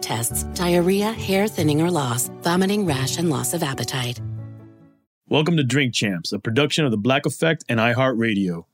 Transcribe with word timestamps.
tests, 0.00 0.44
diarrhea, 0.54 1.12
hair 1.12 1.46
thinning 1.48 1.80
or 1.82 1.90
loss, 1.90 2.28
vomiting, 2.42 2.86
rash, 2.86 3.18
and 3.18 3.30
loss 3.30 3.54
of 3.54 3.62
appetite. 3.62 4.20
Welcome 5.28 5.56
to 5.58 5.62
Drink 5.62 5.94
Champs, 5.94 6.32
a 6.32 6.40
production 6.40 6.84
of 6.84 6.90
The 6.90 6.96
Black 6.96 7.24
Effect 7.24 7.64
and 7.68 7.78
iHeartRadio. 7.78 8.64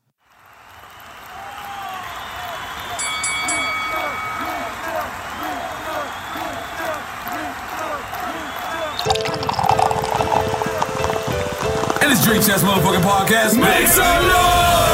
And 12.01 12.11
it's 12.11 12.25
Drink 12.25 12.47
Champs 12.47 12.63
motherfucking 12.63 13.03
podcast. 13.03 13.61
Make 13.61 13.87
some 13.89 14.29
noise! 14.29 14.66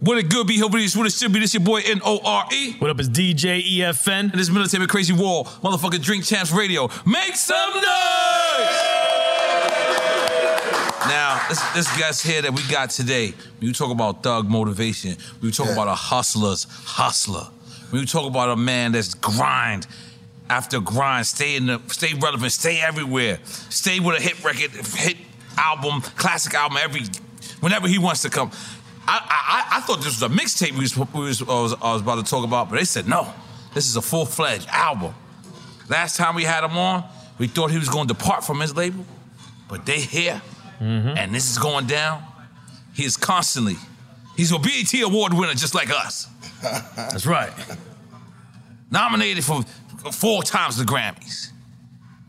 What 0.00 0.16
it 0.16 0.30
good 0.30 0.46
be? 0.46 0.58
Hopefully 0.58 0.82
this 0.82 0.96
what 0.96 1.06
it 1.06 1.12
should 1.12 1.30
be. 1.30 1.40
This 1.40 1.52
your 1.52 1.62
boy 1.62 1.82
N-O-R-E. 1.84 2.76
What 2.78 2.90
up 2.90 2.98
is 3.00 3.10
DJ 3.10 3.62
EFN? 3.62 4.30
And 4.30 4.32
this 4.32 4.48
military 4.48 4.86
crazy 4.86 5.12
war, 5.12 5.44
motherfucking 5.44 6.02
Drink 6.02 6.24
Champs 6.24 6.50
Radio. 6.52 6.88
Make 7.04 7.36
some 7.36 7.74
noise! 7.74 7.84
Now, 11.06 11.44
this, 11.50 11.60
this 11.72 11.98
guest 11.98 12.26
here 12.26 12.40
that 12.40 12.54
we 12.54 12.66
got 12.70 12.88
today, 12.88 13.34
when 13.58 13.68
you 13.68 13.74
talk 13.74 13.90
about 13.90 14.22
thug 14.22 14.48
motivation, 14.48 15.16
when 15.40 15.50
you 15.50 15.50
talk 15.50 15.68
about 15.68 15.86
a 15.86 15.94
hustler's 15.94 16.64
hustler, 16.70 17.46
when 17.90 18.00
you 18.00 18.06
talk 18.06 18.26
about 18.26 18.48
a 18.48 18.56
man 18.56 18.92
that's 18.92 19.12
grind 19.12 19.86
after 20.48 20.80
grind, 20.80 21.26
stay 21.26 21.56
in 21.56 21.66
the, 21.66 21.78
stay 21.88 22.14
relevant, 22.14 22.52
stay 22.52 22.80
everywhere, 22.80 23.38
stay 23.44 24.00
with 24.00 24.18
a 24.18 24.22
hit 24.22 24.42
record, 24.42 24.70
hit 24.96 25.18
album, 25.58 26.00
classic 26.00 26.54
album 26.54 26.78
every, 26.80 27.02
whenever 27.60 27.86
he 27.86 27.98
wants 27.98 28.22
to 28.22 28.30
come. 28.30 28.50
I, 29.12 29.66
I, 29.72 29.78
I 29.78 29.80
thought 29.80 29.96
this 29.98 30.20
was 30.20 30.22
a 30.22 30.28
mixtape 30.28 30.72
we 30.72 30.80
was, 30.80 30.96
we 30.96 31.20
was, 31.20 31.42
I 31.42 31.44
was, 31.46 31.74
I 31.82 31.92
was 31.92 32.02
about 32.02 32.24
to 32.24 32.30
talk 32.30 32.44
about, 32.44 32.70
but 32.70 32.76
they 32.76 32.84
said 32.84 33.08
no, 33.08 33.32
this 33.74 33.88
is 33.88 33.96
a 33.96 34.02
full 34.02 34.24
fledged 34.24 34.68
album. 34.68 35.14
Last 35.88 36.16
time 36.16 36.36
we 36.36 36.44
had 36.44 36.62
him 36.62 36.76
on, 36.78 37.04
we 37.38 37.48
thought 37.48 37.72
he 37.72 37.78
was 37.78 37.88
going 37.88 38.06
to 38.06 38.14
depart 38.14 38.44
from 38.44 38.60
his 38.60 38.76
label, 38.76 39.04
but 39.68 39.84
they 39.84 39.98
here, 39.98 40.40
mm-hmm. 40.80 41.16
and 41.18 41.34
this 41.34 41.50
is 41.50 41.58
going 41.58 41.86
down. 41.86 42.22
He 42.94 43.04
is 43.04 43.16
constantly, 43.16 43.76
he's 44.36 44.52
a 44.52 44.58
BET 44.58 44.92
award 45.02 45.34
winner 45.34 45.54
just 45.54 45.74
like 45.74 45.90
us. 45.90 46.28
That's 46.62 47.26
right. 47.26 47.52
Nominated 48.92 49.44
for 49.44 49.62
four 50.12 50.44
times 50.44 50.76
the 50.76 50.84
Grammys. 50.84 51.48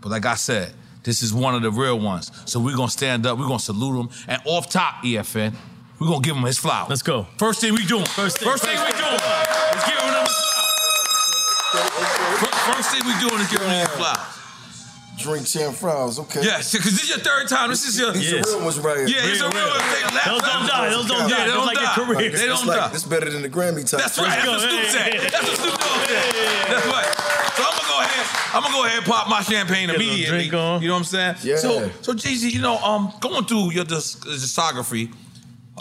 But 0.02 0.10
like 0.10 0.26
I 0.26 0.36
said, 0.36 0.74
this 1.04 1.22
is 1.22 1.32
one 1.32 1.54
of 1.54 1.62
the 1.62 1.72
real 1.72 2.00
ones. 2.00 2.32
So 2.46 2.60
we're 2.60 2.76
gonna 2.76 2.90
stand 2.90 3.28
up, 3.28 3.38
we're 3.38 3.48
gonna 3.48 3.60
salute 3.60 4.00
him, 4.00 4.10
and 4.28 4.42
off 4.46 4.70
top, 4.70 5.04
EFN, 5.04 5.54
we're 6.02 6.08
gonna 6.08 6.22
give 6.22 6.36
him 6.36 6.44
his 6.44 6.58
flowers. 6.58 6.90
Let's 6.90 7.04
go. 7.04 7.28
First 7.38 7.62
thing 7.62 7.74
we 7.74 7.86
doing. 7.86 8.06
First 8.06 8.40
thing- 8.40 8.50
First 8.50 8.64
thing 8.64 8.76
we 8.76 8.92
doing. 8.92 9.20
Let's 9.22 9.86
give 9.86 10.00
him 10.02 10.10
his 10.10 10.16
flowers. 10.18 10.32
First 12.76 12.90
thing 12.92 13.02
we 13.06 13.14
doing 13.30 13.40
is 13.42 13.48
giving 13.52 13.70
you 13.70 13.78
your 13.78 13.88
flowers. 13.88 14.28
Drink 15.20 15.46
champ 15.46 15.76
flowers, 15.76 16.18
okay. 16.18 16.42
Yes, 16.42 16.72
because 16.72 16.94
this 16.94 17.04
is 17.04 17.10
your 17.10 17.20
third 17.20 17.48
time. 17.48 17.70
This 17.70 17.86
is 17.88 18.00
your. 18.00 18.12
These 18.12 18.34
are 18.34 18.38
real 18.42 18.64
ones 18.66 18.80
right 18.80 18.98
here. 18.98 19.08
Yeah, 19.08 19.30
it's 19.30 19.42
a 19.42 19.50
real 19.50 19.68
one. 19.70 19.78
They 19.78 20.02
Those 20.32 20.42
don't 20.42 20.66
die. 20.68 20.90
Those 20.90 21.06
don't 21.06 21.30
Yeah, 21.30 21.38
die. 21.38 21.46
They 21.46 21.52
don't 21.52 21.66
like 21.68 21.78
your 21.78 21.86
die. 21.86 21.94
career. 21.96 22.18
They 22.18 22.26
It's 22.28 22.42
don't 22.46 22.66
like, 22.66 22.80
die. 22.80 22.92
It's 22.96 23.04
better 23.04 23.30
than 23.30 23.44
the 23.44 23.50
Grammy 23.50 23.88
type. 23.88 24.00
That's 24.02 24.18
right. 24.18 24.30
That's 24.30 24.48
what 24.48 24.60
Snoop 24.62 24.86
said. 24.86 25.30
That's 25.32 25.44
what 25.48 25.58
Snoop 25.60 25.78
Dogg 25.78 26.08
said. 26.08 26.34
That's 26.74 26.88
right. 26.88 27.06
So 27.56 27.62
I'm 27.62 27.78
gonna 27.78 27.88
go 27.88 28.00
ahead. 28.02 28.26
I'm 28.56 28.62
gonna 28.64 28.74
go 28.74 28.86
ahead 28.86 28.98
and 28.98 29.06
pop 29.06 29.28
my 29.30 29.42
champagne 29.44 29.88
Get 29.88 29.98
a 29.98 30.00
immediately. 30.02 30.38
drink 30.50 30.54
on. 30.56 30.82
You 30.82 30.88
know 30.88 30.94
what 30.96 31.00
I'm 31.00 31.04
saying? 31.06 31.36
Yeah. 31.44 31.58
So, 31.58 31.92
so 32.02 32.14
Jeezy, 32.14 32.52
you 32.52 32.62
know, 32.62 32.78
um, 32.80 33.14
going 33.20 33.46
through 33.46 33.72
your 33.74 33.84
dis- 33.86 34.16
discography, 34.16 35.14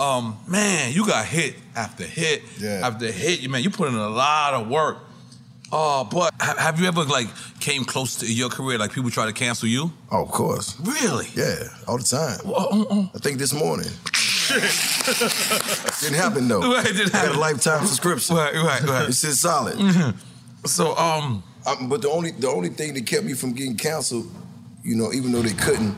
um, 0.00 0.36
man, 0.48 0.92
you 0.92 1.06
got 1.06 1.26
hit 1.26 1.54
after 1.76 2.04
hit 2.04 2.42
Yeah. 2.58 2.80
after 2.86 3.10
hit. 3.12 3.40
You 3.40 3.48
man, 3.48 3.62
you 3.62 3.70
put 3.70 3.88
in 3.88 3.94
a 3.94 4.08
lot 4.08 4.54
of 4.54 4.68
work. 4.68 4.98
Uh, 5.72 6.02
but 6.02 6.32
have 6.40 6.80
you 6.80 6.86
ever 6.88 7.04
like 7.04 7.28
came 7.60 7.84
close 7.84 8.16
to 8.16 8.26
your 8.32 8.48
career? 8.48 8.76
Like 8.78 8.92
people 8.92 9.10
try 9.10 9.26
to 9.26 9.32
cancel 9.32 9.68
you? 9.68 9.92
Oh, 10.10 10.22
of 10.24 10.30
course. 10.32 10.74
Really? 10.80 11.26
Yeah, 11.36 11.68
all 11.86 11.96
the 11.98 12.02
time. 12.02 12.40
uh, 12.44 13.06
I 13.14 13.18
think 13.18 13.38
this 13.38 13.52
morning. 13.52 13.90
Didn't 16.00 16.16
happen 16.16 16.48
though. 16.48 16.72
Right, 16.74 16.84
didn't 16.86 17.08
I 17.08 17.12
got 17.12 17.20
happen. 17.22 17.36
a 17.36 17.40
lifetime 17.40 17.86
subscription. 17.86 18.36
Right, 18.36 18.54
right, 18.54 18.82
right. 18.82 19.08
It's 19.08 19.20
just 19.20 19.40
solid. 19.40 19.78
So, 20.66 20.96
um, 20.96 21.42
Um, 21.66 21.88
but 21.88 22.02
the 22.02 22.08
only 22.08 22.32
the 22.32 22.48
only 22.48 22.70
thing 22.70 22.94
that 22.94 23.06
kept 23.06 23.24
me 23.24 23.34
from 23.34 23.52
getting 23.52 23.76
canceled, 23.76 24.28
you 24.82 24.96
know, 24.96 25.12
even 25.12 25.30
though 25.32 25.42
they 25.42 25.52
couldn't, 25.54 25.94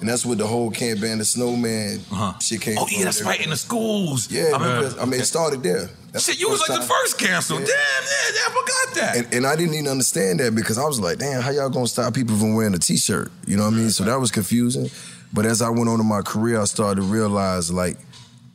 and 0.00 0.08
that's 0.08 0.24
what 0.26 0.38
the 0.38 0.46
whole 0.46 0.70
Can't 0.70 1.00
Ban 1.00 1.18
the 1.18 1.24
Snowman 1.24 2.00
uh-huh. 2.10 2.38
shit 2.38 2.60
came 2.60 2.76
oh 2.78 2.86
yeah, 2.90 3.04
that's 3.04 3.22
right 3.22 3.40
in 3.40 3.50
the 3.50 3.56
schools. 3.56 4.30
Yeah, 4.30 4.50
I 4.54 4.58
remember. 4.58 5.00
I 5.00 5.04
mean, 5.04 5.20
it 5.20 5.24
started 5.24 5.62
there. 5.62 5.88
That's 6.12 6.24
Shit, 6.24 6.36
the 6.36 6.40
you 6.40 6.50
was 6.50 6.66
like 6.68 6.80
the 6.80 6.86
first 6.86 7.18
canceled. 7.18 7.60
Yeah. 7.60 7.66
Damn, 7.66 8.34
yeah, 8.34 8.40
I 8.40 8.50
forgot 8.50 8.94
that. 8.96 9.16
And, 9.16 9.34
and 9.34 9.46
I 9.46 9.56
didn't 9.56 9.74
even 9.74 9.88
understand 9.88 10.40
that 10.40 10.54
because 10.54 10.78
I 10.78 10.84
was 10.84 11.00
like, 11.00 11.18
damn, 11.18 11.42
how 11.42 11.50
y'all 11.50 11.68
gonna 11.68 11.86
stop 11.86 12.14
people 12.14 12.36
from 12.36 12.54
wearing 12.54 12.74
a 12.74 12.78
t-shirt? 12.78 13.30
You 13.46 13.56
know 13.56 13.64
what 13.64 13.74
I 13.74 13.76
mean? 13.76 13.90
So 13.90 14.04
that 14.04 14.18
was 14.18 14.30
confusing. 14.30 14.90
But 15.32 15.44
as 15.44 15.60
I 15.60 15.68
went 15.68 15.88
on 15.88 16.00
in 16.00 16.06
my 16.06 16.22
career, 16.22 16.60
I 16.60 16.64
started 16.64 17.02
to 17.02 17.06
realize 17.06 17.70
like 17.70 17.98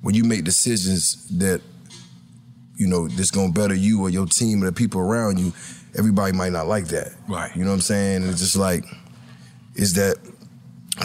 when 0.02 0.16
you 0.16 0.24
make 0.24 0.44
decisions 0.44 1.28
that, 1.38 1.62
you 2.76 2.88
know, 2.88 3.08
that's 3.08 3.32
gonna 3.32 3.52
better 3.52 3.76
you 3.76 4.02
or 4.02 4.10
your 4.10 4.26
team 4.26 4.64
or 4.64 4.66
the 4.66 4.74
people 4.74 5.00
around 5.00 5.40
you, 5.40 5.54
everybody 5.98 6.36
might 6.36 6.52
not 6.52 6.68
like 6.68 6.88
that. 6.88 7.14
Right. 7.28 7.56
You 7.56 7.64
know 7.64 7.70
what 7.70 7.76
I'm 7.76 7.82
saying? 7.82 8.24
And 8.24 8.32
it's 8.32 8.40
just 8.40 8.56
like, 8.56 8.84
is 9.76 9.94
that 9.94 10.18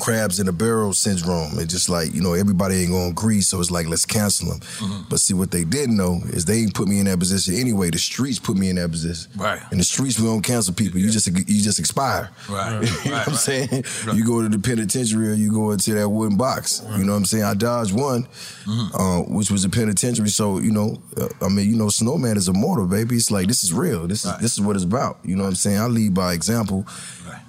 crabs 0.01 0.39
in 0.39 0.49
a 0.49 0.53
barrel 0.53 0.93
syndrome. 0.93 1.59
It's 1.59 1.73
just 1.73 1.89
like, 1.89 2.15
you 2.15 2.21
know, 2.23 2.35
everybody 2.35 2.77
ain't 2.83 2.91
gonna 2.91 3.09
agree, 3.11 3.41
so 3.41 3.59
it's 3.61 3.71
like, 3.71 3.87
let's 3.87 4.05
cancel 4.05 4.51
them. 4.51 4.61
Mm-hmm. 4.61 5.09
But 5.09 5.21
see, 5.21 5.35
what 5.35 5.51
they 5.51 5.65
didn't 5.65 5.97
know 5.97 6.21
is 6.27 6.45
they 6.45 6.59
ain't 6.59 6.75
put 6.75 6.89
me 6.89 6.99
in 7.01 7.07
that 7.07 7.19
position 7.19 7.55
anyway. 7.55 7.91
The 7.91 7.99
streets 7.99 8.39
put 8.39 8.57
me 8.57 8.69
in 8.71 8.77
that 8.77 8.91
position. 8.91 9.31
Right. 9.37 9.61
In 9.73 9.79
the 9.79 9.85
streets, 9.85 10.19
we 10.19 10.27
don't 10.27 10.43
cancel 10.43 10.75
people. 10.75 11.01
You 11.01 11.11
just 11.11 11.27
you 11.29 11.63
just 11.63 11.79
expire. 11.79 12.31
Right. 12.49 12.83
you 13.05 13.11
know 13.11 13.17
Right, 13.17 13.27
what 13.27 13.29
I'm 13.29 13.33
right. 13.33 13.37
saying? 13.37 13.85
You 14.15 14.25
go 14.27 14.43
to 14.43 14.49
the 14.49 14.59
penitentiary 14.59 15.31
or 15.31 15.35
you 15.35 15.51
go 15.53 15.71
into 15.71 15.95
that 15.95 16.09
wooden 16.09 16.37
box. 16.37 16.83
You 16.97 17.05
know 17.05 17.13
what 17.13 17.19
I'm 17.19 17.25
saying? 17.25 17.45
I 17.45 17.55
dodged 17.55 17.95
one, 17.95 18.25
Mm-hmm. 18.67 18.95
uh, 18.97 19.23
which 19.35 19.51
was 19.51 19.65
a 19.65 19.71
penitentiary. 19.71 20.29
So, 20.29 20.59
you 20.59 20.71
know, 20.73 21.01
uh, 21.17 21.29
I 21.41 21.49
mean, 21.49 21.71
you 21.71 21.77
know, 21.77 21.89
Snowman 21.89 22.37
is 22.37 22.49
immortal, 22.49 22.87
baby. 22.87 23.17
It's 23.17 23.31
like, 23.31 23.49
this 23.49 23.65
is 23.65 23.73
real. 23.73 24.07
This 24.07 24.27
is 24.27 24.37
this 24.39 24.53
is 24.53 24.61
what 24.61 24.77
it's 24.77 24.85
about. 24.85 25.19
You 25.25 25.37
know 25.37 25.45
what 25.45 25.49
I'm 25.51 25.55
saying? 25.55 25.79
I 25.79 25.87
lead 25.87 26.13
by 26.15 26.35
example. 26.35 26.87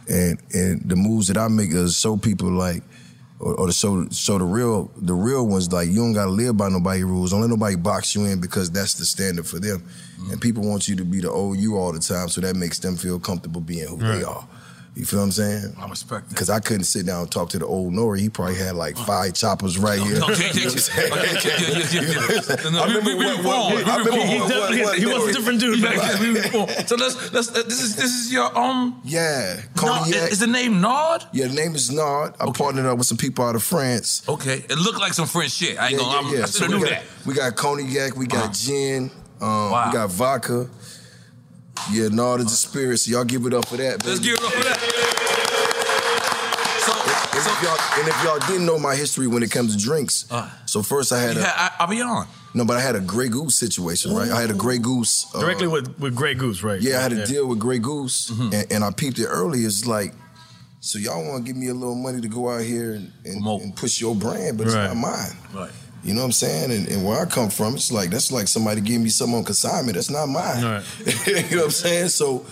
And 0.09 0.39
and 0.53 0.89
the 0.89 0.95
moves 0.95 1.27
that 1.27 1.37
I 1.37 1.47
make 1.47 1.71
is 1.71 1.99
show 1.99 2.17
people 2.17 2.49
like, 2.51 2.81
or, 3.39 3.53
or 3.55 3.67
to 3.67 3.73
show 3.73 4.07
show 4.09 4.37
the 4.39 4.43
real 4.43 4.91
the 4.97 5.13
real 5.13 5.47
ones 5.47 5.71
like 5.71 5.87
you 5.87 5.97
don't 5.97 6.13
gotta 6.13 6.31
live 6.31 6.57
by 6.57 6.69
nobody 6.69 7.03
rules. 7.03 7.31
Don't 7.31 7.41
let 7.41 7.49
nobody 7.49 7.75
box 7.75 8.15
you 8.15 8.25
in 8.25 8.41
because 8.41 8.71
that's 8.71 8.95
the 8.95 9.05
standard 9.05 9.45
for 9.45 9.59
them. 9.59 9.83
And 10.31 10.41
people 10.41 10.67
want 10.67 10.87
you 10.87 10.95
to 10.95 11.05
be 11.05 11.21
the 11.21 11.29
old 11.29 11.57
you 11.59 11.77
all 11.77 11.91
the 11.93 11.99
time, 11.99 12.27
so 12.29 12.41
that 12.41 12.55
makes 12.55 12.79
them 12.79 12.95
feel 12.97 13.19
comfortable 13.19 13.61
being 13.61 13.87
who 13.87 13.97
they 13.97 14.23
are. 14.23 14.47
You 14.99 15.05
feel 15.05 15.19
what 15.19 15.25
I'm 15.27 15.31
saying? 15.31 15.73
I 15.79 15.87
respect 15.87 16.27
that. 16.27 16.33
Because 16.35 16.49
I 16.49 16.59
couldn't 16.59 16.83
sit 16.83 17.05
down 17.05 17.21
and 17.21 17.31
talk 17.31 17.47
to 17.51 17.59
the 17.59 17.65
old 17.65 17.93
Nori. 17.93 18.19
He 18.19 18.27
probably 18.29 18.55
had 18.55 18.75
like 18.75 18.97
five 18.97 19.33
choppers 19.33 19.77
right 19.77 19.97
here. 19.97 20.17
Okay, 20.21 20.49
You 20.53 20.65
know 20.65 20.71
what 20.71 20.73
I'm 20.73 20.79
saying? 20.79 21.13
okay, 21.13 21.31
yeah, 21.47 21.69
yeah, 21.69 22.01
yeah, 22.01 22.63
yeah. 22.65 22.69
No, 22.71 22.83
I 22.83 22.87
we- 22.87 22.93
remember 22.95 23.09
we- 23.11 23.15
we 23.15 23.25
what- 23.25 23.37
reformed. 23.37 23.73
what- 23.75 23.87
I 23.87 23.97
remember 23.97 24.11
reformed. 24.11 24.39
what- 24.41 24.69
what- 24.71 24.83
what 24.83 24.97
he 24.99 25.05
was 25.05 25.15
a 25.15 25.19
Nori- 25.19 25.33
different 25.33 25.59
dude 25.61 25.81
back 25.81 25.95
then. 25.95 26.19
we 26.21 26.29
reformed. 26.41 26.87
So 26.89 26.95
let's 26.97 27.31
let's 27.31 27.49
uh, 27.49 27.63
this 27.63 27.81
is 27.81 27.95
this 27.95 28.11
is 28.13 28.33
your 28.33 28.57
um 28.57 28.99
Yeah, 29.05 29.61
Naud. 29.77 29.77
Cognac. 29.77 30.31
Is 30.33 30.39
the 30.39 30.47
name 30.47 30.81
Naud? 30.81 31.23
Yeah, 31.31 31.47
the 31.47 31.53
name 31.53 31.75
is 31.75 31.89
Naud. 31.89 32.35
I 32.37 32.51
partnered 32.51 32.85
up 32.85 32.97
with 32.97 33.07
some 33.07 33.17
people 33.17 33.45
out 33.45 33.55
of 33.55 33.63
France. 33.63 34.23
Okay, 34.27 34.65
it 34.69 34.77
looked 34.77 34.99
like 34.99 35.13
some 35.13 35.27
French 35.27 35.53
shit. 35.53 35.79
I 35.79 35.89
ain't 35.91 35.97
gonna. 35.99 36.27
I'm- 36.27 36.43
I 36.43 36.45
So 36.45 36.59
should 36.59 36.61
have 36.63 36.69
we 36.71 36.77
knew 36.79 36.83
got, 36.83 36.89
that. 36.89 37.25
We 37.25 37.33
got 37.35 37.55
cognac, 37.55 38.17
we 38.17 38.27
got 38.27 38.43
Uh-huh. 38.43 38.53
gin, 38.53 39.11
um, 39.39 39.71
Wow. 39.71 39.87
we 39.87 39.93
got 39.93 40.09
vodka. 40.11 40.67
Yeah, 41.91 42.07
Naud 42.09 42.39
is 42.41 42.47
a 42.51 42.55
spirit, 42.55 42.97
so 42.99 43.11
y'all 43.11 43.23
give 43.25 43.45
it 43.45 43.53
up 43.53 43.67
for 43.67 43.77
that. 43.77 44.05
Let's 44.05 44.19
baby. 44.19 44.31
give 44.31 44.39
it 44.39 44.43
up 44.45 44.51
for 44.53 44.63
that. 44.63 44.79
And 47.31 47.47
if, 47.47 47.63
y'all, 47.63 47.77
and 47.99 48.07
if 48.07 48.23
y'all 48.23 48.39
didn't 48.51 48.65
know 48.65 48.77
my 48.79 48.95
history 48.95 49.27
when 49.27 49.43
it 49.43 49.51
comes 49.51 49.75
to 49.75 49.81
drinks, 49.81 50.25
so 50.65 50.81
first 50.81 51.13
I 51.13 51.21
had 51.21 51.35
You 51.35 51.41
a 51.41 51.45
had- 51.45 51.71
I- 51.79 51.83
I'll 51.83 51.87
be 51.89 52.01
on. 52.01 52.27
no, 52.53 52.65
but 52.65 52.75
I 52.77 52.81
had 52.81 52.95
a 52.95 52.99
Grey 52.99 53.29
Goose 53.29 53.55
situation, 53.55 54.13
right? 54.13 54.29
I 54.29 54.41
had 54.41 54.49
a 54.51 54.53
Grey 54.53 54.77
Goose 54.77 55.25
uh, 55.33 55.39
Directly 55.39 55.67
with, 55.67 55.97
with 55.99 56.15
Grey 56.15 56.33
Goose, 56.33 56.63
right? 56.63 56.81
Yeah, 56.81 56.97
I 56.99 57.01
had 57.03 57.13
a 57.13 57.25
deal 57.25 57.47
with 57.47 57.59
Grey 57.59 57.79
Goose, 57.79 58.29
Mm-hmm. 58.31 58.53
and, 58.53 58.71
and 58.71 58.83
I 58.83 58.91
peeped 58.91 59.19
it 59.19 59.27
early. 59.27 59.59
It's 59.59 59.85
like, 59.87 60.13
so 60.81 60.99
y'all 60.99 61.23
want 61.25 61.45
to 61.45 61.51
give 61.51 61.55
me 61.59 61.67
a 61.69 61.73
little 61.73 61.95
money 61.95 62.19
to 62.21 62.27
go 62.27 62.49
out 62.49 62.61
here 62.61 62.93
and, 62.93 63.11
and, 63.25 63.45
and 63.45 63.75
push 63.75 64.01
your 64.01 64.15
brand, 64.15 64.57
but 64.57 64.67
it's 64.67 64.75
not 64.75 64.97
mine. 64.97 65.31
Right. 65.53 65.71
You 66.03 66.13
know 66.13 66.21
what 66.21 66.25
I'm 66.27 66.31
saying? 66.31 66.71
And, 66.71 66.87
and 66.87 67.05
where 67.05 67.19
I 67.19 67.25
come 67.25 67.49
from, 67.49 67.75
it's 67.75 67.91
like 67.91 68.09
that's 68.09 68.31
like 68.31 68.47
somebody 68.47 68.81
giving 68.81 69.03
me 69.03 69.09
something 69.09 69.37
on 69.37 69.43
consignment. 69.43 69.95
That's 69.95 70.09
not 70.09 70.27
mine. 70.27 70.63
Right. 70.63 71.27
you 71.27 71.33
know 71.55 71.57
what 71.57 71.65
I'm 71.65 71.71
saying? 71.71 72.07
So 72.09 72.45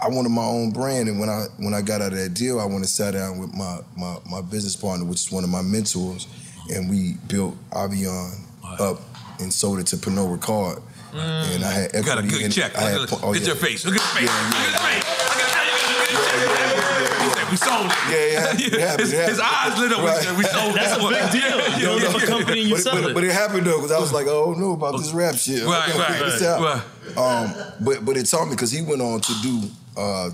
I 0.00 0.08
wanted 0.08 0.28
my 0.30 0.44
own 0.44 0.70
brand, 0.70 1.08
and 1.08 1.18
when 1.18 1.28
I 1.30 1.46
when 1.58 1.72
I 1.72 1.80
got 1.80 2.02
out 2.02 2.12
of 2.12 2.18
that 2.18 2.34
deal, 2.34 2.60
I 2.60 2.64
went 2.64 2.76
and 2.78 2.88
sat 2.88 3.12
down 3.14 3.38
with 3.38 3.54
my 3.54 3.78
my, 3.96 4.18
my 4.30 4.40
business 4.42 4.76
partner, 4.76 5.06
which 5.06 5.20
is 5.26 5.32
one 5.32 5.44
of 5.44 5.50
my 5.50 5.62
mentors, 5.62 6.26
and 6.70 6.90
we 6.90 7.14
built 7.28 7.56
Avion 7.70 8.38
up 8.80 9.00
and 9.40 9.52
sold 9.52 9.78
it 9.78 9.86
to 9.88 9.96
Pernod 9.96 10.36
Ricard. 10.38 10.82
Mm. 11.12 11.54
And 11.54 11.64
I 11.64 11.70
had 11.72 11.94
You 11.94 12.02
got 12.02 12.18
a 12.18 12.22
good 12.22 12.42
in- 12.42 12.50
check. 12.50 12.76
I 12.76 12.90
had 12.90 13.00
Look 13.00 13.12
at, 13.12 13.18
po- 13.20 13.26
oh, 13.26 13.28
look 13.28 13.36
at 13.36 13.42
yeah. 13.42 13.46
your 13.48 13.56
face. 13.56 13.84
Look 13.86 13.94
at 13.94 14.00
your 14.00 14.28
face. 14.28 14.28
Yeah, 14.28 14.46
Look 14.48 14.56
at 14.56 14.66
his 14.66 14.80
face. 14.82 15.04
Look 15.30 15.38
at 15.38 15.54
He 16.10 16.16
said, 16.16 16.53
we 17.54 17.58
sold 17.58 17.86
it. 17.86 17.96
Yeah, 18.10 18.18
yeah, 18.18 18.66
it 18.74 18.80
happened, 18.80 19.00
his, 19.00 19.12
it 19.12 19.16
happened. 19.16 19.30
his 19.30 19.40
eyes 19.40 19.78
lit 19.78 19.92
up. 19.92 20.02
when 20.02 20.24
he 20.24 20.36
we 20.36 20.44
sold 20.44 20.70
it. 20.70 20.74
That's 20.74 20.96
it. 20.98 21.04
a 21.04 21.08
big 21.08 21.26
deal. 21.32 21.54
You 21.78 21.86
know, 21.86 21.96
you 21.96 22.06
have 22.06 22.22
a 22.22 22.26
company 22.26 22.60
and 22.60 22.68
you 22.70 22.74
but, 22.74 22.82
sell 22.82 22.94
but, 23.00 23.10
it. 23.10 23.14
but 23.14 23.24
it 23.24 23.32
happened 23.32 23.66
though, 23.66 23.76
because 23.78 23.92
I 23.92 23.98
was 24.00 24.12
like, 24.12 24.26
oh 24.26 24.54
no, 24.58 24.72
about 24.72 24.98
this 24.98 25.12
rap 25.12 25.34
shit. 25.36 25.62
I 25.62 25.66
Right, 25.66 25.92
gotta 25.92 26.60
right, 26.60 26.84
right. 27.16 27.16
Um, 27.16 27.54
but 27.84 28.04
but 28.04 28.16
it 28.16 28.26
taught 28.26 28.46
me 28.46 28.54
because 28.54 28.70
he 28.72 28.82
went 28.82 29.00
on 29.02 29.20
to 29.20 29.32
do 29.42 29.62
uh, 29.96 30.26
uh, 30.26 30.30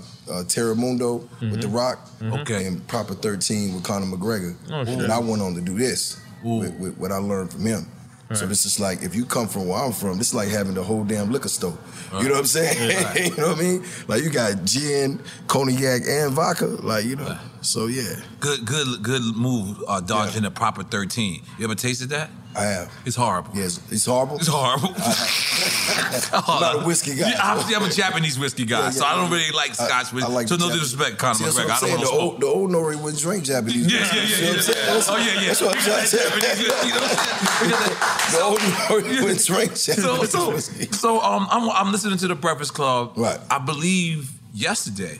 Terramundo 0.47 1.27
with 1.41 1.61
The 1.61 1.67
Rock, 1.67 1.99
Okay. 2.21 2.65
and 2.65 2.85
Proper 2.87 3.13
13 3.13 3.75
with 3.75 3.83
Conor 3.83 4.05
McGregor, 4.07 4.55
Oh, 4.71 4.83
shit. 4.85 4.99
and 4.99 5.11
I 5.11 5.19
went 5.19 5.41
on 5.41 5.53
to 5.55 5.61
do 5.61 5.77
this 5.77 6.19
with, 6.43 6.73
with 6.79 6.97
what 6.97 7.11
I 7.11 7.17
learned 7.17 7.51
from 7.51 7.65
him. 7.65 7.85
So 8.33 8.41
Right. 8.41 8.49
this 8.49 8.65
is 8.65 8.79
like 8.79 9.01
if 9.03 9.13
you 9.15 9.25
come 9.25 9.47
from 9.47 9.67
where 9.67 9.79
I'm 9.83 9.91
from, 9.91 10.17
this 10.17 10.27
is 10.29 10.33
like 10.33 10.49
having 10.49 10.73
the 10.73 10.83
whole 10.83 11.03
damn 11.03 11.31
liquor 11.31 11.49
store. 11.49 11.77
Right. 12.13 12.23
You 12.23 12.29
know 12.29 12.35
what 12.35 12.39
I'm 12.41 12.45
saying? 12.45 13.03
Right. 13.05 13.25
you 13.31 13.37
know 13.37 13.49
what 13.49 13.57
I 13.57 13.61
mean? 13.61 13.83
Like 14.07 14.23
you 14.23 14.29
got 14.29 14.63
gin, 14.63 15.19
cognac, 15.47 16.03
and 16.07 16.31
vodka. 16.33 16.65
Like 16.65 17.05
you 17.05 17.15
know. 17.17 17.37
So 17.61 17.87
yeah, 17.87 18.15
Good, 18.39 18.65
good, 18.65 19.03
good 19.03 19.21
move. 19.35 19.83
Uh, 19.87 20.01
dodging 20.01 20.43
the 20.43 20.51
proper 20.51 20.83
thirteen. 20.83 21.43
You 21.59 21.65
ever 21.65 21.75
tasted 21.75 22.09
that? 22.09 22.29
I 22.55 22.63
have. 22.63 22.91
It's 23.05 23.15
horrible. 23.15 23.51
Yes, 23.55 23.79
it's 23.91 24.05
horrible. 24.05 24.35
It's 24.37 24.47
horrible. 24.47 24.89
I'm 26.47 26.59
not 26.61 26.83
a 26.83 26.85
whiskey 26.85 27.15
guy. 27.15 27.29
Yeah, 27.29 27.39
I'm, 27.41 27.59
I'm 27.75 27.83
a 27.89 27.93
Japanese 27.93 28.37
whiskey 28.37 28.65
guy, 28.65 28.79
Yeah, 28.79 28.85
yeah, 28.85 28.89
so 28.91 29.05
I 29.05 29.15
don't 29.15 29.31
really 29.31 29.51
like 29.51 29.73
Scotch. 29.73 30.11
whiskey. 30.11 30.29
I 30.29 30.33
like 30.33 30.47
so 30.49 30.55
no 30.55 30.65
Japanese. 30.67 30.91
disrespect, 30.91 31.17
Conor 31.17 31.35
See, 31.35 31.43
McGregor. 31.45 31.69
I'm 31.71 31.79
don't 31.79 31.89
want 31.89 32.01
to 32.01 32.05
The 32.05 32.05
smoke. 32.07 32.21
old, 32.21 32.41
the 32.41 32.45
old 32.47 32.69
Nori 32.71 33.01
wouldn't 33.01 33.21
drink 33.21 33.43
Japanese. 33.45 33.91
Yeah, 33.91 33.99
yeah, 33.99 34.21
yeah, 34.21 34.35
You 34.37 34.41
know 34.43 34.57
what 34.57 34.69
I'm 34.69 34.75
yeah, 34.75 35.03
Oh 35.07 35.17
yeah, 35.17 35.41
yeah. 35.41 35.47
That's 35.47 35.61
what 35.61 35.75
I'm 35.77 35.81
trying 35.83 36.01
to 36.01 36.07
say. 36.07 36.17
You 36.17 36.93
know 36.93 36.99
what 36.99 37.11
I'm 37.11 37.77
saying? 37.81 37.97
The 38.31 38.41
old 38.41 38.59
Nori 38.59 39.21
wouldn't 39.23 39.45
drink 39.45 39.77
So, 39.77 39.93
Japanese 39.95 40.29
so, 40.31 40.49
whiskey. 40.51 40.91
so 40.91 41.21
um, 41.21 41.47
I'm, 41.51 41.69
I'm 41.69 41.91
listening 41.91 42.17
to 42.19 42.27
the 42.27 42.35
Breakfast 42.35 42.73
Club. 42.73 43.13
Right. 43.17 43.39
I 43.49 43.59
believe 43.59 44.31
yesterday, 44.53 45.19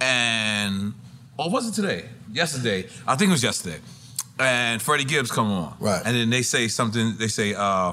and 0.00 0.94
or 1.36 1.50
was 1.50 1.68
it 1.68 1.72
today? 1.74 2.08
Yesterday, 2.32 2.86
I 3.06 3.16
think 3.16 3.30
it 3.30 3.32
was 3.32 3.42
yesterday. 3.42 3.80
And 4.40 4.80
Freddie 4.80 5.04
Gibbs 5.04 5.30
come 5.30 5.50
on, 5.50 5.74
Right. 5.80 6.02
And 6.04 6.16
then 6.16 6.30
they 6.30 6.42
say 6.42 6.68
something. 6.68 7.16
They 7.18 7.28
say, 7.28 7.54
uh, 7.54 7.92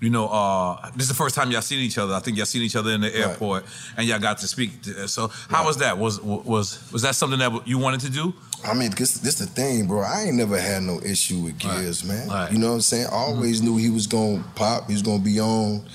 you 0.00 0.10
know, 0.10 0.26
uh, 0.28 0.90
this 0.92 1.02
is 1.02 1.08
the 1.08 1.14
first 1.14 1.34
time 1.34 1.50
y'all 1.52 1.62
seen 1.62 1.78
each 1.78 1.96
other. 1.96 2.14
I 2.14 2.18
think 2.20 2.36
y'all 2.36 2.46
seen 2.46 2.62
each 2.62 2.74
other 2.74 2.90
in 2.90 3.00
the 3.00 3.14
airport, 3.14 3.64
and 3.96 4.06
y'all 4.06 4.18
got 4.18 4.38
to 4.38 4.48
speak. 4.48 4.82
To, 4.82 5.06
so 5.06 5.28
how 5.48 5.64
was 5.64 5.76
that? 5.78 5.96
Was 5.96 6.20
was 6.20 6.90
was 6.92 7.02
that 7.02 7.14
something 7.14 7.38
that 7.38 7.66
you 7.68 7.78
wanted 7.78 8.00
to 8.00 8.10
do? 8.10 8.34
I 8.64 8.74
mean, 8.74 8.90
this 8.96 9.14
this 9.14 9.36
the 9.36 9.46
thing, 9.46 9.86
bro. 9.86 10.00
I 10.02 10.22
ain't 10.22 10.36
never 10.36 10.58
had 10.60 10.82
no 10.82 11.00
issue 11.02 11.38
with 11.38 11.58
Gibbs, 11.58 12.04
man. 12.04 12.28
Right. 12.28 12.52
You 12.52 12.58
know 12.58 12.68
what 12.68 12.74
I'm 12.74 12.80
saying? 12.80 13.06
I 13.06 13.14
always 13.14 13.62
knew 13.62 13.76
he 13.76 13.90
was 13.90 14.06
gonna 14.08 14.44
pop. 14.56 14.88
He 14.88 14.92
was 14.92 15.02
gonna 15.02 15.22
be 15.22 15.40
on. 15.40 15.86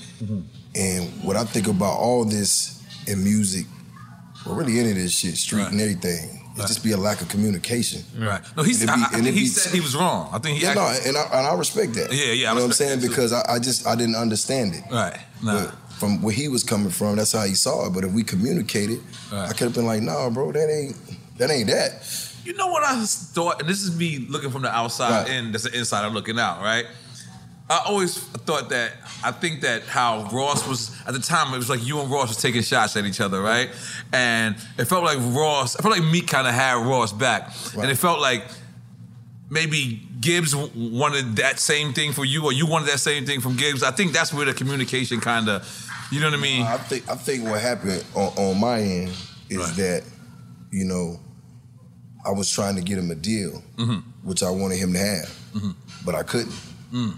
And 0.74 1.08
what 1.22 1.36
I 1.36 1.44
think 1.44 1.66
about 1.66 1.96
all 1.98 2.24
this 2.24 2.82
in 3.06 3.22
music, 3.24 3.66
or 4.46 4.54
really 4.54 4.78
any 4.78 4.90
of 4.90 4.96
this 4.96 5.12
shit, 5.18 5.36
street 5.36 5.66
and 5.66 5.80
everything, 5.80 6.37
It 6.58 6.66
just 6.66 6.82
be 6.84 6.92
a 6.92 6.96
lack 6.96 7.20
of 7.20 7.28
communication. 7.28 8.02
Right. 8.18 8.40
No, 8.56 8.62
he's. 8.62 8.82
And 8.82 8.90
I, 8.90 8.96
be- 8.96 9.02
I 9.02 9.08
think 9.20 9.26
he 9.26 9.40
be- 9.42 9.46
said 9.46 9.72
he 9.72 9.80
was 9.80 9.94
wrong. 9.96 10.28
I 10.32 10.38
think 10.38 10.58
he. 10.58 10.64
yeah, 10.64 10.74
no, 10.74 10.86
and 11.06 11.16
I, 11.16 11.22
and 11.38 11.46
I 11.46 11.54
respect 11.54 11.94
that. 11.94 12.12
Yeah, 12.12 12.32
yeah, 12.32 12.50
I 12.50 12.54
know 12.54 12.60
what 12.60 12.66
I'm 12.66 12.72
saying? 12.72 13.00
Because 13.00 13.32
I, 13.32 13.42
I 13.54 13.58
just 13.58 13.86
I 13.86 13.94
didn't 13.94 14.16
understand 14.16 14.74
it. 14.74 14.82
Right. 14.90 15.18
Nah. 15.42 15.64
But 15.66 15.74
from 15.98 16.22
where 16.22 16.34
he 16.34 16.48
was 16.48 16.62
coming 16.64 16.90
from, 16.90 17.16
that's 17.16 17.32
how 17.32 17.44
he 17.44 17.54
saw 17.54 17.86
it. 17.86 17.90
But 17.92 18.04
if 18.04 18.12
we 18.12 18.22
communicated, 18.22 19.00
I 19.32 19.48
could 19.48 19.64
have 19.68 19.74
been 19.74 19.86
like, 19.86 20.02
"Nah, 20.02 20.30
bro, 20.30 20.52
that 20.52 20.68
ain't 20.70 20.96
that 21.38 21.50
ain't 21.50 21.68
that." 21.68 22.04
You 22.44 22.54
know 22.54 22.68
what 22.68 22.82
I 22.82 23.04
thought, 23.04 23.60
and 23.60 23.68
this 23.68 23.82
is 23.82 23.94
me 23.96 24.24
looking 24.28 24.50
from 24.50 24.62
the 24.62 24.70
outside 24.74 25.10
Right. 25.24 25.30
in. 25.36 25.52
That's 25.52 25.64
the 25.64 25.76
insider 25.76 26.08
looking 26.08 26.38
out, 26.38 26.62
right? 26.62 26.86
I 27.70 27.82
always 27.86 28.16
thought 28.18 28.70
that. 28.70 28.92
I 29.22 29.32
think 29.32 29.62
that 29.62 29.82
how 29.82 30.28
Ross 30.32 30.66
was 30.66 30.94
at 31.06 31.12
the 31.12 31.18
time, 31.20 31.52
it 31.52 31.56
was 31.58 31.68
like 31.68 31.84
you 31.84 32.00
and 32.00 32.10
Ross 32.10 32.28
was 32.28 32.36
taking 32.40 32.62
shots 32.62 32.96
at 32.96 33.04
each 33.04 33.20
other, 33.20 33.40
right? 33.42 33.68
And 34.12 34.54
it 34.78 34.84
felt 34.86 35.02
like 35.04 35.18
Ross. 35.20 35.76
I 35.76 35.82
felt 35.82 35.94
like 35.98 36.04
Meek 36.10 36.28
kind 36.28 36.46
of 36.46 36.54
had 36.54 36.74
Ross 36.86 37.12
back, 37.12 37.52
and 37.76 37.90
it 37.90 37.96
felt 37.96 38.20
like 38.20 38.44
maybe 39.50 40.02
Gibbs 40.20 40.54
wanted 40.54 41.36
that 41.36 41.58
same 41.58 41.92
thing 41.92 42.12
for 42.12 42.24
you, 42.24 42.44
or 42.44 42.52
you 42.52 42.66
wanted 42.66 42.88
that 42.88 43.00
same 43.00 43.26
thing 43.26 43.40
from 43.40 43.56
Gibbs. 43.56 43.82
I 43.82 43.90
think 43.90 44.12
that's 44.12 44.32
where 44.32 44.44
the 44.46 44.54
communication 44.54 45.20
kind 45.20 45.48
of, 45.48 45.88
you 46.10 46.20
know 46.20 46.26
what 46.30 46.38
I 46.38 46.42
mean? 46.42 46.62
I 46.62 46.76
think 46.76 47.08
I 47.08 47.14
think 47.16 47.44
what 47.44 47.60
happened 47.60 48.04
on, 48.14 48.26
on 48.36 48.60
my 48.60 48.80
end 48.80 49.12
is 49.48 49.76
that, 49.76 50.04
you 50.70 50.84
know, 50.84 51.18
I 52.26 52.30
was 52.30 52.50
trying 52.50 52.76
to 52.76 52.82
get 52.82 52.98
him 52.98 53.10
a 53.10 53.14
deal, 53.14 53.62
Mhm. 53.76 54.02
which 54.22 54.42
I 54.42 54.50
wanted 54.50 54.76
him 54.78 54.92
to 54.92 54.98
have, 54.98 55.30
Mhm. 55.54 55.74
but 56.04 56.14
I 56.14 56.22
couldn't. 56.22 56.54
Mm. 56.92 57.14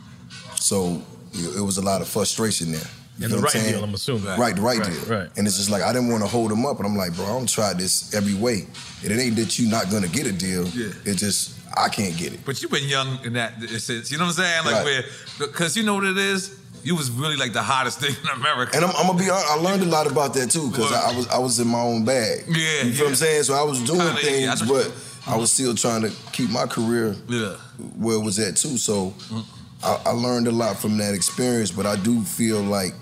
So 0.60 1.02
it 1.32 1.56
it 1.58 1.60
was 1.60 1.78
a 1.78 1.82
lot 1.82 2.00
of 2.00 2.08
frustration 2.08 2.72
there. 2.72 2.80
You 3.18 3.26
And 3.26 3.34
the 3.34 3.38
right 3.38 3.52
saying? 3.52 3.74
deal, 3.74 3.84
I'm 3.84 3.92
assuming. 3.94 4.24
Right, 4.38 4.54
the 4.56 4.62
right, 4.62 4.78
Right, 4.78 4.90
deal. 4.92 5.18
right. 5.18 5.28
And 5.36 5.46
it's 5.46 5.56
just 5.58 5.68
like 5.70 5.82
I 5.82 5.92
didn't 5.92 6.08
want 6.08 6.22
to 6.22 6.28
hold 6.28 6.50
him 6.50 6.64
up, 6.64 6.78
and 6.78 6.86
I'm 6.86 6.96
like, 6.96 7.14
bro, 7.14 7.24
I 7.26 7.28
don't 7.28 7.48
try 7.48 7.74
this 7.74 8.14
every 8.14 8.34
way. 8.34 8.66
And 9.02 9.12
it 9.12 9.18
ain't 9.20 9.36
that 9.36 9.58
you're 9.58 9.70
not 9.70 9.90
gonna 9.90 10.08
get 10.08 10.26
a 10.26 10.32
deal. 10.32 10.66
Yeah. 10.68 10.92
It's 11.04 11.20
just 11.20 11.52
I 11.76 11.88
can't 11.88 12.16
get 12.16 12.32
it. 12.32 12.40
But 12.44 12.62
you've 12.62 12.70
been 12.70 12.88
young 12.88 13.18
in 13.24 13.34
that 13.34 13.60
sense. 13.80 14.10
You 14.10 14.18
know 14.18 14.24
what 14.24 14.38
I'm 14.38 14.44
saying? 14.44 14.64
Like 14.64 14.74
Right. 14.76 14.84
where, 14.84 15.04
because 15.48 15.76
you 15.76 15.82
know 15.82 15.94
what 15.96 16.04
it 16.04 16.16
is. 16.18 16.56
You 16.82 16.96
was 16.96 17.10
really 17.10 17.36
like 17.36 17.52
the 17.52 17.62
hottest 17.62 18.00
thing 18.00 18.14
in 18.24 18.28
America. 18.40 18.74
And 18.74 18.82
I'm, 18.86 18.96
I'm 18.96 19.06
gonna 19.08 19.18
be 19.18 19.28
honest, 19.28 19.50
I 19.50 19.54
learned 19.56 19.82
a 19.82 19.86
lot 19.86 20.10
about 20.10 20.32
that 20.32 20.50
too, 20.50 20.70
because 20.70 20.90
I, 20.90 21.10
I 21.12 21.16
was 21.16 21.28
I 21.28 21.38
was 21.38 21.60
in 21.60 21.68
my 21.68 21.78
own 21.80 22.06
bag. 22.06 22.44
Yeah, 22.48 22.84
You 22.84 22.92
feel 22.94 23.04
what 23.04 23.10
I'm 23.10 23.16
saying? 23.16 23.42
So 23.42 23.52
I 23.54 23.62
was 23.62 23.80
doing 23.82 24.00
Kinda, 24.00 24.12
yeah, 24.40 24.52
I 24.52 24.56
things, 24.56 24.62
know- 24.62 24.82
but 24.82 24.92
I 25.26 25.36
was 25.36 25.52
still 25.52 25.74
trying 25.74 26.00
to 26.02 26.10
keep 26.32 26.48
my 26.48 26.64
career 26.66 27.14
Yeah. 27.28 27.56
where 27.98 28.16
it 28.16 28.24
was 28.24 28.38
at 28.38 28.56
too. 28.56 28.78
So 28.78 29.10
mm-hmm. 29.10 29.40
I, 29.82 30.00
I 30.06 30.10
learned 30.10 30.46
a 30.48 30.52
lot 30.52 30.76
from 30.76 30.98
that 30.98 31.14
experience, 31.14 31.70
but 31.70 31.86
I 31.86 31.96
do 31.96 32.22
feel 32.22 32.60
like, 32.60 32.94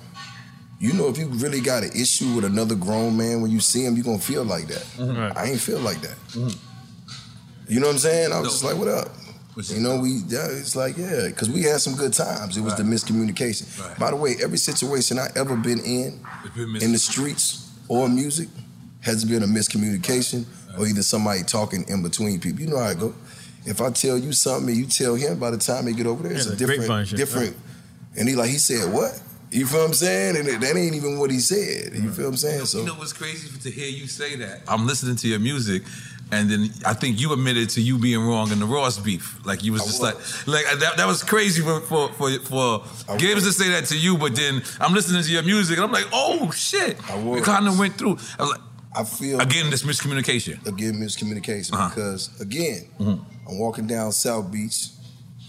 you 0.78 0.92
know, 0.92 1.08
if 1.08 1.18
you 1.18 1.26
really 1.26 1.60
got 1.60 1.82
an 1.82 1.90
issue 1.94 2.34
with 2.34 2.44
another 2.44 2.74
grown 2.74 3.16
man, 3.16 3.42
when 3.42 3.50
you 3.50 3.60
see 3.60 3.84
him, 3.84 3.96
you're 3.96 4.04
gonna 4.04 4.18
feel 4.18 4.44
like 4.44 4.68
that. 4.68 4.84
Mm-hmm. 4.96 5.36
I 5.36 5.44
ain't 5.46 5.60
feel 5.60 5.80
like 5.80 6.00
that. 6.02 6.16
Mm-hmm. 6.30 7.72
You 7.72 7.80
know 7.80 7.86
what 7.86 7.94
I'm 7.94 7.98
saying? 7.98 8.32
I 8.32 8.40
was 8.40 8.52
just 8.52 8.64
like, 8.64 8.76
what 8.76 8.88
up? 8.88 9.08
You 9.64 9.80
know, 9.80 9.98
we 9.98 10.22
yeah, 10.28 10.46
it's 10.50 10.76
like 10.76 10.96
yeah, 10.96 11.26
because 11.26 11.50
we 11.50 11.62
had 11.62 11.80
some 11.80 11.96
good 11.96 12.12
times. 12.12 12.56
It 12.56 12.60
was 12.60 12.76
the 12.76 12.84
miscommunication. 12.84 13.98
By 13.98 14.10
the 14.10 14.16
way, 14.16 14.36
every 14.40 14.56
situation 14.56 15.18
I 15.18 15.30
ever 15.34 15.56
been 15.56 15.80
in, 15.80 16.20
in 16.80 16.92
the 16.92 16.98
streets 16.98 17.68
or 17.88 18.08
music, 18.08 18.48
has 19.00 19.24
been 19.24 19.42
a 19.42 19.46
miscommunication 19.46 20.44
or 20.78 20.86
either 20.86 21.02
somebody 21.02 21.42
talking 21.42 21.84
in 21.88 22.02
between 22.02 22.40
people. 22.40 22.60
You 22.60 22.68
know 22.68 22.78
how 22.78 22.90
it 22.90 22.98
go. 22.98 23.14
If 23.66 23.80
I 23.80 23.90
tell 23.90 24.16
you 24.16 24.32
something 24.32 24.68
and 24.68 24.76
you 24.78 24.86
tell 24.86 25.14
him, 25.14 25.38
by 25.38 25.50
the 25.50 25.58
time 25.58 25.84
they 25.84 25.92
get 25.92 26.06
over 26.06 26.22
there, 26.22 26.32
it's 26.32 26.46
Yeah, 26.46 26.52
a 26.52 26.56
the 26.56 26.64
grapevine 26.64 27.04
different, 27.04 27.08
shit, 27.08 27.18
different. 27.18 27.56
And 28.16 28.28
he 28.28 28.34
like 28.34 28.50
he 28.50 28.58
said 28.58 28.92
what? 28.92 29.20
You 29.50 29.66
feel 29.66 29.80
what 29.80 29.88
I'm 29.88 29.94
saying? 29.94 30.36
And 30.36 30.62
that 30.62 30.76
ain't 30.76 30.94
even 30.94 31.18
what 31.18 31.30
he 31.30 31.38
said. 31.40 31.94
You 31.94 32.10
feel 32.10 32.24
what 32.26 32.30
I'm 32.32 32.36
saying? 32.36 32.66
So 32.66 32.80
You 32.80 32.86
know 32.86 32.94
what's 32.94 33.12
crazy 33.14 33.48
to 33.58 33.70
hear 33.70 33.88
you 33.88 34.06
say 34.06 34.36
that? 34.36 34.60
I'm 34.68 34.86
listening 34.86 35.16
to 35.16 35.28
your 35.28 35.38
music, 35.38 35.84
and 36.30 36.50
then 36.50 36.68
I 36.84 36.92
think 36.92 37.18
you 37.18 37.32
admitted 37.32 37.70
to 37.70 37.80
you 37.80 37.98
being 37.98 38.20
wrong 38.20 38.50
in 38.52 38.58
the 38.58 38.66
Ross 38.66 38.98
beef. 38.98 39.38
Like 39.46 39.64
you 39.64 39.72
was 39.72 39.84
just 39.84 40.02
like, 40.02 40.16
like 40.46 40.66
uh, 40.70 40.76
that, 40.76 40.96
that 40.98 41.06
was 41.06 41.22
crazy 41.22 41.62
for 41.62 41.80
for 41.80 42.08
for, 42.12 42.30
for 42.40 43.16
Gibbs 43.16 43.44
to 43.44 43.52
say 43.52 43.70
that 43.70 43.86
to 43.86 43.98
you. 43.98 44.18
But 44.18 44.36
then 44.36 44.62
I'm 44.80 44.92
listening 44.92 45.22
to 45.22 45.30
your 45.30 45.42
music, 45.42 45.78
and 45.78 45.84
I'm 45.86 45.92
like, 45.92 46.08
oh 46.12 46.50
shit, 46.50 46.98
i 47.10 47.18
we 47.18 47.40
kind 47.40 47.66
of 47.68 47.78
went 47.78 47.96
through. 47.96 48.18
I 48.38 48.42
was 48.42 48.50
like, 48.50 48.60
I 48.98 49.04
feel 49.04 49.40
again 49.40 49.70
this 49.70 49.82
miscommunication. 49.84 50.64
Again, 50.66 50.94
miscommunication 50.94 51.72
Uh-huh. 51.74 51.88
because 51.94 52.30
again, 52.40 52.86
Mhm. 53.00 53.24
I'm 53.48 53.58
walking 53.58 53.86
down 53.86 54.12
South 54.12 54.50
Beach, 54.50 54.88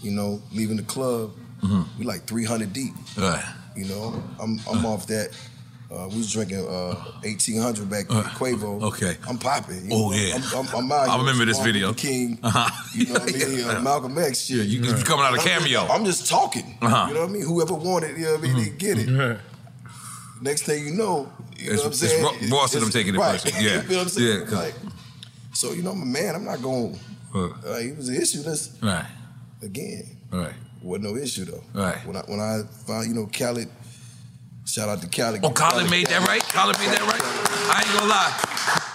you 0.02 0.12
know, 0.12 0.40
leaving 0.52 0.76
the 0.76 0.82
club. 0.84 1.32
Mhm. 1.62 1.84
We 1.98 2.04
like 2.04 2.26
300 2.26 2.72
deep. 2.72 2.94
Right. 3.16 3.44
You 3.76 3.86
know, 3.86 4.22
I'm 4.40 4.60
I'm 4.70 4.86
off 4.86 5.06
that. 5.08 5.30
Uh, 5.92 6.06
we 6.08 6.18
was 6.18 6.30
drinking 6.32 6.64
uh, 6.68 6.94
1800 7.24 7.90
back 7.90 8.08
in 8.10 8.16
Quavo. 8.38 8.80
Okay. 8.90 9.16
I'm 9.28 9.36
popping. 9.38 9.86
you 9.86 9.96
Oh, 9.96 10.10
know, 10.10 10.16
yeah. 10.16 10.36
I'm, 10.36 10.44
I'm, 10.68 10.74
I'm 10.76 10.92
out 10.92 11.08
I 11.08 11.10
here 11.10 11.18
remember 11.18 11.40
with 11.40 11.48
this 11.48 11.56
Martin 11.58 11.72
video. 11.72 11.88
Luther 11.88 11.98
King. 12.00 12.38
Uh-huh. 12.44 12.70
You 12.94 13.06
know 13.06 13.12
what 13.14 13.22
I 13.22 13.48
mean? 13.48 13.64
Uh, 13.76 13.80
Malcolm 13.82 14.16
X 14.18 14.44
shit. 14.46 14.56
Yeah, 14.58 14.62
you- 14.62 14.82
you 14.84 15.02
coming 15.02 15.24
out 15.26 15.34
of 15.34 15.40
I'm 15.40 15.44
just- 15.44 15.48
cameo. 15.48 15.86
I'm 15.88 16.04
just 16.04 16.28
talking. 16.28 16.78
Uh-huh. 16.80 17.06
You 17.08 17.14
know 17.14 17.20
what 17.22 17.30
I 17.30 17.32
mean? 17.32 17.42
Whoever 17.44 17.74
wanted, 17.74 18.16
you 18.16 18.24
know 18.26 18.36
what 18.36 18.44
I 18.48 18.52
mean, 18.52 18.56
they 18.64 18.70
get 18.70 18.98
it. 18.98 19.40
Next 20.40 20.62
thing 20.62 20.86
you 20.86 20.94
know, 20.94 21.28
you 21.60 21.72
It's- 21.72 21.78
know 21.78 21.84
what 21.84 21.86
I'm 21.86 21.92
saying? 21.94 22.50
Ro- 22.50 22.58
Ross 22.58 22.72
them 22.72 22.90
taking 22.90 23.14
it 23.14 23.18
right. 23.18 23.40
personal. 23.40 23.62
Yeah. 23.64 23.74
you 23.76 23.80
feel 23.82 23.96
what 23.98 24.02
I'm 24.04 24.08
saying? 24.08 24.46
Yeah, 24.50 24.58
Like, 24.58 24.74
so 25.52 25.72
you 25.72 25.82
know, 25.82 25.90
I'm 25.92 26.02
a 26.02 26.06
man. 26.06 26.34
I'm 26.34 26.44
not 26.44 26.62
going. 26.62 26.98
Like, 27.34 27.84
it 27.84 27.96
was 27.96 28.08
an 28.08 28.16
issue. 28.20 28.42
That's 28.42 28.70
Right. 28.82 29.06
again. 29.62 30.04
Right. 30.32 30.54
Wasn't 30.82 31.04
no 31.04 31.16
issue 31.20 31.44
though. 31.44 31.62
Right. 31.74 32.04
When 32.06 32.16
I 32.16 32.20
when 32.20 32.40
I 32.40 32.62
found 32.86 33.06
you 33.08 33.14
know 33.14 33.26
Khaled, 33.26 33.68
shout 34.70 34.88
out 34.88 35.00
to 35.02 35.08
Khaled. 35.08 35.40
Oh, 35.44 35.50
Khaled 35.50 35.90
made 35.90 36.06
that 36.06 36.26
right. 36.26 36.42
Khaled 36.42 36.78
made 36.78 36.88
that 36.90 37.02
right. 37.02 37.20
I 37.72 37.82
ain't 37.84 37.98
gonna 37.98 38.10
lie. 38.10 38.46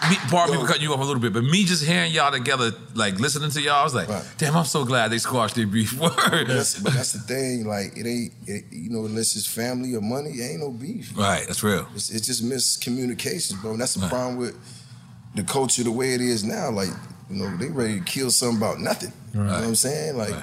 Me, 0.10 0.17
me 0.53 0.60
for 0.62 0.67
cutting 0.67 0.84
you 0.84 0.94
off 0.94 1.00
a 1.00 1.03
little 1.03 1.22
bit, 1.22 1.34
but 1.34 1.44
me 1.44 1.63
just 1.65 1.84
hearing 1.84 2.12
y'all 2.12 2.32
together, 2.32 2.72
like 2.94 3.20
listening 3.20 3.50
to 3.50 3.62
y'all, 3.62 3.74
I 3.82 3.84
was 3.84 3.96
like, 3.96 4.08
damn, 4.38 4.55
I'm 4.55 4.65
so 4.65 4.86
glad 4.86 5.10
they 5.10 5.17
squashed 5.17 5.55
their 5.55 5.65
beef. 5.65 5.94
Word. 6.00 6.48
That's, 6.48 6.79
but 6.79 6.94
that's 6.94 7.13
the 7.13 7.20
thing. 7.20 7.65
Like 7.65 7.98
it 7.98 8.05
ain't. 8.05 8.34
It, 8.48 8.65
you 8.72 8.89
know, 8.91 9.05
unless 9.05 9.36
it's 9.36 9.48
family 9.48 9.96
or 9.96 10.01
money, 10.01 10.29
it 10.32 10.51
ain't 10.51 10.60
no 10.62 10.72
beef. 10.72 11.17
Right. 11.17 11.44
That's 11.48 11.63
real. 11.63 11.88
It's, 11.96 12.10
it's 12.12 12.27
just 12.27 12.44
miscommunications, 12.44 13.60
bro. 13.62 13.72
And 13.72 13.82
that's 13.82 13.96
the 13.96 14.01
Right. 14.01 14.10
problem 14.10 14.38
with 14.38 14.55
the 15.36 15.44
culture 15.44 15.84
the 15.84 15.91
way 15.91 16.13
it 16.13 16.22
is 16.22 16.44
now. 16.44 16.70
Like 16.70 16.89
you 17.29 17.38
know, 17.38 17.58
they 17.58 17.67
ready 17.70 18.00
to 18.00 18.05
kill 18.05 18.29
something 18.29 18.58
about 18.58 18.79
nothing. 18.79 19.12
You 19.34 19.41
know 19.41 19.53
what 19.53 19.63
I'm 19.63 19.75
saying? 19.75 20.17
Like. 20.17 20.36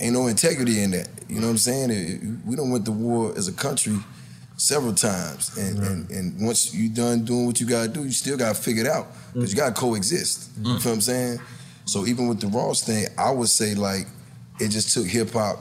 Ain't 0.00 0.12
no 0.12 0.26
integrity 0.26 0.82
in 0.82 0.90
that. 0.90 1.06
You 1.28 1.36
know 1.36 1.46
what 1.46 1.52
I'm 1.52 1.58
saying? 1.58 1.90
It- 1.92 2.20
we 2.44 2.56
don't 2.56 2.70
went 2.72 2.84
to 2.86 2.90
war 2.90 3.32
as 3.36 3.46
a 3.46 3.52
country 3.52 3.96
several 4.56 4.94
times, 4.94 5.56
and, 5.58 5.78
and, 5.78 6.10
and 6.10 6.46
once 6.46 6.74
you 6.74 6.88
done 6.88 7.24
doing 7.24 7.46
what 7.46 7.60
you 7.60 7.66
gotta 7.66 7.88
do, 7.88 8.04
you 8.04 8.12
still 8.12 8.36
gotta 8.36 8.54
figure 8.54 8.84
it 8.84 8.88
out 8.88 9.08
because 9.32 9.50
mm. 9.50 9.54
you 9.54 9.60
gotta 9.60 9.74
coexist. 9.74 10.62
Mm. 10.62 10.74
You 10.74 10.78
feel 10.78 10.92
what 10.92 10.96
I'm 10.96 11.00
saying? 11.00 11.40
So 11.86 12.06
even 12.06 12.28
with 12.28 12.40
the 12.40 12.46
Ross 12.46 12.82
thing, 12.82 13.06
I 13.18 13.30
would 13.30 13.48
say 13.48 13.74
like 13.74 14.06
it 14.60 14.68
just 14.68 14.94
took 14.94 15.06
hip 15.06 15.30
hop. 15.32 15.58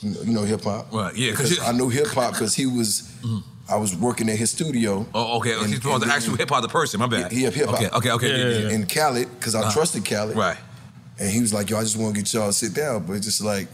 You 0.00 0.10
know, 0.10 0.22
you 0.22 0.32
know 0.32 0.42
hip 0.42 0.62
hop, 0.62 0.92
Right, 0.92 1.14
yeah. 1.16 1.32
Because 1.32 1.60
I 1.60 1.72
know 1.72 1.88
hip 1.88 2.06
hop 2.08 2.32
because 2.34 2.54
he 2.54 2.66
was. 2.66 3.02
Mm-hmm. 3.22 3.38
I 3.70 3.76
was 3.76 3.94
working 3.94 4.30
at 4.30 4.38
his 4.38 4.50
studio. 4.50 5.06
Oh, 5.14 5.38
okay. 5.38 5.54
Oh, 5.54 5.60
and- 5.60 5.68
He's 5.68 5.80
talking 5.80 6.08
the 6.08 6.14
actual 6.14 6.36
hip 6.36 6.48
hop, 6.48 6.62
the 6.62 6.68
person. 6.68 7.00
My 7.00 7.06
bad. 7.06 7.30
He, 7.30 7.40
he 7.40 7.50
hip 7.50 7.68
hop. 7.68 7.74
Okay, 7.74 7.90
okay, 7.90 8.10
okay. 8.12 8.28
yeah, 8.30 8.36
yeah, 8.36 8.68
yeah. 8.68 8.74
And 8.74 8.88
Khaled, 8.88 9.28
because 9.38 9.54
I 9.54 9.60
Uh-huh. 9.60 9.72
trusted 9.72 10.06
Khaled. 10.06 10.36
Right. 10.36 10.56
And 11.18 11.28
he 11.28 11.40
was 11.42 11.52
like, 11.52 11.68
yo, 11.68 11.76
I 11.76 11.82
just 11.82 11.98
want 11.98 12.14
to 12.14 12.20
get 12.22 12.32
y'all 12.32 12.46
to 12.46 12.52
sit 12.54 12.72
down. 12.72 13.04
But 13.04 13.14
it's 13.14 13.26
just 13.26 13.42
like, 13.42 13.68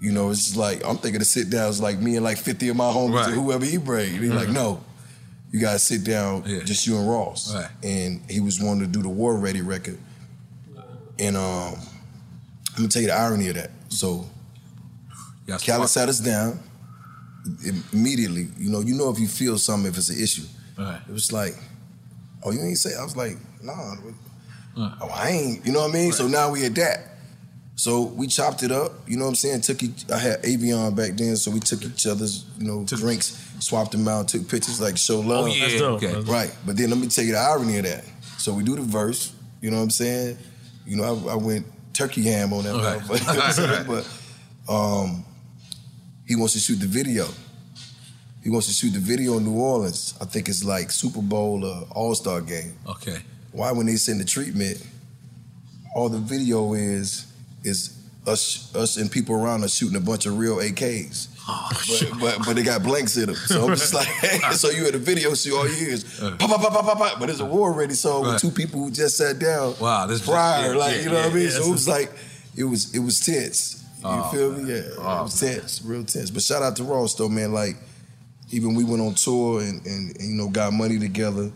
you 0.00 0.12
know, 0.12 0.30
it's 0.30 0.44
just 0.44 0.56
like, 0.56 0.84
I'm 0.84 0.96
thinking 0.96 1.18
to 1.20 1.24
sit 1.26 1.50
down 1.50 1.68
is 1.68 1.80
like 1.80 1.98
me 1.98 2.16
and 2.16 2.24
like 2.24 2.38
50 2.38 2.68
of 2.70 2.76
my 2.76 2.90
homies 2.90 3.14
Right. 3.14 3.28
or 3.28 3.32
whoever 3.32 3.64
he 3.64 3.76
bring. 3.76 4.12
He's 4.18 4.30
like, 4.30 4.48
Mhm. 4.48 4.54
no, 4.54 4.80
you 5.52 5.60
got 5.60 5.72
to 5.74 5.78
sit 5.78 6.04
down, 6.04 6.44
just 6.64 6.86
you 6.86 6.96
and 6.96 7.08
Ross. 7.08 7.54
Right. 7.54 7.68
And 7.82 8.20
he 8.30 8.40
was 8.40 8.60
wanting 8.60 8.80
to 8.82 8.86
do 8.90 9.02
the 9.02 9.08
War 9.10 9.36
Ready 9.36 9.60
record. 9.62 9.98
And 11.18 11.36
um, 11.36 11.74
I'm 12.76 12.84
to 12.84 12.88
tell 12.88 13.02
you 13.02 13.08
the 13.08 13.14
irony 13.14 13.48
of 13.48 13.56
that. 13.56 13.70
So 13.90 14.26
Khaled 15.48 15.88
sat 15.90 16.08
us 16.08 16.18
down 16.20 16.60
immediately. 17.92 18.48
You 18.58 18.70
know, 18.70 18.80
you 18.80 18.94
know 18.94 19.10
if 19.10 19.18
you 19.18 19.28
feel 19.28 19.58
something, 19.58 19.90
if 19.90 19.98
it's 19.98 20.08
an 20.10 20.22
issue. 20.22 20.44
Right. 20.78 21.00
It 21.08 21.12
was 21.12 21.32
like, 21.32 21.54
oh, 22.42 22.52
you 22.52 22.60
ain't 22.62 22.78
say? 22.78 22.94
I 22.98 23.02
was 23.04 23.16
like, 23.16 23.36
nah. 23.62 23.96
Oh, 24.76 25.10
I 25.12 25.28
ain't. 25.30 25.66
You 25.66 25.72
know 25.72 25.80
what 25.80 25.90
I 25.90 25.92
mean? 25.94 26.12
So 26.12 26.26
now 26.26 26.50
we 26.50 26.64
at 26.64 26.74
that. 26.76 27.09
So 27.80 28.02
we 28.02 28.26
chopped 28.26 28.62
it 28.62 28.70
up. 28.70 28.92
You 29.08 29.16
know 29.16 29.24
what 29.24 29.30
I'm 29.30 29.34
saying? 29.36 29.62
Took 29.62 29.82
each, 29.82 30.04
I 30.12 30.18
had 30.18 30.42
Avion 30.42 30.94
back 30.94 31.12
then, 31.12 31.34
so 31.36 31.50
we 31.50 31.60
took 31.60 31.82
each 31.82 32.06
other's 32.06 32.44
you 32.58 32.66
know 32.66 32.84
drinks, 32.84 33.42
swapped 33.60 33.92
them 33.92 34.06
out, 34.06 34.28
took 34.28 34.46
pictures 34.50 34.82
like 34.82 34.98
show 34.98 35.20
love. 35.20 35.44
Oh, 35.44 35.46
yeah. 35.46 35.66
That's 35.66 35.80
dope. 35.80 36.02
Okay. 36.02 36.30
Right. 36.30 36.54
But 36.66 36.76
then 36.76 36.90
let 36.90 36.98
me 36.98 37.08
tell 37.08 37.24
you 37.24 37.32
the 37.32 37.38
irony 37.38 37.78
of 37.78 37.84
that. 37.84 38.04
So 38.36 38.52
we 38.52 38.64
do 38.64 38.76
the 38.76 38.82
verse. 38.82 39.32
You 39.62 39.70
know 39.70 39.78
what 39.78 39.84
I'm 39.84 39.90
saying? 39.90 40.36
You 40.84 40.98
know, 40.98 41.04
I, 41.04 41.32
I 41.32 41.34
went 41.36 41.64
turkey 41.94 42.22
ham 42.24 42.52
on 42.52 42.64
that. 42.64 42.74
Right. 42.74 43.00
motherfucker, 43.00 43.56
you 43.56 43.66
know 43.66 43.72
what 43.72 43.80
I'm 43.80 44.66
but 44.66 44.72
um, 44.74 45.24
he 46.26 46.36
wants 46.36 46.52
to 46.52 46.58
shoot 46.58 46.80
the 46.80 46.86
video. 46.86 47.28
He 48.44 48.50
wants 48.50 48.66
to 48.66 48.74
shoot 48.74 48.90
the 48.90 49.00
video 49.00 49.38
in 49.38 49.46
New 49.46 49.58
Orleans. 49.58 50.18
I 50.20 50.26
think 50.26 50.50
it's 50.50 50.62
like 50.62 50.90
Super 50.90 51.22
Bowl 51.22 51.64
or 51.64 51.86
All 51.92 52.14
Star 52.14 52.42
game. 52.42 52.74
Okay. 52.86 53.20
Why 53.52 53.72
when 53.72 53.86
they 53.86 53.96
send 53.96 54.20
the 54.20 54.26
treatment, 54.26 54.86
all 55.94 56.10
the 56.10 56.18
video 56.18 56.74
is 56.74 57.26
is 57.64 57.96
us 58.26 58.74
us 58.76 58.96
and 58.96 59.10
people 59.10 59.34
around 59.34 59.64
us 59.64 59.74
shooting 59.74 59.96
a 59.96 60.00
bunch 60.00 60.26
of 60.26 60.38
real 60.38 60.56
AKs. 60.58 61.28
Oh, 61.48 61.68
but, 62.10 62.20
but, 62.38 62.46
but 62.46 62.56
they 62.56 62.62
got 62.62 62.82
blanks 62.82 63.16
in 63.16 63.26
them. 63.26 63.34
So 63.34 63.62
I'm 63.66 63.68
just 63.70 63.94
like, 63.94 64.06
so 64.52 64.70
you 64.70 64.84
had 64.84 64.94
a 64.94 64.98
video 64.98 65.34
shoot 65.34 65.56
all 65.56 65.64
hear 65.66 65.88
is 65.88 66.04
pop, 66.20 66.38
pop, 66.38 66.60
pop, 66.60 66.72
pop, 66.72 66.84
pop, 66.84 66.98
pop. 66.98 67.18
But 67.20 67.30
it's 67.30 67.40
a 67.40 67.44
war 67.44 67.72
ready 67.72 67.94
song 67.94 68.22
Right. 68.24 68.32
with 68.34 68.42
two 68.42 68.50
people 68.50 68.80
who 68.80 68.90
just 68.90 69.16
sat 69.16 69.38
down 69.38 69.74
Wow, 69.80 70.06
this 70.06 70.24
prior. 70.24 70.72
yeah, 70.72 70.78
like, 70.78 70.96
yeah, 70.96 71.02
you 71.02 71.08
know 71.08 71.14
what 71.14 71.24
I 71.24 71.28
yeah, 71.28 71.34
mean? 71.34 71.42
yeah, 71.44 71.50
so 71.50 71.66
it 71.68 71.70
was 71.70 71.88
like, 71.88 72.10
it 72.56 72.64
was 72.64 72.94
it 72.94 73.00
was 73.00 73.20
tense. 73.20 73.76
You 74.02 74.08
Oh, 74.08 74.22
feel 74.32 74.52
me? 74.52 74.70
Yeah. 74.70 74.76
it 74.80 74.98
was 74.98 75.40
tense, 75.40 75.82
real 75.84 76.04
tense. 76.04 76.30
But 76.30 76.42
shout 76.42 76.62
out 76.62 76.76
to 76.76 76.84
Ross 76.84 77.14
though, 77.14 77.28
man. 77.28 77.52
Like, 77.52 77.76
even 78.50 78.74
we 78.74 78.84
went 78.84 79.00
on 79.02 79.14
tour 79.14 79.60
and, 79.60 79.84
and, 79.86 80.16
and 80.18 80.30
you 80.30 80.34
know 80.36 80.48
got 80.48 80.72
money 80.72 80.98
together 80.98 81.50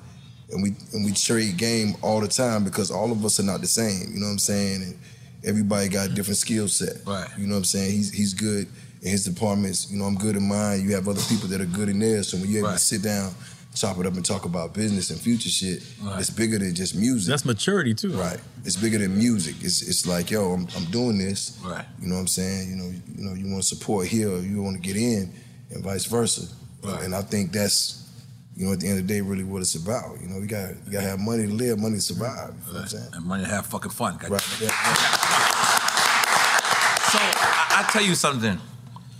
and 0.50 0.62
we 0.62 0.74
and 0.92 1.04
we 1.04 1.12
trade 1.12 1.56
game 1.56 1.94
all 2.02 2.20
the 2.20 2.28
time 2.28 2.62
because 2.64 2.90
all 2.90 3.10
of 3.12 3.24
us 3.24 3.38
are 3.40 3.44
not 3.44 3.60
the 3.60 3.66
same. 3.66 4.12
You 4.12 4.20
know 4.20 4.26
what 4.26 4.32
I'm 4.32 4.38
saying? 4.38 4.82
And 4.82 4.98
everybody 5.44 5.88
got 5.88 6.10
a 6.10 6.12
different 6.14 6.38
skill 6.38 6.68
set. 6.68 7.04
Right. 7.06 7.28
You 7.38 7.46
know 7.46 7.52
what 7.54 7.58
I'm 7.58 7.64
saying? 7.64 7.90
He's 7.92 8.12
he's 8.12 8.34
good 8.34 8.66
in 9.02 9.10
his 9.10 9.24
departments. 9.24 9.90
You 9.90 9.98
know, 9.98 10.04
I'm 10.04 10.16
good 10.16 10.36
in 10.36 10.48
mine. 10.48 10.82
You 10.82 10.94
have 10.94 11.08
other 11.08 11.22
people 11.28 11.48
that 11.48 11.60
are 11.60 11.66
good 11.66 11.88
in 11.88 11.98
theirs. 11.98 12.28
So 12.30 12.38
when 12.38 12.48
you're 12.50 12.60
able 12.60 12.72
to 12.72 12.78
sit 12.78 13.02
down, 13.02 13.32
chop 13.74 13.98
it 13.98 14.06
up 14.06 14.14
and 14.14 14.24
talk 14.24 14.44
about 14.44 14.72
business 14.72 15.10
and 15.10 15.20
future 15.20 15.48
shit, 15.48 15.82
Right. 16.02 16.20
it's 16.20 16.30
bigger 16.30 16.58
than 16.58 16.74
just 16.74 16.94
music. 16.96 17.28
That's 17.30 17.44
maturity 17.44 17.92
too. 17.94 18.12
Right. 18.12 18.38
It's 18.64 18.76
bigger 18.76 18.98
than 18.98 19.18
music. 19.18 19.56
It's 19.60 19.82
it's 19.82 20.06
like, 20.06 20.30
yo, 20.30 20.52
I'm, 20.52 20.66
I'm 20.76 20.84
doing 20.86 21.18
this. 21.18 21.58
Right. 21.62 21.84
You 22.00 22.08
know 22.08 22.14
what 22.14 22.20
I'm 22.22 22.26
saying? 22.28 22.70
You 22.70 22.76
know, 22.76 22.92
you 23.16 23.24
know, 23.24 23.34
you 23.34 23.50
want 23.50 23.62
to 23.62 23.68
support 23.68 24.06
here 24.06 24.30
or 24.30 24.38
you 24.40 24.62
want 24.62 24.76
to 24.76 24.82
get 24.82 24.96
in 24.96 25.32
and 25.70 25.82
vice 25.84 26.06
versa. 26.06 26.46
Right. 26.82 27.02
And 27.02 27.14
I 27.14 27.22
think 27.22 27.52
that's, 27.52 28.03
you 28.56 28.66
know, 28.66 28.72
at 28.72 28.80
the 28.80 28.88
end 28.88 28.98
of 29.00 29.06
the 29.06 29.14
day, 29.14 29.20
really 29.20 29.44
what 29.44 29.62
it's 29.62 29.74
about. 29.74 30.20
You 30.20 30.28
know, 30.28 30.38
you 30.38 30.46
got 30.46 30.70
you 30.86 30.92
gotta 30.92 31.08
have 31.08 31.20
money 31.20 31.46
to 31.46 31.52
live, 31.52 31.78
money 31.78 31.96
to 31.96 32.00
mm-hmm. 32.00 32.14
survive. 32.14 32.54
You 32.66 32.72
know 32.72 32.80
what 32.80 32.82
I'm 32.82 32.88
saying? 32.88 33.08
And 33.12 33.26
money 33.26 33.44
to 33.44 33.50
have 33.50 33.66
fucking 33.66 33.90
fun. 33.90 34.18
Right. 34.28 34.40
So 34.40 34.66
I, 37.20 37.84
I 37.86 37.92
tell 37.92 38.02
you 38.02 38.14
something. 38.14 38.58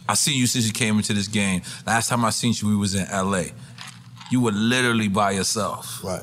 I 0.08 0.14
seen 0.14 0.38
you 0.38 0.46
since 0.46 0.66
you 0.66 0.72
came 0.72 0.96
into 0.96 1.12
this 1.14 1.28
game. 1.28 1.62
Last 1.86 2.08
time 2.08 2.24
I 2.24 2.30
seen 2.30 2.54
you, 2.56 2.68
we 2.68 2.76
was 2.76 2.94
in 2.94 3.06
LA. 3.10 3.44
You 4.30 4.40
were 4.40 4.52
literally 4.52 5.08
by 5.08 5.32
yourself. 5.32 6.02
Right. 6.04 6.22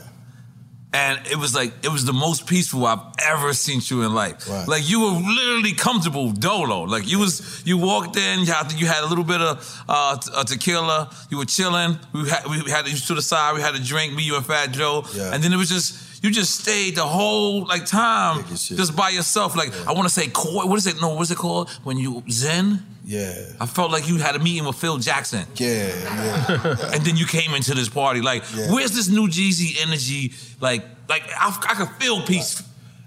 And 0.94 1.26
it 1.28 1.38
was 1.38 1.56
like 1.56 1.72
it 1.84 1.90
was 1.90 2.04
the 2.04 2.14
most 2.14 2.48
peaceful 2.48 2.86
I've 2.86 3.00
ever 3.26 3.54
seen 3.54 3.80
you 3.86 4.02
in 4.04 4.14
life. 4.14 4.50
Right. 4.50 4.68
Like 4.68 4.90
you 4.90 5.00
were 5.00 5.22
literally 5.22 5.74
comfortable 5.74 6.32
dolo. 6.32 6.82
Like 6.82 7.10
you 7.10 7.18
was 7.18 7.64
you 7.66 7.78
walked 7.78 8.18
in, 8.18 8.42
you 8.42 8.48
had, 8.48 8.74
you 8.74 8.88
had 8.88 9.04
a 9.04 9.08
little 9.08 9.24
bit 9.24 9.40
of 9.40 9.84
uh, 9.88 10.18
tequila. 10.44 11.10
You 11.30 11.38
were 11.38 11.46
chilling. 11.46 11.98
We 12.14 12.30
had 12.30 12.46
we 12.46 12.70
had 12.70 12.88
you 12.90 12.98
to 12.98 13.14
the 13.14 13.22
side. 13.22 13.56
We 13.56 13.62
had 13.62 13.74
a 13.74 13.80
drink. 13.80 14.14
Me, 14.14 14.24
you, 14.24 14.36
and 14.36 14.46
Fat 14.46 14.72
Joe. 14.74 15.06
Yeah. 15.16 15.34
And 15.34 15.42
then 15.42 15.54
it 15.54 15.58
was 15.58 15.70
just 15.70 16.24
you 16.24 16.30
just 16.30 16.60
stayed 16.60 16.96
the 16.96 17.06
whole 17.06 17.66
like 17.66 17.86
time 17.86 18.44
just 18.50 18.94
by 18.96 19.10
yourself. 19.10 19.56
Like 19.56 19.72
I 19.88 19.94
want 19.94 20.10
to 20.10 20.14
say, 20.14 20.28
what 20.28 20.78
is 20.78 20.88
it? 20.88 21.00
No, 21.00 21.16
what's 21.16 21.32
it 21.32 21.38
called? 21.38 21.70
When 21.84 21.98
you 21.98 22.24
zen. 22.30 22.86
Yeah. 23.04 23.34
I 23.60 23.66
felt 23.66 23.92
like 23.92 24.08
you 24.08 24.18
had 24.18 24.36
a 24.36 24.40
meeting 24.40 24.66
with 24.66 24.76
Phil 24.76 24.98
Jackson. 24.98 25.46
Yeah, 25.56 25.88
yeah. 25.88 26.76
and 26.94 27.04
then 27.04 27.18
you 27.18 27.26
came 27.26 27.54
into 27.56 27.74
this 27.74 27.90
party. 27.90 28.22
Like, 28.22 28.44
Yeah. 28.56 28.72
where's 28.72 28.92
this 28.92 29.10
new 29.10 29.28
Jeezy 29.28 29.82
energy? 29.86 30.34
Like, 30.60 30.84
like 31.10 31.24
I, 31.36 31.48
I 31.70 31.74
could 31.76 31.90
feel 32.00 32.22
peace. 32.22 32.62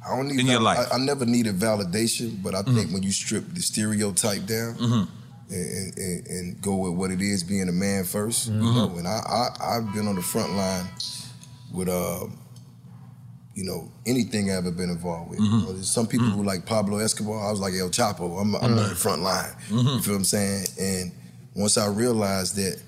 I 0.06 0.16
don't 0.16 0.28
need 0.28 0.40
in 0.40 0.46
your 0.46 0.60
life. 0.60 0.78
Mm-hmm. 0.78 0.92
I, 0.92 0.96
I 0.96 1.04
never 1.06 1.24
needed 1.24 1.56
validation, 1.58 2.42
but 2.42 2.54
I 2.54 2.62
think 2.62 2.92
when 2.92 3.02
you 3.02 3.12
strip 3.12 3.44
the 3.54 3.62
stereotype 3.62 4.44
down 4.46 4.74
Mhm. 4.74 5.08
and, 5.50 5.98
and, 5.98 6.26
and 6.26 6.60
go 6.60 6.74
with 6.76 6.92
what 6.94 7.10
it 7.10 7.22
is 7.22 7.42
being 7.44 7.68
a 7.68 7.72
man 7.72 8.04
1st 8.04 8.46
you 8.48 8.52
Mhm. 8.52 8.74
know, 8.74 8.98
and 8.98 9.06
I, 9.08 9.20
I 9.60 9.76
I've 9.76 9.94
been 9.94 10.06
on 10.08 10.16
the 10.16 10.22
front 10.22 10.52
line 10.56 10.86
with 11.72 11.88
uh, 11.88 12.26
you 13.54 13.64
know, 13.64 13.90
anything 14.06 14.50
I've 14.50 14.58
ever 14.66 14.70
been 14.72 14.90
involved 14.90 15.30
with. 15.30 15.38
Mhm. 15.38 15.44
You 15.60 15.66
know, 15.66 15.72
there's 15.72 15.90
some 15.90 16.06
people 16.06 16.26
who 16.26 16.42
like 16.42 16.66
Pablo 16.66 16.98
Escobar. 16.98 17.46
I 17.46 17.50
was 17.50 17.60
like 17.60 17.74
El 17.74 17.88
Chapo. 17.90 18.40
I'm, 18.40 18.54
I'm 18.56 18.64
on 18.64 18.76
the 18.76 18.94
front 18.96 19.22
line. 19.22 19.50
You 19.70 19.82
feel 20.00 20.14
what 20.14 20.18
I'm 20.18 20.24
saying? 20.24 20.66
And 20.80 21.12
once 21.54 21.78
I 21.78 21.86
realized 21.86 22.56
that, 22.56 22.80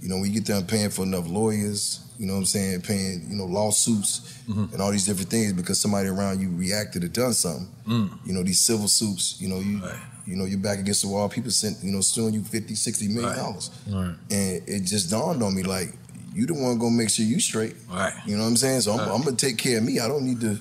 you 0.00 0.08
know, 0.08 0.16
when 0.16 0.26
you 0.26 0.32
get 0.40 0.44
done 0.46 0.64
paying 0.66 0.90
for 0.90 1.02
enough 1.02 1.28
lawyers, 1.28 2.00
you 2.18 2.26
know 2.26 2.34
what 2.34 2.38
I'm 2.40 2.44
saying, 2.46 2.80
paying, 2.82 3.26
you 3.28 3.36
know, 3.36 3.44
lawsuits 3.44 4.20
Mhm. 4.48 4.72
and 4.72 4.80
all 4.80 4.92
these 4.92 5.04
different 5.06 5.30
things 5.30 5.52
because 5.52 5.80
somebody 5.80 6.08
around 6.08 6.40
you 6.40 6.48
reacted 6.50 7.04
or 7.04 7.08
done 7.08 7.34
something. 7.34 7.68
Mm. 7.86 8.10
You 8.24 8.32
know, 8.34 8.42
these 8.42 8.60
civil 8.60 8.88
suits, 8.88 9.36
you 9.40 9.48
know, 9.48 9.60
you 9.60 9.82
you 10.26 10.36
know, 10.36 10.46
you're 10.46 10.58
back 10.58 10.78
against 10.78 11.02
the 11.02 11.08
wall, 11.08 11.28
people 11.28 11.50
sent, 11.50 11.76
you 11.84 11.92
know, 11.92 12.00
suing 12.00 12.32
you 12.32 12.42
50, 12.42 12.74
60 12.74 13.08
million 13.08 13.36
dollars. 13.36 13.68
Right. 13.86 14.14
And 14.30 14.62
it 14.66 14.80
just 14.84 15.10
dawned 15.10 15.42
on 15.42 15.54
me 15.54 15.62
like, 15.64 15.98
you 16.34 16.46
the 16.46 16.54
one 16.54 16.78
gonna 16.78 16.96
make 16.96 17.10
sure 17.10 17.24
you 17.24 17.40
straight. 17.40 17.76
Right. 17.90 18.12
You 18.26 18.36
know 18.36 18.42
what 18.42 18.48
I'm 18.48 18.56
saying? 18.56 18.82
So 18.82 18.92
I'm, 18.92 18.98
Right. 18.98 19.10
I'm 19.10 19.22
gonna 19.22 19.36
take 19.36 19.58
care 19.58 19.78
of 19.78 19.84
me. 19.84 20.00
I 20.00 20.08
don't 20.08 20.24
need 20.24 20.40
to. 20.40 20.58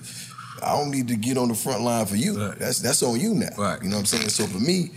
I 0.61 0.77
don't 0.77 0.91
need 0.91 1.09
to 1.09 1.17
get 1.17 1.37
on 1.37 1.49
the 1.49 1.55
front 1.55 1.81
line 1.81 2.05
for 2.05 2.15
you. 2.15 2.35
That's 2.55 2.79
that's 2.79 3.03
on 3.03 3.19
you 3.19 3.33
now. 3.33 3.49
Right. 3.57 3.81
You 3.83 3.89
know 3.89 3.97
what 3.97 4.01
I'm 4.01 4.05
saying? 4.05 4.29
So 4.29 4.45
for 4.47 4.59
me, 4.59 4.91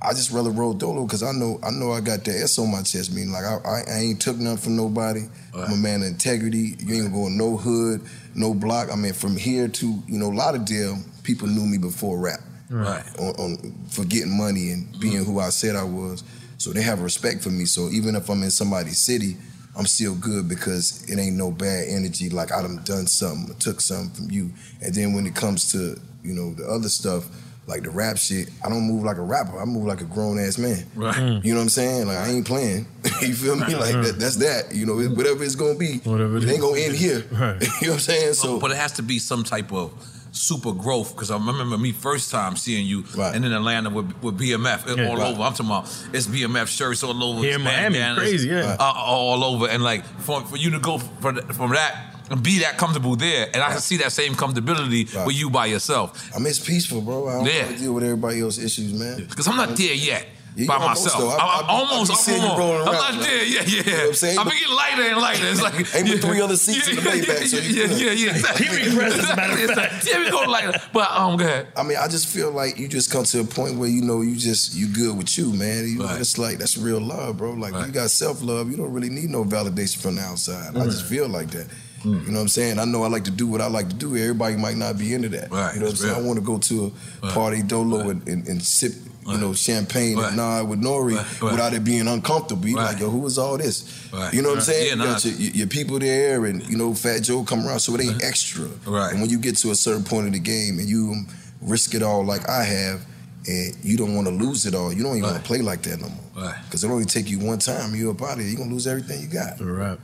I 0.00 0.10
just 0.10 0.30
rather 0.30 0.50
roll 0.50 0.74
dolo 0.74 1.04
because 1.04 1.22
I 1.22 1.32
know 1.32 1.60
I 1.62 1.70
know 1.70 1.92
I 1.92 2.00
got 2.00 2.24
the 2.24 2.32
S 2.32 2.58
on 2.58 2.70
my 2.70 2.82
chest. 2.82 3.12
Meaning 3.14 3.32
like 3.32 3.44
I, 3.44 3.82
I, 3.88 3.98
ain't 3.98 4.20
took 4.20 4.36
nothing 4.36 4.58
from 4.58 4.76
nobody. 4.76 5.22
I'm 5.54 5.72
a 5.72 5.76
man 5.76 6.02
of 6.02 6.08
integrity. 6.08 6.76
You 6.78 6.94
ain't 6.94 7.04
gonna 7.04 7.14
go 7.14 7.26
in 7.26 7.36
no 7.36 7.56
hood, 7.56 8.02
no 8.34 8.54
block. 8.54 8.92
I 8.92 8.96
mean, 8.96 9.12
from 9.12 9.36
here 9.36 9.68
to 9.68 9.86
you 10.06 10.18
know 10.18 10.28
Lauderdale, 10.28 10.98
people 11.22 11.46
knew 11.46 11.66
me 11.66 11.78
before 11.78 12.18
rap. 12.18 12.40
Right. 12.68 13.04
On, 13.18 13.34
on 13.36 13.86
for 13.90 14.04
getting 14.04 14.36
money 14.36 14.70
and 14.70 14.98
being 14.98 15.18
mm. 15.18 15.26
who 15.26 15.38
I 15.38 15.50
said 15.50 15.76
I 15.76 15.84
was. 15.84 16.24
So 16.58 16.72
they 16.72 16.82
have 16.82 17.00
respect 17.00 17.42
for 17.42 17.50
me. 17.50 17.64
So 17.64 17.88
even 17.90 18.14
if 18.14 18.28
I'm 18.28 18.42
in 18.42 18.50
somebody's 18.50 18.98
city, 18.98 19.36
I'm 19.76 19.86
still 19.86 20.14
good 20.14 20.48
because 20.48 21.08
it 21.10 21.18
ain't 21.18 21.36
no 21.36 21.50
bad 21.50 21.86
energy. 21.88 22.28
Like 22.28 22.52
I 22.52 22.60
done 22.62 22.80
done 22.84 23.06
something, 23.06 23.54
took 23.56 23.80
something 23.80 24.10
from 24.14 24.30
you. 24.30 24.50
And 24.82 24.94
then 24.94 25.14
when 25.14 25.26
it 25.26 25.34
comes 25.34 25.70
to 25.72 25.98
you 26.22 26.34
know 26.34 26.52
the 26.54 26.66
other 26.68 26.88
stuff, 26.90 27.28
like 27.66 27.82
the 27.84 27.90
rap 27.90 28.18
shit, 28.18 28.50
I 28.64 28.68
don't 28.68 28.82
move 28.82 29.02
like 29.04 29.16
a 29.16 29.22
rapper. 29.22 29.58
I 29.60 29.64
move 29.64 29.84
like 29.84 30.00
a 30.02 30.04
grown 30.04 30.38
ass 30.38 30.58
man. 30.58 30.84
Right. 30.94 31.14
Mm. 31.14 31.44
You 31.44 31.52
know 31.54 31.60
what 31.60 31.64
I'm 31.64 31.68
saying? 31.70 32.06
Like 32.06 32.18
I 32.18 32.28
ain't 32.28 32.46
playing. 32.46 32.86
you 33.22 33.32
feel 33.34 33.56
me? 33.56 33.74
Like 33.74 33.92
that, 33.94 34.16
that's 34.18 34.36
that. 34.36 34.74
You 34.74 34.84
know, 34.84 34.98
it- 35.00 35.12
whatever 35.16 35.42
it's 35.42 35.54
gonna 35.56 35.78
be, 35.78 35.98
Whatever 35.98 36.36
it 36.36 36.48
ain't 36.48 36.60
gonna 36.60 36.78
end 36.78 36.94
here. 36.96 37.24
Right. 37.32 37.60
you 37.80 37.88
know 37.88 37.92
what 37.92 37.92
I'm 37.94 37.98
saying? 38.00 38.34
So, 38.34 38.58
but 38.60 38.72
it 38.72 38.76
has 38.76 38.92
to 38.94 39.02
be 39.02 39.18
some 39.18 39.42
type 39.42 39.72
of 39.72 39.92
super 40.32 40.72
growth 40.72 41.14
because 41.14 41.30
I 41.30 41.36
remember 41.36 41.76
me 41.78 41.92
first 41.92 42.30
time 42.30 42.56
seeing 42.56 42.86
you 42.86 43.04
right. 43.16 43.34
and 43.34 43.44
in 43.44 43.52
Atlanta 43.52 43.90
with, 43.90 44.10
with 44.22 44.38
BMF 44.40 44.86
Yeah. 44.96 45.08
all 45.08 45.16
Right. 45.16 45.32
over. 45.32 45.42
I'm 45.42 45.52
talking 45.52 45.66
about 45.66 45.84
it's 46.12 46.26
BMF 46.26 46.66
shirts 46.68 47.02
all 47.04 47.22
over. 47.22 47.46
In 47.46 47.60
Miami, 47.62 47.98
crazy, 48.16 48.48
yeah. 48.48 48.76
uh, 48.80 48.92
all 48.96 49.44
over. 49.44 49.68
And 49.68 49.82
like 49.82 50.04
for, 50.20 50.40
for 50.42 50.56
you 50.56 50.70
to 50.70 50.78
go 50.78 50.98
for, 50.98 51.34
from 51.52 51.70
that 51.72 52.08
and 52.30 52.42
be 52.42 52.60
that 52.60 52.78
comfortable 52.78 53.14
there, 53.14 53.48
and 53.52 53.62
I 53.62 53.72
can 53.72 53.80
see 53.80 53.98
that 53.98 54.10
same 54.12 54.32
comfortability 54.34 55.14
Right. 55.14 55.26
with 55.26 55.36
you 55.36 55.50
by 55.50 55.66
yourself. 55.66 56.30
I 56.34 56.38
mean, 56.38 56.46
it's 56.48 56.58
peaceful, 56.58 57.02
bro. 57.02 57.28
I 57.28 57.32
don't 57.34 57.44
Yeah. 57.46 57.52
have 57.64 57.72
to 57.74 57.78
deal 57.78 57.92
with 57.92 58.04
everybody 58.04 58.40
else's 58.40 58.64
issues, 58.64 58.94
man. 58.94 59.26
Because 59.28 59.46
I'm 59.48 59.56
not 59.56 59.76
there 59.76 59.92
yet. 59.94 60.26
You 60.54 60.66
by 60.66 60.78
myself, 60.78 61.18
though. 61.18 61.28
I- 61.30 61.34
I'm, 61.34 61.40
I'm 61.40 61.64
I- 61.64 61.68
I 61.68 61.72
almost. 61.90 62.10
I'm 62.10 62.16
seeing 62.18 62.42
you 62.42 62.48
almost. 62.48 62.58
rolling 62.60 62.88
I'm 62.88 62.94
around, 62.94 63.14
not 63.16 63.22
there. 63.24 63.44
Yeah, 63.44 63.60
yeah. 63.62 63.66
You 63.66 63.82
know 63.84 63.92
what 63.98 64.06
I'm 64.08 64.14
saying? 64.14 64.38
I've 64.38 64.44
been 64.48 64.58
getting 64.58 64.74
lighter 64.76 65.02
and 65.02 65.20
lighter. 65.20 65.46
It's 65.48 65.62
like 65.62 65.94
Ain't 65.94 66.08
but 66.08 66.20
three 66.28 66.40
other 66.40 66.56
seats 66.56 66.88
in 66.88 66.96
the 66.96 67.02
Maybach, 67.02 67.46
so 67.46 67.56
you 67.58 67.70
yeah, 67.82 67.86
good. 67.86 68.20
yeah, 68.20 68.32
yeah. 68.32 68.56
Hearing 68.58 68.96
press, 68.96 69.18
as 69.18 69.30
a 69.30 69.36
matter 69.36 69.64
of 69.64 69.70
fact. 69.70 70.06
Yeah, 70.06 70.18
we 70.24 70.30
go 70.30 70.40
lighter. 70.50 70.78
But 70.92 71.10
um, 71.12 71.36
go 71.38 71.44
ahead. 71.44 71.68
I 71.76 71.82
mean, 71.82 71.96
I 71.98 72.06
just 72.08 72.28
feel 72.28 72.50
like 72.50 72.78
you 72.78 72.86
just 72.88 73.10
come 73.10 73.24
to 73.24 73.40
a 73.40 73.44
point 73.44 73.76
where 73.78 73.88
you 73.88 74.02
know 74.02 74.20
you 74.20 74.36
just 74.36 74.74
you 74.74 74.88
good 74.88 75.16
with 75.16 75.36
you, 75.38 75.52
man. 75.54 75.88
You, 75.88 76.04
It's 76.10 76.36
like 76.38 76.58
that's 76.58 76.76
real 76.76 77.00
love, 77.00 77.38
bro. 77.38 77.52
Like 77.52 77.74
you 77.86 77.92
got 77.92 78.10
self 78.10 78.42
love. 78.42 78.70
You 78.70 78.76
don't 78.76 78.92
really 78.92 79.10
need 79.10 79.30
no 79.30 79.44
validation 79.44 80.00
from 80.02 80.16
the 80.16 80.22
outside. 80.22 80.76
I 80.76 80.84
just 80.84 81.06
feel 81.06 81.28
like 81.28 81.50
that. 81.52 81.66
You 82.04 82.10
know 82.10 82.32
what 82.32 82.40
I'm 82.40 82.48
saying? 82.48 82.80
I 82.80 82.84
know 82.84 83.04
I 83.04 83.08
like 83.08 83.22
to 83.24 83.30
do 83.30 83.46
what 83.46 83.60
I 83.60 83.68
like 83.68 83.88
to 83.88 83.94
do. 83.94 84.16
Everybody 84.16 84.56
might 84.56 84.76
not 84.76 84.98
be 84.98 85.14
into 85.14 85.28
that. 85.30 85.52
Right, 85.52 85.72
You 85.74 85.78
know 85.80 85.86
what 85.86 85.92
I'm 85.92 85.96
that's 85.96 86.00
saying? 86.00 86.14
I 86.16 86.20
want 86.20 86.36
to 86.40 86.44
go 86.44 86.58
to 86.58 86.92
a 87.22 87.30
party 87.30 87.62
dolo 87.62 88.08
and, 88.10 88.26
and, 88.26 88.44
and 88.48 88.60
sip, 88.60 88.92
you 89.26 89.38
know, 89.38 89.52
champagne 89.54 90.16
Right. 90.16 90.28
and 90.28 90.36
nod 90.36 90.68
with 90.68 90.82
Nori 90.82 91.16
right. 91.16 91.52
without 91.52 91.74
it 91.74 91.84
being 91.84 92.08
uncomfortable. 92.08 92.66
You 92.68 92.76
like, 92.76 92.98
yo, 92.98 93.08
who 93.10 93.24
is 93.26 93.38
all 93.38 93.56
this? 93.56 94.08
Right. 94.12 94.32
You 94.34 94.42
know 94.42 94.48
what 94.50 94.58
I'm 94.58 94.64
saying? 94.64 94.98
Yeah, 94.98 95.04
you 95.04 95.10
got 95.12 95.24
your, 95.24 95.34
your, 95.34 95.52
your 95.52 95.66
people 95.68 95.98
there 95.98 96.44
and, 96.46 96.68
you 96.68 96.76
know, 96.76 96.92
Fat 96.94 97.20
Joe 97.20 97.44
come 97.44 97.66
around, 97.66 97.80
so 97.80 97.94
it 97.94 98.00
ain't 98.02 98.22
extra. 98.22 98.68
Right. 98.86 99.12
And 99.12 99.20
when 99.20 99.30
you 99.30 99.38
get 99.38 99.56
to 99.58 99.70
a 99.70 99.74
certain 99.74 100.04
point 100.04 100.26
of 100.26 100.32
the 100.32 100.38
game 100.40 100.78
and 100.78 100.88
you 100.88 101.12
um, 101.12 101.26
risk 101.60 101.94
it 101.94 102.02
all 102.02 102.24
like 102.24 102.48
I 102.48 102.64
have, 102.64 103.06
and 103.46 103.76
you 103.82 103.96
don't 103.96 104.14
want 104.14 104.28
to 104.28 104.32
lose 104.32 104.66
it 104.66 104.74
all, 104.74 104.92
you 104.92 105.02
don't 105.02 105.16
even 105.16 105.28
want 105.30 105.36
to 105.36 105.42
play 105.42 105.62
like 105.62 105.82
that 105.82 106.00
no 106.00 106.08
more. 106.08 106.44
Right. 106.46 106.60
Because 106.64 106.84
it 106.84 106.90
only 106.90 107.04
take 107.04 107.28
you 107.28 107.40
one 107.40 107.58
time, 107.58 107.94
you 107.94 108.10
up 108.10 108.22
out 108.22 108.34
of 108.34 108.38
here, 108.38 108.46
you're 108.48 108.56
going 108.56 108.68
to 108.68 108.74
lose 108.74 108.86
everything 108.86 109.20
you 109.20 109.26
got. 109.26 109.60
Right. 109.60 109.98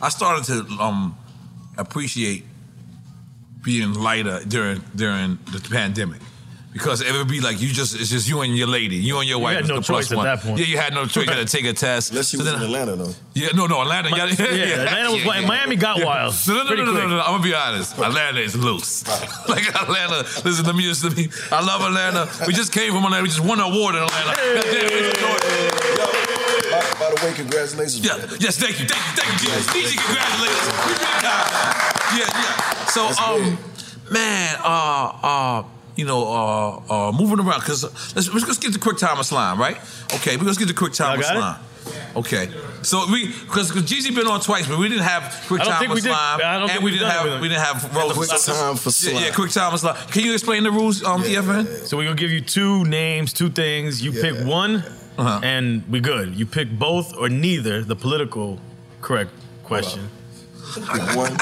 I 0.00 0.08
started 0.08 0.44
to 0.44 0.60
um 0.80 1.16
appreciate 1.76 2.44
being 3.62 3.94
lighter 3.94 4.40
during 4.46 4.82
during 4.94 5.38
the 5.52 5.60
pandemic. 5.70 6.20
Because 6.72 7.02
it 7.02 7.12
would 7.12 7.28
be 7.28 7.40
like 7.42 7.60
you 7.60 7.68
just 7.68 7.94
it's 8.00 8.08
just 8.08 8.26
you 8.28 8.40
and 8.40 8.56
your 8.56 8.66
lady, 8.66 8.96
you 8.96 9.18
and 9.18 9.28
your 9.28 9.38
You 9.38 9.44
wife. 9.44 9.56
had 9.56 9.68
no 9.68 9.76
the 9.76 9.82
plus 9.82 10.08
choice 10.08 10.12
at 10.12 10.16
one. 10.16 10.24
that 10.24 10.40
point. 10.40 10.58
Yeah, 10.58 10.64
you 10.66 10.78
had 10.78 10.94
no 10.94 11.04
choice. 11.12 11.26
You 11.26 11.32
had 11.32 11.46
to 11.46 11.56
take 11.56 11.66
a 11.66 11.74
test. 11.74 12.10
Unless 12.12 12.32
you 12.32 12.38
So 12.38 12.44
was 12.44 12.52
then- 12.52 12.62
in 12.62 12.66
Atlanta, 12.66 12.96
though. 12.96 13.14
Yeah, 13.34 13.48
no, 13.54 13.66
no, 13.66 13.82
Atlanta. 13.82 14.10
Mi- 14.10 14.16
got, 14.16 14.38
yeah, 14.38 14.80
Atlanta 14.80 15.12
was 15.12 15.24
like- 15.26 15.46
Miami 15.46 15.76
got 15.76 16.02
wild. 16.02 16.34
No, 16.48 16.54
no, 16.64 16.74
no, 16.74 16.74
no, 16.76 16.84
no, 16.84 16.92
no, 16.92 17.06
no. 17.16 17.20
I'm 17.20 17.32
gonna 17.32 17.42
be 17.44 17.54
honest. 17.54 17.98
Atlanta 17.98 18.40
is 18.40 18.56
loose. 18.56 19.06
like 19.48 19.68
Atlanta. 19.74 20.22
Listen 20.46 20.64
to 20.64 20.72
me, 20.72 20.86
listen 20.88 21.10
to 21.10 21.16
me. 21.16 21.28
I 21.50 21.60
love 21.62 21.82
Atlanta. 21.82 22.26
We 22.46 22.54
just 22.54 22.72
came 22.72 22.90
from 22.92 23.04
Atlanta. 23.04 23.22
We 23.22 23.28
just 23.28 23.40
won 23.44 23.60
an 23.60 23.66
award 23.70 23.94
in 23.96 24.02
Atlanta. 24.04 24.32
God 24.32 24.64
damn, 24.64 24.88
it's 25.12 25.20
By, 26.72 26.80
by 26.98 27.14
the 27.14 27.26
way, 27.26 27.32
congratulations. 27.34 28.00
Yeah, 28.04 28.16
yes, 28.40 28.56
thank 28.56 28.80
you, 28.80 28.86
thank 28.88 28.96
you, 28.96 29.22
thank 29.22 29.42
you, 29.42 29.48
DJ. 29.50 29.92
DJ, 29.92 29.96
congratulations. 30.06 30.72
We 30.88 30.92
big 30.96 31.20
guys. 31.20 31.52
Yeah, 32.16 32.28
yeah. 32.32 32.86
So, 32.86 33.08
um, 33.22 33.58
man, 34.10 34.56
uh, 34.64 35.12
uh, 35.22 35.62
you 35.96 36.04
know, 36.04 36.26
uh, 36.26 37.08
uh, 37.08 37.12
moving 37.12 37.38
around 37.40 37.60
because 37.60 37.82
let's 38.16 38.32
let's 38.32 38.58
get 38.58 38.72
the 38.72 38.78
quick 38.78 38.96
timer 38.98 39.22
slime, 39.22 39.58
right? 39.60 39.76
Okay, 40.14 40.36
we're 40.36 40.44
gonna 40.44 40.54
get 40.56 40.68
the 40.68 40.74
quick 40.74 40.92
timer 40.92 41.22
Y'all 41.22 41.30
it? 41.32 41.38
slime. 41.38 41.60
Okay, 42.14 42.48
so 42.82 43.06
we 43.10 43.26
because 43.28 43.72
Jeezy 43.72 44.14
been 44.14 44.26
on 44.28 44.40
twice, 44.40 44.68
but 44.68 44.78
we 44.78 44.88
didn't 44.88 45.02
have 45.04 45.22
quick 45.48 45.60
I 45.62 45.64
don't 45.64 45.72
time 45.72 45.78
think 45.80 45.90
for 45.90 45.94
we 45.96 46.00
did- 46.02 46.08
slime, 46.10 46.40
and 46.42 46.78
we 46.84 46.90
we've 46.90 47.00
didn't 47.00 47.08
done 47.08 47.18
it 47.18 47.24
with 47.24 47.32
have 47.32 47.42
we 47.42 47.48
didn't 47.48 47.64
have 47.64 47.96
roller 47.96 48.14
Quick 48.14 48.28
time 48.28 48.76
for 48.76 48.90
Yeah, 49.10 49.18
yeah, 49.20 49.30
quick 49.34 49.50
time 49.50 49.70
for 49.72 49.78
slime. 49.78 49.96
Can 50.12 50.22
you 50.24 50.32
explain 50.32 50.62
the 50.62 50.70
rules, 50.70 51.02
um, 51.02 51.22
EFN? 51.24 51.86
So 51.86 51.96
we're 51.96 52.04
gonna 52.04 52.16
give 52.16 52.30
you 52.30 52.40
two 52.40 52.84
names, 52.84 53.32
two 53.32 53.50
things. 53.50 54.02
You 54.02 54.12
pick 54.12 54.46
one, 54.46 54.84
Uh-huh. 55.18 55.40
and 55.42 55.82
we 55.90 56.00
good. 56.00 56.34
You 56.36 56.46
pick 56.46 56.70
both 56.78 57.16
or 57.16 57.28
neither. 57.28 57.82
The 57.82 57.96
political 57.96 58.58
correct 59.00 59.30
question. 59.64 60.08
one. 61.14 61.36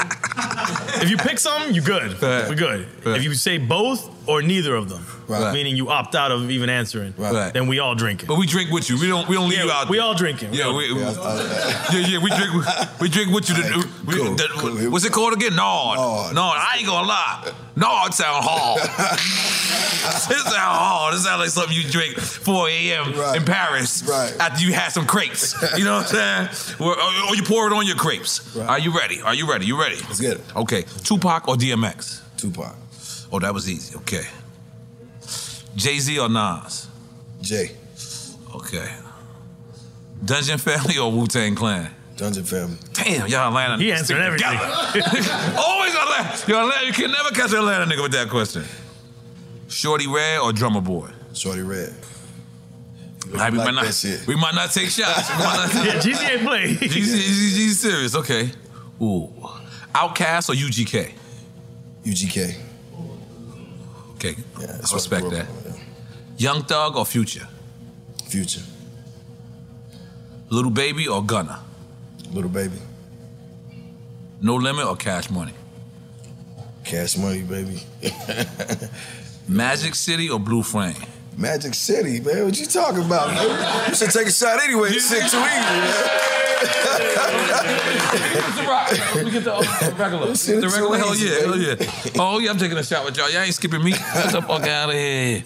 If 1.03 1.09
you 1.09 1.17
pick 1.17 1.39
something, 1.39 1.73
you 1.73 1.81
good. 1.81 2.21
Right. 2.21 2.49
We 2.49 2.55
good. 2.55 2.87
Right. 3.05 3.17
If 3.17 3.23
you 3.23 3.33
say 3.33 3.57
both 3.57 4.09
or 4.27 4.41
neither 4.41 4.75
of 4.75 4.87
them, 4.89 5.05
Right. 5.27 5.53
meaning 5.53 5.75
you 5.75 5.89
opt 5.89 6.13
out 6.15 6.31
of 6.31 6.49
even 6.51 6.69
answering, 6.69 7.13
Right. 7.17 7.53
then 7.53 7.67
we 7.67 7.79
all 7.79 7.95
drinking. 7.95 8.27
But 8.27 8.37
we 8.37 8.45
drink 8.45 8.69
with 8.71 8.89
you. 8.89 8.99
We 8.99 9.07
don't 9.07 9.27
we 9.27 9.35
don't 9.35 9.49
leave 9.49 9.59
Yeah, 9.59 9.65
you 9.65 9.71
out. 9.71 9.89
we 9.89 9.97
there. 9.97 10.05
all 10.05 10.13
drinking. 10.13 10.51
We 10.51 10.57
Yeah, 10.59 10.67
we, 10.73 10.93
we- 10.93 11.01
yeah, 11.01 12.07
yeah. 12.07 12.17
We 12.19 12.29
drink. 12.29 12.99
We 12.99 13.09
drink 13.09 13.31
with 13.33 13.49
you. 13.49 13.55
To, 13.55 13.87
we, 14.05 14.13
cool, 14.15 14.35
that- 14.35 14.49
cool. 14.57 14.91
What's 14.91 15.05
it 15.05 15.11
called 15.13 15.33
again? 15.33 15.55
Naud. 15.55 15.97
Naud. 15.97 16.35
Naud. 16.35 16.57
I 16.57 16.77
ain't 16.77 16.85
gonna 16.87 17.07
lie. 17.07 17.51
Naud 17.75 18.13
sound 18.13 18.43
hard. 18.45 18.81
it 18.83 20.37
sound 20.43 20.77
hard. 20.77 21.13
It 21.15 21.19
sound 21.19 21.41
like 21.41 21.49
something 21.49 21.75
you 21.75 21.83
drink 21.89 22.17
4 22.17 22.69
a.m. 22.69 23.13
Right. 23.13 23.37
in 23.37 23.45
Paris 23.45 24.03
Right. 24.07 24.33
after 24.39 24.63
you 24.65 24.73
had 24.73 24.89
some 24.89 25.05
crepes. 25.05 25.55
You 25.77 25.85
know 25.85 25.97
what 25.97 26.13
I'm 26.13 26.47
saying? 26.47 26.75
Or, 26.79 26.91
or- 26.95 27.29
or 27.29 27.35
you 27.35 27.43
pour 27.43 27.67
it 27.67 27.73
on 27.73 27.85
your 27.87 27.95
crepes. 27.95 28.41
Right. 28.55 28.67
Are 28.67 28.79
you 28.79 28.91
ready? 28.97 29.21
Are 29.21 29.33
you 29.33 29.49
ready? 29.49 29.65
You 29.65 29.79
ready? 29.79 29.95
Let's 30.07 30.19
get 30.19 30.33
it. 30.37 30.41
Okay. 30.55 30.83
Tupac 31.03 31.47
or 31.47 31.55
DMX? 31.55 32.19
Tupac. 32.37 32.75
Oh, 33.31 33.39
that 33.39 33.53
was 33.53 33.69
easy. 33.69 33.95
Okay. 33.97 34.25
Jay 35.75 35.99
Z 35.99 36.19
or 36.19 36.29
Nas? 36.29 36.87
Jay. 37.41 37.71
Okay. 38.53 38.93
Dungeon 40.23 40.57
Family 40.57 40.97
or 40.97 41.11
Wu 41.11 41.25
Tang 41.27 41.55
Clan? 41.55 41.89
Dungeon 42.17 42.43
Family. 42.43 42.77
Damn, 42.93 43.27
y'all 43.27 43.47
Atlanta. 43.47 43.77
He 43.81 43.89
niggas 43.89 43.97
answered 43.97 44.05
stick 44.05 44.17
everything. 44.19 44.51
together. 44.51 45.57
Always 45.57 45.95
Atlanta. 45.95 46.51
Yo, 46.51 46.59
Atlanta. 46.59 46.85
You 46.85 46.93
can 46.93 47.11
never 47.11 47.29
catch 47.29 47.51
an 47.51 47.57
Atlanta 47.59 47.85
nigga 47.85 48.03
with 48.03 48.11
that 48.11 48.29
question. 48.29 48.63
Shawty 49.67 50.13
Redd 50.13 50.41
or 50.41 50.51
Drumma 50.53 50.81
Boy? 50.81 51.09
Shawty 51.33 51.67
Redd. 51.67 51.95
Like, 53.31 53.53
we, 53.53 53.59
like 53.59 53.73
might 53.73 53.83
not, 53.83 54.27
we 54.27 54.35
might 54.35 54.53
not 54.53 54.71
take 54.71 54.89
shots. 54.89 55.29
We 55.29 55.37
might 55.37 55.71
not, 55.73 55.85
yeah, 55.85 55.93
Jeezy 56.01 56.29
ain't 56.29 56.41
play. 56.41 56.75
G's, 56.75 56.91
G's, 56.91 57.55
G's 57.55 57.79
serious. 57.79 58.15
Okay. 58.15 58.51
Ooh. 59.01 59.31
OutKast 59.95 60.49
or 60.49 60.53
UGK? 60.53 61.11
UGK. 62.03 62.55
Okay. 64.23 64.35
Yeah, 64.59 64.77
I 64.77 64.93
respect 64.93 65.29
that. 65.31 65.41
up 65.41 65.47
Young 66.37 66.61
Thug 66.63 66.95
or 66.95 67.05
Future? 67.05 67.47
Future. 68.25 68.61
Lil 70.51 70.69
Baby 70.69 71.07
or 71.07 71.23
Gunna? 71.23 71.59
Lil 72.31 72.47
Baby. 72.47 72.77
No 74.39 74.55
Limit 74.57 74.85
or 74.85 74.95
Cash 74.95 75.29
Money? 75.31 75.53
Cash 76.83 77.17
money, 77.17 77.41
baby. 77.41 77.81
Magic 79.47 79.95
City 79.95 80.29
or 80.29 80.39
Blue 80.39 80.61
Flame? 80.63 80.95
Magic 81.37 81.73
City, 81.73 82.19
man. 82.19 82.45
What 82.45 82.59
you 82.59 82.65
talking 82.65 83.05
about? 83.05 83.33
Man? 83.33 83.89
You 83.89 83.95
should 83.95 84.11
take 84.11 84.27
a 84.27 84.31
shot 84.31 84.59
anyway. 84.61 84.89
This 84.89 85.09
shit 85.09 85.21
too 85.31 85.37
easy, 85.37 85.39
man. 85.39 85.93
Let 88.11 89.25
me 89.25 89.31
get 89.31 89.43
the, 89.43 89.95
regular. 89.97 90.35
Shit 90.35 90.61
The 90.61 90.67
regular, 90.67 90.97
hell 90.97 91.15
yeah, 91.15 91.39
hell 91.41 91.57
yeah. 91.57 92.11
Oh 92.19 92.39
yeah, 92.39 92.51
I'm 92.51 92.57
taking 92.57 92.77
a 92.77 92.83
shot 92.83 93.05
with 93.05 93.17
y'all. 93.17 93.29
Y'all 93.29 93.41
ain't 93.41 93.53
skipping 93.53 93.83
me. 93.83 93.91
Get 93.91 94.31
the 94.31 94.41
fuck 94.41 94.63
out 94.67 94.89
of 94.89 94.95
here. 94.95 95.43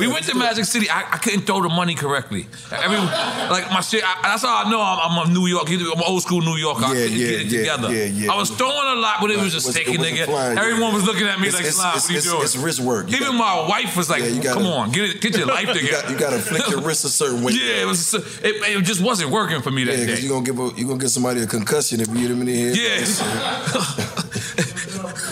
We 0.00 0.06
went 0.08 0.24
to 0.26 0.34
Magic 0.36 0.64
City. 0.64 0.88
I, 0.90 1.00
I 1.12 1.18
couldn't 1.18 1.42
throw 1.42 1.62
the 1.62 1.68
money 1.68 1.94
correctly. 1.94 2.46
Every, 2.70 2.96
like 2.98 3.70
my 3.70 3.80
shit. 3.80 4.02
I, 4.04 4.18
that's 4.22 4.42
how 4.42 4.64
I 4.64 4.70
know 4.70 4.80
I'm, 4.80 4.98
I'm 5.18 5.30
a 5.30 5.32
New 5.32 5.46
York. 5.46 5.68
I'm 5.68 5.80
an 5.80 6.02
old 6.06 6.22
school 6.22 6.40
New 6.40 6.56
Yorker. 6.56 6.84
I 6.84 6.88
Yeah, 6.92 7.02
couldn't 7.04 7.18
yeah, 7.18 7.26
get 7.28 7.40
it 7.40 7.46
yeah, 7.46 7.58
together. 7.58 7.94
yeah, 7.94 8.04
yeah. 8.04 8.32
I 8.32 8.36
was 8.36 8.50
throwing 8.50 8.98
a 8.98 9.00
lot, 9.00 9.16
but 9.20 9.30
it 9.30 9.38
was 9.38 9.52
just 9.52 9.70
sticky, 9.70 9.96
nigga. 9.98 10.24
flying, 10.26 10.56
yeah. 10.56 10.62
Everyone 10.62 10.94
was 10.94 11.04
looking 11.04 11.26
at 11.26 11.40
me 11.40 11.48
It's- 11.48 11.54
like, 11.54 11.66
it's- 11.68 11.76
"Slime, 11.76 11.96
it's- 11.96 12.04
what 12.04 12.10
are 12.10 12.12
you 12.12 12.18
it's- 12.18 12.32
doing?" 12.32 12.42
it's 12.44 12.56
wrist 12.56 12.80
work. 12.80 13.08
You 13.10 13.16
Even 13.16 13.36
gotta- 13.38 13.38
my 13.62 13.68
wife 13.68 13.96
was 13.96 14.10
like, 14.10 14.22
Yeah, 14.22 14.40
gotta- 14.42 14.60
"Come 14.60 14.66
on, 14.66 14.90
get 14.90 15.04
it, 15.10 15.20
get 15.20 15.36
your 15.36 15.46
life 15.46 15.68
together." 15.72 16.10
you 16.12 16.18
got 16.18 16.30
to 16.30 16.38
flick 16.38 16.68
your 16.68 16.80
wrist 16.80 17.04
a 17.04 17.08
certain 17.08 17.42
way. 17.42 17.52
Yeah, 17.62 17.82
it 17.82 17.86
was. 17.86 18.14
It, 18.14 18.22
it 18.42 18.82
just 18.82 19.00
wasn't 19.02 19.30
working 19.30 19.60
for 19.62 19.70
me 19.70 19.84
that 19.84 19.98
Yeah, 19.98 20.06
day. 20.06 20.20
you're 20.20 20.30
gonna 20.32 20.44
give 20.44 20.58
a, 20.58 20.72
you 20.78 20.86
gonna 20.86 20.98
give 20.98 21.10
somebody 21.10 21.42
a 21.42 21.46
concussion 21.46 21.91
if 22.00 22.08
you 22.08 22.14
hit 22.14 22.28
them 22.28 22.40
in 22.40 22.46
the 22.46 22.56
head. 22.56 22.76
Yeah. 22.76 24.18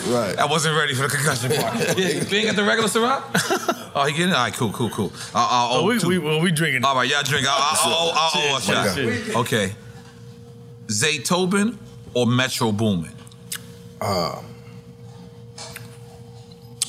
Right. 0.07 0.37
I 0.37 0.45
wasn't 0.45 0.75
ready 0.77 0.93
for 0.93 1.03
the 1.03 1.09
concussion 1.15 1.51
part. 1.51 1.75
yeah, 1.97 2.07
you 2.07 2.37
ain't 2.37 2.47
got 2.47 2.55
the 2.55 2.63
regular 2.63 2.89
Ciroc? 2.89 3.21
oh, 3.95 4.05
he 4.05 4.11
getting 4.13 4.29
it? 4.29 4.35
All 4.35 4.43
right, 4.43 4.53
cool, 4.53 4.71
cool, 4.73 4.89
cool. 4.89 5.11
I'll, 5.33 5.47
I'll 5.71 5.77
Oh, 5.79 5.85
we, 5.85 5.99
two. 5.99 6.07
we, 6.07 6.17
well, 6.17 6.41
we 6.41 6.51
drinking. 6.51 6.83
All 6.83 6.95
right, 6.95 7.09
y'all 7.09 7.23
drink. 7.23 7.45
I'll, 7.47 7.55
I'll, 7.57 7.93
I'll, 7.93 8.11
I'll 8.13 8.53
owe 8.53 8.57
a 8.57 8.61
shot. 8.61 8.95
Cheers. 8.95 9.35
Okay. 9.35 9.71
Zaytoven 10.87 11.77
or 12.13 12.25
Metro 12.27 12.71
Boomin? 12.71 13.11
Uh, 14.01 14.41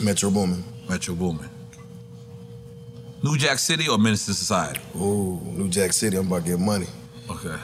Metro 0.00 0.30
Boomin. 0.30 0.64
Metro 0.88 1.14
Boomin. 1.14 1.48
New 3.22 3.36
Jack 3.38 3.58
City 3.60 3.88
or 3.88 3.98
Menace 3.98 4.28
II 4.28 4.34
Society? 4.34 4.80
Ooh, 4.96 5.40
New 5.44 5.68
Jack 5.68 5.92
City. 5.92 6.16
I'm 6.16 6.26
about 6.26 6.44
to 6.44 6.50
get 6.50 6.58
money. 6.58 6.86
Okay. 7.30 7.56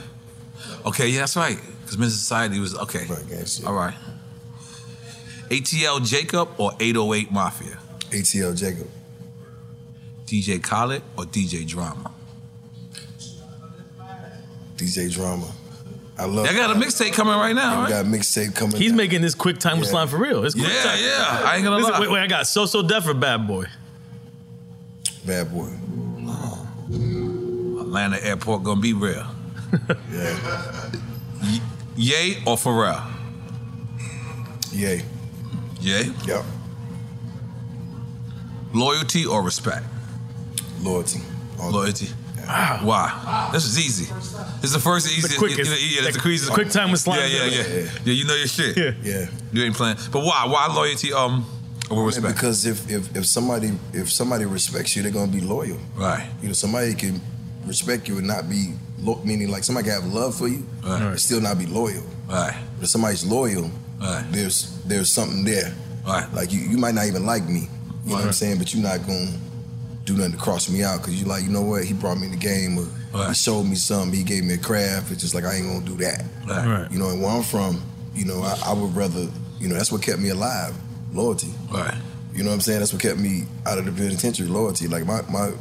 Okay, 0.87 1.09
yeah, 1.09 1.21
that's 1.21 1.37
right. 1.37 1.59
Because 1.83 1.99
Menace 1.99 2.15
II 2.15 2.19
Society 2.19 2.59
was 2.61 2.77
okay. 2.77 3.07
All 3.67 3.75
right. 3.75 3.95
ATL 5.51 6.05
Jacob 6.07 6.49
or 6.59 6.73
808 6.79 7.31
Mafia? 7.33 7.79
ATL 8.11 8.57
Jacob. 8.59 8.89
DJ 10.27 10.63
Khaled 10.63 11.03
or 11.17 11.25
DJ 11.25 11.67
Drama? 11.67 12.11
DJ 14.77 15.13
Drama. 15.13 15.51
I 16.19 16.25
love. 16.25 16.47
Y'all 16.47 16.55
got 16.55 16.77
a 16.77 16.79
mixtape 16.79 17.13
coming 17.13 17.33
right 17.35 17.55
now, 17.55 17.77
We 17.77 17.83
right? 17.85 17.91
got 17.91 18.05
a 18.05 18.09
mixtape 18.09 18.55
coming. 18.55 18.77
He's 18.77 18.93
out. 18.93 18.97
making 18.97 19.23
this 19.23 19.35
quick 19.35 19.59
time 19.59 19.79
with 19.79 19.87
Yeah. 19.89 19.93
slime 19.93 20.09
for 20.09 20.19
real. 20.19 20.45
It's 20.45 20.55
quick 20.55 20.67
Yeah, 20.69 20.83
time. 20.83 20.99
yeah. 21.01 21.43
I 21.45 21.55
ain't 21.57 21.65
gonna 21.65 21.77
Listen, 21.77 21.93
lie. 21.93 22.01
Wait, 22.01 22.11
wait, 22.11 22.21
I 22.21 22.27
got 22.27 22.47
So 22.47 22.67
So 22.67 22.83
Def 22.83 23.05
for 23.05 23.15
bad 23.15 23.47
boy. 23.47 23.67
Bad 25.25 25.53
boy. 25.53 25.69
Atlanta 27.81 28.23
airport 28.23 28.65
gonna 28.65 28.81
be 28.81 28.93
real. 28.93 29.27
Yeah. 30.13 30.91
Y- 31.43 31.61
Yay 31.97 32.37
or 32.47 32.57
Pharrell? 32.57 33.03
Yay. 34.73 35.03
Yay. 35.81 36.13
Yep. 36.27 36.45
Loyalty 38.73 39.27
or 39.27 39.43
respect? 39.43 39.85
Loyalty. 40.81 41.21
Loyalty. 41.59 42.07
Why? 42.47 43.51
This 43.53 43.65
is 43.67 43.79
easy. 43.79 44.05
This 44.61 44.65
is 44.65 44.73
the 44.73 44.79
first 44.79 45.07
easy. 45.07 45.37
quickest. 45.37 45.71
Yeah, 45.71 46.07
it's 46.07 46.17
the 46.17 46.21
quickest. 46.23 46.51
Quick 46.51 46.71
time 46.71 46.91
with 46.91 47.01
slime. 47.01 47.19
Yeah, 47.21 47.27
yeah, 47.27 47.45
yeah, 47.45 47.67
Yeah. 47.67 47.91
yeah. 48.05 48.13
you 48.13 48.25
know 48.27 48.35
your 48.35 48.47
shit. 48.47 48.77
Yeah. 48.77 48.93
Yeah. 49.03 49.27
You 49.53 49.65
ain't 49.65 49.75
playing. 49.75 49.97
But 50.13 50.25
why? 50.25 50.47
Why 50.47 50.67
loyalty? 50.75 51.13
Um, 51.13 51.45
or 51.91 51.99
Yeah, 52.01 52.07
respect? 52.07 52.35
because 52.37 52.67
if, 52.67 52.91
if 52.91 53.17
if 53.17 53.27
somebody 53.27 53.73
if 53.93 54.11
somebody 54.13 54.45
respects 54.45 54.95
you, 54.97 55.03
they're 55.03 55.13
gonna 55.13 55.31
be 55.33 55.41
loyal. 55.41 55.79
Right. 55.97 56.27
You 56.41 56.49
know, 56.49 56.55
somebody 56.55 56.95
can 56.95 57.21
respect 57.67 58.09
you 58.09 58.19
and 58.19 58.27
not 58.27 58.49
be 58.49 58.75
lo- 59.03 59.21
meaning 59.25 59.49
like 59.51 59.65
somebody 59.65 59.89
can 59.89 60.03
have 60.03 60.13
love 60.13 60.35
for 60.35 60.49
you, 60.49 60.67
Right. 60.85 61.01
but 61.11 61.21
still 61.21 61.41
not 61.41 61.59
be 61.59 61.67
loyal. 61.67 62.03
Right. 62.29 62.55
But 62.77 62.85
if 62.85 62.89
somebody's 62.91 63.25
loyal, 63.25 63.71
Right. 64.01 64.25
there's 64.31 64.73
there's 64.87 65.11
something 65.11 65.45
there. 65.45 65.73
Right. 66.07 66.33
Like 66.35 66.53
you, 66.53 66.61
you 66.61 66.79
might 66.79 66.95
not 66.95 67.07
even 67.07 67.27
like 67.27 67.47
me. 67.49 67.69
You 68.05 68.11
know 68.11 68.17
what 68.17 68.25
I'm 68.27 68.33
saying? 68.33 68.59
But 68.59 68.73
you're 68.73 68.83
not 68.83 69.07
gonna 69.07 69.31
do 70.05 70.15
nothing 70.17 70.33
to 70.33 70.39
cross 70.39 70.71
me 70.71 70.83
out 70.83 70.99
because 71.01 71.21
you 71.21 71.27
like, 71.27 71.43
you 71.45 71.51
know 71.51 71.61
what? 71.63 71.85
He 71.85 71.93
brought 71.93 72.19
me 72.19 72.27
in 72.27 72.31
the 72.33 72.39
game. 72.39 72.79
Or 73.13 73.27
He 73.29 73.35
showed 73.35 73.65
me 73.65 73.75
something. 73.77 74.17
He 74.17 74.25
gave 74.25 74.45
me 74.45 74.55
a 74.55 74.59
craft. 74.59 75.11
It's 75.13 75.21
just 75.21 75.35
like 75.35 75.45
I 75.45 75.55
ain't 75.57 75.67
gonna 75.67 75.85
do 75.85 75.97
that. 76.05 76.25
Right. 76.47 76.67
Right. 76.67 76.91
You 76.93 76.99
know, 76.99 77.11
and 77.11 77.21
where 77.21 77.31
I'm 77.31 77.43
from, 77.43 77.83
you 78.15 78.25
know, 78.25 78.43
I, 78.43 78.59
I 78.67 78.73
would 78.73 78.95
rather, 78.97 79.29
you 79.61 79.69
know, 79.69 79.75
that's 79.75 79.93
what 79.93 80.01
kept 80.03 80.19
me 80.21 80.31
alive. 80.31 80.75
Loyalty. 81.13 81.53
Right. 81.73 81.95
You 82.35 82.43
know 82.45 82.51
what 82.51 82.55
I'm 82.57 82.61
saying? 82.61 82.79
That's 82.79 82.93
what 82.93 83.03
kept 83.03 83.19
me 83.19 83.45
out 83.67 83.79
of 83.79 83.85
the 83.85 83.93
penitentiary. 83.93 84.47
Loyalty. 84.49 84.87
Like 84.89 85.05
my 85.07 85.23
my, 85.31 85.53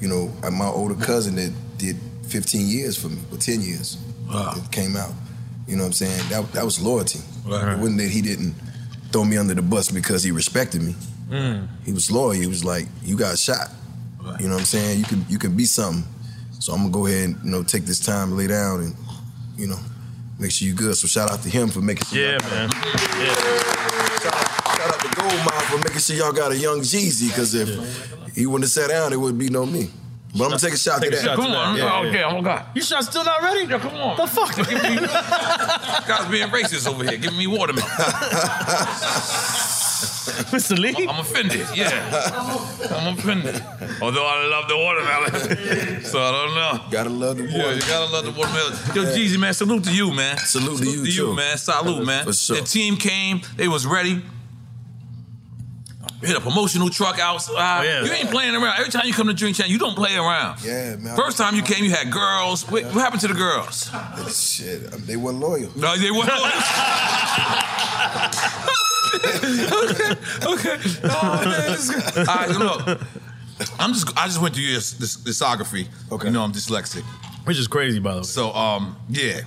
you 0.00 0.06
know, 0.08 0.30
my 0.52 0.66
older 0.68 0.94
cousin 0.94 1.34
that 1.36 1.52
did 1.78 1.96
15 2.30 2.66
years 2.66 2.96
for 2.96 3.08
me, 3.08 3.18
or 3.32 3.38
10 3.38 3.60
years. 3.60 3.98
Wow. 4.28 4.54
It 4.56 4.70
came 4.70 4.96
out. 4.96 5.12
You 5.66 5.76
know 5.76 5.82
what 5.82 5.88
I'm 5.88 5.92
saying? 5.92 6.28
That 6.30 6.52
that 6.52 6.64
was 6.64 6.80
loyalty. 6.80 7.20
Right. 7.46 7.72
It 7.74 7.78
wasn't 7.78 7.98
that 7.98 8.10
he 8.10 8.22
didn't 8.22 8.54
throw 9.12 9.24
me 9.24 9.36
under 9.36 9.54
the 9.54 9.62
bus 9.62 9.90
because 9.90 10.22
he 10.22 10.30
respected 10.30 10.82
me. 10.82 10.94
Mm. 11.28 11.68
He 11.84 11.92
was 11.92 12.10
loyal. 12.10 12.32
He 12.32 12.46
was 12.46 12.64
like, 12.64 12.86
you 13.02 13.16
got 13.16 13.38
shot. 13.38 13.70
Right. 14.22 14.40
You 14.40 14.48
know 14.48 14.54
what 14.54 14.60
I'm 14.60 14.66
saying? 14.66 14.98
You 14.98 15.04
can 15.04 15.24
you 15.28 15.38
can 15.38 15.56
be 15.56 15.64
something. 15.64 16.04
So 16.58 16.72
I'm 16.72 16.80
gonna 16.80 16.90
go 16.92 17.06
ahead 17.06 17.28
and 17.30 17.44
you 17.44 17.50
know 17.50 17.62
take 17.62 17.84
this 17.86 18.00
time, 18.00 18.36
lay 18.36 18.46
down, 18.48 18.80
and 18.80 18.94
you 19.56 19.66
know 19.68 19.78
make 20.38 20.50
sure 20.50 20.66
you 20.68 20.74
good. 20.74 20.96
So 20.96 21.06
shout 21.06 21.30
out 21.30 21.42
to 21.42 21.48
him 21.48 21.68
for 21.68 21.80
making 21.80 22.04
sure. 22.06 22.18
Yeah, 22.20 22.32
y'all 22.32 22.40
got- 22.40 22.50
man. 22.50 22.70
Yeah. 23.20 23.34
Shout 24.20 24.94
out 24.94 25.00
to 25.00 25.08
Goldmine 25.20 25.64
for 25.70 25.78
making 25.78 26.00
sure 26.00 26.16
y'all 26.16 26.32
got 26.32 26.52
a 26.52 26.56
young 26.56 26.80
Jeezy. 26.80 27.28
Because 27.28 27.54
if 27.54 27.68
he 28.34 28.46
wouldn't 28.46 28.64
have 28.64 28.72
sat 28.72 28.88
down, 28.90 29.12
it 29.12 29.16
would 29.20 29.38
be 29.38 29.48
no 29.50 29.66
me. 29.66 29.90
But 30.32 30.44
I'm 30.44 30.50
gonna 30.50 30.58
take 30.60 30.74
a 30.74 30.78
shot 30.78 31.00
Take 31.02 31.10
to 31.10 31.16
a 31.16 31.20
that. 31.20 31.26
shot 31.26 31.36
to 31.36 31.42
Come 31.42 31.52
on. 31.52 31.76
Yeah, 31.76 31.90
oh, 31.92 32.02
yeah. 32.02 32.08
okay. 32.10 32.22
Oh, 32.24 32.40
God. 32.42 32.64
You 32.74 32.82
shot 32.82 33.02
still 33.04 33.24
not 33.24 33.42
ready? 33.42 33.66
Yeah, 33.68 33.78
come 33.80 33.94
on. 33.96 34.16
The 34.16 34.26
fuck? 34.28 34.54
Guys 36.06 36.28
being 36.30 36.48
racist 36.48 36.86
over 36.88 37.02
here, 37.04 37.16
giving 37.18 37.38
me 37.38 37.46
watermelon. 37.48 37.90
Mr. 40.50 40.78
Lee? 40.78 40.94
I'm, 40.96 41.08
I'm 41.10 41.20
offended. 41.20 41.66
Yeah, 41.74 41.90
I'm 42.90 43.18
offended. 43.18 43.62
Although 44.00 44.24
I 44.26 44.46
love 44.46 44.68
the 44.68 44.76
watermelon, 44.76 46.02
so 46.04 46.20
I 46.20 46.30
don't 46.32 46.54
know. 46.54 46.80
Gotta 46.90 47.10
love 47.10 47.36
the 47.36 47.44
Yeah, 47.44 47.72
you 47.72 47.80
gotta 47.80 48.12
love 48.12 48.24
the 48.24 48.30
watermelon. 48.32 48.72
Yo, 48.94 49.04
Jeezy, 49.12 49.38
man, 49.38 49.52
salute 49.54 49.84
to 49.84 49.92
you, 49.94 50.12
man. 50.12 50.38
Salute 50.38 50.78
to 50.78 50.84
you, 50.84 51.04
to 51.04 51.10
you, 51.10 51.26
too. 51.26 51.34
man. 51.34 51.58
Salute, 51.58 52.04
man. 52.06 52.24
For 52.24 52.32
sure. 52.32 52.56
The 52.56 52.62
team 52.62 52.96
came. 52.96 53.42
They 53.56 53.68
was 53.68 53.84
ready. 53.86 54.22
We 56.20 56.28
had 56.28 56.36
a 56.36 56.40
promotional 56.40 56.90
truck 56.90 57.18
outside. 57.18 57.80
Oh, 57.80 57.82
yeah. 57.82 58.04
You 58.04 58.12
ain't 58.12 58.30
playing 58.30 58.54
around. 58.54 58.78
Every 58.78 58.90
time 58.90 59.06
you 59.06 59.14
come 59.14 59.28
to 59.28 59.32
Drink 59.34 59.56
Champ, 59.56 59.70
you 59.70 59.78
don't 59.78 59.96
play 59.96 60.16
around. 60.16 60.62
Yeah, 60.62 60.96
man. 60.96 61.16
First 61.16 61.38
time 61.38 61.54
you 61.54 61.62
came, 61.62 61.82
you 61.82 61.90
had 61.90 62.10
girls. 62.12 62.70
What, 62.70 62.84
what 62.84 62.94
happened 62.94 63.22
to 63.22 63.28
the 63.28 63.34
girls? 63.34 63.90
Shit, 64.28 64.90
they 65.06 65.16
weren't 65.16 65.40
loyal. 65.40 65.70
No, 65.76 65.96
they 65.96 66.10
weren't 66.10 66.28
loyal. 66.28 66.40
okay, 69.12 70.12
okay. 70.44 70.76
Oh 71.04 71.42
man, 71.44 71.72
this 71.72 71.88
is 71.88 72.12
good. 72.12 72.28
All 72.28 72.36
right, 72.36 72.50
look. 72.50 73.00
I'm 73.78 73.92
just. 73.92 74.16
I 74.16 74.26
just 74.26 74.40
went 74.40 74.54
through 74.54 74.64
your 74.64 74.74
this, 74.74 75.16
discography. 75.16 75.88
Okay. 76.12 76.26
You 76.28 76.32
know 76.32 76.42
I'm 76.42 76.52
dyslexic. 76.52 77.02
Which 77.44 77.58
is 77.58 77.66
crazy, 77.66 77.98
by 77.98 78.12
the 78.12 78.20
way. 78.20 78.24
So 78.24 78.52
um, 78.52 78.96
yeah. 79.08 79.40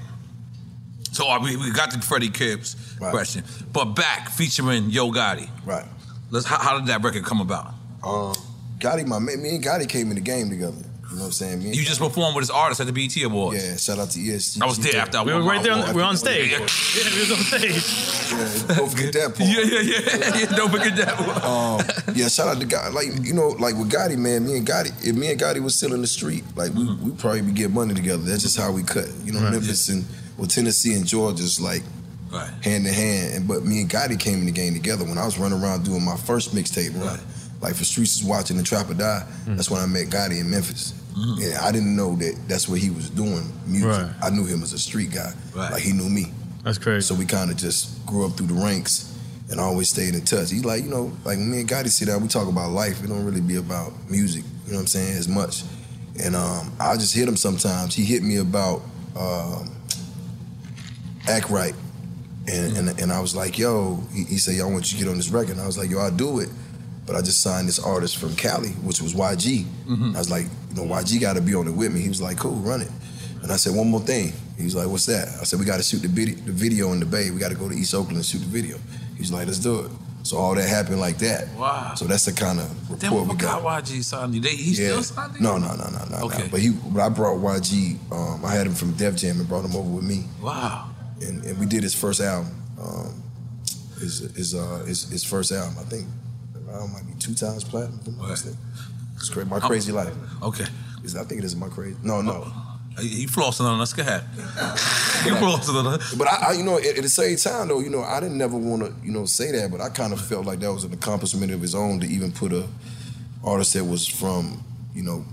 So 1.11 1.29
uh, 1.29 1.39
we, 1.41 1.55
we 1.57 1.71
got 1.71 1.91
the 1.91 1.99
Freddie 1.99 2.29
Gibbs 2.29 2.75
question, 2.99 3.43
but 3.71 3.85
back 3.85 4.29
featuring 4.29 4.89
Yo 4.89 5.11
Gotti. 5.11 5.49
Right. 5.65 5.85
Let's. 6.33 6.45
How, 6.47 6.57
how 6.57 6.79
did 6.79 6.87
that 6.87 7.03
record 7.03 7.23
come 7.23 7.39
about? 7.41 7.67
Um, 8.03 8.33
Gotti, 8.79 9.05
my 9.05 9.19
man, 9.19 9.41
me 9.41 9.55
and 9.55 9.63
Gotti 9.63 9.87
came 9.87 10.09
in 10.09 10.15
the 10.15 10.21
game 10.21 10.49
together. 10.49 10.73
You 11.11 11.17
know 11.19 11.25
what 11.25 11.25
I'm 11.27 11.31
saying? 11.33 11.59
Me 11.59 11.65
and 11.67 11.75
You 11.75 11.83
just 11.85 11.99
performed 11.99 12.35
with 12.35 12.41
his 12.41 12.49
artist 12.49 12.81
at 12.81 12.87
the 12.87 12.91
BET 12.91 13.15
Awards. 13.23 13.63
Yeah, 13.63 13.75
shout 13.77 13.99
out 13.99 14.09
to 14.09 14.19
ESG. 14.19 14.63
I 14.63 14.65
was 14.65 14.79
there 14.79 14.99
after 14.99 15.19
I 15.19 15.21
We 15.23 15.31
won 15.31 15.41
were 15.41 15.47
my 15.47 15.53
right 15.57 15.63
there. 15.63 15.73
On, 15.73 15.79
award. 15.81 15.95
we 15.95 16.01
were 16.01 16.07
on 16.07 16.17
stage. 16.17 16.51
Yeah, 16.51 16.57
Yeah, 16.57 17.13
we 17.13 17.19
was 17.19 17.31
on 17.31 17.37
stage. 17.37 18.69
Yeah, 18.69 18.75
don't 18.75 18.89
forget 18.89 19.13
that 19.13 19.35
part. 19.37 19.47
yeah, 19.47 19.61
yeah, 19.61 19.81
yeah. 19.81 20.37
yeah 20.39 20.55
don't 20.57 20.71
forget 20.71 20.95
that. 20.97 21.19
one. 21.19 21.37
Um, 21.45 22.15
yeah, 22.15 22.27
shout 22.29 22.47
out 22.47 22.59
to 22.61 22.65
Gotti. 22.65 22.93
Like 22.93 23.09
you 23.23 23.33
know, 23.35 23.49
like 23.49 23.75
with 23.75 23.91
Gotti, 23.91 24.17
man, 24.17 24.43
me 24.43 24.57
and 24.57 24.65
Gotti, 24.67 24.89
if 25.07 25.15
me 25.15 25.29
and 25.29 25.39
Gotti 25.39 25.61
was 25.61 25.75
still 25.75 25.93
in 25.93 26.01
the 26.01 26.07
street, 26.07 26.43
like 26.55 26.73
we 26.73 26.91
we 26.95 27.11
probably 27.11 27.41
be 27.43 27.51
getting 27.51 27.75
money 27.75 27.93
together. 27.93 28.23
That's 28.23 28.41
just 28.41 28.57
how 28.57 28.71
we 28.71 28.81
cut. 28.81 29.07
You 29.23 29.33
know, 29.33 29.39
Right. 29.41 29.51
Memphis 29.51 29.89
and 29.89 30.03
well, 30.37 30.47
Tennessee 30.47 30.95
and 30.95 31.05
Georgia's 31.05 31.61
like 31.61 31.83
Right. 32.33 32.49
hand 32.63 32.87
in 32.87 32.93
hand. 32.93 33.35
And 33.35 33.47
but 33.47 33.63
me 33.63 33.81
and 33.81 33.89
Gotti 33.89 34.19
came 34.19 34.39
in 34.39 34.45
the 34.45 34.51
game 34.51 34.73
together 34.73 35.05
when 35.05 35.17
I 35.17 35.25
was 35.25 35.37
running 35.37 35.61
around 35.61 35.85
doing 35.85 36.03
my 36.03 36.17
first 36.17 36.53
mixtape 36.55 36.99
run. 36.99 37.19
Like 37.61 37.75
for 37.75 37.85
Streets 37.85 38.17
is 38.17 38.23
watching 38.25 38.57
the 38.57 38.63
Trap 38.63 38.89
or 38.89 38.95
Die. 38.95 39.27
That's 39.47 39.69
when 39.69 39.81
I 39.81 39.85
met 39.85 40.07
Gotti 40.07 40.39
in 40.41 40.49
Memphis. 40.49 40.93
And 41.15 41.53
I 41.57 41.71
didn't 41.71 41.95
know 41.95 42.15
that 42.15 42.35
that's 42.47 42.67
what 42.67 42.79
he 42.79 42.89
was 42.89 43.09
doing 43.11 43.43
music. 43.67 43.87
Right. 43.89 44.11
I 44.21 44.29
knew 44.31 44.45
him 44.45 44.63
as 44.63 44.73
a 44.73 44.79
street 44.79 45.11
guy. 45.11 45.31
Right. 45.55 45.71
Like 45.71 45.81
he 45.83 45.93
knew 45.93 46.09
me. 46.09 46.33
That's 46.63 46.77
crazy. 46.79 47.01
So 47.01 47.13
we 47.13 47.25
kind 47.25 47.51
of 47.51 47.57
just 47.57 48.03
grew 48.07 48.25
up 48.25 48.35
through 48.35 48.47
the 48.47 48.55
ranks 48.55 49.15
and 49.51 49.59
always 49.59 49.89
stayed 49.89 50.15
in 50.15 50.21
touch. 50.21 50.49
He's 50.49 50.65
like, 50.65 50.83
you 50.83 50.89
know, 50.89 51.11
like 51.23 51.37
me 51.37 51.59
and 51.59 51.69
Gotti 51.69 51.89
sit 51.89 52.07
down, 52.07 52.21
we 52.23 52.27
talk 52.29 52.47
about 52.47 52.71
life. 52.71 53.03
It 53.03 53.07
don't 53.07 53.23
really 53.23 53.41
be 53.41 53.57
about 53.57 53.93
music, 54.09 54.43
you 54.65 54.71
know 54.71 54.77
what 54.77 54.81
I'm 54.81 54.87
saying, 54.87 55.15
as 55.17 55.27
much. 55.27 55.63
And 56.23 56.35
um, 56.35 56.71
I 56.79 56.95
just 56.95 57.13
hit 57.13 57.27
him 57.27 57.35
sometimes. 57.37 57.93
He 57.93 58.03
hit 58.05 58.23
me 58.23 58.37
about 58.37 58.81
um, 59.15 59.69
Act 61.27 61.49
Right. 61.49 61.73
And, 62.47 62.77
and, 62.77 63.01
and 63.01 63.11
I 63.11 63.19
was 63.21 63.35
like, 63.35 63.57
yo, 63.57 64.03
he, 64.13 64.23
he 64.25 64.37
said, 64.37 64.55
yo, 64.55 64.67
I 64.67 64.71
want 64.71 64.91
you 64.91 64.97
to 64.97 65.03
get 65.03 65.09
on 65.09 65.17
this 65.17 65.29
record. 65.29 65.51
And 65.53 65.61
I 65.61 65.65
was 65.65 65.77
like, 65.77 65.89
yo, 65.89 65.99
I'll 65.99 66.11
do 66.11 66.39
it. 66.39 66.49
But 67.05 67.15
I 67.15 67.21
just 67.21 67.41
signed 67.41 67.67
this 67.67 67.79
artist 67.79 68.17
from 68.17 68.35
Cali, 68.35 68.69
which 68.83 69.01
was 69.01 69.13
YG. 69.13 69.65
I 70.15 70.17
was 70.17 70.31
like, 70.31 70.45
you 70.69 70.75
know, 70.75 70.83
YG 70.93 71.19
got 71.21 71.33
to 71.33 71.41
be 71.41 71.53
on 71.55 71.67
it 71.67 71.71
with 71.71 71.93
me. 71.93 72.01
He 72.01 72.07
was 72.09 72.21
like, 72.21 72.37
cool, 72.37 72.55
run 72.55 72.81
it. 72.81 72.89
And 73.41 73.51
I 73.51 73.57
said, 73.57 73.75
one 73.75 73.87
more 73.89 73.99
thing. 73.99 74.31
He 74.57 74.63
was 74.63 74.75
like, 74.75 74.87
what's 74.87 75.05
that? 75.07 75.27
I 75.41 75.43
said, 75.43 75.59
we 75.59 75.65
got 75.65 75.77
to 75.77 75.83
shoot 75.83 76.01
the 76.01 76.07
video, 76.07 76.35
the 76.35 76.51
video 76.53 76.91
in 76.93 76.99
the 76.99 77.05
Bay. 77.05 77.29
We 77.31 77.39
got 77.39 77.49
to 77.49 77.57
go 77.57 77.67
to 77.67 77.75
East 77.75 77.93
Oakland 77.93 78.17
and 78.17 78.25
shoot 78.25 78.39
the 78.39 78.45
video. 78.45 78.77
He's 79.17 79.31
like, 79.31 79.47
let's 79.47 79.59
do 79.59 79.81
it. 79.81 79.91
So 80.23 80.37
all 80.37 80.55
that 80.55 80.67
happened 80.69 81.01
like 81.01 81.17
that. 81.17 81.49
Wow. 81.57 81.95
So 81.95 82.05
that's 82.05 82.23
the 82.23 82.31
kind 82.31 82.59
of 82.61 82.69
Damn, 82.99 83.13
report 83.13 83.27
I 83.27 83.31
we 83.33 83.37
got. 83.37 83.83
YG 83.83 84.01
signed 84.05 84.35
you. 84.35 84.39
They, 84.39 84.55
he 84.55 84.71
Yeah. 84.71 85.01
still 85.01 85.03
signed 85.03 85.35
you? 85.35 85.41
No, 85.41 85.57
no, 85.57 85.75
no, 85.75 85.89
no, 85.89 86.05
no. 86.09 86.17
Okay. 86.27 86.43
no. 86.43 86.47
But 86.49 86.61
he, 86.61 86.69
but 86.69 87.01
I 87.01 87.09
brought 87.09 87.37
YG. 87.39 87.97
Um, 88.13 88.45
I 88.45 88.53
had 88.53 88.65
him 88.65 88.73
from 88.73 88.93
Def 88.93 89.17
Jam 89.17 89.39
and 89.39 89.49
brought 89.49 89.65
him 89.65 89.75
over 89.75 89.89
with 89.89 90.05
me, 90.05 90.23
Wow. 90.41 90.91
And, 91.27 91.43
and 91.45 91.57
we 91.59 91.65
did 91.65 91.83
his 91.83 91.93
first 91.95 92.21
album. 92.21 92.51
Um, 92.81 93.23
his 93.99 94.19
his 94.35 94.53
uh 94.55 94.83
his, 94.87 95.09
his 95.09 95.23
first 95.23 95.51
album. 95.51 95.75
I 95.79 95.83
think 95.83 96.07
album 96.71 96.93
might 96.93 97.05
be 97.07 97.13
two 97.19 97.33
times 97.35 97.63
platinum. 97.63 97.99
if 98.01 98.07
I'm 98.07 98.17
not 98.17 98.29
mistaken. 98.29 98.57
It's 99.15 99.29
crazy. 99.29 99.49
My 99.49 99.59
crazy 99.59 99.91
life. 99.91 100.13
Okay. 100.41 100.65
Is- 101.03 101.15
I 101.15 101.23
think 101.23 101.39
it 101.39 101.45
is 101.45 101.55
my 101.55 101.69
crazy. 101.69 101.97
No, 102.03 102.21
no. 102.21 102.51
He 102.99 103.25
flossing 103.25 103.61
on 103.65 103.81
us. 103.81 103.91
Go 103.93 104.01
ahead. 104.03 104.23
He 105.23 105.29
flossing 105.29 105.73
on 105.75 105.87
us. 105.87 106.13
But 106.15 106.27
I, 106.27 106.49
I 106.49 106.51
you 106.53 106.63
know, 106.63 106.77
at, 106.77 106.85
at 106.97 107.01
the 107.01 107.09
same 107.09 107.37
time 107.37 107.69
though, 107.69 107.79
you 107.79 107.89
know, 107.89 108.03
I 108.03 108.19
didn't 108.19 108.37
never 108.37 108.57
want 108.57 108.83
to, 108.83 108.93
you 109.05 109.11
know, 109.13 109.25
say 109.25 109.51
that, 109.53 109.71
but 109.71 109.79
I 109.81 109.89
kind 109.89 110.11
of 110.11 110.19
felt 110.19 110.45
like 110.45 110.59
that 110.59 110.71
was 110.73 110.83
an 110.83 110.91
accomplishment 110.93 111.51
of 111.53 111.61
his 111.61 111.73
own 111.73 111.99
to 112.01 112.07
even 112.07 112.31
put 112.33 112.51
a 112.51 112.67
artist 113.43 113.73
that 113.73 113.85
was 113.85 114.05
from, 114.07 114.63
you 114.93 115.01
know, 115.03 115.23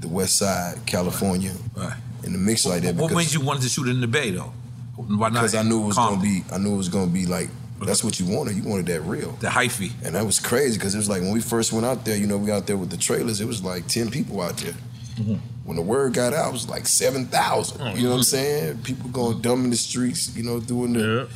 the 0.00 0.08
West 0.08 0.36
Side, 0.36 0.86
California, 0.86 1.52
Right. 1.76 1.96
in 2.22 2.32
the 2.32 2.38
mix 2.38 2.64
like 2.64 2.82
that. 2.82 2.94
What 2.94 3.08
because- 3.08 3.26
made 3.26 3.32
you 3.34 3.40
wanted 3.44 3.62
to 3.64 3.68
shoot 3.68 3.88
in 3.88 4.00
the 4.00 4.06
Bay 4.06 4.30
though? 4.30 4.52
Why 4.96 5.28
not? 5.28 5.32
because 5.34 5.54
I 5.54 5.62
knew 5.62 5.82
it 5.82 5.86
was 5.86 5.96
gonna 5.96 6.22
be. 6.22 6.44
I 6.52 6.58
knew 6.58 6.74
it 6.74 6.76
was 6.76 6.88
gonna 6.88 7.10
be 7.10 7.26
like 7.26 7.48
that's 7.82 8.04
what 8.04 8.18
you 8.20 8.26
wanted. 8.26 8.56
You 8.56 8.62
wanted 8.62 8.86
that 8.86 9.00
real, 9.02 9.32
the 9.40 9.48
hyphy, 9.48 9.92
and 10.04 10.14
that 10.14 10.24
was 10.24 10.40
crazy 10.40 10.78
because 10.78 10.94
it 10.94 10.98
was 10.98 11.08
like 11.08 11.22
when 11.22 11.32
we 11.32 11.40
first 11.40 11.72
went 11.72 11.84
out 11.84 12.04
there. 12.04 12.16
You 12.16 12.26
know, 12.26 12.36
we 12.36 12.50
out 12.50 12.66
there 12.66 12.76
with 12.76 12.90
the 12.90 12.96
trailers. 12.96 13.40
It 13.40 13.46
was 13.46 13.62
like 13.62 13.86
ten 13.86 14.10
people 14.10 14.40
out 14.40 14.56
there. 14.58 14.74
Mm-hmm. 15.16 15.34
When 15.64 15.76
the 15.76 15.82
word 15.82 16.14
got 16.14 16.34
out, 16.34 16.50
it 16.50 16.52
was 16.52 16.68
like 16.68 16.86
seven 16.86 17.26
thousand. 17.26 17.80
Oh, 17.80 17.94
You 17.94 18.04
know 18.04 18.10
what 18.10 18.16
I'm 18.18 18.22
saying? 18.22 18.82
People 18.82 19.10
going 19.10 19.40
dumb 19.40 19.64
in 19.64 19.70
the 19.70 19.76
streets. 19.76 20.34
You 20.36 20.44
know, 20.44 20.60
doing 20.60 20.92
the 20.92 21.28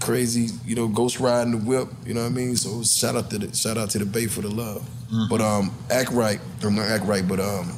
crazy. 0.00 0.48
You 0.66 0.74
know, 0.74 0.88
ghost 0.88 1.20
riding 1.20 1.52
the 1.52 1.58
whip. 1.58 1.88
You 2.06 2.14
know 2.14 2.22
what 2.22 2.32
I 2.32 2.34
mean? 2.34 2.56
So 2.56 2.82
shout 2.82 3.16
out 3.16 3.30
to 3.30 3.38
the 3.38 3.54
shout 3.54 3.78
out 3.78 3.90
to 3.90 3.98
the 3.98 4.06
Bay 4.06 4.26
for 4.26 4.40
the 4.40 4.50
love. 4.50 4.82
Mm-hmm. 4.82 5.24
But 5.28 5.40
um, 5.40 5.74
act 5.90 6.10
right. 6.10 6.40
Or 6.62 6.70
not 6.70 6.88
act 6.88 7.04
right, 7.04 7.26
but 7.26 7.40
um, 7.40 7.72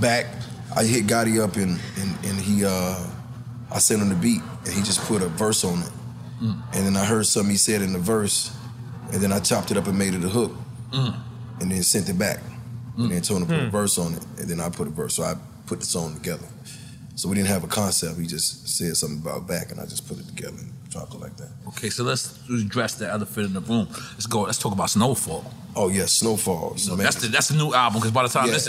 back. 0.00 0.26
I 0.74 0.84
hit 0.84 1.06
Gotti 1.06 1.42
up 1.42 1.56
and 1.56 1.78
and, 1.98 2.24
and 2.24 2.38
he 2.40 2.64
uh, 2.64 3.06
I 3.72 3.78
sent 3.78 4.02
him 4.02 4.08
the 4.10 4.14
beat 4.14 4.40
and 4.64 4.74
he 4.74 4.82
just 4.82 5.00
put 5.02 5.22
a 5.22 5.28
verse 5.28 5.64
on 5.64 5.80
it. 5.80 5.90
Mm. 6.42 6.62
And 6.74 6.86
then 6.86 6.96
I 6.96 7.04
heard 7.04 7.26
something 7.26 7.50
he 7.50 7.56
said 7.56 7.82
in 7.82 7.92
the 7.92 7.98
verse, 7.98 8.50
and 9.12 9.20
then 9.22 9.32
I 9.32 9.38
chopped 9.40 9.70
it 9.70 9.76
up 9.76 9.86
and 9.86 9.96
made 9.98 10.14
it 10.14 10.24
a 10.24 10.28
hook, 10.28 10.52
Mm. 10.92 11.14
and 11.60 11.70
then 11.70 11.82
sent 11.82 12.08
it 12.08 12.18
back. 12.18 12.40
And 12.98 13.10
then 13.10 13.22
told 13.22 13.40
him 13.42 13.48
to 13.48 13.54
put 13.54 13.62
a 13.62 13.66
Hmm. 13.66 13.70
verse 13.70 13.96
on 13.96 14.12
it, 14.12 14.22
and 14.38 14.50
then 14.50 14.60
I 14.60 14.68
put 14.68 14.86
a 14.86 14.90
verse. 14.90 15.14
So 15.14 15.22
I 15.22 15.34
put 15.66 15.80
the 15.80 15.86
song 15.86 16.12
together. 16.14 16.44
So 17.14 17.26
we 17.28 17.34
didn't 17.36 17.48
have 17.48 17.64
a 17.64 17.66
concept. 17.66 18.18
He 18.18 18.26
just 18.26 18.68
said 18.68 18.94
something 18.98 19.18
about 19.18 19.46
back, 19.46 19.70
and 19.70 19.80
I 19.80 19.84
just 19.86 20.06
put 20.06 20.18
it 20.18 20.26
together 20.26 20.56
and 20.58 20.70
dropped 20.90 21.14
it 21.14 21.20
like 21.20 21.34
that. 21.38 21.48
Okay, 21.68 21.88
so 21.88 22.04
let's 22.04 22.34
address 22.50 22.94
the 22.96 23.08
elephant 23.08 23.46
in 23.46 23.52
the 23.54 23.60
room. 23.62 23.88
Let's 24.12 24.26
go. 24.26 24.42
Let's 24.42 24.58
talk 24.58 24.72
about 24.72 24.90
Snowfall. 24.90 25.42
Oh 25.74 25.88
yeah, 25.88 26.04
Snowfall. 26.04 26.74
You 26.76 26.90
know, 26.90 26.96
that's 26.96 27.16
the 27.16 27.28
that's 27.28 27.48
the 27.48 27.56
new 27.56 27.72
album 27.72 28.00
because 28.00 28.10
by 28.12 28.24
the 28.24 28.28
time 28.28 28.46
Yeah. 28.48 28.52
this 28.52 28.64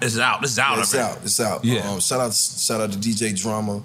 this 0.00 0.12
is 0.14 0.18
out, 0.18 0.42
this 0.42 0.50
is 0.52 0.58
out. 0.58 0.76
Yeah, 0.76 0.82
it's 0.82 0.94
already. 0.94 1.10
out. 1.12 1.18
It's 1.24 1.40
out. 1.40 1.64
Yeah. 1.64 1.90
Um, 1.90 2.00
shout 2.00 2.20
out, 2.20 2.34
shout 2.34 2.80
out 2.82 2.92
to 2.92 2.98
DJ 2.98 3.32
Drama. 3.34 3.82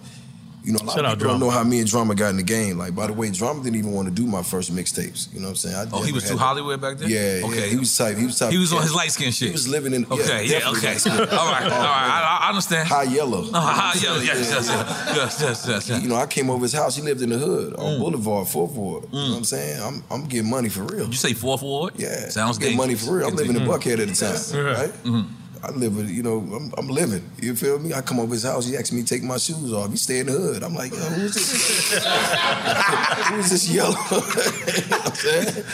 You 0.68 0.74
know, 0.74 0.80
a 0.82 0.84
lot 0.84 0.96
Shout 0.98 1.06
of 1.06 1.12
people 1.18 1.28
don't 1.32 1.40
know 1.40 1.50
how 1.50 1.64
me 1.64 1.80
and 1.80 1.90
Drama 1.90 2.14
got 2.14 2.28
in 2.32 2.36
the 2.36 2.44
game. 2.44 2.78
Like, 2.78 2.94
by 2.94 3.08
the 3.08 3.14
way, 3.14 3.30
Drama 3.32 3.64
didn't 3.64 3.78
even 3.78 3.94
want 3.94 4.10
to 4.10 4.14
do 4.14 4.28
my 4.28 4.44
first 4.44 4.76
mixtapes. 4.76 5.34
You 5.34 5.40
know 5.40 5.46
what 5.46 5.52
I'm 5.52 5.56
saying? 5.56 5.76
I 5.76 5.86
Oh, 5.94 6.02
he 6.04 6.12
was 6.12 6.24
had 6.24 6.34
too 6.34 6.38
Hollywood 6.38 6.82
back 6.82 6.98
then. 6.98 7.10
Yeah, 7.10 7.42
Okay. 7.48 7.62
yeah. 7.62 7.66
He 7.68 7.78
was 7.78 7.96
type. 7.96 8.18
He 8.18 8.26
was 8.26 8.38
type. 8.38 8.52
He 8.52 8.58
was 8.58 8.74
on 8.74 8.80
yeah. 8.80 8.84
his 8.84 8.94
light 8.94 9.12
skin 9.14 9.32
shit. 9.32 9.48
He 9.48 9.52
was 9.54 9.70
living 9.70 9.94
in. 9.94 10.06
Okay, 10.12 10.44
yeah, 10.46 10.60
definitely 10.60 10.80
okay. 10.80 10.88
light 10.90 11.00
skin. 11.00 11.14
all 11.14 11.26
right, 11.26 11.64
all 11.64 11.70
right. 11.70 11.70
I, 11.72 12.40
I 12.44 12.50
understand. 12.50 12.90
High 12.90 13.04
yellow. 13.04 13.46
Oh, 13.48 13.60
high 13.60 13.98
yellow. 14.04 14.20
Yes, 14.20 14.50
yes, 14.52 14.68
yes, 14.68 15.14
yes, 15.16 15.42
yes, 15.42 15.66
yes, 15.70 15.90
yes. 15.90 16.04
You 16.04 16.10
know, 16.10 16.16
I 16.18 16.26
came 16.28 16.50
over 16.50 16.64
his 16.64 16.74
house. 16.74 16.98
He 16.98 17.02
lived 17.02 17.22
in 17.22 17.30
the 17.30 17.38
hood 17.38 17.74
on 17.76 17.88
Mm. 17.96 18.00
Boulevard, 18.00 18.48
Fourth 18.50 18.74
Ward. 18.74 19.06
You 19.14 19.20
know 19.20 19.30
what 19.32 19.38
I'm 19.38 19.44
saying? 19.46 19.82
I'm 19.82 20.04
I'm 20.12 20.26
getting 20.28 20.50
money 20.50 20.68
for 20.68 20.84
real. 20.84 21.08
You 21.08 21.14
say 21.14 21.32
fourth 21.34 21.62
ward? 21.62 21.94
Yeah, 21.96 22.28
Sounds 22.28 22.58
I'm 22.58 22.62
getting 22.62 22.78
money 22.78 22.96
for 22.96 23.16
real. 23.18 23.28
I'm 23.30 23.36
living 23.38 23.56
in 23.56 23.62
Mm. 23.62 23.68
Buckhead 23.68 24.00
at 24.00 24.10
the 24.10 24.16
time, 24.16 24.66
right? 25.24 25.34
I 25.64 25.72
live 25.72 25.96
with, 25.98 26.10
you 26.10 26.24
know, 26.24 26.40
I'm, 26.40 26.74
I'm 26.78 26.88
living. 26.88 27.24
You 27.42 27.56
feel 27.56 27.80
me? 27.80 27.94
I 27.94 28.02
come 28.02 28.20
over 28.20 28.34
his 28.34 28.44
house. 28.44 28.66
He 28.66 28.76
asked 28.78 28.94
me 28.94 29.02
to 29.04 29.08
take 29.08 29.24
my 29.24 29.38
shoes 29.38 29.74
off. 29.74 29.90
He 29.92 29.98
stay 29.98 30.20
in 30.20 30.28
the 30.28 30.34
hood. 30.34 30.64
I'm 30.64 30.74
like, 30.76 30.92
yo, 30.92 30.98
who's 30.98 31.34
this? 31.34 32.04
who's 33.30 33.50
this 33.50 33.70
yellow? 33.70 33.90
you 34.12 34.90
know 34.90 34.98
what 34.98 35.08
I'm 35.08 35.16
saying? 35.16 35.66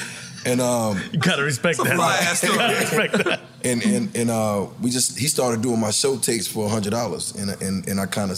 And 0.46 0.62
um, 0.62 1.02
You 1.12 1.20
gotta 1.20 1.44
respect 1.44 1.78
that. 1.80 1.88
ass 2.00 2.44
You 2.44 2.56
gotta 2.56 2.76
respect 2.76 3.24
that. 3.24 3.40
and 3.64 3.82
and 3.84 4.16
and 4.16 4.30
uh, 4.30 4.68
we 4.82 4.90
just 4.90 5.18
he 5.18 5.28
started 5.28 5.62
doing 5.62 5.80
my 5.80 5.92
show 5.92 6.18
takes 6.18 6.48
for 6.48 6.68
hundred 6.70 6.90
dollars, 6.92 7.34
and 7.36 7.50
and 7.62 7.88
and 7.88 8.00
I 8.00 8.06
kind 8.08 8.30
of 8.30 8.38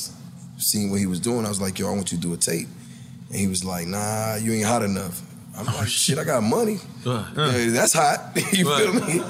seen 0.57 0.91
what 0.91 0.99
he 0.99 1.07
was 1.07 1.19
doing. 1.19 1.45
I 1.45 1.49
was 1.49 1.59
like, 1.59 1.79
yo, 1.79 1.87
I 1.87 1.95
want 1.95 2.11
you 2.11 2.17
to 2.19 2.21
do 2.21 2.33
a 2.33 2.37
tape, 2.37 2.67
and 3.29 3.39
he 3.39 3.47
was 3.47 3.65
like, 3.65 3.87
Nah, 3.87 4.35
you 4.35 4.53
ain't 4.53 4.65
hot 4.65 4.83
enough. 4.83 5.21
I'm 5.57 5.65
like, 5.65 5.87
shit, 5.87 6.17
I 6.19 6.25
got 6.25 6.43
money. 6.43 6.77
Yeah, 7.05 7.25
that's 7.69 7.93
hot. 7.93 8.19
you 8.51 8.65
feel 8.77 8.93
me? 8.93 9.21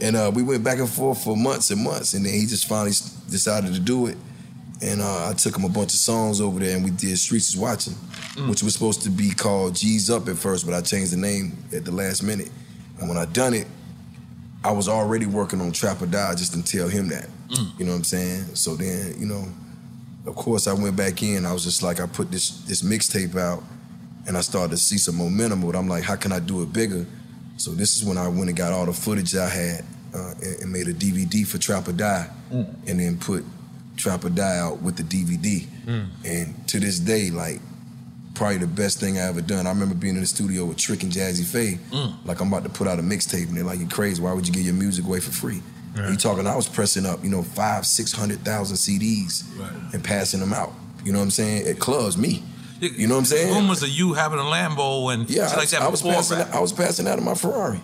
And 0.00 0.16
uh, 0.16 0.30
we 0.32 0.42
went 0.42 0.62
back 0.62 0.78
and 0.78 0.88
forth 0.88 1.24
for 1.24 1.36
months 1.36 1.70
and 1.70 1.82
months, 1.82 2.14
and 2.14 2.24
then 2.24 2.32
he 2.32 2.46
just 2.46 2.68
finally 2.68 2.92
decided 3.30 3.74
to 3.74 3.80
do 3.80 4.06
it. 4.06 4.16
And 4.80 5.00
uh, 5.00 5.28
I 5.28 5.32
took 5.34 5.56
him 5.56 5.64
a 5.64 5.68
bunch 5.68 5.92
of 5.92 5.98
songs 5.98 6.40
over 6.40 6.60
there, 6.60 6.76
and 6.76 6.84
we 6.84 6.92
did 6.92 7.18
Streets 7.18 7.48
is 7.48 7.56
Watching, 7.56 7.94
which 8.48 8.62
was 8.62 8.74
supposed 8.74 9.02
to 9.02 9.10
be 9.10 9.30
called 9.30 9.74
G's 9.74 10.08
Up 10.08 10.28
at 10.28 10.36
first, 10.36 10.64
but 10.66 10.74
I 10.74 10.80
changed 10.82 11.12
the 11.12 11.16
name 11.16 11.56
at 11.74 11.84
the 11.84 11.90
last 11.90 12.22
minute. 12.22 12.50
And 13.00 13.08
when 13.08 13.18
I 13.18 13.24
done 13.24 13.54
it, 13.54 13.66
I 14.62 14.70
was 14.70 14.88
already 14.88 15.26
working 15.26 15.60
on 15.60 15.72
Trap 15.72 16.00
or 16.02 16.06
Die. 16.06 16.34
Just 16.36 16.52
didn't 16.52 16.66
tell 16.66 16.88
him 16.88 17.08
that. 17.08 17.28
You 17.78 17.84
know 17.86 17.92
what 17.92 17.98
I'm 17.98 18.04
saying? 18.04 18.54
So 18.54 18.76
then, 18.76 19.14
you 19.18 19.26
know, 19.26 19.44
of 20.26 20.36
course 20.36 20.66
I 20.68 20.74
went 20.74 20.94
back 20.96 21.22
in. 21.22 21.46
I 21.46 21.52
was 21.52 21.64
just 21.64 21.82
like, 21.82 21.98
I 22.00 22.06
put 22.06 22.30
this 22.30 22.60
this 22.66 22.82
mixtape 22.82 23.36
out, 23.36 23.62
and 24.26 24.36
I 24.36 24.42
started 24.42 24.70
to 24.70 24.76
see 24.76 24.98
some 24.98 25.16
momentum. 25.16 25.62
But 25.62 25.74
I'm 25.74 25.88
like, 25.88 26.04
how 26.04 26.16
can 26.16 26.30
I 26.30 26.38
do 26.40 26.62
it 26.62 26.72
bigger? 26.72 27.06
So 27.58 27.72
this 27.72 27.96
is 27.96 28.04
when 28.04 28.16
I 28.18 28.28
went 28.28 28.48
and 28.48 28.56
got 28.56 28.72
all 28.72 28.86
the 28.86 28.92
footage 28.92 29.34
I 29.36 29.48
had 29.48 29.84
uh, 30.14 30.32
and, 30.42 30.62
and 30.62 30.72
made 30.72 30.88
a 30.88 30.94
DVD 30.94 31.46
for 31.46 31.58
Trap 31.58 31.88
or 31.88 31.92
Die, 31.92 32.30
Mm. 32.52 32.66
and 32.88 32.98
then 33.00 33.18
put 33.18 33.44
Trap 33.98 34.24
or 34.24 34.30
Die 34.30 34.58
out 34.58 34.80
with 34.80 34.96
the 34.96 35.02
DVD. 35.02 35.66
Mm. 35.86 36.06
And 36.24 36.68
to 36.68 36.80
this 36.80 36.98
day, 36.98 37.30
like 37.30 37.60
probably 38.34 38.56
the 38.58 38.66
best 38.66 39.00
thing 39.00 39.18
I 39.18 39.22
ever 39.22 39.40
done. 39.42 39.66
I 39.66 39.70
remember 39.70 39.94
being 39.96 40.14
in 40.14 40.20
the 40.22 40.26
studio 40.26 40.64
with 40.64 40.78
Trick 40.78 41.02
and 41.02 41.12
Jazze 41.12 41.44
Pha, 41.44 41.76
Mm. 41.94 42.14
like 42.24 42.40
I'm 42.40 42.48
about 42.48 42.62
to 42.64 42.70
put 42.70 42.86
out 42.88 42.98
a 42.98 43.02
mixtape, 43.02 43.48
and 43.48 43.56
they're 43.56 43.64
like, 43.64 43.80
"You 43.80 43.86
crazy? 43.88 44.22
Why 44.22 44.32
would 44.32 44.46
you 44.46 44.54
give 44.54 44.62
your 44.64 44.74
music 44.74 45.04
away 45.04 45.20
for 45.20 45.32
free?" 45.32 45.60
Right. 45.96 46.10
You 46.10 46.16
talking? 46.16 46.46
I 46.46 46.54
was 46.54 46.68
pressing 46.68 47.04
up, 47.04 47.24
you 47.24 47.28
know, 47.30 47.42
five, 47.42 47.84
six 47.84 48.12
hundred 48.12 48.44
thousand 48.44 48.76
CDs 48.76 49.42
and 49.92 50.02
passing 50.04 50.38
them 50.40 50.52
out. 50.52 50.72
You 51.04 51.12
know 51.12 51.18
what 51.18 51.24
I'm 51.24 51.30
saying? 51.32 51.66
At 51.66 51.80
clubs, 51.80 52.16
me. 52.16 52.42
You 52.80 53.08
know 53.08 53.14
what 53.14 53.20
I'm 53.20 53.24
saying? 53.26 53.54
Rumors 53.54 53.82
of 53.82 53.88
you 53.88 54.14
having 54.14 54.38
a 54.38 54.42
Lambo 54.42 55.12
and 55.12 55.28
Yeah, 55.28 55.46
shit 55.48 55.56
I, 55.56 55.60
like 55.60 55.68
that 55.70 55.82
I 55.82 55.88
was 55.88 56.00
passing. 56.02 56.38
rap. 56.38 56.54
I 56.54 56.60
was 56.60 56.72
passing 56.72 57.08
out 57.08 57.18
of 57.18 57.24
my 57.24 57.34
Ferrari. 57.34 57.80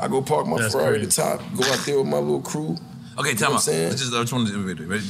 I 0.00 0.08
go 0.08 0.20
park 0.22 0.46
my 0.48 0.58
That's 0.58 0.72
Ferrari 0.74 0.98
crazy. 0.98 1.22
at 1.22 1.38
the 1.38 1.38
top, 1.44 1.56
go 1.56 1.64
out 1.72 1.78
there 1.86 1.98
with 1.98 2.08
my 2.08 2.18
little 2.18 2.40
crew. 2.40 2.76
Okay, 3.18 3.30
You 3.30 3.36
tell 3.36 3.50
what 3.52 3.66
me. 3.66 3.72
I'm 3.74 3.76
saying? 3.76 3.86
I 3.88 3.90
just, 3.92 4.12
I 4.14 4.20
just 4.20 4.32
wanted 4.32 4.52
to 4.52 4.66
wait, 4.66 4.78
wait, 4.80 4.88
wait, 4.88 5.00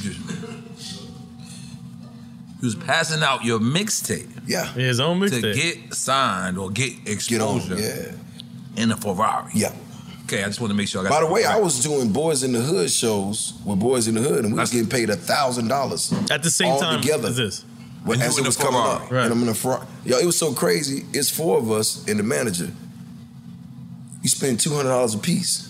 He 2.59 2.65
was 2.65 2.75
passing 2.75 3.23
out 3.23 3.43
your 3.43 3.59
mixtape. 3.59 4.29
Yeah. 4.47 4.65
His 4.73 4.99
own 4.99 5.19
mixtape. 5.19 5.41
To 5.41 5.53
get 5.53 5.93
signed 5.93 6.57
or 6.57 6.69
get 6.69 6.93
exposure. 7.07 7.75
yeah. 7.79 8.11
In 8.81 8.91
a 8.91 8.97
Ferrari. 8.97 9.51
Yeah. 9.53 9.73
Okay, 10.25 10.41
I 10.43 10.47
just 10.47 10.61
want 10.61 10.71
to 10.71 10.77
make 10.77 10.87
sure 10.87 11.01
I 11.01 11.03
got 11.03 11.09
By 11.09 11.19
the 11.19 11.25
that 11.27 11.33
way, 11.33 11.43
I 11.45 11.59
was 11.59 11.83
doing 11.83 12.11
Boys 12.13 12.43
in 12.43 12.53
the 12.53 12.61
Hood 12.61 12.89
shows 12.89 13.53
with 13.65 13.79
Boys 13.79 14.07
in 14.07 14.15
the 14.15 14.21
Hood, 14.21 14.45
and 14.45 14.53
we 14.53 14.59
was 14.59 14.71
getting 14.71 14.89
paid 14.89 15.09
a 15.09 15.15
thousand 15.17 15.67
dollars 15.67 16.13
At 16.31 16.41
the 16.43 16.49
same 16.49 16.71
all 16.71 16.79
time 16.79 17.01
together. 17.01 17.27
as 17.29 17.35
this. 17.37 17.65
When, 18.05 18.21
as 18.21 18.37
it 18.37 18.45
was 18.45 18.57
coming 18.57 18.73
Ferrari. 18.81 19.03
up, 19.05 19.11
Right. 19.11 19.23
and 19.25 19.33
I'm 19.33 19.41
in 19.43 19.49
a 19.49 19.53
Ferrari. 19.53 19.85
Yo, 20.05 20.17
it 20.17 20.25
was 20.25 20.37
so 20.37 20.53
crazy. 20.53 21.05
It's 21.13 21.29
four 21.29 21.57
of 21.57 21.71
us 21.71 22.05
and 22.07 22.19
the 22.19 22.23
manager. 22.23 22.69
You 24.21 24.29
spend 24.29 24.59
two 24.59 24.73
hundred 24.73 24.89
dollars 24.89 25.13
a 25.15 25.17
piece. 25.17 25.69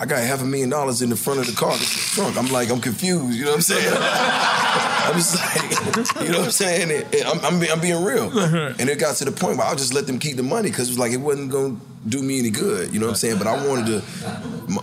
I 0.00 0.06
got 0.06 0.22
half 0.22 0.42
a 0.42 0.44
million 0.44 0.70
dollars 0.70 1.02
in 1.02 1.10
the 1.10 1.16
front 1.16 1.40
of 1.40 1.46
the 1.46 1.52
car, 1.52 1.72
the 1.76 1.84
trunk. 1.84 2.36
I'm 2.36 2.46
like, 2.52 2.70
I'm 2.70 2.80
confused. 2.80 3.36
You 3.36 3.44
know 3.46 3.50
what 3.50 3.56
I'm 3.56 3.62
saying? 3.62 3.96
I'm 4.00 5.14
just 5.14 5.34
like, 5.36 6.22
you 6.26 6.30
know 6.32 6.38
what 6.38 6.46
I'm 6.46 6.50
saying? 6.52 6.90
And- 6.90 7.14
and 7.14 7.24
I'm, 7.24 7.40
I'm, 7.44 7.62
I'm 7.72 7.80
being 7.80 8.04
real. 8.04 8.30
And 8.38 8.88
it 8.88 8.98
got 8.98 9.16
to 9.16 9.24
the 9.24 9.32
point 9.32 9.56
where 9.58 9.66
I'll 9.66 9.74
just 9.76 9.94
let 9.94 10.06
them 10.06 10.18
keep 10.18 10.36
the 10.36 10.42
money 10.42 10.70
because 10.70 10.88
it 10.88 10.92
was 10.92 10.98
like 10.98 11.12
it 11.12 11.16
wasn't 11.16 11.50
going 11.50 11.76
to 11.80 11.82
do 12.08 12.22
me 12.22 12.38
any 12.38 12.50
good. 12.50 12.92
You 12.92 13.00
know 13.00 13.06
what 13.06 13.12
I'm 13.12 13.16
saying? 13.16 13.38
But 13.38 13.46
I 13.48 13.66
wanted 13.66 13.86
to. 13.86 14.02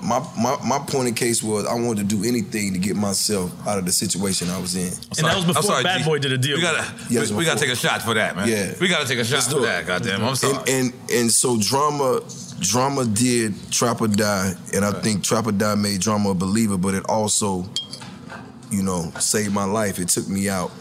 My, 0.04 0.20
my 0.38 0.58
my 0.68 0.80
point 0.80 1.10
of 1.10 1.16
case 1.16 1.44
was 1.44 1.66
I 1.68 1.76
wanted 1.76 2.10
to 2.10 2.16
do 2.16 2.28
anything 2.28 2.74
to 2.74 2.80
get 2.80 2.96
myself 2.96 3.52
out 3.68 3.78
of 3.78 3.86
the 3.86 3.92
situation 3.92 4.50
I 4.50 4.58
was 4.60 4.76
in. 4.76 4.88
And 5.18 5.28
that 5.28 5.36
was 5.36 5.46
before 5.46 5.82
Bad 5.84 6.04
Boy 6.04 6.18
did 6.20 6.32
a 6.32 6.38
deal. 6.40 6.56
We 6.58 6.62
gotta, 6.64 6.92
Yeah, 7.10 7.22
we, 7.30 7.36
we 7.38 7.46
gotta 7.46 7.60
take 7.60 7.70
a 7.70 7.76
shot 7.76 8.02
for 8.02 8.16
that, 8.16 8.36
man. 8.36 8.48
Yeah. 8.50 8.74
We 8.82 8.88
gotta 8.88 9.08
take 9.08 9.20
a 9.20 9.24
shot 9.24 9.36
Let's 9.36 9.48
for 9.48 9.60
do 9.60 9.64
it. 9.64 9.68
that, 9.68 9.86
goddamn. 9.86 10.24
I'm 10.24 10.36
sorry. 10.36 10.58
And, 10.68 10.92
and 10.92 11.12
and 11.12 11.32
so 11.32 11.58
drama 11.60 12.22
drama 12.60 13.06
did 13.06 13.54
Trap 13.72 14.02
or 14.02 14.08
Die, 14.08 14.54
and 14.74 14.86
I 14.86 14.92
think 15.02 15.24
Trap 15.24 15.48
or 15.48 15.52
Die 15.52 15.76
made 15.76 16.02
drama 16.02 16.30
a 16.32 16.34
believer, 16.34 16.78
but 16.78 16.94
it 16.94 17.04
also, 17.08 17.66
you 18.72 18.84
know, 18.84 19.12
saved 19.20 19.54
my 19.54 19.66
life. 19.66 20.00
It 20.00 20.10
took 20.10 20.28
me 20.28 20.50
out. 20.50 20.72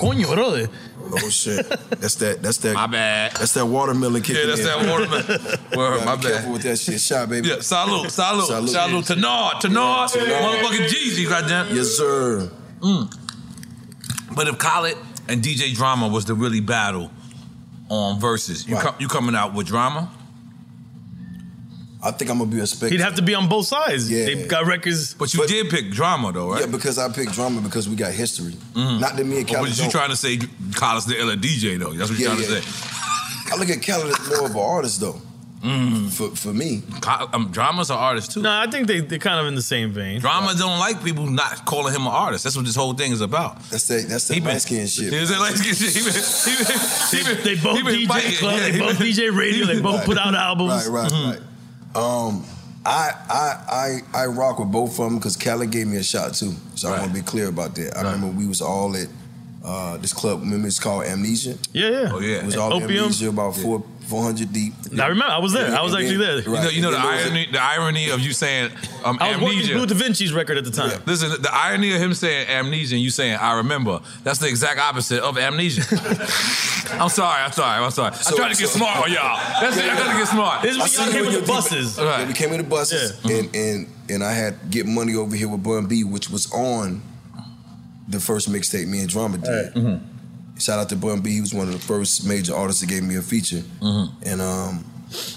Coño, 0.00 0.32
brother. 0.34 0.68
Oh 1.12 1.28
shit. 1.28 1.66
That's 2.00 2.14
that 2.16 2.40
that's 2.42 2.58
that 2.58 2.74
My 2.74 2.86
bad. 2.86 3.32
That's 3.32 3.54
that 3.54 3.66
watermelon 3.66 4.22
kicking 4.22 4.42
Yeah, 4.42 4.46
that's 4.54 4.60
in. 4.60 4.66
that 4.66 4.88
watermelon. 4.88 5.26
Word, 5.76 5.94
Gotta 5.98 6.04
my 6.06 6.16
be 6.16 6.22
bad. 6.22 6.32
careful 6.34 6.52
with 6.52 6.62
that 6.62 6.78
shit. 6.78 7.00
Shot, 7.00 7.28
baby. 7.28 7.48
Yeah, 7.48 7.60
salute, 7.60 8.10
salute, 8.12 8.46
salute, 8.46 8.68
Salute. 8.70 9.04
to 9.06 9.16
Nard, 9.16 9.60
to 9.62 9.68
Nard, 9.68 10.10
Yeah, 10.14 10.22
to 10.24 10.28
Nard. 10.28 10.42
motherfucking 10.64 10.86
Jeezy, 10.88 11.28
goddamn. 11.28 11.74
Yes, 11.74 11.88
sir. 11.88 12.48
Mm. 12.80 13.12
But 14.36 14.46
if 14.46 14.58
Khaled 14.58 14.96
and 15.28 15.42
DJ 15.42 15.74
Drama 15.74 16.06
was 16.06 16.26
the 16.26 16.34
really 16.34 16.60
battle 16.60 17.10
on 17.88 18.20
Verzuz, 18.20 18.68
you 18.68 18.76
Right. 18.76 18.84
com- 18.84 18.94
you 19.00 19.08
coming 19.08 19.34
out 19.34 19.52
with 19.52 19.66
Drama? 19.66 20.08
I 22.02 22.10
think 22.12 22.30
I'm 22.30 22.38
gonna 22.38 22.50
be 22.50 22.60
a 22.60 22.66
spectator. 22.66 22.96
He'd 22.96 23.04
have 23.04 23.16
to 23.16 23.22
be 23.22 23.34
on 23.34 23.48
both 23.48 23.66
sides. 23.66 24.10
Yeah. 24.10 24.24
They've 24.24 24.48
got 24.48 24.64
records. 24.66 25.12
But 25.14 25.34
you 25.34 25.46
did 25.46 25.68
pick 25.70 25.90
Drama 25.90 26.32
though, 26.32 26.50
right? 26.52 26.60
Yeah, 26.60 26.66
because 26.66 26.96
I 26.98 27.10
picked 27.12 27.32
drama 27.32 27.60
because 27.60 27.88
we 27.88 27.96
got 27.96 28.12
history. 28.12 28.52
Mm. 28.74 29.00
Not 29.00 29.16
that 29.16 29.24
me 29.24 29.40
and 29.40 29.50
Or 29.50 29.54
Khaled 29.54 29.68
was 29.68 29.76
you 29.78 29.84
don't- 29.84 29.90
trying 29.92 30.10
to 30.10 30.16
say 30.16 30.38
Khaled's 30.72 31.04
the 31.06 31.18
iller 31.20 31.36
DJ 31.36 31.78
though? 31.78 31.92
That's 31.92 32.08
what 32.10 32.18
you're 32.18 32.30
Yeah, 32.30 32.36
trying 32.36 32.62
to 32.62 32.62
say. 32.62 33.52
I 33.52 33.56
look 33.56 33.68
at 33.68 33.82
Khaled 33.84 34.08
as 34.18 34.28
more 34.28 34.46
of 34.46 34.52
an 34.52 34.56
artist 34.62 35.00
though. 35.00 35.20
For 36.10 36.34
for 36.34 36.54
me. 36.54 36.82
Um, 37.34 37.50
Drama's 37.52 37.90
an 37.90 37.96
artist 37.98 38.32
too. 38.32 38.40
No, 38.40 38.50
I 38.50 38.66
think 38.70 38.86
they, 38.86 39.00
they're 39.00 39.18
kind 39.18 39.38
of 39.38 39.46
in 39.46 39.54
the 39.54 39.60
same 39.62 39.90
vein. 39.92 40.18
Drama 40.20 40.54
don't 40.56 40.78
like 40.78 41.04
people 41.04 41.26
not 41.26 41.66
calling 41.66 41.92
him 41.94 42.02
an 42.06 42.12
artist. 42.12 42.44
That's 42.44 42.56
what 42.56 42.64
this 42.64 42.74
whole 42.76 42.94
thing 42.94 43.12
is 43.12 43.20
about. 43.20 43.62
That's 43.64 43.86
that 43.88 44.06
that's 44.08 44.28
that 44.28 44.42
light 44.42 44.62
skin 44.62 44.86
shit. 44.86 45.12
Is 45.12 45.30
it 45.30 45.38
light 45.38 45.52
skin 45.56 45.74
shit? 45.74 45.92
He 45.92 46.02
been, 46.02 47.36
he 47.36 47.36
been, 47.36 47.36
he 47.36 47.42
been, 47.42 47.44
They 47.44 47.62
both 47.62 47.78
DJ 47.84 48.06
fighting. 48.06 48.32
club, 48.38 48.56
Yeah, 48.56 48.70
they 48.70 48.78
both 48.78 48.98
been- 48.98 49.06
DJ 49.08 49.36
radio, 49.36 49.66
they 49.66 49.80
both 49.82 50.06
put 50.06 50.16
out 50.16 50.34
albums. 50.34 50.88
Right, 50.88 51.02
right, 51.02 51.12
Mm-hmm. 51.12 51.30
right. 51.30 51.40
Um, 51.94 52.44
I 52.84 53.12
I 53.28 54.00
I 54.14 54.22
I 54.22 54.26
rock 54.26 54.58
with 54.58 54.72
both 54.72 54.98
of 54.98 55.04
them 55.04 55.16
because 55.18 55.36
Khaled 55.36 55.70
gave 55.70 55.86
me 55.86 55.96
a 55.98 56.02
shot 56.02 56.34
too. 56.34 56.54
So 56.74 56.88
I 56.88 56.98
want 56.98 57.12
to 57.12 57.14
be 57.14 57.24
clear 57.24 57.48
about 57.48 57.74
that. 57.74 57.96
I 57.96 58.02
remember 58.02 58.28
we 58.28 58.46
was 58.46 58.62
all 58.62 58.96
at 58.96 59.08
uh, 59.64 59.96
this 59.98 60.12
club. 60.12 60.40
Remember 60.40 60.66
it's 60.68 60.78
called 60.80 61.04
Amnesia. 61.04 61.56
Yeah, 61.72 61.88
yeah. 61.90 62.10
Oh 62.12 62.20
yeah. 62.20 62.36
It 62.38 62.44
was 62.46 62.56
all 62.56 62.72
Opium. 62.72 62.90
Amnesia 63.04 63.28
about 63.28 63.56
four 63.56 63.84
four 64.08 64.22
hundred 64.24 64.52
deep. 64.52 64.72
I 64.98 65.06
remember, 65.06 65.32
I 65.32 65.38
was 65.38 65.52
there. 65.52 65.72
I 65.72 65.82
was 65.82 65.94
actually 65.94 66.16
then- 66.16 66.42
there. 66.42 66.48
You 66.48 66.50
know, 66.62 66.68
you 66.68 66.82
know 66.82 66.90
the 66.90 66.96
then 66.96 67.04
there 67.06 67.12
was 67.12 67.20
a- 67.26 67.28
irony, 67.28 67.48
the 67.52 67.62
irony 67.62 68.10
of 68.10 68.18
you 68.20 68.32
saying 68.32 68.72
um, 69.04 69.18
I 69.20 69.28
was 69.32 69.40
working 69.40 69.58
amnesia. 69.60 69.74
Bleu 69.74 69.86
DaVinci's 69.86 70.32
record 70.32 70.58
at 70.58 70.64
the 70.64 70.70
time. 70.72 71.00
Listen, 71.06 71.30
the 71.40 71.50
irony 71.52 71.94
of 71.94 72.00
him 72.00 72.12
saying 72.14 72.48
amnesia 72.48 72.96
and 72.96 73.04
you 73.04 73.10
saying 73.10 73.36
I 73.40 73.58
remember, 73.58 74.00
that's 74.24 74.38
the 74.40 74.48
exact 74.48 74.80
opposite 74.80 75.22
of 75.22 75.38
amnesia. 75.38 75.82
I'm 76.92 77.08
sorry, 77.08 77.42
I'm 77.42 77.52
sorry, 77.52 77.84
I'm 77.84 77.90
sorry. 77.92 78.14
So- 78.14 78.34
I 78.34 78.36
tried 78.36 78.36
trying 78.36 78.54
to 78.54 78.60
get 78.60 78.68
so- 78.70 78.78
smart 78.78 78.96
on 79.04 79.12
y'all. 79.12 79.36
That's 79.60 79.76
it, 79.76 79.84
I 79.84 79.96
gotta 79.96 80.18
get 80.18 80.26
smart. 80.28 80.62
This 80.62 80.76
is 80.76 80.78
I 80.78 80.82
when 80.82 80.90
y'all 80.90 81.06
you 81.06 81.12
came 81.12 81.24
with 81.26 81.34
the 81.34 81.40
deep- 81.40 81.48
buses. 81.48 81.98
Yeah, 81.98 82.26
we 82.26 82.32
came 82.34 82.50
in 82.52 82.58
the 82.58 82.64
buses, 82.64 83.24
and 83.24 83.54
and 83.54 83.86
and 84.08 84.24
I 84.24 84.32
had 84.32 84.70
get 84.70 84.86
money 84.86 85.14
over 85.14 85.36
here 85.36 85.48
with 85.48 85.62
Bun 85.62 85.86
B, 85.86 86.02
which 86.02 86.30
was 86.30 86.50
on 86.52 87.00
the 88.10 88.20
first 88.20 88.50
mixtape 88.50 88.86
me 88.86 89.00
and 89.00 89.08
Drama 89.08 89.38
did. 89.38 89.74
Mm-hmm. 89.74 90.58
Shout 90.58 90.78
out 90.78 90.88
to 90.90 90.96
Bun 90.96 91.20
B. 91.20 91.30
He 91.32 91.40
was 91.40 91.54
one 91.54 91.68
of 91.68 91.72
the 91.72 91.78
first 91.80 92.26
major 92.26 92.54
artists 92.54 92.82
that 92.82 92.88
gave 92.88 93.02
me 93.02 93.16
a 93.16 93.22
feature. 93.22 93.62
Mm-hmm. 93.80 94.22
And 94.26 94.40
um, 94.42 94.84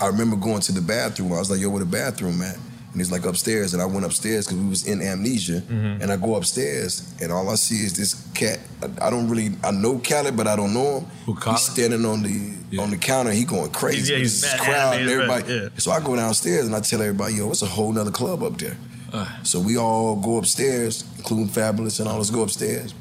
I 0.01 0.07
remember 0.07 0.35
going 0.35 0.59
to 0.61 0.71
the 0.73 0.81
bathroom. 0.81 1.31
I 1.31 1.39
was 1.39 1.49
like, 1.49 1.61
"Yo, 1.61 1.69
where 1.69 1.79
the 1.79 1.85
bathroom 1.85 2.41
at?" 2.41 2.55
And 2.55 3.01
he's 3.01 3.11
like 3.11 3.25
upstairs, 3.25 3.73
and 3.73 3.81
I 3.81 3.85
went 3.85 4.05
upstairs 4.05 4.45
because 4.45 4.59
we 4.59 4.69
was 4.69 4.85
in 4.85 5.01
amnesia. 5.01 5.61
Mm-hmm. 5.61 6.01
And 6.01 6.11
I 6.11 6.17
go 6.17 6.35
upstairs, 6.35 7.15
and 7.21 7.31
all 7.31 7.49
I 7.49 7.55
see 7.55 7.83
is 7.83 7.93
this 7.93 8.13
cat. 8.33 8.59
I, 8.83 9.07
I 9.07 9.09
don't 9.09 9.27
really, 9.29 9.51
I 9.63 9.71
know 9.71 9.97
Khaled, 9.97 10.35
but 10.37 10.45
I 10.47 10.55
don't 10.55 10.73
know 10.73 10.99
him. 10.99 11.37
He's 11.43 11.61
standing 11.61 12.05
on 12.05 12.21
the 12.21 12.79
on 12.79 12.91
the 12.91 12.97
counter. 12.97 13.31
He 13.31 13.45
going 13.45 13.71
crazy. 13.71 14.13
Yeah, 14.13 14.19
he's 14.19 14.41
this 14.41 14.51
mad 14.51 14.61
crowd 14.61 14.99
and 14.99 15.09
everybody. 15.09 15.43
right, 15.43 15.63
yeah. 15.63 15.69
So 15.77 15.91
I 15.91 16.01
go 16.01 16.15
downstairs 16.15 16.65
and 16.65 16.75
I 16.75 16.81
tell 16.81 17.01
everybody, 17.01 17.35
"Yo, 17.35 17.49
it's 17.49 17.61
a 17.61 17.67
whole 17.67 17.93
nother 17.93 18.11
club 18.11 18.43
up 18.43 18.57
there." 18.57 18.77
Uh. 19.13 19.27
So 19.43 19.59
we 19.59 19.77
all 19.77 20.15
go 20.15 20.37
upstairs, 20.37 21.05
including 21.17 21.47
Fabolous 21.47 21.99
and 21.99 22.09
all 22.09 22.19
us 22.19 22.29
go 22.31 22.41
upstairs. 22.41 22.93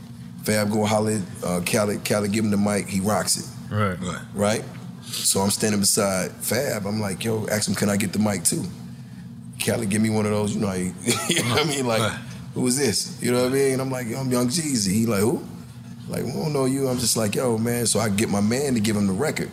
Fab 0.44 0.70
go 0.70 0.84
holler 0.84 1.12
at 1.12 1.44
uh, 1.44 1.60
Khaled. 1.62 2.04
Khaled 2.04 2.30
give 2.32 2.44
him 2.44 2.50
the 2.50 2.56
mic. 2.56 2.86
He 2.86 3.00
rocks 3.00 3.36
it. 3.38 3.74
Right. 3.74 3.98
Right. 4.00 4.22
Right? 4.34 4.64
So 5.02 5.40
I'm 5.40 5.50
standing 5.50 5.80
beside 5.80 6.30
Fab. 6.32 6.86
I'm 6.86 7.00
like, 7.00 7.24
yo, 7.24 7.46
ask 7.48 7.68
him, 7.68 7.74
can 7.74 7.88
I 7.88 7.96
get 7.96 8.12
the 8.12 8.18
mic 8.18 8.44
too? 8.44 8.62
Khaled 9.64 9.88
give 9.88 10.02
me 10.02 10.10
one 10.10 10.26
of 10.26 10.32
those, 10.32 10.54
you 10.54 10.60
know, 10.60 10.66
how 10.68 10.74
you, 10.74 10.92
you 11.28 11.42
know 11.44 11.50
what 11.50 11.66
I 11.66 11.68
mean? 11.68 11.86
Like, 11.86 12.12
who 12.54 12.66
is 12.66 12.76
this? 12.76 13.22
You 13.22 13.32
know 13.32 13.44
what 13.44 13.52
I 13.52 13.54
mean? 13.54 13.80
I'm 13.80 13.90
like, 13.90 14.06
yo, 14.08 14.18
I'm 14.18 14.30
Young 14.30 14.48
Jeezy. 14.48 14.92
He 14.92 15.06
like, 15.06 15.20
who? 15.20 15.42
Like, 16.08 16.24
we 16.24 16.32
don't 16.32 16.52
know 16.52 16.64
you. 16.66 16.88
I'm 16.88 16.98
just 16.98 17.16
like, 17.16 17.34
yo, 17.36 17.56
man. 17.56 17.86
So 17.86 18.00
I 18.00 18.08
get 18.10 18.28
my 18.28 18.40
man 18.40 18.74
to 18.74 18.80
give 18.80 18.96
him 18.96 19.06
the 19.06 19.12
record. 19.12 19.50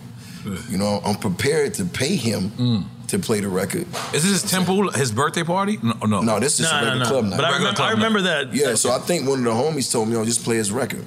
You 0.70 0.78
know, 0.78 1.02
I'm 1.06 1.16
prepared 1.16 1.74
to 1.76 1.86
pay 1.86 2.16
him 2.16 2.50
Mm. 2.52 2.84
To 3.10 3.20
play 3.20 3.40
the 3.42 3.48
record. 3.50 3.86
Is 4.14 4.24
this 4.24 4.42
his 4.42 4.44
temple, 4.52 4.90
his 4.92 5.12
birthday 5.12 5.44
party? 5.44 5.78
No, 5.84 5.94
no. 6.08 6.22
No, 6.22 6.40
this 6.40 6.60
is 6.60 6.72
No, 6.72 6.78
a 6.78 6.82
no, 6.82 6.88
regular 6.88 7.04
no. 7.06 7.10
club 7.12 7.26
night. 7.26 7.38
But 7.38 7.46
I 7.46 7.52
remember, 7.58 7.76
club 7.76 7.88
I 7.88 7.92
remember 7.92 8.22
that. 8.24 8.54
Yeah, 8.54 8.76
so 8.76 8.92
I 8.92 9.00
think 9.00 9.28
one 9.28 9.40
of 9.40 9.46
the 9.46 9.52
homies 9.52 9.92
told 9.92 10.08
me, 10.10 10.16
"Yo, 10.16 10.26
just 10.26 10.44
play 10.44 10.56
his 10.58 10.72
record." 10.72 11.06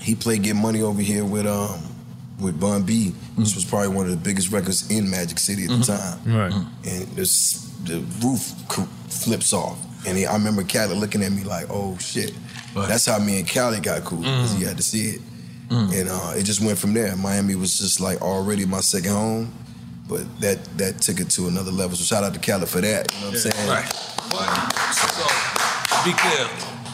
He 0.00 0.14
played 0.14 0.42
"Get 0.42 0.56
Money" 0.56 0.82
over 0.82 1.02
here 1.02 1.24
with 1.24 1.46
um 1.46 1.80
with 2.40 2.58
Bun 2.60 2.82
B, 2.82 3.10
which 3.36 3.54
was 3.54 3.64
probably 3.64 3.88
one 3.88 4.04
of 4.06 4.10
the 4.10 4.16
biggest 4.18 4.50
records 4.52 4.90
in 4.90 5.10
Magic 5.10 5.38
City 5.38 5.64
at 5.64 5.70
the 5.70 5.84
time. 5.84 6.18
Right. 6.26 6.52
And 6.84 7.06
this, 7.16 7.72
the 7.84 8.00
roof 8.22 8.40
flips 9.08 9.52
off, 9.54 9.78
and 10.06 10.18
he, 10.18 10.26
I 10.26 10.34
remember 10.34 10.62
Khaled 10.62 10.98
looking 10.98 11.22
at 11.22 11.32
me 11.32 11.44
like, 11.44 11.66
"Oh 11.70 11.96
shit." 11.98 12.32
That's 12.74 13.06
how 13.06 13.18
me 13.18 13.38
and 13.38 13.48
Khaled 13.48 13.82
got 13.82 14.04
cool 14.04 14.18
because 14.18 14.52
he 14.52 14.62
had 14.64 14.76
to 14.76 14.82
see 14.82 15.06
it, 15.16 15.20
and 15.70 16.08
uh, 16.10 16.34
it 16.36 16.42
just 16.44 16.60
went 16.60 16.76
from 16.78 16.92
there. 16.92 17.16
Miami 17.16 17.54
was 17.54 17.78
just 17.78 18.00
like 18.00 18.20
already 18.20 18.66
my 18.66 18.80
second 18.80 19.12
home. 19.12 19.50
But 20.08 20.40
that 20.40 20.64
that 20.78 21.00
took 21.00 21.20
it 21.20 21.30
to 21.30 21.48
another 21.48 21.70
level. 21.70 21.96
So 21.96 22.04
shout 22.04 22.24
out 22.24 22.34
to 22.34 22.40
Khaled 22.40 22.68
for 22.68 22.80
that. 22.80 23.12
You 23.12 23.20
know 23.20 23.26
what 23.26 23.34
I'm 23.34 23.52
saying? 23.52 23.68
Right. 23.68 23.92
So, 24.94 26.04
be 26.04 26.12
clear. 26.12 26.48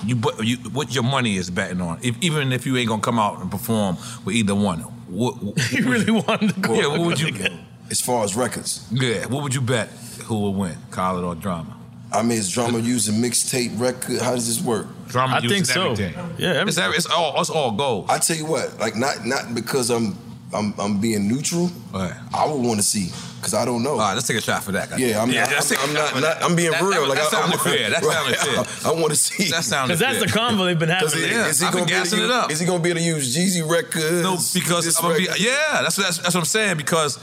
You, 0.04 0.16
but 0.16 0.44
you, 0.44 0.56
what 0.70 0.92
your 0.94 1.04
money 1.04 1.36
is 1.36 1.50
betting 1.50 1.80
on? 1.80 1.98
If, 2.02 2.16
even 2.22 2.52
if 2.52 2.66
you 2.66 2.76
ain't 2.76 2.88
gonna 2.88 3.02
come 3.02 3.18
out 3.18 3.40
and 3.40 3.50
perform 3.50 3.96
with 4.24 4.34
either 4.34 4.54
one, 4.54 4.80
what, 4.80 5.42
what 5.42 5.72
You 5.72 5.88
really 5.88 6.10
wanted 6.10 6.54
to 6.54 6.60
go. 6.60 6.74
yeah, 6.74 6.86
what 6.86 7.00
would 7.00 7.20
you? 7.20 7.34
As 7.90 8.00
far 8.00 8.24
as 8.24 8.34
records, 8.34 8.88
Yeah, 8.90 9.26
what 9.26 9.42
would 9.42 9.54
you 9.54 9.60
bet? 9.60 9.88
Who 10.24 10.38
will 10.40 10.54
win, 10.54 10.76
Khaled 10.90 11.24
or 11.24 11.34
Drama? 11.34 11.76
I 12.10 12.22
mean, 12.22 12.38
is 12.38 12.50
drama 12.50 12.78
using 12.78 13.16
mixtape 13.16 13.78
record? 13.78 14.20
How 14.20 14.34
does 14.34 14.46
this 14.46 14.64
work? 14.64 14.86
Drama 15.08 15.36
i 15.36 15.38
uses 15.40 15.76
everything. 15.76 16.14
Yeah, 16.38 16.62
it's, 16.66 16.78
every, 16.78 16.96
it's 16.96 17.06
all 17.06 17.38
it's 17.40 17.50
all 17.50 17.72
gold. 17.72 18.06
I 18.10 18.18
tell 18.18 18.36
you 18.36 18.46
what, 18.46 18.78
like 18.78 18.96
not 18.96 19.26
not 19.26 19.54
because 19.54 19.90
I'm 19.90 20.16
I'm 20.54 20.74
I'm 20.78 21.00
being 21.00 21.28
neutral, 21.28 21.70
Right. 21.92 22.12
I 22.34 22.46
would 22.46 22.60
want 22.60 22.78
to 22.78 22.82
see 22.86 23.10
because 23.40 23.54
I 23.54 23.64
don't 23.64 23.82
know. 23.82 23.92
All 23.92 23.98
right, 23.98 24.14
let's 24.14 24.26
take 24.28 24.36
a 24.36 24.40
shot 24.40 24.62
for 24.62 24.72
that. 24.72 24.90
goddamn. 24.90 25.08
Yeah, 25.08 25.20
I'm, 25.22 25.30
yeah, 25.30 25.44
I'm, 25.46 25.50
let's 25.52 25.68
take 25.68 25.78
a 25.78 25.82
I'm 25.82 25.92
not, 25.94 26.20
not- 26.20 26.42
I'm 26.42 26.54
being 26.54 26.70
That- 26.70 26.82
real. 26.82 27.02
That, 27.02 27.08
like 27.08 27.18
that 27.18 27.26
I, 27.26 27.30
sounded 27.30 27.58
I'm, 27.58 27.64
fair. 27.64 27.90
That 27.90 28.02
right. 28.02 28.36
sounded 28.36 28.36
fair. 28.76 28.90
I, 28.92 28.94
want 28.94 29.10
to 29.10 29.16
see 29.16 29.50
That 29.50 29.64
sounded 29.64 29.98
Because 29.98 30.00
that's 30.00 30.32
fair. 30.32 30.46
the 30.46 30.54
convo 30.56 30.66
they've 30.66 30.78
been 30.78 30.88
having. 30.90 31.06
Is 31.08 31.14
he, 31.14 31.20
Yeah, 31.30 31.46
is 31.48 31.60
he 31.60 31.66
I've 31.66 31.72
been 31.72 31.80
gonna 31.80 31.86
be 31.90 31.94
able 31.94 32.04
to 32.04 32.10
gassing 32.10 32.24
it 32.24 32.30
up. 32.30 32.50
Is 32.52 32.60
he 32.60 32.66
gonna 32.66 32.82
be 32.82 32.90
able 32.90 33.00
to 33.00 33.04
use 33.06 33.36
Jeezy 33.36 33.68
records? 33.68 34.22
No, 34.22 34.36
because 34.54 34.84
this 34.84 34.96
I'm 34.98 35.02
gonna 35.08 35.16
be, 35.18 35.24
record? 35.26 35.40
yeah, 35.40 35.80
that's, 35.82 35.96
that's 35.96 36.18
that's 36.18 36.34
what 36.34 36.40
I'm 36.40 36.44
saying. 36.46 36.76
Because 36.76 37.18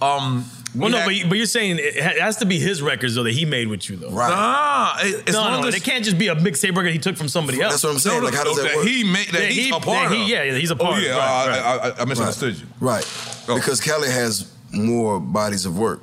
um, 0.00 0.44
Well, 0.74 0.86
we 0.86 0.92
no, 0.92 0.98
had- 0.98 1.22
but, 1.22 1.28
but 1.30 1.36
you're 1.38 1.46
saying 1.46 1.78
it 1.80 1.96
has 2.18 2.36
to 2.38 2.46
be 2.46 2.58
his 2.58 2.80
records 2.80 3.14
though 3.14 3.24
that 3.24 3.32
he 3.32 3.44
made 3.44 3.68
with 3.68 3.90
you 3.90 3.96
though. 3.96 4.10
Right. 4.10 4.30
Nah, 4.30 4.96
it- 5.00 5.28
as 5.28 5.34
no, 5.34 5.40
long 5.42 5.60
no, 5.62 5.68
as 5.68 5.74
it 5.74 5.82
can't 5.84 6.04
just 6.04 6.16
be 6.18 6.28
a 6.28 6.34
mixtape 6.34 6.74
record 6.76 6.92
he 6.92 6.98
took 6.98 7.16
from 7.16 7.28
somebody 7.28 7.60
else. 7.60 7.72
That's 7.74 7.84
what 7.84 7.90
I'm 7.92 7.98
saying. 7.98 8.20
No, 8.20 8.24
like, 8.24 8.34
how 8.34 8.44
does 8.44 8.56
no, 8.56 8.62
that 8.62 8.76
work? 8.76 8.86
He 8.86 9.04
made 9.04 9.28
that 9.28 9.42
Yeah, 9.42 9.48
he's 9.48 9.64
he- 9.66 9.70
a 9.70 9.80
part 9.80 9.86
yeah, 9.86 10.08
he- 10.16 10.22
of. 10.22 10.28
yeah, 10.28 10.42
yeah, 10.44 10.58
he's 10.58 10.70
a 10.70 10.76
part. 10.76 10.90
Oh 10.90 10.92
part, 10.92 11.02
yeah, 11.04 11.16
right, 11.16 11.20
I, 11.20 11.48
right. 11.48 11.60
I, 11.60 11.88
I, 11.98 12.02
I 12.02 12.04
misunderstood 12.06 12.56
you. 12.58 12.66
Right. 12.80 13.06
Oh. 13.48 13.54
Because 13.56 13.80
Khaled 13.80 14.10
has 14.10 14.50
more 14.72 15.20
bodies 15.20 15.66
of 15.66 15.78
work. 15.78 16.00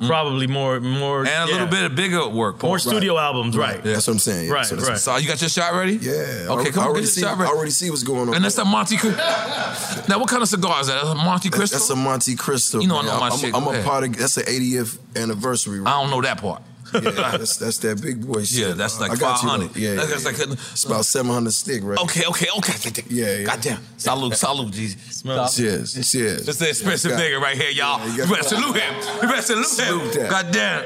Mm-hmm. 0.00 0.06
Probably 0.08 0.46
more, 0.46 0.80
more, 0.80 1.18
And 1.20 1.28
a 1.28 1.30
yeah. 1.30 1.44
little 1.44 1.66
bit 1.66 1.84
of 1.84 1.94
bigger 1.94 2.26
work. 2.26 2.62
more 2.62 2.78
Paul. 2.78 2.78
studio 2.78 3.18
albums, 3.18 3.54
right? 3.54 3.76
Yeah. 3.84 3.92
That's 3.92 4.06
what 4.06 4.14
I'm 4.14 4.18
saying. 4.18 4.46
Yeah. 4.48 4.54
Right, 4.54 4.64
So 4.64 4.76
that's- 4.76 4.88
right. 4.88 4.98
So 4.98 5.16
you 5.18 5.28
got 5.28 5.42
your 5.42 5.50
shot 5.50 5.74
ready? 5.74 5.96
Yeah. 5.96 6.12
Okay, 6.12 6.16
I, 6.16 6.46
come 6.46 6.54
I 6.54 6.56
on, 6.56 6.72
get 6.72 6.76
already 6.78 7.00
your 7.00 7.06
see. 7.06 7.20
shot 7.20 7.36
I 7.36 7.40
ready. 7.42 7.52
already 7.52 7.70
see 7.70 7.90
what's 7.90 8.02
going 8.02 8.28
on. 8.30 8.34
And 8.34 8.42
that's 8.42 8.56
a 8.56 8.64
Montecristo. 8.64 10.08
now, 10.08 10.18
what 10.18 10.30
kind 10.30 10.40
of 10.42 10.48
cigar 10.48 10.80
is 10.80 10.86
that? 10.86 10.94
That's 11.04 11.10
a 11.10 11.22
Montecristo. 11.22 11.70
That's 11.72 11.90
a 11.90 11.94
Montecristo. 11.94 12.80
You 12.80 12.88
know 12.88 12.96
I 12.98 13.02
man. 13.02 13.12
know 13.14 13.20
my 13.20 13.28
I'm, 13.28 13.38
shit. 13.38 13.54
I'm 13.54 13.64
Go 13.64 13.70
a 13.70 13.72
ahead. 13.74 13.84
part 13.84 14.04
of. 14.04 14.16
That's 14.16 14.36
the 14.36 14.42
80th 14.42 14.98
anniversary. 15.16 15.80
I 15.84 16.00
don't 16.00 16.08
know 16.10 16.22
that 16.22 16.40
part. 16.40 16.62
Yeah, 16.94 17.00
that's 17.38 17.56
that's 17.56 17.78
that 17.78 18.00
big 18.02 18.26
boy 18.26 18.42
shit. 18.44 18.60
Yeah, 18.68 18.72
that's 18.74 18.98
like 19.00 19.12
I 19.12 19.16
got 19.16 19.40
500. 19.40 19.74
though. 19.74 19.78
Yeah, 19.80 19.94
That's- 19.94 20.08
yeah, 20.08 20.14
that's 20.14 20.24
like 20.24 20.38
yeah. 20.38 20.54
a- 20.54 20.72
it's 20.72 20.84
about 20.84 21.04
700 21.04 21.50
stick, 21.52 21.82
right? 21.84 21.98
Okay, 22.00 22.24
okay, 22.26 22.46
okay. 22.58 23.02
Yeah, 23.08 23.36
yeah. 23.38 23.44
Goddamn. 23.44 23.80
Salute, 23.96 24.36
salute, 24.36 24.72
Jesus. 24.72 25.22
Cheers, 25.56 26.10
cheers. 26.10 26.46
That's 26.46 26.58
the 26.58 26.68
expensive 26.68 27.10
Yeah, 27.12 27.16
got- 27.18 27.24
nigga 27.26 27.40
right 27.40 27.56
here, 27.56 27.70
y'all. 27.70 27.98
Yeah, 28.00 28.14
you 28.14 28.22
you 28.24 28.28
better 28.30 28.42
salute 28.42 28.76
him. 28.76 28.94
You 29.22 29.28
better 29.28 29.42
salute, 29.42 29.66
Salute 29.66 30.14
him. 30.14 30.22
that. 30.22 30.30
Goddamn. 30.30 30.84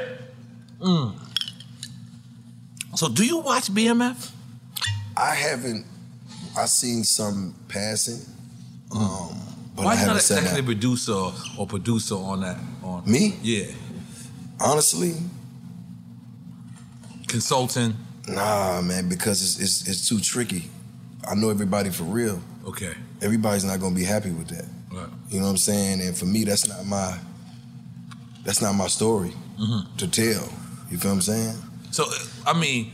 Mm. 0.80 1.14
So, 2.96 3.08
do 3.08 3.24
you 3.24 3.38
watch 3.38 3.72
BMF? 3.72 4.30
I 5.16 5.34
haven't. 5.34 5.86
I 6.56 6.66
seen 6.66 7.02
some 7.02 7.54
passing, 7.68 8.20
um, 8.94 9.36
but 9.74 9.84
Why 9.84 9.90
I 9.90 9.94
you 9.94 9.98
haven't 9.98 10.14
not 10.14 10.22
said 10.22 10.38
executive 10.38 10.66
that. 10.66 10.72
producer 10.72 11.32
or 11.58 11.66
producer 11.66 12.14
on 12.14 12.40
that? 12.42 12.58
On 12.84 13.02
Me? 13.10 13.36
Yeah. 13.42 13.66
Honestly, 14.60 15.14
Consulting. 17.28 17.94
nah, 18.28 18.80
man, 18.82 19.08
because 19.08 19.42
it's, 19.42 19.60
it's 19.60 19.88
it's 19.88 20.08
too 20.08 20.20
tricky. 20.20 20.70
I 21.28 21.34
know 21.34 21.50
everybody 21.50 21.90
for 21.90 22.04
real. 22.04 22.40
Okay. 22.66 22.94
Everybody's 23.22 23.64
not 23.64 23.80
gonna 23.80 23.94
be 23.94 24.04
happy 24.04 24.30
with 24.30 24.48
that. 24.48 24.66
Right. 24.92 25.08
You 25.30 25.38
know 25.40 25.46
what 25.46 25.50
I'm 25.52 25.56
saying? 25.56 26.00
And 26.00 26.16
for 26.16 26.26
me, 26.26 26.44
that's 26.44 26.68
not 26.68 26.84
my 26.86 27.18
that's 28.44 28.60
not 28.62 28.74
my 28.74 28.86
story 28.88 29.32
Mm-hmm. 29.58 29.96
to 29.98 30.08
tell. 30.08 30.48
You 30.90 30.98
feel 30.98 31.10
what 31.12 31.14
I'm 31.16 31.20
saying? 31.22 31.54
So, 31.92 32.04
I 32.44 32.58
mean, 32.58 32.92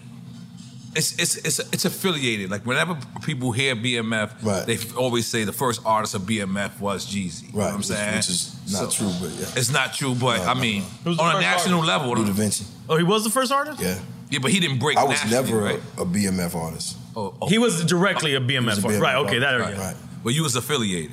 it's 0.95 1.12
it's 1.18 1.37
it's 1.37 1.59
it's 1.72 1.85
affiliated. 1.87 2.51
Like 2.51 2.66
whenever 2.66 2.99
people 3.22 3.51
hear 3.53 3.74
BMF, 3.74 4.31
Right. 4.43 4.66
they 4.66 4.78
always 4.97 5.26
say 5.26 5.45
the 5.45 5.53
first 5.53 5.81
artist 5.87 6.14
of 6.14 6.22
BMF 6.22 6.78
was 6.81 7.07
Jeezy. 7.07 7.47
You 7.53 7.59
know 7.59 7.64
what 7.64 7.74
I'm 7.74 7.83
saying? 7.83 8.16
which 8.16 8.28
is 8.28 8.57
not 8.72 8.91
true, 8.93 9.11
but 9.20 9.31
yeah. 9.31 9.47
It's 9.57 9.72
not 9.72 9.95
true, 9.95 10.14
but 10.14 10.39
No, 10.39 10.45
I 10.51 10.55
no, 10.55 10.61
mean, 10.61 10.83
no. 10.83 10.89
Who's 11.05 11.18
on 11.18 11.37
a 11.37 11.41
national 11.41 11.81
artist? 11.81 11.89
level, 12.07 12.14
Bleu 12.14 12.33
DaVinci. 12.33 12.64
Oh, 12.89 12.97
he 12.97 13.05
was 13.05 13.24
the 13.24 13.31
first 13.31 13.51
artist. 13.53 13.81
Yeah. 13.81 13.99
Yeah, 14.31 14.39
but 14.41 14.51
he 14.53 14.61
didn't 14.61 14.78
break. 14.78 14.97
I 14.97 15.05
was 15.05 15.22
nationally, 15.24 15.53
never 15.53 15.62
right? 15.64 15.81
a, 15.99 16.03
a 16.03 16.07
BMF 16.07 16.55
artist. 16.55 16.97
Oh, 17.16 17.35
oh. 17.43 17.49
He 17.49 17.59
was 17.59 17.85
directly 17.85 18.35
a 18.37 18.41
BMF, 18.41 18.49
He 18.61 18.66
was 18.66 18.78
a 18.78 18.83
artist. 18.87 19.03
Right? 19.03 19.16
Okay, 19.16 19.39
that 19.41 19.55
area. 19.55 19.66
Right, 19.66 19.76
right. 19.78 19.97
But 20.22 20.35
you 20.35 20.43
was 20.43 20.55
affiliated. 20.57 21.12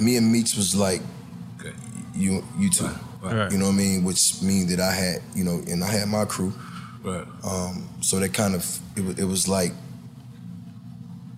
Me 0.00 0.16
and 0.16 0.30
Meech 0.30 0.56
was 0.56 0.74
like 0.74 1.00
Okay. 1.60 1.72
you 2.14 2.44
you 2.58 2.70
two. 2.70 2.88
Right. 3.22 3.50
You 3.50 3.58
know 3.58 3.64
what 3.66 3.72
I 3.72 3.76
mean? 3.76 4.04
Which 4.04 4.40
mean 4.42 4.68
that 4.68 4.78
I 4.78 4.92
had, 4.92 5.22
you 5.34 5.42
know, 5.42 5.60
and 5.66 5.82
I 5.82 5.88
had 5.90 6.06
my 6.08 6.24
crew. 6.26 6.52
Right. 7.02 7.26
Um, 7.44 7.88
so 8.00 8.20
that 8.20 8.32
kind 8.32 8.54
of 8.54 8.78
it 8.94 9.04
was, 9.04 9.18
it 9.18 9.24
was 9.24 9.48
like 9.48 9.72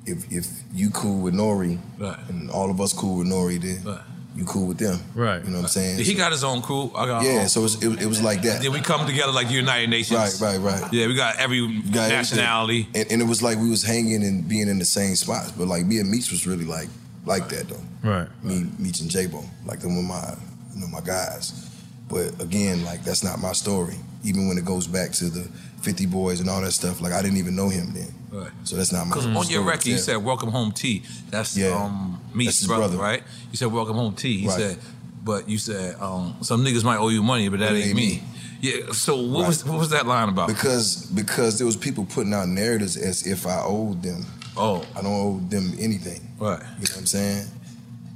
if 0.07 0.31
if 0.31 0.47
you 0.75 0.91
cool 0.91 1.21
with 1.21 1.35
Nori 1.35 1.79
Right. 1.99 2.19
and 2.29 2.51
all 2.51 2.71
of 2.71 2.81
us 2.81 2.93
cool 2.93 3.19
with 3.19 3.29
Nori, 3.29 3.61
then 3.61 3.83
Right. 3.85 4.01
You 4.39 4.45
cool 4.45 4.69
with 4.69 4.79
them. 4.79 5.01
Right. 5.17 5.45
You 5.45 5.51
know 5.51 5.57
what 5.57 5.63
I'm 5.65 5.69
saying? 5.69 5.99
He 5.99 6.15
got 6.15 6.31
his 6.31 6.45
own 6.45 6.63
crew. 6.63 6.93
I 6.95 7.07
got 7.07 7.25
yeah. 7.25 7.41
own. 7.41 7.49
So 7.49 7.61
it 7.61 7.63
was, 7.65 7.83
it, 7.83 8.03
it 8.03 8.07
was 8.07 8.23
like 8.23 8.43
that. 8.43 8.63
Then 8.63 8.71
we 8.73 8.81
come 8.81 9.05
together 9.05 9.33
like 9.33 9.49
the 9.49 9.55
United 9.55 9.91
Nations. 9.91 10.41
Right, 10.41 10.59
right, 10.61 10.81
right. 10.81 10.93
Yeah, 10.93 11.09
we 11.09 11.17
got 11.17 11.37
every 11.41 11.67
got 11.91 12.09
nationality. 12.09 12.89
And, 12.95 13.11
and 13.11 13.21
it 13.21 13.25
was 13.25 13.43
like 13.43 13.59
we 13.59 13.69
was 13.69 13.83
hanging 13.83 14.23
and 14.23 14.49
being 14.49 14.69
in 14.69 14.79
the 14.79 14.85
same 14.85 15.17
spots. 15.17 15.51
But 15.51 15.67
like 15.67 15.87
me 15.87 15.99
and 15.99 16.09
Meech 16.09 16.31
was 16.31 16.47
really 16.47 16.65
like 16.65 16.89
like 17.27 17.49
that 17.49 17.69
though. 17.69 18.09
Right. 18.09 18.29
Me, 18.45 18.65
Meech 18.79 19.01
and 19.01 19.11
J-Bo, 19.11 19.43
like 19.67 19.81
them 19.81 19.97
were 19.97 20.03
my 20.03 20.37
you 20.73 20.83
know 20.83 20.87
my 20.87 21.01
guys. 21.01 21.69
But 22.09 22.41
again, 22.41 22.85
like 22.85 23.03
that's 23.03 23.25
not 23.25 23.41
my 23.41 23.53
story. 23.53 23.97
Even 24.23 24.47
when 24.47 24.57
it 24.57 24.65
goes 24.65 24.87
back 24.87 25.11
to 25.13 25.25
the 25.27 25.49
50 25.83 26.07
Boys 26.07 26.41
and 26.41 26.49
all 26.49 26.61
that 26.63 26.73
stuff, 26.73 27.01
like 27.01 27.13
I 27.13 27.23
didn't 27.23 27.39
even 27.39 27.57
know 27.57 27.69
him 27.69 27.93
then. 27.93 28.15
Right. 28.31 28.51
So 28.63 28.77
that's 28.77 28.93
not 28.93 29.07
my 29.07 29.15
Because 29.15 29.25
story. 29.25 29.37
on 29.37 29.49
your 29.49 29.63
record, 29.63 29.87
you 29.87 29.99
said 29.99 30.17
"Welcome 30.19 30.51
Home 30.51 30.71
T." 30.71 31.03
That's 31.31 31.57
Yeah. 31.57 31.71
um, 31.71 32.18
Meech's 32.35 32.59
his 32.61 32.69
brother, 32.69 32.89
brother. 32.97 32.99
right? 33.03 33.23
You 33.51 33.57
said 33.57 33.73
"Welcome 33.73 33.97
Home 33.97 34.15
T." 34.15 34.39
He 34.39 34.47
Right. 34.49 34.57
said, 34.59 34.79
but 35.25 35.49
you 35.49 35.59
said 35.59 35.97
um, 36.01 36.37
some 36.43 36.65
niggas 36.65 36.85
might 36.85 36.99
owe 36.99 37.09
you 37.09 37.23
money, 37.23 37.49
but 37.49 37.61
that 37.61 37.73
ain't, 37.73 37.95
me. 37.95 38.23
Yeah. 38.61 38.93
So 38.93 39.17
what 39.21 39.47
was 39.47 39.65
what 39.65 39.79
was 39.79 39.91
that 39.91 40.07
line 40.07 40.29
about? 40.29 40.49
because 40.49 41.07
because 41.07 41.59
there 41.59 41.67
was 41.67 41.77
people 41.77 42.05
putting 42.07 42.33
out 42.35 42.49
narratives 42.49 42.97
as 42.97 43.27
if 43.27 43.47
I 43.47 43.61
owed 43.65 44.03
them. 44.03 44.25
Oh, 44.57 44.85
I 44.97 45.03
don't 45.03 45.13
owe 45.13 45.41
them 45.49 45.73
anything. 45.79 46.21
right. 46.41 46.59
You 46.61 46.67
know 46.67 46.73
what 46.81 46.97
I'm 46.99 47.07
saying? 47.07 47.47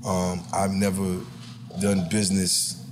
Um, 0.05 0.41
I've 0.53 0.73
never 0.73 1.19
done 1.81 2.09
business, 2.11 2.85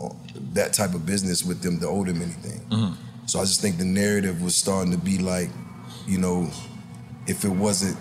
uh, 0.00 0.10
that 0.52 0.72
type 0.72 0.94
of 0.94 1.04
business 1.04 1.44
with 1.44 1.60
them 1.62 1.80
to 1.80 1.88
owe 1.88 2.04
them 2.04 2.22
anything. 2.22 2.60
Mhm. 2.70 2.94
So 3.26 3.40
I 3.40 3.44
just 3.44 3.60
think 3.60 3.78
the 3.78 3.84
narrative 3.84 4.40
was 4.42 4.54
starting 4.54 4.92
to 4.92 4.98
be 4.98 5.18
like, 5.18 5.50
you 6.06 6.18
know, 6.18 6.48
if 7.26 7.44
it 7.44 7.48
wasn't 7.50 7.96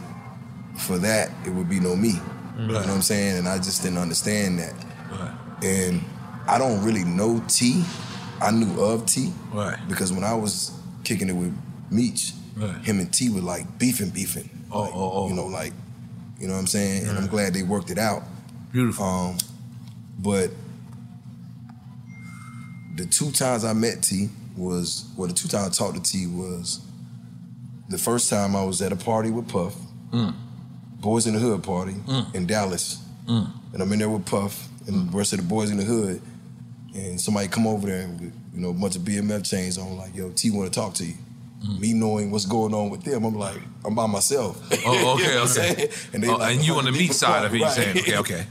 for 0.78 1.00
that, 1.00 1.32
it 1.46 1.50
would 1.50 1.70
be 1.70 1.80
no 1.80 1.96
me. 1.96 2.20
You 2.58 2.68
know 2.68 2.74
what 2.76 2.88
I'm 2.88 3.02
saying? 3.02 3.38
And 3.38 3.48
I 3.48 3.58
just 3.58 3.82
didn't 3.82 3.98
understand 3.98 4.60
that. 4.60 4.74
Right. 5.12 5.32
And 5.64 6.04
I 6.48 6.58
don't 6.58 6.84
really 6.84 7.04
know 7.04 7.42
T. 7.48 7.84
I 8.42 8.52
knew 8.52 8.80
of 8.82 9.06
T 9.06 9.32
Right. 9.54 9.78
because 9.88 10.12
when 10.14 10.24
I 10.24 10.34
was 10.34 10.72
kicking 11.04 11.30
it 11.30 11.34
with 11.36 11.56
Meech, 11.90 12.34
Right. 12.56 12.76
him 12.84 13.00
and 13.00 13.12
T 13.12 13.30
were 13.30 13.42
like 13.42 13.80
beefing, 13.80 14.10
beefing. 14.12 14.50
Oh, 14.72 14.82
Like, 14.82 14.92
oh, 14.94 15.12
oh. 15.14 15.30
You 15.30 15.34
know, 15.36 15.46
like, 15.48 15.74
you 16.40 16.48
know 16.48 16.54
what 16.54 16.60
I'm 16.60 16.68
saying? 16.68 17.08
And 17.08 17.18
I'm 17.18 17.28
glad 17.28 17.54
they 17.54 17.64
worked 17.64 17.90
it 17.90 17.98
out. 17.98 18.24
Beautiful. 18.72 19.06
Um, 19.06 19.38
but 20.20 20.52
the 22.96 23.06
two 23.06 23.32
times 23.32 23.64
I 23.66 23.74
met 23.74 24.04
T 24.04 24.30
was, 24.56 25.06
well, 25.18 25.28
the 25.28 25.34
two 25.34 25.48
times 25.48 25.80
I 25.80 25.84
talked 25.86 26.04
to 26.04 26.12
T 26.12 26.28
was 26.28 26.82
the 27.90 27.98
first 27.98 28.30
time 28.30 28.56
I 28.56 28.64
was 28.64 28.82
at 28.82 28.92
a 28.92 28.96
party 28.96 29.30
with 29.32 29.48
Puff, 29.48 29.76
Mm. 30.12 30.34
Boyz 31.04 31.28
n 31.28 31.34
da 31.34 31.40
Hood 31.40 31.64
party 31.64 31.94
Mm. 32.08 32.34
in 32.36 32.46
Dallas. 32.48 33.00
Mm. 33.28 33.48
And 33.74 33.82
I'm 33.82 33.92
in 33.94 34.00
there 34.00 34.10
with 34.10 34.26
Puff 34.26 34.68
and 34.88 35.12
the 35.12 35.18
rest 35.18 35.34
of 35.34 35.40
the 35.40 35.46
boys 35.46 35.70
in 35.72 35.78
the 35.78 35.84
hood. 35.84 36.22
And 36.96 37.20
somebody 37.20 37.48
come 37.48 37.66
over 37.68 37.88
there 37.88 38.02
and, 38.02 38.22
you 38.22 38.60
know, 38.62 38.70
a 38.70 38.74
bunch 38.74 38.96
of 38.96 39.02
BMF 39.04 39.44
chains 39.50 39.78
on, 39.78 39.98
like, 39.98 40.16
yo, 40.16 40.30
T 40.32 40.50
want 40.52 40.72
to 40.72 40.80
talk 40.80 40.94
to 40.96 41.06
you. 41.06 41.16
Me 41.80 41.94
knowing 41.94 42.30
what's 42.30 42.46
going 42.46 42.74
on 42.74 42.90
with 42.90 43.04
them, 43.04 43.24
I'm 43.24 43.36
like, 43.36 43.60
I'm 43.86 43.96
by 43.96 44.06
myself. 44.06 44.62
Oh, 44.86 44.94
You 44.94 45.02
know 45.02 45.14
okay, 45.14 45.40
what 45.40 45.58
I'm 45.58 45.72
okay. 45.72 45.90
And, 46.14 46.26
Oh, 46.26 46.36
like, 46.36 46.56
and 46.56 46.66
you 46.66 46.74
"Oh, 46.76 46.80
on 46.80 46.86
the 46.86 46.92
deep 46.92 47.00
meat 47.02 47.14
side 47.24 47.46
of 47.46 47.54
it, 47.54 47.58
you 47.60 47.64
right. 47.64 47.74
saying? 47.74 47.98
Okay, 48.00 48.18
okay. 48.18 48.46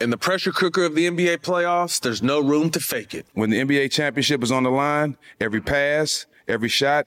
In 0.00 0.10
the 0.10 0.16
pressure 0.16 0.52
cooker 0.52 0.84
of 0.84 0.94
the 0.94 1.06
NBA 1.08 1.38
playoffs, 1.38 2.00
there's 2.00 2.22
no 2.22 2.40
room 2.40 2.70
to 2.70 2.80
fake 2.80 3.14
it. 3.14 3.26
When 3.34 3.50
the 3.50 3.58
NBA 3.60 3.90
championship 3.92 4.42
is 4.42 4.50
on 4.50 4.62
the 4.64 4.70
line, 4.70 5.16
every 5.40 5.60
pass, 5.60 6.26
every 6.48 6.68
shot, 6.68 7.06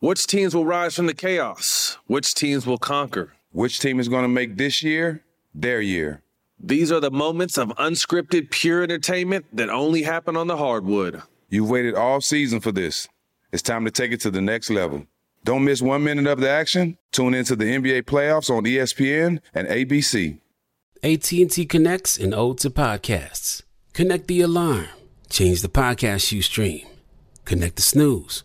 Which 0.00 0.26
teams 0.26 0.54
will 0.54 0.64
rise 0.64 0.96
from 0.96 1.08
the 1.08 1.14
chaos? 1.14 1.98
Which 2.06 2.34
teams 2.34 2.66
will 2.66 2.78
conquer? 2.78 3.34
Which 3.52 3.80
team 3.80 4.00
is 4.00 4.08
going 4.08 4.22
to 4.22 4.28
make 4.28 4.56
this 4.56 4.82
year 4.82 5.22
their 5.54 5.82
year? 5.82 6.22
These 6.58 6.90
are 6.90 7.00
the 7.00 7.10
moments 7.10 7.58
of 7.58 7.68
unscripted, 7.76 8.48
pure 8.50 8.82
entertainment 8.82 9.44
that 9.52 9.68
only 9.68 10.02
happen 10.02 10.38
on 10.38 10.46
the 10.46 10.56
hardwood. 10.56 11.20
You've 11.50 11.68
waited 11.68 11.96
all 11.96 12.22
season 12.22 12.60
for 12.60 12.72
this. 12.72 13.08
It's 13.52 13.60
time 13.60 13.84
to 13.84 13.90
take 13.90 14.10
it 14.10 14.22
to 14.22 14.30
the 14.30 14.40
next 14.40 14.70
level. 14.70 15.04
Don't 15.44 15.64
miss 15.64 15.82
one 15.82 16.02
minute 16.02 16.26
of 16.26 16.40
the 16.40 16.48
action. 16.48 16.96
Tune 17.12 17.34
into 17.34 17.54
the 17.54 17.66
NBA 17.66 18.04
playoffs 18.04 18.48
on 18.48 18.64
ESPN 18.64 19.40
and 19.52 19.68
ABC. 19.68 20.38
AT&T 21.02 21.66
connects 21.66 22.16
and 22.16 22.32
ode 22.32 22.56
to 22.60 22.70
podcasts. 22.70 23.64
Connect 23.92 24.28
the 24.28 24.40
alarm. 24.40 24.88
Change 25.28 25.60
the 25.60 25.68
podcast 25.68 26.32
you 26.32 26.40
stream. 26.40 26.86
Connect 27.44 27.76
the 27.76 27.82
snooze. 27.82 28.44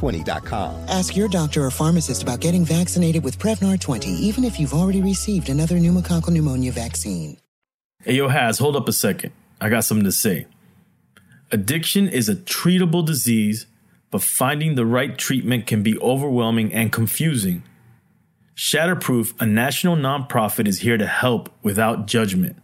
Prevnar20.com. 0.00 0.88
Ask 0.88 1.16
your 1.16 1.28
doctor 1.28 1.64
or 1.64 1.70
pharmacist 1.70 2.22
about 2.22 2.40
getting 2.40 2.64
vaccinated 2.64 3.22
with 3.22 3.38
Prevnar 3.38 3.78
20, 3.78 4.10
even 4.10 4.44
if 4.44 4.58
you've 4.58 4.74
already 4.74 5.02
received 5.02 5.48
another 5.48 5.76
pneumococcal 5.76 6.30
pneumonia 6.30 6.72
vaccine. 6.72 7.36
Hey, 8.02 8.14
yo, 8.14 8.28
Has, 8.28 8.58
hold 8.58 8.76
up 8.76 8.88
a 8.88 8.92
second. 8.92 9.32
I 9.60 9.68
got 9.68 9.84
something 9.84 10.04
to 10.04 10.12
say. 10.12 10.46
Addiction 11.52 12.08
is 12.08 12.28
a 12.28 12.36
treatable 12.36 13.04
disease, 13.04 13.66
but 14.10 14.22
finding 14.22 14.74
the 14.74 14.86
right 14.86 15.18
treatment 15.18 15.66
can 15.66 15.82
be 15.82 15.98
overwhelming 15.98 16.72
and 16.72 16.90
confusing. 16.92 17.62
Shatterproof, 18.56 19.34
a 19.40 19.46
national 19.46 19.96
nonprofit, 19.96 20.66
is 20.66 20.80
here 20.80 20.96
to 20.96 21.06
help 21.06 21.50
without 21.62 22.06
judgment. 22.06 22.56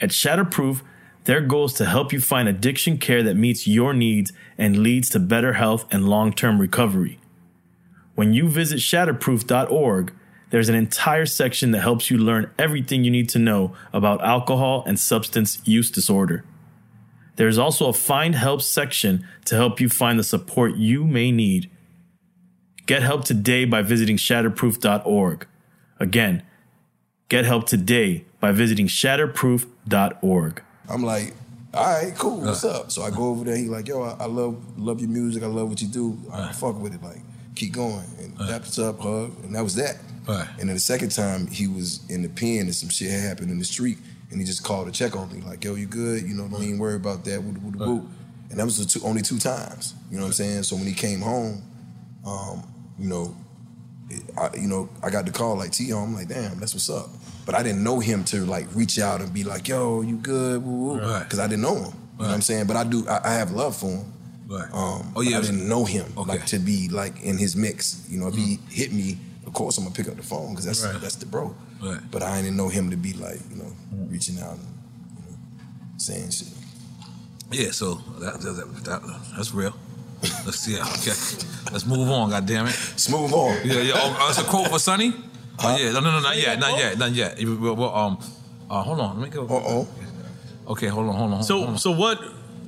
At 0.00 0.10
Shatterproof, 0.10 0.82
their 1.24 1.40
goal 1.40 1.66
is 1.66 1.74
to 1.74 1.84
help 1.84 2.12
you 2.12 2.20
find 2.20 2.48
addiction 2.48 2.98
care 2.98 3.22
that 3.22 3.36
meets 3.36 3.66
your 3.66 3.92
needs 3.92 4.32
and 4.56 4.78
leads 4.78 5.08
to 5.10 5.18
better 5.18 5.54
health 5.54 5.86
and 5.90 6.08
long 6.08 6.32
term 6.32 6.60
recovery. 6.60 7.18
When 8.14 8.32
you 8.32 8.48
visit 8.48 8.78
shatterproof.org, 8.80 10.12
there's 10.50 10.68
an 10.68 10.74
entire 10.74 11.26
section 11.26 11.70
that 11.70 11.80
helps 11.80 12.10
you 12.10 12.18
learn 12.18 12.50
everything 12.58 13.04
you 13.04 13.10
need 13.10 13.28
to 13.30 13.38
know 13.38 13.74
about 13.92 14.22
alcohol 14.24 14.82
and 14.86 14.98
substance 14.98 15.60
use 15.64 15.90
disorder. 15.90 16.44
There's 17.36 17.58
also 17.58 17.88
a 17.88 17.92
Find 17.92 18.34
Help 18.34 18.60
section 18.60 19.26
to 19.46 19.54
help 19.54 19.80
you 19.80 19.88
find 19.88 20.18
the 20.18 20.24
support 20.24 20.76
you 20.76 21.04
may 21.04 21.30
need. 21.30 21.70
Get 22.86 23.02
help 23.02 23.24
today 23.24 23.64
by 23.64 23.82
visiting 23.82 24.16
shatterproof.org. 24.16 25.46
Again, 26.00 26.42
get 27.28 27.44
help 27.44 27.66
today 27.66 28.24
by 28.40 28.52
visiting 28.52 28.88
shatterproof.org. 28.88 30.62
I'm 30.90 31.02
like, 31.02 31.34
all 31.72 31.84
right, 31.84 32.12
cool. 32.18 32.40
What's 32.40 32.64
up? 32.64 32.90
So 32.90 33.02
I 33.02 33.10
go 33.10 33.28
over 33.28 33.44
there. 33.44 33.56
He 33.56 33.66
like, 33.66 33.86
yo, 33.86 34.02
I, 34.02 34.16
I 34.20 34.26
love 34.26 34.78
love 34.78 35.00
your 35.00 35.08
music. 35.08 35.42
I 35.42 35.46
love 35.46 35.68
what 35.68 35.80
you 35.80 35.88
do. 35.88 36.18
I 36.32 36.52
fuck 36.52 36.78
with 36.80 36.94
it. 36.94 37.02
Like, 37.02 37.20
keep 37.54 37.72
going. 37.72 38.04
And 38.18 38.38
us 38.40 38.78
up, 38.78 38.98
hug, 38.98 39.32
and 39.44 39.54
that 39.54 39.62
was 39.62 39.76
that. 39.76 39.98
Right. 40.26 40.48
And 40.58 40.68
then 40.68 40.74
the 40.74 40.80
second 40.80 41.10
time, 41.10 41.46
he 41.46 41.68
was 41.68 42.00
in 42.10 42.22
the 42.22 42.28
pen 42.28 42.60
and 42.60 42.74
some 42.74 42.88
shit 42.88 43.10
had 43.10 43.20
happened 43.20 43.50
in 43.50 43.58
the 43.58 43.64
street, 43.64 43.98
and 44.30 44.40
he 44.40 44.46
just 44.46 44.64
called 44.64 44.86
to 44.86 44.92
check 44.92 45.16
on 45.16 45.32
me. 45.32 45.40
Like, 45.42 45.64
yo, 45.64 45.74
you 45.76 45.86
good? 45.86 46.22
You 46.22 46.34
know, 46.34 46.48
don't 46.48 46.62
even 46.62 46.78
worry 46.78 46.96
about 46.96 47.24
that. 47.24 47.42
Woo, 47.42 47.54
woo, 47.62 47.86
woo. 47.86 48.08
And 48.50 48.58
that 48.58 48.64
was 48.64 48.78
the 48.78 48.84
two, 48.84 49.06
only 49.06 49.22
two 49.22 49.38
times. 49.38 49.94
You 50.10 50.16
know 50.16 50.24
what 50.24 50.28
I'm 50.28 50.32
saying? 50.34 50.62
So 50.64 50.74
when 50.74 50.86
he 50.86 50.92
came 50.92 51.20
home, 51.20 51.62
um, 52.26 52.64
you 52.98 53.08
know, 53.08 53.36
I, 54.36 54.50
you 54.56 54.66
know, 54.66 54.88
I 55.04 55.10
got 55.10 55.24
the 55.24 55.30
call 55.30 55.56
like 55.56 55.70
T. 55.70 55.92
I'm 55.92 56.14
like, 56.14 56.28
damn, 56.28 56.58
that's 56.58 56.74
what's 56.74 56.90
up. 56.90 57.08
But 57.50 57.58
I 57.58 57.64
didn't 57.64 57.82
know 57.82 57.98
him 57.98 58.22
to 58.26 58.44
like 58.46 58.68
reach 58.76 59.00
out 59.00 59.20
and 59.20 59.34
be 59.34 59.42
like, 59.42 59.66
yo, 59.66 60.02
you 60.02 60.18
good? 60.18 60.62
Right. 60.64 61.24
Because 61.24 61.40
I 61.40 61.48
didn't 61.48 61.62
know 61.62 61.74
him. 61.74 61.84
You 61.84 61.90
know 61.90 61.92
what 62.26 62.30
I'm 62.30 62.42
saying? 62.42 62.66
But 62.68 62.76
I 62.76 62.84
do. 62.84 63.08
I, 63.08 63.20
I 63.24 63.32
have 63.34 63.50
love 63.50 63.74
for 63.76 63.88
him. 63.90 64.12
Right. 64.46 64.72
Um, 64.72 65.12
Oh, 65.16 65.20
yeah. 65.20 65.38
I 65.38 65.40
didn't 65.40 65.68
know 65.68 65.84
him 65.84 66.06
okay. 66.16 66.30
like 66.30 66.46
to 66.46 66.60
be 66.60 66.88
like 66.88 67.20
in 67.24 67.38
his 67.38 67.56
mix. 67.56 68.06
You 68.08 68.20
know, 68.20 68.28
if 68.28 68.36
he 68.36 68.60
hit 68.70 68.92
me, 68.92 69.18
of 69.48 69.52
course 69.52 69.78
I'm 69.78 69.82
gonna 69.84 69.96
pick 69.96 70.06
up 70.06 70.14
the 70.16 70.22
phone 70.22 70.50
because 70.50 70.64
that's 70.64 70.84
Right. 70.86 71.00
that's 71.00 71.16
the 71.16 71.26
bro. 71.26 71.52
Right. 71.82 71.98
But 72.12 72.22
I 72.22 72.40
didn't 72.40 72.56
know 72.56 72.68
him 72.68 72.88
to 72.90 72.96
be 72.96 73.14
like 73.14 73.40
you 73.50 73.56
know 73.56 73.72
reaching 74.08 74.38
out 74.38 74.52
and 74.52 74.66
you 75.16 75.22
know 75.32 75.38
saying 75.96 76.30
shit. 76.30 76.48
Yeah, 77.50 77.72
so 77.72 77.94
that, 78.20 78.40
that, 78.42 78.52
that, 78.52 78.84
that- 78.84 79.02
that's 79.36 79.52
real. 79.52 79.74
Let's 80.46 80.60
see. 80.60 80.76
Okay, 80.78 81.16
let's 81.72 81.84
move 81.84 82.08
on. 82.10 82.30
God 82.30 82.46
damn 82.46 82.66
it. 82.66 82.76
Let's 82.92 83.08
move 83.08 83.32
on. 83.34 83.56
Yeah, 83.66 83.80
yeah. 83.80 83.92
Oh, 83.96 84.16
uh, 84.20 84.28
it's 84.28 84.38
a 84.38 84.44
quote 84.44 84.68
for 84.68 84.78
Sonny. 84.78 85.14
Oh 85.62 85.76
yeah. 85.76 85.92
No, 85.92 86.00
no, 86.00 86.10
no, 86.12 86.20
not 86.20 86.36
yet, 86.36 86.58
not 86.58 86.78
yet, 86.78 86.98
not 86.98 87.12
yet. 87.12 87.38
You- 87.40 87.56
Well, 87.56 87.76
well, 87.76 87.94
um, 87.94 88.18
uh, 88.70 88.82
hold 88.82 89.00
on. 89.00 89.20
Let 89.20 89.24
me 89.28 89.34
go. 89.34 89.44
Uh 89.46 89.62
oh. 89.66 89.88
Okay, 90.68 90.86
hold 90.86 91.08
on, 91.08 91.14
hold 91.16 91.32
on. 91.32 91.42
So, 91.42 91.56
hold 91.58 91.68
on. 91.70 91.78
so 91.78 91.90
what? 91.90 92.18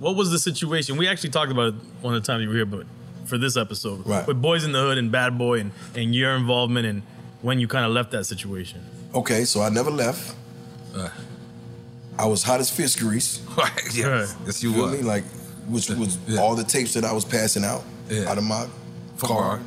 What 0.00 0.16
was 0.16 0.30
the 0.32 0.38
situation? 0.38 0.96
We 0.96 1.06
actually 1.06 1.30
talked 1.30 1.52
about 1.52 1.68
it 1.68 1.74
one 2.00 2.14
of 2.14 2.22
the 2.22 2.26
times 2.26 2.42
you 2.42 2.48
were 2.48 2.54
here, 2.56 2.66
but 2.66 2.86
for 3.26 3.38
this 3.38 3.56
episode, 3.56 4.04
Right. 4.04 4.26
with 4.26 4.42
Boyz 4.42 4.64
n 4.64 4.72
da 4.72 4.80
Hood 4.80 4.98
and 4.98 5.12
Bad 5.12 5.38
Boy, 5.38 5.60
and, 5.60 5.70
and 5.94 6.12
your 6.14 6.32
involvement 6.34 6.86
and 6.86 7.02
when 7.40 7.60
you 7.60 7.68
kind 7.68 7.86
of 7.86 7.92
left 7.92 8.10
that 8.10 8.24
situation. 8.24 8.80
Okay, 9.14 9.44
so 9.44 9.62
I 9.62 9.68
never 9.68 9.90
left. 9.90 10.34
I 12.18 12.26
was 12.26 12.42
hot 12.42 12.60
as 12.60 12.70
fish 12.70 12.96
grease. 12.96 13.40
Right. 13.56 13.94
Yeah. 13.94 14.26
Yes, 14.46 14.62
you 14.62 14.72
feel 14.72 14.86
were. 14.86 14.92
me? 14.92 15.02
Like, 15.02 15.24
which 15.68 15.88
was 15.90 16.18
all 16.38 16.54
the 16.56 16.64
tapes 16.64 16.94
that 16.94 17.04
I 17.04 17.12
was 17.12 17.24
passing 17.24 17.64
out 17.64 17.84
out 18.26 18.38
of 18.38 18.44
my 18.44 18.66
car. 19.18 19.60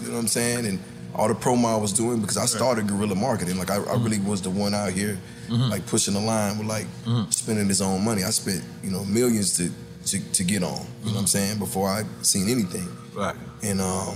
you 0.00 0.06
know 0.08 0.14
what 0.14 0.18
I'm 0.20 0.28
saying? 0.28 0.66
And 0.66 0.78
all 1.18 1.28
the 1.28 1.34
promo 1.34 1.66
I 1.66 1.76
was 1.76 1.92
doing 1.92 2.20
because 2.20 2.36
I 2.38 2.46
started 2.46 2.86
guerrilla 2.86 3.14
marketing. 3.16 3.58
Like 3.58 3.70
I, 3.70 3.76
I 3.82 3.96
really 3.96 4.20
was 4.20 4.40
the 4.40 4.50
one 4.50 4.72
out 4.72 4.92
here, 4.92 5.18
Mhm. 5.48 5.68
like 5.68 5.84
pushing 5.86 6.14
the 6.14 6.20
line 6.20 6.56
with 6.58 6.68
like 6.68 6.86
Mhm. 7.04 7.32
spending 7.34 7.66
his 7.68 7.80
own 7.82 8.04
money. 8.04 8.22
I 8.24 8.30
spent 8.30 8.62
you 8.84 8.90
know 8.90 9.04
millions 9.04 9.56
to 9.58 9.70
to, 10.06 10.20
to 10.32 10.44
get 10.44 10.62
on. 10.62 10.70
You 11.02 11.06
know 11.10 11.14
what 11.14 11.20
I'm 11.20 11.26
saying? 11.26 11.58
Before 11.58 11.88
I 11.90 12.04
seen 12.22 12.48
anything. 12.48 12.88
Right. 13.14 13.36
And 13.62 13.80
um, 13.80 14.14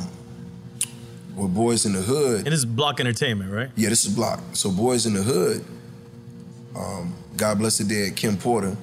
with 1.37 1.53
Boyz 1.55 1.85
n 1.87 1.93
da 1.95 2.01
Hood. 2.01 2.39
And 2.47 2.47
this 2.47 2.61
is 2.61 2.65
Block 2.65 3.01
Entertainment, 3.01 3.51
right? 3.53 3.71
Yeah, 3.77 3.89
this 3.91 4.05
is 4.07 4.15
Block. 4.15 4.41
So 4.53 4.71
Boyz 4.71 5.07
n 5.07 5.15
da 5.15 5.23
Hood, 5.23 5.65
um, 6.77 7.15
God 7.37 7.59
bless 7.59 7.79
the 7.79 7.85
dead, 7.85 8.17
Kim 8.17 8.37
Porter, 8.37 8.77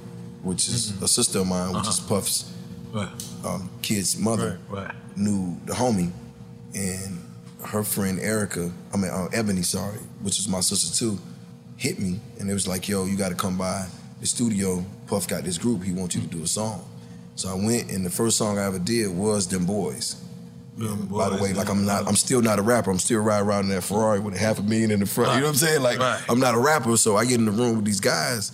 which 0.43 0.67
is 0.67 0.93
a 1.01 1.07
sister 1.07 1.39
of 1.39 1.47
mine, 1.47 1.73
which 1.73 1.87
is 1.87 1.99
Puff's 1.99 2.45
Right. 2.93 3.09
um, 3.45 3.69
kid's 3.81 4.17
mother, 4.17 4.59
right, 4.69 4.87
Right. 4.87 4.95
knew 5.17 5.57
the 5.65 5.73
homie, 5.73 6.11
and 6.75 7.19
her 7.65 7.83
friend 7.83 8.19
Erica, 8.19 8.71
I 8.93 8.97
mean 8.97 9.11
uh, 9.11 9.27
Ebony, 9.33 9.63
sorry, 9.63 9.97
which 10.21 10.39
is 10.39 10.47
my 10.47 10.61
sister 10.61 10.95
too, 10.95 11.19
hit 11.77 11.99
me, 11.99 12.19
and 12.39 12.49
it 12.49 12.53
was 12.53 12.67
like, 12.67 12.87
yo, 12.87 13.05
you 13.05 13.17
got 13.17 13.29
to 13.29 13.35
come 13.35 13.57
by 13.57 13.87
the 14.19 14.25
studio. 14.25 14.83
Puff 15.07 15.27
got 15.27 15.43
this 15.43 15.57
group. 15.57 15.83
He 15.83 15.91
wants 15.91 16.15
you 16.15 16.21
to 16.21 16.27
do 16.27 16.43
a 16.43 16.47
song. 16.47 16.85
So 17.35 17.49
I 17.49 17.53
went, 17.53 17.91
and 17.91 18.05
the 18.05 18.09
first 18.09 18.37
song 18.37 18.59
I 18.59 18.65
ever 18.65 18.79
did 18.79 19.15
was 19.15 19.47
"Them 19.47 19.65
Boys." 19.65 20.21
And 20.77 21.09
by 21.09 21.29
the 21.29 21.41
way, 21.41 21.53
like 21.53 21.69
I'm 21.69 21.85
not, 21.85 22.07
I'm 22.07 22.15
still 22.15 22.41
not 22.41 22.59
a 22.59 22.61
rapper. 22.61 22.89
I'm 22.91 22.99
still 22.99 23.19
riding 23.19 23.47
around 23.47 23.63
in 23.65 23.69
that 23.71 23.81
Ferrari 23.81 24.19
with 24.19 24.35
a 24.35 24.37
half 24.37 24.59
a 24.59 24.63
million 24.63 24.91
in 24.91 24.99
the 24.99 25.05
front. 25.05 25.33
You 25.33 25.41
know 25.41 25.47
what 25.47 25.49
I'm 25.49 25.55
saying? 25.55 25.81
Like 25.81 25.99
I'm 26.29 26.39
not 26.39 26.55
a 26.55 26.59
rapper, 26.59 26.95
so 26.97 27.17
I 27.17 27.25
get 27.25 27.39
in 27.39 27.45
the 27.45 27.51
room 27.51 27.77
with 27.77 27.85
these 27.85 27.99
guys, 27.99 28.51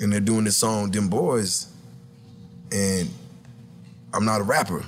and 0.00 0.12
they're 0.12 0.20
doing 0.20 0.44
this 0.44 0.56
song 0.56 0.90
"Them 0.90 1.08
Boys," 1.08 1.68
and 2.70 3.08
I'm 4.12 4.24
not 4.24 4.40
a 4.40 4.44
rapper. 4.44 4.84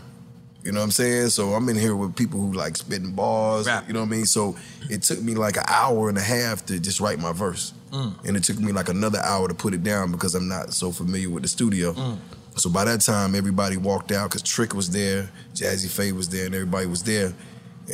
You 0.65 0.73
know 0.73 0.81
what 0.81 0.85
I'm 0.85 0.91
saying? 0.93 1.29
So 1.29 1.51
I'm 1.53 1.69
in 1.69 1.77
here 1.77 1.95
with 1.95 2.17
people 2.17 2.41
who 2.41 2.53
like 2.53 2.77
spitting 2.77 3.13
bars. 3.13 3.67
You 3.87 3.93
know 3.93 4.01
what 4.01 4.07
I 4.07 4.11
mean? 4.11 4.25
So 4.25 4.57
it 4.89 5.03
took 5.03 5.23
me 5.23 5.35
like 5.35 5.59
an 5.59 5.65
hour 5.69 6.09
and 6.09 6.17
a 6.17 6.23
half 6.23 6.65
to 6.67 6.81
just 6.81 7.01
write 7.01 7.19
my 7.19 7.33
verse. 7.33 7.75
Mm. 7.91 8.25
And 8.27 8.37
it 8.37 8.45
took 8.45 8.59
me 8.59 8.73
like 8.73 8.89
another 8.89 9.19
hour 9.21 9.47
to 9.47 9.55
put 9.55 9.75
it 9.75 9.83
down 9.83 10.11
because 10.11 10.35
I'm 10.35 10.49
not 10.49 10.73
so 10.73 10.91
familiar 10.91 11.29
with 11.29 11.43
the 11.43 11.49
studio. 11.49 11.93
Mm. 11.93 12.19
So 12.57 12.71
by 12.71 12.85
that 12.87 13.03
time, 13.03 13.35
everybody 13.35 13.77
walked 13.77 14.11
out 14.11 14.31
because 14.31 14.43
Trick 14.43 14.75
was 14.75 14.91
there, 14.91 15.31
Jazze 15.55 15.91
Pha 15.91 16.15
was 16.15 16.29
there, 16.29 16.47
and 16.47 16.55
everybody 16.55 16.87
was 16.87 17.03
there. 17.03 17.35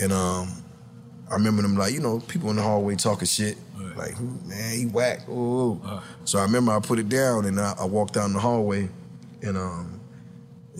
And 0.00 0.12
um, 0.12 0.48
I 1.28 1.34
remember 1.34 1.62
them 1.62 1.76
like, 1.76 1.92
you 1.92 2.00
know, 2.00 2.20
people 2.20 2.50
in 2.50 2.56
the 2.56 2.62
hallway 2.62 2.94
talking 2.94 3.26
shit. 3.26 3.56
Like, 3.96 4.18
man, 4.20 4.78
he 4.78 4.86
whack. 4.86 5.28
Ooh. 5.28 5.80
So 6.24 6.38
I 6.38 6.42
remember 6.42 6.72
I 6.72 6.80
put 6.80 6.98
it 6.98 7.08
down 7.08 7.44
and 7.44 7.60
I, 7.60 7.74
I 7.78 7.84
walked 7.84 8.14
down 8.14 8.32
the 8.32 8.38
hallway 8.38 8.88
and 9.42 9.58
um, 9.58 10.00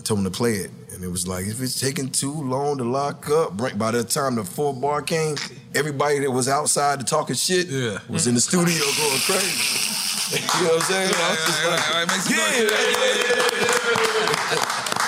told 0.03 0.19
him 0.19 0.25
to 0.25 0.31
play 0.31 0.53
it. 0.53 0.71
And 1.01 1.07
it 1.07 1.11
was 1.11 1.27
like, 1.27 1.47
if 1.47 1.59
it's 1.59 1.79
taking 1.79 2.11
too 2.11 2.31
long 2.31 2.77
to 2.77 2.83
lock 2.83 3.27
up, 3.31 3.57
bring, 3.57 3.75
by 3.75 3.89
the 3.89 4.03
time 4.03 4.35
the 4.35 4.43
full 4.43 4.71
bar 4.71 5.01
came, 5.01 5.35
everybody 5.73 6.19
that 6.19 6.29
was 6.29 6.47
outside 6.47 6.99
to 6.99 7.05
talking 7.07 7.35
shit 7.35 7.69
yeah. 7.69 7.97
was 8.07 8.27
in 8.27 8.35
the 8.35 8.39
studio 8.39 8.67
going 8.67 9.19
crazy. 9.25 10.37
you 10.59 10.63
know 10.63 10.75
what 10.75 10.75
I'm 10.75 10.81
saying? 10.81 11.11
I 11.11 11.29
was 11.31 11.39
just 11.47 11.65
like, 11.65 11.79
yeah, 12.29 12.37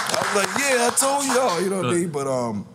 I 0.09 0.17
was 0.17 0.35
like, 0.35 0.49
yeah, 0.57 0.87
I 0.87 0.89
told 0.97 1.25
y'all, 1.27 1.61
you 1.61 1.69
know 1.69 1.77
what 1.83 1.85
I 1.85 1.93
mean? 1.93 2.09
But 2.09 2.25
um, 2.25 2.67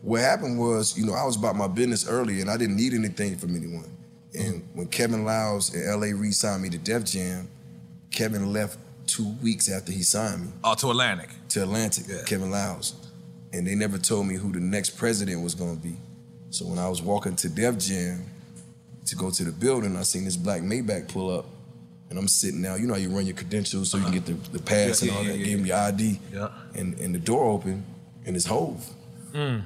what 0.00 0.20
happened 0.20 0.56
was, 0.56 0.96
you 0.96 1.04
know, 1.04 1.14
I 1.14 1.24
was 1.24 1.34
about 1.34 1.56
my 1.56 1.66
business 1.66 2.06
early 2.06 2.42
and 2.42 2.48
I 2.48 2.56
didn't 2.56 2.76
need 2.76 2.94
anything 2.94 3.38
from 3.38 3.56
anyone. 3.56 3.90
And 4.38 4.62
when 4.74 4.86
Kevin 4.86 5.24
Liles 5.24 5.74
and 5.74 5.84
LA 6.00 6.16
re-signed 6.16 6.62
me 6.62 6.68
to 6.68 6.78
Def 6.78 7.02
Jam, 7.06 7.48
Kevin 8.12 8.52
left 8.52 8.78
two 9.06 9.34
weeks 9.42 9.70
after 9.70 9.92
he 9.92 10.02
signed 10.02 10.42
me 10.42 10.48
Oh, 10.64 10.74
to 10.74 10.90
Atlantic. 10.90 11.30
to 11.50 11.62
Atlantic, 11.62 12.26
Kevin 12.26 12.50
Liles. 12.50 12.94
And 13.52 13.66
they 13.66 13.74
never 13.74 13.98
told 13.98 14.26
me 14.26 14.34
who 14.36 14.50
the 14.52 14.60
next 14.60 14.90
president 14.90 15.42
was 15.42 15.54
gonna 15.54 15.76
be. 15.76 15.96
So 16.50 16.66
when 16.66 16.78
I 16.78 16.88
was 16.88 17.02
walking 17.02 17.36
to 17.36 17.48
Def 17.48 17.78
Jam 17.78 18.24
to 19.06 19.16
go 19.16 19.30
to 19.30 19.44
the 19.44 19.52
building, 19.52 19.96
I 19.96 20.02
seen 20.02 20.24
this 20.24 20.36
black 20.36 20.62
Maybach 20.62 21.08
pull 21.08 21.36
up. 21.36 21.46
And 22.10 22.18
I'm 22.18 22.28
sitting 22.28 22.60
now, 22.60 22.74
you 22.74 22.86
know 22.86 22.92
how 22.94 23.00
you 23.00 23.08
run 23.08 23.24
your 23.26 23.34
credentials 23.36 23.90
so 23.90 23.96
you 23.96 24.04
can 24.04 24.12
get 24.12 24.26
the, 24.26 24.34
the 24.52 24.58
pass 24.58 25.02
Yeah, 25.02 25.08
and 25.12 25.16
all 25.18 25.24
yeah, 25.24 25.32
that. 25.32 25.38
yeah, 25.38 25.44
Gave 25.46 25.60
me 25.60 25.68
your 25.68 25.78
ID. 25.78 26.20
Yeah. 26.32 26.48
And, 26.74 26.98
and 27.00 27.14
the 27.14 27.18
door 27.18 27.44
open 27.44 27.84
and 28.26 28.36
it's 28.36 28.44
Hov. 28.46 28.84
Mm. 29.32 29.62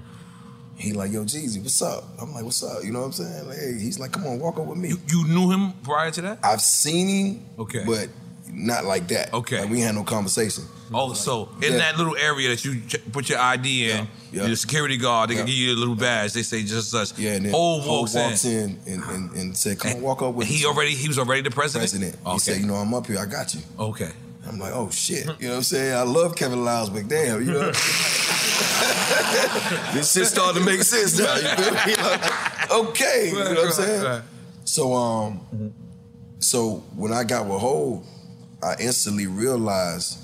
He 0.76 0.92
like, 0.92 1.10
yo, 1.10 1.24
Jeezy, 1.24 1.60
what's 1.60 1.80
up? 1.82 2.04
I'm 2.20 2.32
like, 2.34 2.44
what's 2.44 2.62
up? 2.62 2.84
You 2.84 2.92
know 2.92 3.00
what 3.00 3.06
I'm 3.06 3.12
saying? 3.12 3.48
Like, 3.48 3.58
hey, 3.58 3.72
he's 3.80 3.98
like, 3.98 4.12
come 4.12 4.26
on, 4.26 4.38
walk 4.38 4.58
up 4.60 4.66
with 4.66 4.78
me. 4.78 4.92
You 5.08 5.26
knew 5.26 5.50
him 5.50 5.72
prior 5.82 6.10
to 6.12 6.20
that? 6.22 6.38
I've 6.44 6.60
seen 6.60 7.08
him, 7.08 7.44
Okay. 7.58 7.82
but 7.84 8.08
not 8.58 8.86
like 8.86 9.08
that. 9.08 9.34
Okay. 9.34 9.60
Like, 9.60 9.70
we 9.70 9.80
had 9.80 9.94
no 9.94 10.02
conversation. 10.02 10.64
Oh, 10.94 11.12
so 11.12 11.50
in 11.62 11.72
Yeah. 11.72 11.78
that 11.78 11.98
little 11.98 12.16
area 12.16 12.48
that 12.48 12.64
you 12.64 12.80
ch- 12.86 12.96
put 13.12 13.28
your 13.28 13.38
ID 13.38 13.90
in, 13.90 14.08
Yeah. 14.32 14.46
the 14.46 14.56
security 14.56 14.96
guard, 14.96 15.28
they 15.30 15.34
can 15.34 15.44
give 15.44 15.54
you 15.54 15.74
a 15.74 15.78
little 15.78 15.94
badge. 15.96 16.32
They 16.32 16.42
say 16.42 16.62
just 16.62 16.90
such. 16.90 17.18
Yeah, 17.18 17.32
and 17.32 17.44
then 17.44 17.52
Hov 17.52 17.86
walks, 17.86 18.14
walks 18.14 18.44
in. 18.44 18.78
in, 18.86 18.94
and, 18.94 19.02
and, 19.10 19.30
and 19.32 19.56
said, 19.56 19.78
come 19.78 19.92
on, 19.94 20.00
walk 20.00 20.22
up 20.22 20.34
with 20.34 20.46
He 20.48 20.60
us. 20.60 20.64
already, 20.66 20.94
he 20.94 21.08
was 21.08 21.18
already 21.18 21.42
the 21.42 21.50
president. 21.50 21.90
president. 21.90 22.16
Okay. 22.24 22.32
He 22.34 22.38
said, 22.38 22.60
you 22.60 22.66
know, 22.66 22.76
I'm 22.76 22.94
up 22.94 23.06
here. 23.06 23.18
I 23.18 23.26
got 23.26 23.54
you. 23.54 23.60
Okay. 23.78 24.10
I'm 24.48 24.58
like, 24.60 24.72
oh 24.74 24.88
shit. 24.90 25.26
You 25.26 25.48
know 25.48 25.50
what 25.50 25.56
I'm 25.56 25.62
saying? 25.64 25.92
I 25.92 26.02
love 26.02 26.36
Kevin 26.36 26.64
Liles, 26.64 26.88
but 26.88 27.08
damn, 27.08 27.44
you 27.44 27.52
know. 27.52 27.72
this 29.92 30.12
shit 30.12 30.26
starting 30.26 30.60
to 30.62 30.64
make 30.64 30.82
sense 30.82 31.18
now. 31.18 31.34
You 31.34 31.48
feel 31.56 31.72
me? 31.72 31.94
Like, 32.02 32.72
okay. 32.72 33.28
You 33.32 33.38
know 33.38 33.50
what 33.54 33.64
I'm 33.66 33.72
saying? 33.72 34.22
So 34.64 34.94
um, 34.94 35.72
so 36.38 36.76
when 36.94 37.12
I 37.12 37.24
got 37.24 37.46
with 37.46 37.60
Hov, 37.60 38.04
I 38.62 38.74
instantly 38.80 39.26
realized 39.26 40.18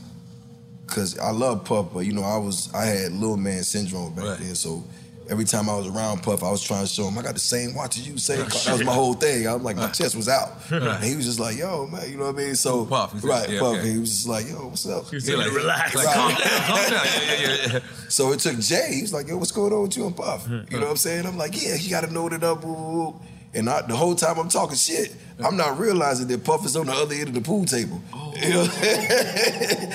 because 0.86 1.18
I 1.18 1.30
love 1.30 1.64
Puff, 1.64 1.86
but 1.94 2.00
you 2.00 2.12
know, 2.12 2.22
I 2.24 2.36
was 2.36 2.72
I 2.74 2.84
had 2.84 3.12
little 3.12 3.36
man 3.36 3.62
syndrome 3.62 4.14
back 4.14 4.38
then, 4.38 4.54
so. 4.54 4.84
Every 5.30 5.44
time 5.44 5.70
I 5.70 5.76
was 5.76 5.86
around 5.86 6.22
Puff, 6.24 6.42
I 6.42 6.50
was 6.50 6.62
trying 6.62 6.82
to 6.84 6.86
show 6.88 7.06
him 7.06 7.16
I 7.16 7.22
got 7.22 7.34
the 7.34 7.40
same 7.40 7.74
watch 7.74 7.96
as 7.96 8.06
you. 8.06 8.18
Same 8.18 8.38
car. 8.44 8.48
Oh, 8.54 8.64
that 8.66 8.72
was 8.72 8.84
my 8.84 8.92
whole 8.92 9.14
thing. 9.14 9.46
I 9.46 9.54
was 9.54 9.62
like, 9.62 9.76
my 9.76 9.86
chest 9.88 10.16
was 10.16 10.28
out, 10.28 10.68
Right. 10.70 10.82
and 10.82 11.04
he 11.04 11.14
was 11.14 11.24
just 11.24 11.38
like, 11.38 11.56
"Yo, 11.56 11.86
man," 11.86 12.10
you 12.10 12.16
know 12.18 12.24
what 12.26 12.34
I 12.34 12.38
mean? 12.38 12.54
So 12.56 12.84
Puff, 12.84 13.12
he 13.18 13.26
right, 13.26 13.48
yeah, 13.48 13.60
Puff. 13.60 13.78
okay. 13.78 13.92
He 13.92 13.98
was 13.98 14.10
just 14.10 14.26
like, 14.28 14.48
"Yo, 14.48 14.56
what's 14.66 14.84
up?" 14.86 15.08
He 15.08 15.16
was 15.16 15.24
telling 15.24 15.46
you 15.46 15.50
to 15.52 15.56
relax. 15.56 15.94
Like, 15.94 16.06
calm 16.12 16.30
down, 16.34 16.38
calm 16.40 16.90
down. 16.90 16.90
Yeah, 16.90 17.22
yeah, 17.22 17.40
yeah, 17.40 17.72
yeah. 17.74 17.78
So 18.08 18.32
it 18.32 18.40
took 18.40 18.58
Jay. 18.58 18.94
He 18.96 19.02
was 19.02 19.14
like, 19.14 19.28
"Yo, 19.28 19.36
what's 19.38 19.52
going 19.52 19.72
on 19.72 19.82
with 19.82 19.96
you 19.96 20.06
and 20.06 20.16
Puff?" 20.16 20.46
You 20.48 20.56
know 20.72 20.80
what 20.80 20.90
I'm 20.90 20.96
saying? 20.96 21.24
I'm 21.24 21.38
like, 21.38 21.54
"Yeah, 21.64 21.76
he 21.76 21.88
got 21.88 22.02
to 22.02 22.12
know 22.12 22.26
it 22.26 22.42
up." 22.42 22.64
Woo, 22.64 22.72
woo, 22.74 22.92
woo." 22.92 23.20
And 23.54 23.68
I, 23.68 23.82
the 23.82 23.94
whole 23.96 24.14
time 24.14 24.38
I'm 24.38 24.48
talking 24.48 24.76
shit, 24.76 25.14
I'm 25.44 25.56
not 25.58 25.78
realizing 25.78 26.26
that 26.28 26.42
Puff 26.42 26.64
is 26.64 26.74
on 26.74 26.86
the 26.86 26.92
other 26.92 27.14
end 27.14 27.28
of 27.28 27.34
the 27.34 27.40
pool 27.42 27.64
table. 27.64 28.00
Oh. 28.12 28.32
You 28.42 28.48
know? 28.48 28.66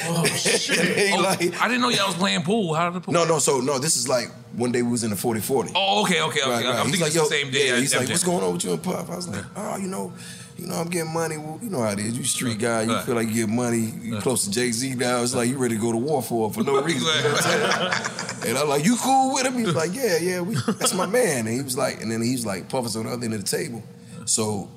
Oh, 0.09 0.25
shit. 0.25 1.11
Oh, 1.13 1.21
like- 1.21 1.59
I 1.61 1.67
didn't 1.67 1.81
know 1.81 1.89
y'all 1.89 2.07
was 2.07 2.15
playing 2.15 2.43
pool. 2.43 2.73
How 2.75 2.85
did 2.89 3.01
the 3.01 3.05
pool? 3.05 3.13
no, 3.13 3.25
no. 3.25 3.39
So 3.39 3.59
no, 3.59 3.79
this 3.79 3.97
is 3.97 4.07
like 4.07 4.27
one 4.53 4.71
day 4.71 4.81
we 4.83 4.91
was 4.91 5.03
in 5.03 5.09
the 5.09 5.15
40-40. 5.15 5.71
Oh, 5.75 6.03
okay, 6.03 6.21
okay, 6.21 6.41
okay. 6.41 6.49
Right, 6.49 6.65
right. 6.65 6.75
I'm 6.79 6.87
He's 6.87 6.99
thinking 6.99 7.01
like, 7.01 7.07
it's 7.15 7.29
the 7.29 7.35
same 7.35 7.51
day. 7.51 7.67
Yeah, 7.69 7.77
he's 7.77 7.95
like, 7.95 8.07
what's 8.07 8.23
going 8.23 8.43
on 8.43 8.53
with 8.53 8.63
you 8.63 8.73
and 8.73 8.83
Puff? 8.83 9.09
I 9.09 9.15
was 9.15 9.27
like, 9.27 9.43
oh, 9.55 9.77
you 9.77 9.87
know, 9.87 10.13
you 10.57 10.65
know, 10.67 10.75
I'm 10.75 10.89
getting 10.89 11.13
money. 11.13 11.37
Well, 11.37 11.59
you 11.61 11.69
know 11.69 11.81
how 11.81 11.91
it 11.91 11.99
is. 11.99 12.17
You 12.17 12.23
street 12.23 12.57
guy. 12.59 12.83
You 12.83 12.91
Right. 12.93 13.05
feel 13.05 13.15
like 13.15 13.27
you 13.27 13.45
get 13.45 13.49
money. 13.49 13.93
You 14.01 14.19
close 14.21 14.45
to 14.45 14.51
Jay 14.51 14.71
Z 14.71 14.95
now. 14.95 15.21
It's 15.21 15.35
like 15.35 15.49
you 15.49 15.57
ready 15.57 15.75
to 15.75 15.81
go 15.81 15.91
to 15.91 15.97
war 15.97 16.21
for 16.23 16.51
for 16.51 16.63
no 16.63 16.81
reason. 16.81 17.01
You 17.01 17.23
know 17.23 17.31
what 17.31 17.45
I'm 17.45 18.47
and 18.47 18.57
I'm 18.57 18.67
like, 18.69 18.85
you 18.85 18.95
cool 18.97 19.33
with 19.33 19.45
him? 19.45 19.57
He's 19.57 19.73
like, 19.75 19.93
yeah, 19.93 20.17
yeah. 20.17 20.41
We, 20.41 20.55
that's 20.79 20.93
my 20.93 21.05
man. 21.05 21.47
And 21.47 21.55
he 21.55 21.61
was 21.61 21.77
like, 21.77 22.01
and 22.01 22.09
then 22.11 22.21
he 22.21 22.31
was 22.33 22.45
like, 22.45 22.69
Puff 22.69 22.85
is 22.85 22.95
on 22.95 23.05
the 23.05 23.11
other 23.11 23.25
end 23.25 23.33
of 23.33 23.43
the 23.43 23.57
table. 23.57 23.83
So 24.25 24.69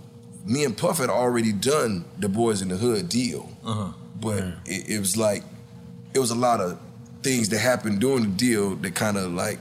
me 0.45 0.65
and 0.65 0.77
Puff 0.77 0.99
had 0.99 1.11
already 1.11 1.53
done 1.53 2.05
the 2.19 2.27
Boyz 2.29 2.63
n 2.63 2.69
da 2.69 2.77
Hood 2.77 3.09
deal, 3.09 3.49
Uh-huh. 3.65 3.93
but 4.21 4.43
it, 4.67 4.89
it 4.91 4.99
was 4.99 5.17
like 5.17 5.45
it 6.15 6.19
was 6.19 6.31
a 6.31 6.35
lot 6.35 6.61
of 6.61 6.79
things 7.23 7.49
that 7.51 7.59
happened 7.59 8.01
during 8.01 8.23
the 8.23 8.29
deal 8.37 8.75
that 8.77 8.95
kind 8.95 9.17
of 9.17 9.33
like 9.33 9.59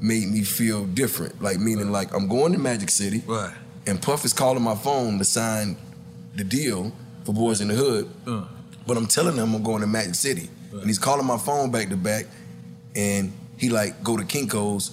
made 0.00 0.28
me 0.28 0.42
feel 0.44 0.84
different. 0.86 1.42
Like 1.42 1.58
meaning 1.58 1.90
like 1.92 2.14
I'm 2.14 2.28
going 2.28 2.52
to 2.52 2.58
Magic 2.58 2.90
City, 2.90 3.22
Right. 3.26 3.52
And 3.86 4.00
Puff 4.00 4.24
is 4.24 4.32
calling 4.32 4.62
my 4.62 4.74
phone 4.76 5.18
to 5.18 5.24
sign 5.24 5.76
the 6.36 6.44
deal 6.44 6.92
for 7.24 7.32
Boyz 7.34 7.60
n 7.60 7.68
da 7.68 7.74
Hood, 7.74 8.08
Uh. 8.26 8.44
but 8.86 8.96
I'm 8.96 9.06
telling 9.06 9.36
him 9.36 9.54
I'm 9.54 9.62
going 9.62 9.80
to 9.80 9.86
Magic 9.86 10.14
City, 10.14 10.48
and 10.72 10.86
he's 10.86 10.98
calling 10.98 11.26
my 11.26 11.36
phone 11.38 11.70
back 11.70 11.88
to 11.90 11.96
back, 11.96 12.26
and 12.96 13.32
he 13.56 13.68
like 13.68 14.02
go 14.02 14.16
to 14.16 14.24
Kinko's 14.24 14.92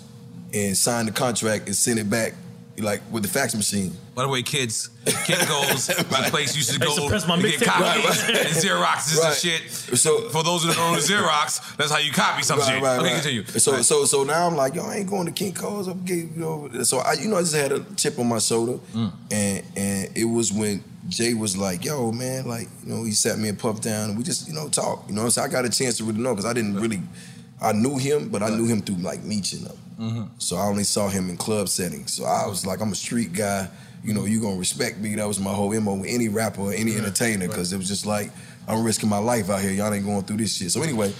and 0.53 0.75
sign 0.77 1.05
the 1.05 1.11
contract 1.11 1.67
and 1.67 1.75
send 1.75 1.99
it 1.99 2.09
back 2.09 2.33
like 2.77 3.01
with 3.11 3.23
the 3.23 3.29
fax 3.29 3.53
machine. 3.55 3.93
By 4.19 4.23
the 4.25 4.29
way, 4.29 4.43
kids, 4.43 4.89
Kinko's 5.05 5.89
is 5.89 5.97
a 5.97 6.03
place 6.03 6.53
you 6.57 6.61
should 6.61 6.81
I 6.83 6.85
go 6.85 6.91
used 6.91 7.03
to 7.03 7.07
press 7.09 7.25
my 7.25 7.37
to 7.37 7.41
get 7.41 7.61
mixtape. 7.61 7.65
copies 7.67 8.03
Right, 8.03 8.27
right. 8.35 8.45
and 8.47 8.55
Xeroxes 8.55 9.17
Right. 9.17 9.27
and 9.27 9.35
shit. 9.37 9.97
So 9.97 10.27
for 10.27 10.43
those 10.43 10.63
who 10.65 10.73
don't 10.73 10.91
know 10.91 10.99
Xerox, 10.99 11.77
that's 11.77 11.89
how 11.89 11.99
you 11.99 12.11
copy 12.11 12.43
some 12.43 12.59
shit. 12.61 12.83
okay, 12.83 13.13
continue. 13.13 13.45
So 13.45 13.81
so 13.81 14.03
so 14.03 14.23
now 14.25 14.45
I'm 14.47 14.57
like, 14.57 14.75
yo, 14.75 14.83
I 14.85 14.95
ain't 14.97 15.09
going 15.09 15.31
to 15.31 15.31
Kinko's. 15.31 15.87
I'm 15.87 16.03
getting, 16.03 16.33
you 16.33 16.41
know. 16.41 16.83
So 16.83 16.97
I, 16.97 17.13
you 17.13 17.29
know, 17.29 17.37
I 17.37 17.41
just 17.41 17.55
had 17.55 17.71
a 17.71 17.79
chip 17.95 18.19
on 18.19 18.27
my 18.27 18.39
shoulder, 18.39 18.79
Mm. 18.93 19.11
and 19.31 19.63
and 19.77 20.17
it 20.17 20.25
was 20.25 20.51
when 20.51 20.83
Jay 21.07 21.33
was 21.33 21.55
like, 21.55 21.85
yo, 21.85 22.11
man, 22.11 22.45
like, 22.45 22.67
you 22.85 22.93
know, 22.93 23.03
he 23.05 23.11
sat 23.13 23.39
me 23.39 23.47
and 23.47 23.57
Puff 23.57 23.79
down, 23.81 24.09
and 24.09 24.17
we 24.17 24.23
just, 24.25 24.47
you 24.49 24.53
know, 24.53 24.67
talk. 24.67 25.05
You 25.07 25.15
know, 25.15 25.29
so 25.29 25.41
I 25.41 25.47
got 25.47 25.63
a 25.63 25.69
chance 25.69 25.97
to 25.99 26.03
really 26.03 26.19
know 26.19 26.31
because 26.35 26.45
I 26.45 26.53
didn't 26.53 26.75
really, 26.75 27.01
I 27.61 27.71
knew 27.71 27.97
him, 27.97 28.27
but 28.29 28.43
I 28.43 28.49
knew 28.49 28.67
him 28.67 28.81
through 28.81 28.97
like 28.97 29.23
meeting 29.23 29.61
him. 29.61 29.77
Mm-hmm. 29.99 30.23
So 30.37 30.55
I 30.55 30.63
only 30.65 30.83
saw 30.85 31.09
him 31.09 31.29
in 31.29 31.35
club 31.35 31.67
settings. 31.67 32.13
So 32.13 32.23
I 32.25 32.45
was 32.47 32.65
like, 32.65 32.79
I'm 32.81 32.91
a 32.91 32.95
street 32.95 33.33
guy. 33.33 33.67
You 34.03 34.13
know, 34.13 34.25
you 34.25 34.41
gonna 34.41 34.57
respect 34.57 34.97
me. 34.97 35.15
That 35.15 35.27
was 35.27 35.39
my 35.39 35.53
whole 35.53 35.77
MO 35.79 35.95
with 35.95 36.09
any 36.09 36.29
rapper 36.29 36.61
or 36.61 36.73
any 36.73 36.95
entertainer 36.95 37.47
because 37.47 37.73
it 37.73 37.77
was 37.77 37.87
just 37.87 38.05
like, 38.05 38.31
I'm 38.67 38.83
risking 38.83 39.09
my 39.09 39.17
life 39.17 39.49
out 39.49 39.61
here. 39.61 39.71
Y'all 39.71 39.93
ain't 39.93 40.05
going 40.05 40.23
through 40.23 40.37
this 40.37 40.55
shit. 40.55 40.71
So 40.71 40.81
anyway, 40.81 41.13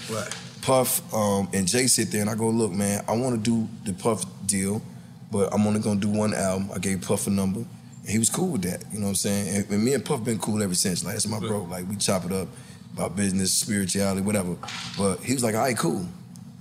Puff 0.62 1.12
um, 1.14 1.48
and 1.52 1.66
Jay 1.66 1.86
sit 1.86 2.10
there 2.10 2.20
and 2.20 2.30
I 2.30 2.34
go, 2.34 2.48
look, 2.48 2.72
man, 2.72 3.04
I 3.08 3.16
want 3.16 3.34
to 3.34 3.40
do 3.40 3.68
the 3.84 3.92
Puff 3.92 4.24
deal, 4.46 4.82
but 5.30 5.52
I'm 5.52 5.66
only 5.66 5.80
gonna 5.80 6.00
do 6.00 6.08
one 6.08 6.34
album. 6.34 6.70
I 6.74 6.78
gave 6.78 7.02
Puff 7.02 7.26
a 7.26 7.30
number. 7.30 7.60
And 7.60 8.08
he 8.08 8.18
was 8.18 8.30
cool 8.30 8.52
with 8.52 8.62
that. 8.62 8.82
You 8.92 8.98
know 8.98 9.06
what 9.06 9.10
I'm 9.10 9.14
saying? 9.16 9.56
And, 9.56 9.70
and 9.70 9.84
me 9.84 9.94
and 9.94 10.04
Puff 10.04 10.24
been 10.24 10.38
cool 10.38 10.62
ever 10.62 10.74
since. 10.74 11.04
Like 11.04 11.14
that's 11.14 11.26
my 11.26 11.38
bro. 11.38 11.64
Like 11.64 11.88
we 11.88 11.96
chop 11.96 12.24
it 12.24 12.32
up 12.32 12.48
about 12.94 13.16
business, 13.16 13.52
spirituality, 13.52 14.22
whatever. 14.22 14.56
But 14.96 15.20
he 15.20 15.34
was 15.34 15.42
like, 15.42 15.54
all 15.54 15.62
right, 15.62 15.76
cool. 15.76 16.06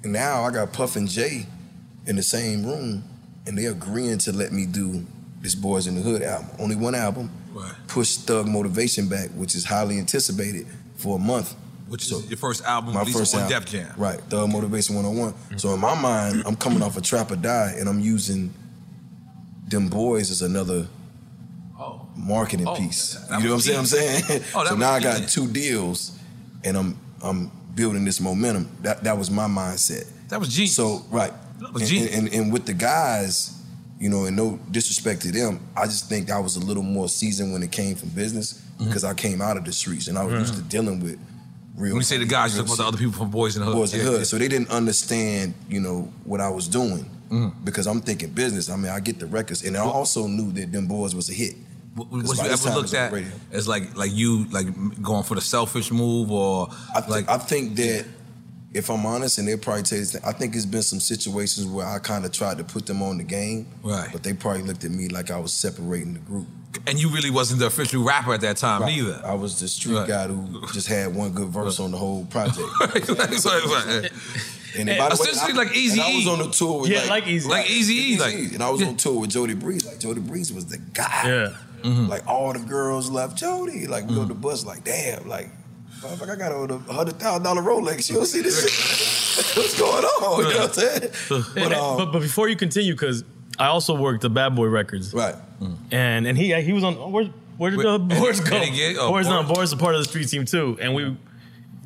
And 0.03 0.13
now 0.13 0.43
I 0.43 0.51
got 0.51 0.73
Puff 0.73 0.95
and 0.95 1.09
Jay 1.09 1.45
in 2.05 2.15
the 2.15 2.23
same 2.23 2.65
room, 2.65 3.03
and 3.45 3.57
they 3.57 3.65
agreeing 3.65 4.17
to 4.19 4.31
let 4.31 4.51
me 4.51 4.65
do 4.65 5.05
this 5.41 5.55
Boyz 5.55 5.87
n 5.87 5.95
da 5.95 6.01
Hood 6.01 6.21
album. 6.21 6.49
Only 6.59 6.75
one 6.75 6.95
album. 6.95 7.29
Right. 7.53 7.73
Push 7.87 8.17
Thug 8.17 8.47
Motivation 8.47 9.07
back, 9.07 9.29
which 9.31 9.55
is 9.55 9.65
highly 9.65 9.97
anticipated 9.97 10.67
for 10.95 11.15
a 11.17 11.19
month. 11.19 11.55
Which 11.87 12.03
is 12.11 12.29
your 12.29 12.37
first 12.37 12.63
album 12.65 12.93
My 12.93 13.03
first 13.03 13.33
on 13.33 13.41
album. 13.41 13.59
Def 13.59 13.71
Jam. 13.71 13.93
Right, 13.97 14.19
Thug 14.21 14.51
Motivation 14.51 14.95
101. 14.95 15.57
So 15.57 15.73
in 15.73 15.79
my 15.79 15.99
mind, 15.99 16.43
I'm 16.45 16.55
coming 16.55 16.83
off 16.83 16.97
a 16.97 17.01
Trap 17.01 17.31
or 17.31 17.35
Die, 17.35 17.75
and 17.77 17.89
I'm 17.89 17.99
using 17.99 18.53
them 19.67 19.87
boys 19.87 20.29
as 20.29 20.41
another 20.43 20.87
oh. 21.79 22.07
marketing 22.15 22.67
oh, 22.67 22.75
piece. 22.75 23.15
You 23.31 23.43
know 23.43 23.49
what 23.49 23.53
I'm 23.53 23.59
saying? 23.61 23.79
I'm 23.79 23.85
saying. 23.85 24.43
Oh, 24.53 24.65
so 24.69 24.75
now 24.75 24.91
I 24.91 24.99
got 24.99 25.27
two 25.27 25.47
deals, 25.47 26.17
and 26.63 26.77
I'm 26.77 26.99
I'm 27.23 27.51
building 27.73 28.05
this 28.05 28.19
momentum. 28.19 28.69
That 28.81 29.03
that 29.03 29.17
was 29.17 29.31
my 29.31 29.47
mindset. 29.47 30.07
That 30.27 30.39
was 30.39 30.49
genius. 30.49 30.75
So 30.75 31.03
right, 31.09 31.33
was 31.73 31.91
and, 31.91 32.01
and, 32.01 32.27
and 32.27 32.33
and 32.33 32.53
with 32.53 32.67
the 32.67 32.73
guys, 32.73 33.58
you 33.99 34.09
know, 34.09 34.25
and 34.25 34.35
no 34.35 34.57
disrespect 34.71 35.21
to 35.23 35.31
them, 35.31 35.59
I 35.75 35.85
just 35.85 36.07
think 36.09 36.31
I 36.31 36.39
was 36.39 36.55
a 36.55 36.59
little 36.61 36.83
more 36.83 37.09
seasoned 37.09 37.51
when 37.53 37.63
it 37.63 37.71
came 37.71 37.95
from 37.95 38.09
business 38.09 38.53
Mm-hmm. 38.79 38.87
because 38.87 39.03
I 39.03 39.13
came 39.13 39.41
out 39.41 39.57
of 39.57 39.65
the 39.65 39.73
streets 39.73 40.07
and 40.07 40.17
I 40.17 40.23
was 40.23 40.33
used 40.35 40.53
to 40.55 40.61
dealing 40.61 41.01
with 41.01 41.19
real. 41.75 41.91
When 41.91 41.97
you 41.97 42.03
say 42.03 42.17
the 42.17 42.25
guys, 42.25 42.55
you 42.55 42.59
talk 42.61 42.67
about 42.67 42.77
the 42.77 42.87
other 42.87 42.97
people 42.97 43.11
from 43.11 43.29
Boyz 43.29 43.57
n 43.57 43.61
da 43.61 43.65
Hood. 43.67 43.75
Boys 43.75 43.93
in 43.93 43.99
Yeah, 43.99 44.05
Hood. 44.05 44.17
yeah. 44.19 44.23
So 44.23 44.37
they 44.37 44.47
didn't 44.47 44.69
understand, 44.69 45.53
you 45.67 45.81
know, 45.81 45.97
what 46.23 46.39
I 46.39 46.47
was 46.49 46.67
doing 46.69 47.03
Mm-hmm. 47.29 47.63
because 47.65 47.85
I'm 47.87 47.99
thinking 47.99 48.29
business. 48.29 48.69
I 48.69 48.77
mean, 48.77 48.89
I 48.97 49.01
get 49.01 49.19
the 49.19 49.25
records, 49.27 49.63
and 49.65 49.75
I 49.75 49.81
also 49.81 50.27
knew 50.27 50.49
that 50.53 50.71
them 50.71 50.87
boys 50.87 51.13
was 51.13 51.29
a 51.29 51.33
hit. 51.33 51.55
Was 51.97 52.39
you 52.39 52.45
ever 52.49 52.69
looked 52.77 52.93
it 52.93 53.11
was 53.11 53.13
on 53.13 53.17
at 53.19 53.23
as 53.51 53.67
like 53.67 53.85
like 53.97 54.13
you 54.13 54.45
like 54.57 54.67
going 55.01 55.23
for 55.23 55.35
the 55.35 55.41
selfish 55.41 55.91
move 55.91 56.31
or 56.31 56.69
I, 56.95 57.01
th- 57.01 57.25
I 57.27 57.37
think 57.37 57.75
that 57.75 58.05
if 58.73 58.89
I'm 58.89 59.05
honest, 59.05 59.37
and 59.39 59.47
they'll 59.47 59.57
probably 59.57 59.83
tell 59.83 59.97
you 59.99 60.05
I 60.25 60.31
think 60.31 60.55
it's 60.55 60.65
been 60.65 60.83
some 60.83 60.99
situations 60.99 61.65
where 61.67 61.85
I 61.87 61.97
kind 61.99 62.23
of 62.25 62.31
tried 62.31 62.57
to 62.59 62.63
put 62.63 62.85
them 62.85 63.01
on 63.01 63.17
the 63.17 63.23
game, 63.23 63.67
Right. 63.83 64.09
But 64.11 64.23
they 64.23 64.33
probably 64.33 64.61
looked 64.61 64.83
at 64.85 64.91
me 64.91 65.07
like 65.07 65.31
I 65.31 65.39
was 65.39 65.53
separating 65.53 66.13
the 66.13 66.19
group. 66.19 66.45
and 66.85 66.99
you 66.99 67.09
really 67.09 67.31
wasn't 67.31 67.59
the 67.59 67.65
official 67.65 68.03
rapper 68.03 68.33
at 68.33 68.41
that 68.41 68.57
time 68.57 68.83
Right. 68.83 68.93
either. 68.93 69.19
I 69.25 69.33
was 69.33 69.59
the 69.59 69.67
street 69.67 69.95
Right. 69.95 70.07
guy 70.07 70.27
who 70.27 70.67
just 70.73 70.87
had 70.87 71.15
one 71.15 71.31
good 71.31 71.47
verse 71.49 71.79
on 71.79 71.91
the 71.91 71.97
whole 71.97 72.25
project. 72.25 72.59
Right, 72.79 73.09
right, 73.09 73.65
right. 73.65 74.11
And 74.77 74.87
then, 74.87 74.99
by 74.99 75.09
the 75.09 75.15
way, 75.19 75.29
I- 75.33 75.51
like 75.53 75.69
Eazy 75.69 75.93
and 75.93 76.01
I 76.01 76.15
was 76.15 76.27
on 76.27 76.37
the 76.39 76.51
tour 76.51 76.81
with 76.81 76.91
Yeah, 76.91 77.05
like 77.09 77.23
Eazy. 77.23 77.47
Like 77.49 77.65
Eazy-E, 77.65 78.19
like- 78.19 78.35
Eazy-E. 78.35 78.53
and 78.53 78.61
I 78.63 78.69
was 78.69 78.83
on 78.83 78.95
tour 78.97 79.21
with 79.21 79.31
Jody 79.31 79.55
Breeze. 79.55 79.83
Like 79.85 79.99
Jody 79.99 80.21
Breeze 80.21 80.53
was 80.53 80.67
the 80.67 80.77
guy. 80.77 81.23
Yeah. 81.25 81.53
Mm-hmm. 81.81 82.07
Like 82.07 82.27
all 82.27 82.53
the 82.53 82.59
girls 82.59 83.09
left 83.09 83.35
Jody. 83.35 83.87
Like 83.87 84.07
we 84.07 84.19
on 84.19 84.27
the 84.27 84.35
bus, 84.35 84.63
like 84.65 84.83
damn, 84.83 85.27
like. 85.27 85.49
Like 86.03 86.29
I 86.29 86.35
got 86.35 86.51
on 86.51 86.71
a 86.71 86.77
hundred 86.93 87.19
thousand 87.19 87.43
dollar 87.43 87.61
Rolex. 87.61 88.09
You 88.09 88.15
don't 88.15 88.25
see 88.25 88.41
this 88.41 88.61
shit? 88.61 89.57
What's 89.57 89.79
going 89.79 90.03
on? 90.03 90.43
You 90.45 90.49
know 90.53 90.59
what 90.59 90.67
I'm 90.67 90.73
saying? 90.73 91.11
But, 91.55 91.73
um, 91.73 91.97
but, 91.97 92.11
but 92.13 92.21
before 92.21 92.47
you 92.47 92.55
continue, 92.55 92.93
because 92.93 93.23
I 93.57 93.67
also 93.67 93.95
worked 93.95 94.23
at 94.23 94.33
Bad 94.33 94.55
Boy 94.55 94.67
Records, 94.67 95.13
right? 95.13 95.35
And 95.91 96.25
and 96.25 96.37
he 96.37 96.53
he 96.61 96.73
was 96.73 96.83
on 96.83 97.11
where 97.11 97.25
where 97.57 97.71
did 97.71 97.85
uh, 97.85 97.97
Boris 97.97 98.39
go? 98.39 98.55
Eddie 98.55 98.71
Gay? 98.71 98.95
Oh, 98.97 99.09
Boris, 99.09 99.27
no, 99.27 99.43
Boris. 99.43 99.53
Boris 99.53 99.69
is 99.69 99.73
a 99.73 99.77
part 99.77 99.95
of 99.95 100.01
the 100.01 100.07
street 100.07 100.29
team 100.29 100.45
too, 100.45 100.77
and 100.79 100.95
we 100.95 101.17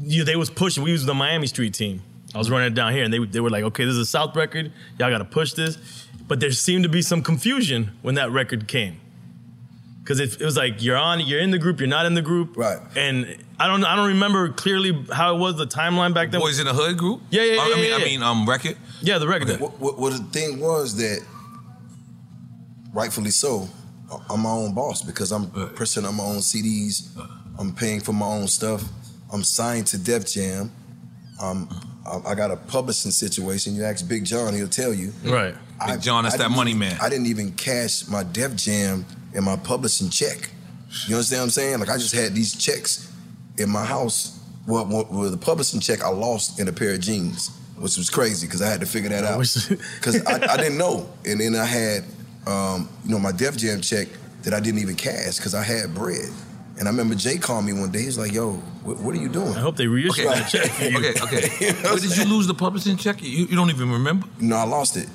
you, 0.02 0.24
they 0.24 0.36
was 0.36 0.50
pushing. 0.50 0.84
We 0.84 0.92
was 0.92 1.06
the 1.06 1.16
Miami 1.16 1.48
street 1.48 1.74
team. 1.74 2.04
I 2.36 2.38
was 2.38 2.50
running 2.52 2.68
it 2.68 2.76
down 2.76 2.94
here, 2.94 3.04
and 3.04 3.14
they 3.14 3.26
they 3.26 3.40
were 3.40 3.50
like, 3.50 3.64
okay, 3.64 3.86
this 3.86 3.94
is 3.94 4.00
a 4.00 4.06
South 4.06 4.36
record. 4.36 4.72
Y'all 5.00 5.10
got 5.10 5.20
to 5.20 5.26
push 5.26 5.54
this. 5.54 5.78
But 6.28 6.40
there 6.40 6.52
seemed 6.52 6.84
to 6.84 6.90
be 6.90 7.02
some 7.02 7.22
confusion 7.22 7.92
when 8.02 8.16
that 8.16 8.32
record 8.32 8.68
came. 8.68 9.00
Because 10.02 10.20
it, 10.20 10.42
it 10.42 10.46
was 10.46 10.58
like 10.58 10.82
you're 10.84 10.98
on, 10.98 11.20
you're 11.22 11.40
in 11.40 11.52
the 11.52 11.58
group, 11.58 11.80
you're 11.80 11.88
not 11.88 12.06
in 12.06 12.14
the 12.14 12.22
group, 12.22 12.58
right? 12.58 12.80
And 12.96 13.38
I 13.64 13.68
don't, 13.68 13.86
I 13.86 13.96
don't 13.96 14.08
remember 14.08 14.50
clearly 14.50 15.06
how 15.10 15.34
it 15.34 15.40
was 15.40 15.56
the 15.56 15.66
timeline 15.66 16.14
back 16.14 16.32
then. 16.32 16.42
Boyz 16.42 16.60
n 16.60 16.66
da 16.66 16.74
Hood 16.74 16.98
group. 16.98 17.22
Yeah, 17.30 17.44
yeah, 17.44 17.54
yeah. 17.54 17.62
I 17.62 17.76
mean, 17.76 17.78
yeah, 17.78 17.96
I 17.96 17.98
yeah. 18.00 18.06
mean, 18.06 18.22
um, 18.22 18.46
record. 18.46 18.76
Yeah, 19.02 19.20
the 19.20 19.28
record. 19.28 19.58
What, 19.62 19.80
what, 19.80 19.98
what 19.98 20.12
the 20.12 20.24
thing 20.38 20.60
was 20.60 20.98
that, 20.98 21.26
rightfully 22.94 23.30
so, 23.32 23.70
I'm 24.30 24.42
my 24.42 24.50
own 24.50 24.74
boss 24.74 25.02
because 25.02 25.32
I'm 25.32 25.50
pressing 25.76 26.04
on 26.04 26.16
my 26.16 26.26
own 26.26 26.40
CDs. 26.40 27.08
I'm 27.58 27.74
paying 27.74 28.02
for 28.02 28.12
my 28.12 28.26
own 28.26 28.50
stuff. 28.50 28.84
I'm 29.32 29.46
signed 29.46 29.88
to 29.88 29.98
Def 29.98 30.28
Jam. 30.28 30.70
Um, 31.42 31.70
I 32.06 32.32
I 32.32 32.36
got 32.36 32.52
a 32.52 32.58
publishing 32.58 33.12
situation. 33.12 33.76
You 33.76 33.86
ask 33.86 34.06
Big 34.06 34.26
John, 34.26 34.54
he'll 34.54 34.68
tell 34.68 34.94
you. 34.94 35.14
Right. 35.24 35.56
Big 35.88 36.02
John, 36.02 36.26
that's 36.26 36.36
that 36.36 36.52
money 36.52 36.74
man. 36.74 36.98
I 37.02 37.08
didn't 37.08 37.28
even 37.28 37.54
cash 37.54 38.10
my 38.10 38.24
Def 38.24 38.58
Jam 38.58 39.06
and 39.34 39.46
my 39.46 39.56
publishing 39.56 40.10
check. 40.10 40.50
You 41.08 41.16
understand 41.16 41.40
what 41.40 41.46
I'm 41.46 41.50
saying? 41.52 41.80
Like 41.80 41.90
I 41.90 41.98
just 41.98 42.14
had 42.14 42.36
these 42.36 42.54
checks 42.58 43.13
in 43.58 43.70
my 43.70 43.86
house. 43.86 44.40
Well, 44.68 44.86
well, 44.86 45.08
well, 45.12 45.30
the 45.30 45.38
publishing 45.38 45.80
check 45.80 46.04
I 46.04 46.10
lost 46.10 46.60
in 46.60 46.68
a 46.68 46.72
pair 46.72 46.94
of 46.94 47.02
jeans, 47.02 47.50
which 47.78 47.98
was 47.98 48.10
crazy 48.10 48.48
because 48.48 48.62
I 48.62 48.70
had 48.70 48.80
to 48.80 48.86
figure 48.86 49.10
that 49.10 49.24
out 49.24 49.40
because 49.40 50.26
I, 50.26 50.54
I 50.54 50.58
didn't 50.58 50.78
know. 50.78 51.10
And 51.26 51.40
then 51.40 51.56
I 51.56 51.66
had, 51.66 52.06
um, 52.48 52.90
you 53.04 53.12
know, 53.12 53.20
my 53.20 53.32
Def 53.32 53.58
Jam 53.58 53.82
check 53.82 54.08
that 54.44 54.54
I 54.54 54.60
didn't 54.60 54.80
even 54.80 54.96
cash 54.96 55.38
because 55.38 55.54
I 55.54 55.64
had 55.64 55.94
bread. 55.94 56.30
And 56.80 56.88
I 56.88 56.92
remember 56.92 57.16
Jay 57.16 57.38
called 57.38 57.66
me 57.66 57.74
one 57.74 57.92
day. 57.92 58.02
He's 58.02 58.18
like, 58.18 58.34
"Yo, 58.34 58.54
what, 58.84 59.00
what 59.00 59.16
are 59.16 59.20
you 59.20 59.30
doing?" 59.30 59.54
I 59.54 59.60
hope 59.60 59.76
they 59.76 59.86
reissue 59.86 60.28
Okay, 60.28 60.96
okay, 60.96 61.14
okay. 61.22 61.74
Where 61.84 61.98
did 61.98 62.18
you 62.18 62.26
lose 62.26 62.48
the 62.48 62.56
publishing 62.56 62.98
check? 62.98 63.22
You, 63.22 63.46
you 63.46 63.56
don't 63.56 63.70
even 63.70 63.92
remember? 63.92 64.28
No, 64.40 64.56
I 64.56 64.64
lost 64.64 64.98
it. 64.98 65.08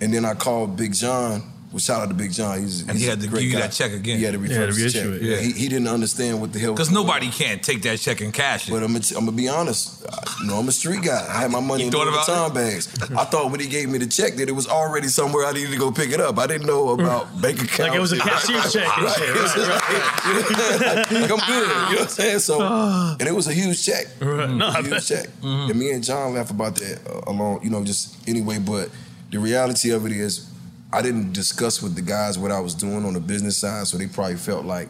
And 0.00 0.14
then 0.14 0.24
I 0.24 0.34
called 0.34 0.76
Big 0.76 0.94
John. 0.94 1.42
Well, 1.72 1.78
shout 1.78 2.00
out 2.02 2.08
to 2.08 2.14
Big 2.14 2.32
John. 2.32 2.60
He's, 2.60 2.80
And 2.80 2.92
he's 2.92 3.02
he 3.02 3.06
had 3.06 3.18
a 3.18 3.22
to 3.22 3.28
great 3.28 3.42
give 3.42 3.50
you 3.50 3.54
guy. 3.54 3.60
that 3.68 3.72
check 3.72 3.92
again. 3.92 4.18
He 4.18 4.24
had 4.24 4.34
to 4.34 4.40
He 4.40 4.52
had 4.52 4.60
to 4.62 4.66
reverse 4.74 4.92
the 4.92 4.98
check. 4.98 5.06
it, 5.06 5.22
yeah. 5.22 5.36
He, 5.36 5.52
he 5.52 5.68
didn't 5.68 5.86
understand 5.86 6.40
what 6.40 6.52
the 6.52 6.58
hell. 6.58 6.72
Because 6.72 6.90
nobody 6.90 7.30
can't 7.30 7.62
take 7.62 7.82
that 7.82 8.00
check 8.00 8.20
and 8.22 8.34
cash 8.34 8.66
it. 8.68 8.72
But 8.72 8.82
I'm 8.82 8.92
gonna, 8.98 9.30
be 9.30 9.48
honest. 9.48 10.04
I, 10.04 10.18
you 10.40 10.48
know, 10.48 10.56
I'm 10.58 10.66
a 10.66 10.72
street 10.72 11.02
guy. 11.04 11.24
I 11.28 11.40
had 11.42 11.50
my 11.52 11.60
money 11.60 11.82
You 11.82 11.86
in 11.86 11.92
thought 11.92 12.08
Louis 12.08 12.24
about 12.24 12.50
Vuitton 12.50 12.54
bags. 12.54 13.12
I 13.12 13.24
thought 13.24 13.52
when 13.52 13.60
he 13.60 13.68
gave 13.68 13.88
me 13.88 13.98
the 13.98 14.06
check 14.08 14.34
that 14.34 14.48
it 14.48 14.52
was 14.52 14.66
already 14.66 15.06
somewhere 15.06 15.46
I 15.46 15.52
needed 15.52 15.70
to 15.70 15.78
go 15.78 15.92
pick 15.92 16.10
it 16.10 16.20
up. 16.20 16.38
I 16.40 16.48
didn't 16.48 16.66
know 16.66 16.88
about 16.88 17.28
bank 17.40 17.62
accounts. 17.62 17.78
Like 17.78 17.94
it 17.94 18.00
was 18.00 18.12
a 18.14 18.18
cashier's 18.28 18.72
check 18.72 18.88
and 18.98 19.04
Right. 19.06 19.16
shit, 19.16 19.32
was 19.32 19.56
right, 19.68 19.88
just 19.88 20.80
like, 20.80 21.10
like, 21.12 21.30
I'm 21.30 21.38
good. 21.38 21.38
You 21.38 21.66
know 21.68 21.90
what 21.90 22.00
I'm 22.00 22.08
saying? 22.08 22.38
So, 22.40 22.60
and 23.20 23.22
it 23.28 23.32
was 23.34 23.46
a 23.46 23.52
huge 23.52 23.84
check. 23.84 24.06
Right. 24.20 24.50
No, 24.50 24.66
It 24.70 24.74
was 24.74 24.74
I 24.74 24.78
a 24.78 24.82
huge 24.82 24.90
bet. 24.90 25.02
check. 25.04 25.28
And 25.44 25.78
me 25.78 25.90
and 25.92 26.02
John 26.02 26.34
laugh 26.34 26.50
about 26.50 26.74
that 26.76 26.98
uh, 27.08 27.30
along, 27.30 27.62
you 27.62 27.70
know, 27.70 27.84
just 27.84 28.16
anyway. 28.28 28.58
But 28.58 28.90
the 29.30 29.38
reality 29.38 29.90
of 29.90 30.04
it 30.06 30.10
is, 30.12 30.49
I 30.92 31.02
didn't 31.02 31.32
discuss 31.32 31.82
with 31.82 31.94
the 31.94 32.02
guys 32.02 32.38
what 32.38 32.50
I 32.50 32.60
was 32.60 32.74
doing 32.74 33.04
on 33.04 33.12
the 33.14 33.20
business 33.20 33.56
side, 33.58 33.86
so 33.86 33.96
they 33.96 34.06
probably 34.06 34.36
felt 34.36 34.64
like 34.64 34.88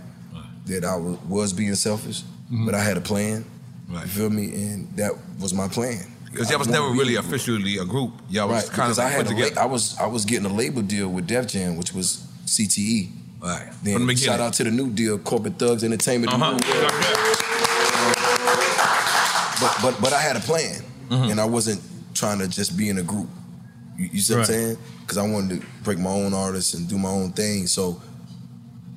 that 0.66 0.84
I 0.84 0.96
wa- 0.96 1.18
was 1.28 1.52
being 1.52 1.74
selfish. 1.74 2.22
But 2.50 2.74
I 2.74 2.82
had 2.82 2.96
a 2.96 3.00
plan. 3.00 3.44
You 3.90 3.98
feel 4.00 4.30
me? 4.30 4.46
And 4.54 4.88
that 4.96 5.12
was 5.40 5.52
my 5.52 5.68
plan. 5.68 6.04
Because 6.30 6.48
y'all 6.50 6.58
was 6.60 6.68
never 6.68 6.88
really 6.90 7.16
a 7.16 7.20
officially 7.20 7.78
a 7.78 7.84
group. 7.84 8.12
Y'all 8.28 8.48
was 8.48 8.68
right, 8.68 8.76
kind 8.76 8.92
of 8.92 8.98
I 8.98 9.08
had 9.08 9.26
put 9.26 9.34
a 9.34 9.36
la- 9.36 9.42
together. 9.44 9.60
I 9.60 9.64
was 9.66 9.98
I 9.98 10.06
was 10.06 10.24
getting 10.24 10.46
a 10.46 10.52
label 10.54 10.80
deal 10.82 11.08
with 11.08 11.26
Def 11.26 11.48
Jam, 11.48 11.76
which 11.76 11.92
was 11.92 12.24
CTE. 12.46 13.10
Right. 13.42 13.68
Then 13.82 13.94
From 13.98 14.06
the 14.06 14.16
shout 14.16 14.38
out 14.40 14.52
to 14.54 14.64
the 14.64 14.70
new 14.70 14.90
deal, 14.90 15.18
Corporate 15.18 15.58
Thugs 15.58 15.82
Entertainment. 15.82 16.32
Uh-huh. 16.32 16.58
But 19.60 19.76
but 19.82 20.00
but 20.00 20.12
I 20.12 20.20
had 20.20 20.36
a 20.36 20.40
plan, 20.40 20.82
and 21.10 21.38
I 21.40 21.44
wasn't 21.44 21.82
trying 22.14 22.38
to 22.38 22.48
just 22.48 22.76
be 22.76 22.88
in 22.88 22.98
a 22.98 23.02
group. 23.02 23.28
You, 24.00 24.08
you 24.12 24.20
see 24.20 24.32
what 24.32 24.40
I'm 24.40 24.46
saying? 24.46 24.78
Because 25.02 25.18
I 25.18 25.28
wanted 25.28 25.60
to 25.60 25.66
break 25.84 25.98
my 25.98 26.10
own 26.10 26.32
artists 26.32 26.72
and 26.72 26.88
do 26.88 26.96
my 26.96 27.10
own 27.10 27.32
thing. 27.32 27.66
So 27.66 28.00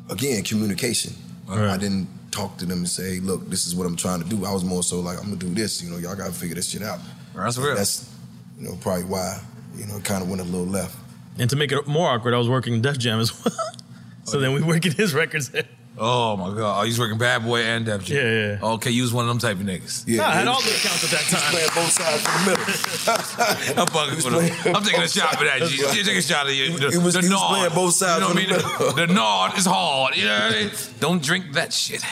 again, 0.10 0.44
communication. 0.44 1.14
I 1.50 1.78
didn't 1.78 2.08
talk 2.32 2.58
to 2.60 2.66
them 2.66 2.80
and 2.80 2.90
say, 2.90 3.16
hey, 3.16 3.20
"Look, 3.20 3.50
this 3.50 3.68
is 3.68 3.76
what 3.76 3.86
I'm 3.86 3.98
trying 3.98 4.24
to 4.24 4.30
do." 4.30 4.46
I 4.46 4.54
was 4.54 4.64
more 4.64 4.82
so 4.82 5.02
like, 5.02 5.18
"I'm 5.20 5.26
gonna 5.26 5.36
do 5.36 5.50
this." 5.50 5.84
You 5.84 5.92
know, 5.92 5.98
y'all 5.98 6.16
gotta 6.16 6.32
figure 6.32 6.56
this 6.56 6.70
shit 6.70 6.82
out. 6.82 7.00
That's 7.36 7.58
real. 7.58 7.76
That's 7.76 8.10
you 8.58 8.70
know 8.70 8.78
probably 8.80 9.04
why 9.04 9.40
you 9.76 9.86
know 9.86 9.98
it 9.98 10.06
kind 10.06 10.24
of 10.24 10.30
went 10.30 10.42
a 10.42 10.46
little 10.46 10.66
left. 10.66 10.96
And 11.38 11.50
to 11.50 11.56
make 11.58 11.72
it 11.72 11.86
more 11.86 12.10
awkward, 12.10 12.34
I 12.34 12.38
was 12.38 12.50
working 12.50 12.82
Def 12.82 12.98
Jam 12.98 13.20
as 13.20 13.44
well. 13.44 13.54
so 14.24 14.38
oh, 14.38 14.42
then 14.42 14.54
we 14.54 14.62
working 14.64 14.94
his 14.94 15.14
records. 15.14 15.52
Oh 15.96 16.36
my 16.36 16.48
god! 16.58 16.80
Oh, 16.80 16.84
you 16.84 16.90
was 16.90 17.00
working 17.00 17.20
Bad 17.20 17.44
Boy 17.46 17.62
and 17.62 17.86
Def 17.86 18.04
Jam. 18.04 18.18
Yeah, 18.18 18.58
yeah. 18.62 18.74
Okay, 18.74 18.90
you 18.90 19.04
was 19.04 19.14
one 19.14 19.26
of 19.26 19.30
them 19.30 19.38
type 19.38 19.58
of 19.58 19.64
niggas. 19.68 20.08
Nah, 20.08 20.26
I 20.26 20.32
had 20.38 20.48
all 20.48 20.60
the 20.60 20.70
accounts 20.70 21.04
at 21.04 21.12
that 21.12 21.26
time. 21.30 21.52
playing 21.52 21.70
both 21.76 21.92
sides 21.92 22.22
from 22.24 22.46
the 22.46 22.50
middle. 22.50 22.66
I'm 23.82 23.88
fucking 23.88 24.16
with 24.34 24.66
him. 24.66 24.76
I'm 24.76 24.84
taking 24.84 25.02
a 25.02 25.08
shot 25.08 25.36
for 25.38 25.44
that. 25.44 25.62
G. 25.70 25.76
You 25.78 26.04
take 26.04 26.18
a 26.18 26.22
shot 26.24 26.48
of 26.48 26.54
you. 26.54 26.78
The, 26.80 26.90
He 26.90 26.98
was- 26.98 27.14
the 27.14 27.22
he 27.22 27.30
was 27.30 27.44
playing 27.48 27.74
both 27.76 27.94
sides 27.94 28.16
You 28.16 28.22
know 28.22 28.34
what 28.34 28.38
I 28.38 28.40
mean? 28.40 28.50
the 28.50 28.94
The, 28.96 29.06
the 29.08 29.14
nod 29.14 29.56
is 29.58 29.66
hard. 29.68 30.18
You 30.18 30.26
know 30.26 30.40
what 30.40 30.56
I 30.56 30.62
mean? 30.64 30.72
Don't 31.00 31.22
drink 31.22 31.54
that 31.54 31.72
shit. 31.72 32.04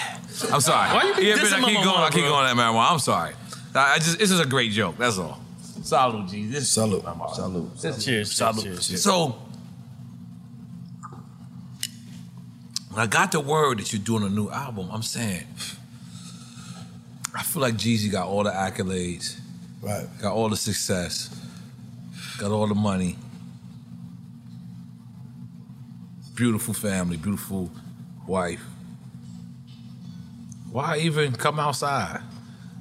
I'm 0.53 0.61
sorry. 0.61 0.89
Why 0.95 1.03
you 1.07 1.15
be 1.15 1.23
yeah, 1.25 1.35
dissing 1.37 1.53
I 1.63 1.65
keep 1.65 1.77
my 1.79 1.83
going. 1.83 1.97
I 1.97 2.09
keep 2.11 2.23
going 2.23 2.45
at 2.47 2.55
marijuana. 2.55 2.91
I'm 2.91 2.99
sorry. 2.99 3.33
I 3.73 3.93
I 3.93 3.97
just 3.97 4.19
this 4.19 4.29
is 4.29 4.39
a 4.39 4.45
great 4.45 4.71
joke. 4.71 4.97
That's 4.97 5.17
all. 5.17 5.41
Salute, 5.81 6.29
G. 6.29 6.45
This 6.45 6.69
salute. 6.71 7.03
Salute. 7.33 7.71
Cheers. 7.99 8.31
Salute. 8.31 8.63
Cheers. 8.63 8.87
cheers. 8.87 9.03
So 9.03 9.35
when 12.91 12.99
I 13.01 13.07
got 13.07 13.31
the 13.31 13.39
word 13.39 13.79
that 13.79 13.93
you're 13.93 14.01
doing 14.01 14.23
a 14.23 14.29
new 14.29 14.49
album, 14.49 14.89
I'm 14.91 15.01
saying 15.03 15.45
I 17.33 17.43
feel 17.43 17.61
like 17.61 17.75
Jeezy 17.75 18.11
got 18.11 18.27
all 18.27 18.43
the 18.43 18.51
accolades, 18.51 19.39
Right. 19.81 20.05
got 20.21 20.33
all 20.33 20.49
the 20.49 20.57
success, 20.57 21.29
got 22.37 22.51
all 22.51 22.67
the 22.67 22.75
money. 22.75 23.17
Beautiful 26.35 26.73
family, 26.73 27.17
beautiful 27.17 27.71
wife. 28.27 28.63
Why 30.71 30.97
even 30.99 31.33
come 31.33 31.59
outside? 31.59 32.21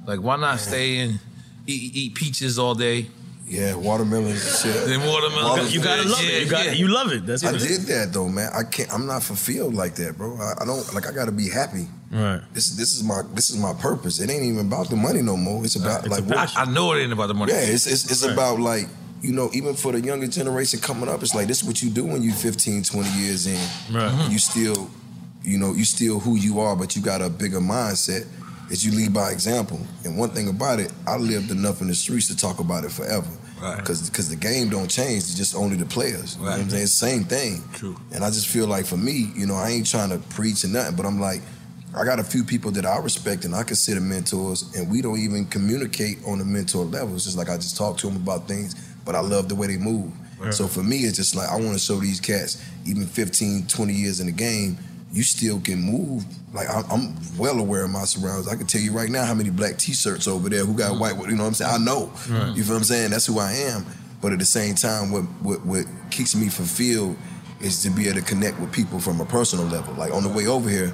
Like 0.05 0.19
why 0.19 0.35
not 0.37 0.59
stay 0.59 0.97
and 0.99 1.19
eat, 1.67 1.95
eat 1.95 2.15
peaches 2.15 2.57
all 2.57 2.73
day? 2.75 3.07
Yeah, 3.51 3.75
watermelon 3.75 4.37
shit. 4.37 4.85
Then 4.85 5.05
watermelon. 5.05 5.69
You 5.69 5.83
gotta 5.83 6.07
love 6.07 6.21
it. 6.23 6.43
You 6.43 6.49
gotta 6.49 6.75
you 6.77 6.87
love 6.87 7.11
it. 7.11 7.25
That's 7.25 7.43
I 7.43 7.51
what 7.51 7.55
it 7.61 7.67
did 7.67 7.71
is. 7.71 7.85
that 7.87 8.13
though, 8.13 8.29
man. 8.29 8.49
I 8.53 8.63
can't. 8.63 8.89
I'm 8.93 9.05
not 9.05 9.23
fulfilled 9.23 9.73
like 9.73 9.95
that, 9.95 10.17
bro. 10.17 10.37
I, 10.37 10.61
I 10.61 10.65
don't 10.65 10.93
like. 10.93 11.05
I 11.05 11.11
gotta 11.11 11.33
be 11.33 11.49
happy. 11.49 11.85
Right. 12.11 12.39
This 12.53 12.69
this 12.77 12.95
is 12.95 13.03
my 13.03 13.23
this 13.33 13.49
is 13.49 13.57
my 13.57 13.73
purpose. 13.73 14.21
It 14.21 14.29
ain't 14.29 14.43
even 14.43 14.67
about 14.67 14.89
the 14.89 14.95
money 14.95 15.21
no 15.21 15.35
more. 15.35 15.65
It's 15.65 15.75
about 15.75 16.07
like 16.07 16.23
what, 16.23 16.57
I 16.57 16.63
know 16.71 16.93
it 16.93 17.01
ain't 17.03 17.11
about 17.11 17.27
the 17.27 17.33
money. 17.33 17.51
Yeah, 17.51 17.59
it's 17.59 17.87
it's, 17.87 18.09
it's 18.09 18.23
Right. 18.23 18.31
about 18.33 18.61
like 18.61 18.87
you 19.21 19.33
know 19.33 19.49
even 19.53 19.73
for 19.75 19.91
the 19.91 19.99
younger 19.99 20.27
generation 20.27 20.79
coming 20.79 21.09
up. 21.09 21.21
It's 21.21 21.35
like 21.35 21.47
this 21.47 21.61
is 21.61 21.67
what 21.67 21.81
you 21.83 21.89
do 21.89 22.05
when 22.05 22.23
you 22.23 22.31
15, 22.31 22.83
20 22.83 23.09
years 23.19 23.47
in. 23.47 23.59
Right. 23.93 24.29
You 24.31 24.39
still, 24.39 24.89
you 25.43 25.57
know, 25.57 25.73
you 25.73 25.83
still 25.83 26.19
who 26.19 26.35
you 26.37 26.61
are, 26.61 26.77
but 26.77 26.95
you 26.95 27.01
got 27.01 27.21
a 27.21 27.29
bigger 27.29 27.59
mindset. 27.59 28.25
Is 28.71 28.85
you 28.85 28.91
lead 28.93 29.13
by 29.13 29.31
example. 29.31 29.79
And 30.05 30.17
one 30.17 30.29
thing 30.29 30.47
about 30.47 30.79
it, 30.79 30.91
I 31.05 31.17
lived 31.17 31.51
enough 31.51 31.81
in 31.81 31.87
the 31.87 31.95
streets 31.95 32.27
to 32.27 32.37
talk 32.37 32.59
about 32.59 32.85
it 32.85 32.91
forever. 32.91 33.27
Right. 33.61 33.77
Because 33.77 34.29
the 34.29 34.35
game 34.35 34.69
don't 34.69 34.89
change. 34.89 35.17
It's 35.17 35.35
just 35.35 35.55
only 35.55 35.75
the 35.75 35.85
players. 35.85 36.35
You 36.37 36.45
know 36.45 36.51
what 36.51 36.59
I'm 36.61 36.69
saying? 36.69 36.87
Same 36.87 37.23
thing. 37.25 37.63
True. 37.73 37.95
And 38.11 38.23
I 38.23 38.29
just 38.29 38.47
feel 38.47 38.65
like 38.65 38.85
for 38.85 38.97
me, 38.97 39.31
you 39.35 39.45
know, 39.45 39.55
I 39.55 39.69
ain't 39.69 39.85
trying 39.85 40.09
to 40.09 40.17
preach 40.29 40.63
or 40.63 40.69
nothing, 40.69 40.95
but 40.95 41.05
I'm 41.05 41.19
like, 41.19 41.41
I 41.93 42.05
got 42.05 42.19
a 42.19 42.23
few 42.23 42.43
people 42.45 42.71
that 42.71 42.85
I 42.85 42.97
respect 42.99 43.43
and 43.43 43.53
I 43.53 43.63
consider 43.63 43.99
mentors, 43.99 44.73
and 44.75 44.89
we 44.89 45.01
don't 45.01 45.19
even 45.19 45.45
communicate 45.45 46.19
on 46.25 46.39
the 46.39 46.45
mentor 46.45 46.85
level. 46.85 47.13
It's 47.15 47.25
just 47.25 47.37
like 47.37 47.49
I 47.49 47.57
just 47.57 47.75
talk 47.75 47.97
to 47.97 48.07
them 48.07 48.15
about 48.15 48.47
things, 48.47 48.75
but 49.03 49.13
I 49.13 49.19
love 49.19 49.49
the 49.49 49.55
way 49.55 49.67
they 49.67 49.77
move. 49.77 50.11
Right. 50.39 50.53
So 50.53 50.67
for 50.67 50.81
me, 50.81 50.99
it's 50.99 51.17
just 51.17 51.35
like 51.35 51.49
I 51.49 51.55
want 51.55 51.73
to 51.73 51.79
show 51.79 51.97
these 51.97 52.21
cats, 52.21 52.65
even 52.85 53.05
15, 53.05 53.67
20 53.67 53.93
years 53.93 54.21
in 54.21 54.27
the 54.27 54.31
game, 54.31 54.77
you 55.11 55.23
still 55.23 55.59
can 55.59 55.79
move. 55.79 56.25
Like 56.53 56.69
I'm, 56.69 56.83
I'm 56.89 57.15
well 57.37 57.59
aware 57.59 57.83
of 57.83 57.91
my 57.91 58.05
surroundings. 58.05 58.47
I 58.47 58.55
can 58.55 58.67
tell 58.67 58.81
you 58.81 58.91
right 58.91 59.09
now 59.09 59.25
how 59.25 59.33
many 59.33 59.49
black 59.49 59.77
T-shirts 59.77 60.27
over 60.27 60.49
there 60.49 60.65
who 60.65 60.73
got 60.73 60.93
mm. 60.93 60.99
white. 60.99 61.15
You 61.29 61.35
know 61.35 61.43
what 61.43 61.49
I'm 61.49 61.53
saying? 61.53 61.71
I 61.73 61.77
know. 61.77 62.11
Right. 62.29 62.55
You 62.55 62.63
feel 62.63 62.73
what 62.73 62.79
I'm 62.79 62.83
saying? 62.83 63.11
That's 63.11 63.25
who 63.25 63.39
I 63.39 63.51
am. 63.51 63.85
But 64.21 64.33
at 64.33 64.39
the 64.39 64.45
same 64.45 64.75
time, 64.75 65.11
what 65.11 65.23
what, 65.41 65.65
what 65.65 65.85
keeps 66.11 66.35
me 66.35 66.49
fulfilled 66.49 67.17
is 67.59 67.81
to 67.83 67.89
be 67.89 68.07
able 68.07 68.19
to 68.19 68.25
connect 68.25 68.59
with 68.59 68.71
people 68.71 68.99
from 68.99 69.19
a 69.21 69.25
personal 69.25 69.65
level. 69.65 69.93
Like 69.95 70.13
on 70.13 70.23
the 70.23 70.29
way 70.29 70.47
over 70.47 70.69
here, 70.69 70.93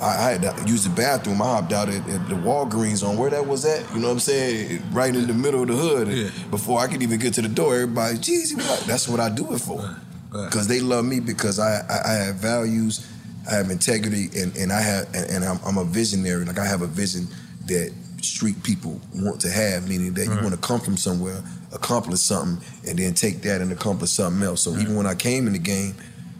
I, 0.00 0.06
I 0.06 0.30
had 0.32 0.42
to 0.42 0.64
use 0.66 0.84
the 0.84 0.90
bathroom. 0.90 1.40
I 1.42 1.46
hopped 1.46 1.72
out 1.72 1.88
at, 1.88 2.08
at 2.08 2.28
the 2.28 2.34
Walgreens 2.34 3.06
on 3.06 3.16
where 3.16 3.30
that 3.30 3.46
was 3.46 3.64
at. 3.64 3.80
You 3.92 4.00
know 4.00 4.08
what 4.08 4.14
I'm 4.14 4.20
saying? 4.20 4.82
Right 4.92 5.14
in 5.14 5.26
the 5.26 5.34
middle 5.34 5.62
of 5.62 5.68
the 5.68 5.74
hood. 5.74 6.32
Before 6.50 6.80
I 6.80 6.86
could 6.86 7.02
even 7.02 7.18
get 7.18 7.34
to 7.34 7.42
the 7.42 7.48
door, 7.48 7.74
everybody, 7.74 8.18
geez, 8.18 8.54
what? 8.54 8.84
that's 8.86 9.08
what 9.08 9.20
I 9.20 9.28
do 9.28 9.54
it 9.54 9.58
for. 9.58 9.96
Because 10.30 10.68
they 10.68 10.80
love 10.80 11.04
me 11.04 11.20
because 11.20 11.58
I, 11.58 11.80
I, 11.88 12.00
I 12.04 12.12
have 12.24 12.36
values, 12.36 13.06
I 13.50 13.54
have 13.54 13.70
integrity, 13.70 14.28
and, 14.38 14.56
and 14.56 14.72
I 14.72 14.80
have 14.80 15.06
and, 15.14 15.30
and 15.30 15.44
I'm, 15.44 15.58
I'm 15.64 15.78
a 15.78 15.84
visionary. 15.84 16.44
Like 16.44 16.58
I 16.58 16.66
have 16.66 16.82
a 16.82 16.86
vision 16.86 17.26
that 17.66 17.92
street 18.22 18.62
people 18.62 19.00
want 19.14 19.40
to 19.42 19.50
have, 19.50 19.88
meaning 19.88 20.14
that 20.14 20.24
you 20.24 20.30
want 20.42 20.52
to 20.52 20.56
come 20.56 20.80
from 20.80 20.96
somewhere, 20.96 21.42
accomplish 21.72 22.20
something, 22.20 22.64
and 22.88 22.98
then 22.98 23.14
take 23.14 23.42
that 23.42 23.60
and 23.60 23.70
accomplish 23.72 24.10
something 24.10 24.42
else. 24.42 24.62
So 24.62 24.72
even 24.76 24.96
when 24.96 25.06
I 25.06 25.14
came 25.14 25.46
in 25.46 25.52
the 25.52 25.58
game, 25.58 25.94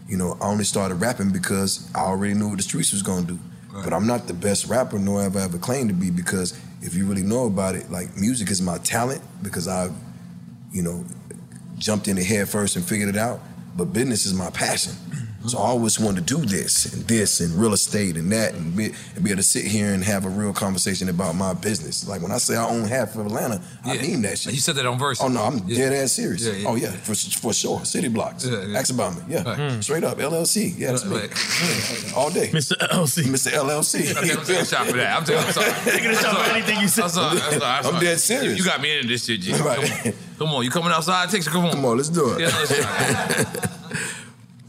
you 0.07 0.17
know, 0.17 0.37
I 0.41 0.45
only 0.47 0.63
started 0.63 0.95
rapping 0.95 1.31
because 1.31 1.89
I 1.95 1.99
already 1.99 2.33
knew 2.33 2.49
what 2.49 2.57
the 2.57 2.63
streets 2.63 2.91
was 2.91 3.01
gonna 3.01 3.25
do. 3.25 3.39
But 3.83 3.93
I'm 3.93 4.07
not 4.07 4.27
the 4.27 4.33
best 4.33 4.65
rapper, 4.67 4.97
nor 4.97 5.21
have 5.21 5.35
I 5.37 5.41
ever 5.43 5.59
claimed 5.59 5.89
to 5.89 5.95
be, 5.95 6.09
because 6.09 6.59
if 6.81 6.95
you 6.95 7.05
really 7.05 7.21
know 7.23 7.45
about 7.45 7.75
it, 7.75 7.91
like 7.91 8.17
music 8.17 8.49
is 8.49 8.61
my 8.61 8.79
talent 8.79 9.21
because 9.43 9.67
I've, 9.67 9.93
you 10.71 10.81
know, 10.81 11.05
jumped 11.77 12.07
in 12.07 12.15
the 12.15 12.23
head 12.23 12.49
first 12.49 12.75
and 12.75 12.83
figured 12.83 13.09
it 13.09 13.17
out. 13.17 13.39
But 13.75 13.93
business 13.93 14.25
is 14.25 14.33
my 14.33 14.49
passion. 14.49 14.93
So 15.47 15.57
I 15.59 15.67
always 15.67 15.99
wanted 15.99 16.27
to 16.27 16.35
do 16.35 16.45
this 16.45 16.93
and 16.93 17.03
this 17.07 17.39
and 17.39 17.53
real 17.55 17.73
estate 17.73 18.17
and 18.17 18.31
that 18.31 18.53
and 18.53 18.75
be, 18.75 18.93
and 19.15 19.23
be 19.23 19.31
able 19.31 19.37
to 19.37 19.43
sit 19.43 19.65
here 19.65 19.93
and 19.93 20.03
have 20.03 20.25
a 20.25 20.29
real 20.29 20.51
conversation 20.53 21.09
about 21.09 21.35
my 21.35 21.53
business. 21.53 22.07
Like 22.07 22.21
when 22.21 22.31
I 22.31 22.37
say 22.37 22.55
I 22.57 22.67
own 22.67 22.83
half 22.83 23.15
of 23.15 23.25
Atlanta, 23.25 23.61
I 23.85 23.97
mean 23.97 24.21
that 24.23 24.39
shit. 24.39 24.53
You 24.53 24.59
said 24.59 24.75
that 24.75 24.85
on 24.85 24.99
verse. 24.99 25.21
Oh 25.21 25.27
no, 25.27 25.43
I'm 25.43 25.59
Yeah. 25.67 25.77
dead 25.89 25.93
ass 25.93 26.13
serious. 26.13 26.45
Yeah, 26.45 26.53
yeah. 26.53 26.67
Oh 26.67 26.75
yeah, 26.75 26.91
for 26.91 27.15
for 27.15 27.53
sure. 27.53 27.83
City 27.85 28.07
blocks. 28.09 28.45
Yeah, 28.45 28.61
yeah. 28.63 28.77
Ask 28.79 28.93
about 28.93 29.15
me. 29.15 29.21
Yeah, 29.29 29.43
Right. 29.43 29.71
Hmm. 29.73 29.81
straight 29.81 30.03
up. 30.03 30.17
LLC. 30.19 30.73
Yeah, 30.77 30.91
that's 30.91 31.05
me. 31.05 31.17
Right. 31.17 31.29
Yeah, 31.31 32.15
All 32.15 32.29
day. 32.29 32.47
Mr. 32.49 32.73
LLC. 32.89 33.23
Mr. 33.23 33.51
LLC. 33.51 34.09
I'm 34.17 34.25
taking 34.45 34.55
a 34.61 34.65
shot 34.65 34.85
for 34.87 34.97
that. 34.97 35.17
I'm 35.17 35.23
taking 35.25 35.43
I'm. 35.43 35.83
Taking 35.97 36.11
a 36.11 36.15
shot 36.15 36.35
for 36.45 36.51
anything 36.51 36.79
you 36.81 36.87
said. 36.87 37.05
I'm 37.05 37.09
sorry. 37.09 37.39
I'm, 37.41 37.51
sorry. 37.51 37.63
I'm, 37.63 37.77
I'm 37.77 37.83
sorry. 37.83 38.05
dead 38.05 38.19
serious. 38.19 38.57
You 38.57 38.65
got 38.65 38.81
me 38.81 38.95
into 38.97 39.07
this 39.07 39.25
shit, 39.25 39.39
G. 39.41 39.51
Come 39.57 39.65
Right. 39.65 40.05
on. 40.07 40.13
Come 40.37 40.49
on. 40.49 40.63
You 40.63 40.69
coming 40.71 40.91
outside? 40.91 41.29
Take 41.29 41.45
come 41.45 41.65
on. 41.65 41.71
Come 41.71 41.85
on, 41.85 41.97
let's 41.97 42.09
do 42.09 42.33
it. 42.33 42.41
Yeah, 42.41 42.47
let's 42.47 42.71
Salud, 42.71 43.73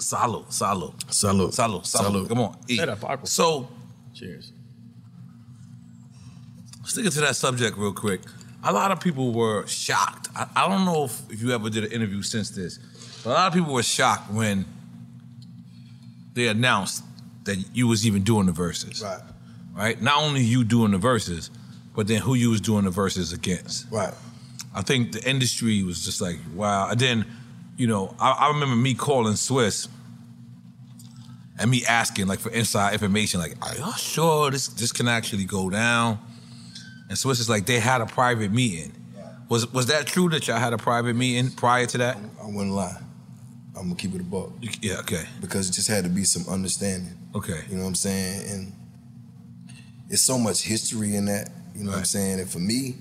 salud. 0.09 0.47
Salud. 0.47 0.95
Salud, 1.07 1.51
salud. 1.51 1.83
Salud. 1.85 2.29
Come 2.29 2.41
on. 2.41 2.57
Eat. 2.69 2.81
Era 2.81 2.97
Paco. 2.97 3.25
So, 3.25 3.69
Cheers. 4.15 4.53
sticking 6.85 7.11
to 7.11 7.21
that 7.21 7.37
subject 7.37 7.77
real 7.77 7.93
quick, 7.93 8.23
a 8.65 8.73
lot 8.73 8.91
of 8.91 9.01
people 9.01 9.33
were 9.33 9.67
shocked. 9.67 10.29
I, 10.35 10.47
I 10.57 10.69
don't 10.69 10.85
know 10.85 11.05
if, 11.05 11.31
if 11.31 11.43
you 11.43 11.53
ever 11.53 11.71
did 11.71 11.85
an 11.85 11.93
interview 11.93 12.23
since 12.23 12.51
this, 12.51 12.79
but 13.23 13.31
a 13.31 13.35
lot 13.35 13.47
of 13.49 13.53
people 13.55 13.73
were 13.73 13.83
shocked 13.83 14.33
when 14.33 14.65
they 16.35 16.49
announced 16.49 17.05
that 17.45 17.57
you 17.75 17.87
was 17.87 18.07
even 18.07 18.23
doing 18.23 18.47
the 18.47 18.53
Verzuz. 18.53 19.03
Right. 19.03 19.23
Right? 19.75 20.03
Not 20.03 20.23
only 20.23 20.43
you 20.43 20.65
doing 20.65 20.93
the 20.93 20.99
Verzuz, 20.99 21.51
but 21.95 22.07
then 22.09 22.21
who 22.21 22.35
you 22.35 22.51
was 22.51 22.61
doing 22.61 22.85
the 22.85 22.91
Verzuz 22.91 23.35
against. 23.35 23.91
Right. 23.91 24.15
I 24.75 24.83
think 24.83 25.13
the 25.13 25.29
industry 25.29 25.83
was 25.83 26.05
just 26.05 26.21
like, 26.21 26.39
wow. 26.55 26.89
And 26.91 26.99
then, 26.99 27.27
you 27.77 27.87
know, 27.87 28.15
I, 28.19 28.31
I 28.33 28.49
remember 28.49 28.77
me 28.77 28.95
calling 28.95 29.35
Swizz 29.35 29.89
and 31.59 31.71
me 31.71 31.85
asking 31.87 32.27
like 32.27 32.39
for 32.41 32.51
inside 32.51 32.93
information, 32.93 33.41
like, 33.41 33.57
are 33.63 33.75
y'all 33.77 33.93
sure 33.93 34.51
this 34.51 34.69
this 34.69 34.93
can 34.93 35.09
actually 35.09 35.45
go 35.45 35.71
down? 35.71 36.19
And 37.09 37.17
so 37.17 37.31
it's 37.31 37.39
just 37.39 37.49
like, 37.49 37.65
they 37.67 37.81
had 37.81 38.01
a 38.01 38.07
private 38.07 38.53
meeting. 38.53 38.93
Was 39.49 39.73
was 39.73 39.87
that 39.87 40.07
true 40.07 40.29
that 40.31 40.47
y'all 40.47 40.59
had 40.59 40.73
a 40.75 40.79
private 40.79 41.17
meeting 41.17 41.51
prior 41.51 41.87
to 41.87 41.99
that? 41.99 42.19
I 42.43 42.47
wouldn't 42.47 42.73
lie. 42.75 42.97
I'm 43.77 43.85
gonna 43.85 43.95
keep 43.95 44.15
it 44.15 44.21
a 44.21 44.25
buck. 44.25 44.51
Yeah, 44.83 44.99
okay. 45.01 45.25
Because 45.41 45.69
it 45.71 45.73
just 45.73 45.89
had 45.89 46.05
to 46.05 46.11
be 46.11 46.25
some 46.25 46.45
understanding. 46.53 47.17
Okay. 47.35 47.61
You 47.71 47.77
know 47.77 47.83
what 47.83 47.89
I'm 47.89 47.95
saying? 47.95 48.43
And 48.51 48.73
it's 50.11 50.23
so 50.23 50.39
much 50.39 50.63
history 50.63 51.15
in 51.17 51.27
that. 51.27 51.51
You 51.75 51.85
know 51.85 51.91
what 51.93 51.99
I'm 52.01 52.05
saying? 52.05 52.41
And 52.41 52.51
for 52.51 52.59
me, 52.59 52.97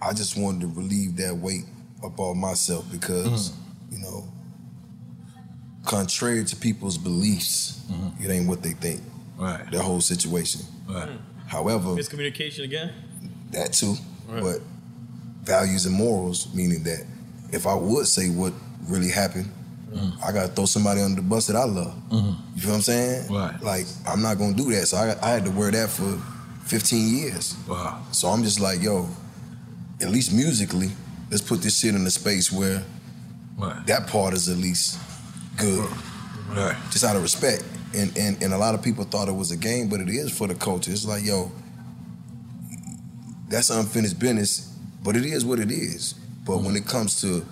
I 0.00 0.12
just 0.14 0.36
wanted 0.36 0.62
to 0.62 0.66
relieve 0.68 1.16
that 1.18 1.36
weight 1.36 1.64
up 2.02 2.18
on 2.18 2.38
myself 2.38 2.90
because, 2.90 3.50
Mm-hmm. 3.50 3.94
you 3.94 3.98
know, 4.02 4.31
contrary 5.84 6.44
to 6.44 6.56
people's 6.56 6.98
beliefs, 6.98 7.82
mm-hmm. 7.90 8.22
it 8.24 8.30
ain't 8.30 8.48
what 8.48 8.62
they 8.62 8.72
think. 8.72 9.00
Mm-hmm. 9.00 9.42
Right. 9.42 9.70
The 9.70 9.82
whole 9.82 10.00
situation. 10.00 10.62
Right. 10.88 11.08
Hmm. 11.08 11.16
However, 11.46 11.88
Miscommunication 11.90 12.64
again? 12.64 12.92
that 13.50 13.72
too. 13.72 13.94
Right. 14.28 14.42
But 14.42 14.60
values 15.42 15.86
and 15.86 15.94
morals, 15.94 16.52
meaning 16.54 16.82
that 16.84 17.04
if 17.52 17.66
I 17.66 17.74
would 17.74 18.06
say 18.06 18.28
what 18.30 18.52
really 18.88 19.10
happened, 19.10 19.50
mm-hmm. 19.92 20.22
I 20.24 20.32
gotta 20.32 20.48
throw 20.48 20.66
somebody 20.66 21.00
under 21.02 21.20
the 21.20 21.26
bus 21.26 21.46
that 21.48 21.56
I 21.56 21.64
love. 21.64 21.94
Mm-hmm. 22.10 22.54
You 22.54 22.60
feel 22.60 22.70
what 22.70 22.76
I'm 22.76 22.82
saying? 22.82 23.32
Right. 23.32 23.62
Like 23.62 23.86
I'm 24.06 24.22
not 24.22 24.38
gonna 24.38 24.54
do 24.54 24.70
that. 24.72 24.86
So 24.86 24.96
I, 24.96 25.16
I 25.22 25.30
had 25.30 25.44
to 25.44 25.50
wear 25.50 25.70
that 25.70 25.90
for 25.90 26.18
15 26.66 27.16
years. 27.16 27.56
Wow. 27.68 28.02
So 28.12 28.28
I'm 28.28 28.42
just 28.42 28.60
like, 28.60 28.82
yo, 28.82 29.08
at 30.00 30.08
least 30.08 30.32
musically, 30.32 30.90
let's 31.30 31.42
put 31.42 31.60
this 31.60 31.78
shit 31.78 31.94
in 31.94 32.06
a 32.06 32.10
space 32.10 32.50
where 32.52 32.82
Right. 33.58 33.86
that 33.86 34.08
part 34.08 34.34
is 34.34 34.48
at 34.48 34.56
least 34.56 34.98
good. 35.56 35.88
Right. 36.50 36.76
Just 36.90 37.04
out 37.04 37.16
of 37.16 37.22
respect. 37.22 37.64
And, 37.94 38.16
and 38.16 38.42
and 38.42 38.54
a 38.54 38.58
lot 38.58 38.74
of 38.74 38.82
people 38.82 39.04
thought 39.04 39.28
it 39.28 39.32
was 39.34 39.50
a 39.50 39.56
game, 39.56 39.88
but 39.88 40.00
it 40.00 40.08
is 40.08 40.36
for 40.36 40.46
the 40.46 40.54
culture. 40.54 40.90
It's 40.90 41.04
like, 41.04 41.24
yo, 41.24 41.52
that's 43.48 43.68
unfinished 43.68 44.18
business, 44.18 44.74
but 45.04 45.14
it 45.14 45.26
is 45.26 45.44
what 45.44 45.58
it 45.60 45.70
is. 45.70 46.14
But 46.46 46.62
when 46.62 46.74
it 46.74 46.86
comes 46.86 47.20
to 47.20 47.44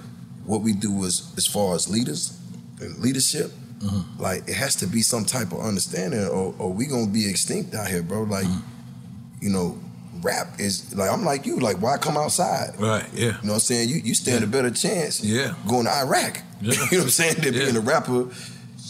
what 0.46 0.62
we 0.62 0.72
do 0.72 1.04
as 1.04 1.32
as 1.36 1.46
far 1.46 1.74
as 1.74 1.88
leaders 1.90 2.38
and 2.80 2.98
leadership, 2.98 3.50
mm-hmm. 3.80 4.22
like 4.22 4.48
it 4.48 4.54
has 4.54 4.76
to 4.76 4.86
be 4.86 5.02
some 5.02 5.26
type 5.26 5.52
of 5.52 5.60
understanding, 5.60 6.26
or, 6.26 6.54
or 6.58 6.72
we 6.72 6.86
gonna 6.86 7.06
be 7.06 7.28
extinct 7.28 7.74
out 7.74 7.88
here, 7.88 8.02
bro. 8.02 8.22
Like, 8.22 8.46
mm-hmm. 8.46 9.44
you 9.44 9.50
know, 9.50 9.78
rap 10.22 10.58
is 10.58 10.94
like 10.96 11.10
I'm 11.10 11.24
like 11.24 11.44
you. 11.44 11.58
Like, 11.58 11.82
why 11.82 11.98
come 11.98 12.16
outside? 12.16 12.70
Right. 12.78 13.06
Yeah. 13.12 13.24
You 13.24 13.32
know 13.32 13.38
what 13.42 13.52
I'm 13.54 13.60
saying? 13.60 13.88
You 13.90 13.96
you 13.96 14.14
stand 14.14 14.42
a 14.42 14.46
better 14.46 14.70
chance 14.70 15.22
Yeah. 15.22 15.54
going 15.68 15.84
to 15.84 15.92
Iraq. 15.92 16.42
Yeah. 16.60 16.72
you 16.72 16.78
know 16.80 16.86
what 16.98 17.02
I'm 17.04 17.08
saying? 17.10 17.34
Than 17.36 17.54
Yeah. 17.54 17.60
being 17.64 17.76
a 17.76 17.80
rapper 17.80 18.28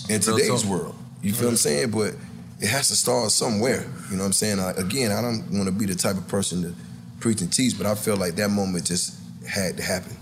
in 0.09 0.21
today's 0.21 0.65
world. 0.67 0.95
You 1.23 1.33
feel 1.33 1.47
what 1.47 1.51
I'm 1.53 1.57
saying? 1.57 1.91
But 1.91 2.15
it 2.61 2.69
has 2.69 2.89
to 2.89 2.97
start 2.97 3.31
somewhere. 3.31 3.83
You 4.11 4.17
know 4.17 4.23
what 4.23 4.27
I'm 4.27 4.33
saying? 4.33 4.59
I, 4.59 4.71
again, 4.73 5.13
I 5.13 5.21
don't 5.23 5.51
want 5.53 5.67
to 5.67 5.73
be 5.73 5.87
the 5.87 5.95
type 5.95 6.17
of 6.17 6.27
person 6.29 6.63
to 6.63 6.75
preach 7.21 7.41
and 7.43 7.53
teach, 7.53 7.77
but 7.77 7.87
I 7.87 7.95
feel 7.95 8.17
like 8.17 8.35
that 8.37 8.51
moment 8.51 8.87
just 8.87 9.15
had 9.49 9.77
to 9.77 9.83
happen. 9.83 10.17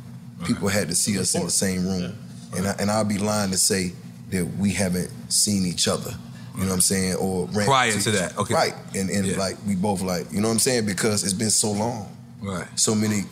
People 0.44 0.68
had 0.68 0.88
to 0.88 0.94
see 0.94 1.18
us 1.18 1.34
in 1.34 1.44
the 1.44 1.50
same 1.50 1.84
room. 1.86 2.14
And, 2.56 2.66
I, 2.66 2.72
and 2.80 2.90
I'll 2.90 3.04
be 3.04 3.18
lying 3.18 3.50
to 3.50 3.58
say 3.58 3.92
that 4.30 4.44
we 4.58 4.72
haven't 4.72 5.10
seen 5.32 5.64
each 5.66 5.88
other. 5.88 6.14
You 6.54 6.62
know 6.64 6.68
what 6.70 6.74
I'm 6.74 6.80
saying? 6.80 7.14
Or 7.16 7.46
ran 7.46 7.66
Prior 7.66 7.92
to 7.92 7.98
each- 7.98 8.04
that, 8.04 8.36
okay. 8.38 8.54
Right. 8.54 8.74
And, 8.94 9.10
and 9.10 9.26
Yeah. 9.26 9.36
like 9.38 9.56
we 9.66 9.74
both 9.76 10.00
like, 10.02 10.30
you 10.32 10.40
know 10.40 10.48
what 10.48 10.54
I'm 10.54 10.58
saying? 10.60 10.86
Because 10.86 11.22
it's 11.24 11.32
been 11.32 11.50
so 11.50 11.70
long 11.72 12.08
Right. 12.42 12.66
so 12.78 12.94
many 12.94 13.22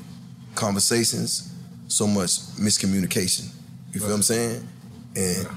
conversations, 0.54 1.48
so 1.88 2.06
much 2.06 2.30
miscommunication. 2.58 3.48
You 3.96 4.00
feel 4.00 4.10
what 4.10 4.16
I'm 4.16 4.22
saying? 4.22 4.68
And 5.16 5.48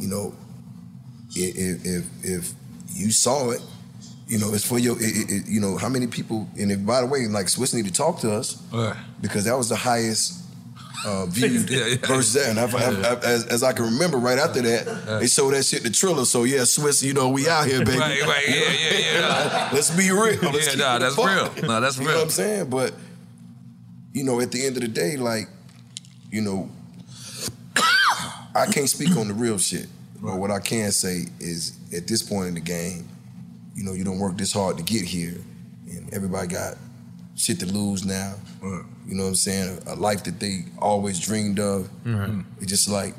you 0.00 0.08
know, 0.08 0.34
if 1.34 1.84
if 1.84 2.24
if 2.24 2.52
you 2.94 3.10
saw 3.12 3.50
it 3.50 3.60
You 4.26 4.38
know, 4.38 4.54
it's 4.54 4.64
for 4.66 4.78
your. 4.78 4.96
It, 4.98 5.30
it, 5.30 5.42
you 5.46 5.60
know, 5.60 5.76
how 5.76 5.88
many 5.90 6.06
people? 6.06 6.48
And 6.58 6.72
if, 6.72 6.80
by 6.86 7.02
the 7.02 7.06
way, 7.06 7.26
like 7.28 7.46
Swizz 7.46 7.74
need 7.74 7.84
to 7.84 7.92
talk 7.92 8.20
to 8.20 8.32
us 8.32 8.56
Right. 8.72 8.96
because 9.20 9.44
that 9.44 9.56
was 9.56 9.68
the 9.68 9.76
highest 9.76 10.40
uh, 11.06 11.26
viewed 11.28 11.68
Yeah, 11.68 11.86
yeah. 11.86 11.96
Verzuz 11.96 12.32
that. 12.32 12.48
And 12.48 12.58
I, 12.58 12.64
I, 12.64 13.12
I, 13.12 13.18
as, 13.34 13.44
as 13.48 13.62
I 13.62 13.72
can 13.74 13.84
remember, 13.84 14.16
right 14.16 14.38
after 14.38 14.62
that, 14.62 15.20
they 15.20 15.26
showed 15.26 15.52
that 15.52 15.64
shit 15.66 15.82
to 15.84 15.90
Triller. 15.92 16.24
So 16.24 16.44
yeah, 16.44 16.64
Swizz, 16.64 17.02
you 17.02 17.12
know, 17.12 17.28
we 17.28 17.46
out 17.48 17.66
here, 17.66 17.84
baby. 17.84 17.98
Right, 17.98 18.22
right, 18.22 18.48
yeah, 18.48 18.72
yeah, 18.72 18.98
yeah. 19.20 19.70
Let's 19.76 19.90
be 19.90 20.10
real. 20.10 20.40
Let's 20.40 20.74
Yeah, 20.74 20.80
nah, 20.82 20.98
that's 20.98 21.16
fuck. 21.16 21.56
real. 21.56 21.68
Nah, 21.68 21.80
that's 21.80 21.98
real. 21.98 22.08
You 22.08 22.12
know 22.14 22.18
what 22.20 22.24
I'm 22.24 22.30
saying? 22.30 22.70
But 22.70 22.94
you 24.14 24.24
know, 24.24 24.40
at 24.40 24.50
the 24.52 24.64
end 24.64 24.76
of 24.76 24.82
the 24.82 24.88
day, 24.88 25.16
like, 25.18 25.48
you 26.30 26.40
know, 26.40 26.70
I 28.54 28.66
can't 28.66 28.88
speak 28.88 29.16
on 29.16 29.28
the 29.28 29.34
real 29.34 29.58
shit. 29.58 29.86
But 30.22 30.36
what 30.38 30.50
I 30.50 30.60
can 30.60 30.90
say 30.92 31.24
is, 31.40 31.76
at 31.94 32.06
this 32.06 32.22
point 32.22 32.48
in 32.48 32.54
the 32.54 32.60
game, 32.60 33.08
you 33.74 33.84
know, 33.84 33.92
you 33.92 34.04
don't 34.04 34.18
work 34.18 34.38
this 34.38 34.52
hard 34.52 34.78
to 34.78 34.82
get 34.84 35.02
here, 35.04 35.34
and 35.90 36.12
everybody 36.14 36.46
got 36.48 36.76
shit 37.36 37.58
to 37.60 37.66
lose 37.66 38.04
now. 38.04 38.34
You 38.62 39.14
know 39.16 39.24
what 39.24 39.28
I'm 39.30 39.34
saying? 39.34 39.80
A 39.86 39.94
life 39.96 40.24
that 40.24 40.40
they 40.40 40.64
always 40.78 41.18
dreamed 41.20 41.58
of. 41.58 41.90
It's 42.60 42.66
just 42.70 42.88
like, 42.88 43.14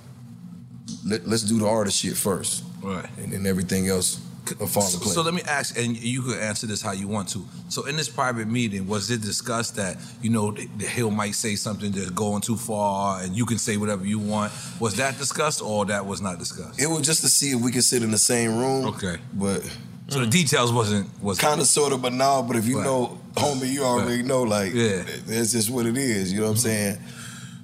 let, 1.05 1.27
let's 1.27 1.43
do 1.43 1.59
the 1.59 1.67
artist 1.67 1.99
shit 1.99 2.15
first, 2.17 2.63
Right. 2.81 3.05
and 3.17 3.31
then 3.33 3.45
everything 3.45 3.87
else 3.89 4.19
will 4.19 4.25
fall 4.45 4.83
So, 4.83 4.99
so 4.99 5.21
let 5.21 5.33
me 5.33 5.41
ask, 5.43 5.77
and 5.77 5.97
you 5.97 6.21
could 6.21 6.39
answer 6.39 6.67
this 6.67 6.81
how 6.81 6.91
you 6.91 7.07
want 7.07 7.29
to. 7.29 7.45
So 7.69 7.85
in 7.85 7.95
this 7.95 8.09
private 8.09 8.47
meeting, 8.47 8.87
was 8.87 9.09
it 9.11 9.21
discussed 9.21 9.75
that 9.75 9.97
you 10.21 10.29
know 10.29 10.51
the, 10.51 10.67
the 10.77 10.85
Hill 10.85 11.11
might 11.11 11.35
say 11.35 11.55
something 11.55 11.91
that's 11.91 12.11
going 12.11 12.41
too 12.41 12.55
far, 12.55 13.21
and 13.21 13.35
you 13.35 13.45
can 13.45 13.57
say 13.57 13.77
whatever 13.77 14.05
you 14.05 14.19
want? 14.19 14.51
Was 14.79 14.95
that 14.95 15.17
discussed, 15.17 15.61
or 15.61 15.85
that 15.85 16.05
was 16.05 16.21
not 16.21 16.39
discussed? 16.39 16.81
It 16.81 16.87
was 16.87 17.01
just 17.01 17.21
to 17.21 17.27
see 17.27 17.51
if 17.51 17.61
we 17.61 17.71
could 17.71 17.83
sit 17.83 18.03
in 18.03 18.11
the 18.11 18.17
same 18.17 18.57
room. 18.57 18.85
Okay. 18.85 19.17
But 19.33 19.61
So 20.07 20.19
the 20.19 20.27
details 20.27 20.71
wasn't 20.71 21.09
was 21.21 21.39
kind 21.39 21.59
of 21.59 21.67
sort 21.67 21.93
of, 21.93 22.01
but 22.01 22.13
no. 22.13 22.43
But 22.43 22.57
if 22.57 22.67
you 22.67 22.81
know, 22.81 23.19
homie, 23.33 23.71
you 23.71 23.83
already 23.83 24.23
know. 24.23 24.43
Like, 24.43 24.73
Yeah. 24.73 25.03
that's 25.25 25.51
just 25.51 25.69
what 25.69 25.85
it 25.85 25.97
is. 25.97 26.31
You 26.31 26.41
know 26.41 26.45
what 26.45 26.51
I'm 26.51 26.55
mm-hmm. 26.57 26.67
saying? 26.67 26.97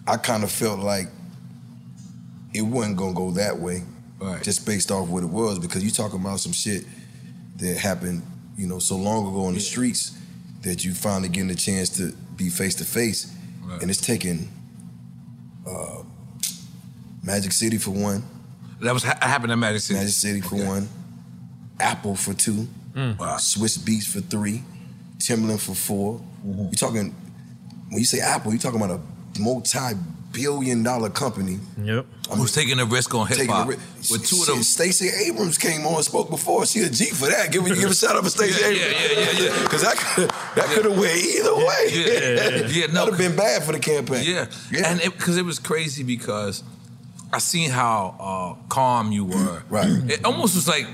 I 0.07 0.17
kind 0.17 0.43
of 0.43 0.51
felt 0.51 0.79
like 0.79 1.07
it 2.53 2.61
wasn't 2.61 2.97
gonna 2.97 3.13
go 3.13 3.31
that 3.31 3.59
way, 3.59 3.83
just 4.43 4.65
based 4.65 4.91
off 4.91 5.07
what 5.07 5.23
it 5.23 5.29
was. 5.29 5.59
Because 5.59 5.83
you 5.83 5.91
talking 5.91 6.19
about 6.19 6.39
some 6.39 6.51
shit 6.51 6.85
that 7.57 7.77
happened, 7.77 8.23
you 8.57 8.67
know, 8.67 8.79
so 8.79 8.95
long 8.97 9.27
ago 9.27 9.45
on 9.45 9.53
the 9.53 9.59
streets 9.59 10.17
that 10.61 10.83
you 10.85 10.93
finally 10.93 11.29
getting 11.29 11.49
a 11.49 11.55
chance 11.55 11.89
to 11.97 12.11
be 12.35 12.49
face 12.49 12.75
to 12.75 12.85
face, 12.85 13.33
and 13.81 13.89
it's 13.89 14.01
taking 14.01 14.49
uh, 15.67 16.03
Magic 17.23 17.51
City 17.51 17.77
for 17.77 17.91
one. 17.91 18.23
That 18.81 18.93
was 18.93 19.03
ha- 19.03 19.17
happened 19.21 19.51
in 19.51 19.59
Magic 19.59 19.81
City. 19.81 19.99
Magic 19.99 20.13
City 20.13 20.41
for 20.41 20.55
one. 20.55 20.87
Apple 21.79 22.15
for 22.15 22.33
two. 22.33 22.67
Wow. 22.95 23.37
Swizz 23.37 23.77
Beatz 23.79 24.05
for 24.05 24.21
three. 24.21 24.63
Timbaland 25.17 25.59
for 25.61 25.75
4 25.75 26.19
Mm-hmm. 26.45 26.61
You're 26.63 26.71
talking 26.71 27.15
when 27.89 27.99
you 27.99 28.05
say 28.05 28.19
Apple, 28.19 28.51
you're 28.51 28.59
talking 28.59 28.81
about 28.81 28.95
a 28.99 29.01
multi-billion 29.39 30.83
dollar 30.83 31.09
company. 31.09 31.59
Yep. 31.83 32.05
i 32.31 32.35
Who's 32.35 32.53
taking 32.53 32.79
a 32.79 32.85
risk 32.85 33.13
on 33.13 33.27
hip 33.27 33.37
Taking 33.37 33.51
a 33.51 33.55
hop? 33.55 33.67
ri- 33.69 33.75
With 34.09 34.25
two 34.25 34.37
of 34.41 34.47
them. 34.47 34.63
Stacey 34.63 35.09
Abrams 35.09 35.57
came 35.57 35.85
on 35.85 35.95
and 35.95 36.03
spoke 36.05 36.29
before. 36.29 36.65
She 36.65 36.79
a 36.81 36.89
G 36.89 37.05
for 37.05 37.27
that. 37.27 37.51
Give, 37.51 37.65
give 37.65 37.89
a 37.89 37.93
shout 37.95 38.15
out 38.15 38.23
for 38.23 38.29
Stacey 38.29 38.61
Yeah, 38.61 38.67
Abrams. 38.67 39.01
yeah, 39.01 39.07
yeah, 39.11 39.31
yeah, 39.31 39.55
yeah. 39.57 39.63
Because 39.63 39.81
that 39.81 39.97
could 39.97 40.29
that 40.55 40.65
could 40.69 40.85
have 40.85 40.97
went 40.97 41.17
either 41.17 41.55
way. 41.55 41.87
Yeah, 41.91 42.05
yeah, 42.05 42.67
yeah. 42.67 42.85
no, 42.87 42.93
That'd 43.05 43.13
have 43.13 43.17
been 43.17 43.35
bad 43.35 43.63
for 43.63 43.71
the 43.73 43.79
campaign. 43.79 44.23
Yeah, 44.25 44.45
and 44.85 45.01
because 45.01 45.37
it, 45.37 45.45
was 45.45 45.59
crazy 45.59 46.03
because 46.03 46.63
I 47.33 47.39
seen 47.39 47.69
how 47.69 48.15
uh, 48.19 48.67
calm 48.69 49.11
you 49.11 49.25
were. 49.25 49.63
Right. 49.69 49.87
It 50.09 50.25
almost 50.25 50.55
was 50.55 50.67
like, 50.67 50.85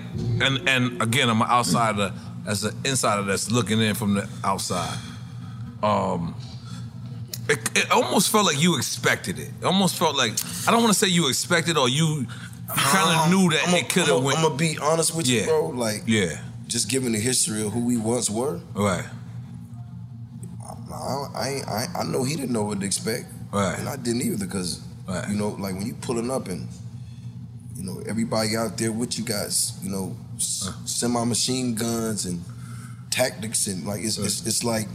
and 0.41 0.67
and 0.69 1.01
again, 1.01 1.29
I'm 1.29 1.41
an 1.41 1.47
outsider 1.49 2.13
as 2.47 2.63
an 2.63 2.75
insider 2.85 3.23
that's 3.23 3.51
looking 3.51 3.81
in 3.81 3.95
from 3.95 4.13
the 4.15 4.29
outside. 4.43 4.97
Um, 5.83 6.33
it, 7.49 7.77
it 7.77 7.91
almost 7.91 8.31
felt 8.31 8.45
like 8.45 8.61
you 8.61 8.77
expected 8.77 9.39
it. 9.39 9.49
It 9.61 9.65
almost 9.65 9.95
felt 9.97 10.15
like 10.15 10.33
I 10.67 10.71
don't 10.71 10.81
want 10.81 10.93
to 10.93 10.99
say 10.99 11.07
you 11.07 11.27
expected 11.29 11.77
or 11.77 11.87
you 11.89 12.25
kind 12.67 13.09
of 13.19 13.29
knew 13.31 13.49
that 13.51 13.67
I'm 13.67 13.75
it 13.75 13.89
could 13.89 14.07
have 14.07 14.23
went. 14.23 14.37
I'm 14.39 14.43
gonna 14.43 14.55
be 14.55 14.77
honest 14.79 15.15
with 15.15 15.27
you, 15.27 15.39
Yeah. 15.41 15.45
bro. 15.45 15.67
Like, 15.69 16.03
yeah, 16.05 16.41
just 16.67 16.89
given 16.89 17.11
the 17.13 17.19
history 17.19 17.65
of 17.65 17.71
who 17.73 17.85
we 17.85 17.97
once 17.97 18.29
were, 18.29 18.59
right. 18.73 19.05
I, 20.91 21.27
I, 21.35 21.61
I, 21.67 21.87
I 21.99 22.03
know 22.03 22.23
he 22.23 22.35
didn't 22.35 22.51
know 22.51 22.63
what 22.63 22.79
to 22.79 22.85
expect, 22.85 23.25
Right. 23.51 23.77
and 23.79 23.87
I 23.87 23.95
didn't 23.95 24.21
either 24.23 24.45
because 24.45 24.81
you 25.29 25.35
know, 25.35 25.49
like 25.49 25.75
when 25.75 25.85
you 25.85 25.93
pulling 25.93 26.29
up 26.29 26.47
and 26.49 26.67
you 27.77 27.83
know 27.83 28.01
everybody 28.07 28.57
out 28.57 28.77
there 28.77 28.91
with 28.91 29.17
you 29.17 29.23
guys, 29.23 29.77
you 29.81 29.89
know, 29.89 30.15
s- 30.35 30.69
semi-machine 30.85 31.75
guns 31.75 32.25
and 32.25 32.41
tactics 33.09 33.67
and 33.67 33.85
like 33.85 34.01
it's 34.03 34.17
it's, 34.17 34.45
it's 34.45 34.63
like. 34.63 34.87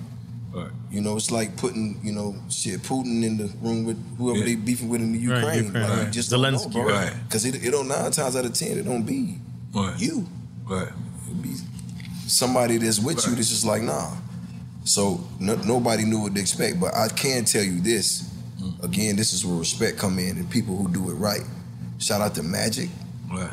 You 0.91 1.01
know, 1.01 1.17
it's 1.17 1.31
like 1.31 1.57
putting, 1.57 1.99
you 2.03 2.13
know, 2.13 2.35
shit, 2.51 2.81
Putin 2.81 3.25
in 3.25 3.39
the 3.39 3.51
room 3.63 3.85
with 3.85 3.97
whoever 4.19 4.41
Yeah. 4.41 4.45
they 4.45 4.55
beefing 4.57 4.91
with 4.91 5.01
in 5.01 5.13
the 5.13 5.27
Right, 5.27 5.37
Ukraine. 5.39 5.65
Ukraine, 5.65 5.83
like, 5.89 5.99
right. 6.05 6.13
just 6.13 6.31
don't 6.31 6.43
know, 6.43 6.83
right. 6.85 7.13
Because 7.25 7.47
it, 7.47 7.65
it 7.65 7.71
don't 7.71 7.89
nine 7.89 8.11
times 8.11 8.37
out 8.37 8.45
of 8.45 8.53
ten, 8.53 8.77
it 8.79 8.85
don't 8.85 9.05
be 9.05 9.39
you. 9.99 10.29
Right. 10.69 10.89
It 11.31 11.43
be 11.43 11.55
somebody 12.27 12.77
that's 12.77 13.01
with 13.01 13.27
you 13.27 13.35
that's 13.35 13.49
just 13.49 13.65
like, 13.65 13.83
nah. 13.83 14.11
So 14.85 15.21
no, 15.41 15.55
nobody 15.57 16.05
knew 16.05 16.21
what 16.21 16.35
to 16.35 16.41
expect. 16.41 16.79
But 16.79 16.95
I 16.95 17.09
can 17.09 17.45
tell 17.45 17.63
you 17.63 17.81
this. 17.81 18.31
Mm. 18.61 18.85
Again, 18.85 19.17
this 19.17 19.33
is 19.33 19.47
where 19.47 19.57
respect 19.57 19.97
come 19.99 20.19
in 20.19 20.37
and 20.37 20.51
people 20.51 20.77
who 20.77 20.93
do 20.93 21.09
it 21.11 21.15
right. 21.15 21.43
Shout 21.99 22.21
out 22.21 22.35
to 22.35 22.43
Magic. 22.43 22.91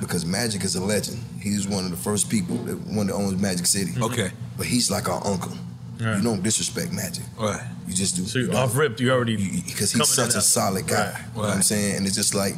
Because 0.02 0.26
Magic 0.26 0.66
is 0.66 0.76
a 0.76 0.84
legend. 0.84 1.24
He's 1.40 1.66
one 1.66 1.86
of 1.86 1.92
the 1.92 1.96
first 1.98 2.30
people 2.30 2.58
that 2.66 2.76
one 2.88 3.08
that 3.08 3.14
owns 3.14 3.42
Magic 3.42 3.66
City. 3.66 3.92
Okay. 4.02 4.30
But 4.58 4.66
he's 4.66 4.92
like 4.92 5.08
our 5.08 5.26
uncle. 5.26 5.54
Right. 6.00 6.18
You 6.18 6.24
don't 6.24 6.42
disrespect 6.42 6.94
Magic. 6.94 7.26
Right. 7.38 7.62
You 7.88 7.94
just 7.94 8.16
do. 8.16 8.24
So 8.26 8.40
you 8.40 8.52
off 8.54 8.76
ripped, 8.78 9.00
you 9.02 9.12
already 9.12 9.36
Because 9.62 9.92
he's 9.92 10.08
such 10.08 10.34
a 10.34 10.38
out. 10.38 10.44
solid 10.44 10.88
guy. 10.88 11.12
Right. 11.12 11.18
You 11.36 11.36
know 11.36 11.48
what 11.48 11.56
I'm 11.56 11.62
saying? 11.62 11.98
And 11.98 12.08
it's 12.08 12.16
just 12.16 12.34
like 12.34 12.56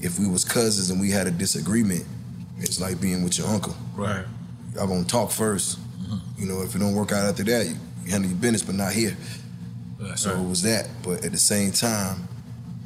if 0.00 0.18
we 0.18 0.28
was 0.28 0.44
cousins 0.44 0.90
and 0.90 1.00
we 1.00 1.10
had 1.10 1.26
a 1.26 1.30
disagreement, 1.30 2.04
it's 2.58 2.80
like 2.80 3.00
being 3.00 3.24
with 3.24 3.36
your 3.38 3.48
uncle. 3.48 3.74
Right. 3.96 4.24
Y'all 4.74 4.86
gonna 4.86 5.04
talk 5.04 5.30
1st 5.30 5.78
You 6.38 6.46
know, 6.46 6.62
if 6.62 6.74
it 6.74 6.78
don't 6.78 6.94
work 6.94 7.10
out 7.12 7.24
after 7.24 7.42
that, 7.44 7.66
you, 7.66 7.74
you 8.04 8.10
handle 8.12 8.30
your 8.30 8.38
business, 8.38 8.62
but 8.62 8.74
not 8.76 8.92
here. 8.92 9.16
So 10.16 10.30
it 10.38 10.48
was 10.48 10.62
that. 10.62 10.88
But 11.02 11.24
at 11.24 11.32
the 11.32 11.38
same 11.38 11.72
time, 11.72 12.28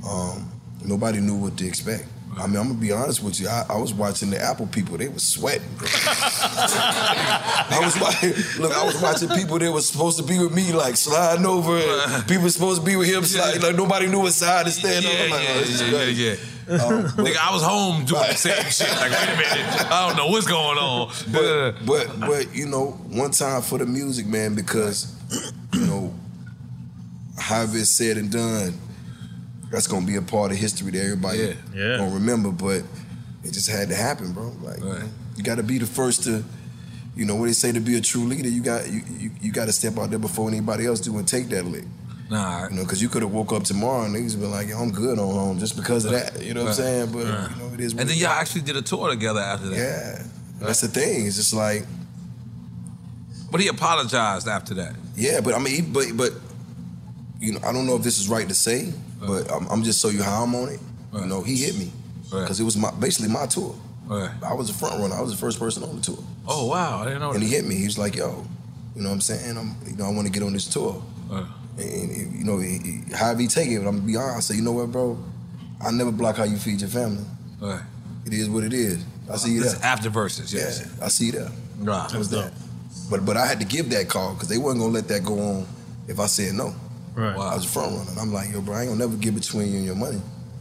um, 0.08 0.50
nobody 0.84 1.20
knew 1.20 1.36
what 1.36 1.56
to 1.58 1.66
expect. 1.66 2.06
I 2.36 2.46
mean, 2.46 2.56
I'm 2.56 2.68
gonna 2.68 2.74
be 2.74 2.92
honest 2.92 3.22
with 3.22 3.40
you. 3.40 3.48
I, 3.48 3.66
I 3.68 3.78
was 3.78 3.92
watching 3.92 4.30
the 4.30 4.40
Apple 4.40 4.66
people; 4.66 4.96
they 4.96 5.08
was 5.08 5.26
sweating. 5.26 5.68
bro. 5.76 5.88
I 5.92 7.80
was 7.82 8.00
watching. 8.00 8.34
Look, 8.62 8.72
I 8.72 8.84
was 8.84 9.00
watching 9.00 9.28
people 9.30 9.58
that 9.58 9.72
was 9.72 9.88
supposed 9.88 10.18
to 10.18 10.24
be 10.24 10.38
with 10.38 10.54
me, 10.54 10.72
like 10.72 10.96
sliding 10.96 11.46
over. 11.46 11.76
And 11.76 12.26
people 12.28 12.48
supposed 12.50 12.80
to 12.80 12.86
be 12.86 12.96
with 12.96 13.08
him, 13.08 13.24
sliding. 13.24 13.62
Like 13.62 13.76
nobody 13.76 14.06
knew 14.06 14.20
what 14.20 14.32
side 14.32 14.66
to 14.66 14.72
stand 14.72 15.04
on. 15.06 15.12
I'm 15.12 15.30
like, 15.30 15.48
oh, 15.48 15.58
this 15.58 15.80
is 15.80 15.90
yeah, 15.90 16.04
yeah, 16.04 16.30
yeah. 16.30 16.84
Um, 16.84 17.04
Nigga, 17.24 17.36
I 17.38 17.52
was 17.52 17.62
home 17.62 18.04
doing 18.04 18.22
the 18.28 18.34
same 18.34 18.62
shit. 18.70 18.88
Like, 18.88 19.10
wait 19.10 19.28
a 19.28 19.36
minute, 19.36 19.90
I 19.90 20.06
don't 20.06 20.16
know 20.16 20.26
what's 20.28 20.46
going 20.46 20.78
on. 20.78 21.10
But, 21.32 21.86
but 21.86 22.20
but 22.20 22.54
you 22.54 22.66
know, 22.66 22.90
one 23.08 23.30
time 23.30 23.62
for 23.62 23.78
the 23.78 23.86
music, 23.86 24.26
man, 24.26 24.54
because 24.54 25.14
you 25.72 25.86
know, 25.86 26.14
however 27.38 27.78
it's 27.78 27.90
said 27.90 28.16
and 28.16 28.30
done, 28.30 28.74
that's 29.70 29.86
gonna 29.86 30.06
be 30.06 30.16
a 30.16 30.22
part 30.22 30.50
of 30.52 30.56
history 30.58 30.90
that 30.92 31.02
everybody 31.02 31.54
Yeah. 31.74 31.98
gonna 31.98 32.14
remember. 32.14 32.50
But 32.50 32.82
it 33.44 33.52
just 33.52 33.70
had 33.70 33.88
to 33.88 33.94
happen, 33.94 34.32
bro. 34.32 34.52
Like 34.62 34.78
you 35.36 35.42
got 35.44 35.56
to 35.56 35.62
be 35.62 35.78
the 35.78 35.86
first 35.86 36.24
to, 36.24 36.42
you 37.16 37.24
know, 37.24 37.34
what 37.36 37.46
they 37.46 37.52
say 37.52 37.70
to 37.72 37.80
be 37.80 37.96
a 37.96 38.00
true 38.00 38.24
leader. 38.24 38.48
You 38.48 38.62
got 38.62 38.90
you 38.90 39.02
you, 39.18 39.30
you 39.40 39.52
got 39.52 39.66
to 39.66 39.72
step 39.72 39.96
out 39.98 40.10
there 40.10 40.18
before 40.18 40.48
anybody 40.48 40.86
else 40.86 41.00
do 41.00 41.16
and 41.18 41.26
take 41.28 41.48
that 41.50 41.64
lick. 41.64 41.84
Nah, 42.30 42.68
you 42.68 42.76
know, 42.76 42.82
because 42.82 43.00
you 43.00 43.08
could 43.08 43.22
have 43.22 43.30
woke 43.32 43.52
up 43.54 43.64
tomorrow 43.64 44.04
and 44.04 44.14
niggas 44.14 44.38
been 44.38 44.50
like, 44.50 44.68
Yo, 44.68 44.78
I'm 44.78 44.90
good 44.90 45.18
on 45.18 45.32
home 45.34 45.58
just 45.58 45.76
because 45.76 46.04
of 46.04 46.10
that. 46.12 46.42
You 46.42 46.52
know 46.54 46.62
what 46.64 46.70
I'm 46.70 46.74
saying? 46.74 47.12
But 47.12 47.18
you 47.20 47.24
know, 47.24 47.70
it 47.74 47.80
is. 47.80 47.94
what 47.94 48.00
And 48.02 48.10
then 48.10 48.16
it 48.16 48.20
y'all 48.20 48.32
is. 48.32 48.38
actually 48.40 48.60
did 48.62 48.76
a 48.76 48.82
tour 48.82 49.08
together 49.08 49.40
after 49.40 49.68
that. 49.68 49.76
Yeah. 49.76 50.22
That's 50.60 50.80
the 50.82 50.88
thing. 50.88 51.26
It's 51.26 51.36
just 51.36 51.54
like. 51.54 51.86
But 53.50 53.60
he 53.62 53.68
apologized 53.68 54.46
after 54.46 54.74
that. 54.74 54.94
Yeah, 55.16 55.40
but 55.40 55.54
I 55.54 55.58
mean, 55.58 55.74
he- 55.74 55.80
but 55.80 56.08
but 56.14 56.32
you 57.40 57.52
know, 57.52 57.60
I 57.64 57.72
don't 57.72 57.86
know 57.86 57.96
if 57.96 58.02
this 58.02 58.18
is 58.18 58.28
right 58.28 58.46
to 58.48 58.54
say, 58.54 58.92
but 59.20 59.50
I'm, 59.52 59.66
I'm 59.68 59.82
just 59.82 60.00
show 60.00 60.08
you 60.10 60.22
how 60.22 60.42
I'm 60.44 60.54
on 60.54 60.68
it. 60.68 60.80
You 61.14 61.26
know, 61.26 61.42
he 61.42 61.56
hit 61.56 61.76
me 61.78 61.90
because 62.30 62.60
it 62.60 62.64
was 62.64 62.76
my 62.76 62.90
basically 62.92 63.28
my 63.30 63.46
tour. 63.46 63.74
I 64.10 64.54
was 64.54 64.68
the 64.68 64.74
front 64.74 65.00
runner. 65.00 65.14
I 65.14 65.20
was 65.20 65.32
the 65.32 65.38
first 65.38 65.58
person 65.58 65.82
on 65.82 65.96
the 65.96 66.02
tour, 66.02 66.18
Oh 66.46 66.66
wow, 66.66 67.00
I 67.02 67.04
didn't 67.04 67.20
know 67.20 67.32
and 67.32 67.42
that. 67.42 67.46
he 67.46 67.52
hit 67.54 67.64
me. 67.66 67.74
He 67.76 67.84
was 67.84 67.98
like, 67.98 68.16
"Yo, 68.16 68.46
you 68.96 69.02
know 69.02 69.08
what 69.10 69.14
I'm 69.16 69.20
saying? 69.20 69.56
I'm, 69.56 69.74
you 69.86 69.96
know, 69.96 70.06
I 70.06 70.10
want 70.10 70.26
to 70.26 70.32
get 70.32 70.42
on 70.42 70.52
this 70.54 70.66
tour." 70.66 71.02
And, 71.30 72.34
you 72.36 72.44
know, 72.44 72.58
he, 72.58 72.78
he, 72.78 73.14
however 73.14 73.40
he 73.40 73.46
take 73.46 73.68
it, 73.68 73.76
I'm 73.76 73.84
gonna 73.84 73.98
be 74.00 74.16
honest. 74.16 74.36
I 74.36 74.40
say, 74.40 74.56
you 74.56 74.62
know 74.62 74.72
what, 74.72 74.90
bro? 74.90 75.16
I 75.84 75.92
never 75.92 76.10
block 76.10 76.36
how 76.38 76.44
you 76.44 76.56
feed 76.56 76.80
your 76.80 76.90
family. 76.90 77.24
Right. 77.60 77.82
It 78.26 78.32
is 78.34 78.48
what 78.50 78.64
it 78.64 78.72
is. 78.72 79.04
I 79.30 79.36
see 79.36 79.52
you 79.52 79.62
This 79.62 79.80
after 79.82 80.08
verses, 80.10 80.52
yes. 80.52 80.80
Yeah, 80.98 81.04
I 81.04 81.08
see 81.08 81.26
you 81.26 81.32
there. 81.32 81.50
Right. 81.78 82.08
That 82.10 82.18
was 82.18 82.30
that. 82.30 82.52
But 83.10 83.24
but 83.24 83.36
I 83.36 83.46
had 83.46 83.60
to 83.60 83.66
give 83.66 83.90
that 83.90 84.08
call 84.08 84.34
because 84.34 84.48
they 84.48 84.58
wasn't 84.58 84.80
gonna 84.82 84.92
let 84.92 85.06
that 85.08 85.24
go 85.24 85.38
on 85.38 85.66
if 86.08 86.18
I 86.18 86.26
said 86.26 86.54
no. 86.54 86.74
Right. 87.14 87.34
I 87.36 87.54
was 87.54 87.64
a 87.64 87.68
front 87.68 87.92
runner. 87.96 88.10
And 88.10 88.18
I'm 88.18 88.32
like, 88.32 88.50
yo, 88.52 88.60
bro, 88.60 88.74
I 88.76 88.80
ain't 88.82 88.90
gonna 88.90 89.00
never 89.06 89.16
get 89.16 89.34
between 89.34 89.70
you 89.72 89.76
and 89.78 89.84
your 89.86 89.96
money. 89.96 90.20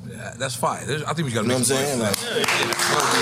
Yeah, 0.09 0.33
that's 0.39 0.55
fine. 0.55 0.85
There's- 0.87 1.03
I 1.03 1.13
think 1.13 1.27
we 1.27 1.33
got 1.33 1.43
to. 1.45 1.47
You 1.47 1.53
to 1.63 1.69
know 1.69 1.75
what 1.75 1.83
I'm 1.83 1.85
saying? 1.85 1.99
Like, 1.99 3.17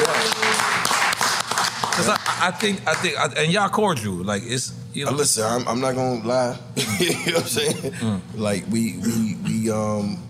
Because 1.92 2.10
I, 2.10 2.48
I 2.48 2.52
think, 2.52 2.86
I 2.88 2.94
think, 2.96 3.18
I, 3.18 3.28
and 3.44 3.52
y'all 3.52 3.70
cordial. 3.70 4.16
Like 4.16 4.44
it's, 4.46 4.74
you 4.94 5.06
know. 5.06 5.12
Uh, 5.12 5.16
listen, 5.16 5.44
I'm, 5.46 5.68
I'm 5.68 5.80
not 5.80 5.96
gonna 5.96 6.26
lie. 6.28 6.58
you 7.00 7.10
know 7.32 7.34
what 7.34 7.42
I'm 7.42 7.48
saying? 7.48 7.74
Mm. 7.94 8.22
Like 8.36 8.66
we 8.70 8.98
we 8.98 9.36
we 9.46 9.72
um 9.72 10.22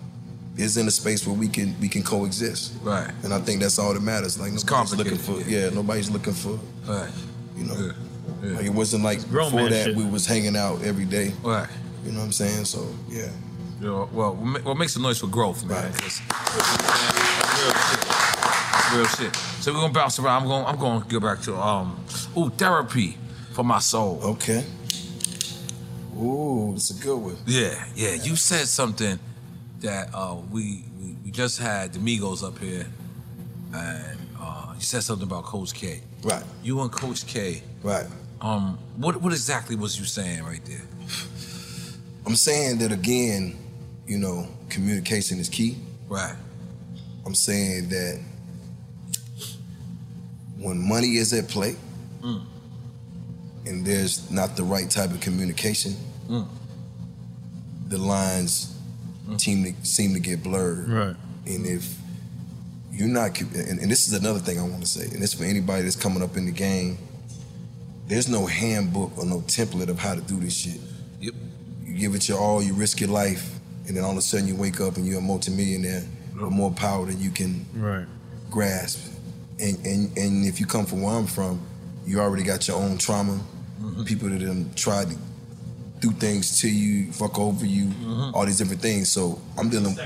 is 0.56 0.76
in 0.76 0.86
a 0.86 0.90
space 0.90 1.26
where 1.26 1.36
we 1.36 1.48
can 1.48 1.74
we 1.80 1.88
can 1.88 2.02
coexist. 2.04 2.74
Right. 2.82 3.10
And 3.24 3.34
I 3.34 3.40
think 3.40 3.60
that's 3.60 3.78
all 3.80 3.92
that 3.94 4.00
matters. 4.02 4.38
Like 4.38 4.52
nobody's 4.52 4.94
looking 4.96 5.18
for 5.18 5.40
yeah, 5.42 5.70
nobody's 5.70 6.10
looking 6.10 6.34
for 6.34 6.58
right. 6.86 7.10
You 7.56 7.64
know. 7.64 7.92
Yeah. 8.42 8.56
Like 8.56 8.66
it 8.66 8.72
wasn't 8.72 9.02
like 9.02 9.20
before 9.30 9.68
that 9.68 9.86
shit. 9.86 9.96
we 9.96 10.04
was 10.04 10.24
hanging 10.26 10.56
out 10.56 10.82
every 10.82 11.04
day. 11.04 11.32
Right. 11.42 11.68
You 12.06 12.12
know 12.12 12.18
what 12.20 12.26
I'm 12.26 12.32
saying? 12.32 12.64
So 12.64 12.86
yeah. 13.08 13.28
You 13.80 13.88
know, 13.88 14.08
well, 14.12 14.34
what 14.34 14.64
ma- 14.64 14.74
makes 14.74 14.94
some 14.94 15.02
noise 15.02 15.18
for 15.18 15.26
growth, 15.26 15.64
man? 15.66 15.92
'cause- 15.92 16.20
Real 17.60 17.74
shit. 17.74 18.06
Real 18.94 19.06
shit. 19.06 19.36
So 19.60 19.72
we're 19.74 19.80
gonna 19.80 19.92
bounce 19.92 20.18
around. 20.18 20.42
I'm 20.42 20.48
going. 20.48 20.64
I'm 20.66 20.76
going 20.78 21.02
to 21.02 21.08
go 21.08 21.20
back 21.20 21.42
to 21.42 21.56
um, 21.56 21.98
ooh, 22.36 22.48
therapy 22.50 23.18
for 23.52 23.64
my 23.64 23.80
soul. 23.80 24.20
Okay. 24.22 24.64
Ooh, 26.18 26.72
it's 26.74 26.90
a 26.90 26.94
good 27.02 27.16
one. 27.18 27.36
Yeah, 27.46 27.84
yeah. 27.94 28.12
You 28.14 28.36
said 28.36 28.66
something 28.68 29.18
that 29.80 30.08
uh, 30.14 30.36
we, 30.50 30.84
we 31.00 31.16
we 31.24 31.30
just 31.30 31.58
had 31.58 31.92
the 31.92 31.98
Migos 31.98 32.42
up 32.46 32.58
here, 32.58 32.86
and 33.74 34.18
uh, 34.40 34.72
you 34.76 34.80
said 34.82 35.02
something 35.02 35.26
about 35.26 35.44
Coach 35.44 35.74
K. 35.74 36.00
Right. 36.22 36.42
You 36.62 36.80
and 36.80 36.90
Coach 36.90 37.26
K. 37.26 37.62
Right. 37.82 38.06
Um, 38.40 38.78
what 38.96 39.20
what 39.20 39.32
exactly 39.32 39.76
was 39.76 39.98
you 39.98 40.04
saying 40.06 40.44
right 40.44 40.64
there? 40.64 40.80
I'm 42.26 42.34
saying 42.36 42.78
that 42.78 42.92
again, 42.92 43.56
you 44.06 44.18
know, 44.18 44.48
communication 44.68 45.38
is 45.38 45.48
key. 45.48 45.76
Right. 46.08 46.34
I'm 47.24 47.34
saying 47.34 47.88
that 47.90 48.20
when 50.58 50.78
money 50.78 51.16
is 51.16 51.32
at 51.32 51.48
play 51.48 51.76
Mm. 52.22 52.42
and 53.66 53.84
there's 53.86 54.30
not 54.30 54.56
the 54.56 54.64
right 54.64 54.90
type 54.90 55.10
of 55.12 55.20
communication, 55.20 55.94
Mm. 56.28 56.48
the 57.88 57.98
lines 57.98 58.72
seem 59.38 59.64
to 59.64 59.72
seem 59.86 60.14
to 60.14 60.20
get 60.20 60.42
blurred. 60.42 60.88
Right. 60.88 61.16
And 61.46 61.66
if 61.66 61.96
you're 62.92 63.08
not, 63.08 63.40
and, 63.40 63.78
and 63.78 63.90
this 63.90 64.08
is 64.08 64.14
another 64.14 64.40
thing 64.40 64.58
I 64.58 64.62
want 64.62 64.80
to 64.82 64.88
say, 64.88 65.04
and 65.04 65.22
this 65.22 65.34
for 65.34 65.44
anybody 65.44 65.82
that's 65.82 65.96
coming 65.96 66.22
up 66.22 66.36
in 66.36 66.46
the 66.46 66.52
game, 66.52 66.98
there's 68.08 68.28
no 68.28 68.46
handbook 68.46 69.16
or 69.18 69.26
no 69.26 69.40
template 69.42 69.88
of 69.88 69.98
how 69.98 70.14
to 70.14 70.20
do 70.20 70.40
this 70.40 70.54
shit. 70.54 70.80
Yep. 71.20 71.34
You 71.96 72.02
give 72.02 72.14
it 72.14 72.28
your 72.28 72.38
all, 72.38 72.62
you 72.62 72.74
risk 72.74 73.00
your 73.00 73.08
life, 73.08 73.58
and 73.88 73.96
then 73.96 74.04
all 74.04 74.10
of 74.12 74.18
a 74.18 74.20
sudden 74.20 74.46
you 74.46 74.54
wake 74.54 74.80
up 74.82 74.96
and 74.98 75.06
you're 75.06 75.18
a 75.18 75.22
multimillionaire 75.22 76.04
with 76.34 76.50
more 76.50 76.70
power 76.70 77.06
than 77.06 77.18
you 77.18 77.30
can 77.30 77.64
Right. 77.74 78.06
grasp. 78.50 79.00
And, 79.58 79.78
and 79.86 80.18
and 80.18 80.44
if 80.46 80.60
you 80.60 80.66
come 80.66 80.84
from 80.84 81.00
where 81.00 81.14
I'm 81.14 81.26
from, 81.26 81.58
you 82.06 82.20
already 82.20 82.42
got 82.42 82.68
your 82.68 82.76
own 82.76 82.98
trauma. 82.98 83.40
People 84.04 84.28
that 84.28 84.40
done 84.40 84.70
tried 84.76 85.08
to 85.10 85.16
do 86.00 86.10
things 86.10 86.60
to 86.60 86.68
you, 86.68 87.10
fuck 87.12 87.38
over 87.38 87.64
you, 87.64 87.90
all 88.34 88.44
these 88.44 88.58
different 88.58 88.82
things. 88.82 89.10
So 89.10 89.40
I'm 89.56 89.70
dealing 89.70 89.96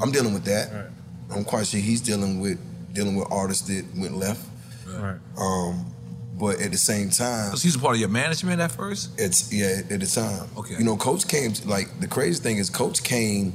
I'm 0.00 0.10
dealing 0.10 0.32
with 0.32 0.44
that. 0.46 0.90
I'm 1.30 1.44
quite 1.44 1.66
sure 1.66 1.80
he's 1.80 2.00
dealing 2.00 2.40
with 2.40 2.58
dealing 2.94 3.16
with 3.16 3.28
artists 3.30 3.68
that 3.68 3.84
went 3.94 4.16
left. 4.16 4.40
Right. 4.88 5.18
Um, 5.36 5.84
but 6.38 6.60
at 6.60 6.72
the 6.72 6.78
same 6.78 7.10
time, 7.10 7.46
Because 7.50 7.62
he's 7.62 7.76
a 7.76 7.78
part 7.78 7.94
of 7.94 8.00
your 8.00 8.08
management 8.08 8.60
at 8.60 8.72
first. 8.72 9.10
it's 9.18 9.52
yeah, 9.52 9.80
at 9.90 10.00
the 10.00 10.06
time. 10.06 10.48
Okay. 10.56 10.74
You 10.78 10.84
know, 10.84 10.96
Coach 10.96 11.28
came 11.28 11.52
like 11.64 12.00
the 12.00 12.08
crazy 12.08 12.42
thing 12.42 12.58
is 12.58 12.70
Coach 12.70 13.02
came 13.02 13.52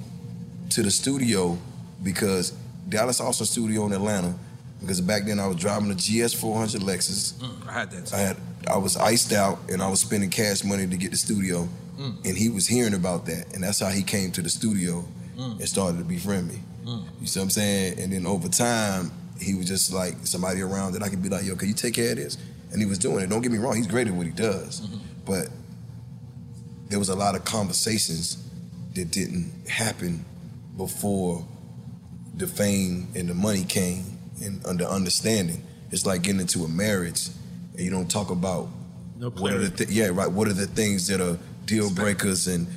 to 0.71 0.81
the 0.83 0.91
studio 0.91 1.57
because 2.03 2.51
Dallas 2.87 3.19
Austin 3.19 3.45
Studio 3.45 3.85
in 3.85 3.93
Atlanta. 3.93 4.33
Because 4.81 5.01
back 5.01 5.25
then 5.25 5.39
I 5.41 5.47
was 5.47 5.57
driving 5.57 5.91
a 5.91 5.95
GS 5.95 6.33
400 6.35 6.81
Lexus. 6.81 7.33
Mm, 7.33 7.67
I 7.67 7.73
had 7.73 7.91
that. 7.91 8.13
I 8.13 8.17
had 8.19 8.37
I 8.65 8.77
was 8.77 8.95
iced 8.95 9.33
out 9.33 9.59
and 9.67 9.81
I 9.81 9.89
was 9.89 9.99
spending 9.99 10.29
cash 10.29 10.63
money 10.63 10.87
to 10.87 10.95
get 10.97 11.11
the 11.11 11.17
studio. 11.17 11.67
Mm. 11.99 12.23
And 12.25 12.37
he 12.37 12.47
was 12.49 12.65
hearing 12.65 12.93
about 12.93 13.25
that, 13.25 13.53
and 13.53 13.61
that's 13.63 13.79
how 13.81 13.89
he 13.89 14.03
came 14.03 14.31
to 14.31 14.41
the 14.41 14.49
studio 14.49 15.03
Mm. 15.37 15.59
and 15.59 15.67
started 15.69 15.97
to 15.97 16.03
befriend 16.05 16.47
me. 16.49 16.59
Mm. 16.85 17.03
You 17.21 17.27
see 17.27 17.39
what 17.39 17.45
I'm 17.45 17.49
saying? 17.49 17.99
And 17.99 18.11
then 18.13 18.25
over 18.25 18.47
time, 18.49 19.11
he 19.39 19.53
was 19.55 19.67
just 19.67 19.91
like 19.93 20.15
somebody 20.25 20.61
around 20.61 20.93
that 20.93 21.03
I 21.03 21.07
could 21.09 21.21
be 21.23 21.29
like, 21.29 21.45
yo, 21.45 21.55
can 21.55 21.67
you 21.69 21.73
take 21.73 21.93
care 21.93 22.11
of 22.11 22.17
this? 22.17 22.37
And 22.71 22.81
he 22.81 22.85
was 22.87 22.97
doing 22.99 23.23
it. 23.23 23.29
Don't 23.29 23.41
get 23.41 23.51
me 23.51 23.57
wrong, 23.57 23.75
he's 23.75 23.87
great 23.87 24.07
at 24.07 24.13
what 24.13 24.25
he 24.25 24.31
does. 24.31 24.81
Mm-hmm. 24.81 24.97
But 25.25 25.47
there 26.89 26.99
was 26.99 27.09
a 27.09 27.15
lot 27.15 27.35
of 27.35 27.45
conversations 27.45 28.43
that 28.95 29.11
didn't 29.11 29.67
happen 29.67 30.25
before 30.77 31.45
the 32.35 32.47
fame 32.47 33.07
and 33.15 33.29
the 33.29 33.33
money 33.33 33.63
came 33.63 34.03
and 34.43 34.65
under 34.65 34.85
understanding. 34.85 35.63
It's 35.91 36.05
like 36.05 36.21
getting 36.23 36.41
into 36.41 36.63
a 36.63 36.67
marriage 36.67 37.27
and 37.73 37.81
you 37.81 37.91
don't 37.91 38.09
talk 38.09 38.29
about 38.31 38.67
No 39.17 39.29
what 39.31 39.53
are 39.53 39.57
the 39.59 39.69
th- 39.69 39.89
yeah 39.89 40.07
right 40.07 40.29
what 40.31 40.47
are 40.47 40.53
the 40.53 40.67
things 40.67 41.07
that 41.07 41.19
are 41.21 41.37
deal 41.65 41.89
breakers 41.93 42.47
and 42.47 42.67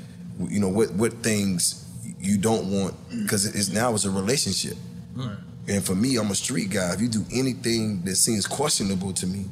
you 0.49 0.59
know 0.61 0.69
what 0.69 0.91
what 0.95 1.13
things 1.23 1.85
you 2.19 2.37
don't 2.39 2.71
want 2.71 2.95
because 3.23 3.47
it's 3.47 3.69
now 3.71 3.95
it's 3.95 4.05
a 4.05 4.11
relationship 4.11 4.77
Right. 5.15 5.37
and 5.69 5.85
for 5.85 5.95
me 5.95 6.17
I'm 6.17 6.31
a 6.31 6.35
street 6.35 6.71
guy 6.71 6.93
if 6.95 7.01
you 7.01 7.09
do 7.09 7.25
anything 7.33 8.03
that 8.05 8.17
seems 8.17 8.47
questionable 8.47 9.13
to 9.15 9.27
me 9.27 9.45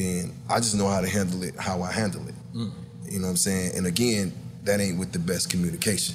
then 0.00 0.32
I 0.48 0.56
just 0.64 0.74
know 0.76 0.88
how 0.88 1.00
to 1.00 1.08
handle 1.08 1.42
it 1.42 1.54
how 1.58 1.82
I 1.82 1.92
handle 1.92 2.26
it 2.28 2.34
you 2.54 3.18
know 3.18 3.26
what 3.26 3.30
I'm 3.30 3.36
saying 3.36 3.76
and 3.76 3.86
again 3.86 4.32
that 4.64 4.80
ain't 4.80 4.98
with 4.98 5.12
the 5.12 5.18
best 5.18 5.50
communication 5.50 6.14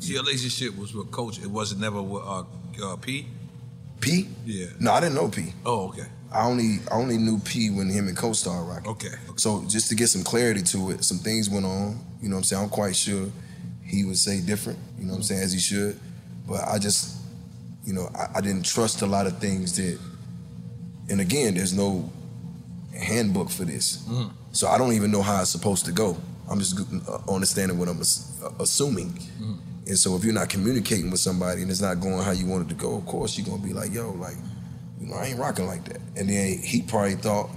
So 0.00 0.12
your 0.12 0.22
relationship 0.22 0.76
was 0.76 0.94
with 0.94 1.10
Coach. 1.10 1.38
It 1.38 1.50
wasn't 1.58 1.80
never 1.80 2.02
with 2.02 2.22
uh, 2.24 2.44
uh, 2.82 2.96
P. 2.96 3.26
P 4.00 4.28
Yeah. 4.44 4.66
no 4.80 4.92
I 4.92 5.00
didn't 5.00 5.14
know 5.14 5.28
P 5.28 5.52
Oh, 5.64 5.88
okay. 5.88 6.06
I 6.32 6.46
only 6.46 6.78
I 6.90 6.94
only 6.94 7.16
knew 7.16 7.38
P 7.38 7.70
when 7.70 7.88
him 7.88 8.08
and 8.08 8.16
Co 8.16 8.32
started 8.32 8.64
rocking. 8.68 8.90
Okay. 8.90 9.14
So 9.36 9.64
just 9.68 9.88
to 9.90 9.94
get 9.94 10.08
some 10.08 10.24
clarity 10.24 10.62
to 10.62 10.90
it, 10.90 11.04
some 11.04 11.18
things 11.18 11.48
went 11.48 11.64
on. 11.64 11.96
You 12.20 12.28
know 12.28 12.34
what 12.36 12.40
I'm 12.40 12.44
saying? 12.44 12.62
I'm 12.64 12.68
quite 12.70 12.96
sure 12.96 13.28
he 13.84 14.04
would 14.04 14.18
say 14.18 14.40
different, 14.40 14.78
you 14.98 15.04
know 15.06 15.12
what 15.12 15.18
I'm 15.18 15.22
saying, 15.22 15.42
as 15.42 15.52
he 15.52 15.60
should. 15.60 15.94
But 16.48 16.60
I 16.66 16.78
just, 16.78 17.16
you 17.86 17.92
know, 17.92 18.10
I, 18.16 18.38
I 18.38 18.40
didn't 18.40 18.66
trust 18.66 19.02
a 19.02 19.06
lot 19.06 19.26
of 19.28 19.38
things 19.38 19.76
that 19.76 19.96
and 21.08 21.20
again, 21.20 21.54
there's 21.54 21.72
no 21.72 22.10
handbook 22.98 23.50
for 23.50 23.64
this. 23.64 23.98
Mm. 24.08 24.30
So 24.52 24.68
I 24.68 24.78
don't 24.78 24.92
even 24.92 25.10
know 25.10 25.22
how 25.22 25.40
it's 25.40 25.50
supposed 25.50 25.84
to 25.86 25.92
go. 25.92 26.16
I'm 26.50 26.58
just 26.58 26.78
uh, 26.78 27.18
understanding 27.28 27.78
what 27.78 27.88
I'm 27.88 28.00
uh, 28.00 28.50
assuming. 28.60 29.12
Mm. 29.40 29.58
And 29.86 29.98
so 29.98 30.16
if 30.16 30.24
you're 30.24 30.34
not 30.34 30.48
communicating 30.48 31.10
with 31.10 31.20
somebody 31.20 31.62
and 31.62 31.70
it's 31.70 31.80
not 31.80 32.00
going 32.00 32.22
how 32.22 32.30
you 32.30 32.46
want 32.46 32.66
it 32.66 32.68
to 32.70 32.74
go, 32.74 32.96
of 32.96 33.06
course 33.06 33.36
you're 33.36 33.46
gonna 33.46 33.62
be 33.62 33.72
like, 33.72 33.92
yo, 33.92 34.12
like, 34.12 34.36
you 35.00 35.08
know, 35.08 35.16
I 35.16 35.26
ain't 35.26 35.38
rocking 35.38 35.66
like 35.66 35.84
that. 35.86 36.00
And 36.16 36.28
then 36.28 36.58
he 36.58 36.82
probably 36.82 37.16
thought, 37.16 37.50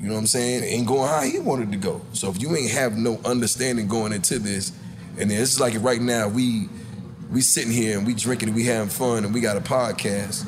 you 0.00 0.06
know 0.06 0.14
what 0.14 0.20
I'm 0.20 0.26
saying, 0.26 0.62
it 0.62 0.66
ain't 0.66 0.86
going 0.86 1.08
how 1.08 1.22
he 1.22 1.40
wanted 1.40 1.72
to 1.72 1.78
go. 1.78 2.00
So 2.12 2.30
if 2.30 2.40
you 2.40 2.54
ain't 2.54 2.70
have 2.70 2.96
no 2.96 3.20
understanding 3.24 3.88
going 3.88 4.12
into 4.12 4.38
this, 4.38 4.72
and 5.18 5.30
then 5.30 5.42
it's 5.42 5.58
like 5.58 5.74
right 5.82 6.00
now 6.00 6.28
we 6.28 6.68
we 7.32 7.40
sitting 7.40 7.72
here 7.72 7.98
and 7.98 8.06
we 8.06 8.14
drinking 8.14 8.48
and 8.48 8.56
we 8.56 8.64
having 8.64 8.88
fun 8.88 9.24
and 9.24 9.34
we 9.34 9.40
got 9.40 9.56
a 9.56 9.60
podcast 9.60 10.46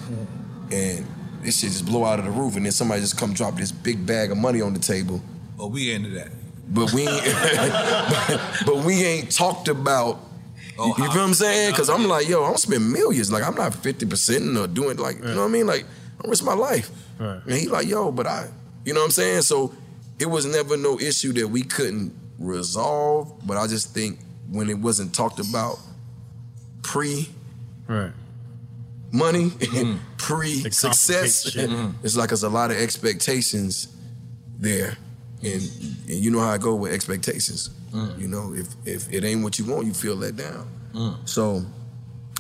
and 0.73 1.07
this 1.43 1.61
shit 1.61 1.71
just 1.71 1.87
blow 1.87 2.05
out 2.05 2.19
of 2.19 2.25
the 2.25 2.31
roof 2.31 2.57
and 2.57 2.65
then 2.65 2.73
somebody 2.73 3.01
just 3.01 3.19
come 3.19 3.33
drop 3.33 3.57
this 3.57 3.73
big 3.73 4.07
bag 4.07 4.31
of 4.31 4.39
money 4.39 4.61
on 4.61 4.73
the 4.73 4.79
table. 4.79 5.23
Oh, 5.59 5.67
we 5.69 5.93
into 5.93 6.11
that. 6.11 6.29
But 6.69 6.93
we 6.93 7.07
ain't, 7.07 7.25
but, 7.25 8.63
but 8.67 8.77
we 8.85 9.05
ain't 9.05 9.31
talked 9.31 9.69
about. 9.69 10.21
Oh, 10.79 10.87
you, 10.87 10.91
you 10.91 10.95
feel 10.97 11.07
what 11.09 11.29
I'm 11.29 11.35
saying? 11.35 11.73
Because 11.73 11.91
I'm 11.91 12.07
like, 12.07 12.29
yo, 12.29 12.45
I'm 12.45 12.57
spend 12.57 12.91
millions. 12.93 13.31
Like 13.33 13.43
I'm 13.43 13.55
not 13.55 13.75
50 13.75 14.07
percent 14.07 14.57
or 14.57 14.67
doing 14.67 14.97
like, 14.97 15.17
you 15.19 15.25
know 15.25 15.43
what 15.43 15.49
I 15.49 15.49
mean? 15.49 15.67
Like 15.67 15.85
I'm 16.23 16.31
risk 16.31 16.45
my 16.45 16.55
life. 16.55 16.91
Right. 17.19 17.41
And 17.45 17.53
he 17.53 17.69
like, 17.69 17.87
yo, 17.87 18.13
but 18.13 18.27
I, 18.27 18.49
you 18.85 18.95
know 18.95 19.01
what 19.01 19.07
I'm 19.07 19.11
saying? 19.11 19.43
So 19.43 19.75
it 20.19 20.27
was 20.27 20.47
never 20.47 20.77
no 20.77 20.99
issue 20.99 21.33
that 21.35 21.49
we 21.49 21.63
couldn't 21.63 22.15
resolve. 22.39 23.47
But 23.47 23.57
I 23.57 23.67
just 23.67 23.93
think 23.93 24.21
when 24.51 24.71
it 24.71 24.79
wasn't 24.79 25.15
talked 25.15 25.41
about 25.41 25.79
pre 26.83 27.29
Right. 27.89 28.13
Money, 29.13 29.51
pre 30.19 30.61
success, 30.71 31.45
complicate. 31.45 31.71
Mhm. 31.71 31.95
it's 32.05 32.17
like 32.17 32.29
there's 32.31 32.43
a 32.43 32.49
lot 32.49 32.71
of 32.71 32.77
expectations 32.77 33.89
there. 34.59 34.97
And, 35.43 35.55
and 36.09 36.19
you 36.19 36.31
know 36.31 36.41
how 36.41 36.51
I 36.51 36.59
go 36.59 36.75
with 36.75 36.93
expectations. 36.93 37.71
You 38.19 38.29
know, 38.29 38.53
if 38.55 38.69
if 38.85 39.13
it 39.13 39.25
ain't 39.25 39.43
what 39.43 39.59
you 39.59 39.65
want, 39.65 39.87
you 39.87 39.93
feel 39.95 40.15
let 40.15 40.37
down. 40.37 40.69
So, 41.25 41.65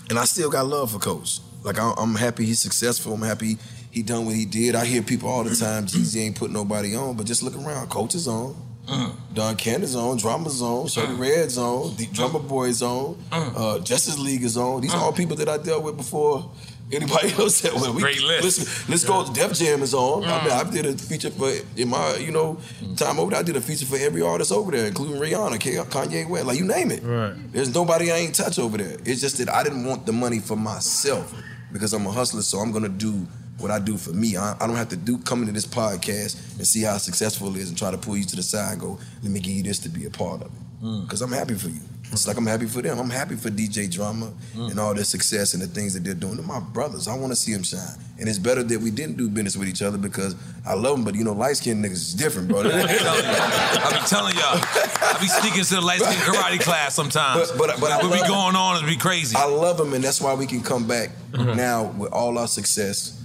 and 0.08 0.18
I 0.18 0.24
still 0.24 0.50
got 0.50 0.66
love 0.66 0.92
for 0.92 0.98
Coach. 0.98 1.40
Like 1.64 1.78
I, 1.78 1.92
I'm 1.96 2.14
happy 2.14 2.44
he's 2.44 2.60
successful. 2.60 3.14
I'm 3.14 3.22
happy 3.22 3.56
he 3.90 4.02
done 4.02 4.26
what 4.26 4.34
he 4.36 4.44
did. 4.44 4.74
I 4.76 4.84
hear 4.84 5.02
people 5.02 5.28
all 5.28 5.42
the 5.42 5.54
time, 5.56 5.86
Jeezy 5.86 6.20
ain't 6.24 6.36
put 6.36 6.50
nobody 6.52 6.94
on, 6.94 7.16
but 7.16 7.26
just 7.26 7.42
look 7.42 7.56
around. 7.56 7.88
Coach 7.88 8.14
is 8.14 8.28
on. 8.28 8.54
Mm. 8.90 9.12
Don 9.34 9.56
Cannon's 9.56 9.94
on, 9.94 10.16
Drama's 10.16 10.60
on, 10.60 10.86
Shawty 10.86 11.16
mm. 11.16 11.18
Redd's 11.18 11.56
on, 11.56 11.94
the 11.96 12.06
mm. 12.06 12.12
Drumma 12.12 12.40
Boy's 12.40 12.82
on, 12.82 13.16
uh, 13.30 13.78
Justice 13.78 14.18
League 14.18 14.42
is 14.42 14.56
on. 14.56 14.80
These 14.80 14.92
are 14.94 15.00
all 15.00 15.12
people 15.12 15.36
that 15.36 15.48
I 15.48 15.58
dealt 15.58 15.84
with 15.84 15.96
before 15.96 16.50
anybody 16.92 17.32
else 17.38 17.60
dealt 17.60 17.80
with. 17.80 17.94
We, 17.94 18.02
Great 18.02 18.22
list. 18.22 18.58
Let's, 18.58 18.88
let's 18.88 19.04
go. 19.04 19.32
Def 19.32 19.52
Jam 19.54 19.82
is 19.82 19.94
on. 19.94 20.24
I 20.24 20.42
mean, 20.42 20.52
I 20.52 20.68
did 20.68 20.86
a 20.86 20.92
feature 20.98 21.30
for 21.30 21.52
in 21.76 21.88
my 21.88 22.16
you 22.16 22.32
know 22.32 22.58
time 22.96 23.18
over 23.18 23.30
there. 23.30 23.40
I 23.40 23.42
did 23.42 23.56
a 23.56 23.60
feature 23.60 23.86
for 23.86 23.96
every 23.96 24.22
artist 24.22 24.52
over 24.52 24.72
there, 24.72 24.86
including 24.86 25.16
Rihanna, 25.20 25.58
Kanye 25.58 26.28
West, 26.28 26.46
like 26.46 26.58
you 26.58 26.64
name 26.64 26.90
it. 26.90 27.02
Right. 27.02 27.34
There's 27.52 27.74
nobody 27.74 28.10
I 28.10 28.16
ain't 28.16 28.34
touch 28.34 28.58
over 28.58 28.76
there. 28.76 28.96
It's 29.04 29.20
just 29.20 29.38
that 29.38 29.48
I 29.48 29.62
didn't 29.62 29.84
want 29.84 30.06
the 30.06 30.12
money 30.12 30.40
for 30.40 30.56
myself 30.56 31.32
because 31.72 31.92
I'm 31.92 32.06
a 32.06 32.10
hustler, 32.10 32.42
so 32.42 32.58
I'm 32.58 32.72
gonna 32.72 32.88
do 32.88 33.26
what 33.60 33.70
I 33.70 33.78
do 33.78 33.96
for 33.96 34.10
me. 34.12 34.36
I, 34.36 34.54
I 34.60 34.66
don't 34.66 34.76
have 34.76 34.88
to 34.90 34.96
do 34.96 35.18
come 35.18 35.40
into 35.40 35.52
this 35.52 35.66
podcast 35.66 36.56
and 36.58 36.66
see 36.66 36.82
how 36.82 36.96
successful 36.98 37.54
it 37.54 37.60
is 37.60 37.68
and 37.68 37.78
try 37.78 37.90
to 37.90 37.98
pull 37.98 38.16
you 38.16 38.24
to 38.24 38.36
the 38.36 38.42
side 38.42 38.72
and 38.72 38.80
go, 38.80 38.98
let 39.22 39.30
me 39.30 39.40
give 39.40 39.52
you 39.54 39.62
this 39.62 39.78
to 39.80 39.88
be 39.88 40.06
a 40.06 40.10
part 40.10 40.40
of 40.42 40.46
it. 40.48 40.84
Mm. 40.84 41.02
Because 41.02 41.20
I'm 41.22 41.32
happy 41.32 41.54
for 41.54 41.68
you. 41.68 41.80
It's 42.12 42.26
like 42.26 42.36
I'm 42.36 42.46
happy 42.46 42.66
for 42.66 42.82
them. 42.82 42.98
I'm 42.98 43.10
happy 43.10 43.36
for 43.36 43.50
DJ 43.50 43.88
Drama 43.88 44.32
Mm. 44.56 44.70
and 44.72 44.80
all 44.80 44.92
their 44.94 45.04
success 45.04 45.54
and 45.54 45.62
the 45.62 45.68
things 45.68 45.94
that 45.94 46.02
they're 46.02 46.12
doing. 46.14 46.36
They're 46.36 46.44
my 46.46 46.58
brothers. 46.58 47.06
I 47.06 47.14
want 47.14 47.30
to 47.32 47.36
see 47.36 47.52
them 47.52 47.62
shine. 47.62 47.96
And 48.18 48.28
it's 48.28 48.38
better 48.38 48.62
that 48.64 48.80
we 48.80 48.90
didn't 48.90 49.16
do 49.16 49.28
business 49.28 49.56
with 49.56 49.68
each 49.68 49.80
other 49.80 49.96
because 49.96 50.34
I 50.66 50.74
love 50.74 50.96
them, 50.96 51.04
but 51.04 51.14
you 51.14 51.22
know, 51.22 51.32
light 51.32 51.56
skinned 51.56 51.84
niggas 51.84 51.92
is 51.92 52.14
different, 52.14 52.48
bro. 52.48 52.60
I 52.64 52.64
be 52.64 54.06
telling 54.08 54.34
y'all, 54.34 54.58
I 54.60 55.16
be 55.20 55.28
sneaking 55.28 55.62
to 55.64 55.74
the 55.76 55.80
light 55.80 56.00
skin 56.00 56.12
karate 56.18 56.60
class 56.60 56.94
sometimes. 56.94 57.50
But, 57.52 57.58
but, 57.58 57.80
but 57.80 57.92
I 57.92 57.98
what 58.06 58.12
be 58.20 58.26
going 58.28 58.56
on 58.56 58.76
is 58.82 58.90
be 58.90 58.96
crazy. 58.96 59.36
I 59.36 59.44
love 59.46 59.76
them, 59.78 59.92
and 59.94 60.02
that's 60.02 60.20
why 60.20 60.34
we 60.34 60.46
can 60.46 60.62
come 60.62 60.86
back 60.86 61.10
Mhm. 61.32 61.56
now 61.56 61.84
with 61.96 62.12
all 62.12 62.36
our 62.38 62.48
success, 62.48 63.19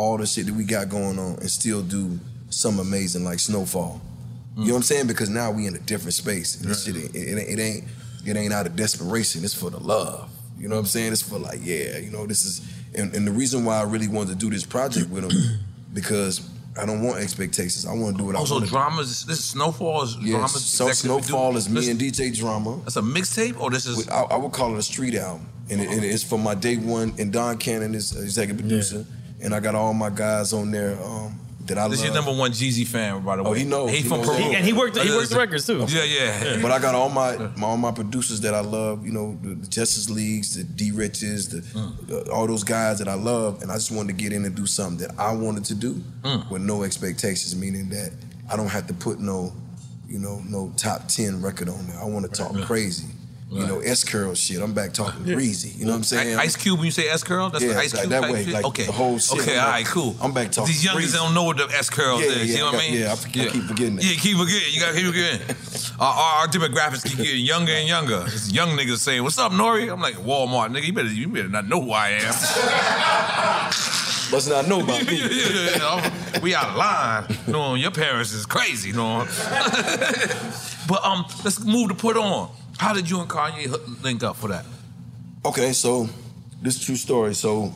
all 0.00 0.16
the 0.16 0.26
shit 0.26 0.46
that 0.46 0.54
we 0.54 0.64
got 0.64 0.88
going 0.88 1.18
on, 1.18 1.34
and 1.40 1.50
still 1.50 1.82
do 1.82 2.18
some 2.48 2.78
amazing 2.80 3.22
like 3.24 3.38
Snowfall. 3.38 4.00
You 4.56 4.66
know 4.66 4.72
what 4.72 4.76
I'm 4.78 4.82
saying? 4.82 5.06
Because 5.06 5.30
now 5.30 5.50
we 5.52 5.66
in 5.66 5.74
a 5.76 5.78
different 5.78 6.12
space. 6.14 6.60
And 6.60 6.68
this 6.70 6.84
shit, 6.84 6.96
it, 6.96 7.14
it, 7.14 7.38
ain't- 7.38 7.58
it 7.58 7.62
ain't 7.62 7.84
it 8.26 8.36
ain't 8.36 8.52
out 8.52 8.66
of 8.66 8.76
desperation. 8.76 9.42
It's 9.44 9.54
for 9.54 9.70
the 9.70 9.78
love. 9.80 10.28
You 10.58 10.68
know 10.68 10.74
what 10.74 10.80
I'm 10.80 10.86
saying? 10.86 11.12
It's 11.12 11.22
for 11.22 11.38
like, 11.38 11.60
yeah, 11.62 11.96
you 11.98 12.10
know, 12.10 12.26
this 12.26 12.44
is, 12.44 12.60
and, 12.94 13.14
and 13.14 13.26
the 13.26 13.30
reason 13.30 13.64
why 13.64 13.78
I 13.78 13.84
really 13.84 14.08
wanted 14.08 14.30
to 14.32 14.34
do 14.36 14.50
this 14.50 14.66
project 14.66 15.08
with 15.08 15.24
him 15.24 15.58
because 15.94 16.46
I 16.78 16.84
don't 16.84 17.02
want 17.02 17.18
expectations. 17.20 17.86
I 17.86 17.94
want 17.94 18.16
to 18.16 18.22
do 18.22 18.26
what 18.26 18.34
I 18.34 18.38
oh, 18.38 18.40
Also, 18.42 18.54
want. 18.56 18.68
dramas. 18.68 19.24
This 19.24 19.38
is 19.38 19.44
Snowfall. 19.46 20.02
Is 20.02 20.16
Yes, 20.20 20.30
dramas. 20.32 20.64
so 20.64 20.88
executive 20.88 21.24
Snowfall 21.26 21.56
is 21.56 21.68
me 21.70 21.74
this- 21.80 21.88
and 21.88 21.98
DJ 22.00 22.36
Drama. 22.36 22.78
That's 22.82 22.96
a 22.96 23.00
mixtape, 23.02 23.58
or 23.58 23.70
this 23.70 23.86
is? 23.86 24.06
I, 24.10 24.22
I 24.22 24.36
would 24.36 24.52
call 24.52 24.74
it 24.74 24.78
a 24.78 24.82
street 24.82 25.14
album, 25.14 25.48
and, 25.70 25.80
it, 25.80 25.88
and 25.88 26.04
it's 26.04 26.22
for 26.24 26.38
my 26.38 26.54
day 26.54 26.76
one. 26.76 27.14
And 27.18 27.32
Don 27.32 27.56
Cannon 27.56 27.94
is 27.94 28.14
executive 28.20 28.58
producer, 28.60 29.06
and 29.42 29.54
I 29.54 29.60
got 29.60 29.74
all 29.74 29.94
my 29.94 30.10
guys 30.10 30.52
on 30.52 30.70
there 30.70 30.98
um, 31.02 31.38
that 31.66 31.78
I 31.78 31.88
This 31.88 32.00
is 32.00 32.06
love. 32.06 32.14
your 32.14 32.24
number 32.24 32.38
one 32.40 32.50
Jeezy 32.52 32.86
fan, 32.86 33.22
by 33.24 33.36
the 33.36 33.42
way. 33.42 33.50
Oh, 33.50 33.52
he 33.52 33.64
knows. 33.64 33.90
He, 33.90 33.98
He 33.98 34.02
from 34.08 34.18
knows 34.18 34.26
Peru. 34.28 34.38
He- 34.38 34.54
and 34.56 34.64
he 34.64 34.72
worked- 34.72 34.96
he 34.98 35.08
worked 35.10 35.30
the 35.30 35.36
records, 35.38 35.66
too. 35.66 35.84
Yeah, 35.88 36.02
yeah. 36.04 36.58
But 36.60 36.72
I 36.72 36.78
got 36.78 36.94
all 36.94 37.08
my, 37.08 37.36
my 37.56 37.66
all 37.66 37.76
my 37.76 37.92
producers 37.92 38.40
that 38.40 38.54
I 38.54 38.60
love. 38.60 39.04
You 39.06 39.12
know, 39.12 39.38
the, 39.42 39.50
the 39.54 39.66
Justice 39.66 40.10
Leagues, 40.10 40.56
the 40.56 40.64
D 40.64 40.90
Riches, 40.90 41.48
the, 41.48 41.60
Mm. 41.60 42.06
the- 42.06 42.30
all 42.32 42.46
those 42.46 42.64
guys 42.64 42.98
that 42.98 43.08
I 43.08 43.14
love, 43.14 43.62
and 43.62 43.70
I 43.70 43.74
just 43.74 43.90
wanted 43.92 44.16
to 44.16 44.22
get 44.22 44.32
in 44.32 44.44
and 44.44 44.54
do 44.54 44.66
something 44.66 45.06
that 45.06 45.18
I 45.18 45.32
wanted 45.32 45.64
to 45.66 45.74
do 45.74 46.02
Mm. 46.22 46.50
with 46.50 46.62
no 46.62 46.82
expectations, 46.82 47.54
meaning 47.54 47.88
that 47.90 48.10
I 48.50 48.56
don't 48.56 48.68
have 48.68 48.86
to 48.88 48.94
put 48.94 49.20
no, 49.20 49.52
you 50.08 50.18
know, 50.18 50.42
no 50.48 50.72
top 50.76 51.06
ten 51.08 51.40
record 51.40 51.68
on 51.68 51.86
there. 51.86 51.98
I 52.00 52.04
want 52.04 52.24
to 52.26 52.30
talk 52.32 52.52
Right. 52.52 52.64
crazy. 52.64 53.06
You 53.52 53.66
know, 53.66 53.80
S 53.80 54.04
curl 54.04 54.34
shit. 54.34 54.62
I'm 54.62 54.72
back 54.72 54.92
talking 54.92 55.24
greasy. 55.24 55.70
You 55.70 55.84
know 55.86 55.90
what 55.90 55.96
I'm 55.98 56.02
saying? 56.04 56.38
Ice 56.38 56.54
Cube, 56.54 56.78
when 56.78 56.84
you 56.86 56.92
say 56.92 57.08
S 57.08 57.24
curl, 57.24 57.50
that's 57.50 57.64
Yeah, 57.64 57.72
the 57.72 57.78
Ice 57.80 57.92
like 57.94 58.02
Cube 58.02 58.10
that 58.12 58.30
way, 58.30 58.44
shit? 58.44 58.54
like 58.54 58.64
okay, 58.66 58.84
the 58.86 58.92
whole 58.92 59.18
shit. 59.18 59.40
Okay, 59.40 59.58
I'm 59.58 59.84
all 59.84 59.90
cool. 59.90 60.16
I'm 60.22 60.32
back 60.32 60.52
talking 60.52 60.68
These 60.68 60.84
youngsters 60.84 61.14
don't 61.14 61.34
know 61.34 61.42
what 61.42 61.56
the 61.56 61.64
S 61.76 61.90
curls 61.90 62.20
Yeah, 62.22 62.28
is. 62.28 62.36
yeah, 62.50 62.54
you 62.54 62.58
know 62.60 62.68
I 62.68 62.72
what 62.74 62.82
I 62.84 62.88
mean? 62.90 63.00
yeah, 63.00 63.08
I 63.08 63.12
f- 63.12 63.26
I 63.26 63.30
keep 63.30 63.64
forgetting 63.64 63.96
that. 63.96 64.04
Yeah, 64.04 64.14
keep 64.20 64.36
forgetting. 64.38 64.72
You 64.72 64.80
gotta 64.80 64.96
keep 64.96 65.06
forgetting. 65.06 65.56
our, 66.00 66.14
our, 66.14 66.34
our 66.42 66.46
demographics 66.46 67.04
keep 67.04 67.16
getting 67.18 67.44
younger 67.44 67.72
and 67.72 67.88
younger. 67.88 68.22
It's 68.28 68.52
young 68.52 68.68
niggas 68.70 68.98
saying, 68.98 69.22
"What's 69.24 69.38
up, 69.38 69.52
Nore?" 69.52 69.80
I'm 69.80 70.00
like, 70.00 70.14
Walmart, 70.14 70.68
nigga. 70.70 70.84
You 70.84 70.92
better, 70.92 71.08
you 71.08 71.28
better 71.28 71.48
not 71.48 71.66
know 71.66 71.80
who 71.82 71.90
I 71.90 72.10
am. 72.10 72.32
Must 74.30 74.48
not 74.48 74.68
know 74.68 74.80
about 74.82 75.04
me. 75.06 75.16
Yeah, 75.20 75.48
yeah, 75.48 76.10
yeah. 76.34 76.40
we 76.40 76.54
out 76.54 76.68
of 76.70 76.76
line. 76.76 77.24
You 77.48 77.52
know, 77.52 77.74
your 77.74 77.90
parents 77.90 78.32
is 78.32 78.46
crazy. 78.46 78.90
You 78.90 78.94
know. 78.94 79.26
but 80.86 81.04
um, 81.04 81.24
let's 81.44 81.58
move 81.64 81.88
to 81.88 81.94
put 81.96 82.16
on. 82.16 82.50
How 82.80 82.94
did 82.94 83.10
you 83.10 83.20
and 83.20 83.28
Kanye 83.28 84.02
link 84.02 84.22
up 84.22 84.36
for 84.36 84.48
that? 84.48 84.64
Okay, 85.44 85.74
so 85.74 86.08
this 86.62 86.82
true 86.82 86.96
story. 86.96 87.34
So 87.34 87.74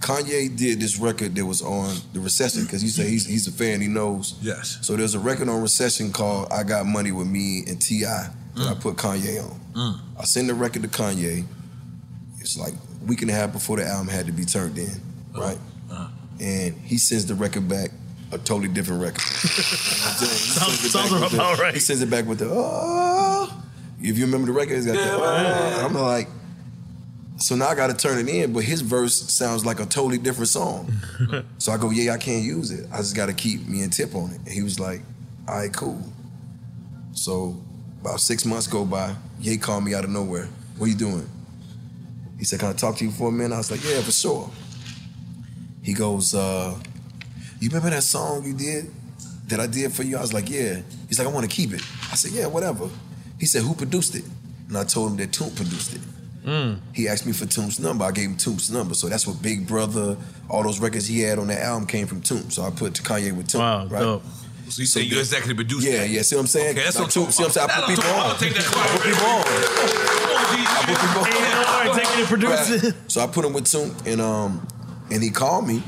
Kanye 0.00 0.56
did 0.56 0.80
this 0.80 0.98
record 0.98 1.36
that 1.36 1.46
was 1.46 1.62
on 1.62 1.94
the 2.12 2.18
Recession 2.18 2.64
because 2.64 2.82
you 2.82 2.88
say 2.88 3.08
he's 3.08 3.24
he's 3.24 3.46
a 3.46 3.52
fan. 3.52 3.80
He 3.80 3.86
knows. 3.86 4.36
Yes. 4.42 4.78
So 4.82 4.96
there's 4.96 5.14
a 5.14 5.20
record 5.20 5.48
on 5.48 5.62
Recession 5.62 6.10
called 6.10 6.48
"I 6.50 6.64
Got 6.64 6.86
Money 6.86 7.12
with 7.12 7.28
Me" 7.28 7.62
and 7.68 7.80
T.I. 7.80 8.30
that 8.56 8.66
I 8.66 8.74
mm. 8.74 8.80
put 8.80 8.96
Kanye 8.96 9.44
on. 9.44 9.60
Mm. 9.74 10.00
I 10.18 10.24
send 10.24 10.48
the 10.48 10.54
record 10.54 10.82
to 10.82 10.88
Kanye. 10.88 11.44
It's 12.40 12.58
like 12.58 12.72
a 12.72 13.04
week 13.04 13.22
and 13.22 13.30
a 13.30 13.34
half 13.34 13.52
before 13.52 13.76
the 13.76 13.86
album 13.86 14.08
had 14.08 14.26
to 14.26 14.32
be 14.32 14.44
turned 14.44 14.76
in, 14.76 14.88
uh-huh. 14.88 15.40
right? 15.40 15.58
Uh-huh. 15.88 16.08
And 16.40 16.74
he 16.80 16.98
sends 16.98 17.26
the 17.26 17.36
record 17.36 17.68
back, 17.68 17.92
a 18.32 18.38
totally 18.38 18.66
different 18.66 19.02
record. 19.02 19.20
sounds 19.20 20.90
sounds 20.90 21.12
about 21.32 21.60
right. 21.60 21.74
He 21.74 21.78
sends 21.78 22.02
it 22.02 22.10
back 22.10 22.26
with 22.26 22.40
the 22.40 22.48
oh. 22.50 23.29
If 24.00 24.18
you 24.18 24.24
remember 24.24 24.46
the 24.46 24.52
record, 24.52 24.76
it's 24.76 24.86
got 24.86 24.96
oh. 24.96 25.74
And 25.76 25.86
I'm 25.86 25.94
like, 25.94 26.28
so 27.36 27.54
now 27.54 27.68
I 27.68 27.74
got 27.74 27.88
to 27.88 27.94
turn 27.96 28.18
it 28.18 28.28
in, 28.28 28.52
but 28.52 28.64
his 28.64 28.82
verse 28.82 29.14
sounds 29.32 29.64
like 29.64 29.80
a 29.80 29.86
totally 29.86 30.18
different 30.18 30.48
song. 30.48 30.92
so 31.58 31.72
I 31.72 31.78
go, 31.78 31.90
yeah, 31.90 32.12
I 32.12 32.18
can't 32.18 32.44
use 32.44 32.70
it. 32.70 32.86
I 32.92 32.98
just 32.98 33.16
got 33.16 33.26
to 33.26 33.32
keep 33.32 33.66
me 33.66 33.82
and 33.82 33.92
Tip 33.92 34.14
on 34.14 34.30
it. 34.30 34.38
And 34.38 34.48
he 34.48 34.62
was 34.62 34.78
like, 34.78 35.02
all 35.48 35.56
right, 35.56 35.72
cool. 35.72 36.02
So 37.12 37.56
about 38.00 38.20
six 38.20 38.44
months 38.44 38.66
go 38.66 38.84
by. 38.84 39.14
Ye 39.40 39.56
called 39.56 39.84
me 39.84 39.94
out 39.94 40.04
of 40.04 40.10
nowhere. 40.10 40.48
What 40.76 40.86
are 40.86 40.88
you 40.90 40.96
doing? 40.96 41.28
He 42.38 42.44
said, 42.44 42.60
can 42.60 42.70
I 42.70 42.72
talk 42.72 42.96
to 42.96 43.04
you 43.04 43.10
for 43.10 43.28
a 43.28 43.32
minute? 43.32 43.54
I 43.54 43.58
was 43.58 43.70
like, 43.70 43.84
yeah, 43.84 44.00
for 44.00 44.12
sure. 44.12 44.50
He 45.82 45.94
goes, 45.94 46.34
uh, 46.34 46.78
you 47.58 47.68
remember 47.68 47.90
that 47.90 48.02
song 48.02 48.44
you 48.44 48.54
did 48.54 48.90
that 49.48 49.60
I 49.60 49.66
did 49.66 49.92
for 49.92 50.02
you? 50.02 50.16
I 50.16 50.20
was 50.20 50.32
like, 50.32 50.48
yeah. 50.48 50.80
He's 51.08 51.18
like, 51.18 51.28
I 51.28 51.30
want 51.30 51.50
to 51.50 51.54
keep 51.54 51.72
it. 51.72 51.82
I 52.10 52.16
said, 52.16 52.32
yeah, 52.32 52.46
whatever. 52.46 52.88
He 53.40 53.46
said, 53.46 53.62
who 53.62 53.74
produced 53.74 54.14
it? 54.14 54.24
And 54.68 54.78
I 54.78 54.84
told 54.84 55.10
him 55.10 55.16
that 55.16 55.32
Toomp 55.32 55.56
produced 55.56 55.94
it. 55.96 56.00
Mm. 56.44 56.78
He 56.94 57.08
asked 57.08 57.26
me 57.26 57.32
for 57.32 57.44
Toomp's 57.46 57.78
number. 57.80 58.04
I 58.04 58.12
gave 58.12 58.28
him 58.30 58.36
Toomp's 58.36 58.70
number. 58.70 58.94
So 58.94 59.08
that's 59.08 59.26
what 59.26 59.42
Big 59.42 59.66
Brother, 59.66 60.16
all 60.48 60.62
those 60.62 60.78
records 60.80 61.06
he 61.06 61.20
had 61.20 61.38
on 61.38 61.48
that 61.48 61.60
album 61.60 61.86
came 61.88 62.06
from 62.06 62.20
Toomp. 62.20 62.52
So 62.52 62.62
I 62.62 62.70
put 62.70 62.92
Kanye 62.94 63.36
with 63.36 63.48
Toomp. 63.48 63.58
Wow, 63.58 63.86
right? 63.86 64.00
dope. 64.00 64.22
So 64.68 64.82
you 64.82 64.86
say 64.86 65.00
you 65.02 65.18
executive 65.18 65.56
produced 65.56 65.84
Yeah, 65.86 65.98
that? 65.98 66.08
yeah. 66.10 66.22
See 66.22 66.36
what 66.36 66.42
I'm 66.42 66.46
saying? 66.46 66.70
Okay, 66.76 66.84
that's 66.84 66.96
Like 66.96 67.06
what 67.06 67.10
Toomp, 67.14 67.32
see 67.32 67.42
what 67.42 67.48
I'm 67.48 67.52
saying? 67.52 67.70
I 67.70 67.80
put 67.80 67.88
people 67.88 68.10
on. 68.10 68.26
I'll 68.30 68.36
take 68.36 68.54
that 68.54 68.66
I 68.68 68.88
put 68.96 69.02
people 69.02 69.26
on. 69.26 69.42
I 70.62 70.82
put 70.86 70.98
people 71.00 71.20
on. 71.20 71.26
Hey, 71.26 71.88
executive 71.90 72.28
producer. 72.28 72.86
Right. 72.86 73.10
So 73.10 73.20
I 73.20 73.26
put 73.26 73.44
him 73.44 73.52
with 73.52 73.64
Toomp, 73.64 74.06
and 74.06 74.20
um, 74.20 74.66
and 75.10 75.22
he 75.22 75.30
called 75.30 75.66
me 75.66 75.82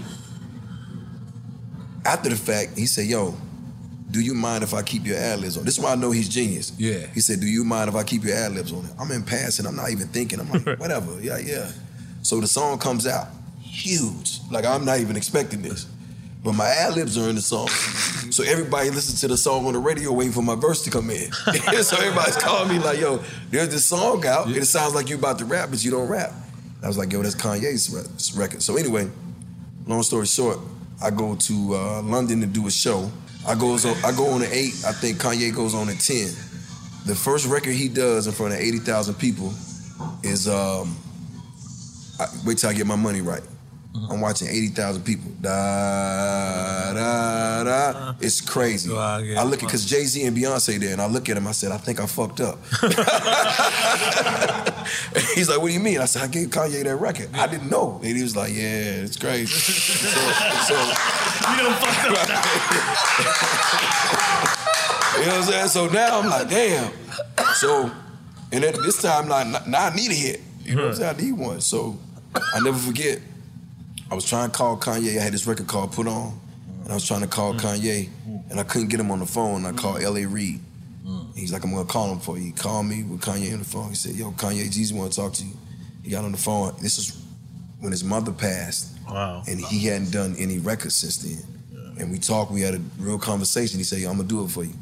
after 2.05 2.29
the 2.29 2.37
fact. 2.37 2.77
He 2.79 2.87
said, 2.87 3.07
"Yo, 3.07 3.37
do 4.13 4.21
you 4.21 4.35
mind 4.35 4.63
if 4.63 4.75
I 4.75 4.83
keep 4.83 5.05
your 5.05 5.17
ad 5.17 5.41
libs 5.41 5.57
on?" 5.57 5.65
This 5.65 5.79
is 5.79 5.85
why 5.85 5.93
I 5.93 5.95
know 5.97 6.11
he's 6.13 6.29
genius. 6.29 6.73
Yeah. 6.79 7.07
He 7.15 7.21
said, 7.21 7.41
"Do 7.41 7.47
you 7.47 7.65
mind 7.65 7.89
if 7.89 7.97
I 7.97 8.05
keep 8.05 8.23
your 8.25 8.37
ad 8.37 8.53
libs 8.53 8.73
on 8.73 8.85
it?" 8.85 8.93
I'm 9.01 9.11
in 9.11 9.23
passing. 9.25 9.67
I'm 9.67 9.77
not 9.77 9.91
even 9.91 10.09
thinking. 10.09 10.39
I'm 10.41 10.51
like, 10.51 10.79
whatever. 10.85 11.21
Yeah, 11.21 11.39
yeah. 11.39 11.71
So 12.23 12.41
the 12.41 12.47
song 12.47 12.79
comes 12.79 13.07
out, 13.07 13.27
huge. 13.61 14.39
Like 14.51 14.65
I'm 14.65 14.85
not 14.85 15.01
even 15.01 15.17
expecting 15.17 15.63
this. 15.63 15.87
But 16.45 16.55
my 16.55 16.67
ad 16.69 16.97
libs 16.97 17.17
are 17.17 17.29
in 17.29 17.37
the 17.37 17.41
song. 17.41 17.69
So 17.69 18.43
everybody 18.43 18.91
listens 18.91 19.21
to 19.21 19.29
the 19.29 19.37
song 19.37 19.67
on 19.67 19.75
the 19.75 19.79
radio 19.79 20.13
waiting 20.13 20.33
for 20.33 20.43
my 20.43 20.57
verse 20.57 20.83
to 20.85 20.91
come 20.91 21.09
in. 21.11 21.31
so 21.83 21.97
everybody's 21.97 22.37
calling 22.37 22.69
me 22.69 22.79
like, 22.81 22.99
yo, 22.99 23.23
there's 23.51 23.69
this 23.69 23.85
song 23.85 24.27
out. 24.27 24.47
and 24.47 24.57
It 24.57 24.65
sounds 24.67 24.93
like 24.95 25.09
you 25.09 25.17
about 25.17 25.39
to 25.39 25.45
rap, 25.45 25.71
but 25.71 25.85
you 25.85 25.93
don't 25.93 26.09
rap. 26.09 26.33
I 26.83 26.89
was 26.89 26.99
like, 26.99 27.13
yo, 27.13 27.23
that's 27.23 27.37
Kanye's 27.37 28.35
record. 28.37 28.61
So 28.61 28.77
anyway, 28.77 29.09
long 29.87 30.03
story 30.03 30.27
short, 30.27 30.59
I 31.01 31.11
go 31.11 31.37
to 31.37 31.75
uh, 31.75 32.03
London 32.03 32.41
to 32.41 32.47
do 32.47 32.67
a 32.67 32.71
show. 32.73 33.11
I 33.47 33.55
goes 33.55 33.85
I 33.85 34.12
go 34.16 34.31
on 34.31 34.43
at 34.43 34.52
eight. 34.52 34.74
I 34.86 34.93
think 34.93 35.19
Kanye 35.19 35.55
goes 35.55 35.74
on 35.74 35.89
a 35.89 35.94
ten. 35.94 36.28
The 37.06 37.14
first 37.14 37.47
record 37.47 37.74
he 37.74 37.89
does 37.89 38.27
in 38.27 38.32
front 38.32 38.55
of 38.55 38.60
eighty 38.60 38.78
thousand 38.78 39.14
people 39.14 39.52
is 40.23 40.48
um, 40.48 40.97
I, 42.20 42.27
wait 42.44 42.59
till 42.59 42.70
I 42.70 42.73
get 42.73 42.86
my 42.86 42.97
money 42.97 43.20
right. 43.20 43.43
Mm-hmm. 43.93 44.12
I'm 44.12 44.20
watching 44.23 44.48
80,000 44.48 45.02
people. 45.02 45.31
Da, 45.40 46.93
da, 46.94 47.64
da. 47.64 47.70
Uh-huh. 47.90 48.14
It's 48.20 48.40
crazy. 48.40 48.90
I 48.94 49.43
look 49.44 49.62
at, 49.62 49.66
because 49.66 49.85
Jay 49.85 50.05
Z 50.05 50.24
and 50.24 50.35
Beyonce 50.36 50.78
there, 50.81 50.93
and 50.93 51.01
I 51.01 51.06
look 51.06 51.28
at 51.28 51.36
him, 51.36 51.47
I 51.47 51.52
said, 51.52 51.73
I 51.73 51.77
think 51.77 52.01
I 52.01 52.06
fucked 52.06 52.40
up. 52.40 52.59
He's 55.35 55.48
like, 55.48 55.60
What 55.60 55.69
do 55.69 55.74
you 55.74 55.81
mean? 55.81 55.98
I 55.98 56.06
said, 56.06 56.23
I 56.23 56.27
gave 56.28 56.48
Kanye 56.48 56.85
that 56.85 56.97
record. 56.97 57.28
I 57.35 57.47
didn't 57.47 57.70
know. 57.70 58.01
And 58.02 58.16
he 58.16 58.23
was 58.23 58.35
like, 58.36 58.52
Yeah, 58.52 59.05
it's 59.05 59.16
crazy. 59.16 59.47
so, 59.52 60.09
so, 60.66 60.74
you 61.51 61.56
done 61.59 61.74
fucked 61.81 62.02
you 65.19 65.28
know 65.28 65.35
what 65.35 65.36
I'm 65.36 65.52
saying? 65.52 65.69
So 65.69 65.89
now 65.89 66.20
I'm 66.20 66.28
like, 66.28 66.48
damn. 66.48 66.90
So, 67.55 67.90
and 68.51 68.64
at 68.64 68.74
this 68.77 69.01
time, 69.01 69.28
like, 69.28 69.66
now 69.69 69.86
I 69.86 69.94
need 69.94 70.10
a 70.10 70.14
hit. 70.14 70.40
You 70.60 70.74
know 70.74 70.82
what 70.82 70.89
I'm 70.90 70.97
saying? 70.97 71.16
I 71.16 71.23
need 71.23 71.32
one. 71.32 71.60
So 71.60 71.98
I 72.35 72.60
never 72.60 72.78
forget. 72.78 73.20
I 74.13 74.15
was 74.15 74.27
trying 74.27 74.51
to 74.51 74.55
call 74.55 74.77
Kanye. 74.77 75.19
I 75.19 75.23
had 75.23 75.33
this 75.33 75.47
record 75.47 75.69
called 75.69 75.93
Put 75.93 76.07
On. 76.07 76.39
And 76.83 76.91
I 76.91 76.95
was 76.95 77.07
trying 77.07 77.23
to 77.23 77.27
call 77.27 77.55
mm. 77.55 77.61
Kanye. 77.61 78.11
And 78.51 78.61
I 78.61 78.63
couldn't 78.63 78.89
get 78.89 79.01
him 79.01 79.11
on 79.11 79.21
the 79.21 79.27
phone. 79.27 79.65
I 79.65 79.71
mm. 79.71 79.79
called 79.79 80.03
L.A. 80.03 80.27
Reid. 80.27 80.61
Mm. 81.07 81.35
He's 81.35 81.51
like, 81.51 81.65
I'm 81.65 81.71
gonna 81.71 81.87
call 81.87 82.13
him 82.13 82.19
for 82.19 82.37
you. 82.37 82.45
He 82.45 82.53
called 82.53 82.85
me 82.85 83.05
with 83.05 83.23
Kanye 83.23 83.55
on 83.55 83.61
the 83.61 83.65
phone. 83.65 83.89
He 83.89 83.95
said, 83.95 84.15
Yo, 84.15 84.33
Kanye, 84.33 84.67
Jeezy 84.67 84.93
wanna 84.93 85.09
talk 85.09 85.33
to 85.33 85.45
you. 85.47 85.55
He 86.03 86.11
got 86.11 86.27
on 86.27 86.33
the 86.33 86.37
phone. 86.37 86.75
This 86.83 86.99
is 86.99 87.25
when 87.81 87.91
his 87.91 88.05
mother 88.05 88.33
passed. 88.33 88.99
Wow. 89.09 89.45
And 89.49 89.59
he 89.59 89.87
hadn't 89.87 90.13
done 90.13 90.37
any 90.39 90.59
records 90.59 90.95
since 90.95 91.17
then. 91.17 91.43
And 91.99 92.13
we 92.13 92.19
talked, 92.19 92.53
we 92.53 92.61
had 92.61 92.75
a 92.75 92.81
real 92.99 93.19
conversation. 93.19 93.79
He 93.79 93.85
said, 93.85 94.01
Yo, 94.01 94.11
I'm 94.11 94.19
gonna 94.19 94.29
do 94.29 94.45
it 94.45 94.51
for 94.51 94.63
you. 94.63 94.75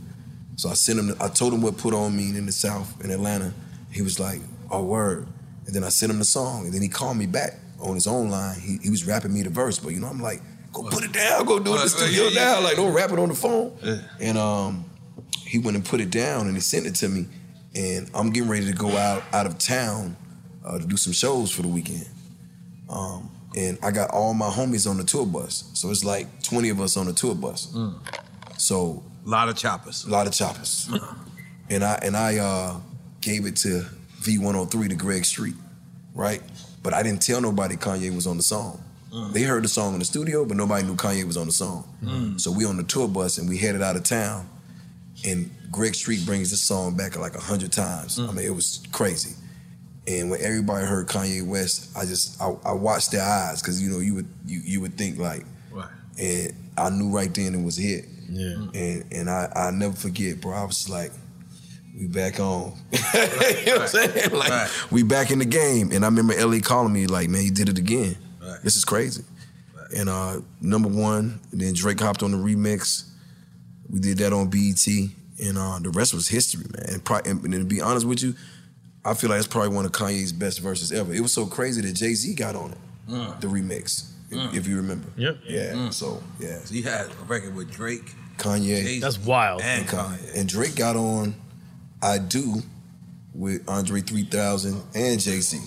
So 0.57 0.71
I 0.71 0.75
sent 0.75 0.99
him, 0.99 1.15
I 1.21 1.29
told 1.29 1.55
him 1.55 1.63
what 1.63 1.77
put 1.77 1.95
on 1.95 2.17
mean 2.17 2.35
in 2.35 2.47
the 2.47 2.53
South, 2.53 3.01
in 3.05 3.13
Atlanta. 3.13 3.53
He 3.93 4.03
was 4.03 4.19
like, 4.19 4.41
oh, 4.73 4.83
word. 4.83 5.29
And 5.67 5.75
then 5.75 5.85
I 5.85 5.89
sent 5.89 6.11
him 6.11 6.19
the 6.19 6.25
song. 6.25 6.65
And 6.65 6.75
then 6.75 6.83
he 6.83 6.89
called 6.89 7.17
me 7.17 7.27
back 7.27 7.55
on 7.81 7.95
his 7.95 8.07
own 8.07 8.31
line, 8.31 8.59
he, 8.61 8.79
he 8.83 8.91
was 8.91 9.07
rapping 9.07 9.33
me 9.33 9.43
the 9.43 9.51
verse, 9.51 9.79
but 9.79 9.91
you 9.93 10.01
know, 10.01 10.07
I'm 10.09 10.21
like, 10.21 10.43
go 10.73 10.83
put 10.85 11.05
it 11.05 11.13
down, 11.13 11.45
go 11.45 11.59
do 11.59 11.73
it 11.73 11.77
in 11.77 11.81
the 11.83 11.89
studio 11.89 12.29
now, 12.35 12.61
like 12.61 12.77
don't 12.77 12.93
rap 12.93 13.11
it 13.11 13.19
on 13.19 13.29
the 13.29 13.35
phone. 13.35 13.77
And 14.21 14.39
um, 14.39 14.85
he 15.47 15.59
went 15.59 15.77
and 15.77 15.85
put 15.85 16.01
it 16.01 16.11
down 16.11 16.47
and 16.47 16.55
he 16.55 16.61
sent 16.61 16.87
it 16.87 16.95
to 16.97 17.09
me, 17.09 17.27
and 17.75 18.11
I'm 18.15 18.31
getting 18.31 18.49
ready 18.49 18.67
to 18.67 18.73
go 18.73 18.97
out 18.97 19.23
out 19.33 19.47
of 19.47 19.59
town 19.59 20.17
uh, 20.65 20.79
to 20.79 20.87
do 20.87 20.97
some 20.97 21.13
shows 21.13 21.51
for 21.51 21.63
the 21.63 21.69
weekend. 21.69 22.07
Um, 22.89 23.31
and 23.57 23.79
I 23.83 23.91
got 23.91 24.11
all 24.11 24.33
my 24.35 24.49
homies 24.49 24.89
on 24.89 24.97
the 24.97 25.05
tour 25.05 25.27
bus, 25.27 25.71
so 25.75 25.91
it's 25.91 26.05
like 26.05 26.43
20 26.43 26.69
of 26.71 26.81
us 26.81 26.97
on 26.97 27.07
the 27.07 27.13
tour 27.13 27.35
bus. 27.35 27.75
So 28.59 29.03
a 29.27 29.29
lot 29.29 29.49
of 29.49 29.57
choppers. 29.57 30.05
A 30.05 30.11
lot 30.11 30.27
of 30.27 30.33
choppers. 30.33 30.89
and 31.71 31.83
I 31.85 31.95
and 32.03 32.17
I 32.17 32.39
uh, 32.39 32.77
gave 33.21 33.47
it 33.47 33.57
to 33.57 33.85
V103 34.21 34.89
to 34.91 34.95
Greg 34.95 35.25
Street, 35.25 35.55
right? 36.15 36.43
But 36.83 36.95
I 36.95 37.03
didn't 37.03 37.23
tell 37.23 37.41
nobody 37.41 37.77
Kanye 37.77 38.15
was 38.15 38.27
on 38.27 38.37
the 38.37 38.43
song. 38.43 38.83
Mm. 39.13 39.33
They 39.33 39.43
heard 39.43 39.65
the 39.65 39.69
song 39.69 39.93
in 39.95 39.99
the 39.99 40.05
studio, 40.05 40.45
but 40.45 40.57
nobody 40.57 40.87
knew 40.87 40.95
Kanye 40.95 41.25
was 41.25 41.37
on 41.37 41.47
the 41.47 41.53
song. 41.53 41.85
Mm. 42.03 42.41
So 42.41 42.51
we 42.51 42.65
on 42.65 42.77
the 42.77 42.85
tour 42.85 43.09
bus 43.09 43.39
and 43.39 43.49
we 43.49 43.59
headed 43.59 43.83
out 43.83 43.97
of 43.97 44.05
town. 44.05 44.49
And 45.27 45.51
Greg 45.71 45.95
Street 45.95 46.25
brings 46.25 46.51
this 46.51 46.63
song 46.63 46.97
back 46.97 47.17
like 47.19 47.35
a 47.35 47.41
hundred 47.41 47.73
times. 47.73 48.19
Mm. 48.19 48.29
I 48.29 48.33
mean, 48.33 48.47
it 48.47 48.55
was 48.55 48.83
crazy. 48.93 49.35
And 50.07 50.31
when 50.31 50.41
everybody 50.41 50.87
heard 50.87 51.07
Kanye 51.09 51.47
West, 51.47 51.91
I 51.97 52.05
just 52.07 52.41
I, 52.41 52.55
I 52.65 52.73
watched 52.73 53.11
their 53.13 53.23
eyes 53.23 53.61
because 53.61 53.83
you 53.83 53.91
know 53.91 53.99
you 53.99 54.15
would 54.15 54.29
you 54.47 54.61
you 54.65 54.81
would 54.81 54.97
think 54.97 55.19
like, 55.19 55.45
Right. 55.71 55.89
and 56.19 56.53
I 56.79 56.89
knew 56.91 57.11
right 57.11 57.33
then 57.33 57.55
it 57.55 57.63
was 57.63 57.79
a 57.79 57.83
hit. 57.83 58.07
Yeah. 58.31 58.67
And 58.75 59.05
and 59.13 59.29
I 59.31 59.53
I 59.55 59.71
never 59.73 59.95
forget, 59.95 60.41
bro. 60.41 60.55
I 60.55 60.65
was 60.65 60.89
like, 60.89 61.13
we 61.99 62.07
back 62.07 62.41
on. 62.41 62.73
you 62.93 62.99
know 62.99 63.79
what 63.79 63.81
I'm 63.83 63.87
saying? 63.89 64.31
Like 64.33 64.71
we 64.91 65.03
back 65.03 65.31
in 65.31 65.39
the 65.39 65.45
game. 65.45 65.93
And 65.93 66.05
I 66.05 66.09
remember 66.09 66.33
Ellie 66.35 66.61
calling 66.61 66.93
me 66.93 67.07
like, 67.07 67.29
man, 67.29 67.43
you 67.45 67.51
did 67.51 67.69
it 67.69 67.79
again. 67.79 68.17
This 68.63 68.77
is 68.77 68.85
crazy. 68.85 69.23
And 69.97 70.09
uh 70.09 70.41
number 70.61 70.89
one, 70.89 71.41
and 71.53 71.61
then 71.61 71.75
Drake 71.75 72.01
hopped 72.01 72.23
on 72.23 72.31
the 72.33 72.39
remix. 72.39 73.05
We 73.89 73.99
did 74.01 74.19
that 74.19 74.33
on 74.33 74.49
BET, 74.49 74.87
and 75.43 75.59
uh, 75.59 75.79
the 75.81 75.91
rest 75.91 76.15
was 76.15 76.29
history, 76.29 76.65
man. 76.77 76.87
And, 76.95 77.05
pro- 77.05 77.19
and, 77.25 77.43
and 77.43 77.53
to 77.55 77.65
be 77.65 77.81
honest 77.81 78.07
with 78.07 78.23
you, 78.23 78.35
I 79.05 79.15
feel 79.15 79.31
like 79.31 79.39
it's 79.41 79.49
probably 79.49 79.71
one 79.75 79.85
of 79.85 79.91
Kanye's 79.91 80.33
best 80.33 80.61
verses 80.61 80.93
ever. 80.93 81.13
It 81.13 81.21
was 81.21 81.33
so 81.33 81.45
crazy 81.47 81.81
that 81.83 81.93
Jay 81.95 82.15
Z 82.15 82.35
got 82.35 82.55
on 82.55 82.71
it, 82.71 82.79
Mm. 83.09 83.41
the 83.41 83.49
remix, 83.49 84.11
if- 84.31 84.39
Mm. 84.39 84.55
if 84.55 84.69
you 84.69 84.77
remember. 84.77 85.09
Yep. 85.17 85.39
Yeah. 85.45 85.73
Mm. 85.73 85.93
So 85.93 86.23
yeah, 86.39 86.61
So 86.65 86.75
you 86.75 86.85
had 86.85 87.07
a 87.07 87.25
record 87.27 87.57
with 87.57 87.69
Drake. 87.73 88.15
Kanye. 88.37 88.67
Jay-Z, 88.83 89.01
That's 89.01 89.19
wild. 89.19 89.61
And 89.63 89.81
And, 89.81 89.89
Kanye. 89.89 90.19
Kanye. 90.19 90.39
and 90.41 90.49
Drake 90.49 90.77
got 90.77 90.95
on 90.97 91.35
I 92.03 92.19
Do 92.19 92.63
with 93.35 93.69
Andre 93.69 94.01
3000 94.01 94.83
and 94.95 95.21
Jay 95.21 95.41
Z. 95.41 95.59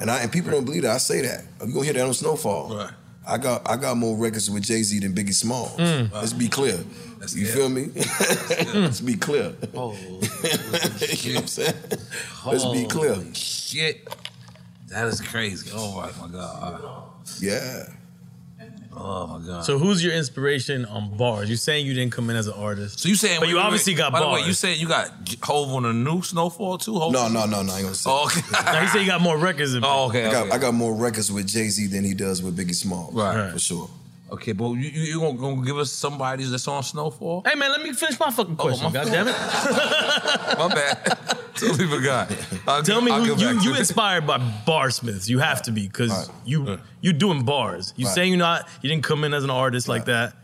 And 0.00 0.10
I 0.10 0.20
and 0.22 0.30
people 0.32 0.50
don't 0.50 0.64
believe 0.64 0.82
that. 0.82 0.92
I 0.94 0.98
say 0.98 1.22
that. 1.22 1.44
You 1.66 1.72
gonna 1.72 1.84
hear 1.84 1.94
that 1.94 2.06
on 2.06 2.14
Snowfall. 2.14 2.76
Right. 2.76 2.90
I 3.26 3.36
got 3.36 3.68
I 3.68 3.76
got 3.76 3.96
more 3.96 4.16
records 4.16 4.50
with 4.50 4.62
Jay 4.62 4.82
Z 4.82 5.00
than 5.00 5.12
Biggie 5.12 5.34
Smalls. 5.34 5.76
Mm. 5.78 6.12
Let's 6.12 6.32
be 6.32 6.48
clear. 6.48 6.78
That's 7.18 7.34
you 7.34 7.46
it. 7.46 7.50
feel 7.50 7.68
me? 7.68 7.88
Let's 8.80 9.00
be 9.00 9.16
clear. 9.16 9.54
Oh, 9.74 9.92
you 10.02 10.10
know 10.12 10.20
what 10.20 11.42
I'm 11.42 11.46
saying? 11.46 11.74
Let's 12.46 12.64
be 12.66 12.86
clear. 12.86 13.16
Shit. 13.34 14.08
That 14.88 15.06
is 15.08 15.20
crazy. 15.20 15.70
Oh 15.74 15.96
my, 15.96 16.26
my 16.26 16.32
God. 16.32 16.80
Yeah. 17.40 17.84
Oh 18.96 19.26
my 19.38 19.46
God. 19.46 19.64
So 19.64 19.78
who's 19.78 20.02
your 20.02 20.12
inspiration 20.14 20.84
on 20.86 21.16
bars? 21.16 21.48
You 21.48 21.56
saying 21.56 21.86
you 21.86 21.94
didn't 21.94 22.12
come 22.12 22.30
in 22.30 22.36
as 22.36 22.46
an 22.46 22.54
artist. 22.54 23.00
So 23.00 23.08
you 23.08 23.14
saying? 23.14 23.38
But 23.38 23.48
you 23.48 23.54
wait, 23.56 23.60
wait, 23.60 23.66
obviously 23.66 23.92
wait. 23.92 23.98
got 23.98 24.12
By 24.12 24.20
bars. 24.20 24.38
the 24.38 24.42
way, 24.42 24.48
you 24.48 24.54
saying 24.54 24.80
you 24.80 24.88
got 24.88 25.24
J- 25.24 25.36
Hov 25.42 25.72
on 25.74 25.84
a 25.84 25.92
new 25.92 26.22
Snowfall 26.22 26.78
too? 26.78 26.98
Hov? 26.98 27.12
No, 27.12 27.28
no, 27.28 27.44
no, 27.46 27.62
no. 27.62 27.72
I 27.72 27.76
ain't 27.76 27.84
gonna 27.84 27.94
say. 27.94 28.10
Oh, 28.10 28.24
okay. 28.26 28.40
Now, 28.64 28.80
he 28.80 28.88
said 28.88 29.00
you 29.02 29.06
got 29.06 29.20
more 29.20 29.36
records 29.38 29.72
than 29.72 29.84
Oh, 29.84 30.06
okay. 30.08 30.26
I 30.26 30.32
got 30.32 30.46
okay. 30.46 30.54
I 30.56 30.58
got 30.58 30.74
more 30.74 30.94
records 30.94 31.30
with 31.30 31.46
Jay 31.46 31.68
Z 31.68 31.86
than 31.88 32.02
he 32.04 32.14
does 32.14 32.42
with 32.42 32.56
Biggie 32.56 32.74
Smalls. 32.74 33.14
Right. 33.14 33.52
For 33.52 33.58
sure. 33.58 33.90
Okay, 34.32 34.52
but 34.52 34.70
you 34.72 34.88
you, 34.90 35.02
you 35.02 35.20
gonna, 35.20 35.38
gonna 35.38 35.64
give 35.64 35.78
us 35.78 35.90
somebody 35.92 36.44
that's 36.44 36.66
on 36.68 36.82
Snowfall? 36.82 37.42
Hey 37.46 37.54
man, 37.54 37.70
let 37.70 37.82
me 37.82 37.92
finish 37.92 38.18
my 38.18 38.30
fucking 38.30 38.56
question. 38.56 38.86
Oh, 38.86 38.90
my 38.90 39.04
God 39.04 39.06
damn 39.12 39.28
it. 39.28 39.36
My 40.58 40.68
bad. 40.74 41.38
totally 41.66 41.86
forgot. 41.88 42.30
I'll 42.68 42.82
Tell 42.82 43.00
me 43.00 43.10
I'll 43.12 43.24
who 43.24 43.36
you 43.40 43.60
you 43.60 43.74
inspired 43.76 44.26
by 44.26 44.38
bar 44.66 44.90
smiths. 44.90 45.28
You 45.28 45.38
have 45.38 45.62
to 45.62 45.72
be 45.72 45.86
because 45.86 46.30
you 46.44 46.78
you 47.00 47.12
doing 47.12 47.44
bars. 47.44 47.92
You 47.96 48.06
Right. 48.06 48.14
saying 48.14 48.30
you're 48.32 48.38
not 48.38 48.68
you 48.82 48.88
didn't 48.88 49.04
come 49.04 49.24
in 49.24 49.34
as 49.34 49.44
an 49.44 49.50
artist 49.50 49.88
like 49.88 50.04
that, 50.06 50.34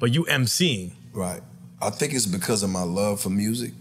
but 0.00 0.12
you 0.12 0.24
MCing. 0.24 0.92
Right. 1.12 1.42
I 1.80 1.90
think 1.90 2.14
it's 2.14 2.26
because 2.26 2.62
of 2.62 2.70
my 2.70 2.82
love 2.84 3.20
for 3.20 3.30
music. 3.30 3.72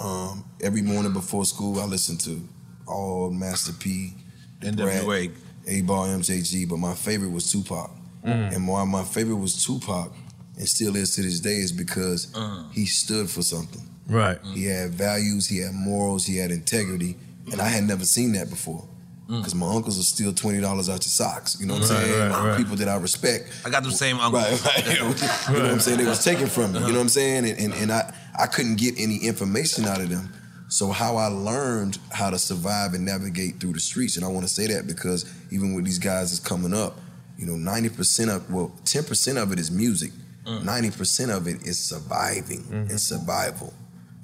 Um, 0.00 0.44
every 0.62 0.82
morning 0.82 1.12
before 1.12 1.44
school, 1.44 1.80
I 1.80 1.84
listen 1.84 2.16
to 2.18 2.40
all 2.86 3.30
Master 3.30 3.72
P, 3.72 4.12
NWA. 4.60 5.30
8Ball, 5.66 6.08
MJG, 6.20 6.66
but 6.68 6.78
my 6.78 6.94
favorite 6.94 7.30
was 7.30 7.50
Tupac. 7.52 7.90
Mm. 8.24 8.54
And 8.56 8.66
why 8.68 8.84
my 8.84 9.04
favorite 9.04 9.36
was 9.36 9.62
Tupac, 9.64 10.12
and 10.56 10.66
still 10.68 10.96
is 10.96 11.14
to 11.16 11.22
this 11.22 11.40
day, 11.40 11.56
is 11.56 11.72
because 11.72 12.26
Mm. 12.28 12.72
he 12.72 12.86
stood 12.86 13.28
for 13.28 13.42
something. 13.42 13.86
Right. 14.08 14.38
He 14.54 14.64
had 14.64 14.90
values, 14.92 15.46
he 15.48 15.58
had 15.58 15.74
morals, 15.74 16.24
he 16.26 16.36
had 16.38 16.50
integrity, 16.50 17.16
and 17.52 17.60
I 17.60 17.68
had 17.68 17.84
never 17.84 18.04
seen 18.04 18.32
that 18.32 18.48
before. 18.50 18.86
Mm. 19.28 19.38
Because 19.38 19.54
my 19.54 19.66
uncles 19.74 19.96
will 19.98 20.04
steal 20.04 20.32
twenty 20.32 20.60
dollars 20.60 20.88
out 20.88 21.04
your 21.04 21.10
socks. 21.10 21.58
You 21.60 21.66
know 21.66 21.74
what 21.74 21.90
I'm 21.90 21.96
Right, 21.96 22.04
saying? 22.06 22.30
right, 22.30 22.44
right. 22.48 22.56
People 22.56 22.76
that 22.76 22.88
I 22.88 22.96
respect. 22.96 23.50
I 23.66 23.68
got 23.70 23.82
the 23.82 23.90
same 23.92 24.18
uncle. 24.18 24.40
Right, 24.40 24.64
right. 24.64 24.86
you 24.92 24.98
know 25.00 25.08
what 25.08 25.70
I'm 25.72 25.80
saying? 25.80 25.98
They 25.98 26.06
was 26.06 26.24
taken 26.24 26.46
from 26.46 26.72
me. 26.72 26.78
You 26.80 26.86
know 26.86 26.92
what 26.94 27.00
I'm 27.00 27.08
saying? 27.10 27.44
And, 27.46 27.58
and, 27.58 27.74
and 27.74 27.92
I, 27.92 28.14
I 28.38 28.46
couldn't 28.46 28.76
get 28.76 28.94
any 28.98 29.16
information 29.18 29.84
out 29.84 30.00
of 30.00 30.08
them. 30.08 30.32
So 30.70 30.90
how 30.92 31.16
I 31.16 31.26
learned 31.26 31.98
how 32.10 32.30
to 32.30 32.38
survive 32.38 32.94
and 32.94 33.04
navigate 33.04 33.60
through 33.60 33.72
the 33.74 33.80
streets, 33.80 34.16
and 34.16 34.24
I 34.24 34.28
want 34.28 34.46
to 34.46 34.52
say 34.52 34.66
that 34.68 34.86
because 34.86 35.30
even 35.50 35.74
with 35.74 35.84
these 35.84 35.98
guys 35.98 36.30
that's 36.30 36.46
coming 36.46 36.72
up, 36.74 36.98
you 37.38 37.44
know, 37.46 37.52
90% 37.70 38.34
of, 38.34 38.50
well, 38.52 38.72
10% 38.84 39.42
of 39.42 39.52
it 39.52 39.58
is 39.58 39.70
music. 39.70 40.12
Mm. 40.46 40.62
90% 40.62 41.34
of 41.36 41.46
it 41.46 41.66
is 41.66 41.78
surviving 41.78 42.64
and 42.70 42.98
survival 43.00 43.72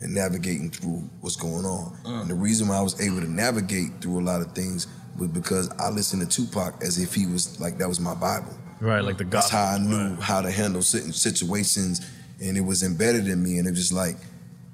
and 0.01 0.15
navigating 0.15 0.71
through 0.71 1.09
what's 1.21 1.37
going 1.37 1.65
on. 1.65 1.97
And 2.05 2.29
the 2.29 2.35
reason 2.35 2.69
why 2.69 2.77
I 2.77 2.83
was 2.83 3.01
able 3.01 3.21
to 3.21 3.31
navigate 3.31 4.01
through 4.01 4.21
a 4.21 4.25
lot 4.25 4.41
of 4.43 4.53
things 4.53 4.87
was 5.19 5.29
because 5.29 5.71
I 5.79 5.91
listened 5.91 6.29
to 6.29 6.45
Tupac 6.47 6.83
as 6.83 6.99
if 6.99 7.15
he 7.15 7.27
was 7.27 7.59
like 7.61 7.79
that 7.79 7.89
was 7.89 8.01
my 8.01 8.15
Bible. 8.15 8.53
Right, 8.81 9.03
like 9.03 9.17
the 9.19 9.25
gospel. 9.25 9.59
That's 9.59 9.69
how 9.69 9.77
I 9.77 9.79
knew 9.79 10.17
how 10.21 10.43
to 10.43 10.51
handle 10.51 10.83
certain 10.83 11.13
situations, 11.13 12.01
and 12.43 12.57
it 12.57 12.61
was 12.61 12.83
embedded 12.83 13.29
in 13.29 13.43
me. 13.43 13.59
And 13.59 13.67
it 13.67 13.71
was 13.71 13.93
like, 13.93 14.17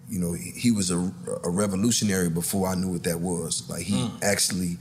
you 0.08 0.18
know, 0.18 0.32
he, 0.32 0.50
he 0.58 0.70
was 0.72 0.90
a, 0.90 0.98
a 1.44 1.50
revolutionary 1.50 2.28
before 2.30 2.66
I 2.68 2.74
knew 2.74 2.88
what 2.92 3.04
that 3.04 3.20
was. 3.20 3.68
Like 3.68 3.82
he 3.82 3.94
Mm. 3.94 4.22
actually 4.22 4.78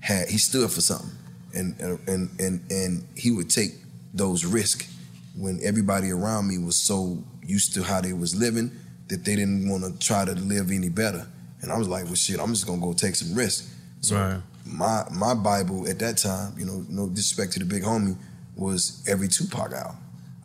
had 0.00 0.28
he 0.28 0.38
stood 0.38 0.70
for 0.70 0.80
something, 0.80 1.10
and 1.54 1.78
and 2.06 2.30
and 2.40 2.60
and 2.70 3.06
he 3.16 3.30
would 3.32 3.50
take 3.50 3.72
those 4.14 4.44
risks 4.46 4.86
when 5.36 5.60
everybody 5.62 6.10
around 6.10 6.48
me 6.48 6.58
was 6.58 6.76
so 6.76 7.22
used 7.44 7.74
to 7.74 7.82
how 7.82 8.00
they 8.00 8.12
was 8.12 8.34
living 8.34 8.70
that 9.10 9.24
they 9.24 9.36
didn't 9.36 9.68
want 9.68 9.84
to 9.84 9.96
try 10.04 10.24
to 10.24 10.32
live 10.32 10.70
any 10.70 10.88
better. 10.88 11.26
And 11.62 11.70
I 11.70 11.76
was 11.78 11.88
like, 11.88 12.04
well, 12.06 12.14
shit, 12.14 12.40
I'm 12.40 12.50
just 12.54 12.66
gonna 12.66 12.80
go 12.80 12.92
take 12.94 13.14
some 13.14 13.34
risks. 13.34 13.70
So 14.00 14.16
Right. 14.16 14.40
my 14.64 15.04
my 15.12 15.34
Bible 15.34 15.86
at 15.88 15.98
that 15.98 16.16
time, 16.16 16.54
you 16.58 16.64
know, 16.64 16.84
no 16.88 17.06
disrespect 17.08 17.52
to 17.52 17.58
the 17.58 17.66
big 17.66 17.82
homie, 17.82 18.16
was 18.56 19.02
every 19.06 19.28
Tupac 19.28 19.70
album. 19.72 19.96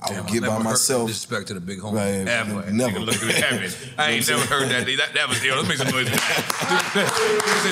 I 0.03 0.09
Damn, 0.09 0.23
would 0.25 0.33
get 0.33 0.41
by 0.43 0.49
heard 0.55 0.63
myself. 0.63 1.07
Disrespect 1.07 1.47
to 1.47 1.53
the 1.55 1.59
big 1.61 1.79
homie. 1.79 1.93
Right, 1.95 2.27
Ever. 2.27 2.69
never. 2.71 2.99
Nigga 2.99 3.05
look 3.05 3.15
at 3.23 3.35
heaven. 3.43 3.71
I 3.97 4.11
ain't 4.11 4.27
never 4.27 4.45
heard 4.45 4.69
that. 4.69 4.85
That, 4.85 5.13
that 5.15 5.29
was 5.29 5.39
deal. 5.41 5.55
Let's 5.55 5.67
make 5.69 5.77
some 5.77 5.89
noise. 5.89 6.09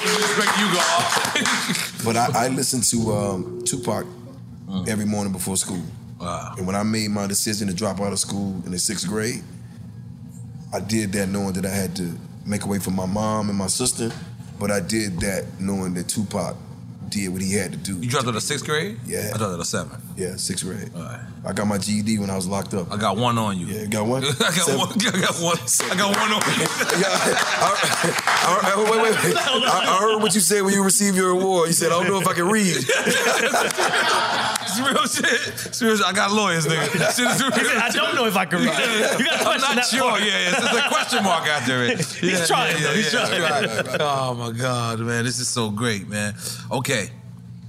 disrespect 0.01 0.57
you, 0.59 0.73
God. 0.73 1.79
But 2.03 2.17
I, 2.17 2.45
I 2.45 2.47
listened 2.49 2.83
to 2.85 3.13
um, 3.13 3.61
Tupac 3.65 4.05
every 4.89 5.05
morning 5.05 5.31
before 5.31 5.55
school. 5.55 5.81
Wow. 6.19 6.55
And 6.57 6.67
when 6.67 6.75
I 6.75 6.83
made 6.83 7.11
my 7.11 7.27
decision 7.27 7.67
to 7.69 7.73
drop 7.73 8.01
out 8.01 8.11
of 8.11 8.19
school 8.19 8.61
in 8.65 8.71
the 8.71 8.79
sixth 8.79 9.07
grade, 9.07 9.41
I 10.73 10.79
did 10.79 11.11
that 11.13 11.29
knowing 11.29 11.53
that 11.53 11.65
I 11.67 11.69
had 11.69 11.95
to 11.97 12.17
make 12.47 12.63
a 12.63 12.67
way 12.67 12.79
for 12.79 12.89
my 12.89 13.05
mom 13.05 13.49
and 13.49 13.57
my 13.57 13.67
sister. 13.67 14.11
But 14.59 14.71
I 14.71 14.79
did 14.79 15.19
that 15.19 15.45
knowing 15.59 15.93
that 15.93 16.07
Tupac 16.07 16.55
did 17.09 17.29
what 17.31 17.41
he 17.41 17.53
had 17.53 17.71
to 17.71 17.77
do. 17.77 17.97
You 17.99 18.09
dropped 18.09 18.27
out 18.27 18.35
of 18.35 18.41
sixth 18.43 18.65
grade? 18.65 18.99
Yeah. 19.05 19.31
I 19.33 19.37
dropped 19.37 19.53
out 19.53 19.59
of 19.59 19.67
seventh. 19.67 20.02
Yeah, 20.15 20.35
sixth 20.35 20.63
grade. 20.63 20.91
All 20.95 21.01
right. 21.01 21.19
I 21.45 21.53
got 21.53 21.65
my 21.67 21.77
GED 21.77 22.19
when 22.19 22.29
I 22.29 22.35
was 22.35 22.47
locked 22.47 22.73
up. 22.73 22.91
I 22.91 22.97
got 22.97 23.17
one 23.17 23.37
on 23.37 23.57
you. 23.59 23.65
Yeah, 23.65 23.81
you 23.81 23.87
got 23.87 24.05
one? 24.05 24.23
I 24.25 24.29
got 24.29 24.53
Seven. 24.53 24.79
one. 24.79 24.89
I 24.91 25.19
got 25.21 25.35
one. 25.41 25.57
I 25.57 25.95
got 25.97 26.15
one 26.15 26.31
on 26.31 26.41
you. 26.59 26.67
I, 28.45 28.59
I, 28.63 28.77
wait, 28.77 29.01
wait, 29.01 29.23
wait. 29.23 29.35
I, 29.37 29.95
I 29.95 29.97
heard 29.99 30.21
what 30.21 30.35
you 30.35 30.41
said 30.41 30.61
when 30.61 30.73
you 30.73 30.83
received 30.83 31.17
your 31.17 31.29
award. 31.31 31.67
You 31.67 31.73
said, 31.73 31.91
I 31.91 31.95
don't 32.03 32.07
know 32.07 32.19
if 32.21 32.27
I 32.27 32.33
can 32.33 32.47
read. 32.47 32.77
It's 34.73 34.79
real 34.79 35.05
shit. 35.05 35.47
It's 35.67 35.81
real 35.83 35.95
shit. 35.97 36.05
I 36.05 36.13
got 36.13 36.31
lawyers, 36.31 36.65
nigga. 36.65 37.15
Shit 37.15 37.27
is 37.29 37.41
real. 37.43 37.51
Said, 37.51 37.77
I 37.77 37.89
don't 37.91 38.15
know 38.15 38.25
if 38.25 38.35
I 38.35 38.45
can 38.45 38.59
read. 38.59 38.69
You 39.19 39.25
got 39.25 39.39
to 39.41 39.49
I'm 39.49 39.61
not 39.61 39.75
that 39.75 39.85
sure. 39.85 40.09
part. 40.09 40.21
Yeah, 40.21 40.27
yeah. 40.27 40.55
It's 40.57 40.85
a 40.85 40.87
question 40.89 41.23
mark 41.23 41.45
after 41.45 41.83
it. 41.83 41.99
He's 41.99 42.47
trying, 42.47 42.81
though. 42.81 42.93
He's 42.93 43.11
trying. 43.11 43.39
right. 43.39 43.97
Oh 43.99 44.33
my 44.33 44.51
God, 44.51 44.99
man, 45.01 45.25
this 45.25 45.37
is 45.39 45.47
so 45.47 45.69
great, 45.69 46.07
man. 46.07 46.33
Okay, 46.71 47.09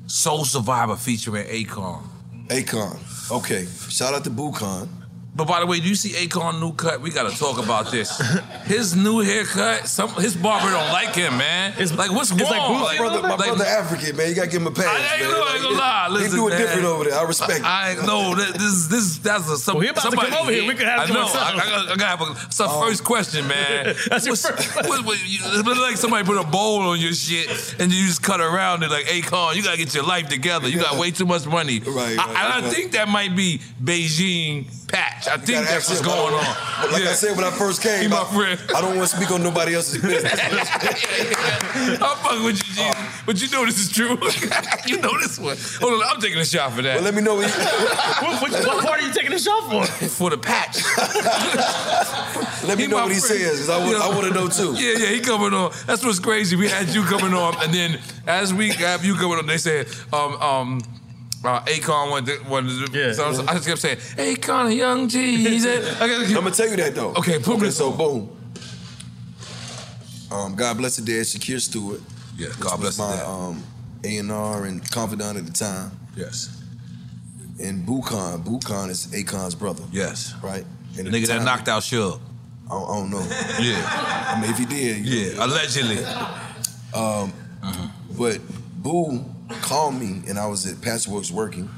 Soul 0.07 0.47
Survivor 0.47 0.97
featuring 0.97 1.47
Akon. 1.47 2.03
Akon. 2.49 2.99
Okay. 3.31 3.67
Shout 3.89 4.15
out 4.15 4.25
to 4.25 4.31
Bukon. 4.31 5.04
But 5.37 5.49
by 5.49 5.59
the 5.59 5.67
way, 5.67 5.81
do 5.81 5.89
you 5.89 5.97
see 5.97 6.11
Akon 6.27 6.61
new 6.61 6.73
cut? 6.75 7.01
We 7.01 7.11
gotta 7.11 7.37
talk 7.37 7.59
about 7.63 7.91
this. 7.91 8.17
His 8.67 8.95
new 8.95 9.19
haircut, 9.19 9.89
some 9.89 10.09
his 10.15 10.37
barber 10.37 10.71
don't 10.71 10.93
like 10.93 11.15
him, 11.15 11.37
man. 11.37 11.75
It's 11.77 11.93
like 11.93 12.11
what's 12.13 12.31
wrong? 12.31 12.81
my 12.81 12.97
brother, 12.97 13.21
my 13.21 13.31
like- 13.35 13.39
brother 13.49 13.65
African, 13.65 14.17
man. 14.17 14.29
You 14.29 14.35
gotta 14.37 14.49
give 14.49 14.63
him 14.63 14.69
a 14.69 14.71
pass. 14.71 14.87
I 14.87 15.17
ain't 15.17 15.23
man. 15.25 15.31
gonna, 15.33 15.45
I 15.45 15.55
ain't 15.55 15.63
gonna 15.63 15.77
lie. 15.77 16.23
He 16.25 16.29
do 16.31 16.47
it 16.47 16.51
man. 16.51 16.59
different 16.61 16.85
over 16.87 17.05
there. 17.05 17.19
I 17.19 17.23
respect 17.25 17.59
it. 17.61 17.65
I 17.65 17.95
no, 18.07 18.35
that- 18.37 18.55
this 18.55 18.87
this 18.87 19.19
that's 19.19 19.51
a 19.51 19.57
some, 19.59 19.75
Well, 19.75 19.83
he 19.83 19.89
about 19.89 20.03
to 20.03 20.11
somebody 20.11 20.31
come 20.31 20.43
over 20.43 20.53
here. 20.53 20.67
We 20.69 20.75
can 20.75 20.87
have 20.87 21.11
I 21.11 21.13
know. 21.13 21.23
I, 21.27 21.27
I, 21.27 21.57
gotta- 21.57 21.93
I 21.93 21.97
gotta 21.97 22.05
have 22.05 22.21
a, 22.21 22.63
our 22.65 22.83
um, 22.83 22.89
first 22.89 23.03
question, 23.05 23.47
man. 23.55 23.97
That's 24.09 24.25
your 24.27 24.33
What's- 24.33 24.75
what- 24.89 25.05
what- 25.05 25.19
you- 25.29 25.41
It's 25.43 25.81
like 25.81 25.97
somebody 25.97 26.25
put 26.25 26.39
a 26.39 26.47
bowl 26.47 26.83
on 26.83 27.01
your 27.01 27.13
shit 27.13 27.75
and 27.81 27.93
you 27.93 28.07
just 28.07 28.23
cut 28.23 28.41
around 28.41 28.85
it 28.85 28.91
like, 28.91 29.07
Akon, 29.07 29.57
you 29.57 29.63
gotta 29.65 29.79
get 29.79 29.93
your 29.95 30.05
life 30.05 30.29
together. 30.29 30.69
You 30.69 30.79
got 30.81 30.97
way 30.97 31.11
too 31.11 31.27
much 31.27 31.45
money. 31.45 31.81
Right, 31.81 32.17
I, 32.19 32.33
right, 32.33 32.65
I 32.65 32.71
think 32.71 32.93
that 32.93 33.09
might 33.09 33.35
be 33.35 33.61
Beijing 33.83 34.67
patch. 34.95 35.27
I 35.29 35.37
think 35.37 35.67
that's 35.67 35.89
what's 35.89 36.01
going 36.01 36.35
on. 36.35 36.57
But 36.81 36.93
like 36.93 37.03
I 37.05 37.15
said 37.15 37.37
when 37.37 37.45
I 37.45 37.51
first 37.51 37.83
came, 37.83 38.03
He 38.03 38.09
my 38.09 38.23
I, 38.23 38.25
friend. 38.25 38.61
I 38.75 38.81
don't 38.81 38.97
want 38.97 39.09
to 39.11 39.17
speak 39.17 39.31
on 39.31 39.43
nobody 39.43 39.75
else's 39.75 40.01
business. 40.03 40.33
I'm 42.01 42.17
fucking 42.23 42.45
with 42.45 42.57
you, 42.69 42.75
G. 42.75 42.93
But 43.27 43.41
you 43.43 43.49
know 43.51 43.65
this 43.67 43.79
is 43.79 43.91
true. 43.91 44.11
you 44.87 45.01
know 45.01 45.19
this 45.21 45.39
one. 45.39 45.57
Hold 45.81 45.95
on, 46.03 46.09
I'm 46.15 46.21
taking 46.21 46.39
a 46.39 46.45
shot 46.45 46.73
for 46.73 46.83
that. 46.83 46.95
Well, 46.97 47.05
let 47.05 47.15
me 47.15 47.23
know. 47.23 47.37
When 47.37 47.49
what, 48.23 48.43
what, 48.43 48.53
what 48.53 48.85
part 48.87 49.01
are 49.03 49.07
you 49.07 49.13
taking 49.13 49.33
a 49.33 49.39
shot 49.39 49.71
for? 49.71 49.85
for 50.09 50.31
the 50.31 50.39
patch. 50.39 50.83
Let 52.65 52.79
me 52.79 52.85
He 52.85 52.91
know 52.91 52.97
my 52.99 53.03
what 53.05 53.13
he 53.13 53.21
friend. 53.21 53.41
says, 53.43 53.59
'cause 53.67 53.71
I 53.71 53.79
wanna- 53.79 53.99
I 53.99 54.09
wanna 54.09 54.31
know 54.31 54.49
too. 54.49 54.75
Yeah, 54.75 54.99
yeah, 54.99 55.07
he 55.09 55.21
coming 55.21 55.53
on. 55.55 55.73
That's 55.87 56.05
what's 56.05 56.19
crazy. 56.19 56.57
We 56.57 56.69
had 56.69 56.89
you 56.89 57.03
coming 57.05 57.35
on, 57.35 57.55
and 57.63 57.73
then 57.73 57.99
as 58.27 58.53
we 58.55 58.71
have 58.71 59.05
you 59.05 59.15
coming 59.17 59.39
on, 59.39 59.47
they 59.47 59.59
said, 59.59 59.87
um, 60.13 60.35
um, 60.41 60.81
uh, 61.45 61.61
Akon 61.65 62.11
wanted, 62.11 62.47
wanted 62.49 62.87
to, 62.93 62.99
Yeah. 62.99 63.13
so 63.13 63.25
I 63.25 63.29
was- 63.29 63.41
I 63.41 63.55
just 63.55 63.67
kept 63.67 63.81
saying, 63.81 63.99
Akon, 64.17 64.75
Young 64.77 65.09
G. 65.09 65.37
He 65.37 65.59
said, 65.61 65.85
I 66.01 66.07
gotta- 66.09 66.27
I'm 66.27 66.33
gonna 66.35 66.51
tell 66.51 66.69
you 66.69 66.77
that 66.77 66.95
though. 66.95 67.13
Okay, 67.15 67.39
put 67.39 67.57
okay, 67.57 67.71
so 67.71 67.91
boom. 67.93 68.31
Um, 70.31 70.55
God 70.55 70.77
bless 70.79 70.97
the 70.97 71.03
dead, 71.03 71.25
Shakir 71.27 71.61
Stewart. 71.61 72.01
Yeah, 72.37 72.49
God 72.59 72.81
bless 72.81 72.99
was 72.99 72.99
the 72.99 73.03
my 73.05 73.23
um 73.25 73.63
A 74.03 74.19
and 74.19 74.33
R 74.33 74.65
and 74.65 74.91
confidant 74.91 75.39
at 75.39 75.47
the 75.47 75.53
time. 75.53 75.93
Yes. 76.17 76.51
And 77.61 77.87
Bukan, 77.87 78.43
Bukan 78.45 78.91
is 78.91 79.07
Akon's 79.09 79.55
brother. 79.55 79.85
Yes. 79.93 80.35
Right. 80.43 80.65
And 80.99 81.07
The 81.07 81.07
at 81.07 81.13
the 81.13 81.19
nigga 81.19 81.27
that 81.29 81.43
knocked 81.45 81.69
out 81.69 81.83
Suge. 81.83 82.19
I 82.67 82.71
don't, 82.71 82.83
I 82.91 82.95
don't 82.99 83.11
know. 83.11 83.21
Yeah. 83.61 84.33
I 84.37 84.41
mean, 84.41 84.51
if 84.51 84.59
he 84.59 84.65
did, 84.65 85.07
you 85.07 85.19
Yeah, 85.37 85.45
allegedly. 85.45 86.05
Um, 86.95 87.33
but 88.19 88.41
Boo 88.83 89.25
called 89.65 89.95
me, 89.95 90.23
and 90.29 90.39
I 90.39 90.47
was 90.47 90.67
at 90.67 90.77
Patchwerks 90.77 91.31
working, 91.31 91.69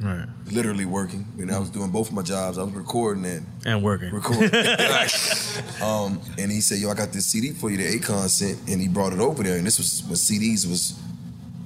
Right. 0.00 0.26
literally 0.50 0.84
working, 0.84 1.26
and 1.38 1.50
I 1.50 1.58
was 1.58 1.70
doing 1.70 1.90
both 1.90 2.08
of 2.08 2.14
my 2.14 2.22
jobs. 2.22 2.56
I 2.58 2.62
was 2.62 2.72
recording 2.74 3.24
and 3.26 3.46
And 3.66 3.82
working. 3.82 4.10
recording. 4.12 4.50
um, 5.82 6.20
and 6.38 6.50
he 6.50 6.60
said, 6.60 6.78
"Yo, 6.78 6.90
I 6.90 6.94
got 6.94 7.12
this 7.12 7.26
CD 7.26 7.52
for 7.52 7.70
you 7.70 7.76
that 7.78 7.86
Akon 8.00 8.28
sent," 8.28 8.58
and 8.68 8.80
he 8.80 8.88
brought 8.88 9.12
it 9.12 9.20
over 9.20 9.42
there. 9.42 9.56
And 9.58 9.66
this 9.66 9.78
was 9.78 10.02
when 10.04 10.14
CDs 10.16 10.66
was. 10.68 10.94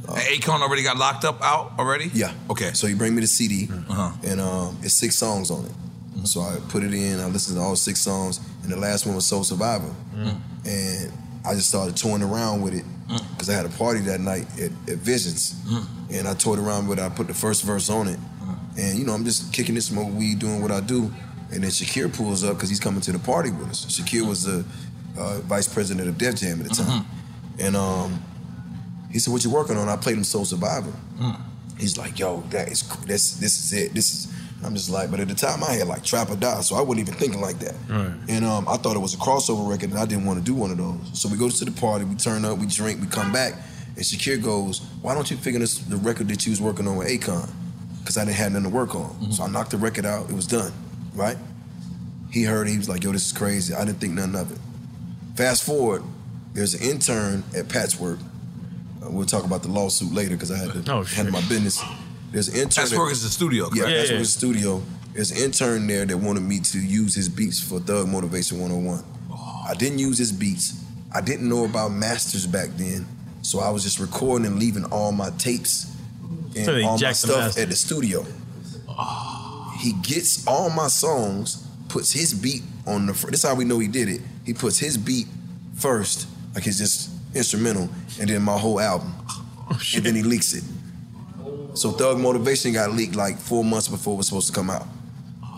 Akon 0.06 0.60
already 0.60 0.82
got 0.82 0.98
locked 0.98 1.24
up 1.24 1.40
out 1.42 1.72
already? 1.78 2.10
Yeah. 2.12 2.32
Okay. 2.50 2.72
So 2.74 2.86
he 2.86 2.94
bring 2.94 3.14
me 3.14 3.20
the 3.22 3.26
CD, 3.26 3.68
Uh-huh. 3.88 4.10
and 4.22 4.38
um, 4.40 4.76
it's 4.82 4.94
six 4.94 5.16
songs 5.16 5.50
on 5.50 5.64
it. 5.64 6.26
So 6.28 6.40
I 6.42 6.56
put 6.68 6.82
it 6.82 6.92
in. 6.94 7.20
I 7.20 7.26
listened 7.26 7.56
to 7.58 7.62
all 7.62 7.74
six 7.76 8.00
songs, 8.00 8.38
and 8.62 8.70
the 8.72 8.76
last 8.76 9.06
one 9.06 9.14
was 9.14 9.26
Soul 9.26 9.44
Survivor. 9.44 9.90
And 10.66 11.12
I 11.44 11.54
just 11.54 11.68
started 11.68 11.96
toying 11.96 12.22
around 12.22 12.62
with 12.62 12.74
it 12.74 12.84
Mm. 13.08 13.30
because 13.32 13.50
I 13.50 13.54
had 13.54 13.66
a 13.66 13.70
party 13.70 14.00
that 14.00 14.20
night 14.20 14.46
at, 14.58 14.70
at 14.90 14.98
Visions, 14.98 15.54
mm. 15.66 15.84
and 16.10 16.26
I 16.26 16.32
toyed 16.32 16.58
around 16.58 16.88
with 16.88 16.98
it. 16.98 17.02
I 17.02 17.10
put 17.10 17.26
the 17.26 17.34
first 17.34 17.62
verse 17.62 17.90
on 17.90 18.08
it, 18.08 18.18
mm. 18.18 18.58
and 18.78 18.98
you 18.98 19.04
know 19.04 19.12
I'm 19.12 19.24
just 19.24 19.52
kicking 19.52 19.74
this 19.74 19.86
smoke 19.86 20.12
weed, 20.14 20.38
doing 20.38 20.62
what 20.62 20.70
I 20.70 20.80
do. 20.80 21.12
And 21.52 21.62
then 21.62 21.70
Shakir 21.70 22.12
pulls 22.12 22.42
up 22.42 22.56
because 22.56 22.70
he's 22.70 22.80
coming 22.80 23.02
to 23.02 23.12
the 23.12 23.18
party 23.18 23.50
with 23.50 23.68
us. 23.68 23.84
Shakir 23.84 24.26
was 24.26 24.44
the 24.44 24.64
uh, 25.18 25.40
vice 25.40 25.68
president 25.68 26.08
of 26.08 26.16
Def 26.16 26.36
Jam 26.36 26.60
at 26.60 26.68
the 26.68 26.74
mm-hmm. 26.74 26.90
time, 26.90 27.06
and 27.60 27.76
um, 27.76 28.24
he 29.12 29.18
said, 29.18 29.32
"What 29.32 29.44
you 29.44 29.50
working 29.50 29.76
on?" 29.76 29.88
I 29.88 29.96
played 29.96 30.16
him 30.16 30.24
Soul 30.24 30.46
Survivor. 30.46 30.92
He's 31.78 31.98
like, 31.98 32.18
"Yo, 32.18 32.40
that 32.50 32.68
is 32.72 32.88
this 33.04 33.36
this 33.36 33.58
is 33.58 33.72
it. 33.72 33.94
This 33.94 34.12
is." 34.12 34.34
I'm 34.64 34.74
just 34.74 34.88
like, 34.90 35.10
but 35.10 35.20
at 35.20 35.28
the 35.28 35.34
time 35.34 35.62
I 35.62 35.72
had 35.72 35.86
like 35.86 36.02
Trap 36.02 36.30
or 36.30 36.36
Die, 36.36 36.60
so 36.62 36.76
I 36.76 36.80
wasn't 36.80 37.08
even 37.08 37.18
thinking 37.20 37.40
like 37.40 37.58
that. 37.58 37.74
Right. 37.88 38.12
And 38.28 38.44
um, 38.44 38.66
I 38.68 38.76
thought 38.76 38.96
it 38.96 39.00
was 39.00 39.14
a 39.14 39.18
crossover 39.18 39.68
record, 39.68 39.90
and 39.90 39.98
I 39.98 40.06
didn't 40.06 40.24
want 40.24 40.38
to 40.38 40.44
do 40.44 40.54
one 40.54 40.70
of 40.70 40.78
those. 40.78 40.98
So 41.12 41.28
we 41.28 41.36
go 41.36 41.48
to 41.50 41.64
the 41.64 41.70
party, 41.70 42.04
we 42.04 42.14
turn 42.14 42.44
up, 42.44 42.58
we 42.58 42.66
drink, 42.66 43.00
we 43.00 43.06
come 43.06 43.30
back, 43.32 43.54
and 43.96 44.04
Shakir 44.04 44.42
goes, 44.42 44.80
"Why 45.02 45.14
don't 45.14 45.30
you 45.30 45.36
figure 45.36 45.60
this 45.60 45.78
the 45.78 45.96
record 45.98 46.28
that 46.28 46.46
you 46.46 46.50
was 46.52 46.60
working 46.60 46.88
on 46.88 46.96
with 46.96 47.08
Akon?" 47.08 47.48
Because 48.00 48.16
I 48.18 48.24
didn't 48.24 48.36
have 48.36 48.52
nothing 48.52 48.70
to 48.70 48.74
work 48.74 48.94
on. 48.94 49.32
So 49.32 49.44
I 49.44 49.48
knocked 49.48 49.70
the 49.72 49.76
record 49.78 50.04
out. 50.06 50.28
It 50.30 50.34
was 50.34 50.46
done, 50.46 50.72
right? 51.14 51.36
He 52.30 52.42
heard 52.42 52.66
it. 52.66 52.70
He 52.72 52.78
was 52.78 52.88
like, 52.88 53.04
"Yo, 53.04 53.12
this 53.12 53.26
is 53.26 53.32
crazy." 53.32 53.74
I 53.74 53.84
didn't 53.84 54.00
think 54.00 54.14
nothing 54.14 54.34
of 54.36 54.50
it. 54.50 54.58
Fast 55.36 55.62
forward, 55.64 56.02
there's 56.52 56.74
an 56.74 56.82
intern 56.82 57.44
at 57.56 57.66
Patchwerk. 57.66 58.18
Uh, 59.04 59.10
we'll 59.10 59.26
talk 59.26 59.44
about 59.44 59.62
the 59.62 59.68
lawsuit 59.68 60.12
later 60.12 60.30
because 60.34 60.50
I 60.50 60.56
had 60.58 60.72
to 60.84 60.92
Oh, 60.92 61.02
handle 61.02 61.32
my 61.32 61.46
business. 61.48 61.82
There's 62.34 62.48
an 62.48 62.56
intern. 62.56 62.84
Patchwerk 62.86 63.06
at- 63.06 63.12
is 63.12 63.22
the 63.22 63.28
studio, 63.30 63.70
Yeah, 63.72 63.84
correct? 63.84 63.86
Patchwerk 63.88 64.06
Yeah, 64.08 64.14
yeah. 64.16 64.20
is 64.20 64.34
the 64.34 64.38
studio. 64.38 64.82
There's 65.14 65.30
an 65.30 65.36
intern 65.38 65.86
there 65.86 66.04
that 66.04 66.18
wanted 66.18 66.42
me 66.42 66.58
to 66.60 66.78
use 66.80 67.14
his 67.14 67.28
beats 67.28 67.60
for 67.60 67.78
Thug 67.80 68.08
Motivation 68.08 68.58
101. 68.60 69.02
I 69.32 69.74
didn't 69.74 70.00
use 70.00 70.18
his 70.18 70.32
beats. 70.32 70.74
I 71.14 71.20
didn't 71.20 71.48
know 71.48 71.64
about 71.64 71.92
masters 71.92 72.46
back 72.46 72.70
then, 72.76 73.06
so 73.42 73.60
I 73.60 73.70
was 73.70 73.84
just 73.84 74.00
recording 74.00 74.46
and 74.48 74.58
leaving 74.58 74.84
all 74.86 75.12
my 75.12 75.30
tapes 75.38 75.86
and 76.56 76.64
So 76.66 76.74
all 76.82 76.92
my 76.92 76.96
jacked 76.96 77.22
the 77.22 77.28
stuff 77.28 77.38
master. 77.38 77.60
at 77.62 77.68
the 77.70 77.76
studio. 77.76 78.26
Ah. 78.88 79.76
He 79.80 79.92
gets 80.02 80.44
all 80.46 80.70
my 80.70 80.88
songs, 80.88 81.58
puts 81.88 82.10
his 82.12 82.34
beat 82.34 82.62
on 82.86 83.06
the. 83.06 83.14
fir- 83.14 83.30
This 83.30 83.44
is 83.44 83.48
how 83.48 83.54
we 83.54 83.64
know 83.64 83.78
he 83.78 83.88
did 83.88 84.08
it. 84.08 84.20
He 84.44 84.52
puts 84.54 84.78
his 84.78 84.96
beat 84.96 85.28
first, 85.76 86.26
like 86.54 86.66
it's 86.66 86.78
just 86.78 87.10
instrumental, 87.34 87.88
and 88.20 88.28
then 88.28 88.42
my 88.42 88.58
whole 88.58 88.80
album, 88.80 89.12
oh, 89.70 89.78
and 89.94 90.04
then 90.04 90.14
he 90.16 90.22
leaks 90.22 90.52
it. 90.54 90.64
So 91.74 91.90
Thug 91.90 92.18
Motivation 92.18 92.72
got 92.72 92.92
leaked 92.92 93.16
like 93.16 93.38
four 93.38 93.64
months 93.64 93.88
before 93.88 94.14
it 94.14 94.16
was 94.18 94.26
supposed 94.26 94.48
to 94.48 94.52
come 94.52 94.70
out. 94.70 94.86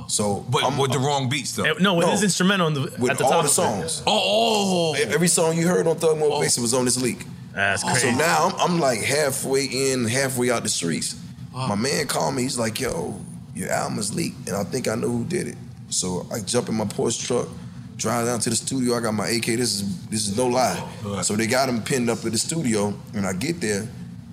So, 0.08 0.46
but 0.48 0.64
I'm, 0.64 0.78
with 0.78 0.92
the 0.92 0.98
wrong 0.98 1.28
beats 1.28 1.52
though. 1.52 1.64
Eh, 1.64 1.74
no, 1.80 1.94
with 1.94 2.08
his 2.08 2.22
instrumental 2.22 2.66
on 2.66 2.74
the, 2.74 2.80
with 2.98 3.10
at 3.10 3.18
the 3.18 3.24
all 3.24 3.30
top 3.30 3.42
the 3.42 3.48
songs. 3.48 4.02
Oh, 4.06 4.94
every 4.94 5.28
song 5.28 5.56
you 5.56 5.66
heard 5.66 5.86
on 5.86 5.96
Thug 5.96 6.18
Motivation 6.18 6.60
oh. 6.60 6.62
was 6.62 6.74
on 6.74 6.84
this 6.84 7.00
leak. 7.00 7.24
That's 7.52 7.82
crazy. 7.82 8.12
So 8.12 8.16
now 8.16 8.50
I'm, 8.58 8.72
I'm 8.72 8.80
like 8.80 9.00
halfway 9.00 9.64
in, 9.64 10.04
halfway 10.06 10.50
out 10.50 10.62
the 10.62 10.68
streets. 10.68 11.20
My 11.52 11.74
man 11.74 12.06
called 12.06 12.34
me. 12.34 12.42
He's 12.42 12.58
like, 12.58 12.78
"Yo, 12.80 13.18
your 13.54 13.70
album 13.70 13.98
is 13.98 14.14
leaked," 14.14 14.46
and 14.46 14.56
I 14.56 14.62
think 14.62 14.88
I 14.88 14.94
know 14.94 15.08
who 15.08 15.24
did 15.24 15.48
it. 15.48 15.56
So 15.88 16.26
I 16.30 16.40
jump 16.40 16.68
in 16.68 16.74
my 16.74 16.84
Porsche 16.84 17.26
truck, 17.26 17.48
drive 17.96 18.26
down 18.26 18.40
to 18.40 18.50
the 18.50 18.56
studio. 18.56 18.94
I 18.94 19.00
got 19.00 19.14
my 19.14 19.26
AK. 19.28 19.46
This 19.46 19.80
is 19.80 20.06
this 20.08 20.28
is 20.28 20.36
no 20.36 20.48
lie. 20.48 21.22
So 21.22 21.34
they 21.34 21.46
got 21.46 21.70
him 21.70 21.82
pinned 21.82 22.10
up 22.10 22.24
at 22.26 22.32
the 22.32 22.38
studio, 22.38 22.92
and 23.14 23.26
I 23.26 23.32
get 23.32 23.60
there, 23.62 23.88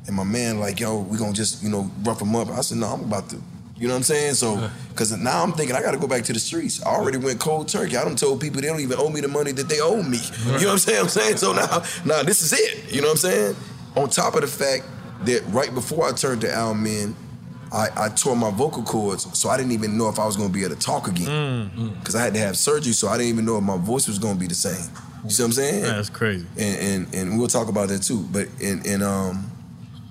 and 0.07 0.15
my 0.15 0.23
man 0.23 0.59
like, 0.59 0.79
"Yo, 0.79 0.99
we 0.99 1.17
gonna 1.17 1.33
just 1.33 1.63
you 1.63 1.69
know 1.69 1.89
rough 2.03 2.21
him 2.21 2.35
up." 2.35 2.49
I 2.49 2.61
said, 2.61 2.77
"No, 2.77 2.87
I'm 2.87 3.01
about 3.01 3.29
to." 3.29 3.37
You 3.75 3.87
know 3.87 3.95
what 3.95 3.99
I'm 3.99 4.03
saying? 4.03 4.35
So, 4.35 4.69
because 4.89 5.11
now 5.17 5.43
I'm 5.43 5.51
thinking 5.51 5.75
I 5.75 5.81
got 5.81 5.91
to 5.91 5.97
go 5.97 6.07
back 6.07 6.23
to 6.25 6.33
the 6.33 6.39
streets. 6.39 6.81
I 6.85 6.89
already 6.91 7.17
went 7.17 7.39
cold 7.39 7.67
turkey. 7.67 7.97
I 7.97 8.05
done 8.05 8.15
told 8.15 8.39
people 8.39 8.61
they 8.61 8.67
don't 8.67 8.79
even 8.79 8.97
owe 8.99 9.09
me 9.09 9.19
the 9.19 9.27
money 9.27 9.51
that 9.51 9.67
they 9.67 9.81
owe 9.81 10.01
me. 10.01 10.19
You 10.45 10.51
know 10.51 10.53
what 10.53 10.67
I'm 10.73 10.77
saying? 10.77 10.99
I'm 11.01 11.09
saying 11.09 11.37
so 11.37 11.51
now, 11.53 11.83
now 12.05 12.23
this 12.23 12.41
is 12.43 12.53
it. 12.53 12.93
You 12.93 13.01
know 13.01 13.07
what 13.07 13.23
I'm 13.25 13.31
saying? 13.31 13.55
On 13.97 14.09
top 14.09 14.35
of 14.35 14.41
the 14.41 14.47
fact 14.47 14.85
that 15.25 15.43
right 15.47 15.73
before 15.73 16.07
I 16.07 16.13
turned 16.13 16.41
to 16.41 16.53
album 16.53 16.85
in, 16.85 17.15
I, 17.73 17.87
I 18.05 18.09
tore 18.09 18.35
my 18.37 18.51
vocal 18.51 18.83
cords, 18.83 19.37
so 19.37 19.49
I 19.49 19.57
didn't 19.57 19.71
even 19.73 19.97
know 19.97 20.07
if 20.07 20.19
I 20.19 20.25
was 20.27 20.37
to 20.37 20.47
be 20.47 20.63
able 20.63 20.75
to 20.75 20.79
talk 20.81 21.07
again 21.07 21.95
because 21.99 22.15
I 22.15 22.21
had 22.23 22.35
to 22.35 22.39
have 22.39 22.55
surgery, 22.55 22.93
so 22.93 23.07
I 23.09 23.17
didn't 23.17 23.29
even 23.33 23.45
know 23.45 23.57
if 23.57 23.63
my 23.63 23.77
voice 23.77 24.07
was 24.07 24.19
to 24.35 24.39
be 24.39 24.47
the 24.47 24.55
same. 24.55 24.87
You 25.23 25.31
see 25.31 25.41
what 25.43 25.47
I'm 25.47 25.53
saying? 25.53 25.81
That's 25.83 26.09
crazy. 26.09 26.45
and 26.57 26.77
and, 27.05 27.15
and 27.15 27.39
we'll 27.39 27.47
talk 27.47 27.67
about 27.67 27.89
that 27.89 28.03
too. 28.03 28.25
But 28.31 28.47
and 28.61 28.85
and 28.85 29.01
um, 29.03 29.49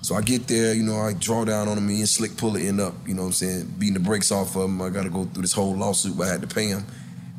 so 0.03 0.15
I 0.15 0.21
get 0.21 0.47
there, 0.47 0.73
you 0.73 0.83
know, 0.83 0.97
I 0.97 1.13
draw 1.13 1.45
down 1.45 1.67
on 1.67 1.77
him, 1.77 1.87
me 1.87 1.99
and 1.99 2.09
Slick 2.09 2.37
Pulla 2.37 2.59
end 2.59 2.79
up, 2.79 2.93
you 3.07 3.13
know 3.13 3.23
what 3.23 3.27
I'm 3.29 3.33
saying, 3.33 3.75
beating 3.79 3.95
the 3.95 3.99
brakes 3.99 4.31
off 4.31 4.55
of 4.55 4.63
him. 4.65 4.81
I 4.81 4.89
got 4.89 5.03
to 5.03 5.09
go 5.09 5.23
through 5.25 5.41
this 5.41 5.53
whole 5.53 5.75
lawsuit, 5.75 6.17
but 6.17 6.27
I 6.27 6.31
had 6.31 6.41
to 6.41 6.47
pay 6.47 6.67
him, 6.67 6.85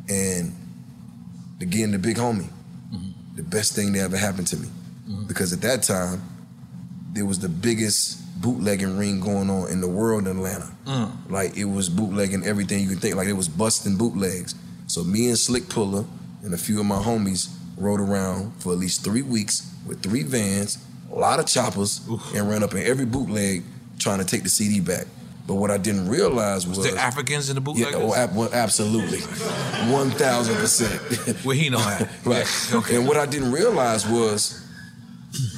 and 0.09 0.53
again, 1.61 1.93
the 1.93 1.99
big 1.99 2.17
homie, 2.17 2.49
mm-hmm. 2.93 3.37
the 3.37 3.43
best 3.43 3.75
thing 3.77 3.93
that 3.93 4.01
ever 4.01 4.17
happened 4.17 4.49
to 4.49 4.57
me, 4.57 4.67
mm-hmm. 5.09 5.27
because 5.27 5.53
at 5.53 5.61
that 5.61 5.83
time, 5.83 6.23
there 7.13 7.25
was 7.25 7.39
the 7.39 7.49
biggest 7.49 8.21
bootlegging 8.41 8.99
ring 8.99 9.21
going 9.21 9.49
on 9.49 9.71
in 9.71 9.81
the 9.81 9.89
world 9.89 10.27
in 10.27 10.37
Atlanta. 10.37 10.71
Mm. 10.85 11.31
Like 11.31 11.57
it 11.57 11.65
was 11.65 11.89
bootlegging 11.89 12.45
everything 12.45 12.81
you 12.81 12.89
could 12.89 13.01
think. 13.01 13.15
Like 13.15 13.29
it 13.29 13.35
was 13.35 13.49
busting 13.49 13.97
bootlegs. 13.97 14.55
So 14.87 15.03
me 15.03 15.29
and 15.29 15.39
Slick 15.39 15.69
Pulla 15.69 16.05
and 16.43 16.53
a 16.53 16.59
few 16.59 16.81
of 16.81 16.87
my 16.87 16.97
homies 16.97 17.55
rode 17.79 18.01
around 18.01 18.53
for 18.61 18.73
at 18.73 18.79
least 18.79 19.03
three 19.03 19.23
weeks 19.23 19.73
with 19.87 20.03
three 20.03 20.23
vans, 20.23 20.79
a 21.11 21.15
lot 21.15 21.41
of 21.41 21.47
choppers, 21.47 22.01
and 22.35 22.49
ran 22.49 22.63
up 22.63 22.75
in 22.75 22.83
every 22.83 23.07
bootleg 23.07 23.63
trying 23.99 24.19
to 24.19 24.25
take 24.25 24.43
the 24.43 24.49
CD 24.49 24.81
back. 24.81 25.07
But 25.47 25.57
what 25.57 25.71
I 25.71 25.77
didn't 25.77 26.09
realize 26.09 26.67
was, 26.67 26.79
Was 26.79 26.91
there 26.91 26.99
Africans 26.99 27.51
in 27.51 27.63
the 27.63 27.73
yeah, 27.73 27.93
oh, 27.95 28.15
ab- 28.15 28.35
well, 28.35 28.49
absolutely, 28.53 29.21
one 29.93 30.11
thousand 30.11 30.57
percent. 30.57 31.01
Where 31.45 31.55
he 31.55 31.69
know 31.69 31.81
at? 31.81 32.09
right. 32.25 32.47
Okay. 32.73 32.97
And 32.97 33.07
what 33.07 33.19
I 33.19 33.27
didn't 33.27 33.53
realize 33.53 34.09
was 34.09 34.65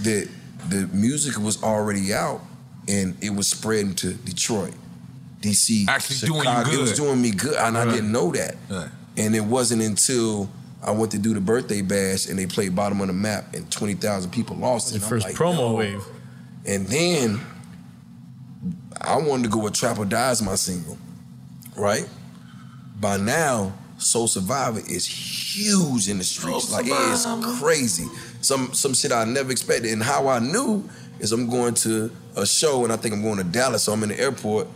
that 0.02 0.28
the 0.68 0.88
music 0.92 1.38
was 1.38 1.62
already 1.62 2.12
out 2.12 2.40
and 2.88 3.16
it 3.22 3.30
was 3.30 3.46
spreading 3.46 3.94
to 3.96 4.14
Detroit, 4.14 4.74
DC, 5.40 5.86
Actually 5.88 6.28
doing 6.28 6.44
you 6.44 6.78
It 6.78 6.80
was 6.80 6.96
doing 6.96 7.20
me 7.20 7.30
good, 7.30 7.56
and 7.56 7.78
I 7.78 7.84
didn't 7.84 8.10
know 8.10 8.32
that. 8.32 8.56
Right. 8.68 8.88
And 9.16 9.34
it 9.34 9.44
wasn't 9.44 9.82
until 9.82 10.50
I 10.86 10.92
went 10.92 11.10
to 11.12 11.18
do 11.18 11.34
the 11.34 11.40
birthday 11.40 11.82
bash 11.82 12.26
and 12.26 12.38
they 12.38 12.46
played 12.46 12.76
bottom 12.76 13.00
of 13.00 13.08
the 13.08 13.12
map, 13.12 13.54
and 13.54 13.70
twenty 13.70 13.94
thousand 13.94 14.30
people 14.30 14.56
lost 14.56 14.94
it. 14.94 15.00
The 15.00 15.06
first 15.06 15.26
like, 15.26 15.34
promo 15.34 15.56
yo. 15.56 15.74
wave. 15.74 16.04
And 16.64 16.86
then 16.86 17.40
I 19.00 19.16
wanted 19.18 19.44
to 19.44 19.48
go 19.50 19.60
with 19.60 19.74
Trap 19.74 19.98
or 19.98 20.04
Die 20.04 20.30
as 20.30 20.42
my 20.42 20.54
single, 20.54 20.98
right? 21.76 22.08
By 23.00 23.16
now, 23.18 23.74
Soul 23.98 24.26
Survivor 24.26 24.80
is 24.80 25.06
huge 25.06 26.08
in 26.08 26.18
the 26.18 26.24
streets. 26.24 26.72
like 26.72 26.86
it 26.86 26.90
is 26.90 27.26
crazy. 27.60 28.06
Some 28.40 28.72
some 28.72 28.94
shit 28.94 29.12
I 29.12 29.24
never 29.24 29.50
expected. 29.50 29.92
And 29.92 30.02
how 30.02 30.28
I 30.28 30.38
knew 30.38 30.88
is 31.18 31.32
I'm 31.32 31.48
going 31.48 31.74
to 31.74 32.10
a 32.36 32.46
show 32.46 32.84
and 32.84 32.92
I 32.92 32.96
think 32.96 33.14
I'm 33.14 33.22
going 33.22 33.38
to 33.38 33.44
Dallas. 33.44 33.84
So 33.84 33.92
I'm 33.92 34.02
in 34.02 34.10
the 34.10 34.20
airport 34.20 34.68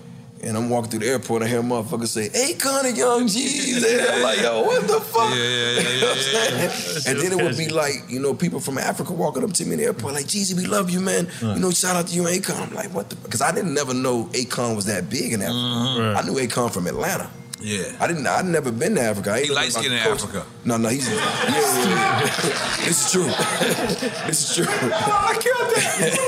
and 0.42 0.56
I'm 0.56 0.68
walking 0.70 0.90
through 0.90 1.00
the 1.00 1.08
airport. 1.08 1.42
I 1.42 1.46
hear 1.48 1.60
a 1.60 1.62
motherfucker 1.62 2.06
say, 2.06 2.28
"Hey, 2.30 2.54
Connie 2.54 2.90
Young 2.92 3.26
G's." 3.28 3.82
And 3.84 4.00
I'm 4.08 4.22
like, 4.22 4.40
"Yo, 4.40 4.62
what 4.62 4.86
the 4.86 5.00
fuck?" 5.00 5.30
Yeah, 5.34 5.36
yeah, 5.36 5.80
yeah, 5.80 5.90
You 5.94 6.00
know 6.00 6.06
what 6.06 6.16
I'm 6.16 6.22
saying? 6.22 7.02
and 7.06 7.20
then 7.20 7.38
it 7.38 7.42
would 7.44 7.56
be 7.56 7.68
like, 7.68 8.04
you 8.08 8.20
know, 8.20 8.34
people 8.34 8.60
from 8.60 8.78
Africa 8.78 9.12
walking 9.12 9.44
up 9.44 9.52
to 9.54 9.64
me 9.64 9.72
in 9.72 9.78
the 9.78 9.84
airport, 9.86 10.14
like, 10.14 10.26
Jeezy, 10.26 10.54
we 10.54 10.66
love 10.66 10.90
you, 10.90 11.00
man. 11.00 11.28
You 11.40 11.56
know, 11.58 11.70
shout 11.70 11.96
out 11.96 12.06
to 12.08 12.14
you 12.14 12.26
and 12.26 12.42
Akon. 12.42 12.60
I'm 12.68 12.74
like, 12.74 12.92
what 12.94 13.10
the? 13.10 13.16
Because 13.16 13.40
I 13.42 13.52
didn't 13.52 13.74
never 13.74 13.94
know 13.94 14.24
Akon 14.32 14.76
was 14.76 14.86
that 14.86 15.08
big 15.10 15.32
in 15.32 15.42
Africa. 15.42 15.56
Mhm. 15.58 16.16
I 16.16 16.22
knew 16.22 16.34
Akon 16.34 16.70
from 16.72 16.86
Atlanta. 16.86 17.28
Yeah. 17.60 17.96
I 18.00 18.06
didn't. 18.06 18.26
I'd 18.26 18.46
never 18.46 18.72
been 18.72 18.94
to 18.94 19.00
Africa. 19.02 19.32
I 19.32 19.42
He 19.42 19.50
light 19.50 19.72
skinned 19.72 19.94
in 19.94 20.00
Africa. 20.00 20.44
No, 20.64 20.76
no, 20.76 20.88
he's. 20.88 21.08
Yeah, 21.08 21.16
yeah, 21.16 21.88
yeah. 21.88 22.20
this 22.84 23.06
is 23.06 23.12
true. 23.12 23.24
this 24.26 24.40
is 24.50 24.56
true. 24.56 24.66
I 24.72 25.36
killed 25.40 25.70
that. 25.70 26.18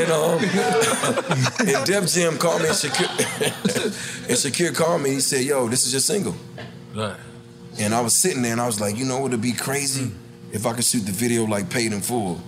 and 0.00 0.10
um, 1.70 1.76
and 1.76 1.86
Def 1.86 2.12
Jam 2.12 2.38
called 2.38 2.62
me 2.62 2.68
and 2.68 2.76
Shakir, 2.76 3.08
and 4.28 4.38
Shakir 4.38 4.74
called 4.74 5.02
me. 5.02 5.10
He 5.10 5.20
said, 5.20 5.44
"Yo, 5.44 5.68
this 5.68 5.86
is 5.86 5.92
your 5.92 6.00
single." 6.00 6.34
Right. 6.94 7.16
And 7.78 7.92
I 7.92 8.00
was 8.00 8.14
sitting 8.14 8.42
there 8.42 8.52
and 8.52 8.60
I 8.60 8.66
was 8.66 8.80
like, 8.80 8.96
you 8.96 9.04
know 9.04 9.18
what 9.18 9.32
would 9.32 9.40
be 9.40 9.52
crazy? 9.52 10.12
If 10.52 10.66
I 10.66 10.72
could 10.72 10.84
shoot 10.84 11.00
the 11.00 11.12
video 11.12 11.44
like 11.44 11.68
paid 11.70 11.92
in 11.92 12.00
full. 12.00 12.40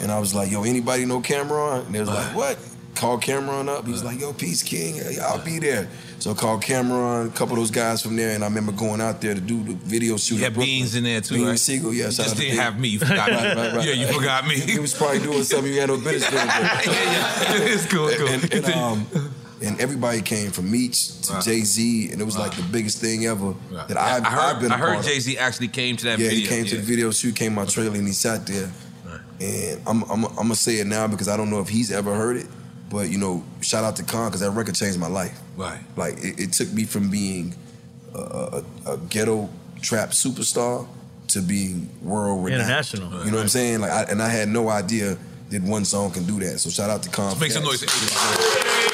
And 0.00 0.12
I 0.12 0.18
was 0.18 0.34
like, 0.34 0.50
yo, 0.50 0.64
anybody 0.64 1.06
know 1.06 1.20
Cam'ron? 1.20 1.86
And 1.86 1.94
they 1.94 2.00
was 2.00 2.08
like, 2.10 2.36
what? 2.36 2.58
Called 2.98 3.22
Cam'ron 3.22 3.68
up. 3.68 3.86
He 3.86 3.92
was 3.92 4.02
like, 4.02 4.18
yo, 4.18 4.32
Peace 4.32 4.64
King, 4.64 4.96
yeah, 4.96 5.24
I'll 5.24 5.44
be 5.44 5.60
there. 5.60 5.86
So 6.18 6.32
I 6.32 6.34
called 6.34 6.62
Cam'ron, 6.62 7.28
a 7.28 7.30
couple 7.30 7.52
of 7.54 7.60
those 7.60 7.70
guys 7.70 8.02
from 8.02 8.16
there, 8.16 8.34
and 8.34 8.42
I 8.42 8.48
remember 8.48 8.72
going 8.72 9.00
out 9.00 9.20
there 9.20 9.34
to 9.34 9.40
do 9.40 9.62
the 9.62 9.74
video 9.74 10.16
shoot. 10.16 10.34
You 10.34 10.38
in 10.40 10.44
had 10.44 10.54
Brooklyn. 10.54 10.76
Beans 10.78 10.94
in 10.96 11.04
there 11.04 11.20
too, 11.20 11.34
Beans 11.36 11.48
right? 11.48 11.58
Sigel, 11.60 11.94
yeah. 11.94 12.06
You 12.06 12.10
just 12.10 12.36
didn't 12.36 12.50
Beans. 12.50 12.58
have 12.58 12.80
me. 12.80 12.88
You 12.88 12.98
forgot 13.10 13.28
me. 13.30 13.36
right, 13.36 13.56
right, 13.56 13.74
right. 13.74 13.86
Yeah, 13.86 13.92
you 13.92 14.12
forgot 14.12 14.48
me. 14.48 14.58
He 14.58 14.80
was 14.80 14.94
probably 14.94 15.20
doing 15.20 15.44
something 15.44 15.72
you 15.72 15.78
had 15.78 15.90
no 15.90 15.96
business 15.96 16.28
doing. 16.28 16.42
it's 17.70 17.86
cool, 17.86 18.10
cool. 18.16 18.26
And, 18.26 18.52
and, 18.52 18.66
um, 18.66 19.06
and 19.62 19.80
everybody 19.80 20.20
came 20.20 20.50
from 20.50 20.68
Meech 20.68 21.20
to 21.22 21.34
Right. 21.34 21.44
Jay 21.44 21.60
Z, 21.60 22.10
and 22.10 22.20
it 22.20 22.24
was 22.24 22.36
like 22.36 22.56
the 22.56 22.64
biggest 22.64 22.98
thing 23.00 23.26
ever 23.26 23.54
that 23.70 23.96
I've, 23.96 24.24
I 24.24 24.28
heard, 24.28 24.56
I've 24.56 24.60
been. 24.60 24.72
I 24.72 24.76
heard. 24.76 25.04
Jay 25.04 25.20
Z 25.20 25.38
actually 25.38 25.68
came 25.68 25.96
to 25.98 26.04
that 26.06 26.18
yeah, 26.18 26.30
video. 26.30 26.40
he 26.40 26.46
came 26.48 26.64
to 26.64 26.76
the 26.76 26.82
video 26.82 27.12
shoot, 27.12 27.36
came 27.36 27.54
my 27.54 27.64
trailer, 27.64 27.94
and 27.94 28.08
he 28.08 28.12
sat 28.12 28.44
there. 28.44 28.68
And 29.40 29.80
I'm, 29.86 30.02
I'm, 30.10 30.24
I'm 30.24 30.34
gonna 30.34 30.56
say 30.56 30.80
it 30.80 30.88
now 30.88 31.06
because 31.06 31.28
I 31.28 31.36
don't 31.36 31.48
know 31.48 31.60
if 31.60 31.68
he's 31.68 31.92
ever 31.92 32.12
heard 32.12 32.38
it, 32.38 32.46
but 32.90 33.10
you 33.10 33.18
know, 33.18 33.42
shout 33.60 33.84
out 33.84 33.96
to 33.96 34.02
Kon 34.02 34.28
because 34.28 34.40
that 34.40 34.50
record 34.52 34.74
changed 34.74 34.98
my 34.98 35.08
life. 35.08 35.38
Right. 35.56 35.80
Like 35.96 36.14
it, 36.24 36.38
it 36.40 36.52
took 36.52 36.72
me 36.72 36.84
from 36.84 37.10
being 37.10 37.54
a, 38.14 38.62
a, 38.86 38.92
a 38.92 38.98
ghetto 39.08 39.48
trap 39.82 40.10
superstar 40.10 40.86
to 41.28 41.40
being 41.42 41.88
world 42.02 42.44
renowned. 42.44 42.62
International. 42.62 43.24
You 43.24 43.30
know 43.30 43.36
what 43.36 43.42
I'm 43.42 43.48
saying? 43.48 43.80
Like, 43.80 43.90
I, 43.90 44.02
and 44.04 44.22
I 44.22 44.28
had 44.28 44.48
no 44.48 44.68
idea 44.70 45.18
that 45.50 45.62
one 45.62 45.84
song 45.84 46.10
can 46.10 46.24
do 46.24 46.38
that. 46.40 46.58
So 46.60 46.70
shout 46.70 46.90
out 46.90 47.02
to 47.02 47.10
Kon. 47.10 47.34
for 47.34 47.40
Make 47.40 47.52
some 47.52 47.62
that. 47.64 47.68
noise. 47.68 48.88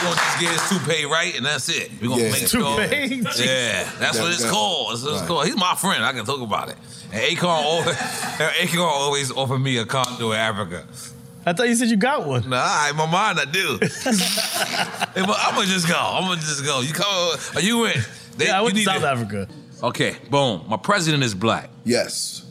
We're 0.00 0.04
gonna 0.04 0.16
just 0.16 0.40
get 0.40 0.50
his 0.52 0.68
toupee 0.68 1.04
right, 1.06 1.36
and 1.36 1.44
that's 1.44 1.68
it. 1.68 1.90
We're 2.00 2.08
gonna 2.08 2.22
Yeah. 2.22 2.30
make 2.32 2.46
sure. 2.46 2.76
Toupee? 2.80 3.16
Yeah, 3.44 3.82
that's 3.98 4.16
That- 4.16 4.22
what 4.22 4.32
it's 4.32 4.42
that- 4.42 4.50
called. 4.52 4.92
That's 4.92 5.02
what 5.04 5.14
it's 5.14 5.26
called. 5.26 5.46
He's 5.46 5.56
my 5.56 5.74
friend. 5.74 6.04
I 6.04 6.12
can 6.12 6.24
talk 6.24 6.40
about 6.40 6.68
it. 6.68 6.76
And 7.12 7.20
Akon 7.36 7.44
always, 7.48 7.96
Akon 7.96 8.78
always 8.80 9.30
offered 9.32 9.58
me 9.58 9.76
a 9.78 9.84
condo 9.84 10.30
in 10.32 10.38
Africa. 10.38 10.84
I 11.46 11.52
thought 11.52 11.68
you 11.68 11.74
said 11.74 11.88
you 11.88 11.96
got 11.96 12.26
one. 12.26 12.48
Nah, 12.48 12.88
in 12.90 12.96
my 12.96 13.06
mind 13.10 13.38
I 13.40 13.44
do. 13.46 13.78
I'm 15.16 15.54
gonna 15.54 15.66
just 15.66 15.88
go. 15.88 15.96
I'm 15.96 16.24
gonna 16.24 16.40
just 16.40 16.64
go. 16.64 16.80
You 16.80 16.92
come? 16.92 17.36
Are 17.54 17.60
you 17.60 17.86
in? 17.86 18.00
They, 18.36 18.46
Yeah, 18.46 18.58
I 18.58 18.60
went 18.62 18.74
to 18.74 18.78
need 18.80 18.84
South 18.84 19.02
Africa. 19.02 19.48
Okay, 19.82 20.16
boom. 20.30 20.64
My 20.68 20.76
president 20.76 21.22
is 21.22 21.34
black. 21.34 21.70
Yes. 21.84 22.44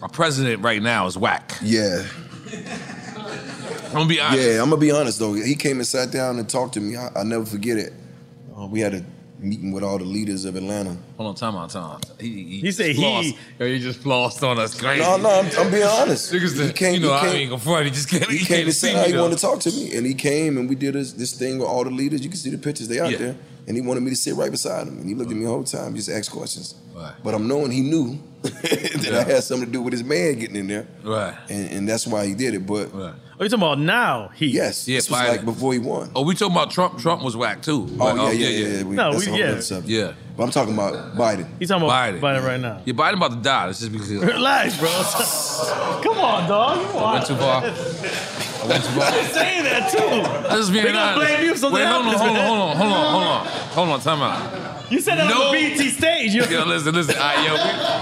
My 0.00 0.08
president 0.08 0.62
right 0.62 0.82
now 0.82 1.06
is 1.06 1.16
whack. 1.16 1.56
Yeah. 1.62 2.04
I'm 3.86 3.92
gonna 3.92 4.06
be 4.06 4.20
honest. 4.20 4.42
Yeah, 4.42 4.62
I'm 4.62 4.70
gonna 4.70 4.76
be 4.80 4.90
honest 4.90 5.18
though. 5.18 5.34
He 5.34 5.54
came 5.54 5.78
and 5.78 5.86
sat 5.86 6.10
down 6.10 6.38
and 6.38 6.48
talked 6.48 6.74
to 6.74 6.80
me. 6.80 6.96
I, 6.96 7.10
I 7.16 7.22
never 7.24 7.44
forget 7.44 7.76
it. 7.78 7.92
Uh, 8.56 8.66
we 8.66 8.80
had 8.80 8.94
a 8.94 9.04
meeting 9.42 9.72
with 9.72 9.82
all 9.82 9.98
the 9.98 10.04
leaders 10.04 10.44
of 10.44 10.56
Atlanta. 10.56 10.96
Hold 11.16 11.28
on, 11.30 11.34
time 11.34 11.56
out, 11.56 11.70
time 11.70 11.82
out. 11.84 12.04
He, 12.20 12.28
he, 12.28 12.56
You 12.66 12.72
say 12.72 12.92
he. 12.92 13.02
flossed. 13.02 13.36
Yo, 13.58 13.66
he 13.66 13.78
just 13.80 14.00
flossed 14.00 14.42
on 14.48 14.58
us. 14.58 14.78
Crazy. 14.80 15.02
No, 15.02 15.16
no, 15.16 15.28
I'm, 15.30 15.46
I'm 15.58 15.70
being 15.70 15.82
honest. 15.82 16.32
Niggas 16.32 16.66
he 16.66 16.72
came. 16.72 16.94
you 16.94 17.00
know, 17.00 17.18
he 17.18 17.26
I 17.26 17.30
ain't 17.32 17.50
gonna 17.50 17.60
front. 17.62 17.84
He 17.86 17.90
just 17.90 18.08
came. 18.08 18.20
He, 18.22 18.38
He 18.38 18.44
came 18.44 18.56
came 18.58 18.66
to 18.66 18.72
see 18.72 18.92
how 18.92 19.02
me. 19.02 19.12
he 19.12 19.18
wanted 19.18 19.36
to 19.36 19.40
talk 19.42 19.60
to 19.60 19.70
me, 19.70 19.94
and 19.96 20.06
he 20.06 20.14
came 20.14 20.56
and 20.58 20.68
we 20.68 20.74
did 20.74 20.94
this, 20.94 21.12
this 21.12 21.32
thing 21.36 21.58
with 21.58 21.68
all 21.68 21.84
the 21.84 21.90
leaders. 21.90 22.22
You 22.22 22.30
can 22.30 22.38
see 22.38 22.50
the 22.50 22.58
pictures; 22.58 22.88
they 22.88 23.00
out 23.00 23.10
Yeah. 23.10 23.18
there. 23.18 23.36
And 23.66 23.76
he 23.76 23.80
wanted 23.82 24.02
me 24.02 24.10
to 24.10 24.16
sit 24.16 24.34
right 24.34 24.50
beside 24.50 24.88
him, 24.88 24.98
and 24.98 25.08
he 25.08 25.14
looked 25.14 25.30
at 25.30 25.36
me 25.36 25.44
the 25.44 25.50
whole 25.50 25.62
time, 25.62 25.94
just 25.94 26.08
asked 26.08 26.32
questions. 26.32 26.74
Right. 26.94 27.14
But 27.22 27.34
I'm 27.34 27.46
knowing 27.46 27.70
he 27.70 27.80
knew 27.80 28.18
that 28.42 29.08
Yeah. 29.10 29.18
I 29.20 29.22
had 29.24 29.44
something 29.44 29.66
to 29.66 29.72
do 29.72 29.82
with 29.82 29.92
his 29.92 30.02
man 30.04 30.38
getting 30.38 30.56
in 30.56 30.66
there, 30.66 30.86
Right. 31.04 31.34
and, 31.48 31.70
and 31.70 31.88
that's 31.88 32.06
why 32.06 32.26
he 32.26 32.34
did 32.34 32.54
it. 32.54 32.66
But 32.66 32.90
Oh, 32.94 33.44
you 33.44 33.48
talking 33.48 33.62
about 33.64 33.78
now? 33.80 34.30
He 34.34 34.46
yes, 34.46 34.86
Yeah, 34.86 34.98
this 34.98 35.10
was 35.10 35.18
like 35.18 35.44
before 35.44 35.72
he 35.72 35.78
won. 35.78 36.10
Oh, 36.14 36.22
we 36.22 36.34
talking 36.34 36.54
about 36.54 36.70
Trump. 36.70 36.98
Trump 36.98 37.22
was 37.22 37.36
whack 37.36 37.62
too. 37.62 37.88
Oh 37.98 38.06
Right? 38.08 38.18
Oh, 38.18 38.30
yeah, 38.30 38.48
yeah, 38.48 38.48
yeah. 38.48 38.76
yeah. 38.78 38.82
We, 38.84 38.94
No, 38.96 39.12
that's 39.12 39.24
we- 39.24 39.28
a 39.28 39.30
whole 39.30 39.38
yeah. 39.40 39.76
other. 39.76 39.82
Yeah. 39.86 40.12
But 40.36 40.42
I'm 40.44 40.50
talking 40.50 40.74
about 40.74 41.14
Biden. 41.16 41.46
He's 41.58 41.68
talking 41.68 41.84
about 41.84 42.14
Biden. 42.14 42.20
Biden, 42.20 42.44
right 42.44 42.60
now. 42.60 42.80
Yeah, 42.84 42.94
Biden 42.94 43.14
about 43.16 43.30
to 43.32 43.36
die. 43.36 43.66
Let's 43.66 43.80
just 43.80 43.92
be 43.92 43.98
clear. 43.98 44.20
Relax, 44.20 44.78
bro. 44.78 44.88
Come 46.02 46.18
on, 46.18 46.48
dog. 46.48 46.86
Come 46.90 46.96
on. 47.02 47.12
went 47.14 47.26
too 47.26 47.36
far. 47.36 47.62
I 47.62 47.66
went 48.66 48.84
too 48.84 48.90
far. 48.92 49.08
I'm 49.12 49.24
saying 49.32 49.64
that 49.64 49.90
too. 49.90 50.48
I 50.48 50.56
just 50.56 50.72
being 50.72 50.84
They 50.84 50.92
gonna 50.92 51.16
blame 51.18 51.44
you 51.44 51.52
if 51.52 51.58
something 51.58 51.80
Wait, 51.80 51.86
hold 51.86 52.06
on, 52.06 52.14
hold 52.14 52.30
on, 52.30 52.46
hold 52.46 52.58
on, 52.58 52.76
hold 52.76 52.82
on, 52.82 53.06
hold 53.06 53.22
on, 53.24 53.46
hold 53.46 53.88
on. 53.90 54.00
Time 54.00 54.22
out. 54.22 54.81
You 54.92 55.00
said 55.00 55.16
that 55.18 55.28
No. 55.28 55.48
on 55.48 55.54
the 55.54 55.74
BET 55.78 55.90
stage. 55.92 56.34
Yo, 56.34 56.44
listen, 56.64 56.94
listen. 56.94 57.16
All 57.16 57.22
right, 57.22 57.42
yo, 57.46 57.52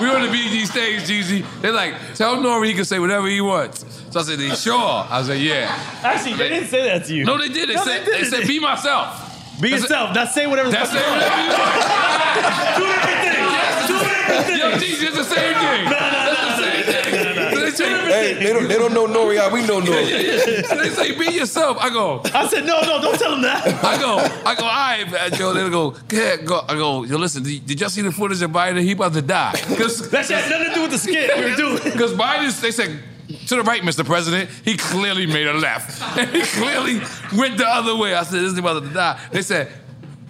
we, 0.01 0.09
we 0.09 0.15
on 0.15 0.23
the 0.23 0.29
BG 0.37 0.67
stage, 0.67 1.03
Jeezy. 1.03 1.45
They're 1.61 1.71
like, 1.73 1.95
tell 2.15 2.41
Nore 2.41 2.65
he 2.65 2.75
can 2.75 2.85
say 2.85 2.99
whatever 2.99 3.29
he 3.29 3.41
wants. 3.41 3.85
So 4.11 4.19
I 4.19 4.23
said, 4.25 4.39
"They 4.41 4.51
sure?" 4.57 4.75
I 5.09 5.23
said, 5.23 5.39
"Yeah." 5.41 5.71
Actually, 6.03 6.35
they 6.35 6.49
didn't 6.49 6.69
say 6.69 6.83
that 6.89 7.05
to 7.07 7.15
you. 7.15 7.25
No, 7.25 7.39
they 7.39 7.47
did. 7.49 7.69
They 7.69 7.75
No, 7.77 7.85
said, 7.85 8.03
they 8.05 8.11
they, 8.11 8.19
didn't. 8.25 8.31
said, 8.41 8.47
"Be 8.49 8.59
myself." 8.59 9.61
Be 9.61 9.71
That's 9.71 9.83
yourself. 9.83 10.15
Now 10.15 10.25
say 10.25 10.47
whatever. 10.49 10.71
That's 10.71 10.91
fuck 10.91 10.99
it. 10.99 11.05
you 11.05 11.11
want. 11.13 11.23
Whatever 11.23 11.43
you 11.43 11.53
want. 11.53 12.77
Do 12.81 12.85
everything. 12.91 13.39
Do 13.87 13.97
everything. 14.03 14.59
Yo, 14.59 14.67
Jeezy, 14.83 15.07
it's 15.07 15.17
the 15.17 15.25
same 15.25 15.55
thing. 15.55 15.85
That's 15.91 16.59
the 16.59 16.65
same 16.65 16.83
thing. 17.13 17.30
So 17.71 17.85
they 17.85 17.91
say, 17.91 18.35
Hey, 18.35 18.35
they 18.35 18.53
don't, 18.53 18.69
they 18.69 18.77
don't 18.77 18.93
know 18.95 19.07
Nore 19.07 19.27
we 19.27 19.67
know 19.67 19.81
Nore. 19.81 19.87
So 19.87 19.93
they 20.77 20.91
say, 20.91 21.19
"Be 21.19 21.33
yourself." 21.37 21.79
I 21.81 21.91
go. 21.91 22.21
I 22.35 22.47
said, 22.49 22.65
no, 22.65 22.81
no, 22.81 23.01
don't 23.01 23.19
tell 23.19 23.35
him 23.35 23.43
that. 23.43 23.67
I 23.85 23.99
go, 23.99 24.19
I 24.19 24.55
go, 24.55 24.65
all 24.65 24.71
right, 24.71 25.11
man, 25.11 25.33
Joe. 25.33 25.53
They 25.53 25.69
go, 25.71 25.91
go 25.91 26.17
ahead, 26.17 26.47
go. 26.47 26.63
I 26.69 26.75
go, 26.75 27.05
yo, 27.05 27.17
listen, 27.17 27.43
did, 27.43 27.67
did 27.67 27.81
y'all 27.81 27.91
see 27.91 28.03
the 28.03 28.13
footage 28.13 28.43
of 28.43 28.51
Biden? 28.51 28.83
He 28.83 28.93
about 28.93 29.13
to 29.15 29.23
die. 29.23 29.53
Cause, 29.77 30.11
That 30.11 30.27
had 30.27 30.51
nothing 30.51 30.69
to 30.69 30.75
do 30.75 30.83
with 30.83 30.91
the 30.91 30.99
skit 30.99 31.37
we 31.37 31.51
were 31.51 31.57
doing. 31.57 31.83
Because 31.83 32.13
Biden, 32.13 32.61
they 32.61 32.71
said, 32.71 33.01
to 33.47 33.57
the 33.57 33.63
right, 33.63 33.83
Mr. 33.83 34.05
President. 34.05 34.51
He 34.65 34.77
clearly 34.77 35.27
made 35.27 35.47
a 35.47 35.55
left. 35.55 36.03
he 36.33 36.43
clearly 36.43 37.01
went 37.37 37.59
the 37.59 37.67
other 37.67 37.97
way. 37.97 38.15
I 38.15 38.25
said, 38.25 38.41
this 38.41 38.53
is 38.53 38.59
about 38.59 38.83
to 38.83 38.89
die. 38.91 39.21
They 39.31 39.43
said, 39.43 39.73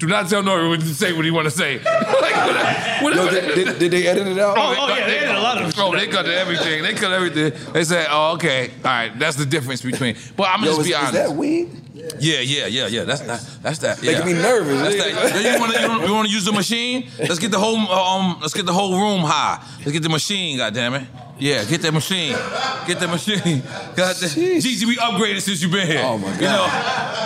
do 0.00 0.06
not 0.06 0.28
tell 0.28 0.42
Nore 0.42 0.68
what 0.68 0.80
to 0.80 0.86
say 0.94 1.12
what 1.12 1.24
he 1.24 1.30
want 1.30 1.44
to 1.44 1.50
say. 1.50 1.78
like, 1.84 1.84
whatever, 3.02 3.04
Yo, 3.04 3.24
whatever. 3.24 3.54
did, 3.54 3.54
did, 3.66 3.78
did 3.78 3.90
they 3.92 4.06
edit 4.06 4.26
it 4.26 4.38
out? 4.38 4.56
Oh, 4.58 4.74
oh, 4.76 4.88
yeah, 4.88 5.06
they 5.06 5.20
did 5.20 5.28
a 5.28 5.40
lot 5.40 5.62
of 5.62 5.72
Oh, 5.78 5.94
they 5.94 6.06
cut 6.08 6.26
everything. 6.26 6.82
They 6.82 6.94
cut 6.94 7.12
everything. 7.12 7.52
They 7.72 7.84
said, 7.84 8.08
"Oh, 8.10 8.32
okay, 8.34 8.70
all 8.84 8.90
right. 8.90 9.18
That's 9.18 9.36
the 9.36 9.46
difference 9.46 9.82
between." 9.82 10.16
But 10.36 10.48
I'm 10.48 10.60
gonna 10.60 10.72
Yo, 10.72 10.76
just 10.76 10.80
is, 10.80 10.86
be 10.86 10.90
is 10.92 10.96
honest. 10.96 11.12
that 11.14 11.32
weed? 11.32 11.68
Yeah, 12.18 12.40
yeah, 12.40 12.66
yeah, 12.66 12.86
yeah. 12.86 13.04
That's 13.04 13.20
that. 13.20 13.46
That's 13.62 13.78
that. 13.78 14.02
Yeah. 14.02 14.12
Making 14.12 14.26
me 14.26 14.32
nervous. 14.42 14.80
That's 14.80 15.32
that. 15.32 15.54
You 15.54 15.60
want 15.60 15.72
to 15.74 16.06
you 16.08 16.14
want 16.14 16.28
to 16.28 16.34
use 16.34 16.44
the 16.44 16.52
machine? 16.52 17.08
Let's 17.18 17.38
get 17.38 17.50
the 17.50 17.58
whole 17.58 17.76
um. 17.76 18.38
Let's 18.40 18.54
get 18.54 18.66
the 18.66 18.72
whole 18.72 18.98
room 18.98 19.20
high. 19.20 19.62
Let's 19.78 19.92
get 19.92 20.02
the 20.02 20.08
machine. 20.08 20.56
God 20.56 20.74
damn 20.74 20.94
it. 20.94 21.06
Yeah, 21.40 21.64
get 21.64 21.82
that 21.82 21.92
machine. 21.92 22.32
Get 22.86 23.00
that 23.00 23.08
machine. 23.10 23.62
God 23.96 24.14
damn. 24.20 24.60
Jeezy, 24.60 24.84
we 24.84 24.96
upgraded 24.96 25.40
since 25.40 25.62
you've 25.62 25.72
been 25.72 25.86
here. 25.86 26.02
Oh 26.04 26.18
my 26.18 26.30
god. 26.38 26.40
You 26.40 26.46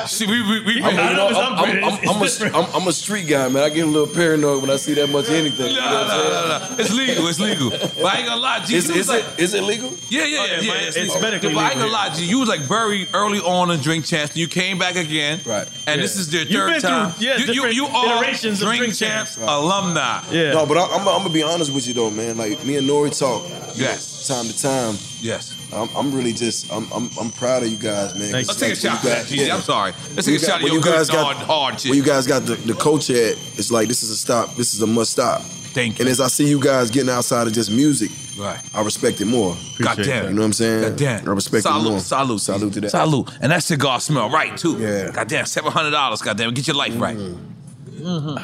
know, 0.01 0.07
see, 0.07 0.27
we 0.27 0.41
we 0.43 0.61
we. 0.65 0.83
I'm, 0.83 0.91
you 1.11 1.17
know, 1.17 1.29
I'm, 1.29 1.59
I'm, 1.59 1.85
I'm, 1.85 2.09
I'm, 2.09 2.23
a, 2.23 2.59
I'm, 2.59 2.83
I'm 2.83 2.89
a 2.89 2.93
street 2.93 3.27
guy, 3.29 3.49
man. 3.49 3.63
I 3.65 3.69
get 3.71 3.85
a 3.85 3.91
little 3.91 4.13
paranoid 4.13 4.63
when 4.63 4.71
I 4.71 4.77
see 4.77 4.95
that 4.95 5.09
much 5.11 5.27
of 5.29 5.35
anything. 5.35 5.71
You 5.73 5.81
know 5.81 5.91
No, 5.91 6.07
no, 6.07 6.09
no, 6.09 6.59
no, 6.69 6.69
no. 6.71 6.77
It's 6.79 6.95
legal. 6.95 7.27
It's 7.27 7.41
legal. 7.41 7.71
But 7.71 8.05
I 8.05 8.19
ain't 8.19 8.27
gonna 8.29 8.41
lie, 8.41 8.65
G. 8.65 8.77
Is, 8.77 8.89
is, 8.91 9.09
like, 9.09 9.25
it, 9.25 9.41
is 9.41 9.55
it 9.55 9.63
legal? 9.65 9.91
Yeah, 10.09 10.25
yeah, 10.25 10.27
yeah. 10.27 10.39
Oh, 10.41 10.45
yeah, 10.47 10.61
yeah, 10.61 10.73
but 10.73 10.83
it's, 10.83 10.97
it's 10.97 11.15
legal. 11.15 11.51
But 11.55 11.59
I 11.59 11.71
ain't 11.71 11.79
gonna 11.79 11.91
lie, 11.91 12.11
G. 12.15 12.25
You 12.25 12.39
was 12.39 12.49
like 12.49 12.61
very 12.61 13.09
early 13.15 13.41
on 13.41 13.71
in 13.71 13.81
Drink 13.81 14.05
Champs, 14.05 14.33
and 14.33 14.39
you 14.39 14.47
came 14.49 14.79
back 14.79 14.95
again. 14.97 15.41
Right. 15.45 15.67
And 15.87 15.97
Yeah. 15.99 16.03
this 16.03 16.17
is 16.17 16.33
your 16.33 16.45
third 16.45 16.71
been 16.73 16.81
through, 16.81 16.89
time. 16.89 17.15
yeah, 17.19 17.35
you, 17.37 17.41
you, 17.41 17.53
different 17.55 17.75
you 17.77 17.87
are 17.87 18.23
iterations 18.23 18.61
of 18.63 18.69
Drink, 18.69 18.79
Drink 18.81 18.95
Champs 18.95 19.37
Champs. 19.37 19.51
alumni. 19.51 20.23
Yeah. 20.31 20.53
No, 20.53 20.67
but 20.67 20.77
I, 20.79 20.85
I'm, 20.87 21.01
I'm 21.09 21.23
gonna 21.23 21.31
be 21.31 21.43
honest 21.43 21.73
with 21.73 21.87
you 21.89 21.95
though, 21.95 22.11
man. 22.11 22.37
Like 22.37 22.65
me 22.65 22.77
and 22.77 22.87
Nore 22.87 23.09
talk. 23.09 23.49
Yes. 23.75 24.04
Time 24.29 24.47
to 24.47 24.63
time. 24.63 24.95
Yes. 25.21 25.55
I'm, 25.73 25.89
I'm 25.97 26.15
really 26.15 26.33
just 26.33 26.73
I'm, 26.73 26.91
I'm 26.93 27.11
I'm 27.21 27.31
proud 27.31 27.63
of 27.63 27.69
you 27.69 27.77
guys, 27.77 28.15
man. 28.19 28.33
Let's 28.33 28.55
take 28.57 28.69
a 28.69 28.71
like, 28.71 28.79
shot 28.79 28.93
when 28.93 29.01
for 29.01 29.09
that, 29.09 29.27
Gigi. 29.27 29.51
I'm 29.51 29.61
sorry. 29.61 29.93
Let's 30.15 30.27
take 30.27 30.29
a 30.29 30.31
you 30.33 30.39
shot 30.39 30.57
of 30.57 30.63
when 30.65 30.73
your 30.73 30.83
you 30.83 30.91
guys 30.91 31.11
good, 31.11 31.17
got 31.17 31.37
hard, 31.37 31.47
hard 31.47 31.81
shit. 31.81 31.91
When 31.91 31.99
you 31.99 32.05
guys 32.05 32.27
got 32.27 32.43
the, 32.43 32.55
the 32.55 32.75
coach 32.75 33.11
at, 33.11 33.33
it's 33.59 33.71
like 33.71 33.89
this 33.89 34.03
is 34.03 34.11
a 34.11 34.17
stop. 34.17 34.55
This 34.55 34.75
is 34.75 34.83
a 34.83 34.87
must 34.87 35.13
stop. 35.13 35.43
Thank 35.43 35.99
you. 35.99 36.05
And 36.05 36.11
as 36.11 36.21
I 36.21 36.29
see 36.29 36.49
you 36.49 36.61
guys 36.61 36.91
getting 36.91 37.11
outside 37.11 37.47
of 37.47 37.53
just 37.53 37.71
music, 37.71 38.11
Right. 38.39 38.61
I 38.75 38.83
respect 38.83 39.21
it 39.21 39.27
more. 39.27 39.57
God 39.81 39.97
damn. 39.97 40.29
You 40.29 40.33
know 40.33 40.41
what 40.41 40.47
I'm 40.47 40.53
saying? 40.53 40.83
God 40.83 40.97
damn. 40.97 41.29
I 41.29 41.33
respect 41.33 41.63
salute, 41.63 41.87
it 41.87 41.91
more. 41.91 42.01
Salute. 42.01 42.41
Salute 42.41 42.73
to 42.75 42.81
that. 42.81 42.91
Salute. 42.91 43.31
And 43.41 43.53
that 43.53 43.63
cigar 43.63 44.01
smell 44.01 44.29
right 44.31 44.57
too. 44.57 44.79
Yeah. 44.79 45.13
God 45.13 45.29
damn, 45.29 45.47
seven 45.47 45.71
hundred 45.71 45.93
dollars. 45.93 46.21
God 46.21 46.37
damn, 46.37 46.53
get 46.53 46.67
your 46.67 46.77
life 46.77 46.99
right. 46.99 47.17
Mm-hmm. 47.17 48.39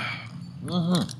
Mm-hmm. 0.68 1.19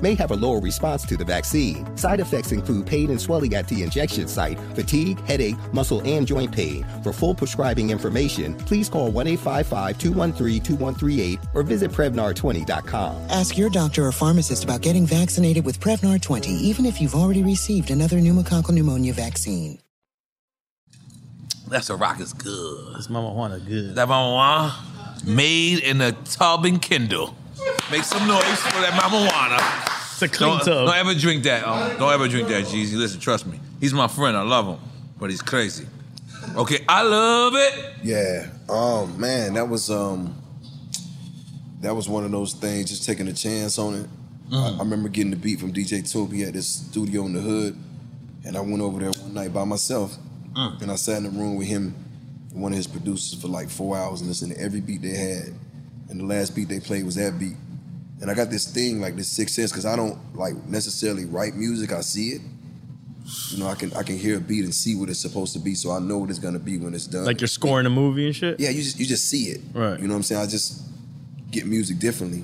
may 0.01 0.15
have 0.15 0.31
a 0.31 0.35
lower 0.35 0.59
response 0.59 1.05
to 1.05 1.17
the 1.17 1.25
vaccine. 1.25 1.85
Side 1.97 2.19
effects 2.19 2.51
include 2.51 2.85
pain 2.85 3.09
and 3.09 3.19
swelling 3.19 3.53
at 3.55 3.67
the 3.67 3.83
injection 3.83 4.27
site, 4.27 4.59
fatigue, 4.75 5.19
headache, 5.25 5.55
muscle, 5.73 6.01
and 6.01 6.27
joint 6.27 6.51
pain. 6.51 6.85
For 7.03 7.13
full 7.13 7.35
prescribing 7.35 7.89
information, 7.89 8.55
please 8.55 8.89
call 8.89 9.11
1 9.11 9.27
855 9.27 9.97
213 9.97 10.61
2138 10.63 11.39
or 11.53 11.63
visit 11.63 11.91
Prevnar20.com. 11.91 13.15
Ask 13.29 13.57
your 13.57 13.69
doctor 13.69 14.05
or 14.05 14.11
pharmacist 14.11 14.63
about 14.63 14.81
getting 14.81 15.05
vaccinated 15.05 15.65
with 15.65 15.79
Prevnar 15.79 16.21
20, 16.21 16.49
even 16.51 16.85
if 16.85 17.01
you've 17.01 17.15
already 17.15 17.43
received 17.43 17.91
another 17.91 18.17
pneumococcal 18.17 18.71
pneumonia 18.71 19.13
vaccine. 19.13 19.79
That's 21.67 21.89
a 21.89 21.95
rock 21.95 22.19
is 22.19 22.33
good. 22.33 22.97
This 22.97 23.09
Mama 23.09 23.33
Juana 23.33 23.59
good. 23.59 23.95
That 23.95 24.09
Mama 24.09 24.33
Juana 24.33 24.75
made 25.25 25.79
in 25.79 26.01
a 26.01 26.11
tub 26.11 26.65
and 26.65 26.81
Kindle. 26.81 27.33
Make 27.91 28.03
some 28.03 28.27
noise 28.27 28.41
for 28.43 28.81
that 28.81 28.97
Mama 29.01 29.27
Juana. 29.27 29.57
It's 30.13 30.21
a 30.21 30.27
clean 30.27 30.49
don't, 30.49 30.59
tub. 30.59 30.87
Don't 30.87 30.95
ever 30.95 31.13
drink 31.13 31.43
that. 31.43 31.67
Um, 31.67 31.97
don't 31.97 32.13
ever 32.13 32.27
drink 32.27 32.47
that, 32.49 32.65
Jeezy. 32.65 32.95
Listen, 32.95 33.19
trust 33.19 33.47
me. 33.47 33.59
He's 33.79 33.93
my 33.93 34.07
friend. 34.07 34.37
I 34.37 34.43
love 34.43 34.67
him, 34.67 34.79
but 35.19 35.29
he's 35.29 35.41
crazy. 35.41 35.87
Okay, 36.55 36.83
I 36.87 37.03
love 37.03 37.53
it. 37.55 37.93
Yeah. 38.03 38.49
Um, 38.69 39.19
man, 39.19 39.53
that 39.55 39.67
was 39.67 39.89
um 39.89 40.35
that 41.81 41.95
was 41.95 42.07
one 42.07 42.23
of 42.23 42.31
those 42.31 42.53
things, 42.53 42.89
just 42.89 43.05
taking 43.05 43.27
a 43.27 43.33
chance 43.33 43.77
on 43.79 43.95
it. 43.95 44.07
I, 44.53 44.75
I 44.75 44.79
remember 44.79 45.09
getting 45.09 45.31
the 45.31 45.37
beat 45.37 45.59
from 45.59 45.73
DJ 45.73 46.09
Toby 46.09 46.43
at 46.43 46.53
this 46.53 46.67
studio 46.67 47.25
in 47.25 47.33
the 47.33 47.41
hood, 47.41 47.77
and 48.45 48.57
I 48.57 48.61
went 48.61 48.81
over 48.81 48.99
there 48.99 49.11
one 49.11 49.33
night 49.33 49.53
by 49.53 49.63
myself, 49.63 50.17
and 50.55 50.91
I 50.91 50.95
sat 50.95 51.17
in 51.17 51.23
the 51.23 51.29
room 51.29 51.55
with 51.55 51.67
him, 51.67 51.95
and 52.51 52.61
one 52.61 52.73
of 52.73 52.77
his 52.77 52.87
producers 52.87 53.39
for 53.41 53.47
like 53.47 53.69
four 53.69 53.97
hours, 53.97 54.21
and 54.21 54.29
listened 54.29 54.53
to 54.53 54.61
every 54.61 54.81
beat 54.81 55.01
they 55.01 55.15
had, 55.15 55.53
and 56.11 56.19
the 56.19 56.25
last 56.25 56.55
beat 56.55 56.69
they 56.69 56.79
played 56.79 57.05
was 57.05 57.15
that 57.15 57.39
beat, 57.39 57.55
and 58.21 58.29
I 58.29 58.35
got 58.35 58.51
this 58.51 58.71
thing 58.71 59.01
like 59.01 59.15
this 59.15 59.29
sixth 59.29 59.55
sense 59.55 59.71
because 59.71 59.85
I 59.85 59.95
don't 59.95 60.19
like 60.35 60.53
necessarily 60.67 61.25
write 61.25 61.55
music, 61.55 61.91
I 61.91 62.01
see 62.01 62.29
it. 62.29 62.41
You 63.49 63.59
know, 63.59 63.67
I 63.67 63.75
can 63.75 63.93
I 63.93 64.03
can 64.03 64.17
hear 64.17 64.37
a 64.37 64.41
beat 64.41 64.63
and 64.63 64.75
see 64.75 64.95
what 64.95 65.09
it's 65.09 65.19
supposed 65.19 65.53
to 65.53 65.59
be, 65.59 65.73
so 65.73 65.91
I 65.91 65.99
know 65.99 66.19
what 66.19 66.29
it's 66.29 66.39
gonna 66.39 66.59
be 66.59 66.77
when 66.77 66.93
it's 66.93 67.07
done. 67.07 67.25
Like 67.25 67.41
you're 67.41 67.47
scoring 67.47 67.85
a 67.85 67.89
movie 67.89 68.27
and 68.27 68.35
shit. 68.35 68.59
Yeah, 68.59 68.69
you 68.69 68.83
just 68.83 68.99
you 68.99 69.05
just 69.05 69.29
see 69.29 69.45
it. 69.45 69.61
Right. 69.73 69.99
You 69.99 70.07
know 70.07 70.13
what 70.13 70.17
I'm 70.17 70.23
saying? 70.23 70.41
I 70.41 70.47
just 70.47 70.81
get 71.49 71.65
music 71.65 71.99
differently. 71.99 72.43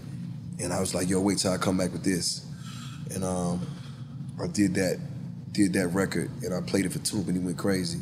And 0.59 0.73
I 0.73 0.79
was 0.79 0.95
like, 0.95 1.09
yo, 1.09 1.21
wait 1.21 1.37
till 1.37 1.51
I 1.51 1.57
come 1.57 1.77
back 1.77 1.91
with 1.91 2.03
this. 2.03 2.45
And 3.13 3.23
um 3.23 3.65
I 4.41 4.47
did 4.47 4.75
that 4.75 4.99
did 5.51 5.73
that 5.73 5.87
record, 5.89 6.29
and 6.43 6.53
I 6.53 6.61
played 6.61 6.85
it 6.85 6.93
for 6.93 6.99
Toomp, 6.99 7.27
and 7.27 7.37
he 7.37 7.43
went 7.43 7.57
crazy. 7.57 7.99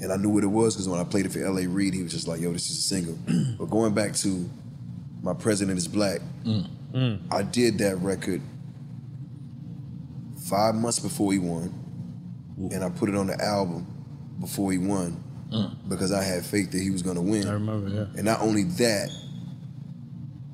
And 0.00 0.12
I 0.12 0.16
knew 0.16 0.30
what 0.30 0.44
it 0.44 0.48
was 0.48 0.74
because 0.74 0.88
when 0.88 1.00
I 1.00 1.04
played 1.04 1.26
it 1.26 1.32
for 1.32 1.44
L.A. 1.44 1.66
Reid, 1.66 1.94
he 1.94 2.02
was 2.02 2.12
just 2.12 2.28
like, 2.28 2.40
"Yo, 2.40 2.52
this 2.52 2.70
is 2.70 2.78
a 2.78 2.82
single." 2.82 3.18
but 3.58 3.66
going 3.66 3.94
back 3.94 4.14
to 4.16 4.48
my 5.22 5.34
president 5.34 5.78
is 5.78 5.88
black, 5.88 6.20
I 7.30 7.42
did 7.42 7.78
that 7.78 7.96
record 7.98 8.42
five 10.48 10.74
months 10.74 10.98
before 10.98 11.32
he 11.32 11.38
won, 11.38 11.72
and 12.72 12.82
I 12.84 12.88
put 12.90 13.08
it 13.08 13.14
on 13.14 13.26
the 13.26 13.40
album 13.42 13.86
before 14.40 14.72
he 14.72 14.78
won 14.78 15.22
because 15.88 16.12
I 16.12 16.22
had 16.22 16.44
faith 16.44 16.70
that 16.72 16.80
he 16.80 16.90
was 16.90 17.02
going 17.02 17.16
to 17.16 17.22
win. 17.22 17.46
I 17.48 17.52
remember, 17.52 17.88
yeah. 17.88 18.06
And 18.16 18.24
not 18.24 18.40
only 18.40 18.64
that, 18.64 19.10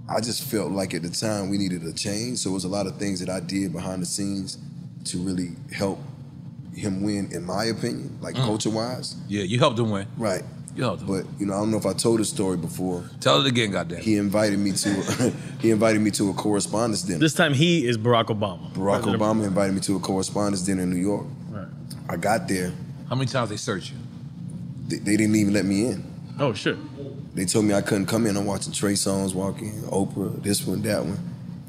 I 0.09 0.21
just 0.21 0.43
felt 0.45 0.71
like 0.71 0.95
at 0.95 1.03
the 1.03 1.11
time 1.11 1.49
we 1.51 1.59
needed 1.59 1.83
a 1.85 1.93
change. 1.93 2.39
So 2.39 2.51
it 2.51 2.53
was 2.55 2.65
a 2.65 2.69
lot 2.69 2.87
of 2.87 2.97
things 2.97 3.21
that 3.21 3.29
I 3.29 3.41
did 3.41 3.73
behind 3.73 4.01
the 4.03 4.07
scenes 4.07 4.57
to 5.07 5.19
really 5.19 5.51
help 5.73 5.99
him 6.75 7.03
win, 7.03 7.31
in 7.33 7.45
my 7.45 7.65
opinion, 7.67 8.19
like 8.21 8.35
Mm. 8.37 8.45
culture 8.45 8.71
wise. 8.71 9.17
Yeah, 9.29 9.43
you 9.43 9.59
helped 9.59 9.79
him 9.79 9.91
win. 9.91 10.07
Right. 10.17 10.45
You 10.77 10.83
helped. 10.83 11.07
But 11.07 11.25
you 11.39 11.47
know, 11.47 11.55
I 11.55 11.57
don't 11.57 11.71
know 11.71 11.79
if 11.79 11.87
I 11.87 11.95
told 11.95 12.21
the 12.21 12.25
story 12.25 12.59
before. 12.59 13.03
Tell 13.21 13.41
it 13.41 13.47
again, 13.47 13.71
goddamn. 13.71 14.03
He 14.03 14.17
invited 14.19 14.59
me 14.59 14.73
to 14.73 15.33
he 15.61 15.71
invited 15.71 16.03
me 16.03 16.11
to 16.13 16.31
a 16.31 16.35
correspondence 16.35 17.03
dinner. 17.03 17.19
This 17.19 17.33
time 17.33 17.55
he 17.55 17.87
is 17.87 17.97
Barack 17.97 18.27
Obama. 18.27 18.71
Barack 18.73 19.03
President 19.03 19.23
Obama 19.23 19.45
invited 19.45 19.75
me 19.75 19.81
to 19.81 19.97
a 19.97 20.01
correspondence 20.01 20.61
dinner 20.63 20.83
in 20.83 20.91
New 20.91 21.01
York. 21.01 21.27
Right. 21.51 21.67
I 22.11 22.17
got 22.17 22.47
there. 22.47 22.73
How 23.09 23.15
many 23.15 23.27
times 23.27 23.49
they 23.49 23.57
search 23.57 23.91
you? 23.91 23.97
They, 24.89 24.99
they 24.99 25.17
didn't 25.17 25.35
even 25.35 25.55
let 25.55 25.65
me 25.65 25.87
in. 25.87 26.05
Oh 26.39 26.53
shit. 26.53 26.77
They 27.35 27.47
told 27.47 27.65
me 27.65 27.73
I 27.73 27.81
couldn't 27.81 28.07
come 28.07 28.27
in. 28.27 28.37
I'm 28.37 28.45
watching 28.45 28.73
Trey 28.73 28.93
Songz 28.93 29.35
walk 29.35 29.61
in, 29.63 29.83
Oprah, 29.85 30.43
this 30.43 30.67
one, 30.67 30.83
that 30.83 31.05
one, 31.05 31.19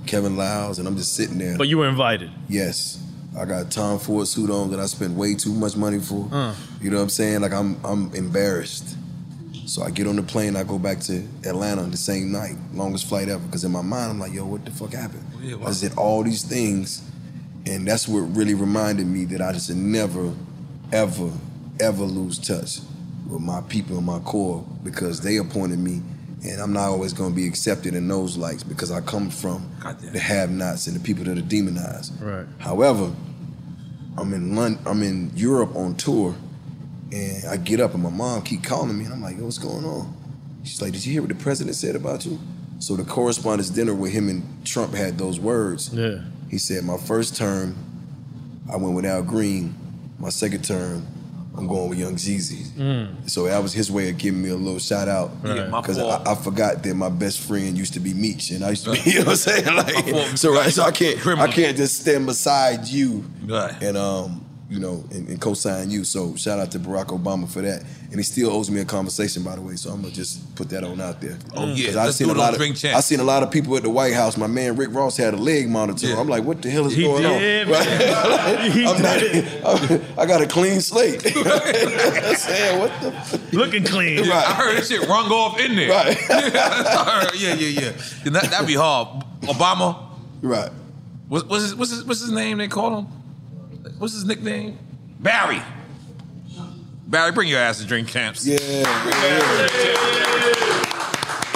Kevin 0.06 0.36
Liles, 0.36 0.80
and 0.80 0.88
I'm 0.88 0.98
just 0.98 1.14
sitting 1.14 1.38
there. 1.38 1.58
But 1.58 1.68
you 1.70 1.78
were 1.78 1.88
invited. 1.88 2.30
Yes. 2.50 3.04
I 3.38 3.46
got 3.46 3.68
a 3.68 3.70
Tom 3.70 4.00
Ford 4.00 4.28
suit 4.28 4.50
on 4.50 4.72
that 4.72 4.80
I 4.80 4.88
spent 4.88 5.14
way 5.14 5.36
too 5.36 5.54
much 5.54 5.76
money 5.78 6.00
for. 6.00 6.28
Uh. 6.32 6.56
You 6.82 6.90
know 6.90 6.98
what 6.98 7.04
I'm 7.04 7.10
saying? 7.10 7.42
Like 7.42 7.54
I'm 7.54 7.78
I'm 7.86 8.14
embarrassed. 8.14 8.97
So 9.68 9.84
I 9.84 9.92
get 9.92 10.08
on 10.08 10.16
the 10.16 10.24
plane, 10.24 10.56
I 10.56 10.64
go 10.64 10.80
back 10.80 11.02
to 11.02 11.28
Atlanta 11.46 11.84
the 11.84 11.98
same 11.98 12.32
night, 12.32 12.56
longest 12.74 13.06
flight 13.06 13.28
ever. 13.28 13.46
Because 13.46 13.66
in 13.66 13.72
my 13.72 13.82
mind, 13.82 14.12
I'm 14.12 14.20
like, 14.20 14.32
yo, 14.32 14.46
what 14.46 14.64
the 14.64 14.72
fuck 14.72 14.94
happened? 14.94 15.26
Oh, 15.36 15.42
yeah, 15.42 15.68
I 15.68 15.74
did 15.74 15.98
all 15.98 16.24
these 16.24 16.42
things, 16.42 17.04
and 17.66 17.86
that's 17.86 18.08
what 18.08 18.22
really 18.22 18.54
reminded 18.54 19.08
me 19.08 19.26
that 19.26 19.42
I 19.42 19.52
just 19.52 19.70
never, 19.70 20.34
ever, 20.94 21.32
ever 21.82 22.04
lose 22.06 22.40
touch 22.40 22.80
with 23.28 23.42
my 23.42 23.60
people 23.68 23.98
and 23.98 24.06
my 24.06 24.20
core 24.20 24.66
because 24.86 25.20
they 25.20 25.36
appointed 25.36 25.80
me, 25.80 26.02
and 26.46 26.62
I'm 26.62 26.72
not 26.72 26.86
always 26.86 27.12
going 27.12 27.32
to 27.32 27.36
be 27.36 27.46
accepted 27.46 27.94
in 27.94 28.08
those 28.08 28.38
lights 28.38 28.64
because 28.64 28.90
I 28.90 29.02
come 29.02 29.30
from 29.30 29.70
the 30.14 30.20
have-nots 30.20 30.88
and 30.88 30.96
the 30.96 31.02
people 31.02 31.26
that 31.26 31.38
are 31.38 31.42
demonized. 31.42 32.14
Right. 32.22 32.46
However, 32.60 33.14
I'm 34.18 34.34
in 34.34 34.56
London, 34.56 34.82
I'm 34.88 35.04
in 35.04 35.32
Europe 35.36 35.76
on 35.76 35.96
tour, 35.96 36.36
and 37.12 37.46
I 37.48 37.58
get 37.58 37.80
up 37.80 37.94
and 37.94 38.04
my 38.04 38.10
mom 38.10 38.42
keep 38.42 38.64
calling 38.64 38.98
me, 38.98 39.06
and 39.06 39.14
I'm 39.14 39.22
like, 39.22 39.38
Yo, 39.38 39.46
what's 39.46 39.58
going 39.58 39.86
on? 39.86 40.14
She's 40.64 40.82
like, 40.82 40.94
Did 40.94 41.06
you 41.06 41.14
hear 41.14 41.22
what 41.22 41.30
the 41.30 41.36
president 41.36 41.76
said 41.76 41.96
about 41.96 42.26
you? 42.26 42.40
So 42.80 42.96
the 42.96 43.04
correspondence 43.04 43.70
dinner 43.70 43.94
with 43.94 44.12
him 44.12 44.30
and 44.30 44.66
Trump 44.66 44.94
had 44.94 45.18
those 45.18 45.40
words. 45.40 45.94
Yeah. 45.94 46.20
He 46.50 46.58
said, 46.58 46.84
My 46.84 46.98
first 46.98 47.36
term, 47.36 47.76
I 48.72 48.78
went 48.78 48.96
with 48.96 49.06
Al 49.06 49.24
Green. 49.24 49.76
My 50.20 50.30
second 50.30 50.64
term, 50.64 51.06
I'm 51.58 51.68
going 51.68 51.90
with 51.90 51.98
Young 51.98 52.16
Jeezy. 52.16 52.68
Mm. 52.72 53.30
So 53.30 53.46
that 53.46 53.62
was 53.64 53.74
his 53.74 53.92
way 53.92 54.10
of 54.10 54.18
giving 54.18 54.42
me 54.44 54.50
a 54.50 54.56
little 54.56 54.80
shout 54.80 55.08
out. 55.08 55.32
Right. 55.42 55.70
My 55.70 55.82
Because 55.82 55.98
fault. 55.98 56.28
I, 56.28 56.34
I 56.34 56.36
forgot 56.36 56.84
that 56.84 56.94
my 56.96 57.10
best 57.10 57.40
friend 57.40 57.76
used 57.78 57.94
to 57.94 58.00
be 58.00 58.14
Meech, 58.14 58.52
and 58.52 58.64
I 58.64 58.72
used 58.72 58.86
to 58.86 58.92
be, 58.92 59.00
you 59.06 59.20
know 59.20 59.26
what 59.26 59.32
I'm 59.32 59.36
saying? 59.38 59.76
Like, 59.76 60.38
so 60.38 60.54
right, 60.54 60.72
so 60.72 60.84
I 60.84 60.92
can't, 60.92 61.26
I 61.26 61.48
can't 61.52 61.76
just 61.76 62.02
stand 62.02 62.28
beside 62.28 62.88
you 62.88 63.26
right. 63.46 63.74
and 63.82 63.98
um, 63.98 64.46
you 64.70 64.80
know, 64.80 65.04
and, 65.12 65.28
and 65.30 65.40
co-sign 65.40 65.90
you. 65.90 66.04
So 66.04 66.36
shout 66.36 66.60
out 66.60 66.72
to 66.72 66.80
Barack 66.80 67.08
Obama 67.08 67.48
for 67.50 67.62
that, 67.62 67.84
and 68.10 68.16
he 68.16 68.24
still 68.24 68.52
owes 68.52 68.70
me 68.70 68.82
a 68.82 68.86
conversation, 68.86 69.44
by 69.44 69.56
the 69.56 69.62
way. 69.62 69.76
So 69.76 69.92
I'm 69.92 70.02
gonna 70.02 70.14
just 70.14 70.56
put 70.56 70.70
that 70.70 70.84
on 70.84 71.00
out 71.00 71.22
there. 71.22 71.38
Oh, 71.56 71.68
yeah. 71.74 71.92
Let's 71.92 72.18
do 72.18 72.30
a 72.30 72.34
lot 72.34 72.54
of, 72.54 72.62
I 72.62 73.00
seen 73.00 73.20
a 73.22 73.24
lot 73.24 73.44
of 73.44 73.52
people 73.52 73.78
at 73.78 73.84
the 73.84 73.90
White 73.90 74.14
House. 74.14 74.36
My 74.36 74.48
man 74.48 74.76
Rick 74.76 74.94
Ross 74.94 75.16
had 75.16 75.34
a 75.34 75.38
leg 75.38 75.70
monitor. 75.70 76.14
I'm 76.18 76.28
like, 76.28 76.44
what 76.44 76.62
the 76.62 76.70
hell 76.70 76.86
is 76.86 76.96
He 76.96 77.04
going 77.04 77.24
did, 77.24 77.68
on? 77.68 77.72
man. 77.72 78.72
He 78.72 78.86
I'm 78.86 79.02
not, 79.02 79.18
I 80.18 80.26
got 80.26 80.42
a 80.42 80.48
clean 80.48 80.82
slate. 80.82 81.26
I'm 81.26 81.34
saying, 82.36 82.80
what 82.80 82.92
the? 83.02 83.40
Looking 83.54 83.84
clean. 83.86 84.26
Yeah, 84.26 84.38
I 84.38 84.54
heard 84.54 84.84
shit 84.84 85.08
rung 85.08 85.32
off 85.32 85.60
in 85.60 85.76
there. 85.76 85.90
Right. 85.90 86.18
Yeah, 87.40 87.54
yeah, 87.54 87.82
yeah. 87.82 87.92
That, 88.26 88.48
that'd 88.52 88.68
be 88.68 88.76
hard. 88.76 89.24
Obama. 89.42 90.04
Right. 90.42 90.72
What's, 91.30 91.46
what's, 91.46 91.64
his, 91.64 91.76
what's, 91.76 91.92
his, 91.92 92.04
what's 92.06 92.22
his 92.22 92.32
name 92.32 92.58
they 92.58 92.68
call 92.68 93.00
him? 93.00 93.08
What's 93.98 94.14
his 94.14 94.26
nickname? 94.26 94.78
Barry. 95.20 95.62
Barry, 97.08 97.32
bring 97.32 97.48
your 97.50 97.60
ass 97.60 97.80
to 97.80 97.86
drink 97.86 98.08
camps. 98.10 98.46
Yeah. 98.46 98.58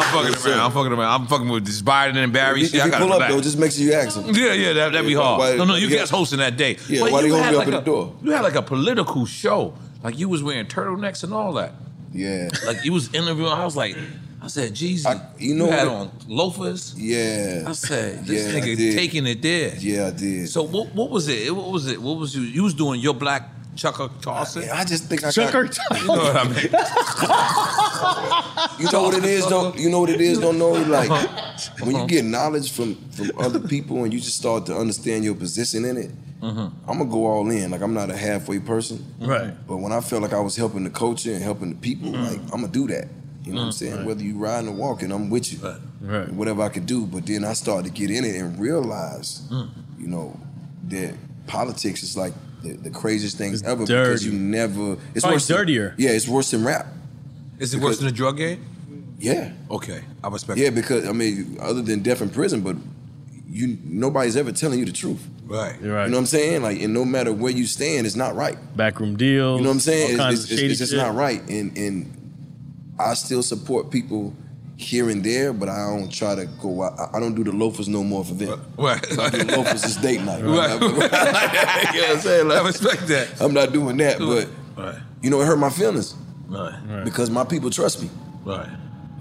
I'm 0.03 0.13
fucking 0.13 0.51
around. 0.51 0.59
I'm 0.59 0.71
fucking 0.71 0.91
around. 0.91 1.21
I'm 1.21 1.27
fucking 1.27 1.49
with 1.49 1.65
this 1.65 1.81
Biden 1.81 2.15
and 2.17 2.33
Barry. 2.33 2.61
If 2.63 2.71
shit. 2.71 2.81
I 2.81 2.85
you 2.85 2.91
pull 2.93 3.13
up 3.13 3.29
though, 3.29 3.41
just 3.41 3.57
make 3.57 3.71
sure 3.71 3.83
you 3.83 3.93
ask 3.93 4.17
him. 4.19 4.33
Yeah, 4.35 4.53
yeah, 4.53 4.73
that, 4.73 4.91
that'd 4.93 5.07
be 5.07 5.13
hard. 5.13 5.39
why- 5.39 5.55
no, 5.55 5.65
no, 5.65 5.75
you 5.75 5.87
yeah. 5.87 5.99
guys 5.99 6.09
hosting 6.09 6.39
that 6.39 6.57
day. 6.57 6.77
Yeah, 6.89 7.01
But 7.01 7.11
why 7.11 7.21
you 7.21 7.33
had 7.35 7.51
me 7.51 7.57
up 7.59 7.65
like 7.65 7.67
at 7.67 7.73
a- 7.73 7.77
the 7.77 7.85
door? 7.85 8.15
You 8.23 8.31
had 8.31 8.41
like 8.41 8.55
a 8.55 8.61
political 8.61 9.25
show. 9.25 9.73
Like 10.03 10.17
you 10.17 10.27
was 10.29 10.41
wearing 10.41 10.65
turtlenecks 10.65 11.23
and 11.23 11.33
all 11.33 11.53
that. 11.53 11.73
Yeah. 12.13 12.49
Like 12.65 12.83
you 12.83 12.91
was 12.93 13.13
interviewing. 13.13 13.51
I 13.51 13.63
was 13.63 13.75
like, 13.75 13.95
I 14.43 14.47
said, 14.47 14.73
Jesus, 14.73 15.15
you 15.37 15.53
know 15.53 15.69
had 15.69 15.87
what- 15.87 15.95
on 15.95 16.11
loafers. 16.27 16.95
Yeah. 16.97 17.65
I 17.67 17.73
said, 17.73 18.25
this 18.25 18.51
Yeah, 18.51 18.57
I 18.57 18.61
nigga 18.61 18.95
taking 18.95 19.27
it 19.27 19.41
there. 19.41 19.75
Yeah, 19.77 20.07
I 20.07 20.11
did. 20.11 20.49
So 20.49 20.63
what, 20.63 20.93
what 20.95 21.09
was 21.11 21.27
it? 21.27 21.55
What 21.55 21.69
was 21.71 21.87
it? 21.87 22.01
What 22.01 22.17
was 22.17 22.35
you? 22.35 22.41
You 22.41 22.63
was 22.63 22.73
doing 22.73 22.99
your 22.99 23.13
black 23.13 23.47
chucker 23.75 24.09
tossing. 24.21 24.69
I 24.69 24.83
just 24.83 25.05
think 25.05 25.23
I 25.23 25.31
chucker. 25.31 25.65
got- 25.65 25.77
You 26.01 26.07
know 26.07 26.13
what 26.15 26.35
I 26.35 26.43
mean? 26.43 26.69
You 28.79 28.91
know 28.91 29.03
what 29.03 29.15
it 29.15 29.25
is, 29.25 29.45
don't 29.45 29.77
you 29.77 29.89
know 29.89 29.99
what 30.01 30.09
it 30.09 30.21
is, 30.21 30.39
don't 30.39 30.57
know? 30.57 30.71
Like 30.71 31.09
Uh-huh. 31.09 31.71
when 31.81 31.91
you 31.91 31.97
uh-huh. 31.97 32.05
get 32.07 32.25
knowledge 32.25 32.71
from 32.71 32.95
from 33.11 33.31
other 33.37 33.59
people 33.59 34.03
and 34.03 34.13
you 34.13 34.19
just 34.19 34.37
start 34.37 34.65
to 34.67 34.75
understand 34.75 35.23
your 35.23 35.35
position 35.35 35.85
in 35.85 35.97
it, 35.97 36.11
uh-huh. 36.41 36.69
I'm 36.87 36.97
gonna 36.97 37.09
go 37.09 37.25
all 37.27 37.49
in. 37.49 37.71
Like 37.71 37.81
I'm 37.81 37.93
not 37.93 38.09
a 38.09 38.17
halfway 38.17 38.59
person. 38.59 39.05
Right. 39.19 39.53
But 39.67 39.77
when 39.77 39.91
I 39.91 40.01
felt 40.01 40.21
like 40.23 40.33
I 40.33 40.39
was 40.39 40.55
helping 40.55 40.83
the 40.83 40.89
culture 40.89 41.31
and 41.31 41.43
helping 41.43 41.69
the 41.69 41.75
people, 41.75 42.11
mm-hmm. 42.11 42.23
like 42.23 42.39
I'm 42.53 42.61
gonna 42.61 42.67
do 42.69 42.87
that. 42.87 43.07
You 43.51 43.55
know 43.55 43.61
what 43.61 43.65
I'm 43.67 43.71
saying? 43.73 43.95
Right. 43.97 44.05
Whether 44.05 44.23
you 44.23 44.37
riding 44.37 44.69
or 44.69 44.73
walking, 44.73 45.11
I'm 45.11 45.29
with 45.29 45.51
you. 45.53 45.59
Right. 46.01 46.29
Whatever 46.31 46.63
I 46.63 46.69
could 46.69 46.85
do. 46.85 47.05
But 47.05 47.25
then 47.25 47.43
I 47.43 47.53
started 47.53 47.93
to 47.93 47.99
get 47.99 48.09
in 48.09 48.23
it 48.25 48.35
and 48.35 48.59
realize, 48.59 49.41
mm. 49.51 49.69
you 49.99 50.07
know, 50.07 50.39
that 50.87 51.13
politics 51.47 52.03
is 52.03 52.15
like 52.17 52.33
the, 52.63 52.73
the 52.73 52.89
craziest 52.89 53.37
thing 53.37 53.53
ever 53.65 53.85
because 53.85 54.25
you 54.25 54.31
never 54.33 54.93
it's 55.13 55.21
Probably 55.21 55.35
worse 55.35 55.47
than- 55.47 55.57
dirtier. 55.57 55.95
yeah, 55.97 56.11
it's 56.11 56.27
worse 56.27 56.51
than 56.51 56.63
rap. 56.63 56.87
Is 57.59 57.73
it 57.73 57.81
worse 57.81 57.97
than 57.97 58.07
the 58.07 58.11
drug 58.13 58.37
game? 58.37 58.65
Yeah. 59.19 59.51
Okay, 59.69 60.01
I 60.23 60.29
respect. 60.29 60.59
Yeah, 60.59 60.71
because 60.71 61.07
I 61.07 61.11
mean, 61.11 61.57
other 61.61 61.81
than 61.83 62.01
death 62.01 62.21
in 62.21 62.29
prison, 62.29 62.61
but 62.61 62.75
you 63.47 63.77
nobody's 63.83 64.35
ever 64.35 64.51
telling 64.51 64.79
you 64.79 64.85
the 64.85 64.91
truth. 64.91 65.27
Right. 65.45 65.79
You're 65.81 65.93
right. 65.95 66.05
You 66.05 66.11
know 66.11 66.17
what 66.17 66.21
I'm 66.21 66.25
saying? 66.27 66.61
Like, 66.63 66.81
and 66.81 66.93
no 66.93 67.03
matter 67.05 67.33
where 67.33 67.51
you 67.51 67.65
stand, 67.65 68.07
it's 68.07 68.15
not 68.15 68.35
right. 68.35 68.57
Backroom 68.75 69.17
deals. 69.17 69.59
You 69.59 69.63
know 69.65 69.69
what 69.69 69.75
I'm 69.75 69.79
saying? 69.81 70.03
All 70.05 70.09
It's, 70.11 70.17
kinds 70.17 70.33
it's, 70.39 70.45
of 70.45 70.51
it's, 70.51 70.59
shady 70.61 70.71
it's 70.71 70.79
just 70.79 70.91
shit. 70.93 71.01
not 71.01 71.13
right. 71.13 71.41
And 71.49 71.77
and 71.77 72.20
I 73.05 73.13
still 73.15 73.43
support 73.43 73.89
people 73.91 74.33
here 74.77 75.09
and 75.09 75.23
there, 75.23 75.53
but 75.53 75.69
I 75.69 75.89
don't 75.95 76.11
try 76.11 76.33
to 76.35 76.45
go. 76.61 76.83
out. 76.83 76.99
I, 76.99 77.17
I 77.17 77.19
don't 77.19 77.35
do 77.35 77.43
the 77.43 77.51
loafers 77.51 77.87
no 77.87 78.03
more 78.03 78.23
for 78.25 78.33
them. 78.33 78.59
Right. 78.77 78.99
I 79.19 79.29
do 79.29 79.43
the 79.43 79.57
loafers 79.57 79.83
is 79.83 79.97
date 79.97 80.21
night. 80.21 80.43
Right. 80.43 80.71
you 80.81 80.87
know 80.89 82.07
what 82.07 82.09
I'm 82.15 82.19
saying? 82.19 82.47
Like, 82.47 82.61
I 82.61 82.65
respect 82.65 83.07
that. 83.07 83.39
I'm 83.41 83.53
not 83.53 83.71
doing 83.73 83.97
that, 83.97 84.17
but 84.19 84.47
Right. 84.75 84.99
you 85.21 85.29
know, 85.29 85.39
it 85.41 85.45
hurt 85.45 85.57
my 85.59 85.69
feelings 85.69 86.15
Right. 86.47 87.03
because 87.03 87.29
my 87.29 87.43
people 87.43 87.69
trust 87.69 88.01
me. 88.01 88.09
Right. 88.43 88.67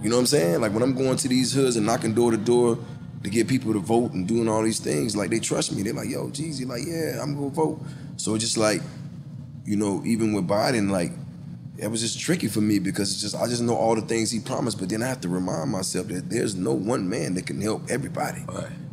You 0.02 0.08
know 0.08 0.16
what 0.16 0.20
I'm 0.20 0.26
saying? 0.26 0.60
Like 0.62 0.72
when 0.72 0.82
I'm 0.82 0.94
going 0.94 1.16
to 1.18 1.28
these 1.28 1.52
hoods 1.52 1.76
and 1.76 1.84
knocking 1.84 2.14
door 2.14 2.30
to 2.30 2.38
door 2.38 2.78
to 3.22 3.28
get 3.28 3.46
people 3.46 3.74
to 3.74 3.78
vote 3.80 4.12
and 4.12 4.26
doing 4.26 4.48
all 4.48 4.62
these 4.62 4.80
things, 4.80 5.14
like 5.14 5.28
they 5.28 5.40
trust 5.40 5.74
me. 5.74 5.82
They're 5.82 5.92
like, 5.92 6.08
yo, 6.08 6.28
Jeezy, 6.28 6.66
like, 6.66 6.82
yeah, 6.86 7.20
I'm 7.22 7.34
gonna 7.34 7.50
vote. 7.50 7.80
So 8.16 8.34
it's 8.34 8.44
just 8.44 8.56
like, 8.56 8.80
you 9.66 9.76
know, 9.76 10.02
even 10.06 10.32
with 10.32 10.48
Biden, 10.48 10.90
like, 10.90 11.12
it 11.80 11.90
was 11.90 12.00
just 12.00 12.20
tricky 12.20 12.48
for 12.48 12.60
me 12.60 12.78
because 12.78 13.12
it's 13.12 13.20
just 13.20 13.34
I 13.34 13.46
just 13.46 13.62
know 13.62 13.74
all 13.74 13.94
the 13.94 14.02
things 14.02 14.30
he 14.30 14.40
promised, 14.40 14.78
but 14.78 14.88
then 14.88 15.02
I 15.02 15.08
have 15.08 15.20
to 15.22 15.28
remind 15.28 15.70
myself 15.70 16.08
that 16.08 16.28
there's 16.28 16.54
no 16.54 16.72
one 16.72 17.08
man 17.08 17.34
that 17.34 17.46
can 17.46 17.60
help 17.60 17.90
everybody. 17.90 18.42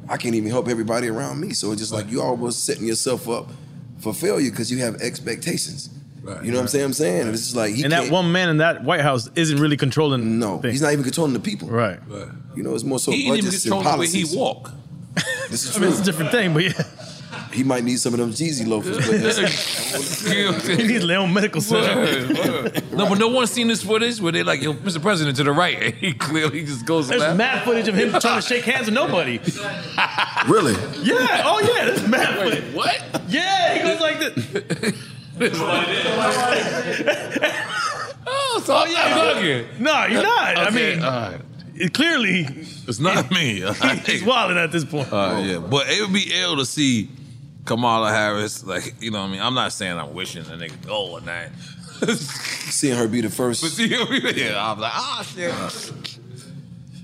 I 0.10 0.16
can't 0.16 0.36
even 0.36 0.50
help 0.50 0.70
everybody 0.70 1.10
around 1.10 1.42
me. 1.42 1.52
So 1.52 1.72
it's 1.72 1.82
just 1.82 1.92
like 1.92 2.10
you 2.10 2.22
always 2.22 2.56
setting 2.56 2.86
yourself 2.86 3.28
up 3.28 3.50
for 4.00 4.14
failure 4.14 4.50
because 4.50 4.72
you 4.72 4.80
have 4.80 4.96
expectations. 5.02 5.90
You 6.44 6.52
know 6.52 6.58
what 6.58 6.64
I'm 6.64 6.68
saying? 6.68 6.86
I'm 6.86 6.94
saying 6.94 7.22
and 7.22 7.30
it's 7.30 7.44
just 7.44 7.56
like 7.56 7.74
he 7.74 7.84
and 7.84 7.92
that 7.94 8.12
one 8.12 8.32
man 8.32 8.50
in 8.50 8.58
that 8.58 8.84
White 8.84 9.02
House 9.02 9.30
isn't 9.36 9.60
really 9.60 9.78
controlling. 9.78 10.40
No, 10.40 10.60
he's 10.60 10.82
not 10.82 10.92
even 10.92 11.04
controlling 11.04 11.34
the 11.34 11.40
people. 11.40 11.70
Right. 11.70 12.00
You 12.56 12.64
know, 12.64 12.74
it's 12.74 12.84
more 12.84 13.00
so 13.00 13.12
he 13.12 13.24
didn't 13.24 13.38
even 13.38 13.46
budgets 13.46 13.66
and 13.66 13.74
control 13.74 13.94
the 13.94 14.00
way 14.00 14.08
he 14.08 14.36
walk. 14.36 14.72
This 15.50 15.66
is 15.66 15.78
I 15.78 15.80
mean, 15.80 15.90
it's 15.90 16.02
a 16.02 16.04
different 16.04 16.32
thing, 16.32 16.54
but 16.54 16.64
yeah. 16.64 16.84
He 17.58 17.64
might 17.64 17.84
need 17.84 18.00
some 18.00 18.14
of 18.14 18.20
them 18.20 18.30
Jeezy 18.32 18.66
loafers. 18.68 18.98
But 18.98 19.22
that's- 19.22 20.68
he 20.68 20.88
needs 20.88 21.04
Leon 21.04 21.34
Medical 21.34 21.60
Center. 21.60 21.96
Word, 21.96 22.38
word. 22.38 22.94
No, 22.94 23.10
but 23.10 23.18
no 23.18 23.28
one's 23.30 23.52
seen 23.52 23.68
this 23.68 23.82
footage 23.84 24.22
where 24.22 24.32
they 24.32 24.44
like, 24.44 24.62
yo, 24.62 24.74
Mr. 24.74 25.02
President 25.02 25.36
to 25.38 25.44
the 25.44 25.52
right. 25.52 25.82
And 25.82 25.94
he 26.04 26.14
clearly 26.14 26.64
just 26.64 26.86
goes 26.86 27.08
There's 27.08 27.22
left. 27.22 27.38
mad 27.38 27.64
footage 27.66 27.88
of 27.88 27.96
him 27.96 28.12
trying 28.20 28.42
to 28.42 28.48
shake 28.48 28.64
hands 28.66 28.86
with 28.86 28.94
nobody. 28.94 29.40
really? 30.48 30.74
Yeah. 31.04 31.42
Oh 31.46 31.60
yeah. 31.76 31.86
There's 31.86 32.08
mad 32.08 32.38
footage. 32.38 32.74
What? 32.76 33.22
Yeah. 33.28 33.74
He 33.76 33.82
goes 33.82 34.00
like 34.00 34.20
this. 34.20 34.94
oh, 38.26 38.62
so 38.66 38.76
I'm 38.76 38.92
yeah, 38.92 39.10
not 39.16 39.38
he 39.38 39.44
bugging. 39.50 39.68
goes- 39.72 39.80
No, 39.80 40.06
you're 40.06 40.24
not. 40.24 40.58
I 40.58 40.68
Okay, 40.68 40.96
mean, 40.96 41.04
all 41.04 41.12
right. 41.12 41.42
it, 41.76 41.94
clearly, 41.94 42.48
It's 42.88 43.00
not 43.00 43.30
me. 43.32 43.64
all 43.64 43.74
right. 43.74 44.00
he's 44.08 44.24
wilding 44.24 44.58
at 44.58 44.72
this 44.72 44.86
point. 44.86 45.12
All 45.12 45.34
right, 45.34 45.46
yeah, 45.46 45.60
but 45.60 45.88
it 45.90 46.02
would 46.02 46.14
be 46.14 46.32
ill 46.34 46.58
to 46.58 46.66
see 46.66 47.10
Kamala 47.68 48.10
Harris. 48.12 48.64
Like, 48.66 48.96
you 49.02 49.12
know 49.12 49.20
what 49.22 49.28
I 49.28 49.32
mean? 49.32 49.42
I'm 49.42 49.54
not 49.54 49.72
saying 49.74 49.98
I'm 49.98 50.14
wishing 50.14 50.42
a 50.44 50.58
nigga 50.58 50.86
go 50.88 51.12
or 51.12 51.22
not. 51.22 51.48
Seeing 52.10 52.96
her 52.98 53.08
be 53.08 53.22
the 53.22 53.30
first. 53.30 53.62
But 53.62 53.72
see, 53.72 53.88
yeah, 53.88 54.72
I'm 54.72 54.80
like, 54.80 54.92
ah, 54.94 55.26
shit. 55.36 55.92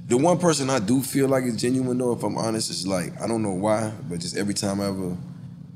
The 0.07 0.17
one 0.17 0.37
person 0.37 0.69
I 0.69 0.79
do 0.79 1.01
feel 1.01 1.27
like 1.27 1.43
is 1.45 1.55
genuine 1.59 1.97
though, 1.97 2.13
if 2.13 2.23
I'm 2.23 2.37
honest, 2.37 2.69
is 2.69 2.85
like 2.85 3.19
I 3.21 3.27
don't 3.27 3.41
know 3.41 3.53
why, 3.53 3.91
but 4.09 4.19
just 4.19 4.35
every 4.37 4.53
time 4.53 4.81
I 4.81 4.87
ever 4.87 5.17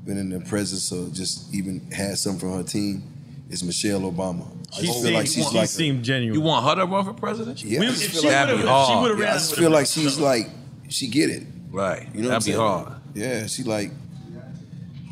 been 0.04 0.18
in 0.18 0.28
the 0.30 0.40
presence 0.40 0.92
or 0.92 1.08
just 1.10 1.52
even 1.54 1.80
had 1.90 2.16
something 2.18 2.40
from 2.40 2.56
her 2.58 2.62
team, 2.62 3.02
is 3.50 3.64
Michelle 3.64 4.00
Obama. 4.02 4.46
I 4.76 4.80
She 4.80 4.86
just 4.86 5.02
feel 5.02 5.12
like 5.14 5.26
she's 5.26 5.48
she 5.50 5.56
like 5.56 5.68
seemed 5.68 6.04
genuine. 6.04 6.38
You 6.38 6.44
want 6.46 6.64
her 6.66 6.74
to 6.76 6.86
run 6.86 7.04
for 7.04 7.14
president? 7.14 7.64
Yeah, 7.64 7.80
We- 7.80 7.86
I 7.86 7.90
just 7.90 8.02
she 8.02 8.08
feel 8.10 8.22
like 8.24 8.30
That'd 8.30 8.54
would've- 8.56 8.62
she 8.68 8.68
hard. 8.68 9.18
Yeah, 9.18 9.30
I 9.30 9.32
just 9.32 9.56
feel 9.56 9.70
like 9.70 9.86
she's 9.86 10.18
like 10.18 10.46
she 10.90 11.08
get 11.08 11.30
it. 11.30 11.42
Right. 11.70 12.06
You 12.14 12.22
know 12.22 12.28
That'd 12.28 12.44
be 12.46 12.56
what 12.56 12.64
I'm 12.64 12.84
hard. 12.84 13.00
saying? 13.16 13.30
Yeah, 13.30 13.46
she 13.46 13.62
like 13.64 13.90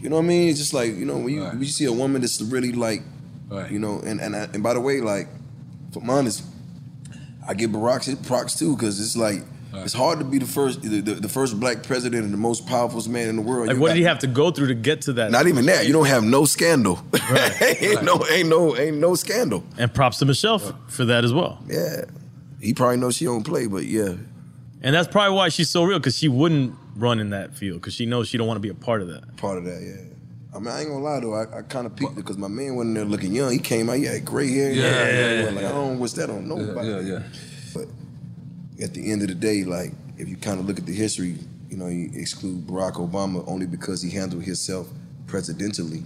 you 0.00 0.08
know 0.08 0.16
what 0.16 0.22
I 0.24 0.26
mean? 0.26 0.48
It's 0.48 0.58
just 0.58 0.74
like, 0.74 0.94
you 0.96 1.04
know, 1.04 1.16
when 1.18 1.34
you, 1.34 1.42
when 1.44 1.58
you 1.60 1.66
see 1.66 1.84
a 1.86 1.92
woman 1.92 2.20
that's 2.20 2.40
really 2.42 2.72
like 2.72 3.02
Right. 3.48 3.70
you 3.70 3.78
know, 3.78 4.00
and 4.04 4.20
and 4.20 4.34
I, 4.34 4.40
and 4.52 4.60
by 4.62 4.74
the 4.74 4.80
way, 4.80 5.00
like 5.00 5.28
for 5.92 6.02
honest, 6.08 6.42
I 7.46 7.54
give 7.54 7.70
Barack 7.70 8.04
his 8.04 8.16
props 8.16 8.58
too, 8.58 8.74
because 8.74 8.98
it's 9.00 9.16
like 9.16 9.42
it's 9.72 9.92
hard 9.92 10.18
to 10.18 10.24
be 10.24 10.38
the 10.38 10.46
first 10.46 10.82
the, 10.82 11.00
the, 11.00 11.14
the 11.14 11.28
first 11.28 11.60
black 11.60 11.82
president 11.84 12.24
and 12.24 12.32
the 12.32 12.38
most 12.38 12.66
powerful 12.66 13.08
man 13.08 13.28
in 13.28 13.36
the 13.36 13.42
world. 13.42 13.68
Like, 13.68 13.76
You 13.76 13.80
what 13.82 13.88
got- 13.88 13.94
did 13.94 14.00
he 14.00 14.04
have 14.06 14.18
to 14.20 14.26
go 14.26 14.50
through 14.50 14.66
to 14.68 14.74
get 14.74 15.02
to 15.02 15.12
that? 15.12 15.30
Not 15.30 15.46
even 15.46 15.64
that. 15.66 15.86
You 15.86 15.92
don't 15.92 16.06
have 16.06 16.24
no 16.24 16.44
scandal. 16.44 16.98
ain't 17.60 18.02
no 18.02 18.24
ain't 18.32 18.48
no 18.48 18.76
ain't 18.76 18.96
no 18.98 19.14
scandal. 19.14 19.62
And 19.78 19.94
props 19.94 20.18
to 20.18 20.24
Michelle 20.24 20.56
f- 20.56 20.72
for 20.88 21.04
that 21.04 21.24
as 21.24 21.32
well. 21.32 21.62
Yeah. 21.68 22.06
He 22.60 22.74
probably 22.74 22.96
knows 22.96 23.16
she 23.16 23.26
don't 23.26 23.44
play, 23.44 23.66
but 23.68 23.84
yeah. 23.84 24.14
And 24.82 24.92
that's 24.94 25.06
probably 25.08 25.36
why 25.36 25.50
she's 25.50 25.70
so 25.70 25.84
real 25.84 25.98
because 26.00 26.18
she 26.18 26.26
wouldn't 26.28 26.74
run 26.96 27.20
in 27.20 27.30
that 27.30 27.54
field 27.54 27.80
because 27.80 27.94
she 27.94 28.06
knows 28.06 28.28
she 28.28 28.38
don't 28.38 28.46
want 28.46 28.56
to 28.56 28.62
be 28.62 28.68
a 28.68 28.74
part 28.74 29.02
of 29.02 29.08
that. 29.08 29.36
Part 29.36 29.58
of 29.58 29.64
that, 29.64 29.82
yeah. 29.82 30.12
I 30.54 30.58
mean, 30.58 30.68
I 30.68 30.80
ain't 30.80 30.88
gonna 30.88 31.02
lie 31.04 31.20
though. 31.20 31.34
I, 31.34 31.58
I 31.58 31.62
kind 31.62 31.86
of 31.86 31.94
peaked 31.94 32.12
it 32.12 32.16
because 32.16 32.38
my 32.38 32.48
man 32.48 32.74
wasn't 32.76 32.94
there 32.94 33.04
looking 33.04 33.34
young. 33.34 33.52
He 33.52 33.58
came 33.58 33.90
out, 33.90 33.96
he 33.98 34.04
had 34.04 34.24
gray 34.24 34.50
hair. 34.50 34.72
Yeah, 34.72 34.82
yeah, 34.82 35.42
yeah, 35.44 35.50
Like 35.50 35.60
yeah. 35.62 35.68
I 35.68 35.72
don't 35.72 35.98
wish 35.98 36.12
that 36.12 36.30
on 36.30 36.48
nobody. 36.48 36.88
Yeah, 36.88 37.00
yeah. 37.00 37.22
But 37.74 37.86
at 38.82 38.94
the 38.94 39.12
end 39.12 39.22
of 39.22 39.28
the 39.28 39.34
day, 39.34 39.64
like 39.64 39.92
if 40.16 40.28
you 40.28 40.36
kind 40.36 40.58
of 40.58 40.66
look 40.66 40.78
at 40.78 40.86
the 40.86 40.94
history, 40.94 41.36
you 41.68 41.76
know, 41.76 41.88
you 41.88 42.10
exclude 42.14 42.66
Barack 42.66 42.94
Obama 42.94 43.44
only 43.46 43.66
because 43.66 44.00
he 44.00 44.10
handled 44.10 44.44
himself 44.44 44.88
presidentially, 45.26 46.02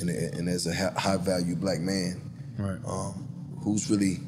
and, 0.00 0.10
and 0.10 0.48
as 0.48 0.66
a 0.68 0.74
high 1.00 1.16
value 1.16 1.56
black 1.56 1.80
man, 1.80 2.20
Right. 2.58 2.78
um, 2.86 3.26
who's 3.64 3.90
really 3.90 4.20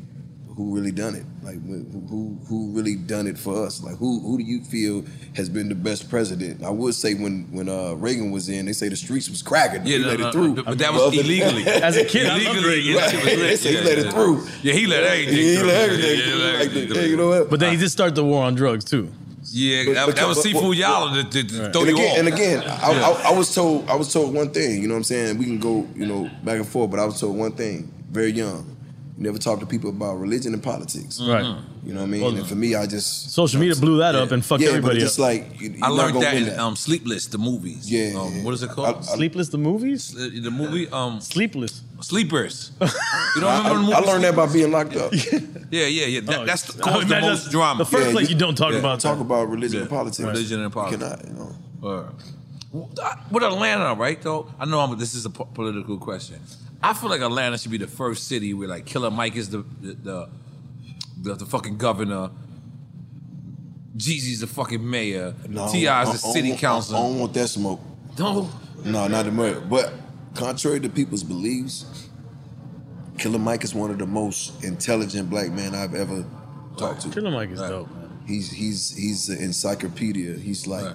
who 0.57 0.74
really 0.74 0.93
done 0.93 1.15
it? 1.15 1.24
Like 1.43 1.61
who 1.66 1.83
who 2.09 2.39
who 2.49 2.70
really 2.73 2.95
done 2.97 3.27
it 3.27 3.39
for 3.39 3.65
us? 3.66 3.83
Like 3.83 3.97
who 3.97 4.20
who 4.20 4.39
do 4.39 4.45
you 4.45 4.62
feel 4.62 5.05
has 5.35 5.49
been 5.49 5.69
the 5.69 5.74
best 5.74 6.09
president? 6.11 6.62
I 6.62 6.70
would 6.70 6.95
say 6.95 7.15
when 7.15 7.49
when 7.53 7.69
uh, 7.69 7.95
Reagan 7.95 8.31
was 8.31 8.49
in, 8.49 8.66
they 8.66 8.73
say 8.73 8.89
the 8.89 8.97
streets 8.97 9.29
was 9.31 9.43
cracking. 9.43 9.87
Yeah, 9.87 9.97
he 9.99 10.03
no, 10.03 10.09
let 10.09 10.20
no, 10.20 10.29
it 10.29 10.33
through. 10.33 10.55
but- 10.57 10.65
but 10.66 10.79
that 10.79 10.93
was 10.93 11.03
Other 11.03 11.16
illegally. 11.20 11.65
As 11.66 11.97
a 11.97 12.05
kid, 12.05 12.27
I 12.27 12.37
illegally, 12.39 12.69
Reagan. 12.69 12.93
yeah, 12.95 13.11
it 13.11 13.15
was. 13.15 13.24
They 13.24 13.57
say 13.57 13.70
he 13.77 13.81
let 13.83 13.99
yeah. 13.99 14.05
it 14.05 14.12
through. 14.12 14.47
Yeah, 14.62 14.73
he 14.74 14.87
let 14.87 15.05
everything. 15.05 15.35
He 15.35 15.57
through. 15.57 15.66
let 15.66 15.77
everything 15.91 16.19
Yeah, 16.19 16.24
through. 16.27 16.39
let 16.43 16.55
Like, 16.55 16.69
everything 16.69 16.95
hey, 16.97 17.09
you 17.09 17.16
know 17.16 17.29
what? 17.29 17.51
But 17.51 17.61
then 17.61 17.73
he 17.73 17.79
did 17.79 17.89
start 17.91 18.15
the 18.15 18.24
war 18.24 18.45
on 18.45 18.55
drugs 18.55 18.85
too. 18.85 19.11
Yeah, 19.55 19.85
But- 19.87 19.95
that, 19.95 20.07
but- 20.07 20.16
that 20.16 20.29
was 20.29 20.37
but- 20.39 20.43
seafood 20.45 20.77
y'all 20.77 21.15
to, 21.15 21.24
to, 21.24 21.43
to 21.43 21.73
throw 21.73 21.81
and 21.83 21.91
you 21.91 21.97
again, 21.97 22.11
off. 22.12 22.19
and 22.19 22.29
again, 22.29 22.59
I, 22.61 22.93
Yeah. 22.93 23.09
I, 23.09 23.31
I 23.31 23.33
was 23.37 23.55
told 23.55 23.89
I 23.89 23.97
was 23.97 24.12
told 24.12 24.35
one 24.35 24.51
thing. 24.51 24.81
You 24.83 24.89
know 24.89 24.95
what 24.95 24.99
I'm 24.99 25.05
saying? 25.05 25.39
We 25.39 25.45
can 25.47 25.59
go, 25.59 25.87
you 25.97 26.07
know, 26.07 26.31
back 26.45 26.57
and 26.57 26.66
forth, 26.69 26.91
but 26.91 27.01
I 27.01 27.05
was 27.05 27.19
told 27.20 27.37
one 27.37 27.53
thing. 27.53 27.91
Very 28.11 28.33
young. 28.33 28.69
You 29.17 29.25
never 29.25 29.37
talk 29.39 29.61
to 29.61 29.67
people 29.67 29.91
about 29.91 30.15
religion 30.15 30.55
and 30.55 30.63
politics. 30.63 31.21
Right. 31.21 31.45
You 31.85 31.93
know 31.93 32.01
what 32.01 32.07
I 32.07 32.11
mean? 32.11 32.23
Well, 32.23 32.35
and 32.35 32.47
for 32.47 32.55
me, 32.55 32.75
I 32.75 32.87
just 32.87 33.33
Social 33.35 33.61
media 33.61 33.77
blew 33.77 33.99
that 33.99 34.15
up 34.15 34.31
and 34.33 34.43
fucked 34.43 34.63
yeah, 34.63 34.71
but 34.71 34.77
everybody 34.77 35.01
just 35.01 35.19
up. 35.19 35.25
like 35.25 35.61
you, 35.61 35.69
I 35.69 35.73
you're 35.73 35.79
not 35.81 35.93
learned 35.93 36.15
gonna 36.15 36.45
that 36.47 36.59
um, 36.59 36.77
Sleepless, 36.77 37.27
the 37.27 37.37
movies. 37.37 37.91
Yeah, 37.93 38.19
Um, 38.19 38.35
yeah. 38.37 38.43
What 38.45 38.55
is 38.55 38.63
it 38.63 38.71
called? 38.71 39.05
Sleepless 39.05 39.51
the 39.51 39.59
movies? 39.59 40.13
The, 40.15 40.41
the 40.41 40.51
movie 40.51 40.89
um, 40.89 41.21
Sleepless. 41.21 41.83
Sleepers. 42.01 42.73
You 43.35 43.41
don't 43.43 43.51
I, 43.51 43.57
remember 43.59 43.75
the 43.75 43.81
movie? 43.83 43.95
I 43.95 43.99
learned 44.01 44.25
that 44.25 44.37
by 44.37 44.53
being 44.53 44.71
locked 44.73 44.97
up. 44.97 45.13
Yeah, 45.13 45.87
yeah, 45.87 46.07
yeah. 46.07 46.21
That, 46.21 46.39
Oh, 46.41 46.45
that's 46.47 46.69
I 46.79 46.83
caused 46.83 47.09
the 47.09 47.13
imagine 47.13 47.29
most 47.31 47.41
that's 47.45 47.51
drama. 47.53 47.79
the 47.79 47.91
first 47.91 48.07
Yeah, 48.07 48.13
place 48.13 48.29
you 48.31 48.37
don't 48.37 48.55
talk 48.57 48.73
yeah. 48.73 48.79
about 48.79 49.01
Talk 49.01 49.17
that. 49.19 49.23
about 49.25 49.49
religion 49.49 49.77
Yeah. 49.77 49.81
and 49.83 49.91
politics. 49.91 50.19
Religion 50.21 50.61
and 50.61 50.71
You 50.71 50.75
politics. 50.75 51.03
cannot, 51.03 51.25
you 51.27 51.33
know. 51.35 51.55
Word. 51.81 52.13
With 53.31 53.43
Atlanta, 53.43 53.95
right? 53.95 54.21
Though 54.21 54.51
I 54.59 54.65
know 54.65 54.81
I'm, 54.81 54.99
this 54.99 55.15
is 55.15 55.25
a 55.27 55.31
po- 55.31 55.45
political 55.53 55.99
question. 55.99 56.41
I 56.83 56.95
feel 56.95 57.11
like 57.11 57.21
Atlanta 57.21 57.59
should 57.59 57.71
be 57.71 57.79
the 57.79 57.87
first 57.87 58.27
city 58.29 58.55
where 58.55 58.69
like 58.69 58.87
Killer 58.87 59.11
Mike 59.11 59.37
is 59.37 59.51
the 59.51 59.59
the 59.81 59.93
the, 59.95 60.29
the, 61.23 61.35
the 61.37 61.47
fucking 61.47 61.79
governor. 61.79 62.31
Jeezy's 63.97 64.41
the 64.41 64.47
fucking 64.47 64.89
mayor. 64.89 65.35
No, 65.49 65.69
T.I 65.71 66.03
is 66.05 66.13
the 66.13 66.19
city 66.19 66.49
don't- 66.51 66.59
council. 66.59 66.97
I 66.97 67.01
don't 67.03 67.19
want 67.19 67.35
that 67.35 67.49
smoke. 67.49 67.81
No. 68.19 68.49
No, 68.85 69.07
not 69.07 69.27
the 69.27 69.31
murder. 69.31 69.61
But 69.61 69.93
contrary 70.35 70.81
to 70.81 70.89
people's 70.89 71.23
beliefs, 71.23 72.09
Killer 73.19 73.39
Mike 73.39 73.63
is 73.65 73.75
one 73.75 73.91
of 73.91 73.99
the 73.99 74.07
most 74.07 74.65
intelligent 74.65 75.31
black 75.31 75.51
men 75.53 75.75
I've 75.75 75.95
ever 75.95 76.25
talked 76.77 77.03
to. 77.03 77.11
Killer 77.11 77.31
Mike 77.31 77.51
is 77.51 77.61
dope, 77.61 77.89
man. 77.91 78.23
He's 78.27 78.51
he's 78.51 78.97
he's 78.97 79.29
an 79.29 79.39
encyclopedia. 79.43 80.35
He's 80.37 80.67
like 80.67 80.95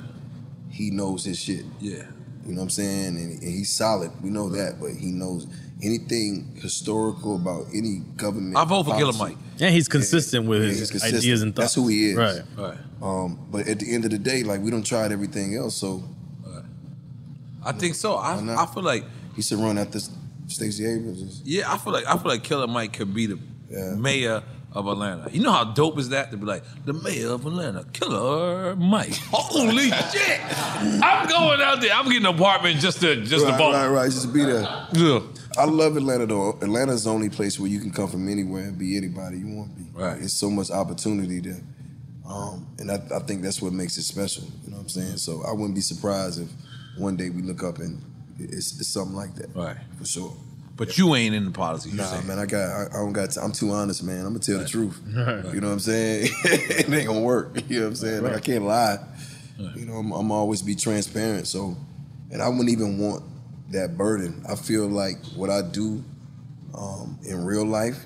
he 0.69 0.89
knows 0.91 1.23
his 1.23 1.39
shit. 1.39 1.65
Yeah. 1.80 2.03
You 2.45 2.53
know 2.53 2.57
what 2.61 2.64
I'm 2.64 2.69
saying? 2.72 3.15
And, 3.18 3.41
and 3.41 3.51
he's 3.51 3.72
solid. 3.72 4.11
We 4.23 4.30
know 4.30 4.49
that, 4.49 4.80
but 4.80 4.91
he 4.91 5.11
knows 5.11 5.47
anything 5.83 6.57
historical 6.61 7.35
about 7.35 7.67
any 7.73 7.99
government. 8.15 8.57
I 8.57 8.65
vote 8.65 8.83
for 8.85 8.95
Killer. 8.97 9.13
Mike. 9.13 9.37
And 9.59 9.73
he's 9.73 9.87
consistent 9.87 10.45
with 10.47 10.61
Yeah, 10.61 10.67
his 10.69 10.79
he's 10.79 10.91
consistent. 10.91 11.21
ideas 11.23 11.41
and 11.41 11.55
thoughts. 11.55 11.63
That's 11.65 11.75
who 11.75 11.87
he 11.87 12.11
is. 12.11 12.15
Right. 12.17 12.41
Right. 12.57 12.77
Um, 13.01 13.39
but 13.51 13.67
at 13.67 13.79
the 13.79 13.93
end 13.93 14.05
of 14.05 14.11
the 14.11 14.17
day, 14.17 14.43
like 14.43 14.61
we 14.61 14.71
don't 14.71 14.85
tried 14.85 15.11
everything 15.11 15.55
else, 15.55 15.75
so 15.75 16.03
I 17.63 17.71
think 17.73 17.95
so. 17.95 18.15
I, 18.15 18.35
I 18.61 18.65
feel 18.67 18.83
like 18.83 19.03
he 19.35 19.41
should 19.41 19.59
run 19.59 19.77
after 19.77 19.99
Stacey 20.47 20.85
Abrams. 20.85 21.41
yeah. 21.43 21.71
I 21.71 21.77
feel 21.77 21.91
like 21.93 22.05
I 22.07 22.17
feel 22.17 22.27
like 22.31 22.43
Killer 22.43 22.67
Mike 22.67 22.93
could 22.93 23.13
be 23.13 23.25
the 23.25 23.37
mayor 23.97 24.41
of 24.71 24.87
Atlanta. 24.87 25.29
You 25.31 25.41
know 25.41 25.51
how 25.51 25.63
dope 25.65 25.97
is 25.97 26.09
that 26.09 26.31
to 26.31 26.37
be 26.37 26.45
like 26.45 26.63
the 26.85 26.93
mayor 26.93 27.31
of 27.31 27.45
Atlanta, 27.45 27.83
Killer 27.93 28.75
Mike. 28.77 29.13
Holy 29.31 29.89
shit! 30.11 30.39
I'm 31.03 31.27
going 31.27 31.61
out 31.61 31.81
there. 31.81 31.91
I'm 31.93 32.05
getting 32.05 32.25
an 32.25 32.35
apartment 32.35 32.79
just 32.79 33.01
to 33.01 33.17
just 33.23 33.43
right, 33.45 33.51
to 33.51 33.57
vote. 33.57 33.73
Right, 33.73 33.87
right, 33.87 34.05
just 34.11 34.21
to 34.27 34.33
be 34.33 34.43
there. 34.45 34.61
Yeah. 34.93 35.19
I 35.57 35.65
love 35.65 35.97
Atlanta 35.97 36.25
though. 36.25 36.51
Atlanta's 36.61 37.03
the 37.05 37.09
only 37.11 37.29
place 37.29 37.59
where 37.59 37.69
you 37.69 37.79
can 37.79 37.91
come 37.91 38.07
from 38.07 38.27
anywhere 38.29 38.63
and 38.63 38.77
be 38.77 38.95
anybody 38.97 39.39
you 39.39 39.47
want 39.47 39.75
to 39.75 39.81
be. 39.84 39.89
Right. 39.93 40.21
It's 40.21 40.34
so 40.34 40.49
much 40.49 40.69
opportunity 40.71 41.39
there. 41.39 41.61
Um, 42.27 42.67
and 42.77 42.91
I, 42.91 42.95
I 43.15 43.19
think 43.19 43.41
that's 43.41 43.61
what 43.61 43.73
makes 43.73 43.97
it 43.97 44.03
special. 44.03 44.43
You 44.63 44.71
know 44.71 44.77
what 44.77 44.84
I'm 44.84 44.89
saying? 44.89 45.17
So 45.17 45.43
I 45.47 45.51
wouldn't 45.51 45.75
be 45.75 45.81
surprised 45.81 46.41
if 46.41 46.49
one 46.97 47.15
day 47.15 47.29
we 47.29 47.41
look 47.41 47.63
up 47.63 47.79
and 47.79 48.01
it's, 48.38 48.77
it's 48.79 48.88
something 48.89 49.15
like 49.15 49.34
that. 49.35 49.55
Right. 49.55 49.77
For 49.97 50.05
sure. 50.05 50.34
But 50.75 50.95
you 50.97 51.15
ain't 51.15 51.34
in 51.34 51.45
the 51.45 51.51
politics. 51.51 51.91
you 51.91 51.97
Nah, 51.99 52.03
saying. 52.05 52.27
man, 52.27 52.38
I 52.38 52.45
got, 52.45 52.69
I, 52.69 52.85
I 52.91 52.99
don't 52.99 53.13
got. 53.13 53.31
T- 53.31 53.39
I'm 53.41 53.51
too 53.51 53.71
honest, 53.71 54.03
man. 54.03 54.19
I'm 54.19 54.34
gonna 54.34 54.39
tell 54.39 54.59
the 54.59 54.67
truth. 54.67 54.99
Right. 55.15 55.53
You 55.53 55.59
know 55.61 55.67
what 55.67 55.73
I'm 55.73 55.79
saying? 55.79 56.29
it 56.43 56.89
ain't 56.93 57.07
gonna 57.07 57.21
work. 57.21 57.57
You 57.67 57.79
know 57.79 57.85
what 57.85 57.89
I'm 57.89 57.95
saying? 57.95 58.21
Like 58.23 58.35
I 58.35 58.39
can't 58.39 58.63
lie. 58.63 58.99
You 59.75 59.85
know, 59.88 59.93
I'm, 59.93 60.11
I'm 60.11 60.31
always 60.31 60.61
be 60.61 60.75
transparent. 60.75 61.47
So, 61.47 61.75
and 62.29 62.43
I 62.43 62.47
wouldn't 62.49 62.69
even 62.69 62.99
want 62.99 63.23
that 63.72 63.98
burden. 63.98 64.44
I 64.48 64.56
feel 64.56 64.88
like 64.88 65.18
what 65.35 65.49
I 65.49 65.61
do 65.61 66.03
um, 66.73 67.19
in 67.27 67.44
real 67.45 67.65
life 67.65 68.06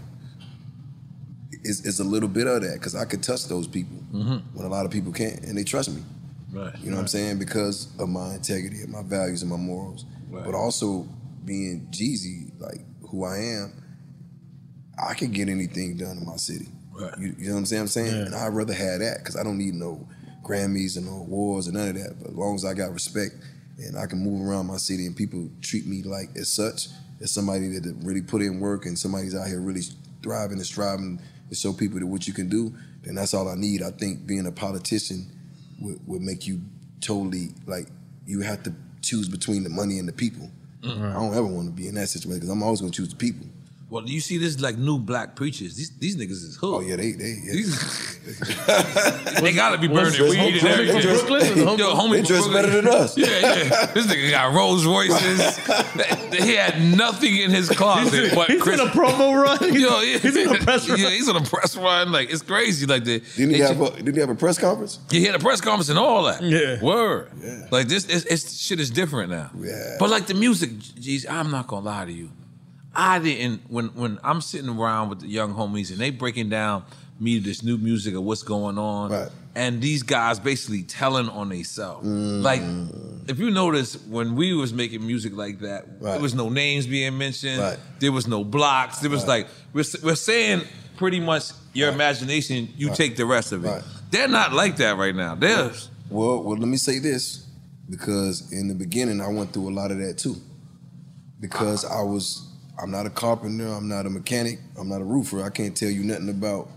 is, 1.63 1.85
is 1.85 1.99
a 1.99 2.03
little 2.03 2.29
bit 2.29 2.47
of 2.47 2.61
that 2.63 2.73
because 2.73 2.95
I 2.95 3.05
could 3.05 3.21
touch 3.23 3.45
those 3.47 3.67
people 3.67 3.97
Mhm. 4.13 4.41
when 4.53 4.65
a 4.65 4.69
lot 4.69 4.85
of 4.85 4.91
people 4.91 5.11
can't, 5.11 5.43
and 5.43 5.57
they 5.57 5.63
trust 5.63 5.91
me. 5.91 6.03
Right. 6.51 6.73
You 6.83 6.89
know 6.89 6.97
what 6.97 7.03
I'm 7.03 7.07
saying? 7.07 7.37
Because 7.39 7.87
of 7.99 8.09
my 8.09 8.35
integrity 8.35 8.81
and 8.81 8.91
my 8.91 9.03
values 9.03 9.41
and 9.41 9.49
my 9.51 9.57
morals. 9.57 10.05
Right. 10.29 10.43
But 10.43 10.53
also 10.55 11.07
being 11.45 11.87
Jeezy, 11.91 12.51
like 12.59 12.81
who 13.09 13.23
I 13.23 13.37
am, 13.37 13.71
I 15.01 15.13
can 15.13 15.31
get 15.31 15.47
anything 15.49 15.97
done 15.97 16.17
in 16.17 16.25
my 16.25 16.35
city. 16.37 16.67
Right. 16.93 17.13
You, 17.19 17.35
you 17.37 17.47
know 17.47 17.53
what 17.53 17.59
I'm 17.59 17.65
saying? 17.65 17.81
I'm 17.83 17.87
saying, 17.87 18.13
and 18.27 18.35
I'd 18.35 18.53
rather 18.53 18.73
have 18.73 18.99
that 18.99 19.19
because 19.19 19.35
I 19.37 19.43
don't 19.43 19.57
need 19.57 19.73
no 19.75 20.05
Grammys 20.43 20.97
and 20.97 21.05
no 21.05 21.17
awards 21.19 21.67
and 21.67 21.77
none 21.77 21.89
of 21.89 21.95
that. 21.95 22.19
But 22.19 22.31
as 22.31 22.35
long 22.35 22.55
as 22.55 22.65
I 22.65 22.73
got 22.73 22.91
respect 22.93 23.35
and 23.81 23.97
I 23.97 24.05
can 24.05 24.19
move 24.19 24.47
around 24.47 24.67
my 24.67 24.77
city 24.77 25.05
and 25.05 25.15
people 25.15 25.49
treat 25.61 25.85
me 25.85 26.03
like 26.03 26.29
as 26.35 26.49
such, 26.49 26.87
as 27.19 27.31
somebody 27.31 27.67
that 27.79 27.95
really 28.03 28.21
put 28.21 28.41
in 28.41 28.59
work 28.59 28.85
and 28.85 28.97
somebody's 28.97 29.35
out 29.35 29.47
here 29.47 29.59
really 29.59 29.81
thriving 30.21 30.57
and 30.57 30.65
striving 30.65 31.19
to 31.49 31.55
show 31.55 31.73
people 31.73 31.99
that 31.99 32.05
what 32.05 32.27
you 32.27 32.33
can 32.33 32.49
do, 32.49 32.73
then 33.03 33.15
that's 33.15 33.33
all 33.33 33.47
I 33.47 33.55
need. 33.55 33.81
I 33.81 33.91
think 33.91 34.25
being 34.25 34.45
a 34.45 34.51
politician 34.51 35.25
would, 35.81 35.99
would 36.07 36.21
make 36.21 36.47
you 36.47 36.61
totally 37.01 37.49
like 37.65 37.87
you 38.25 38.41
have 38.41 38.63
to 38.63 38.73
choose 39.01 39.27
between 39.27 39.63
the 39.63 39.69
money 39.69 39.99
and 39.99 40.07
the 40.07 40.13
people. 40.13 40.49
Mm. 40.81 41.11
I 41.11 41.13
don't 41.13 41.33
ever 41.33 41.47
want 41.47 41.67
to 41.67 41.73
be 41.73 41.87
in 41.87 41.95
that 41.95 42.07
situation 42.07 42.39
because 42.39 42.49
I'm 42.49 42.63
always 42.63 42.81
gonna 42.81 42.91
choose 42.91 43.09
the 43.09 43.15
people. 43.15 43.47
Well, 43.91 44.07
you 44.07 44.21
see 44.21 44.37
this 44.37 44.61
like 44.61 44.77
new 44.77 44.97
black 44.99 45.35
preachers. 45.35 45.75
These 45.75 45.89
these 45.99 46.15
niggas 46.15 46.31
is 46.47 46.55
hood. 46.55 46.75
Oh 46.75 46.79
yeah, 46.79 46.95
they 46.95 47.11
they 47.11 47.33
they 49.41 49.51
gotta 49.53 49.77
be 49.77 49.87
burning 49.87 50.05
what's- 50.13 50.19
weed 50.19 50.39
and 50.39 50.61
they 50.61 50.69
everything. 50.71 51.01
dress- 51.01 51.77
Yo, 51.77 51.93
homie, 51.93 52.13
they 52.13 52.21
dress 52.21 52.47
better 52.47 52.69
than 52.69 52.87
us. 52.87 53.17
Yeah, 53.17 53.27
yeah. 53.27 53.85
This 53.87 54.07
nigga 54.07 54.31
got 54.31 54.53
Rolls 54.53 54.85
Royces. 54.85 55.57
he 56.45 56.55
had 56.55 56.81
nothing 56.97 57.35
in 57.37 57.51
his 57.51 57.69
closet 57.69 58.13
He's- 58.13 58.33
but 58.35 58.49
he's 58.49 58.65
in 58.65 58.79
a 58.79 58.85
promo 58.85 59.41
run? 59.43 59.73
Yo, 59.73 59.99
yeah. 60.01 60.17
He's 60.19 60.35
in 60.37 60.55
a 60.55 60.59
press 60.59 60.87
run? 60.87 60.97
Yeah, 60.99 61.09
he's 61.09 61.27
on 61.27 61.35
a 61.35 61.41
press 61.43 61.75
run. 61.75 62.11
Like 62.13 62.31
it's 62.31 62.43
crazy. 62.43 62.85
Like 62.85 63.03
the 63.03 63.19
Didn't 63.35 63.55
he 63.55 63.59
have 63.61 63.75
ju- 63.77 63.85
a, 63.87 63.91
didn't 63.97 64.13
he 64.13 64.19
have 64.21 64.29
a 64.29 64.35
press 64.35 64.57
conference? 64.57 64.99
yeah, 65.09 65.19
he 65.19 65.25
had 65.25 65.35
a 65.35 65.39
press 65.39 65.59
conference 65.59 65.89
and 65.89 65.99
all 65.99 66.23
that. 66.23 66.41
Yeah. 66.41 66.81
Word. 66.81 67.29
Yeah. 67.41 67.67
Like 67.71 67.87
this, 67.89 68.05
it's, 68.07 68.23
it's 68.25 68.57
shit 68.57 68.79
is 68.79 68.89
different 68.89 69.31
now. 69.31 69.49
Yeah. 69.59 69.97
But 69.99 70.09
like 70.09 70.27
the 70.27 70.33
music, 70.33 70.79
geez, 70.79 71.25
I'm 71.27 71.51
not 71.51 71.67
gonna 71.67 71.85
lie 71.85 72.05
to 72.05 72.11
you. 72.13 72.29
I 72.93 73.19
didn't 73.19 73.61
when 73.69 73.87
when 73.89 74.19
I'm 74.23 74.41
sitting 74.41 74.69
around 74.69 75.09
with 75.09 75.21
the 75.21 75.27
young 75.27 75.53
homies 75.53 75.91
and 75.91 75.99
they 75.99 76.09
breaking 76.09 76.49
down 76.49 76.83
me 77.19 77.37
this 77.39 77.63
new 77.63 77.77
music 77.77 78.15
of 78.15 78.23
what's 78.23 78.43
going 78.43 78.77
on, 78.77 79.29
and 79.55 79.81
these 79.81 80.01
guys 80.03 80.39
basically 80.39 80.81
telling 80.83 81.29
on 81.29 81.49
themselves. 81.49 82.07
Mm. 82.07 82.41
Like, 82.41 82.61
if 83.29 83.37
you 83.37 83.51
notice, 83.51 83.95
when 84.07 84.35
we 84.35 84.53
was 84.53 84.73
making 84.73 85.05
music 85.05 85.33
like 85.33 85.59
that, 85.59 86.01
there 86.01 86.19
was 86.19 86.33
no 86.33 86.49
names 86.49 86.87
being 86.87 87.17
mentioned. 87.17 87.59
Right. 87.61 87.77
There 87.99 88.11
was 88.11 88.27
no 88.27 88.43
blocks. 88.43 88.99
There 88.99 89.11
was 89.11 89.27
like 89.27 89.47
we're 89.71 89.85
we're 90.03 90.15
saying 90.15 90.63
pretty 90.97 91.19
much 91.19 91.51
your 91.73 91.89
imagination. 91.89 92.69
You 92.75 92.87
Right. 92.89 92.97
take 92.97 93.15
the 93.15 93.25
rest 93.25 93.51
of 93.51 93.65
it. 93.65 93.83
They're 94.09 94.27
not 94.27 94.51
like 94.51 94.77
that 94.77 94.97
right 94.97 95.15
now. 95.15 95.35
They're 95.35 95.71
Well, 96.09 96.43
well, 96.43 96.57
let 96.57 96.67
me 96.67 96.77
say 96.77 96.99
this 96.99 97.45
because 97.89 98.51
in 98.51 98.67
the 98.67 98.75
beginning 98.75 99.21
I 99.21 99.27
went 99.29 99.53
through 99.53 99.69
a 99.69 99.75
lot 99.75 99.91
of 99.91 99.99
that 99.99 100.17
too. 100.17 100.35
Because 101.39 101.85
I 101.85 102.01
was, 102.01 102.47
I'm 102.81 102.91
not 102.91 103.05
a 103.05 103.09
carpenter, 103.09 103.67
I'm 103.67 103.87
not 103.87 104.05
a 104.05 104.09
mechanic, 104.09 104.59
I'm 104.79 104.89
not 104.89 105.01
a 105.01 105.03
roofer. 105.03 105.43
I 105.43 105.49
can't 105.49 105.75
tell 105.75 105.89
you 105.89 106.03
nothing 106.03 106.29
about 106.29 106.67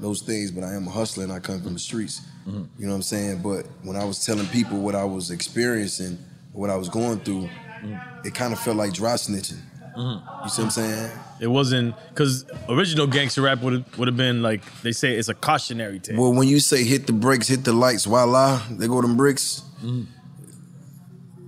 those 0.00 0.22
things, 0.22 0.50
but 0.50 0.64
I 0.64 0.74
am 0.74 0.88
a 0.88 0.90
hustler 0.90 1.24
and 1.24 1.32
I 1.32 1.38
come 1.38 1.62
from 1.62 1.74
the 1.74 1.78
streets. 1.78 2.20
Mm-hmm. 2.46 2.64
You 2.78 2.86
know 2.86 2.92
what 2.92 2.96
I'm 2.96 3.02
saying? 3.02 3.42
But 3.42 3.66
when 3.82 3.96
I 3.96 4.04
was 4.04 4.24
telling 4.24 4.46
people 4.46 4.80
what 4.80 4.96
I 4.96 5.04
was 5.04 5.30
experiencing, 5.30 6.18
what 6.52 6.70
I 6.70 6.76
was 6.76 6.88
going 6.88 7.20
through, 7.20 7.48
mm-hmm. 7.82 8.26
it 8.26 8.34
kind 8.34 8.52
of 8.52 8.58
felt 8.58 8.76
like 8.76 8.92
dry 8.92 9.14
snitching. 9.14 9.60
Mm-hmm. 9.96 10.44
You 10.44 10.50
see 10.50 10.62
what 10.62 10.66
I'm 10.66 10.70
saying? 10.70 11.10
It 11.40 11.46
wasn't 11.46 11.94
because 12.08 12.44
original 12.68 13.06
gangster 13.06 13.42
rap 13.42 13.62
would 13.62 13.72
have 13.72 13.98
would 13.98 14.08
have 14.08 14.16
been 14.16 14.42
like 14.42 14.62
they 14.82 14.92
say 14.92 15.14
it's 15.14 15.28
a 15.28 15.34
cautionary 15.34 16.00
tale. 16.00 16.20
Well, 16.20 16.32
when 16.32 16.48
you 16.48 16.60
say 16.60 16.82
hit 16.84 17.06
the 17.06 17.12
brakes, 17.12 17.48
hit 17.48 17.64
the 17.64 17.72
lights, 17.72 18.04
voila, 18.04 18.62
they 18.70 18.86
go 18.88 19.02
them 19.02 19.16
bricks. 19.16 19.62
Mm-hmm. 19.82 20.02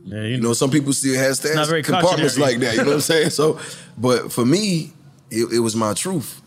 Yeah, 0.05 0.25
you 0.25 0.39
know, 0.39 0.53
some 0.53 0.71
people 0.71 0.93
still 0.93 1.17
have 1.19 1.31
It's 1.31 1.55
not 1.55 1.69
compartments 1.85 2.39
like 2.39 2.59
that. 2.59 2.75
You 2.75 2.83
know 2.83 2.89
what 2.89 2.95
I'm 2.95 3.01
saying? 3.13 3.31
So, 3.31 3.59
but 3.97 4.31
for 4.31 4.45
me, 4.45 4.93
it, 5.31 5.53
it 5.53 5.59
was 5.61 5.75
my 5.75 5.95
truth. 5.95 6.43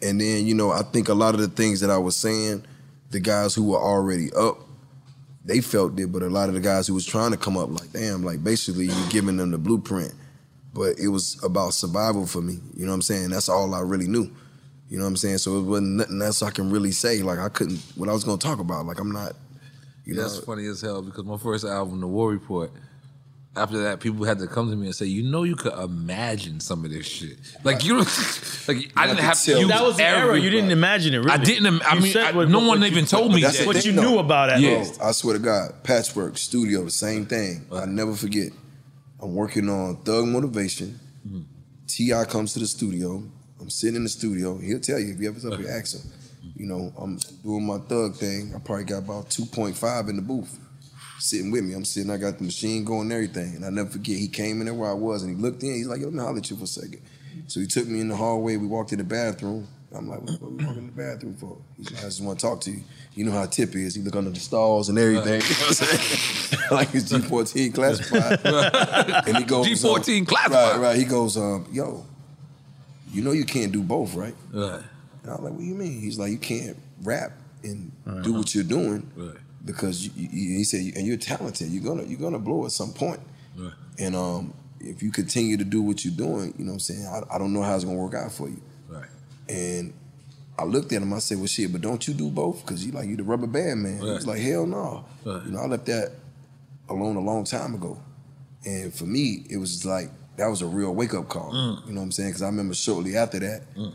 And 0.00 0.20
then, 0.20 0.46
you 0.46 0.54
know, 0.54 0.70
I 0.70 0.82
think 0.82 1.08
a 1.08 1.14
lot 1.14 1.34
of 1.34 1.40
the 1.40 1.48
things 1.48 1.80
that 1.80 1.90
I 1.90 1.98
was 1.98 2.16
saying, 2.16 2.64
the 3.10 3.20
guys 3.20 3.54
who 3.54 3.64
were 3.64 3.78
already 3.78 4.32
up, 4.32 4.58
they 5.44 5.60
felt 5.60 5.98
it. 5.98 6.12
But 6.12 6.22
a 6.22 6.28
lot 6.28 6.48
of 6.48 6.54
the 6.54 6.60
guys 6.60 6.86
who 6.86 6.94
was 6.94 7.04
trying 7.04 7.32
to 7.32 7.36
come 7.36 7.56
up, 7.56 7.70
like, 7.70 7.92
damn, 7.92 8.22
like 8.22 8.42
basically 8.42 8.86
you're 8.86 9.10
giving 9.10 9.36
them 9.36 9.50
the 9.50 9.58
blueprint. 9.58 10.14
But 10.74 10.98
it 10.98 11.08
was 11.08 11.42
about 11.44 11.74
survival 11.74 12.26
for 12.26 12.40
me. 12.40 12.58
You 12.74 12.86
know 12.86 12.92
what 12.92 12.96
I'm 12.96 13.02
saying? 13.02 13.30
That's 13.30 13.48
all 13.48 13.74
I 13.74 13.80
really 13.80 14.08
knew. 14.08 14.30
You 14.88 14.98
know 14.98 15.04
what 15.04 15.10
I'm 15.10 15.16
saying? 15.16 15.38
So 15.38 15.58
it 15.58 15.62
wasn't 15.62 15.96
nothing 15.96 16.20
else 16.20 16.42
I 16.42 16.50
can 16.50 16.70
really 16.70 16.92
say. 16.92 17.22
Like 17.22 17.38
I 17.38 17.48
couldn't 17.48 17.80
what 17.96 18.08
I 18.08 18.12
was 18.12 18.24
gonna 18.24 18.38
talk 18.38 18.58
about. 18.58 18.86
Like 18.86 19.00
I'm 19.00 19.10
not, 19.10 19.34
you 20.04 20.14
know. 20.14 20.22
That's 20.22 20.38
funny 20.38 20.66
as 20.66 20.80
hell 20.82 21.02
because 21.02 21.24
my 21.24 21.38
first 21.38 21.64
album, 21.64 22.00
The 22.00 22.06
War 22.06 22.30
Report, 22.30 22.70
after 23.54 23.82
that, 23.82 24.00
people 24.00 24.24
had 24.24 24.38
to 24.38 24.46
come 24.46 24.70
to 24.70 24.76
me 24.76 24.86
and 24.86 24.94
say, 24.94 25.04
"You 25.06 25.22
know, 25.30 25.42
you 25.42 25.56
could 25.56 25.74
imagine 25.74 26.58
some 26.60 26.84
of 26.86 26.90
this 26.90 27.06
shit. 27.06 27.36
Like 27.64 27.84
you, 27.84 27.96
don't, 27.96 28.08
like 28.68 28.90
I 28.96 29.06
didn't 29.06 29.20
have 29.20 29.38
to 29.42 29.58
use 29.58 29.68
that 29.68 29.82
was 29.82 29.96
the 29.98 30.04
era. 30.04 30.38
You 30.38 30.48
didn't 30.48 30.70
imagine 30.70 31.12
it. 31.14 31.18
Really. 31.18 31.30
I 31.30 31.36
didn't. 31.36 31.82
I 31.82 31.94
You 31.96 32.00
mean, 32.00 32.12
said 32.12 32.24
I- 32.34 32.36
what- 32.36 32.48
no 32.48 32.60
what 32.60 32.68
one 32.68 32.80
you- 32.80 32.86
even 32.86 33.04
told 33.04 33.34
me 33.34 33.42
That's 33.42 33.58
that. 33.58 33.66
the 33.66 33.80
thing, 33.80 33.96
though. 33.96 34.02
Yeah. 34.60 34.84
Bro, 34.98 35.06
I 35.08 35.12
swear 35.12 35.34
to 35.34 35.38
God, 35.38 35.72
Patchwerk 35.84 36.38
Studio, 36.38 36.82
the 36.84 36.90
same 36.90 37.26
thing. 37.26 37.66
I 37.72 37.84
never 37.86 38.14
forget. 38.14 38.52
I'm 39.20 39.34
working 39.34 39.68
on 39.68 39.96
Thug 40.02 40.26
Motivation. 40.26 40.98
Mm-hmm. 41.26 41.42
T.I 41.86 42.24
comes 42.24 42.54
to 42.54 42.58
the 42.58 42.66
studio. 42.66 43.22
I'm 43.60 43.70
sitting 43.70 43.96
in 43.96 44.02
the 44.04 44.08
studio. 44.08 44.58
He'll 44.58 44.80
tell 44.80 44.98
you 44.98 45.12
if 45.12 45.20
you 45.20 45.28
ever 45.28 45.52
up 45.52 45.60
here, 45.60 45.68
ask 45.70 45.94
him. 45.94 46.10
You 46.56 46.66
know, 46.66 46.92
I'm 46.98 47.18
doing 47.44 47.66
my 47.66 47.78
thug 47.78 48.16
thing. 48.16 48.52
I 48.54 48.58
probably 48.58 48.84
got 48.84 48.98
about 48.98 49.28
2.5 49.30 50.08
in 50.08 50.16
the 50.16 50.22
booth, 50.22 50.58
sitting 51.22 51.50
with 51.50 51.64
me. 51.64 51.74
I'm 51.74 51.84
sitting. 51.84 52.10
I 52.10 52.16
got 52.16 52.38
the 52.38 52.44
machine 52.44 52.84
going 52.84 53.02
and 53.02 53.12
everything. 53.12 53.56
And 53.56 53.64
I 53.64 53.70
never 53.70 53.88
forget. 53.90 54.16
He 54.18 54.28
came 54.28 54.60
in 54.60 54.66
there 54.66 54.74
where 54.74 54.90
I 54.90 54.94
was, 54.94 55.22
and 55.22 55.34
he 55.36 55.40
looked 55.42 55.62
in. 55.62 55.74
He's 55.74 55.86
like, 55.86 56.00
"Yo, 56.00 56.06
let 56.06 56.14
me 56.14 56.20
holler 56.20 56.38
at 56.38 56.50
you 56.50 56.56
for 56.56 56.64
a 56.64 56.66
second. 56.66 57.00
So 57.46 57.60
he 57.60 57.66
took 57.66 57.86
me 57.88 58.00
in 58.00 58.08
the 58.08 58.16
hallway. 58.16 58.56
We 58.56 58.66
walked 58.66 58.92
in 58.92 58.98
the 58.98 59.04
bathroom. 59.04 59.66
I'm 59.94 60.08
like, 60.08 60.22
"What, 60.22 60.40
what 60.40 60.52
we 60.52 60.64
walking 60.64 60.78
in 60.82 60.86
the 60.86 60.92
bathroom 60.92 61.34
for?" 61.36 61.58
He's 61.76 61.90
like, 61.90 62.00
"I 62.02 62.06
just 62.06 62.22
want 62.22 62.38
to 62.38 62.46
talk 62.46 62.60
to 62.62 62.70
you. 62.70 62.82
You 63.14 63.24
know 63.24 63.32
how 63.32 63.44
Tip 63.46 63.74
is. 63.76 63.94
He 63.94 64.02
look 64.02 64.16
under 64.16 64.30
the 64.30 64.40
stalls 64.40 64.88
and 64.88 64.98
everything. 64.98 65.42
You 65.48 65.54
know 65.54 65.66
what 65.68 65.82
I'm 65.82 65.98
saying? 65.98 66.62
like 66.70 66.88
his 66.90 67.12
G14 67.12 67.74
classified. 67.74 68.40
and 69.28 69.36
he 69.36 69.44
goes, 69.44 69.66
G14 69.66 70.20
um, 70.20 70.26
classified. 70.26 70.72
Right, 70.72 70.80
right. 70.80 70.96
He 70.96 71.04
goes, 71.04 71.36
um, 71.36 71.66
"Yo, 71.72 72.06
you 73.12 73.22
know 73.22 73.32
you 73.32 73.44
can't 73.44 73.70
do 73.72 73.82
both, 73.82 74.14
right?" 74.14 74.34
Right. 74.52 74.82
And 75.24 75.30
I'm 75.32 75.42
like, 75.44 75.52
"What 75.52 75.58
do 75.60 75.64
you 75.66 75.74
mean?" 75.74 76.00
He's 76.00 76.18
like, 76.18 76.30
"You 76.32 76.38
can't 76.38 76.76
rap 77.02 77.32
and 77.62 77.92
Uh-huh. 78.06 78.22
do 78.22 78.32
what 78.32 78.54
you're 78.54 78.64
doing 78.64 79.06
Right. 79.16 79.36
Because 79.64 80.06
you, 80.06 80.12
you, 80.16 80.56
he 80.58 80.64
said, 80.64 80.80
and 80.96 81.06
you're 81.06 81.16
talented. 81.16 81.68
You're 81.70 81.84
gonna 81.84 82.02
you're 82.04 82.18
gonna 82.20 82.38
blow 82.38 82.64
at 82.64 82.72
some 82.72 82.92
point. 82.92 83.20
Right. 83.56 83.72
And 83.98 84.16
um, 84.16 84.54
if 84.80 85.02
you 85.02 85.10
continue 85.12 85.56
to 85.56 85.64
do 85.64 85.82
what 85.82 86.04
you're 86.04 86.14
doing, 86.14 86.54
you 86.58 86.64
know 86.64 86.72
what 86.72 86.76
I'm 86.76 86.80
saying? 86.80 87.06
I, 87.06 87.34
I 87.36 87.38
don't 87.38 87.52
know 87.52 87.62
how 87.62 87.74
it's 87.74 87.84
gonna 87.84 87.96
work 87.98 88.14
out 88.14 88.32
for 88.32 88.48
you. 88.48 88.60
Right. 88.88 89.06
And 89.48 89.92
I 90.58 90.64
looked 90.64 90.92
at 90.92 91.02
him, 91.02 91.12
I 91.12 91.18
said, 91.18 91.38
Well 91.38 91.46
shit, 91.46 91.70
but 91.72 91.80
don't 91.80 92.06
you 92.06 92.14
do 92.14 92.28
both? 92.30 92.64
Cause 92.66 92.84
you 92.84 92.92
like 92.92 93.08
you 93.08 93.16
the 93.16 93.24
rubber 93.24 93.46
band 93.46 93.82
man. 93.82 93.98
He 93.98 94.04
was 94.04 94.26
like, 94.26 94.40
Hell 94.40 94.66
no. 94.66 95.04
Right. 95.24 95.44
You 95.46 95.52
know, 95.52 95.60
I 95.60 95.66
left 95.66 95.86
that 95.86 96.12
alone 96.88 97.16
a 97.16 97.20
long 97.20 97.44
time 97.44 97.74
ago. 97.74 97.98
And 98.64 98.92
for 98.94 99.04
me, 99.04 99.44
it 99.50 99.56
was 99.56 99.84
like 99.84 100.10
that 100.36 100.46
was 100.46 100.62
a 100.62 100.66
real 100.66 100.94
wake 100.94 101.14
up 101.14 101.28
call. 101.28 101.52
Mm. 101.52 101.86
You 101.86 101.92
know 101.92 102.00
what 102.00 102.04
I'm 102.06 102.12
saying? 102.12 102.30
Because 102.30 102.42
I 102.42 102.46
remember 102.46 102.74
shortly 102.74 103.16
after 103.16 103.38
that, 103.40 103.62
Mm. 103.76 103.92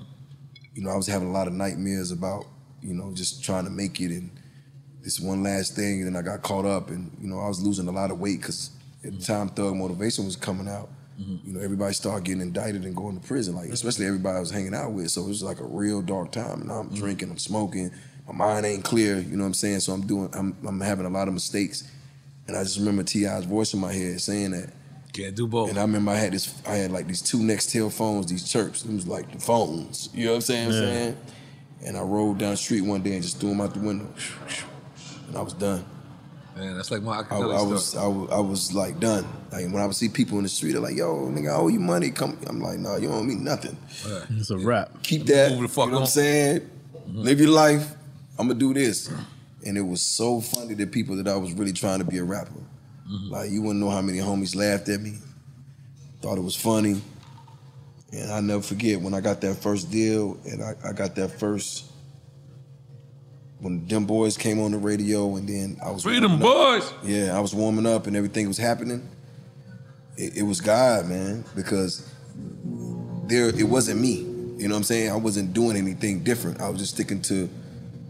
you 0.76 0.84
know, 0.84 0.92
I 0.92 0.96
was 0.96 1.08
having 1.08 1.30
a 1.30 1.32
lot 1.32 1.48
of 1.48 1.54
nightmares 1.54 2.12
about, 2.12 2.46
you 2.82 2.94
know, 2.94 3.12
just 3.14 3.44
trying 3.44 3.64
to 3.66 3.72
make 3.72 4.00
it 4.02 4.12
and 4.12 4.30
this 5.08 5.22
one 5.22 5.42
last 5.42 5.74
thing. 5.74 6.02
And 6.02 6.08
then 6.08 6.16
I 6.18 6.22
got 6.22 6.42
caught 6.42 6.66
up 6.66 6.90
and, 6.90 7.16
you 7.22 7.30
know, 7.30 7.40
I 7.40 7.48
was 7.48 7.64
losing 7.64 7.88
a 7.88 7.92
lot 7.92 8.12
of 8.12 8.20
weight 8.20 8.42
because 8.42 8.72
at 9.06 9.18
the 9.18 9.24
time 9.24 9.48
Thug 9.48 9.74
Motivation 9.74 10.26
was 10.26 10.36
coming 10.36 10.68
out. 10.68 10.90
Mm-hmm. 11.18 11.48
You 11.48 11.54
know, 11.54 11.62
everybody 11.62 11.94
started 11.94 12.26
getting 12.26 12.42
indicted 12.42 12.84
and 12.84 12.94
going 12.94 13.18
to 13.18 13.26
prison, 13.26 13.56
like 13.56 13.70
especially 13.70 14.06
everybody 14.06 14.36
I 14.36 14.42
was 14.42 14.52
hanging 14.52 14.76
out 14.76 14.92
with. 14.92 15.10
So 15.10 15.24
it 15.24 15.30
was 15.30 15.42
like 15.42 15.62
a 15.62 15.66
real 15.66 16.02
dark 16.02 16.34
time. 16.34 16.62
And 16.62 16.70
I'm 16.70 16.88
mm-hmm. 16.88 16.96
drinking, 16.96 17.32
I'm 17.32 17.38
smoking, 17.38 17.90
my 18.28 18.34
mind 18.34 18.66
ain't 18.66 18.84
clear. 18.84 19.18
You 19.18 19.38
know 19.38 19.44
what 19.44 19.48
I'm 19.48 19.54
saying? 19.54 19.80
So 19.80 19.94
I'm 19.94 20.06
doing, 20.06 20.30
I'm, 20.34 20.58
I'm 20.68 20.82
having 20.82 21.06
a 21.06 21.10
lot 21.10 21.30
of 21.30 21.34
mistakes. 21.34 21.90
And 22.50 22.58
I 22.58 22.64
just 22.64 22.78
remember 22.78 23.04
T.I's 23.04 23.46
voice 23.46 23.74
in 23.74 23.80
my 23.80 23.94
head 23.94 24.20
saying 24.20 24.52
that. 24.52 24.74
Can't 25.14 25.36
do 25.36 25.48
both. 25.48 25.70
And 25.70 25.80
I 25.80 25.84
remember 25.84 26.12
I 26.12 26.16
had 26.16 26.34
this, 26.34 26.54
I 26.68 26.76
had 26.76 26.92
like 26.92 27.08
these 27.08 27.22
two 27.22 27.38
Nextel 27.38 27.94
phones, 27.94 28.26
these 28.26 28.48
chirps. 28.48 28.84
It 28.84 28.92
was 28.92 29.08
like 29.08 29.32
the 29.32 29.40
phones. 29.40 30.10
You 30.14 30.26
know 30.26 30.32
what 30.32 30.36
I'm 30.36 30.42
saying? 30.42 30.72
Yeah. 30.72 30.80
saying? 30.80 31.18
And 31.86 31.98
I 31.98 32.02
rolled 32.02 32.40
down 32.40 32.52
the 32.52 32.58
street 32.58 32.82
one 32.82 33.02
day 33.04 33.14
and 33.14 33.24
just 33.24 33.40
threw 33.40 33.50
them 33.50 33.62
out 33.62 33.74
the 33.74 33.80
window. 33.80 34.14
And 35.28 35.38
I 35.38 35.42
was 35.42 35.54
done. 35.54 35.84
Man, 36.56 36.76
that's 36.76 36.90
like 36.90 37.04
my 37.04 37.18
I, 37.18 37.20
I 37.20 37.24
stuff. 37.24 37.70
was 37.70 37.96
I, 37.96 38.08
was 38.08 38.32
I 38.32 38.40
was 38.40 38.74
like 38.74 39.00
done. 39.00 39.26
Like 39.52 39.66
when 39.66 39.78
I 39.78 39.86
would 39.86 39.96
see 39.96 40.10
people 40.10 40.38
in 40.38 40.44
the 40.44 40.50
street, 40.50 40.72
they're 40.72 40.82
like, 40.82 40.98
"Yo, 40.98 41.28
nigga, 41.28 41.52
I 41.52 41.56
owe 41.56 41.68
you 41.68 41.80
money." 41.80 42.10
Come, 42.10 42.38
I'm 42.48 42.60
like, 42.60 42.80
"No, 42.80 42.96
you 42.96 43.10
don't 43.10 43.20
owe 43.20 43.24
me 43.24 43.36
nothing. 43.36 43.78
It's 44.32 44.50
a 44.50 44.58
rap. 44.58 44.92
Keep 45.04 45.26
that. 45.28 45.52
Move 45.52 45.62
the 45.62 45.68
fuck 45.68 45.86
you 45.86 45.92
know 45.92 45.98
what. 45.98 46.04
I'm 46.04 46.08
saying? 46.08 46.62
Mm-hmm. 46.62 47.22
Live 47.22 47.40
your 47.40 47.50
life. 47.50 47.94
I'm 48.40 48.48
gonna 48.48 48.60
do 48.60 48.74
this." 48.74 49.12
And 49.66 49.78
it 49.78 49.82
was 49.82 50.02
so 50.02 50.42
funny 50.42 50.76
to 50.76 50.88
people 50.88 51.16
that 51.18 51.28
I 51.28 51.36
was 51.36 51.54
really 51.54 51.74
trying 51.74 52.00
to 52.00 52.06
be 52.06 52.18
a 52.18 52.24
rapper. 52.24 52.52
Mm-hmm. 53.10 53.32
Like 53.32 53.52
you 53.52 53.62
wouldn't 53.62 53.80
know 53.80 53.90
how 53.92 54.02
many 54.02 54.18
homies 54.18 54.56
laughed 54.56 54.90
at 54.90 55.00
me, 55.00 55.14
thought 56.22 56.38
it 56.38 56.44
was 56.44 56.56
funny. 56.56 57.02
And 58.12 58.32
I 58.32 58.40
never 58.40 58.62
forget 58.64 59.00
when 59.00 59.14
I 59.14 59.22
got 59.22 59.42
that 59.42 59.56
first 59.56 59.92
deal 59.92 60.38
and 60.46 60.64
I, 60.64 60.76
I 60.84 60.94
got 60.94 61.16
that 61.16 61.40
first 61.40 61.87
when 63.60 63.88
them 63.88 64.06
boys 64.06 64.38
came 64.38 64.60
on 64.60 64.72
the 64.72 64.78
radio 64.78 65.36
and 65.36 65.48
then 65.48 65.78
I 65.84 65.92
was 65.92 66.04
Freedom 66.04 66.40
warming. 66.40 66.82
Boys. 66.82 66.94
Yeah, 67.04 67.36
I 67.36 67.40
was 67.40 67.56
warming 67.56 67.86
up 67.86 68.08
and 68.08 68.16
everything 68.16 68.48
was 68.48 68.58
happening. 68.58 69.08
It, 70.16 70.38
it 70.38 70.44
was 70.44 70.62
God, 70.62 71.08
man, 71.08 71.44
because 71.56 72.08
there 73.26 73.50
it 73.50 73.68
wasn't 73.68 74.02
me. 74.02 74.16
You 74.58 74.68
know 74.68 74.74
what 74.74 74.78
I'm 74.80 74.84
saying? 74.84 75.12
I 75.12 75.16
wasn't 75.16 75.54
doing 75.54 75.78
anything 75.78 76.24
different. 76.24 76.62
I 76.62 76.70
was 76.70 76.80
just 76.80 76.96
sticking 76.96 77.22
to 77.24 77.50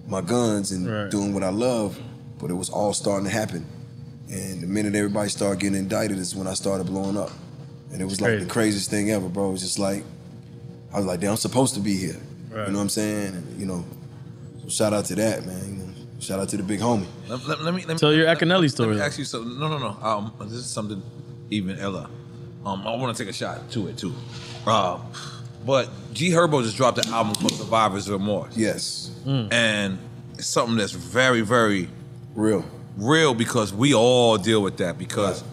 my 0.07 0.21
guns 0.21 0.71
and 0.71 1.11
doing 1.11 1.33
what 1.33 1.43
I 1.43 1.49
love. 1.49 1.99
But 2.39 2.51
it 2.51 2.53
was 2.53 2.69
all 2.69 2.93
starting 2.93 3.25
to 3.25 3.31
happen. 3.31 3.65
And 4.29 4.61
the 4.61 4.67
minute 4.67 4.95
everybody 4.95 5.29
started 5.29 5.59
getting 5.59 5.77
indicted 5.77 6.17
is 6.17 6.35
when 6.35 6.47
I 6.47 6.53
started 6.53 6.85
blowing 6.85 7.17
up. 7.17 7.31
And 7.91 8.01
it 8.01 8.05
was 8.05 8.21
like 8.21 8.39
the 8.39 8.45
craziest 8.45 8.89
thing 8.89 9.11
ever, 9.11 9.27
bro. 9.27 9.49
It 9.49 9.51
was 9.53 9.61
just 9.61 9.79
like 9.79 10.03
I 10.93 10.97
was 10.97 11.05
like, 11.05 11.19
damn, 11.19 11.31
I'm 11.31 11.37
supposed 11.37 11.73
to 11.75 11.79
be 11.79 11.95
here. 11.95 12.17
Right. 12.49 12.67
You 12.67 12.71
know 12.71 12.79
what 12.79 12.83
I'm 12.83 12.89
saying? 12.89 13.35
And, 13.35 13.59
you 13.59 13.65
know, 13.65 13.85
so 14.67 14.83
shout 14.83 14.93
out 14.93 15.05
to 15.05 15.15
that, 15.15 15.45
man. 15.45 15.93
Shout 16.19 16.39
out 16.39 16.49
to 16.49 16.57
the 16.57 16.63
big 16.63 16.79
homie. 16.79 17.05
Let, 17.27 17.45
let- 17.47 17.61
let 17.63 17.73
me, 17.73 17.81
let 17.85 17.93
me 17.93 17.99
Tell 17.99 18.11
your 18.13 18.27
Akinelli 18.27 18.61
Let 18.61 18.71
story. 18.71 18.95
me 18.95 19.01
ask 19.01 19.19
you 19.19 19.25
something. 19.25 19.59
No, 19.59 19.67
no, 19.67 19.77
no. 19.77 19.89
Um, 20.05 20.33
this 20.41 20.53
is 20.53 20.65
something 20.65 21.01
even 21.51 21.77
Ella. 21.79 22.09
Um, 22.65 22.85
I 22.87 22.95
want 22.95 23.15
to 23.15 23.23
take 23.23 23.29
a 23.29 23.33
shot 23.35 23.69
to 23.71 23.87
it 23.87 23.97
too. 23.97 24.13
Uh, 24.65 24.99
but 25.65 25.89
G 26.13 26.31
Herbo 26.31 26.63
just 26.63 26.75
dropped 26.75 26.97
an 27.05 27.13
album 27.13 27.35
called 27.35 27.53
Survivor's 27.53 28.09
Remorse. 28.09 28.57
Yes. 28.57 29.11
And 29.25 29.99
it's 30.33 30.47
something 30.47 30.75
that's 30.77 30.91
very, 30.91 31.41
very 31.41 31.87
real. 32.35 32.65
Real 32.97 33.33
because 33.35 33.71
we 33.73 33.93
all 33.93 34.37
deal 34.37 34.61
with 34.63 34.77
that 34.77 34.97
because 34.97 35.43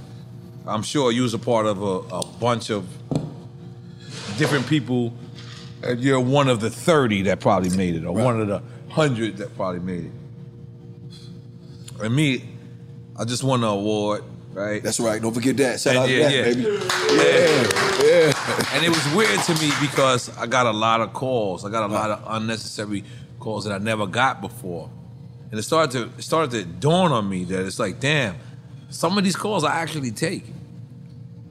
I'm 0.66 0.82
sure 0.82 1.12
you 1.12 1.22
was 1.22 1.34
a 1.34 1.38
part 1.38 1.66
of 1.66 1.82
a, 1.82 1.86
a 2.16 2.26
bunch 2.40 2.70
of 2.70 2.86
different 4.38 4.66
people. 4.66 5.12
And 5.82 6.00
you're 6.00 6.20
one 6.20 6.48
of 6.48 6.60
the 6.60 6.70
30 6.70 7.22
that 7.22 7.40
probably 7.40 7.68
made 7.76 7.94
it, 7.94 8.04
or 8.06 8.14
one 8.14 8.40
of 8.40 8.48
the 8.48 8.62
100 8.94 9.36
that 9.38 9.54
probably 9.56 9.80
made 9.80 10.06
it. 10.06 10.12
And 12.02 12.14
me, 12.14 12.44
I 13.16 13.24
just 13.24 13.42
won 13.44 13.62
an 13.62 13.68
award, 13.70 14.24
right? 14.52 14.82
That's 14.82 15.00
right. 15.00 15.20
Don't 15.20 15.34
forget 15.34 15.56
that. 15.58 15.80
Shout 15.80 15.94
And 15.94 16.02
out 16.04 16.08
to 16.08 16.18
that, 16.18 16.32
yeah. 16.32 16.42
baby. 16.42 16.62
Yeah, 16.62 18.32
yeah. 18.32 18.74
And 18.74 18.84
it 18.84 18.88
was 18.88 19.14
weird 19.14 19.40
to 19.40 19.54
me 19.54 19.70
because 19.80 20.36
I 20.36 20.46
got 20.46 20.66
a 20.66 20.72
lot 20.72 21.00
of 21.00 21.12
calls. 21.12 21.64
I 21.64 21.70
got 21.70 21.88
a 21.88 21.92
lot 21.92 22.10
of 22.10 22.22
unnecessary 22.26 23.04
calls 23.38 23.64
that 23.64 23.72
I 23.72 23.78
never 23.78 24.06
got 24.06 24.40
before. 24.40 24.90
And 25.50 25.58
it 25.58 25.62
started 25.62 25.90
to 25.92 26.18
it 26.18 26.22
started 26.22 26.50
to 26.52 26.64
dawn 26.64 27.12
on 27.12 27.28
me 27.28 27.44
that 27.44 27.64
it's 27.64 27.78
like, 27.78 28.00
damn, 28.00 28.36
some 28.90 29.16
of 29.18 29.24
these 29.24 29.36
calls 29.36 29.64
I 29.64 29.74
actually 29.76 30.10
take. 30.10 30.44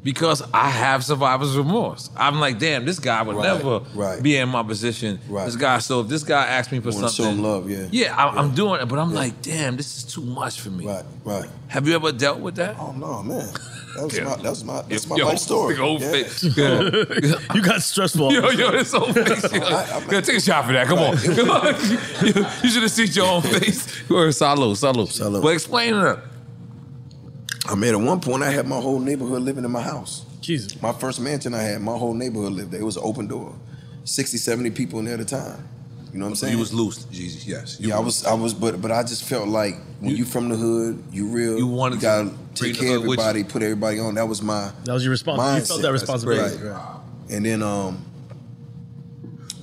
Because 0.04 0.42
I 0.54 0.70
have 0.70 1.04
survivor's 1.06 1.56
remorse. 1.56 2.10
I'm 2.18 2.40
like, 2.42 2.60
damn, 2.60 2.84
this 2.86 3.00
guy 3.00 3.22
would 3.22 3.38
Right, 3.38 3.44
never 3.58 3.80
right. 3.96 4.22
be 4.22 4.36
in 4.36 4.50
my 4.50 4.62
position. 4.62 5.18
Right. 5.30 5.46
This 5.46 5.56
guy, 5.56 5.78
so 5.80 6.02
if 6.02 6.10
this 6.10 6.24
guy 6.24 6.46
asked 6.46 6.72
me 6.74 6.80
for 6.82 6.90
Wanna 6.92 7.08
something, 7.08 7.26
show 7.26 7.32
him 7.32 7.42
love, 7.42 7.70
yeah. 7.70 7.88
yeah, 7.90 8.14
I, 8.16 8.28
I'm 8.38 8.54
doing 8.54 8.82
it, 8.82 8.88
but 8.88 9.00
I'm 9.00 9.14
like, 9.14 9.42
damn, 9.42 9.78
this 9.78 9.98
is 9.98 10.04
too 10.04 10.22
much 10.22 10.60
for 10.60 10.70
me. 10.72 10.86
Right, 10.86 11.06
right. 11.24 11.50
Have 11.70 11.88
you 11.88 11.96
ever 11.96 12.12
dealt 12.12 12.40
with 12.42 12.56
that? 12.56 12.76
Oh 12.78 12.92
no, 12.92 13.24
man. 13.24 13.50
That 13.96 14.06
was 14.06 14.20
my 14.20 14.36
that 14.38 14.50
was 14.50 14.64
my 14.64 14.82
that's 14.82 15.08
my 15.08 15.16
Yo, 15.18 15.26
life 15.28 15.38
story. 15.38 15.76
big 15.76 15.82
old 15.84 16.02
Yeah. 16.02 16.12
face. 16.12 16.44
Yeah. 16.58 16.90
you 17.54 17.62
got 17.62 17.82
stress 17.84 18.16
balls. 18.16 18.34
Yo, 18.34 18.50
yo, 18.50 18.72
this 18.72 18.92
whole 18.92 19.14
face. 19.14 19.44
Yo, 19.54 19.60
Yo, 20.12 20.22
take 20.22 20.38
a 20.38 20.42
shot 20.42 20.66
for 20.66 20.74
that. 20.74 20.88
Come 20.88 20.98
on. 21.00 21.16
Come 21.16 21.50
on. 21.52 21.66
you, 22.26 22.46
you 22.64 22.70
should 22.70 22.82
have 22.82 22.92
seen 22.92 23.08
your 23.14 23.28
own 23.28 23.42
face. 23.44 24.10
Or 24.10 24.32
salute, 24.32 24.78
salute. 24.78 25.10
Salute. 25.10 25.44
But 25.44 25.50
explain 25.50 25.94
it. 25.96 26.20
I 27.66 27.76
mean, 27.76 27.94
at 27.94 28.00
one 28.00 28.20
point, 28.20 28.44
I 28.44 28.52
had 28.52 28.68
my 28.68 28.80
whole 28.80 29.00
neighborhood 29.00 29.42
living 29.42 29.64
in 29.64 29.72
my 29.72 29.82
house. 29.82 30.26
Jesus. 30.42 30.82
My 30.82 30.92
first 30.92 31.22
mansion 31.22 31.54
I 31.54 31.62
had, 31.62 31.82
my 31.82 31.98
whole 31.98 32.14
neighborhood 32.14 32.54
lived 32.54 32.72
there. 32.72 32.82
It 32.82 32.84
was 32.84 32.98
an 32.98 33.04
open 33.06 33.28
door. 33.28 33.56
60, 34.04 34.38
70 34.38 34.72
people 34.72 35.00
in 35.00 35.06
there 35.06 35.14
at 35.14 35.22
a 35.22 35.26
time. 35.26 35.68
You 36.12 36.20
know 36.20 36.26
what 36.26 36.32
I'm 36.32 36.36
saying? 36.36 36.54
You 36.54 36.60
was 36.60 36.74
loose, 36.74 37.06
Jesus. 37.06 37.48
Yes. 37.48 37.80
You 37.80 37.90
yeah, 37.90 37.98
I 37.98 38.00
was, 38.00 38.24
I 38.26 38.34
was, 38.36 38.54
but 38.54 38.80
but 38.80 38.92
I 38.92 39.02
just 39.02 39.24
felt 39.24 39.48
like 39.48 39.76
when 40.00 40.16
you, 40.16 40.26
from 40.26 40.48
the 40.50 40.56
hood, 40.56 41.04
you 41.12 41.26
real. 41.28 41.58
You 41.58 41.66
wanted 41.66 41.96
to 41.96 42.02
gotta 42.02 42.24
bring 42.26 42.74
take 42.74 42.78
care 42.80 42.98
of 42.98 43.02
hood 43.04 43.06
you. 43.06 43.14
everybody, 43.14 43.44
put 43.44 43.64
everybody 43.64 44.00
on. 44.00 44.14
That 44.14 44.28
was 44.28 44.44
my 44.44 44.72
That 44.84 44.94
was 44.94 45.04
your 45.04 45.10
responsibility. 45.10 45.62
You 45.62 45.66
felt 45.66 45.82
that 45.82 45.88
mindset. 45.88 45.92
responsibility. 45.94 46.64
Right. 46.64 47.00
And 47.32 47.46
then, 47.46 47.64
um, 47.64 48.06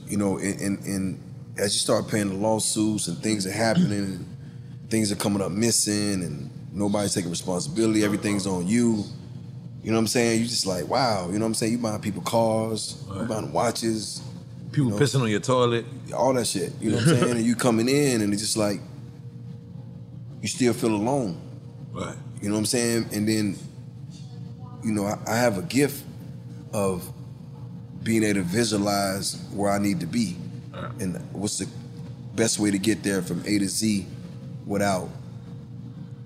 you 0.08 0.16
know, 0.16 0.38
and, 0.38 0.60
and, 0.60 0.84
and 0.86 1.22
as 1.56 1.72
you 1.74 1.78
start 1.78 2.08
paying 2.08 2.30
the 2.30 2.34
lawsuits 2.34 3.06
and 3.06 3.16
things 3.18 3.46
are 3.46 3.52
happening, 3.52 3.92
and 3.92 4.26
things 4.88 5.12
are 5.12 5.16
coming 5.16 5.40
up 5.42 5.52
missing, 5.52 6.24
and 6.24 6.49
nobody's 6.72 7.14
taking 7.14 7.30
responsibility, 7.30 8.04
everything's 8.04 8.46
on 8.46 8.66
you. 8.66 9.04
You 9.82 9.90
know 9.90 9.96
what 9.96 10.00
I'm 10.00 10.06
saying? 10.08 10.40
You 10.40 10.46
just 10.46 10.66
like, 10.66 10.88
wow. 10.88 11.26
You 11.26 11.34
know 11.34 11.40
what 11.40 11.46
I'm 11.46 11.54
saying? 11.54 11.72
You 11.72 11.78
buying 11.78 12.00
people 12.00 12.22
cars, 12.22 13.02
you 13.14 13.22
buying 13.24 13.52
watches. 13.52 14.22
People 14.72 14.92
pissing 14.92 15.22
on 15.22 15.30
your 15.30 15.40
toilet. 15.40 15.84
All 16.14 16.32
that 16.34 16.46
shit. 16.46 16.72
You 16.80 16.90
know 16.90 16.96
what 16.98 17.08
I'm 17.08 17.18
saying? 17.18 17.36
and 17.38 17.44
you 17.44 17.56
coming 17.66 17.88
in, 17.88 18.20
and 18.20 18.32
it's 18.32 18.42
just 18.42 18.56
like, 18.56 18.80
you 20.42 20.48
still 20.48 20.72
feel 20.72 20.94
alone. 20.94 21.40
Right. 21.92 22.16
You 22.40 22.48
know 22.48 22.54
what 22.54 22.60
I'm 22.60 22.66
saying? 22.66 23.08
And 23.12 23.28
then, 23.28 23.58
you 24.84 24.92
know, 24.92 25.06
I, 25.06 25.18
I 25.26 25.36
have 25.36 25.58
a 25.58 25.62
gift 25.62 26.04
of 26.72 27.10
being 28.02 28.22
able 28.22 28.40
to 28.40 28.42
visualize 28.42 29.44
where 29.52 29.70
I 29.70 29.78
need 29.78 30.00
to 30.00 30.06
be 30.06 30.36
and 31.00 31.20
what's 31.32 31.58
the 31.58 31.68
best 32.34 32.58
way 32.58 32.70
to 32.70 32.78
get 32.78 33.02
there 33.02 33.22
from 33.22 33.40
A 33.46 33.58
to 33.58 33.68
Z 33.68 34.06
without 34.66 35.08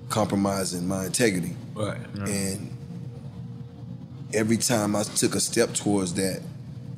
compromising 0.09 0.87
my 0.87 1.07
integrity. 1.07 1.57
Right. 1.75 1.99
And 2.27 2.71
every 4.33 4.57
time 4.57 4.97
I 4.97 5.03
took 5.03 5.35
a 5.35 5.41
step 5.41 5.75
towards 5.75 6.15
that, 6.15 6.43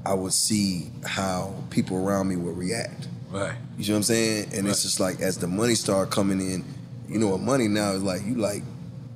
I 0.04 0.14
would 0.14 0.32
see 0.32 0.90
how 1.04 1.54
people 1.70 1.96
around 1.96 2.28
me 2.28 2.36
would 2.36 2.56
react. 2.56 3.08
Right. 3.30 3.54
You 3.78 3.88
know 3.88 3.94
what 3.94 3.96
I'm 3.98 4.02
saying? 4.04 4.48
And 4.54 4.68
it's 4.68 4.82
just 4.82 5.00
like 5.00 5.20
as 5.20 5.36
the 5.38 5.48
money 5.48 5.74
started 5.74 6.12
coming 6.12 6.40
in, 6.40 6.64
you 7.08 7.18
know 7.18 7.28
what 7.28 7.40
money 7.40 7.68
now 7.68 7.92
is 7.92 8.02
like 8.02 8.24
you 8.24 8.34
like 8.36 8.62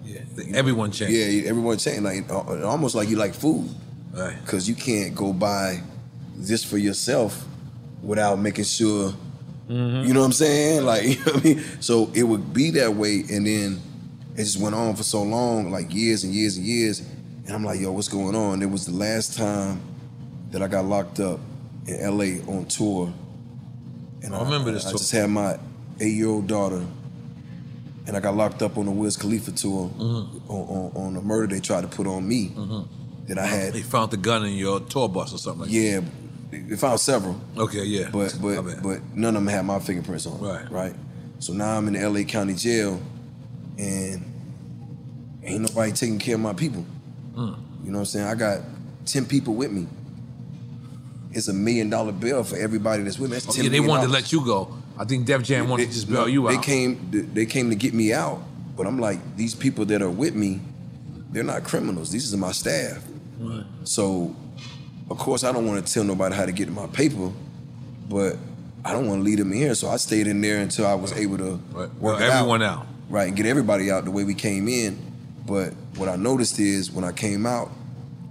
Yeah. 0.04 0.20
Everyone 0.54 0.90
changed. 0.90 1.14
yeah, 1.14 1.48
everyone 1.48 1.78
changed. 1.78 2.02
Like 2.02 2.28
uh, 2.30 2.66
almost 2.66 2.94
like 2.94 3.08
you 3.08 3.16
like 3.16 3.34
food, 3.34 3.68
Right. 4.12 4.36
Because 4.44 4.68
you 4.68 4.74
can't 4.74 5.14
go 5.14 5.32
buy 5.32 5.80
this 6.36 6.64
for 6.64 6.78
yourself 6.78 7.46
without 8.02 8.38
making 8.38 8.64
sure. 8.64 9.14
You 9.70 10.12
know 10.14 10.20
what 10.20 10.26
I'm 10.26 10.32
saying? 10.32 10.84
Like, 10.90 11.05
you 11.05 11.16
know 11.24 11.32
what 11.32 11.36
I 11.36 11.44
mean? 11.44 11.64
So 11.80 12.10
it 12.14 12.22
would 12.24 12.52
be 12.52 12.70
that 12.72 12.94
way, 12.94 13.24
and 13.30 13.47
then 13.47 13.80
it 14.34 14.44
just 14.44 14.59
went 14.60 14.74
on 14.74 14.97
for 14.97 15.02
so 15.02 15.22
long, 15.22 15.70
like 15.70 15.94
years 15.94 16.24
and 16.24 16.34
years 16.34 16.56
and 16.56 16.66
years. 16.66 17.01
And 17.47 17.51
I'm 17.55 17.64
like, 17.64 17.80
yo, 17.80 17.92
what's 17.92 18.09
going 18.09 18.34
on? 18.34 18.62
It 18.62 18.70
was 18.70 18.86
the 18.86 18.92
last 18.94 19.36
time 19.36 19.80
that 20.51 20.62
I 20.62 20.68
got 20.68 20.84
locked 20.84 21.20
up 21.20 21.38
in 21.86 22.01
LA 22.01 22.42
on 22.52 22.66
tour. 22.66 23.12
And 24.22 24.34
I 24.34 24.42
remember 24.42 24.72
this 24.72 24.86
I 24.86 24.90
tour. 24.90 24.98
just 24.98 25.12
had 25.12 25.30
my 25.30 25.59
eight 26.01 26.14
year 26.14 26.28
old 26.28 26.47
daughter, 26.48 26.84
and 28.06 28.16
I 28.16 28.20
got 28.20 28.34
locked 28.36 28.62
up 28.62 28.76
on 28.78 28.86
the 28.86 28.92
Wiz 28.92 29.16
Khalifa 29.16 29.52
tour 29.52 29.88
Mm-hmm. 29.98 30.51
on, 30.51 30.68
on, 30.68 30.92
on 31.06 31.14
the 31.14 31.20
murder 31.20 31.55
they 31.55 31.60
tried 31.60 31.82
to 31.82 31.88
put 31.88 32.06
on 32.06 32.26
me. 32.26 32.52
That 33.28 33.38
I 33.38 33.47
had. 33.47 33.72
They 33.74 33.82
found 33.82 34.10
the 34.10 34.16
gun 34.16 34.44
in 34.44 34.55
your 34.55 34.80
tour 34.80 35.09
bus 35.09 35.32
or 35.32 35.38
something 35.38 35.60
like 35.62 35.70
that. 35.70 35.76
Yeah, 35.76 36.01
they 36.51 36.77
found 36.77 37.01
several. 37.01 37.40
Okay, 37.56 37.85
yeah. 37.85 38.09
But 38.12 38.36
but 38.40 38.82
but 38.82 39.01
none 39.14 39.36
of 39.36 39.43
them 39.43 39.47
had 39.47 39.64
my 39.64 39.78
fingerprints 39.78 40.27
on. 40.27 40.40
Right. 40.40 40.70
Right. 40.70 40.94
So 41.39 41.52
now 41.52 41.77
I'm 41.77 41.86
in 41.89 41.94
the 41.94 42.09
LA 42.09 42.22
County 42.24 42.55
Jail, 42.55 43.01
and 43.78 44.24
ain't 45.43 45.62
nobody 45.62 45.93
taking 45.93 46.18
care 46.18 46.35
of 46.35 46.40
my 46.40 46.52
people. 46.52 46.85
Mm. 47.35 47.56
You 47.85 47.90
know 47.90 47.98
what 47.98 48.01
I'm 48.01 48.05
saying? 48.06 48.27
I 48.27 48.35
got 48.35 48.60
ten 49.06 49.24
people 49.27 49.55
with 49.55 49.70
me. 49.70 49.86
It's 51.32 51.48
a 51.48 51.52
million 51.52 51.89
dollar 51.90 52.12
bill 52.12 52.43
for 52.43 52.56
everybody 52.56 53.05
that's 53.05 53.18
with 53.18 53.31
me. 53.31 53.36
That's 53.36 53.59
Oh, 53.59 53.62
yeah, 53.62 53.68
they 53.68 53.81
wanted 53.81 54.06
to 54.06 54.12
let 54.12 54.32
you 54.32 54.44
go. 54.44 54.74
I 54.98 55.05
think 55.05 55.27
Def 55.27 55.43
Jam 55.43 55.68
wanted 55.68 55.86
to 55.86 55.93
just 55.93 56.10
bail 56.10 56.28
you 56.28 56.47
out. 56.48 56.51
they 56.51 56.59
came 56.62 57.31
they 57.32 57.47
came 57.47 57.70
to 57.70 57.77
get 57.77 57.94
me 57.94 58.12
out, 58.12 58.43
but 58.77 58.86
I'm 58.86 58.98
like 58.98 59.36
these 59.36 59.55
people 59.55 59.85
that 59.86 60.02
are 60.02 60.10
with 60.10 60.35
me, 60.35 60.60
they're 61.31 61.44
not 61.44 61.64
criminals. 61.64 62.10
These 62.10 62.35
are 62.35 62.36
my 62.36 62.52
staff. 62.52 63.02
Right. 63.39 63.64
So, 63.85 64.36
of 65.10 65.18
course, 65.18 65.44
I 65.44 65.52
don't 65.52 65.66
want 65.66 65.84
to 65.86 65.92
tell 65.92 66.04
nobody 66.04 66.34
how 66.34 66.46
to 66.46 66.52
get 66.52 66.68
my 66.70 66.86
paper, 66.86 67.30
but 68.08 68.36
I 68.84 68.92
don't 68.92 69.06
want 69.08 69.20
to 69.20 69.24
lead 69.24 69.38
them 69.38 69.52
in 69.52 69.58
here. 69.58 69.74
So 69.74 69.88
I 69.88 69.96
stayed 69.96 70.26
in 70.26 70.40
there 70.40 70.58
until 70.58 70.86
I 70.86 70.94
was 70.94 71.12
able 71.12 71.38
to 71.38 71.60
work 71.72 71.90
Well, 72.00 72.16
everyone 72.18 72.62
out. 72.62 72.86
right, 73.08 73.28
and 73.28 73.36
get 73.36 73.46
everybody 73.46 73.90
out 73.90 74.04
the 74.04 74.10
way 74.10 74.24
we 74.24 74.34
came 74.34 74.68
in. 74.68 74.98
But 75.46 75.74
what 75.96 76.08
I 76.08 76.16
noticed 76.16 76.58
is 76.60 76.90
when 76.92 77.04
I 77.04 77.12
came 77.12 77.44
out, 77.44 77.70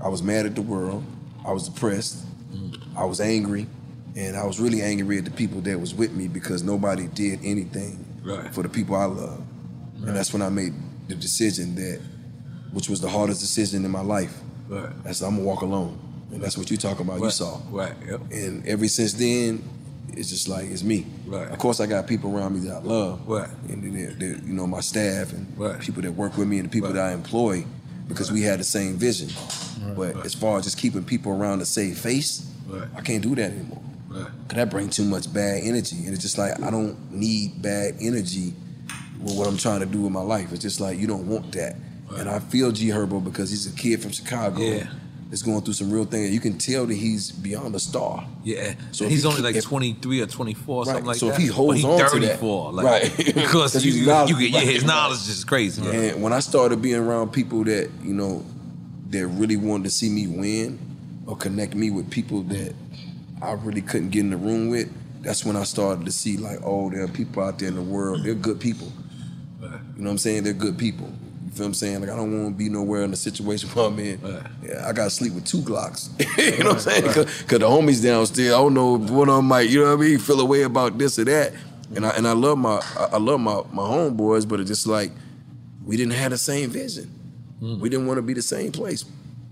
I 0.03 0.07
was 0.07 0.23
mad 0.23 0.45
at 0.45 0.55
the 0.55 0.61
world. 0.61 1.03
I 1.45 1.51
was 1.51 1.67
depressed. 1.67 2.23
Mm. 2.53 2.77
I 2.95 3.03
was 3.05 3.19
angry, 3.19 3.67
and 4.15 4.37
I 4.37 4.45
was 4.45 4.59
really 4.59 4.81
angry 4.81 5.17
at 5.17 5.25
the 5.25 5.31
people 5.31 5.59
that 5.61 5.79
was 5.79 5.93
with 5.93 6.13
me 6.13 6.27
because 6.27 6.63
nobody 6.63 7.07
did 7.07 7.39
anything 7.43 8.05
Right. 8.23 8.53
for 8.53 8.63
the 8.63 8.69
people 8.69 8.95
I 8.95 9.05
love. 9.05 9.41
And 9.97 10.15
that's 10.15 10.31
when 10.31 10.41
I 10.41 10.49
made 10.49 10.73
the 11.09 11.15
decision 11.15 11.75
that, 11.75 11.99
which 12.71 12.87
was 12.89 13.01
the 13.01 13.09
hardest 13.09 13.41
decision 13.41 13.83
in 13.83 13.91
my 13.91 14.01
life. 14.01 14.37
Right. 14.69 14.89
That's 15.03 15.21
I'm 15.21 15.31
gonna 15.35 15.43
walk 15.43 15.61
alone, 15.61 15.97
and 16.31 16.41
that's 16.41 16.57
what 16.57 16.69
you 16.71 16.77
talking 16.77 17.05
about. 17.05 17.19
You 17.21 17.29
saw. 17.31 17.59
Right. 17.69 17.93
Yep. 18.07 18.21
And 18.31 18.67
ever 18.67 18.87
since 18.87 19.13
then, 19.13 19.63
it's 20.13 20.29
just 20.29 20.47
like 20.47 20.65
it's 20.69 20.83
me. 20.83 21.05
Right. 21.25 21.47
Of 21.49 21.57
course, 21.59 21.79
I 21.79 21.85
got 21.85 22.07
people 22.07 22.35
around 22.35 22.53
me 22.53 22.67
that 22.67 22.75
I 22.77 22.79
love. 22.79 23.27
Right. 23.27 23.49
And 23.69 23.95
they're, 23.95 24.11
they're, 24.11 24.37
you 24.43 24.53
know 24.53 24.67
my 24.67 24.81
staff 24.81 25.31
and 25.33 25.47
Right. 25.57 25.79
people 25.79 26.01
that 26.03 26.11
work 26.11 26.37
with 26.37 26.47
me 26.47 26.57
and 26.59 26.67
the 26.67 26.71
people 26.71 26.91
that 26.93 27.03
I 27.03 27.13
employ 27.13 27.65
because 28.07 28.31
we 28.31 28.41
had 28.41 28.59
the 28.59 28.63
same 28.63 28.95
vision. 28.97 29.29
But 29.95 30.25
as 30.25 30.33
far 30.33 30.57
as 30.57 30.65
just 30.65 30.77
keeping 30.77 31.03
people 31.03 31.31
around 31.31 31.59
to 31.59 31.65
save 31.65 31.97
face, 31.97 32.45
Right. 32.67 32.87
I 32.95 33.01
can't 33.01 33.23
do 33.23 33.33
that 33.35 33.51
anymore. 33.51 33.81
Right. 34.09 34.25
Cause 34.47 34.55
that 34.55 34.69
brings 34.69 34.95
too 34.95 35.05
much 35.05 35.31
bad 35.33 35.61
energy, 35.63 35.97
and 36.05 36.09
it's 36.13 36.21
just 36.21 36.37
like 36.37 36.59
I 36.61 36.69
don't 36.71 37.11
need 37.11 37.61
bad 37.61 37.95
energy 38.01 38.53
with 39.21 39.37
what 39.37 39.47
I'm 39.47 39.57
trying 39.57 39.79
to 39.81 39.85
do 39.85 40.01
with 40.01 40.11
my 40.11 40.21
life. 40.21 40.51
It's 40.51 40.61
just 40.61 40.79
like 40.79 40.97
you 40.99 41.05
don't 41.07 41.27
want 41.27 41.51
that. 41.53 41.75
And 42.15 42.27
I 42.29 42.39
feel 42.39 42.71
G 42.71 42.87
Herbo 42.87 43.23
because 43.23 43.49
he's 43.51 43.67
a 43.71 43.75
kid 43.75 44.01
from 44.01 44.11
Chicago. 44.11 44.59
Yeah. 44.61 44.87
That's 45.29 45.43
going 45.43 45.61
through 45.61 45.75
some 45.75 45.91
real 45.91 46.05
things. 46.05 46.31
You 46.31 46.39
can 46.39 46.57
tell 46.57 46.87
that 46.87 46.93
he's 46.95 47.31
beyond 47.31 47.75
a 47.75 47.79
star. 47.79 48.25
Yeah. 48.43 48.73
So 48.91 49.03
So 49.03 49.07
he's 49.09 49.21
he 49.21 49.27
only 49.29 49.41
like 49.41 49.55
if- 49.55 49.63
23 49.63 50.21
or 50.21 50.25
24 50.25 50.75
or 50.77 50.85
something 50.85 51.03
Right. 51.03 51.07
like 51.09 51.17
So 51.17 51.27
if 51.27 51.35
that. 51.35 51.41
he 51.41 51.47
holds 51.47 51.83
But 51.83 51.87
on 51.87 51.99
he's 51.99 52.11
to 52.13 52.19
that- 52.19 52.39
34, 52.39 52.73
like, 52.73 52.85
Right. 52.85 53.17
because 53.35 53.75
you, 53.85 53.91
he's 53.91 53.99
you 54.01 54.05
get, 54.07 54.49
yeah, 54.51 54.59
his 54.61 54.83
knowledge 54.83 55.19
is 55.29 55.43
crazy. 55.43 55.83
And 55.87 56.23
when 56.23 56.33
I 56.33 56.39
started 56.39 56.81
being 56.81 56.95
around 56.95 57.31
people 57.31 57.63
that, 57.65 57.91
you 58.03 58.13
know, 58.15 58.43
that 59.11 59.27
really 59.27 59.55
wanted 59.57 59.83
to 59.83 59.89
see 59.91 60.09
me 60.09 60.25
win 60.25 60.79
or 61.27 61.35
connect 61.37 61.75
me 61.75 61.91
with 61.91 62.09
people 62.09 62.41
that 62.43 62.73
I 63.39 63.51
really 63.51 63.81
couldn't 63.81 64.09
get 64.09 64.21
in 64.21 64.31
the 64.31 64.37
room 64.37 64.69
with, 64.69 64.89
that's 65.21 65.45
when 65.45 65.55
I 65.55 65.63
started 65.63 66.05
to 66.05 66.11
see 66.11 66.37
like, 66.37 66.57
oh, 66.63 66.89
there 66.89 67.03
are 67.03 67.07
people 67.07 67.43
out 67.43 67.59
there 67.59 67.67
in 67.67 67.75
the 67.75 67.83
world. 67.83 68.23
They're 68.23 68.33
good 68.33 68.59
people. 68.59 68.91
You 69.61 69.67
know 69.69 70.05
what 70.05 70.11
I'm 70.11 70.17
saying? 70.17 70.43
They're 70.43 70.53
good 70.53 70.77
people. 70.77 71.11
You 71.59 71.63
feel 71.65 71.65
what 71.65 71.69
I'm 71.71 71.73
saying? 71.73 71.99
Like 71.99 72.09
I 72.09 72.15
don't 72.15 72.43
want 72.43 72.53
to 72.55 72.57
be 72.57 72.69
nowhere 72.69 73.01
in 73.03 73.11
the 73.11 73.17
situation 73.17 73.67
where 73.73 73.87
I'm 73.87 73.99
in. 73.99 74.19
Yeah, 74.63 74.87
I 74.87 74.93
gotta 74.93 75.09
sleep 75.09 75.33
with 75.33 75.43
two 75.45 75.57
Glocks. 75.57 76.09
you 76.57 76.63
know 76.63 76.69
what 76.69 76.75
I'm 76.75 76.79
saying? 76.79 77.03
Cause, 77.03 77.25
'cause 77.43 77.59
the 77.59 77.67
homies 77.67 78.01
downstairs, 78.01 78.53
I 78.53 78.57
don't 78.57 78.73
know 78.73 78.95
if 78.95 79.09
one 79.09 79.27
of 79.27 79.35
them 79.35 79.45
might, 79.45 79.69
you 79.69 79.81
know 79.81 79.93
what 79.93 80.05
I 80.05 80.07
mean, 80.09 80.19
feel 80.19 80.39
a 80.39 80.45
way 80.45 80.61
about 80.61 80.97
this 80.97 81.19
or 81.19 81.25
that. 81.25 81.51
And 81.93 82.05
I 82.05 82.11
and 82.11 82.25
I 82.25 82.31
love 82.31 82.57
my 82.59 82.81
I 82.97 83.09
I 83.13 83.17
love 83.17 83.41
my 83.41 83.61
my 83.73 83.83
homeboys, 83.83 84.47
but 84.47 84.61
it's 84.61 84.69
just 84.69 84.87
like 84.87 85.11
we 85.85 85.97
didn't 85.97 86.13
have 86.13 86.31
the 86.31 86.37
same 86.37 86.69
vision. 86.69 87.11
Mm. 87.61 87.79
We 87.81 87.89
didn't 87.89 88.07
want 88.07 88.19
to 88.19 88.21
be 88.21 88.33
the 88.33 88.41
same 88.41 88.71
place. 88.71 89.03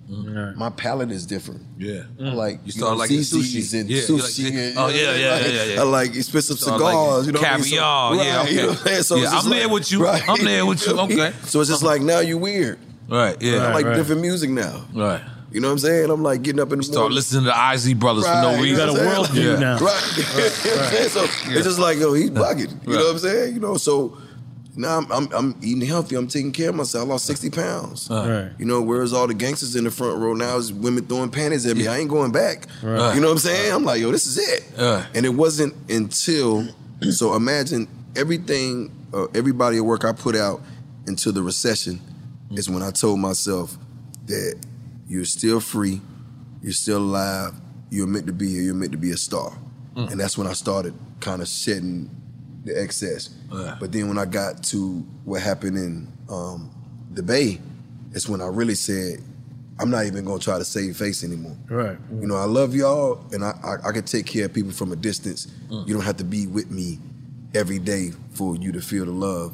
My 0.09 0.69
palate 0.69 1.11
is 1.11 1.25
different. 1.25 1.63
Yeah. 1.77 2.03
I 2.21 2.29
like 2.33 2.59
You 2.65 2.71
start 2.71 2.93
know, 2.93 2.97
liking 2.99 3.17
ZZ's 3.23 3.33
sushi. 3.73 3.79
and 3.81 3.89
Yeah, 3.89 3.97
you 3.97 4.03
sushi. 4.03 4.43
like- 4.45 4.53
and, 4.53 4.77
oh, 4.77 4.87
you 4.87 4.93
know, 5.05 5.11
yeah, 5.13 5.17
yeah, 5.17 5.31
like- 5.33 5.43
yeah, 5.45 5.51
yeah, 5.51 5.63
yeah. 5.73 5.79
I 5.81 5.83
like 5.83 6.15
expensive 6.15 6.59
cigars. 6.59 6.81
liking 6.81 7.25
you 7.25 7.31
know, 7.33 7.39
what 7.41 7.49
I 7.49 7.55
mean? 7.57 7.63
caviar, 7.65 8.15
yeah, 8.15 8.37
right, 8.37 8.51
you 8.51 8.57
know 8.61 8.67
what 8.67 8.79
I'm 8.79 8.85
saying? 8.87 9.03
So 9.03 9.15
Yeah, 9.17 9.29
I'm 9.31 9.49
there 9.49 9.69
with 9.69 9.91
you. 9.91 10.03
Right. 10.03 10.29
I'm 10.29 10.45
there 10.45 10.65
with 10.65 10.87
you. 10.87 10.97
Okay. 10.99 11.33
So 11.45 11.59
it's 11.61 11.69
just 11.69 11.83
like 11.83 12.01
now 12.01 12.19
you 12.19 12.37
weird. 12.37 12.79
Right, 13.09 13.35
yeah. 13.41 13.67
I 13.67 13.73
like 13.73 13.85
right. 13.85 13.95
different 13.95 14.21
music 14.21 14.49
now. 14.49 14.85
Right. 14.93 15.21
You 15.51 15.61
know 15.61 15.67
what 15.69 15.73
I'm 15.73 15.79
saying? 15.79 16.09
I'm 16.09 16.23
like 16.23 16.41
getting 16.41 16.61
up 16.61 16.71
in 16.73 16.79
the 16.79 16.83
Start 16.83 16.97
morning. 16.99 17.15
listening 17.15 17.45
to 17.45 17.57
Isley 17.57 17.93
Brothers 17.93 18.25
for 18.25 18.33
no 18.33 18.53
Right, 18.53 18.61
reason. 18.61 18.87
you 18.89 18.93
know 18.95 19.05
what 19.05 19.29
I'm 19.29 19.35
saying? 19.35 19.61
Yeah. 19.61 19.77
Right. 19.79 19.79
You 19.79 19.83
know 19.83 19.89
what 19.89 20.83
I'm 20.83 20.91
saying? 20.91 21.09
so 21.09 21.21
Yeah. 21.23 21.55
it's 21.57 21.63
just 21.67 21.79
like, 21.79 21.97
yo, 21.99 22.13
he's 22.13 22.29
bugging. 22.31 22.59
You 22.59 22.65
Right. 22.67 22.87
know 22.87 22.95
what 23.05 23.11
I'm 23.11 23.19
saying? 23.19 23.53
You 23.55 23.59
know, 23.61 23.77
so 23.77 24.17
now 24.77 24.97
I'm, 24.97 25.11
I'm 25.11 25.33
I'm 25.33 25.55
eating 25.61 25.87
healthy. 25.87 26.15
I'm 26.15 26.27
taking 26.27 26.51
care 26.51 26.69
of 26.69 26.75
myself. 26.75 27.07
I 27.07 27.11
lost 27.11 27.25
60 27.25 27.49
pounds. 27.49 28.07
Right. 28.09 28.51
You 28.59 28.65
know, 28.65 28.81
where's 28.81 29.11
all 29.11 29.27
the 29.27 29.33
gangsters 29.33 29.75
in 29.75 29.83
the 29.83 29.91
front 29.91 30.19
row 30.19 30.33
now? 30.33 30.57
Is 30.57 30.71
women 30.71 31.05
throwing 31.05 31.31
panties 31.31 31.65
at 31.65 31.75
me. 31.75 31.87
I 31.87 31.97
ain't 31.97 32.09
going 32.09 32.31
back. 32.31 32.67
Right. 32.83 33.15
You 33.15 33.21
know 33.21 33.27
what 33.27 33.33
I'm 33.33 33.39
saying? 33.39 33.73
I'm 33.73 33.83
like, 33.83 34.01
yo, 34.01 34.11
this 34.11 34.27
is 34.27 34.37
it. 34.37 34.63
And 35.13 35.25
it 35.25 35.29
wasn't 35.29 35.73
until, 35.89 36.67
so 37.11 37.33
imagine 37.35 37.87
everything, 38.15 38.91
uh, 39.13 39.25
everybody 39.33 39.77
at 39.77 39.83
work 39.83 40.05
I 40.05 40.11
put 40.13 40.35
out 40.35 40.61
into 41.07 41.31
the 41.31 41.41
recession 41.41 41.99
is 42.51 42.69
when 42.69 42.83
I 42.83 42.91
told 42.91 43.19
myself 43.19 43.77
that 44.27 44.57
you're 45.07 45.25
still 45.25 45.59
free, 45.59 46.01
you're 46.61 46.73
still 46.73 46.99
alive, 46.99 47.53
you're 47.89 48.07
meant 48.07 48.27
to 48.27 48.33
be 48.33 48.49
here, 48.51 48.61
you're 48.61 48.75
meant 48.75 48.91
to 48.91 48.97
be 48.97 49.11
a 49.11 49.17
star. 49.17 49.57
Mm. 49.95 50.11
And 50.11 50.19
that's 50.19 50.37
when 50.37 50.47
I 50.47 50.53
started 50.53 50.93
kind 51.19 51.41
of 51.41 51.47
shedding 51.47 52.09
the 52.67 52.79
excess. 52.79 53.29
But 53.49 53.91
then 53.91 54.07
when 54.07 54.17
I 54.17 54.25
got 54.25 54.63
to 54.65 54.99
what 55.25 55.41
happened 55.41 55.77
in 55.77 56.07
um, 56.29 56.69
the 57.11 57.23
Bay, 57.23 57.59
it's 58.13 58.29
when 58.29 58.41
I 58.41 58.47
really 58.47 58.75
said, 58.75 59.21
I'm 59.79 59.91
not 59.91 60.05
even 60.05 60.25
gonna 60.25 60.39
try 60.39 60.57
to 60.57 60.65
save 60.65 60.97
face 60.97 61.23
anymore. 61.23 61.55
Right. 61.69 61.97
You 62.19 62.25
know, 62.25 62.35
I 62.35 62.45
love 62.45 62.73
y'all, 62.73 63.23
and 63.31 63.43
I, 63.43 63.51
I 63.63 63.89
I 63.89 63.91
can 63.91 64.03
take 64.03 64.25
care 64.25 64.45
of 64.45 64.53
people 64.53 64.71
from 64.71 64.91
a 64.91 64.95
distance. 64.95 65.47
Mm. 65.69 65.87
You 65.87 65.93
don't 65.93 66.03
have 66.03 66.17
to 66.17 66.23
be 66.23 66.47
with 66.47 66.71
me 66.71 66.97
every 67.53 67.77
day 67.77 68.11
for 68.31 68.55
you 68.55 68.71
to 68.71 68.81
feel 68.81 69.05
the 69.05 69.11
love, 69.11 69.53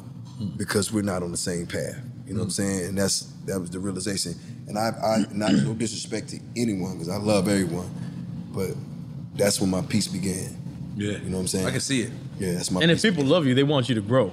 because 0.56 0.92
we're 0.92 1.02
not 1.02 1.22
on 1.22 1.30
the 1.30 1.36
same 1.36 1.66
path. 1.66 2.00
You 2.26 2.32
know 2.32 2.40
what 2.40 2.44
I'm 2.44 2.50
saying? 2.50 2.88
And 2.88 2.98
that's 2.98 3.32
that 3.44 3.60
was 3.60 3.68
the 3.68 3.78
realization. 3.78 4.34
And 4.66 4.78
I, 4.78 4.92
I 5.04 5.26
not 5.30 5.52
no 5.52 5.74
disrespect 5.74 6.28
to 6.30 6.40
anyone, 6.56 6.94
because 6.94 7.10
I 7.10 7.18
love 7.18 7.46
everyone, 7.46 7.90
but 8.54 8.70
that's 9.34 9.60
when 9.60 9.68
my 9.68 9.82
peace 9.82 10.08
began. 10.08 10.56
Yeah. 10.96 11.18
You 11.18 11.28
know 11.28 11.36
what 11.36 11.40
I'm 11.42 11.48
saying? 11.48 11.66
I 11.66 11.70
can 11.70 11.80
see 11.80 12.00
it. 12.02 12.12
Yeah, 12.38 12.52
that's 12.52 12.70
my. 12.70 12.80
And 12.80 12.90
if 12.90 13.02
peace. 13.02 13.10
people 13.10 13.24
love 13.24 13.46
you, 13.46 13.54
they 13.54 13.62
want 13.62 13.88
you 13.88 13.94
to 13.94 14.00
grow. 14.00 14.32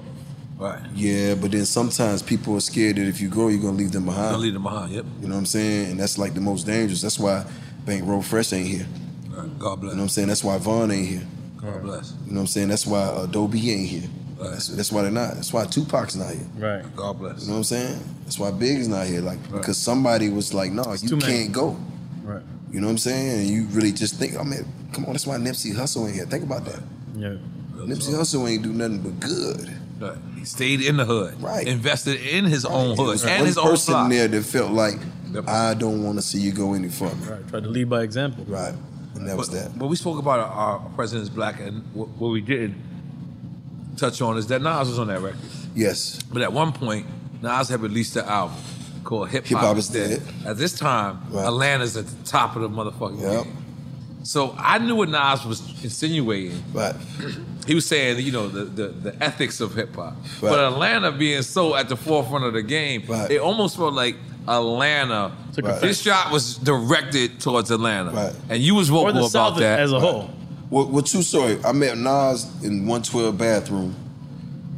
Right. 0.58 0.80
Yeah, 0.94 1.34
but 1.36 1.52
then 1.52 1.66
sometimes 1.66 2.22
people 2.22 2.56
are 2.56 2.60
scared 2.60 2.98
that 2.98 3.08
if 3.08 3.20
you 3.20 3.30
grow, 3.30 3.48
you're 3.48 3.62
gonna 3.62 3.78
leave 3.78 3.92
them 3.92 4.06
behind. 4.06 4.32
Gonna 4.32 4.38
leave 4.38 4.54
them 4.54 4.64
behind, 4.64 4.92
yep. 4.92 5.06
You 5.20 5.28
know 5.28 5.34
what 5.34 5.40
I'm 5.40 5.46
saying? 5.48 5.92
And 5.92 6.00
that's 6.00 6.20
like 6.20 6.36
the 6.36 6.42
most 6.42 6.68
dangerous. 6.68 7.02
That's 7.02 7.18
why 7.18 7.46
Bankroll 7.86 8.22
Fresh 8.22 8.54
ain't 8.54 8.68
here. 8.68 8.86
God 9.58 9.82
bless. 9.82 9.92
You 9.92 9.96
know 9.96 10.02
what 10.02 10.04
I'm 10.04 10.10
saying? 10.10 10.28
That's 10.28 10.44
why 10.44 10.58
Von 10.60 10.92
ain't 10.92 11.08
here. 11.08 11.28
God 11.58 11.82
bless. 11.82 12.14
You 12.26 12.32
know 12.32 12.36
what 12.36 12.42
I'm 12.42 12.48
saying? 12.48 12.68
That's 12.68 12.86
why 12.86 13.24
Adobe 13.24 13.72
ain't 13.72 13.90
here. 13.90 14.10
That's, 14.40 14.68
that's 14.68 14.92
why 14.92 15.04
they're 15.04 15.12
not. 15.12 15.36
That's 15.36 15.54
why 15.54 15.66
Tupac's 15.66 16.16
not 16.16 16.32
here. 16.32 16.48
Right. 16.58 16.96
God 16.96 17.20
bless. 17.20 17.42
You 17.42 17.48
know 17.48 17.54
what 17.54 17.58
I'm 17.58 17.64
saying? 17.64 18.00
That's 18.24 18.40
why 18.40 18.52
Big 18.52 18.78
is 18.78 18.88
not 18.88 19.08
here. 19.08 19.22
Like 19.22 19.42
because 19.52 19.78
somebody 19.78 20.30
was 20.30 20.54
like, 20.54 20.72
no, 20.72 20.84
you 20.94 21.10
can't 21.18 21.28
many. 21.28 21.48
go. 21.48 21.78
Right. 22.24 22.42
You 22.72 22.82
know 22.82 22.88
what 22.88 22.92
I'm 22.92 22.98
saying? 22.98 23.40
And 23.40 23.48
you 23.50 23.66
really 23.66 23.92
just 23.92 24.16
think, 24.16 24.36
oh, 24.36 24.42
I 24.42 24.44
mean, 24.44 24.66
come 24.94 25.06
on, 25.06 25.14
that's 25.14 25.28
why 25.28 25.38
Nipsey 25.38 25.74
Hussle 25.74 26.08
ain't 26.08 26.16
here. 26.16 26.26
Think 26.26 26.44
about 26.44 26.66
that. 26.66 26.82
Yeah. 27.16 27.36
Nipsey 27.86 28.14
Hussle 28.14 28.50
ain't 28.50 28.64
do 28.64 28.72
nothing 28.74 29.00
but 29.02 29.20
good. 29.20 29.78
Right. 30.00 30.18
He 30.36 30.46
stayed 30.46 30.82
in 30.82 30.98
the 30.98 31.06
hood. 31.06 31.42
Right. 31.42 31.68
Invested 31.68 32.20
in 32.22 32.46
his 32.46 32.66
own 32.66 32.96
hood 32.98 33.22
and 33.22 33.30
one 33.40 33.46
his 33.46 33.58
own 33.58 33.70
person 33.72 33.94
block. 33.94 34.10
there 34.10 34.28
that 34.28 34.44
felt 34.44 34.72
like 34.72 34.96
I 35.48 35.74
don't 35.76 36.04
want 36.04 36.18
to 36.18 36.22
see 36.22 36.40
you 36.40 36.52
go 36.52 36.74
any 36.74 36.90
further. 36.90 37.36
Right. 37.36 37.48
Try 37.48 37.60
to 37.60 37.68
lead 37.70 37.90
by 37.90 38.02
example. 38.02 38.44
Right. 38.46 38.74
And 39.16 39.28
that 39.28 39.38
was 39.38 39.50
that. 39.50 39.78
But 39.78 39.88
we 39.88 39.96
spoke 39.96 40.18
about 40.20 40.40
our, 40.40 40.48
our 40.80 40.80
president's 40.96 41.30
black, 41.30 41.60
and 41.60 41.84
what, 41.94 42.08
what 42.18 42.30
we 42.30 42.42
didn't 42.42 42.76
touch 43.98 44.22
on 44.22 44.38
is 44.38 44.48
that 44.48 44.62
Nas 44.62 44.88
was 44.90 44.98
on 45.00 45.08
that 45.08 45.22
record. 45.22 45.40
Yes. 45.76 46.22
But 46.24 46.42
at 46.42 46.52
one 46.52 46.72
point, 46.72 47.06
Nas 47.42 47.70
had 47.70 47.82
released 47.82 48.16
an 48.16 48.26
album 48.26 48.58
called 49.04 49.30
Hip 49.30 49.46
Hip 49.46 49.58
Hop 49.58 49.68
Hop 49.68 49.78
is 49.78 49.94
is 49.94 50.10
Dead. 50.20 50.26
Dead. 50.26 50.48
At 50.48 50.58
this 50.58 50.78
time, 50.78 51.22
Right. 51.30 51.46
Atlanta's 51.46 51.98
at 51.98 52.08
the 52.08 52.24
top 52.26 52.56
of 52.56 52.62
the 52.64 52.70
motherfucking 52.70 53.22
Yep. 53.22 53.44
game. 53.44 53.58
So 54.24 54.56
I 54.58 54.78
knew 54.78 54.96
what 54.96 55.10
Nas 55.10 55.46
was 55.46 55.62
insinuating. 55.84 56.64
Right. 56.74 56.96
He 57.66 57.76
was 57.76 57.86
saying, 57.86 58.20
you 58.26 58.32
know, 58.32 58.48
the, 58.48 58.66
the, 58.66 58.88
the 58.88 59.24
ethics 59.24 59.60
of 59.62 59.74
hip 59.76 59.96
hop. 59.96 60.14
Right. 60.14 60.42
But 60.42 60.60
Atlanta 60.60 61.12
being 61.12 61.42
so 61.42 61.76
at 61.76 61.90
the 61.90 61.96
forefront 61.96 62.46
of 62.46 62.54
the 62.54 62.62
game, 62.62 63.04
Right. 63.08 63.32
it 63.32 63.40
almost 63.40 63.78
felt 63.78 63.94
like 63.94 64.16
Atlanta. 64.48 65.32
Right. 65.62 65.82
This 65.82 66.02
shot 66.02 66.32
was 66.32 66.58
directed 66.58 67.40
towards 67.40 67.72
Atlanta. 67.72 68.12
Right. 68.12 68.34
And 68.50 68.62
you 68.62 68.76
was 68.76 68.90
vocal 68.90 69.26
about 69.26 69.58
that. 69.58 69.80
As 69.80 69.92
Right. 69.92 70.02
Well, 70.70 70.88
well, 70.88 71.04
true 71.04 71.22
story. 71.22 71.60
I 71.66 71.74
met 71.74 71.98
Nas 71.98 72.46
in 72.64 72.86
112 72.88 73.38
bathroom. 73.38 73.94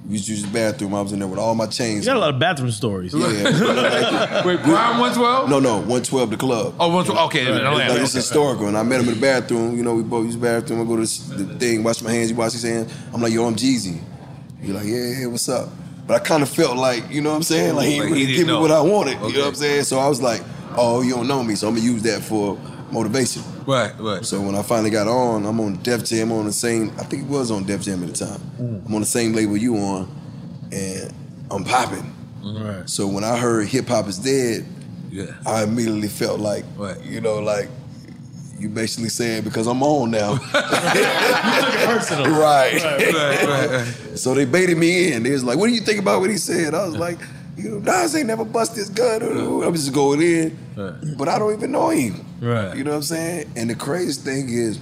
We 0.07 0.13
used 0.13 0.25
to 0.25 0.31
use 0.31 0.43
the 0.43 0.51
bathroom. 0.51 0.93
I 0.93 1.01
was 1.01 1.13
in 1.13 1.19
there 1.19 1.27
with 1.27 1.39
all 1.39 1.55
my 1.55 1.65
chains. 1.65 2.05
You 2.05 2.09
got 2.11 2.17
a 2.17 2.19
lot 2.19 2.33
of 2.33 2.39
bathroom 2.39 2.71
stories. 2.71 3.13
Yeah. 3.13 3.23
Wait, 4.45 4.59
Prime 4.59 4.99
112? 4.99 5.49
No, 5.49 5.59
no, 5.59 5.77
112 5.77 6.29
the 6.29 6.37
club. 6.37 6.75
Oh, 6.77 6.87
112. 6.89 7.27
Okay, 7.27 7.41
in 7.47 7.53
Atlanta. 7.53 7.93
Like, 7.93 8.01
it's 8.01 8.11
historical. 8.11 8.67
And 8.67 8.77
I 8.77 8.83
met 8.83 8.99
him 8.99 9.07
in 9.07 9.15
the 9.15 9.21
bathroom. 9.21 9.77
You 9.77 9.83
know, 9.83 9.95
we 9.95 10.03
both 10.03 10.25
use 10.25 10.35
the 10.35 10.41
bathroom. 10.41 10.81
I 10.81 10.83
go 10.83 10.95
to 10.95 11.01
this, 11.01 11.19
the 11.19 11.45
thing, 11.57 11.83
wash 11.83 12.01
my 12.01 12.11
hands. 12.11 12.29
He 12.29 12.35
wash 12.35 12.51
his 12.51 12.63
hands. 12.63 12.93
I'm 13.13 13.21
like, 13.21 13.31
yo, 13.31 13.45
I'm 13.45 13.55
Jeezy. 13.55 14.01
He 14.61 14.73
like, 14.73 14.85
yeah, 14.85 15.19
yeah, 15.19 15.25
what's 15.27 15.47
up? 15.47 15.69
But 16.05 16.21
I 16.21 16.25
kind 16.25 16.43
of 16.43 16.49
felt 16.49 16.75
like, 16.75 17.09
you 17.09 17.21
know 17.21 17.29
what 17.29 17.37
I'm 17.37 17.43
saying? 17.43 17.75
Like 17.75 17.87
he 17.87 18.01
Like, 18.01 18.09
he 18.13 18.25
didn't 18.25 18.35
give 18.35 18.47
me 18.47 18.53
what 18.53 18.71
I 18.71 18.81
wanted. 18.81 19.13
You 19.21 19.33
know 19.33 19.39
what 19.39 19.47
I'm 19.49 19.55
saying? 19.55 19.83
So 19.83 19.99
I 19.99 20.07
was 20.09 20.21
like, 20.21 20.43
oh, 20.75 21.01
you 21.01 21.13
don't 21.13 21.27
know 21.27 21.41
me, 21.43 21.55
so 21.55 21.67
I'm 21.69 21.75
gonna 21.75 21.85
use 21.85 22.03
that 22.03 22.21
for 22.21 22.57
motivation. 22.93 23.43
Right, 23.65 23.93
right. 23.99 24.23
So 24.23 24.39
when 24.41 24.55
I 24.55 24.61
finally 24.61 24.89
got 24.89 25.07
on, 25.07 25.45
I'm 25.45 25.59
on 25.59 25.81
Def 25.83 26.05
Jam. 26.05 26.31
I'm 26.31 26.37
on 26.39 26.45
the 26.45 26.53
same. 26.53 26.91
I 26.99 27.03
think 27.03 27.23
it 27.23 27.29
was 27.29 27.51
on 27.51 27.63
Def 27.65 27.81
Jam 27.81 28.03
at 28.03 28.13
the 28.13 28.25
time. 28.25 28.39
Mm. 28.59 28.85
I'm 28.85 28.95
on 28.95 29.01
the 29.01 29.07
same 29.07 29.33
label 29.33 29.57
you 29.57 29.75
on, 29.77 30.09
and 30.71 31.13
I'm 31.51 31.63
popping. 31.63 32.13
Right. 32.43 32.89
So 32.89 33.07
when 33.07 33.23
I 33.23 33.37
heard 33.37 33.67
hip 33.67 33.87
hop 33.87 34.07
is 34.07 34.19
dead, 34.19 34.65
Yeah. 35.11 35.25
I 35.45 35.63
immediately 35.63 36.07
felt 36.09 36.39
like, 36.39 36.65
right. 36.77 37.01
you 37.03 37.21
know, 37.21 37.39
like 37.39 37.69
you 38.59 38.69
basically 38.69 39.09
saying 39.09 39.43
because 39.43 39.67
I'm 39.67 39.81
on 39.83 40.11
now. 40.11 40.37
personal. 41.85 42.31
Right. 42.31 42.81
Right, 42.83 43.13
right, 43.13 43.43
right, 43.43 43.69
right. 43.69 44.17
So 44.17 44.33
they 44.33 44.45
baited 44.45 44.77
me 44.77 45.11
in. 45.13 45.23
They 45.23 45.31
was 45.31 45.43
like, 45.43 45.57
"What 45.57 45.67
do 45.67 45.73
you 45.73 45.81
think 45.81 45.99
about 45.99 46.21
what 46.21 46.29
he 46.29 46.37
said?" 46.37 46.73
I 46.73 46.85
was 46.85 46.95
like, 46.95 47.19
"You 47.57 47.79
know, 47.79 47.79
Nas 47.79 48.15
ain't 48.15 48.27
never 48.27 48.45
bust 48.45 48.75
his 48.75 48.89
gun. 48.89 49.21
I'm 49.21 49.73
just 49.73 49.93
going 49.93 50.21
in, 50.21 50.57
but 51.17 51.27
I 51.27 51.39
don't 51.39 51.53
even 51.53 51.71
know 51.71 51.89
him." 51.89 52.25
Right. 52.41 52.75
You 52.75 52.83
know 52.83 52.91
what 52.91 52.97
I'm 52.97 53.03
saying? 53.03 53.51
And 53.55 53.69
the 53.69 53.75
craziest 53.75 54.21
thing 54.21 54.49
is, 54.49 54.79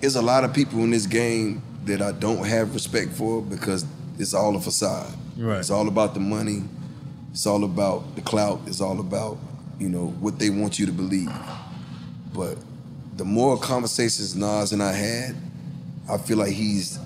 there's 0.00 0.16
a 0.16 0.22
lot 0.22 0.44
of 0.44 0.52
people 0.52 0.80
in 0.80 0.90
this 0.90 1.06
game 1.06 1.62
that 1.84 2.02
I 2.02 2.12
don't 2.12 2.44
have 2.44 2.74
respect 2.74 3.12
for 3.12 3.42
because 3.42 3.84
it's 4.18 4.34
all 4.34 4.56
a 4.56 4.60
facade. 4.60 5.12
Right. 5.36 5.58
It's 5.58 5.70
all 5.70 5.88
about 5.88 6.14
the 6.14 6.20
money. 6.20 6.64
It's 7.30 7.46
all 7.46 7.64
about 7.64 8.14
the 8.16 8.20
clout. 8.22 8.60
It's 8.66 8.80
all 8.80 9.00
about 9.00 9.38
you 9.78 9.88
know 9.88 10.08
what 10.20 10.38
they 10.38 10.50
want 10.50 10.78
you 10.78 10.86
to 10.86 10.92
believe. 10.92 11.32
But 12.34 12.58
the 13.16 13.24
more 13.24 13.58
conversations 13.58 14.34
Nas 14.34 14.72
and 14.72 14.82
I 14.82 14.92
had, 14.92 15.36
I 16.10 16.18
feel 16.18 16.38
like 16.38 16.52
he's 16.52 16.98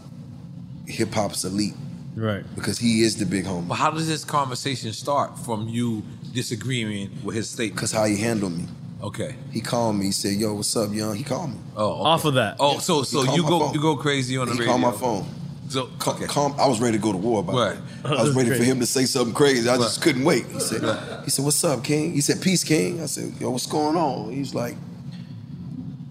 hip 0.86 1.12
hop's 1.12 1.44
elite 1.44 1.74
Right. 2.16 2.44
because 2.54 2.78
he 2.78 3.02
is 3.02 3.16
the 3.16 3.26
big 3.26 3.44
homie. 3.44 3.68
But 3.68 3.74
how 3.74 3.90
does 3.90 4.08
this 4.08 4.24
conversation 4.24 4.92
start 4.92 5.38
from 5.38 5.68
you 5.68 6.02
disagreeing 6.32 7.10
with 7.22 7.36
his 7.36 7.48
statement? 7.50 7.76
Because 7.76 7.92
how 7.92 8.04
he 8.06 8.16
handled 8.16 8.56
me. 8.56 8.64
Okay. 9.02 9.34
He 9.52 9.60
called 9.60 9.96
me. 9.96 10.06
He 10.06 10.12
said, 10.12 10.32
"Yo, 10.34 10.54
what's 10.54 10.74
up, 10.74 10.92
young?" 10.92 11.14
He 11.14 11.22
called 11.24 11.50
me. 11.50 11.56
Oh, 11.76 11.92
okay. 11.92 12.00
Off 12.08 12.24
of 12.24 12.34
that. 12.34 12.56
Oh, 12.58 12.78
so 12.78 13.02
so 13.02 13.22
you 13.34 13.42
go 13.42 13.60
phone. 13.60 13.74
you 13.74 13.80
go 13.80 13.96
crazy 13.96 14.38
on 14.38 14.46
the 14.48 14.54
he 14.54 14.60
radio. 14.60 14.72
called 14.72 14.80
my 14.82 14.92
phone. 14.92 15.26
So 15.68 15.88
Ca- 15.98 16.14
calm- 16.28 16.54
I 16.58 16.66
was 16.68 16.80
ready 16.80 16.96
to 16.96 17.02
go 17.02 17.12
to 17.12 17.18
war 17.18 17.40
about 17.40 17.54
Right. 17.56 17.76
it. 17.76 17.82
I 18.06 18.22
was 18.22 18.34
ready 18.40 18.50
for 18.50 18.62
him 18.64 18.80
to 18.80 18.86
say 18.86 19.04
something 19.04 19.34
crazy. 19.34 19.68
I 19.68 19.76
just 19.76 20.00
couldn't 20.00 20.24
wait. 20.24 20.46
He 20.46 20.60
said, 20.60 20.82
"He 21.24 21.30
said, 21.30 21.44
what's 21.44 21.62
up, 21.64 21.84
King?" 21.84 22.14
He 22.14 22.20
said, 22.22 22.40
"Peace, 22.40 22.64
King." 22.64 23.02
I 23.02 23.06
said, 23.06 23.34
"Yo, 23.38 23.50
what's 23.50 23.66
going 23.66 23.96
on?" 23.96 24.30
He's 24.32 24.48
was 24.48 24.54
like, 24.54 24.76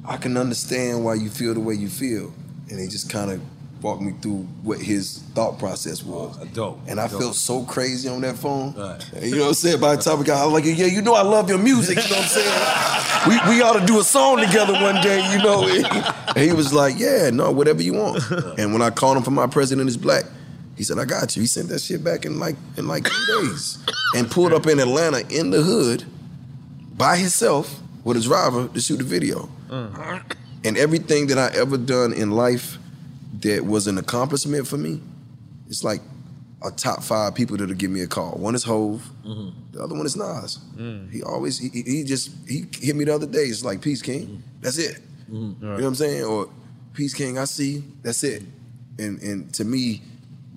"I 0.06 0.18
can 0.18 0.38
understand 0.38 1.03
why 1.03 1.15
you 1.15 1.30
feel 1.30 1.53
the 1.53 1.60
way 1.60 1.73
you 1.73 1.90
feel," 1.90 2.32
and 2.69 2.80
he 2.80 2.88
just 2.88 3.10
kind 3.10 3.32
of 3.32 3.41
walked 3.86 4.02
me 4.02 4.14
through 4.20 4.40
what 4.64 4.80
his 4.82 5.20
thought 5.36 5.60
process 5.60 6.03
was. 6.03 6.36
Oh, 6.41 6.45
dope. 6.53 6.80
And 6.88 6.99
I 6.99 7.07
Dope. 7.07 7.22
felt 7.22 7.36
so 7.36 7.64
crazy 7.64 8.10
on 8.10 8.22
that 8.22 8.36
phone. 8.36 8.74
Right. 8.74 9.24
You 9.24 9.36
know 9.36 9.41
what 9.44 9.48
I'm 9.49 9.53
saying? 9.53 9.80
By 9.80 9.95
the 9.95 10.02
time 10.02 10.18
we 10.18 10.26
got, 10.26 10.41
I 10.41 10.45
was 10.45 10.53
like, 10.53 10.66
yeah, 10.66 10.88
you 10.88 11.03
know 11.03 11.14
I 11.14 11.22
love 11.22 11.48
your 11.49 11.60
music. 11.60 11.98
You 12.03 12.10
know 12.10 12.16
what 12.16 12.24
I'm 12.24 12.30
saying? 12.30 13.45
we, 13.48 13.56
we 13.57 13.62
ought 13.62 13.80
to 13.80 13.86
do 13.86 13.99
a 13.99 14.03
song 14.03 14.38
together 14.40 14.74
one 14.74 15.02
day, 15.03 15.20
you 15.32 15.38
know? 15.38 15.68
And 16.30 16.38
he 16.38 16.52
was 16.52 16.74
like, 16.74 16.98
yeah, 16.98 17.30
no, 17.30 17.52
whatever 17.52 17.84
you 17.84 17.94
want. 17.94 18.24
And 18.57 18.74
when 18.74 18.82
I 18.82 18.90
called 18.90 19.18
him 19.18 19.24
for 19.24 19.32
my 19.32 19.45
president 19.45 19.88
is 19.88 19.98
black, 19.98 20.26
He 20.76 20.84
said, 20.84 20.98
I 20.98 21.06
got 21.06 21.36
you. 21.36 21.41
He 21.41 21.48
sent 21.48 21.70
that 21.70 21.80
shit 21.82 22.03
back 22.03 22.26
in 22.26 22.40
like 22.40 22.56
in 22.78 22.88
like 22.88 23.06
two 23.06 23.41
days. 23.41 23.78
And 24.16 24.30
pulled 24.32 24.52
up 24.53 24.66
in 24.66 24.80
Atlanta 24.80 25.20
in 25.30 25.52
the 25.52 25.62
hood 25.62 26.03
by 26.98 27.18
himself 27.18 27.80
with 28.03 28.18
a 28.18 28.22
driver 28.22 28.68
to 28.68 28.82
shoot 28.82 28.98
the 28.98 29.03
video. 29.03 29.48
Mm. 29.70 30.22
And 30.64 30.76
everything 30.78 31.28
that 31.28 31.38
I 31.38 31.56
ever 31.56 31.78
done 31.78 32.12
in 32.14 32.32
life 32.32 32.78
that 33.46 33.64
was 33.64 33.86
an 33.88 33.98
accomplishment 33.98 34.68
for 34.68 34.78
me, 34.78 35.00
it's 35.68 35.84
like 35.84 36.02
a 36.64 36.72
top 36.72 37.04
five 37.04 37.36
people 37.36 37.56
that'll 37.58 37.76
give 37.76 37.92
me 37.92 38.02
a 38.02 38.08
call. 38.08 38.32
One 38.32 38.56
is 38.56 38.64
Hov, 38.64 39.08
mm-hmm. 39.24 39.50
the 39.72 39.84
other 39.84 39.96
one 39.96 40.06
is 40.06 40.16
Nas. 40.16 40.60
Mm. 40.76 41.12
He 41.12 41.22
always 41.22 41.60
he, 41.60 41.70
he- 41.70 42.04
just 42.04 42.32
he 42.48 42.66
hit 42.82 42.96
me 42.96 43.06
the 43.06 43.14
other 43.14 43.28
day. 43.28 43.44
It's 43.44 43.64
like 43.64 43.82
Peace 43.82 44.02
King. 44.02 44.24
Mm-hmm. 44.28 44.62
That's 44.62 44.78
it. 44.80 45.00
Mm-hmm. 45.30 45.64
You 45.64 45.70
know 45.70 45.76
what 45.76 45.84
I'm 45.84 45.96
saying? 45.96 46.24
Or 46.24 46.50
Peace 46.94 47.14
King, 47.14 47.38
I 47.38 47.46
see. 47.46 47.84
That's 48.02 48.24
it. 48.24 48.44
And 48.98 49.22
and 49.22 49.54
to 49.56 49.64
me, 49.64 50.02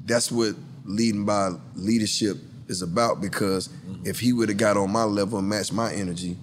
that's 0.07 0.33
what 0.33 0.55
leading 0.85 1.27
by 1.27 1.51
leadership 1.75 2.39
is 2.69 2.81
about. 2.81 3.21
Because 3.21 3.69
if 4.05 4.19
he 4.21 4.33
would 4.33 4.49
have 4.49 4.59
got 4.59 4.79
on 4.79 4.91
my 4.91 5.05
level 5.05 5.39
and 5.39 5.49
matched 5.49 5.75
my 5.75 5.93
energy, 5.93 6.39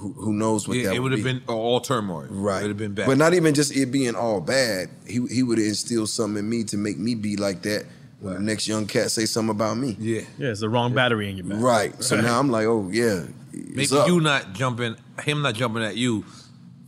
who, 0.00 0.12
who 0.14 0.32
knows 0.32 0.66
what 0.66 0.76
Yeah, 0.78 0.84
that 0.88 0.94
it 0.94 0.98
would 1.00 1.12
would 1.12 1.18
have 1.20 1.24
be. 1.24 1.32
been 1.40 1.42
all 1.48 1.80
turmoil. 1.80 2.26
Right. 2.30 2.58
It 2.58 2.62
would 2.62 2.68
have 2.70 2.76
been 2.78 2.94
bad. 2.94 3.06
But 3.06 3.18
not 3.18 3.34
even 3.34 3.54
just 3.54 3.74
it 3.76 3.86
being 3.92 4.14
all 4.16 4.40
bad. 4.40 4.88
He 5.06 5.24
he 5.28 5.42
would 5.42 5.58
have 5.58 5.66
instilled 5.66 6.08
something 6.08 6.38
in 6.44 6.48
me 6.48 6.64
to 6.64 6.76
make 6.76 6.98
me 6.98 7.14
be 7.14 7.36
like 7.36 7.62
that 7.62 7.84
when 8.20 8.34
the 8.34 8.40
next 8.40 8.66
young 8.68 8.86
cat 8.86 9.10
say 9.10 9.26
something 9.26 9.50
about 9.50 9.76
me. 9.76 9.96
Yeah. 9.98 10.22
Yeah, 10.38 10.48
it's 10.50 10.60
the 10.60 10.68
wrong 10.68 10.94
battery 10.94 11.30
in 11.30 11.36
your 11.36 11.46
back. 11.46 11.60
Right. 11.60 12.02
So 12.04 12.20
now 12.20 12.38
I'm 12.38 12.50
like, 12.50 12.66
oh 12.66 12.88
yeah. 12.90 13.24
Maybe 13.52 13.88
up. 13.96 14.06
you 14.08 14.20
not 14.20 14.52
jumping, 14.52 14.96
him 15.24 15.42
not 15.42 15.54
jumping 15.54 15.82
at 15.82 15.96
you, 15.96 16.24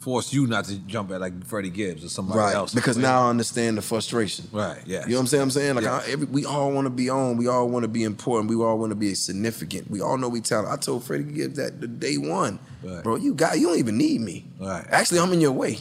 forced 0.03 0.33
you 0.33 0.49
not 0.49 0.65
to 0.65 0.77
jump 0.81 1.13
at 1.13 1.21
like 1.21 1.47
Freddie 1.47 1.71
Gibbs 1.71 2.05
or 2.05 2.09
somebody 2.09 2.41
right. 2.41 2.55
else. 2.55 2.75
Because 2.75 2.97
now 2.97 3.27
I 3.27 3.31
understand 3.31 3.79
the 3.79 3.83
frustration. 3.83 4.49
Right. 4.51 4.81
Yeah. 4.85 5.03
You 5.05 5.11
know 5.11 5.15
what 5.17 5.21
I'm 5.21 5.27
saying? 5.29 5.43
I'm 5.43 5.51
saying 5.51 5.75
like 5.77 5.85
Yeah. 5.85 6.03
I, 6.05 6.11
every, 6.11 6.27
we 6.27 6.45
all 6.45 6.73
want 6.73 6.87
to 6.87 6.91
be 6.91 7.09
on. 7.09 7.37
We 7.37 7.47
all 7.47 7.69
want 7.69 7.85
to 7.85 7.89
be 7.89 8.03
important. 8.03 8.51
We 8.51 8.57
all 8.57 8.79
want 8.79 8.91
to 8.91 8.97
be 8.97 9.15
significant. 9.15 9.89
We 9.89 10.01
all 10.01 10.19
know 10.19 10.29
we 10.29 10.41
talented. 10.41 10.73
I 10.73 10.77
told 10.77 11.05
Freddie 11.05 11.33
Gibbs 11.33 11.57
that 11.57 11.81
the 11.81 11.87
day 11.87 12.19
one, 12.19 12.59
Right. 12.83 13.03
bro. 13.05 13.15
You 13.17 13.33
got 13.35 13.59
you 13.61 13.69
don't 13.69 13.79
even 13.79 13.97
need 13.97 14.21
me. 14.21 14.45
Right. 14.59 14.85
Actually, 14.91 15.21
I'm 15.21 15.33
in 15.33 15.41
your 15.41 15.53
way. 15.53 15.79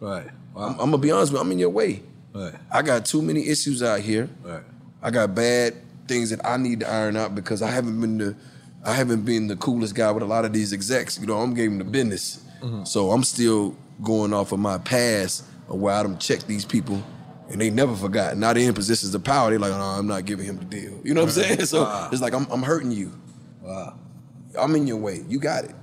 Right. 0.00 0.26
I'm, 0.54 0.70
I'm 0.72 0.76
gonna 0.76 0.98
be 0.98 1.10
honest 1.10 1.32
with 1.32 1.38
you. 1.40 1.46
I'm 1.46 1.52
in 1.52 1.58
your 1.58 1.70
way. 1.70 2.02
Right. 2.34 2.54
I 2.70 2.82
got 2.82 3.06
too 3.06 3.22
many 3.22 3.48
issues 3.48 3.82
out 3.82 4.00
here. 4.00 4.28
Right. 4.44 4.62
I 5.02 5.10
got 5.10 5.34
bad 5.34 5.74
things 6.08 6.28
that 6.30 6.44
I 6.44 6.56
need 6.58 6.80
to 6.80 6.90
iron 6.90 7.16
out 7.16 7.34
because 7.34 7.62
I 7.62 7.70
haven't 7.70 8.00
been 8.00 8.18
the 8.18 8.36
I 8.84 8.92
haven't 8.92 9.22
been 9.24 9.46
the 9.46 9.56
coolest 9.56 9.94
guy 9.94 10.10
with 10.10 10.22
a 10.22 10.26
lot 10.26 10.44
of 10.44 10.52
these 10.52 10.72
execs. 10.72 11.18
You 11.18 11.26
know, 11.26 11.38
I'm 11.38 11.54
giving 11.54 11.78
the 11.78 11.84
business. 11.84 12.41
Mhm. 12.62 12.86
So 12.86 13.10
I'm 13.10 13.24
still 13.24 13.76
going 14.02 14.32
off 14.32 14.52
of 14.52 14.58
my 14.58 14.78
past 14.78 15.44
of 15.68 15.78
where 15.80 15.94
I 15.94 16.02
done 16.02 16.18
checked 16.18 16.46
these 16.46 16.64
people 16.64 17.02
and 17.50 17.60
they 17.60 17.70
never 17.70 17.94
forgot. 17.94 18.36
Now 18.36 18.52
they're 18.52 18.68
in 18.68 18.74
positions 18.74 19.14
of 19.14 19.22
power. 19.24 19.50
They're 19.50 19.58
like, 19.58 19.72
no, 19.72 19.78
I'm 19.80 20.06
not 20.06 20.24
giving 20.24 20.46
him 20.46 20.56
the 20.58 20.64
deal. 20.64 21.00
You 21.04 21.14
know 21.14 21.22
what 21.24 21.36
I'm 21.36 21.42
saying? 21.42 21.66
So 21.66 21.82
Wow. 21.82 22.08
it's 22.12 22.22
like 22.22 22.34
I'm, 22.34 22.46
I'm 22.50 22.62
hurting 22.62 22.90
you. 22.92 23.12
Wow. 23.60 23.98
I'm 24.58 24.74
in 24.76 24.86
your 24.86 24.96
way. 24.98 25.24
You 25.28 25.38
got 25.38 25.64
it. 25.64 25.74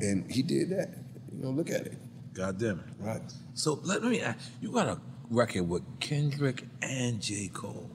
And 0.00 0.30
he 0.30 0.42
did 0.42 0.70
that. 0.70 0.90
You 1.32 1.42
know, 1.42 1.50
look 1.50 1.70
at 1.70 1.82
it. 1.86 1.96
God 2.34 2.58
damn 2.58 2.80
it. 2.80 2.84
Right. 2.98 3.22
So 3.54 3.80
let 3.84 4.02
me 4.02 4.20
ask 4.20 4.38
you 4.60 4.70
got 4.70 4.88
a 4.88 4.98
record 5.30 5.68
with 5.68 5.82
Kendrick 6.00 6.64
and 6.82 7.20
J. 7.20 7.48
Cole. 7.48 7.90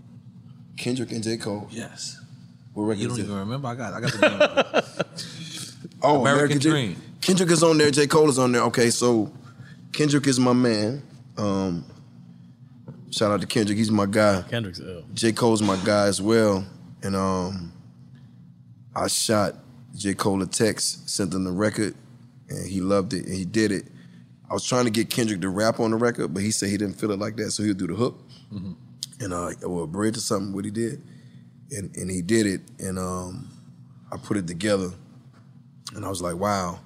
Kendrick 0.78 1.12
and 1.12 1.24
J. 1.24 1.38
Cole. 1.38 1.68
Yes. 1.70 2.20
What 2.74 2.84
record 2.86 3.02
You 3.02 3.08
don't 3.10 3.20
even 3.20 3.36
remember? 3.36 3.68
I 3.68 3.76
got 3.76 3.94
I 3.94 4.00
got 4.02 4.12
the 4.14 5.06
Oh, 6.02 6.22
American 6.22 6.58
American, 6.58 6.58
Dream. 6.60 6.94
Dream. 6.94 7.02
Kendrick 7.22 7.52
is 7.52 7.64
on 7.64 7.78
there. 7.78 7.92
J. 7.92 8.08
Cole 8.08 8.30
is 8.30 8.40
on 8.40 8.52
there. 8.52 8.64
Okay, 8.64 8.90
so 8.90 9.32
Kendrick 9.92 10.28
is 10.28 10.40
my 10.40 10.54
man. 10.54 11.04
Um, 11.38 11.86
shout 13.12 13.32
out 13.32 13.42
to 13.42 13.48
Kendrick. 13.48 13.78
He's 13.78 13.92
my 13.92 14.06
guy. 14.06 14.44
Kendrick's 14.50 14.80
ill. 14.80 15.04
J. 15.14 15.32
Cole's 15.32 15.62
my 15.62 15.78
guy 15.86 16.08
as 16.08 16.22
well. 16.22 16.66
And 17.04 17.16
um, 17.16 17.72
I 18.96 19.08
shot 19.08 19.56
J. 19.96 20.14
Cole 20.14 20.42
a 20.42 20.48
text, 20.48 21.10
sent 21.10 21.34
him 21.34 21.44
the 21.44 21.52
record, 21.52 21.96
and 22.50 22.68
he 22.68 22.82
loved 22.82 23.14
it 23.14 23.26
and 23.26 23.34
he 23.34 23.46
did 23.46 23.72
it. 23.72 23.86
I 24.50 24.54
was 24.54 24.66
trying 24.66 24.86
to 24.86 24.92
get 24.92 25.10
Kendrick 25.10 25.42
to 25.42 25.50
rap 25.50 25.80
on 25.80 25.92
the 25.92 25.98
record, 25.98 26.34
but 26.34 26.44
he 26.44 26.52
said 26.52 26.70
he 26.70 26.78
didn't 26.78 26.96
feel 27.00 27.12
it 27.12 27.20
like 27.20 27.38
that, 27.38 27.52
so 27.52 27.64
he'll 27.64 27.74
do 27.74 27.88
the 27.88 27.94
hook 27.96 28.20
and 29.22 29.34
uh, 29.34 29.52
or 29.66 29.84
a 29.84 29.88
bridge 29.88 30.18
or 30.18 30.22
something. 30.22 30.52
What 30.54 30.66
he 30.66 30.72
did, 30.72 31.02
and 31.72 31.96
and 31.96 32.12
he 32.12 32.22
did 32.22 32.46
it, 32.46 32.62
and 32.80 33.00
um, 33.00 33.50
I 34.12 34.18
put 34.18 34.36
it 34.36 34.48
together, 34.48 34.92
and 35.96 36.04
I 36.04 36.10
was 36.10 36.22
like, 36.22 36.36
wow, 36.36 36.80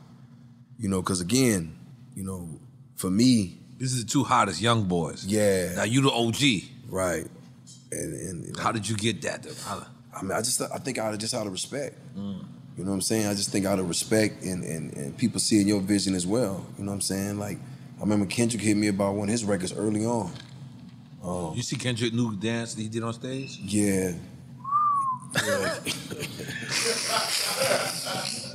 you 0.80 0.90
know, 0.90 1.02
because 1.02 1.22
again, 1.22 1.76
you 2.16 2.24
know, 2.24 2.48
for 2.96 3.10
me, 3.10 3.58
This 3.78 3.92
is 3.94 4.04
the 4.06 4.10
two 4.10 4.24
hottest 4.24 4.62
young 4.62 4.86
boys. 4.86 5.26
yeah, 5.26 5.76
Now 5.76 5.84
you 5.84 6.02
the 6.02 6.12
OG. 6.12 6.70
right, 6.90 7.28
and, 7.92 8.14
and 8.46 8.58
How 8.60 8.72
did 8.72 8.88
you 8.88 8.96
get 8.96 9.22
that? 9.24 9.44
Though? 9.44 9.54
How- 9.66 9.88
I 10.18 10.22
mean, 10.22 10.32
I 10.32 10.40
just 10.40 10.62
I 10.62 10.78
think 10.80 10.98
out 10.98 11.14
of 11.14 11.20
just 11.20 11.34
out 11.34 11.46
of 11.46 11.52
respect. 11.52 11.98
Mm. 12.18 12.40
You 12.78 12.84
know 12.86 12.92
what 12.92 12.96
I'm 12.96 13.02
saying? 13.02 13.28
I 13.28 13.34
just 13.34 13.50
think 13.52 13.66
out 13.66 13.80
of 13.80 13.90
respect 13.90 14.44
and, 14.44 14.64
and, 14.64 14.94
and 14.96 15.18
people 15.18 15.42
seeing 15.42 15.68
your 15.68 15.82
vision 15.82 16.16
as 16.16 16.26
well. 16.26 16.66
You 16.78 16.86
know 16.86 16.92
what 16.92 16.96
I'm 16.96 17.02
saying? 17.02 17.38
Like 17.38 17.58
I 17.98 18.02
remember 18.02 18.26
Kendrick 18.26 18.64
hit 18.64 18.78
me 18.78 18.88
about 18.88 19.16
one 19.16 19.28
of 19.28 19.32
his 19.34 19.44
records 19.44 19.74
early 19.74 20.06
on. 20.06 20.32
Um, 21.22 21.54
You 21.56 21.62
see 21.64 21.76
Kendrick 21.76 22.14
new 22.14 22.34
dance 22.36 22.76
that 22.76 22.82
he 22.82 22.88
did 22.88 23.04
on 23.04 23.14
stage? 23.14 23.60
yeah. 23.62 24.14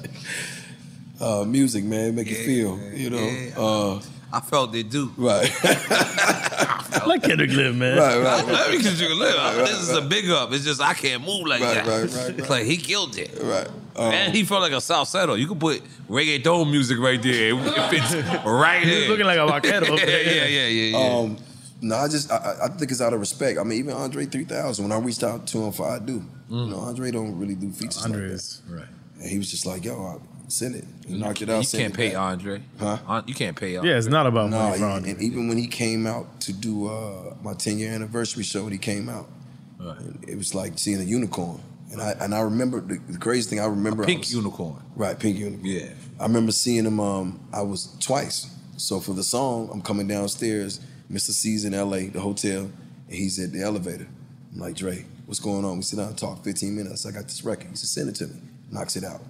uh, 1.20 1.44
music, 1.44 1.84
man, 1.84 2.14
make 2.14 2.28
you 2.28 2.36
feel. 2.36 2.78
You 2.94 3.10
know. 3.10 3.18
yeah. 3.18 3.51
Uh, 3.59 4.02
I 4.32 4.40
felt 4.40 4.72
they 4.72 4.82
do. 4.84 5.12
right. 5.16 5.51
Let 7.06 7.22
Kendrick 7.22 7.51
live, 7.51 7.76
man. 7.76 7.97
Right, 7.98 8.18
right, 8.18 8.26
I 8.26 8.42
love 8.42 8.82
Kendrick 8.82 9.10
live. 9.10 9.34
Right, 9.36 9.66
this 9.66 9.78
is 9.80 9.90
a 9.97 10.02
big 10.02 10.28
up. 10.30 10.52
It's 10.52 10.64
just 10.64 10.80
I 10.80 10.94
can't 10.94 11.24
move 11.24 11.47
like 11.47 11.60
Right, 11.62 11.74
that. 11.74 11.86
right, 11.86 12.10
right, 12.12 12.38
right. 12.40 12.51
Like 12.51 12.64
he 12.66 12.76
killed 12.76 13.16
it. 13.16 13.30
Right. 13.40 13.66
Um, 13.97 14.12
and 14.12 14.34
he 14.34 14.44
felt 14.44 14.60
like 14.62 14.72
a 14.72 14.80
South 14.80 15.09
Settler. 15.09 15.36
You 15.36 15.47
could 15.48 15.59
put 15.60 15.82
reggaeton 16.09 16.70
music 16.70 16.98
right 16.98 17.20
there. 17.20 17.55
It 17.55 17.90
fits 17.90 18.14
right 18.44 18.82
He's 18.82 19.05
in. 19.05 19.10
looking 19.10 19.26
like 19.26 19.38
a 19.38 19.47
vaquero. 19.60 19.97
yeah, 19.97 20.05
yeah, 20.06 20.44
yeah, 20.44 20.66
yeah, 20.66 20.98
yeah. 20.98 21.18
Um, 21.18 21.36
no, 21.82 21.97
I 21.97 22.09
just 22.09 22.30
I, 22.30 22.36
I- 22.36 22.64
I 22.66 22.68
think 22.68 22.90
it's 22.90 23.01
out 23.01 23.12
of 23.14 23.20
respect. 23.20 23.59
I 23.59 23.62
mean, 23.64 23.78
even 23.78 23.94
Andre 23.94 24.26
3000, 24.26 24.84
when 24.88 24.92
I 24.92 25.02
reached 25.02 25.22
out 25.24 25.47
to 25.48 25.59
him 25.64 25.72
for 25.72 25.88
I 25.88 25.98
do, 25.98 26.22
you 26.48 26.66
know, 26.66 26.76
Andre 26.78 27.10
don't 27.10 27.38
really 27.38 27.55
do 27.55 27.70
features 27.72 28.05
Andre 28.05 28.22
like 28.24 28.30
is 28.32 28.62
right. 28.68 28.86
And 29.18 29.28
he 29.28 29.38
was 29.38 29.51
just 29.51 29.66
like, 29.66 29.84
yo, 29.84 29.94
I 30.05 30.16
send 30.52 30.74
it. 30.77 30.85
He 31.06 31.16
knocked 31.18 31.43
it 31.43 31.48
You 31.48 31.55
out. 31.55 31.64
sent 31.66 31.82
can't 31.82 31.94
it 31.94 31.97
pay 31.97 32.09
back. 32.10 32.18
Andre. 32.18 32.62
Huh? 32.78 33.22
You 33.27 33.35
can't 33.35 33.56
pay 33.56 33.77
Andre. 33.77 33.90
Yeah, 33.93 33.98
it's 33.98 34.06
not 34.06 34.27
about 34.27 34.51
No, 34.51 34.59
money 34.59 34.78
for 34.78 34.85
and, 34.85 34.93
Andre. 34.93 35.10
and 35.12 35.22
even 35.22 35.48
when 35.48 35.59
he 35.59 35.66
came 35.66 36.06
out 36.06 36.40
to 36.43 36.52
do 36.52 36.89
uh, 36.89 37.35
my 37.43 37.55
10 37.55 37.78
year 37.78 37.93
anniversary 37.93 38.43
show, 38.43 38.64
when 38.64 38.72
he 38.72 38.78
came 38.78 39.09
out, 39.09 39.28
and 39.78 40.22
it 40.28 40.36
was 40.36 40.55
like 40.55 40.78
seeing 40.78 41.01
a 41.01 41.05
unicorn. 41.05 41.60
And 41.93 42.01
I 42.01 42.10
and 42.20 42.35
I 42.35 42.40
remember 42.40 42.81
the, 42.81 42.98
the 43.09 43.18
crazy 43.18 43.51
thing. 43.51 43.60
I 43.60 43.66
remember 43.66 44.05
I 44.05 44.06
Pink 44.06 44.20
was- 44.20 44.35
unicorn. 44.35 44.82
Right, 44.94 45.18
pink 45.18 45.39
unicorn. 45.39 45.64
Yeah. 45.66 45.89
I 46.20 46.24
remember 46.24 46.52
seeing 46.52 46.85
him. 46.85 47.01
Um, 47.01 47.40
I 47.52 47.62
was 47.62 47.97
twice. 48.01 48.47
So 48.77 49.01
for 49.01 49.12
the 49.14 49.22
song, 49.24 49.70
I'm 49.72 49.82
coming 49.82 50.06
downstairs. 50.06 50.81
Mr. 51.10 51.31
C's 51.32 51.64
in 51.64 51.74
L.A. 51.74 52.06
the 52.09 52.20
hotel, 52.20 52.60
and 53.09 53.16
he's 53.16 53.39
at 53.40 53.52
the 53.52 53.62
elevator. 53.62 54.06
I'm 54.55 54.60
like, 54.60 54.77
Dre, 54.77 55.05
what's 55.27 55.40
going 55.40 55.64
on? 55.64 55.77
We 55.78 55.82
sit 55.82 55.97
down 55.97 56.09
and 56.09 56.18
talk 56.18 56.44
15 56.44 56.77
minutes. 56.77 57.05
I 57.05 57.10
got 57.10 57.24
this 57.24 57.43
record. 57.44 57.68
He 57.70 57.77
said, 57.77 57.89
send 57.89 58.09
it 58.10 58.14
to 58.16 58.27
me. 58.28 58.40
Knocks 58.70 58.94
it 58.97 59.02
out. 59.05 59.20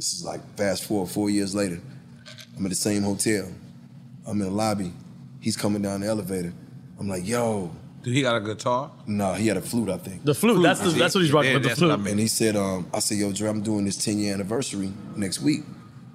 This 0.00 0.14
is 0.14 0.24
like 0.24 0.40
fast 0.56 0.84
forward 0.84 1.10
four 1.10 1.28
years 1.28 1.54
later. 1.54 1.78
I'm 2.56 2.64
at 2.64 2.70
the 2.70 2.74
same 2.74 3.02
hotel. 3.02 3.46
I'm 4.26 4.40
in 4.40 4.46
the 4.46 4.50
lobby. 4.50 4.94
He's 5.40 5.58
coming 5.58 5.82
down 5.82 6.00
the 6.00 6.06
elevator. 6.06 6.54
I'm 6.98 7.06
like, 7.06 7.28
yo. 7.28 7.70
Do 8.02 8.10
he 8.10 8.22
got 8.22 8.34
a 8.36 8.40
guitar? 8.40 8.90
No, 9.06 9.34
he 9.34 9.46
had 9.46 9.58
a 9.58 9.60
flute, 9.60 9.90
I 9.90 9.98
think. 9.98 10.24
The 10.24 10.34
flute, 10.34 10.62
that's 10.62 10.80
the, 10.80 10.88
that's 10.92 11.14
what 11.14 11.20
he's 11.20 11.32
rocking 11.34 11.52
with 11.52 11.64
the 11.64 11.76
flute. 11.76 12.06
And 12.06 12.18
he 12.18 12.28
said, 12.28 12.56
um, 12.56 12.88
I 12.94 13.00
said, 13.00 13.18
yo, 13.18 13.30
Dre, 13.30 13.50
I'm 13.50 13.60
doing 13.60 13.84
this 13.84 14.02
10 14.02 14.18
year 14.18 14.32
anniversary 14.32 14.90
next 15.16 15.42
week. 15.42 15.64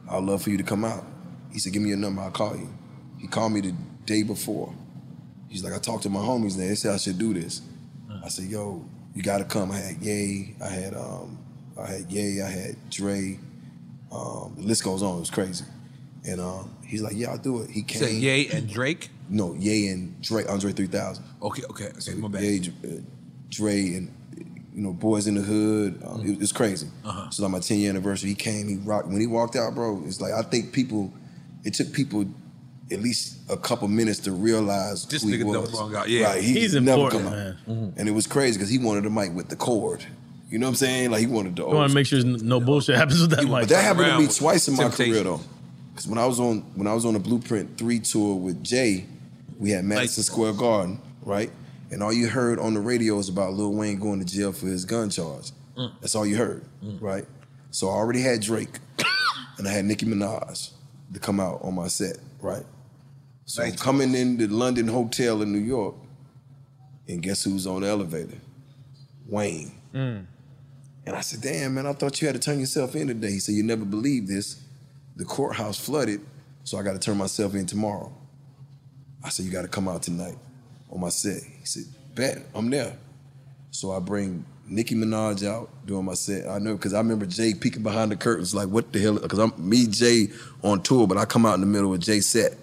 I'd 0.10 0.24
love 0.24 0.41
for 0.41 0.49
you 0.49 0.57
to 0.57 0.64
come 0.64 0.84
out. 0.84 1.06
He 1.53 1.60
said, 1.60 1.72
give 1.72 1.84
me 1.84 1.90
your 1.90 1.99
number, 1.99 2.24
I'll 2.24 2.32
call 2.32 2.57
you. 2.57 2.74
He 3.20 3.28
called 3.28 3.52
me 3.52 3.62
the 3.62 3.76
day 4.07 4.24
before. 4.24 4.74
He's 5.48 5.64
like, 5.64 5.74
I 5.74 5.78
talked 5.78 6.02
to 6.03 6.10
my 6.10 6.22
homies 6.22 6.57
there. 6.57 6.70
They 6.70 6.76
said 6.76 6.91
I 6.95 6.98
should 6.98 7.20
do 7.20 7.36
this. 7.36 7.62
I 8.24 8.30
said, 8.30 8.45
yo, 8.45 8.84
you 9.14 9.22
gotta 9.22 9.45
come. 9.45 9.72
I 9.72 9.78
had 9.78 10.02
Ye, 10.02 10.56
I 10.60 10.70
had 10.70 10.95
um, 10.95 11.38
I 11.80 11.86
had 11.86 12.12
Ye, 12.12 12.41
I 12.41 12.49
had 12.49 12.90
Dre. 12.90 13.38
Um, 14.15 14.53
the 14.57 14.63
list 14.63 14.83
goes 14.83 15.01
on, 15.03 15.17
it 15.17 15.19
was 15.21 15.29
crazy. 15.31 15.65
And 16.27 16.39
um, 16.41 16.75
he's 16.85 17.01
like, 17.01 17.13
yeah, 17.15 17.29
I'll 17.31 17.37
do 17.37 17.61
it. 17.61 17.69
He 17.69 17.83
came. 17.83 18.01
said 18.01 18.11
Ye 18.11 18.49
and 18.49 18.67
Drake? 18.69 19.09
No, 19.29 19.53
Ye 19.55 19.89
and 19.89 20.19
Dre, 20.21 20.45
Andre 20.45 20.71
3000. 20.71 21.23
Okay, 21.41 21.63
okay, 21.69 21.87
okay, 21.97 22.13
my 22.15 22.27
bad. 22.27 22.41
Ye, 22.43 22.73
uh, 22.83 22.87
Dre, 23.49 23.75
and 23.95 24.11
you 24.73 24.81
know, 24.81 24.93
Boyz 24.93 25.27
n 25.27 25.35
da 25.35 25.41
Hood. 25.41 26.01
Um, 26.05 26.21
it, 26.25 26.31
it 26.31 26.39
was 26.39 26.51
crazy. 26.51 26.87
Uh-huh. 27.03 27.29
So 27.29 27.43
like 27.43 27.51
my 27.51 27.59
10 27.59 27.77
year 27.79 27.89
anniversary, 27.91 28.29
he 28.29 28.35
came. 28.35 28.67
He 28.67 28.75
rocked. 28.77 29.07
When 29.07 29.21
he 29.21 29.27
walked 29.27 29.55
out, 29.55 29.75
bro, 29.75 30.01
it's 30.05 30.19
like 30.21 30.33
I 30.33 30.41
think 30.41 30.73
people. 30.73 31.11
It 31.63 31.73
took 31.73 31.91
people 31.93 32.25
at 32.91 32.99
least 33.01 33.37
a 33.49 33.57
couple 33.57 33.87
minutes 33.87 34.19
to 34.19 34.31
realize 34.31 35.05
This 35.07 35.23
who 35.23 35.29
he 35.29 35.37
nigga 35.37 35.51
done 35.53 35.61
was. 35.61 35.71
brung 35.71 35.95
out- 35.95 36.07
yeah. 36.09 36.25
right. 36.27 36.43
He 36.43 36.53
He's 36.59 36.73
never 36.75 36.91
important, 36.91 37.23
come 37.23 37.33
out. 37.33 37.37
man. 37.39 37.57
Mm-hmm. 37.67 37.99
And 37.99 38.07
it 38.09 38.11
was 38.11 38.27
crazy 38.27 38.57
because 38.59 38.69
he 38.69 38.77
wanted 38.77 39.05
a 39.07 39.09
mic 39.09 39.33
with 39.33 39.49
the 39.49 39.55
cord. 39.55 40.05
You 40.49 40.59
know 40.59 40.67
what 40.67 40.72
I'm 40.72 40.76
saying? 40.76 41.11
Like 41.11 41.22
he 41.22 41.27
wanted 41.27 41.55
the. 41.55 41.63
You 41.63 41.73
want 41.76 41.89
to 41.89 41.95
make 41.95 42.07
sure 42.07 42.23
no 42.23 42.59
bullshit 42.59 42.95
happens 42.95 43.22
with 43.22 43.31
that 43.31 43.43
mic. 43.43 43.51
but 43.51 43.69
that 43.69 43.84
happened 43.84 44.05
to 44.05 44.19
me 44.19 44.27
twice 44.27 44.67
in 44.67 44.76
my 44.76 44.84
Temptation. 44.84 45.13
career 45.13 45.23
though. 45.23 45.41
Because 45.91 46.07
when 46.07 46.19
I 46.19 46.26
was 46.26 46.39
on 46.39 46.59
when 46.76 46.88
I 46.88 46.93
was 46.93 47.05
on 47.05 47.13
the 47.13 47.19
Blueprint 47.19 47.77
Three 47.77 47.99
tour 47.99 48.35
with 48.35 48.63
Jay, 48.63 49.05
we 49.59 49.72
had 49.72 49.85
Madison 49.85 50.23
Square 50.23 50.53
Garden, 50.53 50.99
right? 51.22 51.51
and 51.91 52.01
all 52.03 52.11
you 52.11 52.27
heard 52.27 52.59
on 52.59 52.73
the 52.73 52.80
radio 52.80 53.17
is 53.19 53.30
about 53.30 53.53
Lil 53.53 53.72
Wayne 53.73 53.99
going 53.99 54.19
to 54.19 54.26
jail 54.26 54.51
for 54.51 54.65
his 54.67 54.85
gun 54.85 55.09
charge. 55.09 55.51
Mm. 55.77 55.91
That's 56.01 56.15
all 56.15 56.26
you 56.26 56.35
heard, 56.35 56.65
right? 56.99 57.26
So 57.72 57.88
I 57.89 57.93
already 57.93 58.22
had 58.22 58.41
Drake, 58.41 58.80
and 59.57 59.67
I 59.67 59.72
had 59.72 59.85
Nicki 59.85 60.05
Minaj 60.05 60.72
to 61.13 61.19
come 61.19 61.39
out 61.39 61.61
on 61.63 61.76
my 61.76 61.88
set, 61.88 62.17
right? 62.41 62.65
So 63.45 63.63
I'm 63.63 63.73
coming 63.73 64.15
in 64.15 64.38
the 64.38 64.47
London 64.47 64.88
hotel 64.88 65.41
in 65.41 65.53
New 65.53 65.59
York, 65.59 65.95
and 67.07 67.22
guess 67.22 67.43
who's 67.43 67.67
on 67.67 67.81
the 67.81 67.88
elevator? 67.88 68.39
Wayne. 69.27 69.72
Mm. 69.93 70.26
And 71.06 71.15
I 71.15 71.22
said, 71.22 71.41
damn, 71.41 71.76
man, 71.76 71.86
I 71.86 71.94
thought 71.94 72.22
you 72.22 72.27
had 72.27 72.34
to 72.34 72.41
turn 72.41 72.60
yourself 72.60 72.95
in 72.95 73.07
today. 73.07 73.32
He 73.32 73.40
said, 73.40 73.56
you 73.56 73.64
never 73.64 73.86
believe 73.86 74.27
this. 74.27 74.61
The 75.15 75.26
courthouse 75.26 75.80
flooded, 75.80 76.22
so 76.64 76.77
I 76.77 76.84
got 76.84 76.94
to 76.94 76.99
turn 76.99 77.18
myself 77.18 77.53
in 77.53 77.65
tomorrow. 77.65 78.11
I 79.23 79.30
said, 79.30 79.45
you 79.45 79.52
got 79.52 79.61
to 79.61 79.68
come 79.68 79.88
out 79.88 80.03
tonight 80.03 80.36
on 80.91 80.99
my 80.99 81.10
set. 81.10 81.41
He 81.60 81.65
said, 81.65 81.84
bet, 82.15 82.40
I'm 82.53 82.69
there. 82.69 82.98
So 83.72 83.91
I 83.91 83.99
bring 83.99 84.45
Nicki 84.68 84.95
Minaj 84.95 85.48
out 85.48 85.69
doing 85.86 86.06
my 86.06 86.15
set. 86.15 86.48
I 86.49 86.60
know 86.60 86.76
because 86.76 86.94
I 86.94 86.98
remember 86.98 87.26
Jay 87.26 87.53
peeking 87.53 87.84
behind 87.84 88.11
the 88.11 88.15
curtains, 88.15 88.56
like, 88.56 88.68
what 88.68 88.91
the 88.91 88.99
hell? 88.99 89.19
Because 89.19 89.40
I'm 89.40 89.53
me, 89.57 89.86
Jay 89.88 90.30
on 90.64 90.82
tour, 90.82 91.07
but 91.07 91.18
I 91.18 91.26
come 91.26 91.45
out 91.45 91.53
in 91.53 91.61
the 91.61 91.68
middle 91.68 91.94
of 91.94 91.99
Jay's 91.99 92.27
set 92.27 92.53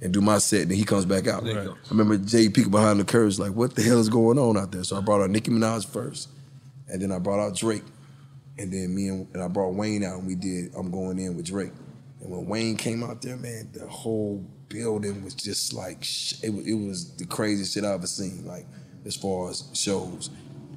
and 0.00 0.12
do 0.12 0.20
my 0.20 0.38
set, 0.38 0.62
and 0.62 0.70
then 0.70 0.78
he 0.78 0.84
comes 0.84 1.04
back 1.04 1.26
out. 1.26 1.44
You 1.44 1.58
I 1.58 1.88
remember 1.90 2.16
Jay 2.16 2.48
peeking 2.48 2.70
behind 2.70 3.00
the 3.00 3.04
curtains, 3.04 3.40
like, 3.40 3.52
what 3.52 3.74
the 3.74 3.82
hell 3.82 3.98
is 3.98 4.08
going 4.08 4.38
on 4.38 4.56
out 4.56 4.70
there? 4.70 4.84
So 4.84 4.96
I 4.96 5.00
brought 5.00 5.20
out 5.20 5.30
Nicki 5.30 5.50
Minaj 5.50 5.86
first, 5.86 6.28
and 6.88 7.00
then 7.02 7.12
I 7.12 7.18
brought 7.18 7.40
out 7.40 7.56
Drake, 7.56 7.82
and 8.58 8.72
then 8.72 8.94
me 8.94 9.08
and, 9.08 9.26
and 9.34 9.42
I 9.42 9.48
brought 9.48 9.74
Wayne 9.74 10.04
out, 10.04 10.18
and 10.18 10.26
we 10.26 10.34
did 10.34 10.74
I'm 10.76 10.90
Going 10.90 11.18
In 11.18 11.36
with 11.36 11.46
Drake. 11.46 11.72
And 12.20 12.30
when 12.30 12.46
Wayne 12.46 12.76
came 12.76 13.02
out 13.04 13.22
there, 13.22 13.36
man, 13.36 13.70
the 13.72 13.86
whole 13.86 14.44
building 14.68 15.22
was 15.24 15.34
just 15.34 15.72
like, 15.72 16.02
sh- 16.02 16.34
it, 16.42 16.50
wa- 16.50 16.62
it 16.64 16.74
was 16.74 17.14
the 17.16 17.24
craziest 17.26 17.74
shit 17.74 17.84
I 17.84 17.92
ever 17.92 18.06
seen, 18.06 18.44
like, 18.46 18.66
as 19.06 19.14
far 19.16 19.48
as 19.50 19.68
shows. 19.72 20.30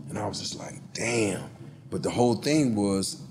And 0.10 0.20
I 0.20 0.28
was 0.28 0.40
just 0.40 0.58
like, 0.60 0.76
damn. 0.94 1.50
But 1.90 2.04
the 2.04 2.10
whole 2.12 2.36
thing 2.36 2.76
was, 2.76 3.22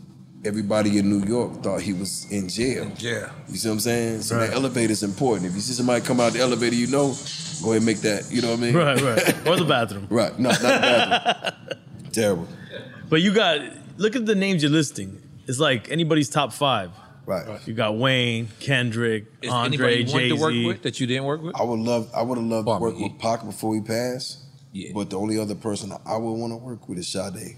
everybody 0.44 0.98
in 0.98 1.08
New 1.08 1.24
York 1.26 1.62
thought 1.62 1.80
he 1.82 1.92
was 1.92 2.26
in 2.32 2.48
jail. 2.48 2.90
Yeah. 2.98 3.30
You 3.48 3.56
see 3.56 3.68
what 3.68 3.74
I'm 3.74 3.80
saying? 3.80 4.22
So 4.22 4.38
that 4.38 4.54
elevator 4.54 4.90
is 4.92 5.02
important. 5.02 5.46
If 5.46 5.54
you 5.54 5.60
see 5.60 5.74
somebody 5.74 6.04
come 6.04 6.18
out 6.18 6.32
the 6.32 6.40
elevator, 6.40 6.74
you 6.74 6.86
know, 6.88 7.14
go 7.62 7.66
ahead 7.70 7.76
and 7.76 7.86
make 7.86 7.98
that. 7.98 8.30
You 8.30 8.42
know 8.42 8.50
what 8.50 8.58
I 8.58 8.62
mean? 8.62 8.74
Right, 8.74 9.00
right. 9.00 9.46
Or 9.46 9.56
the 9.56 9.64
bathroom. 9.68 10.06
right. 10.10 10.36
No, 10.38 10.48
not 10.50 10.58
the 10.60 10.64
bathroom. 10.66 11.78
Terrible. 12.12 12.48
But 13.10 13.20
you 13.22 13.34
got 13.34 13.60
look 13.98 14.16
at 14.16 14.24
the 14.24 14.34
names 14.34 14.62
you're 14.62 14.70
listing. 14.72 15.20
It's 15.46 15.58
like 15.58 15.90
anybody's 15.90 16.28
top 16.28 16.52
five. 16.52 16.90
Right. 17.26 17.60
You 17.66 17.74
got 17.74 17.96
Wayne, 17.96 18.48
Kendrick, 18.60 19.26
Is 19.42 19.50
Andre, 19.50 19.68
anybody 19.94 19.96
you 19.96 20.12
want 20.12 20.22
Jay 20.22 20.28
to 20.30 20.34
work 20.36 20.52
Z. 20.52 20.66
with 20.66 20.82
that 20.82 21.00
you 21.00 21.06
didn't 21.06 21.24
work 21.24 21.42
with? 21.42 21.54
I 21.60 21.62
would 21.62 21.78
love. 21.78 22.10
I 22.14 22.22
would 22.22 22.38
have 22.38 22.46
loved 22.46 22.66
to 22.66 22.78
work 22.78 22.98
with 22.98 23.18
Pac 23.18 23.44
before 23.44 23.74
he 23.74 23.80
passed. 23.80 24.38
Yeah. 24.72 24.90
But 24.94 25.10
the 25.10 25.18
only 25.18 25.38
other 25.38 25.54
person 25.54 25.92
I 26.06 26.16
would 26.16 26.32
want 26.32 26.52
to 26.52 26.56
work 26.56 26.88
with 26.88 26.98
is 26.98 27.08
Sade. 27.08 27.56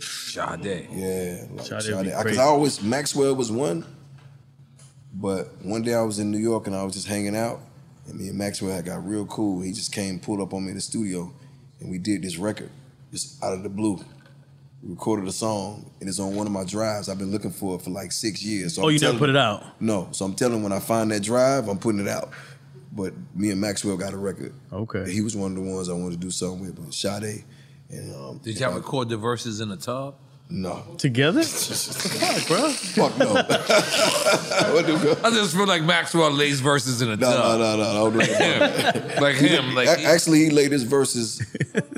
Sade. 0.00 0.88
Yeah, 0.92 1.44
like 1.52 1.66
Sade 1.66 1.82
Sade. 1.82 1.94
would 1.94 2.02
be 2.04 2.10
Because 2.10 2.22
great. 2.24 2.38
I 2.38 2.42
always 2.42 2.82
Maxwell 2.82 3.34
was 3.34 3.50
one. 3.50 3.84
But 5.14 5.64
one 5.64 5.82
day 5.82 5.94
I 5.94 6.02
was 6.02 6.18
in 6.18 6.30
New 6.30 6.38
York 6.38 6.66
and 6.66 6.76
I 6.76 6.84
was 6.84 6.94
just 6.94 7.08
hanging 7.08 7.34
out, 7.36 7.60
and 8.06 8.18
me 8.20 8.28
and 8.28 8.38
Maxwell 8.38 8.72
had 8.74 8.84
got 8.84 9.04
real 9.06 9.26
cool. 9.26 9.62
He 9.62 9.72
just 9.72 9.92
came, 9.92 10.20
pulled 10.20 10.40
up 10.40 10.52
on 10.52 10.64
me 10.64 10.70
in 10.70 10.74
the 10.76 10.80
studio, 10.80 11.32
and 11.80 11.90
we 11.90 11.98
did 11.98 12.22
this 12.22 12.36
record 12.36 12.70
just 13.10 13.42
out 13.42 13.52
of 13.52 13.62
the 13.62 13.68
blue. 13.68 13.98
We 14.82 14.90
recorded 14.90 15.26
a 15.28 15.32
song, 15.32 15.90
and 16.00 16.08
it's 16.08 16.20
on 16.20 16.36
one 16.36 16.46
of 16.46 16.52
my 16.52 16.64
drives. 16.64 17.08
I've 17.08 17.18
been 17.18 17.32
looking 17.32 17.50
for 17.50 17.74
it 17.76 17.82
for 17.82 17.90
like 17.90 18.12
six 18.12 18.42
years. 18.44 18.74
So 18.74 18.82
Oh, 18.82 18.86
I'm 18.88 18.92
you 18.94 18.98
never 19.00 19.12
telling- 19.12 19.18
put 19.18 19.28
it 19.30 19.36
out? 19.36 19.64
No. 19.80 20.08
So 20.12 20.24
I'm 20.24 20.34
telling 20.34 20.56
him 20.58 20.62
when 20.62 20.72
I 20.72 20.78
find 20.78 21.10
that 21.10 21.22
drive, 21.22 21.68
I'm 21.68 21.78
putting 21.78 22.00
it 22.00 22.08
out. 22.08 22.30
But 22.92 23.12
me 23.34 23.50
and 23.50 23.60
Maxwell 23.60 23.96
got 23.96 24.12
a 24.12 24.16
record. 24.16 24.52
Okay. 24.72 25.10
He 25.10 25.20
was 25.20 25.36
one 25.36 25.56
of 25.56 25.62
the 25.64 25.70
ones 25.70 25.88
I 25.88 25.92
wanted 25.94 26.12
to 26.12 26.16
do 26.26 26.30
something 26.30 26.60
with, 26.60 26.76
but 26.76 26.94
Sade. 26.94 27.44
And 27.90 28.14
um, 28.14 28.38
Did 28.42 28.58
y'all 28.60 28.74
record 28.74 29.08
the 29.08 29.16
verses 29.16 29.60
in 29.60 29.68
the 29.68 29.76
tub? 29.76 30.14
No. 30.50 30.82
Together? 30.96 31.42
Fuck, 31.44 32.46
bro. 32.48 32.70
Fuck 32.70 33.18
no. 33.18 33.34
I 35.24 35.30
just 35.30 35.54
feel 35.56 35.66
like 35.66 35.82
Maxwell 35.82 36.30
lays 36.30 36.60
verses 36.60 37.02
in 37.02 37.08
the 37.10 37.16
No, 37.16 37.30
tub. 37.30 37.58
no, 37.60 37.76
no, 37.76 37.76
no. 37.76 37.82
I 37.82 37.94
don't 37.94 38.16
know 38.16 38.20
about 39.04 39.20
like 39.20 39.34
him, 39.36 39.74
like 39.74 39.88
actually, 39.88 40.44
he 40.44 40.50
laid 40.50 40.72
his 40.72 40.84
verses 40.84 41.42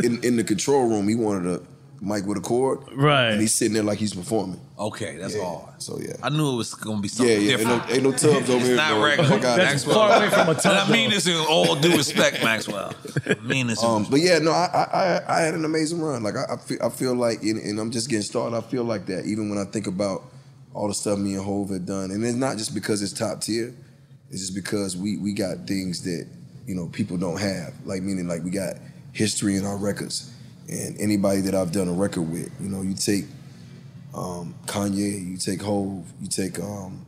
in, 0.03 0.23
in 0.25 0.37
the 0.37 0.43
control 0.45 0.89
room. 0.89 1.07
He 1.09 1.15
wanted 1.15 1.47
a 1.47 1.63
mic 2.03 2.25
with 2.25 2.39
a 2.39 2.41
cord, 2.41 2.81
right? 2.95 3.31
And 3.33 3.41
he's 3.41 3.53
sitting 3.55 3.75
there 3.75 3.83
like 3.83 3.99
he's 3.99 4.15
performing. 4.15 4.59
Okay, 4.79 5.17
that's 5.19 5.35
Yeah. 5.37 5.45
hard. 5.45 5.83
So 5.83 5.99
yeah, 6.01 6.15
I 6.23 6.31
knew 6.31 6.53
it 6.53 6.57
was 6.57 6.75
gonna 6.75 7.01
be 7.01 7.09
yeah, 7.09 7.13
something 7.15 7.27
yeah. 7.35 7.41
Ain't 7.41 7.59
different. 7.59 7.89
no, 7.89 7.95
ain't 7.95 8.03
no 8.03 8.11
tubs 8.13 8.25
over 8.51 8.57
it's 8.59 8.67
here. 8.69 8.77
not 8.77 8.93
bro. 8.93 9.05
regular. 9.05 9.29
Fuck 9.31 9.45
out 9.45 9.59
of 9.61 9.67
That's 9.67 9.85
here. 9.85 9.95
far 9.95 10.17
away 10.17 10.31
from 10.31 10.49
a 10.49 10.55
tub. 10.55 10.67
And 10.73 10.79
I 10.81 10.91
mean 10.91 11.11
this 11.11 11.27
in 11.27 11.37
all 11.37 11.77
due 11.77 11.97
respect, 11.97 12.43
Maxwell. 12.43 12.95
I 13.27 13.35
mean 13.43 13.67
this. 13.67 13.83
Um, 13.83 14.07
but 14.11 14.21
yeah, 14.21 14.39
no, 14.39 14.51
I, 14.53 14.65
I 14.73 14.83
I 14.83 15.37
I 15.39 15.41
had 15.43 15.55
an 15.55 15.65
amazing 15.65 16.01
run. 16.01 16.23
Like 16.23 16.37
I, 16.37 16.55
I 16.55 16.57
feel 16.57 16.79
I 16.83 16.89
feel 16.89 17.15
like, 17.15 17.43
and, 17.43 17.61
and 17.61 17.79
I'm 17.79 17.91
just 17.91 18.09
getting 18.09 18.23
started. 18.23 18.57
I 18.57 18.61
feel 18.63 18.85
like 18.85 19.07
that. 19.07 19.27
Even 19.27 19.51
when 19.51 19.59
I 19.59 19.65
think 19.65 19.87
about 19.87 20.25
all 20.73 20.89
the 20.89 20.95
stuff 20.95 21.19
me 21.19 21.35
and 21.35 21.45
Hov 21.45 21.69
had 21.71 21.85
done, 21.85 22.11
and 22.13 22.25
it's 22.25 22.35
not 22.37 22.57
just 22.57 22.75
because 22.75 23.03
it's 23.03 23.13
top 23.13 23.41
tier. 23.43 23.75
It's 24.31 24.41
just 24.41 24.55
because 24.55 24.97
we 24.97 25.19
we 25.19 25.33
got 25.35 25.67
things 25.67 26.03
that 26.05 26.27
you 26.67 26.75
know 26.75 26.87
people 26.87 27.17
don't 27.19 27.41
have. 27.41 27.75
Like 27.85 28.03
meaning 28.03 28.27
like 28.29 28.43
we 28.45 28.51
got 28.51 28.75
history 29.13 29.57
in 29.57 29.67
our 29.67 29.77
records, 29.77 30.31
and 30.71 31.01
anybody 31.01 31.41
that 31.43 31.55
I've 31.55 31.73
done 31.73 31.89
a 31.89 31.93
record 31.93 32.23
with, 32.23 32.51
you 32.61 32.69
know, 32.69 32.83
you 32.83 32.95
take 32.95 33.25
um, 34.15 34.55
Kanye, 34.67 35.27
you 35.31 35.37
take 35.37 35.61
Hov, 35.63 36.07
you 36.21 36.29
take 36.29 36.59
um, 36.59 37.05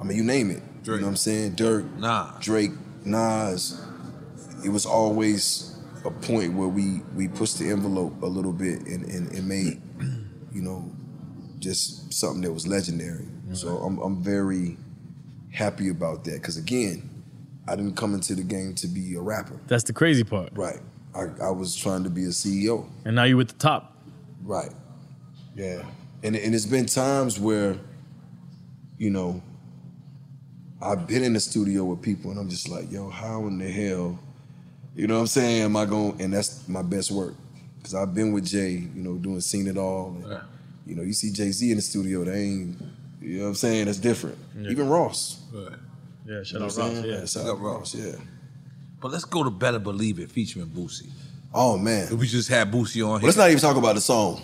I 0.00 0.04
mean, 0.04 0.16
you 0.16 0.24
name 0.24 0.50
it. 0.50 0.62
You 0.84 0.96
know 0.96 1.02
what 1.02 1.08
I'm 1.08 1.16
saying? 1.16 1.52
Dirk, 1.54 1.84
Nah. 1.96 2.38
Drake, 2.40 2.72
Nas. 3.04 3.80
It 4.64 4.68
was 4.68 4.84
always 4.84 5.76
a 6.04 6.10
point 6.10 6.54
where 6.54 6.68
we 6.68 7.02
we 7.14 7.28
pushed 7.28 7.58
the 7.58 7.70
envelope 7.70 8.20
a 8.22 8.26
little 8.26 8.52
bit 8.52 8.80
and, 8.86 9.04
and, 9.04 9.30
and 9.32 9.46
made, 9.48 9.80
you 10.52 10.60
know, 10.62 10.90
just 11.60 12.12
something 12.12 12.42
that 12.42 12.52
was 12.52 12.66
legendary. 12.66 13.26
So 13.52 13.76
I'm 13.78 13.98
I'm 13.98 14.22
very 14.22 14.76
happy 15.52 15.88
about 15.90 16.24
that 16.24 16.34
because 16.34 16.56
again, 16.56 17.08
I 17.68 17.76
didn't 17.76 17.96
come 17.96 18.14
into 18.14 18.34
the 18.34 18.42
game 18.42 18.74
to 18.76 18.88
be 18.88 19.14
a 19.14 19.20
rapper. 19.20 19.60
That's 19.68 19.84
the 19.84 19.92
crazy 19.92 20.24
part. 20.24 20.50
Right. 20.54 20.80
I, 21.14 21.26
I 21.42 21.50
was 21.50 21.76
trying 21.76 22.04
to 22.04 22.10
be 22.10 22.24
a 22.24 22.28
CEO. 22.28 22.88
And 23.04 23.16
now 23.16 23.24
you're 23.24 23.40
at 23.40 23.48
the 23.48 23.54
top. 23.54 23.96
Right. 24.42 24.70
Yeah. 25.54 25.82
And 26.22 26.36
and 26.36 26.54
it's 26.54 26.66
been 26.66 26.86
times 26.86 27.38
where, 27.38 27.76
you 28.98 29.10
know, 29.10 29.42
I've 30.80 31.06
been 31.06 31.22
in 31.22 31.32
the 31.32 31.40
studio 31.40 31.84
with 31.84 32.02
people 32.02 32.30
and 32.30 32.40
I'm 32.40 32.48
just 32.48 32.68
like, 32.68 32.90
yo, 32.90 33.08
how 33.08 33.46
in 33.46 33.58
the 33.58 33.68
hell, 33.70 34.18
you 34.96 35.06
know 35.06 35.14
what 35.14 35.20
I'm 35.20 35.26
saying? 35.26 35.62
Am 35.62 35.76
I 35.76 35.84
going? 35.84 36.20
And 36.20 36.32
that's 36.32 36.66
my 36.68 36.82
best 36.82 37.10
work 37.10 37.34
because 37.78 37.94
I've 37.94 38.14
been 38.14 38.32
with 38.32 38.46
Jay, 38.46 38.70
you 38.70 39.02
know, 39.02 39.14
doing 39.14 39.40
seen 39.40 39.66
it 39.66 39.76
all. 39.76 40.16
And, 40.22 40.40
You 40.86 40.96
know, 40.96 41.02
you 41.02 41.12
see 41.12 41.30
Jay 41.30 41.50
Z 41.52 41.70
in 41.70 41.76
the 41.76 41.82
studio, 41.82 42.24
they 42.24 42.40
ain't, 42.40 42.80
you 43.20 43.38
know 43.38 43.44
what 43.44 43.48
I'm 43.50 43.54
saying? 43.54 43.86
That's 43.86 43.98
different. 43.98 44.36
Even 44.58 44.88
Ross. 44.88 45.40
Yeah, 46.26 46.42
shout 46.42 46.52
You 46.52 46.58
know 46.58 46.64
out 46.66 46.76
Ross. 46.76 46.92
Yeah. 46.94 47.04
Yeah, 47.04 47.24
shout 47.26 47.46
out 47.46 47.60
Ross. 47.60 47.94
Yeah. 47.94 48.12
But 49.02 49.10
let's 49.10 49.24
go 49.24 49.42
to 49.42 49.50
Better 49.50 49.80
Believe 49.80 50.20
It 50.20 50.30
featuring 50.30 50.66
Boosie. 50.66 51.10
Oh 51.52 51.76
man. 51.76 52.16
We 52.16 52.28
just 52.28 52.48
had 52.48 52.70
Boosie 52.70 53.04
on 53.06 53.14
But 53.14 53.18
here. 53.20 53.26
let's 53.26 53.36
not 53.36 53.48
even 53.50 53.60
talk 53.60 53.76
about 53.76 53.96
the 53.96 54.00
song. 54.00 54.40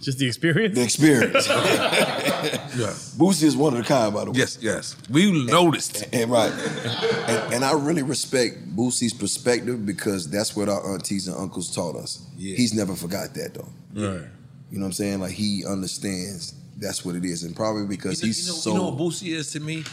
Just 0.00 0.18
the 0.18 0.26
experience? 0.26 0.74
The 0.74 0.82
experience. 0.82 1.46
yeah. 1.48 2.94
Boosie 3.18 3.44
is 3.44 3.56
one 3.56 3.74
of 3.74 3.78
the 3.78 3.84
kind, 3.84 4.12
by 4.14 4.24
the 4.24 4.30
way. 4.30 4.38
Yes, 4.38 4.58
yes. 4.60 4.96
We 5.10 5.44
noticed. 5.44 6.06
And, 6.14 6.30
right. 6.30 6.50
And, 6.50 7.54
and 7.54 7.64
I 7.64 7.72
really 7.72 8.02
respect 8.02 8.74
Boosie's 8.74 9.12
perspective 9.12 9.84
because 9.84 10.28
that's 10.28 10.56
what 10.56 10.68
our 10.70 10.92
aunties 10.94 11.28
and 11.28 11.36
uncles 11.36 11.72
taught 11.72 11.94
us. 11.94 12.26
Yeah. 12.36 12.56
He's 12.56 12.72
never 12.72 12.96
forgot 12.96 13.34
that 13.34 13.54
though. 13.54 13.68
Right. 13.94 14.26
You 14.70 14.78
know 14.78 14.84
what 14.84 14.86
I'm 14.86 14.92
saying? 14.92 15.20
Like 15.20 15.32
he 15.32 15.64
understands 15.66 16.54
that's 16.78 17.04
what 17.04 17.14
it 17.16 17.24
is. 17.24 17.44
And 17.44 17.54
probably 17.54 17.86
because 17.86 18.22
you 18.22 18.26
know, 18.26 18.28
he's 18.28 18.46
you 18.46 18.52
know, 18.52 18.58
so 18.58 18.70
you 18.72 18.76
know 18.78 18.88
what 18.88 18.98
Boosie 18.98 19.28
is 19.34 19.52
to 19.52 19.60
me, 19.60 19.84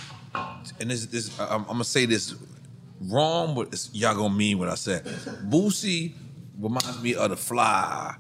and 0.80 0.90
this, 0.90 1.06
this 1.08 1.40
I'm, 1.40 1.62
I'm 1.62 1.68
gonna 1.68 1.84
say 1.84 2.06
this 2.06 2.34
wrong, 3.02 3.56
but 3.56 3.90
y'all 3.94 4.16
gonna 4.16 4.34
mean 4.34 4.58
what 4.60 4.70
I 4.70 4.76
said. 4.76 5.06
Boosie 5.06 6.14
reminds 6.60 7.02
me 7.02 7.16
of 7.16 7.30
the 7.30 7.38
fly 7.38 8.16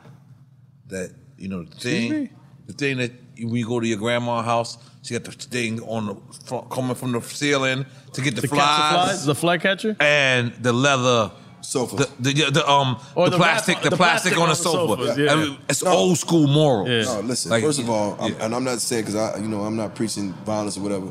that 0.88 1.12
you 1.38 1.48
know 1.48 1.64
the 1.64 1.76
thing, 1.76 2.30
the 2.66 2.74
thing 2.74 2.98
that 2.98 3.12
when 3.40 3.56
you 3.56 3.68
go 3.68 3.80
to 3.80 3.88
your 3.88 3.98
grandma's 3.98 4.46
house, 4.46 4.78
she 5.04 5.14
got 5.14 5.24
the 5.24 5.32
thing 5.32 5.82
on 5.82 6.08
the 6.08 6.16
front, 6.46 6.70
coming 6.70 6.96
from 6.96 7.12
the 7.12 7.22
ceiling 7.22 7.86
to 8.14 8.22
get 8.22 8.36
the, 8.36 8.42
To 8.42 8.48
catch 8.48 8.50
the 8.50 8.56
flies, 8.56 8.94
flies? 9.06 9.26
The 9.26 9.36
fly 9.36 9.58
catcher? 9.58 9.96
and 10.00 10.54
the 10.62 10.74
leather. 10.74 11.32
Sofa. 11.60 11.96
The, 11.98 12.10
the, 12.20 12.34
yeah, 12.34 12.50
the 12.50 12.66
um 12.70 12.98
Or 13.14 13.26
the, 13.26 13.32
the 13.32 13.38
plastic 13.38 13.76
wrap- 13.76 13.84
the, 13.84 13.90
the 13.90 13.98
plastic, 13.98 14.34
plastic 14.34 14.34
on 14.34 14.38
the 14.38 14.44
on 14.44 14.50
the 14.50 14.56
sofa. 14.56 15.04
sofas, 15.04 15.18
yeah. 15.18 15.34
I 15.34 15.36
mean, 15.36 15.58
it's 15.68 15.84
old 15.84 16.18
school 16.18 16.48
morals. 16.48 17.06
No, 17.08 17.20
listen. 17.22 17.52
Like, 17.52 17.64
first 17.64 17.80
of 17.80 17.90
all, 17.90 18.16
I'm, 18.22 18.32
yeah. 18.32 18.46
and 18.46 18.56
I'm 18.56 18.64
not 18.64 18.80
saying 18.80 19.02
because 19.06 19.16
I, 19.16 19.38
you 19.40 19.50
know, 19.50 19.62
I'm 19.64 19.76
not 19.76 19.94
preaching 19.94 20.32
violence 20.46 20.78
or 20.78 20.82
whatever. 20.82 21.08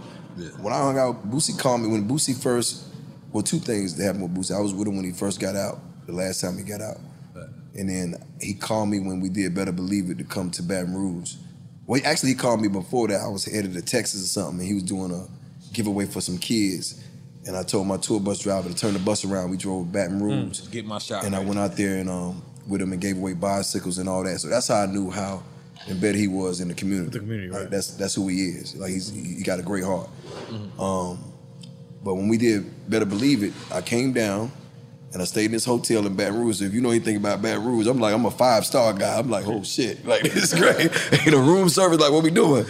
When 0.60 0.72
I 0.72 0.78
hung 0.78 0.98
out, 0.98 1.28
Boosie 1.30 1.58
called 1.58 1.82
me 1.82 1.88
when 1.88 2.08
Boosie 2.08 2.40
first. 2.40 2.84
Well, 3.36 3.42
two 3.42 3.58
things 3.58 3.94
that 3.96 4.04
happened 4.04 4.22
with 4.22 4.34
Boosie. 4.34 4.56
I 4.56 4.60
was 4.62 4.72
with 4.72 4.88
him 4.88 4.96
when 4.96 5.04
he 5.04 5.12
first 5.12 5.40
got 5.40 5.56
out. 5.56 5.78
The 6.06 6.12
last 6.12 6.40
time 6.40 6.56
he 6.56 6.64
got 6.64 6.80
out, 6.80 6.96
and 7.74 7.86
then 7.90 8.14
he 8.40 8.54
called 8.54 8.88
me 8.88 8.98
when 8.98 9.20
we 9.20 9.28
did 9.28 9.54
Better 9.54 9.72
Believe 9.72 10.08
It 10.08 10.16
to 10.16 10.24
come 10.24 10.50
to 10.52 10.62
Baton 10.62 10.94
Rouge. 10.94 11.34
Well, 11.86 12.00
he- 12.00 12.06
actually, 12.06 12.30
he 12.30 12.34
called 12.34 12.62
me 12.62 12.68
before 12.68 13.08
that. 13.08 13.20
I 13.20 13.28
was 13.28 13.44
headed 13.44 13.74
to 13.74 13.82
Texas 13.82 14.22
or 14.24 14.26
something, 14.26 14.60
and 14.60 14.66
he 14.66 14.72
was 14.72 14.84
doing 14.84 15.10
a 15.12 15.26
giveaway 15.74 16.06
for 16.06 16.22
some 16.22 16.38
kids. 16.38 17.02
and 17.46 17.54
I 17.54 17.62
told 17.62 17.86
my 17.86 17.98
tour 17.98 18.20
bus 18.20 18.38
driver 18.40 18.70
to 18.70 18.74
turn 18.74 18.94
the 18.94 18.98
bus 19.00 19.22
around. 19.26 19.50
We 19.50 19.58
drove 19.58 19.92
Baton 19.92 20.22
Rouge, 20.22 20.62
Get 20.70 20.86
my 20.86 20.96
shot. 20.98 21.24
and 21.26 21.36
I 21.36 21.40
went 21.40 21.58
out 21.58 21.76
there 21.76 21.98
and 21.98 22.08
um, 22.08 22.40
with 22.66 22.80
him 22.80 22.90
and 22.92 23.02
gave 23.02 23.18
away 23.18 23.34
bicycles 23.34 23.98
and 23.98 24.08
all 24.08 24.24
that. 24.24 24.40
So 24.40 24.48
that's 24.48 24.68
how 24.68 24.76
I 24.82 24.86
knew 24.86 25.10
how 25.10 25.42
embedded 25.88 26.18
he 26.20 26.26
was 26.26 26.60
in 26.62 26.68
the 26.68 26.74
community. 26.74 27.10
The 27.10 27.18
community, 27.18 27.48
right? 27.50 27.68
That's 27.70 27.88
that's 27.96 28.14
who 28.14 28.28
he 28.28 28.38
is. 28.46 28.74
Like 28.76 28.90
he's 28.92 29.10
he 29.10 29.42
got 29.44 29.58
a 29.60 29.62
great 29.62 29.84
heart. 29.84 30.08
Um, 30.78 31.18
but 32.06 32.14
when 32.14 32.28
we 32.28 32.38
did 32.38 32.88
Better 32.88 33.04
Believe 33.04 33.42
It, 33.42 33.52
I 33.72 33.80
came 33.80 34.12
down 34.12 34.52
and 35.12 35.20
I 35.20 35.24
stayed 35.24 35.46
in 35.46 35.50
this 35.50 35.64
hotel 35.64 36.06
in 36.06 36.14
Baton 36.14 36.38
Rouge. 36.38 36.60
So 36.60 36.64
if 36.64 36.72
you 36.72 36.80
know 36.80 36.90
anything 36.90 37.16
about 37.16 37.42
Baton 37.42 37.64
Rouge, 37.64 37.88
I'm 37.88 37.98
like, 37.98 38.14
I'm 38.14 38.24
a 38.24 38.30
five 38.30 38.64
star 38.64 38.92
guy. 38.92 39.18
I'm 39.18 39.28
like, 39.28 39.44
oh 39.48 39.64
shit, 39.64 40.06
like 40.06 40.22
this 40.32 40.52
is 40.52 40.54
great. 40.54 40.88
you 41.26 41.32
know, 41.32 41.40
room 41.40 41.68
service, 41.68 41.98
like 41.98 42.12
what 42.12 42.22
we 42.22 42.30
doing? 42.30 42.64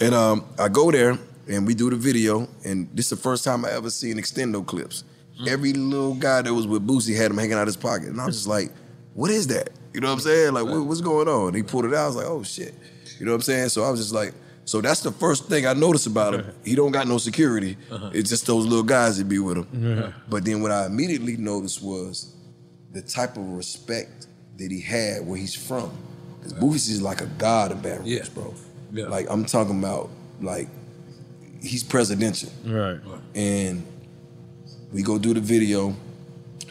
And 0.00 0.14
um, 0.14 0.46
I 0.58 0.68
go 0.68 0.90
there 0.90 1.18
and 1.48 1.66
we 1.66 1.74
do 1.74 1.90
the 1.90 1.96
video, 1.96 2.48
and 2.64 2.88
this 2.94 3.12
is 3.12 3.18
the 3.18 3.22
first 3.22 3.44
time 3.44 3.66
I 3.66 3.72
ever 3.72 3.90
seen 3.90 4.16
extendo 4.16 4.64
clips. 4.64 5.04
Every 5.46 5.74
little 5.74 6.14
guy 6.14 6.40
that 6.40 6.52
was 6.52 6.66
with 6.66 6.86
Boosie 6.86 7.14
had 7.14 7.30
him 7.30 7.36
hanging 7.36 7.58
out 7.58 7.66
his 7.66 7.76
pocket, 7.76 8.08
and 8.08 8.18
I 8.18 8.24
was 8.24 8.36
just 8.36 8.48
like, 8.48 8.72
what 9.12 9.30
is 9.30 9.48
that? 9.48 9.68
You 9.92 10.00
know 10.00 10.08
what 10.08 10.14
I'm 10.14 10.20
saying? 10.20 10.54
Like, 10.54 10.64
what, 10.64 10.86
what's 10.86 11.02
going 11.02 11.28
on? 11.28 11.48
And 11.48 11.56
he 11.56 11.62
pulled 11.62 11.84
it 11.84 11.92
out. 11.92 12.04
I 12.04 12.06
was 12.06 12.16
like, 12.16 12.26
oh 12.26 12.42
shit. 12.42 12.74
You 13.18 13.26
know 13.26 13.32
what 13.32 13.36
I'm 13.36 13.42
saying? 13.42 13.68
So 13.68 13.84
I 13.84 13.90
was 13.90 14.00
just 14.00 14.14
like, 14.14 14.32
so 14.68 14.82
that's 14.82 15.00
the 15.00 15.12
first 15.12 15.48
thing 15.48 15.66
I 15.66 15.72
noticed 15.72 16.06
about 16.06 16.34
him. 16.34 16.44
He 16.62 16.74
don't 16.74 16.92
got 16.92 17.08
no 17.08 17.16
security. 17.16 17.78
Uh-huh. 17.90 18.10
It's 18.12 18.28
just 18.28 18.46
those 18.46 18.66
little 18.66 18.84
guys 18.84 19.16
that 19.16 19.26
be 19.26 19.38
with 19.38 19.56
him. 19.56 19.68
Yeah. 19.72 20.12
But 20.28 20.44
then 20.44 20.60
what 20.60 20.70
I 20.70 20.84
immediately 20.84 21.38
noticed 21.38 21.82
was 21.82 22.36
the 22.92 23.00
type 23.00 23.38
of 23.38 23.48
respect 23.48 24.26
that 24.58 24.70
he 24.70 24.78
had 24.82 25.26
where 25.26 25.38
he's 25.38 25.54
from. 25.54 25.90
Because 26.36 26.52
Boosie 26.52 26.90
is 26.90 27.00
like 27.00 27.22
a 27.22 27.26
god 27.38 27.72
in 27.72 27.80
Baton 27.80 28.04
Rouge, 28.04 28.28
bro. 28.28 28.54
Like 28.92 29.26
I'm 29.30 29.46
talking 29.46 29.78
about, 29.78 30.10
like 30.42 30.68
he's 31.62 31.82
presidential. 31.82 32.50
Right. 32.66 33.00
And 33.34 33.86
we 34.92 35.02
go 35.02 35.18
do 35.18 35.32
the 35.32 35.40
video. 35.40 35.96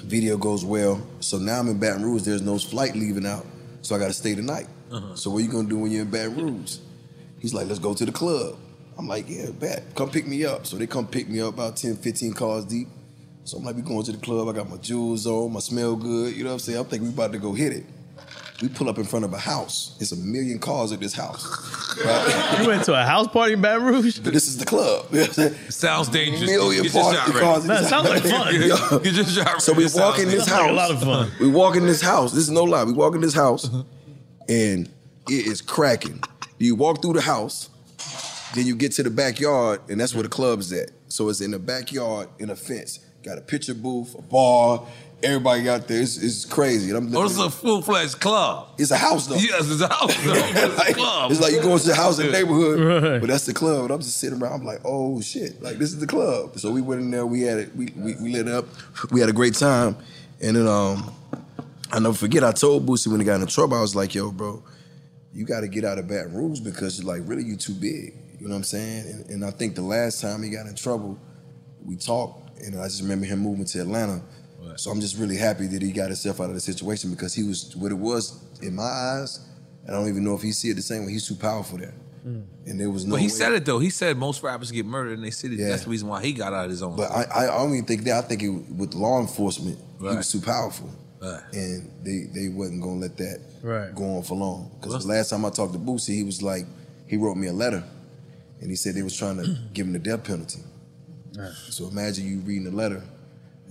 Video 0.03 0.37
goes 0.37 0.63
well. 0.63 1.01
So 1.19 1.39
now 1.39 1.57
I'm 1.61 1.67
in 1.67 1.79
Baton 1.79 2.03
Rouge. 2.03 2.21
There's 2.21 2.43
no 2.43 2.59
flight 2.59 2.95
leaving 2.95 3.25
out. 3.25 3.47
So 3.81 3.95
I 3.95 3.97
got 3.97 4.07
to 4.07 4.13
stay 4.13 4.35
the 4.35 4.43
night. 4.43 4.67
Uh-huh. 4.91 5.15
So 5.15 5.31
what 5.31 5.43
you 5.43 5.49
gonna 5.49 5.67
do 5.67 5.79
when 5.79 5.91
you're 5.91 6.03
in 6.03 6.11
Baton 6.11 6.35
Rouge? 6.35 6.77
He's 7.39 7.53
like, 7.53 7.67
let's 7.67 7.79
go 7.79 7.93
to 7.93 8.05
the 8.05 8.11
club. 8.11 8.55
I'm 8.97 9.07
like, 9.07 9.25
yeah, 9.29 9.51
bet. 9.51 9.93
Come 9.95 10.09
pick 10.09 10.25
me 10.25 10.43
up. 10.45 10.65
So 10.65 10.75
they 10.77 10.87
come 10.87 11.07
pick 11.07 11.29
me 11.29 11.39
up 11.41 11.53
about 11.53 11.77
10, 11.77 11.97
15 11.97 12.33
cars 12.33 12.65
deep. 12.65 12.87
So 13.43 13.57
I'm 13.57 13.63
like, 13.63 13.75
we 13.75 13.81
going 13.81 14.03
to 14.03 14.11
the 14.11 14.17
club. 14.17 14.47
I 14.49 14.53
got 14.53 14.69
my 14.69 14.77
jewels 14.77 15.27
on, 15.27 15.53
my 15.53 15.59
smell 15.59 15.95
good. 15.95 16.35
You 16.35 16.43
know 16.43 16.49
what 16.49 16.53
I'm 16.55 16.59
saying? 16.59 16.79
I'm 16.79 16.85
thinking 16.85 17.07
we 17.09 17.13
about 17.13 17.31
to 17.33 17.37
go 17.39 17.53
hit 17.53 17.73
it. 17.73 17.85
We 18.59 18.69
pull 18.69 18.89
up 18.89 18.97
in 18.97 19.03
front 19.03 19.23
of 19.23 19.31
a 19.33 19.37
house. 19.37 19.95
It's 20.01 20.11
a 20.11 20.15
million 20.17 20.57
cars 20.57 20.91
at 20.91 20.99
this 20.99 21.13
house. 21.13 21.45
Right? 22.03 22.57
You 22.61 22.67
went 22.67 22.83
to 22.85 22.93
a 22.99 23.05
house 23.05 23.27
party 23.27 23.53
in 23.53 23.61
Baton 23.61 23.85
Rouge? 23.85 24.17
But 24.19 24.33
This 24.33 24.47
is 24.47 24.57
the 24.57 24.65
club. 24.65 25.05
Sounds 25.71 26.09
dangerous. 26.09 26.49
Million 26.49 26.83
Get 26.83 26.91
party 26.93 27.17
shot 27.17 27.27
cars 27.35 27.63
at 27.63 27.67
That 27.67 27.79
this 27.81 27.89
sounds 27.89 28.07
house. 28.09 28.23
like 28.23 28.89
fun. 28.89 29.03
Get 29.03 29.13
your 29.13 29.25
shot 29.25 29.61
So 29.61 29.73
we 29.73 29.85
It 29.85 29.93
walk 29.95 30.17
in 30.17 30.25
this 30.29 30.45
dangerous. 30.45 30.47
house. 30.47 30.61
like 30.61 30.69
a 30.71 30.73
lot 30.73 30.91
of 30.91 31.01
fun. 31.03 31.31
We 31.39 31.49
walk 31.49 31.75
in 31.75 31.85
this 31.85 32.01
house. 32.01 32.31
This 32.31 32.43
is 32.45 32.49
no 32.49 32.63
lie. 32.63 32.83
We 32.83 32.93
walk 32.93 33.13
in 33.13 33.21
this 33.21 33.35
house, 33.35 33.69
and 34.49 34.87
it 35.29 35.47
is 35.47 35.61
cracking. 35.61 36.19
You 36.59 36.75
walk 36.75 37.01
through 37.01 37.13
the 37.13 37.21
house, 37.21 37.69
then 38.55 38.65
you 38.65 38.75
get 38.75 38.91
to 38.93 39.03
the 39.03 39.09
backyard, 39.09 39.81
and 39.89 39.99
that's 39.99 40.13
where 40.13 40.23
the 40.23 40.29
club's 40.29 40.71
at. 40.73 40.89
So 41.07 41.29
it's 41.29 41.41
in 41.41 41.51
the 41.51 41.59
backyard, 41.59 42.29
in 42.39 42.49
a 42.49 42.55
fence. 42.55 42.99
Got 43.23 43.37
a 43.37 43.41
picture 43.41 43.73
booth, 43.73 44.15
a 44.17 44.21
bar. 44.21 44.85
Everybody 45.23 45.63
got 45.63 45.87
there. 45.87 45.99
It's, 46.01 46.17
it's 46.17 46.45
crazy. 46.45 46.89
And 46.89 46.97
I'm 46.97 47.15
Oh, 47.15 47.23
this 47.23 47.31
is 47.31 47.39
a 47.39 47.49
full 47.49 47.81
fledged 47.81 48.19
club. 48.19 48.69
It's 48.77 48.91
a 48.91 48.97
house 48.97 49.25
though. 49.25 49.35
Yes, 49.35 49.69
it's 49.69 49.81
a 49.81 49.87
house. 49.87 50.15
though. 50.23 50.33
It's 50.35 50.73
a 50.73 50.77
Like, 50.77 50.95
club. 50.95 51.31
It's 51.31 51.41
like 51.41 51.53
you 51.53 51.61
going 51.61 51.79
to 51.79 51.87
the 51.87 51.95
house 51.95 52.19
in 52.19 52.27
the 52.27 52.31
neighborhood, 52.31 52.79
Right. 53.03 53.19
but 53.19 53.27
that's 53.27 53.45
the 53.47 53.53
club. 53.53 53.85
And 53.85 53.91
I'm 53.91 53.99
just 53.99 54.17
sitting 54.19 54.39
around. 54.41 54.61
I'm 54.61 54.65
like, 54.65 54.81
oh 54.85 55.19
shit, 55.21 55.61
like 55.61 55.77
this 55.79 55.89
is 55.91 55.99
the 55.99 56.05
club. 56.07 56.59
So 56.59 56.71
we 56.71 56.81
went 56.81 57.01
in 57.01 57.09
there. 57.11 57.25
We 57.25 57.41
had 57.41 57.57
it. 57.57 57.75
We, 57.75 57.87
we 57.95 58.15
we 58.21 58.31
lit 58.31 58.47
up. 58.47 58.65
We 59.11 59.19
had 59.19 59.29
a 59.29 59.33
great 59.33 59.55
time. 59.55 59.97
And 60.39 60.55
then 60.55 60.67
um, 60.67 61.11
I 61.91 61.97
never 61.99 62.13
forget. 62.13 62.43
I 62.43 62.51
told 62.51 62.85
Boosie 62.85 63.07
when 63.07 63.19
he 63.19 63.25
got 63.25 63.41
in 63.41 63.47
trouble. 63.47 63.75
I 63.75 63.81
was 63.81 63.95
like, 63.95 64.13
yo, 64.13 64.31
bro, 64.31 64.61
you 65.33 65.45
got 65.45 65.61
to 65.61 65.67
get 65.67 65.85
out 65.85 65.97
of 65.97 66.07
Baton 66.07 66.33
Rouge 66.33 66.59
because 66.59 67.03
like 67.03 67.21
really 67.25 67.43
you're 67.43 67.57
too 67.57 67.73
big. 67.73 68.15
You 68.39 68.47
know 68.47 68.53
what 68.53 68.57
I'm 68.57 68.63
saying? 68.63 69.05
And, 69.07 69.29
and 69.29 69.45
I 69.45 69.51
think 69.51 69.75
the 69.75 69.81
last 69.81 70.21
time 70.21 70.43
he 70.43 70.49
got 70.49 70.67
in 70.67 70.75
trouble, 70.75 71.19
we 71.83 71.95
talked, 71.95 72.59
and 72.59 72.79
I 72.79 72.85
just 72.85 73.01
remember 73.01 73.25
him 73.25 73.39
moving 73.39 73.65
to 73.65 73.81
Atlanta. 73.81 74.21
So 74.75 74.91
I'm 74.91 75.01
just 75.01 75.17
really 75.17 75.37
happy 75.37 75.65
that 75.67 75.81
he 75.81 75.91
got 75.91 76.07
himself 76.07 76.39
out 76.39 76.49
of 76.49 76.53
the 76.53 76.59
situation 76.59 77.09
because 77.09 77.33
he 77.33 77.43
was 77.43 77.75
what 77.75 77.91
it 77.91 77.95
was 77.95 78.43
in 78.61 78.75
my 78.75 78.83
eyes. 78.83 79.39
And 79.85 79.95
I 79.95 79.99
don't 79.99 80.09
even 80.09 80.23
know 80.23 80.35
if 80.35 80.41
he 80.41 80.51
see 80.51 80.69
it 80.69 80.75
the 80.75 80.81
same 80.81 81.05
way. 81.05 81.13
He's 81.13 81.27
too 81.27 81.35
powerful 81.35 81.77
there, 81.77 81.93
hmm. 82.23 82.41
and 82.65 82.79
there 82.79 82.89
was 82.89 83.05
no. 83.05 83.11
But 83.11 83.21
he 83.21 83.27
way- 83.27 83.29
said 83.29 83.53
it 83.53 83.65
though. 83.65 83.79
He 83.79 83.89
said 83.89 84.17
most 84.17 84.43
rappers 84.43 84.69
get 84.69 84.85
murdered 84.85 85.13
in 85.13 85.21
their 85.21 85.31
city. 85.31 85.55
Yeah. 85.55 85.69
That's 85.69 85.85
the 85.85 85.89
reason 85.89 86.09
why 86.09 86.21
he 86.21 86.33
got 86.33 86.53
out 86.53 86.65
of 86.65 86.71
his 86.71 86.83
own. 86.83 86.95
But 86.95 87.09
I, 87.11 87.23
I, 87.23 87.43
I 87.43 87.57
don't 87.57 87.73
even 87.73 87.85
think 87.85 88.03
that. 88.03 88.23
I 88.23 88.27
think 88.27 88.43
it, 88.43 88.49
with 88.49 88.93
law 88.93 89.19
enforcement, 89.21 89.79
he 89.99 90.05
was 90.05 90.31
too 90.31 90.41
powerful, 90.41 90.89
Right. 91.21 91.41
and 91.53 91.91
they 92.03 92.25
they 92.33 92.49
wasn't 92.49 92.81
gonna 92.81 92.99
let 92.99 93.17
that 93.17 93.39
Right. 93.63 93.93
go 93.95 94.17
on 94.17 94.23
for 94.23 94.35
long. 94.35 94.71
Because 94.79 95.03
the 95.05 95.11
last 95.11 95.29
time 95.29 95.45
I 95.45 95.49
talked 95.49 95.73
to 95.73 95.79
Boosie, 95.79 96.13
he 96.15 96.23
was 96.23 96.41
like, 96.43 96.65
he 97.07 97.17
wrote 97.17 97.35
me 97.37 97.47
a 97.47 97.53
letter, 97.53 97.83
and 98.61 98.69
he 98.69 98.75
said 98.75 98.93
they 98.95 99.01
was 99.03 99.15
trying 99.17 99.37
to 99.37 99.57
give 99.73 99.87
him 99.87 99.93
the 99.93 99.99
death 99.99 100.23
penalty. 100.23 100.59
So 101.69 101.87
imagine 101.87 102.25
you 102.27 102.39
reading 102.39 102.63
the 102.65 102.75
letter, 102.75 103.03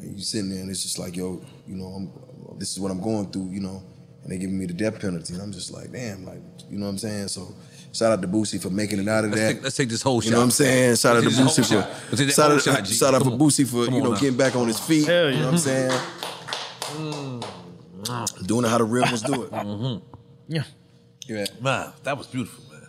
and 0.00 0.16
you 0.16 0.22
sitting 0.22 0.50
there, 0.50 0.60
and 0.60 0.70
it's 0.70 0.82
just 0.82 0.98
like, 1.00 1.16
yo, 1.16 1.40
you 1.66 1.74
know, 1.76 1.86
I'm, 1.86 2.58
this 2.58 2.70
is 2.72 2.78
what 2.80 2.90
I'm 2.92 3.00
going 3.00 3.30
through, 3.32 3.50
you 3.50 3.58
know, 3.60 3.82
and 4.22 4.30
they 4.32 4.38
giving 4.38 4.56
me 4.58 4.66
the 4.66 4.72
death 4.72 5.00
penalty, 5.00 5.34
and 5.34 5.42
I'm 5.42 5.52
just 5.52 5.72
like, 5.72 5.90
damn, 5.90 6.24
like, 6.24 6.40
you 6.70 6.78
know 6.78 6.86
what 6.86 6.90
I'm 6.92 6.98
saying? 6.98 7.28
So. 7.28 7.54
Shout 7.92 8.12
out 8.12 8.20
to 8.20 8.28
Boosie 8.28 8.60
for 8.60 8.68
making 8.68 8.98
it 8.98 9.08
out 9.08 9.24
of 9.24 9.30
Let's 9.30 9.40
that. 9.40 9.52
take- 9.54 9.62
let's 9.62 9.76
take 9.76 9.88
this 9.88 10.02
whole 10.02 10.20
shit. 10.20 10.26
You 10.26 10.32
know 10.32 10.38
what 10.40 10.44
I'm 10.44 10.50
saying? 10.50 10.96
Shout 10.96 11.16
out 11.16 11.22
to 11.22 11.30
Let's 11.30 11.40
Boosie 11.40 11.56
for 11.56 11.62
shot. 11.62 11.90
Let's 12.12 12.34
shout 12.34 12.50
out, 12.52 12.60
shot, 12.60 12.86
shout 12.86 13.14
out 13.14 13.22
for. 13.22 13.30
Boosie 13.30 13.66
for 13.66 13.84
you 13.90 14.02
know 14.02 14.12
now. 14.12 14.18
getting 14.20 14.36
back 14.36 14.54
on 14.54 14.66
his 14.68 14.78
feet. 14.78 15.06
Hell 15.06 15.30
You 15.30 15.38
know 15.38 15.44
what 15.46 15.52
I'm 15.52 15.58
saying? 15.58 16.00
Doing 16.94 18.64
it 18.64 18.68
how 18.68 18.78
the 18.78 18.84
real 18.84 19.04
ones 19.04 19.22
do 19.22 19.42
it. 19.44 19.50
Mhm. 19.52 20.02
Yeah. 20.48 20.62
Yeah. 21.26 21.46
Man, 21.60 21.92
that 22.04 22.16
was 22.16 22.26
beautiful, 22.28 22.62
man. 22.72 22.88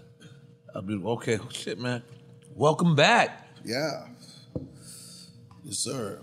That 0.67 0.75
was 0.75 0.85
beautiful. 0.85 1.11
Okay, 1.13 1.39
oh, 1.41 1.47
shit, 1.49 1.79
man. 1.79 2.03
Welcome 2.53 2.95
back. 2.95 3.47
Yeah. 3.65 4.07
Yes, 5.63 5.79
sir. 5.79 6.19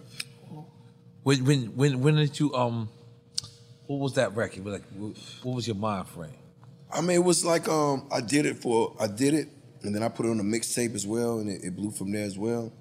When 1.25 1.45
when 1.45 1.61
when 1.77 2.01
when 2.01 2.15
did 2.17 2.39
you 2.39 2.55
um? 2.55 2.89
What 3.87 3.99
was 3.99 4.15
that 4.15 4.35
record? 4.37 4.65
Like, 4.67 4.83
what 4.97 5.17
what 5.43 5.57
was 5.57 5.67
your 5.67 5.77
mind 5.77 6.09
frame? 6.09 6.33
I 6.93 7.01
mean, 7.01 7.17
it 7.17 7.25
was 7.25 7.45
like 7.45 7.69
um, 7.69 8.07
I 8.13 8.21
did 8.21 8.47
it 8.47 8.59
for 8.59 8.95
I 9.01 9.09
did 9.09 9.35
it, 9.35 9.49
and 9.83 9.95
then 9.95 10.03
I 10.03 10.09
put 10.09 10.27
it 10.27 10.31
on 10.31 10.39
a 10.39 10.45
mixtape 10.45 10.95
as 10.95 11.07
well, 11.07 11.41
and 11.41 11.51
it, 11.51 11.65
it 11.65 11.77
blew 11.77 11.91
from 11.91 12.13
there 12.13 12.25
as 12.25 12.39
well. 12.39 12.73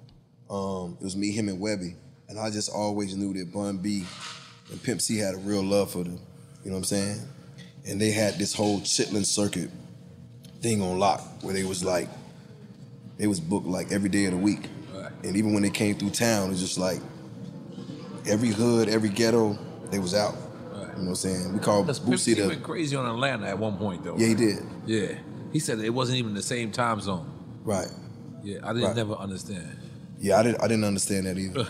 Um, 0.48 0.96
it 1.00 1.04
was 1.04 1.16
me, 1.16 1.32
him, 1.32 1.48
and 1.48 1.60
Webbie, 1.60 1.96
and 2.28 2.38
I 2.38 2.50
just 2.50 2.70
always 2.70 3.16
knew 3.16 3.34
that 3.34 3.52
Bun 3.52 3.78
B 3.78 4.04
and 4.70 4.82
Pimp 4.82 5.00
C 5.00 5.18
had 5.18 5.34
a 5.34 5.38
real 5.38 5.62
love 5.62 5.90
for 5.90 6.04
them. 6.04 6.18
You 6.64 6.70
know 6.70 6.76
what 6.76 6.78
I'm 6.78 6.84
saying? 6.84 7.20
And 7.86 8.00
they 8.00 8.10
had 8.12 8.38
this 8.38 8.54
whole 8.54 8.80
Chitlin 8.80 9.24
circuit 9.26 9.70
thing 10.60 10.80
on 10.80 10.98
lock, 10.98 11.20
where 11.42 11.52
they 11.52 11.64
was 11.64 11.84
like, 11.84 12.08
they 13.18 13.26
was 13.26 13.40
booked 13.40 13.66
like 13.66 13.92
every 13.92 14.08
day 14.08 14.24
of 14.26 14.32
the 14.32 14.38
week, 14.38 14.68
and 15.22 15.36
even 15.36 15.52
when 15.52 15.62
they 15.62 15.70
came 15.70 15.94
through 15.96 16.10
town, 16.10 16.46
it 16.46 16.50
was 16.50 16.60
just 16.60 16.78
like 16.78 17.00
every 18.26 18.48
hood, 18.48 18.88
every 18.88 19.08
ghetto, 19.10 19.58
they 19.90 19.98
was 19.98 20.14
out. 20.14 20.34
You 20.34 20.80
know 20.80 20.86
what 20.86 21.08
I'm 21.08 21.14
saying? 21.16 21.52
We 21.52 21.58
call 21.58 21.82
Because 21.82 21.98
Pimp 21.98 22.14
Boosie 22.14 22.18
C 22.18 22.34
the 22.34 22.46
went 22.48 22.62
crazy 22.62 22.94
on 22.96 23.04
Atlanta 23.06 23.46
at 23.48 23.58
one 23.58 23.76
point, 23.76 24.04
though. 24.04 24.16
Yeah, 24.16 24.28
he 24.28 24.34
did. 24.34 24.58
Yeah, 24.86 25.18
he 25.52 25.58
said 25.58 25.80
it 25.80 25.90
wasn't 25.90 26.18
even 26.18 26.34
the 26.34 26.42
same 26.42 26.70
time 26.72 27.00
zone. 27.00 27.28
Right. 27.64 27.88
Yeah, 28.42 28.58
I 28.62 28.72
didn't 28.72 28.88
Right. 28.88 28.96
never 28.96 29.14
understand. 29.14 29.76
Yeah, 30.20 30.38
I 30.38 30.42
didn't. 30.44 30.62
I 30.62 30.68
didn't 30.68 30.84
understand 30.84 31.26
that 31.26 31.36
either. 31.36 31.66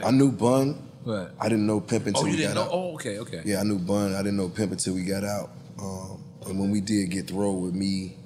I 0.04 0.10
knew 0.12 0.30
Bun. 0.30 0.80
Right. 1.04 1.28
I 1.40 1.48
didn't 1.48 1.66
know 1.66 1.80
Pimp 1.80 2.06
until 2.06 2.22
Oh, 2.22 2.26
you 2.26 2.32
we 2.32 2.36
didn't 2.36 2.54
got 2.54 2.66
know? 2.66 2.66
out. 2.66 2.72
Oh, 2.72 2.94
okay, 2.94 3.18
okay. 3.20 3.42
Yeah, 3.44 3.60
I 3.60 3.62
knew 3.62 3.78
Bun. 3.78 4.14
I 4.14 4.18
didn't 4.18 4.36
know 4.36 4.48
Pimp 4.48 4.72
until 4.72 4.94
we 4.94 5.02
got 5.04 5.24
out. 5.24 5.50
Um, 5.80 6.22
and 6.46 6.58
when 6.60 6.70
we 6.70 6.80
did 6.80 7.10
get 7.10 7.28
the 7.28 7.34
role 7.34 7.60
with 7.60 7.74
me, 7.74 8.16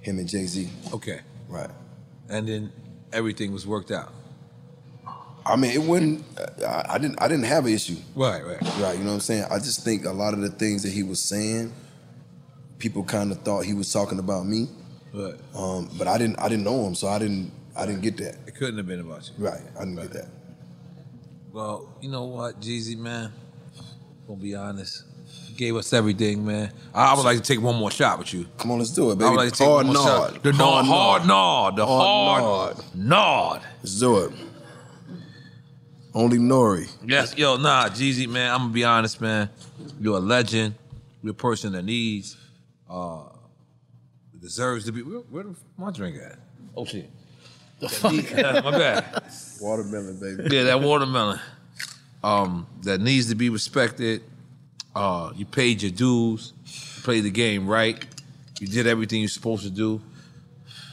him 0.00 0.18
and 0.18 0.28
Jay 0.28 0.44
Z. 0.46 0.68
Okay. 0.92 1.20
Right. 1.48 1.70
And 2.28 2.46
then 2.46 2.72
everything 3.12 3.52
was 3.52 3.66
worked 3.66 3.90
out. 3.90 4.12
I 5.46 5.56
mean, 5.56 5.70
it 5.70 5.80
wouldn't. 5.80 6.24
I, 6.62 6.84
I 6.90 6.98
didn't. 6.98 7.20
I 7.22 7.28
didn't 7.28 7.44
have 7.46 7.64
an 7.64 7.72
issue. 7.72 7.96
Right, 8.14 8.44
right. 8.44 8.60
Right. 8.78 8.98
You 8.98 9.04
know 9.04 9.10
what 9.10 9.14
I'm 9.14 9.20
saying? 9.20 9.44
I 9.50 9.58
just 9.58 9.82
think 9.82 10.04
a 10.04 10.10
lot 10.10 10.34
of 10.34 10.40
the 10.40 10.50
things 10.50 10.82
that 10.82 10.92
he 10.92 11.02
was 11.02 11.20
saying, 11.20 11.72
people 12.78 13.02
kind 13.02 13.32
of 13.32 13.38
thought 13.42 13.64
he 13.64 13.72
was 13.72 13.90
talking 13.90 14.18
about 14.18 14.46
me. 14.46 14.68
Right. 15.14 15.34
Um, 15.54 15.88
but 15.96 16.06
I 16.06 16.18
didn't. 16.18 16.38
I 16.38 16.50
didn't 16.50 16.64
know 16.64 16.86
him, 16.86 16.94
so 16.94 17.08
I 17.08 17.18
didn't. 17.18 17.50
I 17.74 17.86
didn't 17.86 18.02
get 18.02 18.18
that. 18.18 18.36
It 18.46 18.56
couldn't 18.56 18.76
have 18.76 18.86
been 18.86 19.00
about 19.00 19.26
you. 19.28 19.42
Right. 19.42 19.60
I 19.76 19.84
didn't 19.84 19.96
get 19.96 20.12
that. 20.12 20.28
Well, 21.58 21.88
you 22.00 22.08
know 22.08 22.22
what, 22.22 22.60
Jeezy, 22.60 22.96
man? 22.96 23.32
Gonna 24.28 24.38
be 24.38 24.54
honest. 24.54 25.02
You 25.48 25.56
gave 25.56 25.74
us 25.74 25.92
everything, 25.92 26.46
man. 26.46 26.70
I, 26.94 27.10
I 27.12 27.16
would 27.16 27.24
like 27.24 27.36
to 27.38 27.42
take 27.42 27.60
one 27.60 27.74
more 27.74 27.90
shot 27.90 28.20
with 28.20 28.32
you. 28.32 28.46
Come 28.58 28.70
on, 28.70 28.78
let's 28.78 28.92
do 28.92 29.08
it, 29.10 29.14
I 29.14 29.16
baby. 29.16 29.30
would 29.30 29.36
like 29.38 29.52
to 29.54 29.58
take 29.58 29.66
Hard 29.66 29.86
one 29.86 29.96
more 29.96 30.04
nod. 30.06 30.32
shot. 30.34 30.42
The 30.44 30.52
Hard 30.52 30.86
nod, 30.86 30.86
hard 30.86 31.26
nod. 31.26 31.26
nod. 31.26 31.76
The 31.76 31.86
Hard 31.86 32.42
hard, 32.44 32.76
nod. 32.94 33.62
Let's 33.78 33.98
do 33.98 34.18
it. 34.18 34.32
Only 36.14 36.38
Nori. 36.38 36.88
Yes, 37.04 37.36
yo, 37.36 37.56
nah, 37.56 37.88
Jeezy, 37.88 38.28
man. 38.28 38.52
I'm 38.52 38.58
gonna 38.60 38.72
be 38.72 38.84
honest, 38.84 39.20
man. 39.20 39.50
You're 40.00 40.18
a 40.18 40.20
legend. 40.20 40.76
You're 41.24 41.32
a 41.32 41.34
person 41.34 41.72
that 41.72 41.82
needs, 41.84 42.36
uh, 42.88 43.24
deserves 44.40 44.84
to 44.84 44.92
be. 44.92 45.02
Where, 45.02 45.18
where 45.22 45.42
the, 45.42 45.56
my 45.76 45.90
drink 45.90 46.18
at? 46.22 46.38
Oh 46.76 46.84
shit. 46.84 47.10
My 48.04 48.60
bad. 48.70 49.22
Watermelon, 49.60 50.18
baby. 50.20 50.54
Yeah, 50.54 50.64
that 50.64 50.80
watermelon. 50.80 51.40
Um, 52.22 52.66
that 52.82 53.00
needs 53.00 53.28
to 53.28 53.34
be 53.34 53.48
respected. 53.48 54.22
Uh, 54.94 55.32
you 55.36 55.44
paid 55.46 55.82
your 55.82 55.90
dues. 55.92 56.52
You 56.66 57.02
played 57.02 57.24
the 57.24 57.30
game 57.30 57.66
right. 57.68 58.04
You 58.60 58.66
did 58.66 58.86
everything 58.86 59.20
you're 59.20 59.28
supposed 59.28 59.62
to 59.64 59.70
do. 59.70 60.00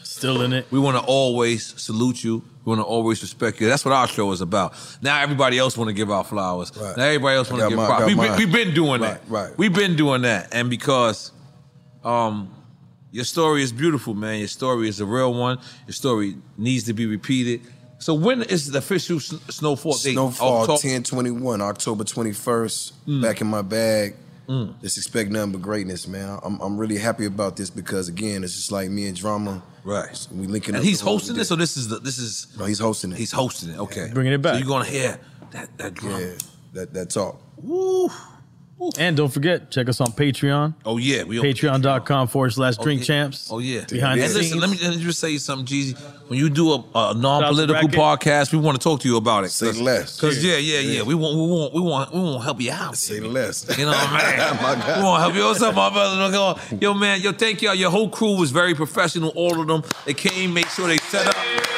Still 0.04 0.44
in 0.44 0.54
it. 0.54 0.66
We 0.72 0.80
want 0.80 0.98
to 0.98 1.04
always 1.04 1.80
salute 1.82 2.24
you. 2.24 2.44
We 2.64 2.70
want 2.70 2.80
to 2.80 2.86
always 2.86 3.22
respect 3.22 3.60
you. 3.60 3.68
That's 3.68 3.84
what 3.86 3.94
our 3.94 4.08
show 4.08 4.32
is 4.32 4.42
about. 4.42 4.74
Now 5.02 5.20
everybody 5.22 5.58
else 5.60 5.78
want 5.78 5.90
to 5.90 5.94
give 5.94 6.12
out 6.12 6.28
flowers. 6.28 6.72
Right. 6.76 6.96
Now 6.98 7.04
everybody 7.06 7.36
else 7.38 7.50
want 7.52 7.64
to 7.64 7.70
give 7.70 7.78
mine, 7.78 7.88
props. 7.88 8.06
We've 8.06 8.18
been, 8.18 8.38
we've 8.38 8.52
been 8.52 8.74
doing 8.74 9.02
Right, 9.02 9.22
that. 9.22 9.30
right. 9.30 9.58
We've 9.58 9.74
been 9.74 9.96
doing 9.96 10.22
that, 10.24 10.50
and 10.54 10.70
because 10.70 11.32
um, 12.04 12.54
your 13.12 13.26
story 13.26 13.62
is 13.62 13.72
beautiful, 13.72 14.14
man. 14.14 14.40
Your 14.40 14.48
story 14.48 14.88
is 14.88 15.00
a 15.00 15.06
real 15.06 15.34
one. 15.34 15.60
Your 15.86 15.94
story 15.94 16.36
needs 16.58 16.86
to 16.86 16.94
be 16.94 17.06
repeated. 17.06 17.62
So 18.00 18.14
when 18.14 18.44
is 18.44 18.72
the 18.72 18.80
official 18.80 19.18
s- 19.18 19.30
Snofall 19.50 20.02
date? 20.04 20.16
Snofall 20.18 20.42
Off 20.42 20.68
top- 20.68 20.84
1021, 20.84 21.62
October 21.62 22.04
21st. 22.04 22.92
Mm. 23.08 23.22
Back 23.22 23.42
in 23.42 23.48
my 23.48 23.62
bag. 23.62 24.16
Just 24.82 24.98
expect 24.98 25.32
nothing 25.32 25.54
but 25.54 25.62
greatness, 25.64 26.08
man. 26.08 26.38
I'm, 26.44 26.60
I'm 26.62 26.78
really 26.78 27.00
happy 27.00 27.26
about 27.26 27.58
this 27.58 27.72
because 27.72 28.10
again, 28.10 28.44
it's 28.44 28.54
just 28.56 28.72
like 28.72 28.92
me 28.92 29.08
and 29.08 29.18
Drama. 29.18 29.64
Right. 29.84 30.28
We 30.32 30.46
linking 30.46 30.76
And 30.76 30.82
up. 30.82 30.84
he's 30.84 31.00
doing 31.00 31.06
what 31.08 31.12
we 31.14 31.16
hosting 31.18 31.36
this, 31.36 31.48
did. 31.50 31.54
or 31.56 31.58
this 31.58 31.78
is 31.78 31.88
the 31.88 32.00
this 32.00 32.18
is 32.20 32.48
No, 32.60 32.66
he's 32.66 32.78
hosting 32.78 33.12
it. 33.12 33.18
he's 33.18 33.32
hosting 33.32 33.70
it. 33.72 33.80
Okay, 33.80 34.12
Bringing 34.14 34.34
it 34.34 34.42
back. 34.44 34.54
So 34.54 34.60
you're 34.60 34.68
gonna 34.68 34.86
hear 34.86 35.20
that 35.52 35.76
that 35.80 35.96
drum. 35.96 36.22
Yeah, 36.22 36.34
that 36.74 36.94
that 36.94 37.10
talk. 37.10 37.42
Woo. 37.58 38.10
And 39.00 39.16
don't 39.16 39.30
forget, 39.30 39.72
check 39.72 39.88
us 39.88 40.02
on 40.02 40.08
Patreon. 40.08 40.76
Oh 40.86 40.98
yeah, 40.98 41.24
we 41.24 41.40
on 41.40 41.46
Patreon.com 41.46 42.28
forward 42.28 42.52
slash 42.52 42.76
oh, 42.78 42.84
drink 42.84 43.02
yeah. 43.02 43.06
champs. 43.06 43.50
Oh 43.52 43.60
yeah. 43.60 43.86
Behind 43.86 44.20
and 44.20 44.30
the 44.30 44.34
listen, 44.38 44.44
scenes. 44.44 44.56
let 44.56 44.70
me, 44.70 44.78
let 44.82 44.98
me 44.98 45.04
just 45.04 45.20
say 45.20 45.38
something, 45.38 45.66
Jeezy. 45.66 45.98
When 46.28 46.38
you 46.40 46.50
do 46.50 46.72
a, 46.72 46.84
a 46.94 47.14
non-political 47.14 47.90
podcast, 47.90 48.52
we 48.52 48.60
want 48.60 48.80
to 48.80 48.84
talk 48.84 49.00
to 49.02 49.08
you 49.08 49.16
about 49.16 49.46
it. 49.46 49.50
Say 49.50 49.72
less. 49.72 50.20
Because 50.20 50.44
yeah, 50.44 50.58
yeah, 50.58 50.80
yeah, 50.80 51.04
We 51.04 51.16
want, 51.16 51.36
we 51.36 51.42
want, 51.48 51.74
we 51.74 51.82
want, 51.82 52.14
we 52.14 52.20
want 52.20 52.42
to 52.42 52.44
help 52.44 52.60
you 52.60 52.72
out. 52.72 52.98
Say 52.98 53.20
less. 53.22 53.66
You 53.78 53.86
know 53.86 53.92
what 53.92 54.10
I 54.10 54.52
mean? 54.52 54.62
My 54.62 54.98
we 54.98 55.04
want 55.04 55.20
to 55.20 55.22
help 55.22 55.36
you. 55.36 55.44
What's 55.46 55.62
up, 55.62 55.76
my 55.76 55.90
brother? 55.90 56.16
Look, 56.16 56.34
oh, 56.34 56.78
Yo, 56.82 56.94
man, 56.94 57.22
yo, 57.22 57.32
thank 57.32 57.62
y'all. 57.62 57.76
Your 57.76 57.92
whole 57.92 58.10
crew 58.10 58.38
was 58.38 58.52
very 58.52 58.74
professional. 58.74 59.30
All 59.36 59.60
of 59.60 59.68
them. 59.68 59.84
They 60.06 60.14
came, 60.14 60.54
made 60.54 60.68
sure 60.70 60.88
they 60.88 60.98
set 60.98 61.28
up. 61.28 61.75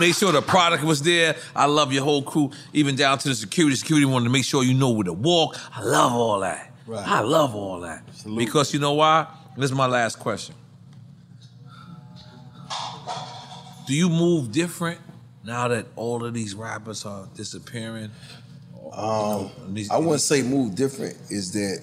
Make 0.00 0.14
sure 0.14 0.32
the 0.32 0.42
product 0.42 0.82
was 0.82 1.02
there. 1.02 1.36
I 1.54 1.66
love 1.66 1.92
your 1.92 2.02
whole 2.04 2.22
crew, 2.22 2.50
even 2.72 2.96
down 2.96 3.18
to 3.18 3.28
the 3.28 3.34
security. 3.34 3.76
Security 3.76 4.06
wanted 4.06 4.24
to 4.24 4.30
make 4.30 4.44
sure 4.44 4.64
you 4.64 4.74
know 4.74 4.90
where 4.90 5.04
to 5.04 5.12
walk. 5.12 5.56
I 5.74 5.82
love 5.82 6.12
all 6.12 6.40
that. 6.40 6.72
Right. 6.86 7.06
I 7.06 7.20
love 7.20 7.54
all 7.54 7.80
that. 7.80 8.02
Because 8.36 8.74
you 8.74 8.80
know 8.80 8.94
why? 8.94 9.26
This 9.56 9.70
is 9.70 9.76
my 9.76 9.86
last 9.86 10.18
question. 10.18 10.54
Do 13.86 13.94
you 13.94 14.08
move 14.08 14.50
different 14.50 14.98
now 15.44 15.68
that 15.68 15.86
all 15.96 16.24
of 16.24 16.32
these 16.34 16.54
rappers 16.54 17.04
are 17.04 17.28
disappearing? 17.34 18.10
Um, 18.92 19.50
these- 19.68 19.90
I 19.90 19.98
wouldn't 19.98 20.20
say 20.22 20.42
move 20.42 20.74
different. 20.74 21.16
Is 21.30 21.52
that 21.52 21.80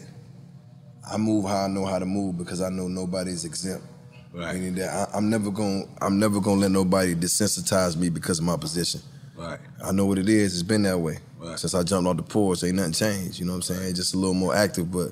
I 1.09 1.17
move 1.17 1.45
how 1.45 1.65
I 1.65 1.67
know 1.67 1.85
how 1.85 1.99
to 1.99 2.05
move 2.05 2.37
because 2.37 2.61
I 2.61 2.69
know 2.69 2.87
nobody's 2.87 3.45
exempt. 3.45 3.85
Right. 4.33 4.55
Meaning 4.55 4.75
that 4.75 4.89
I, 5.13 5.17
I'm 5.17 5.29
never 5.29 5.51
gonna 5.51 5.83
I'm 6.01 6.17
never 6.19 6.39
gonna 6.39 6.61
let 6.61 6.71
nobody 6.71 7.15
desensitize 7.15 7.97
me 7.97 8.09
because 8.09 8.39
of 8.39 8.45
my 8.45 8.55
position. 8.57 9.01
Right. 9.35 9.59
I 9.83 9.91
know 9.91 10.05
what 10.05 10.17
it 10.17 10.29
is. 10.29 10.53
It's 10.53 10.63
been 10.63 10.83
that 10.83 10.97
way 10.99 11.17
Right. 11.39 11.57
since 11.59 11.73
I 11.73 11.83
jumped 11.83 12.07
off 12.07 12.17
the 12.17 12.23
porch. 12.23 12.63
Ain't 12.63 12.75
nothing 12.75 12.93
changed. 12.93 13.39
You 13.39 13.45
know 13.45 13.53
what 13.53 13.69
I'm 13.69 13.75
saying? 13.75 13.95
Just 13.95 14.13
a 14.13 14.17
little 14.17 14.33
more 14.35 14.55
active, 14.55 14.91
but 14.91 15.11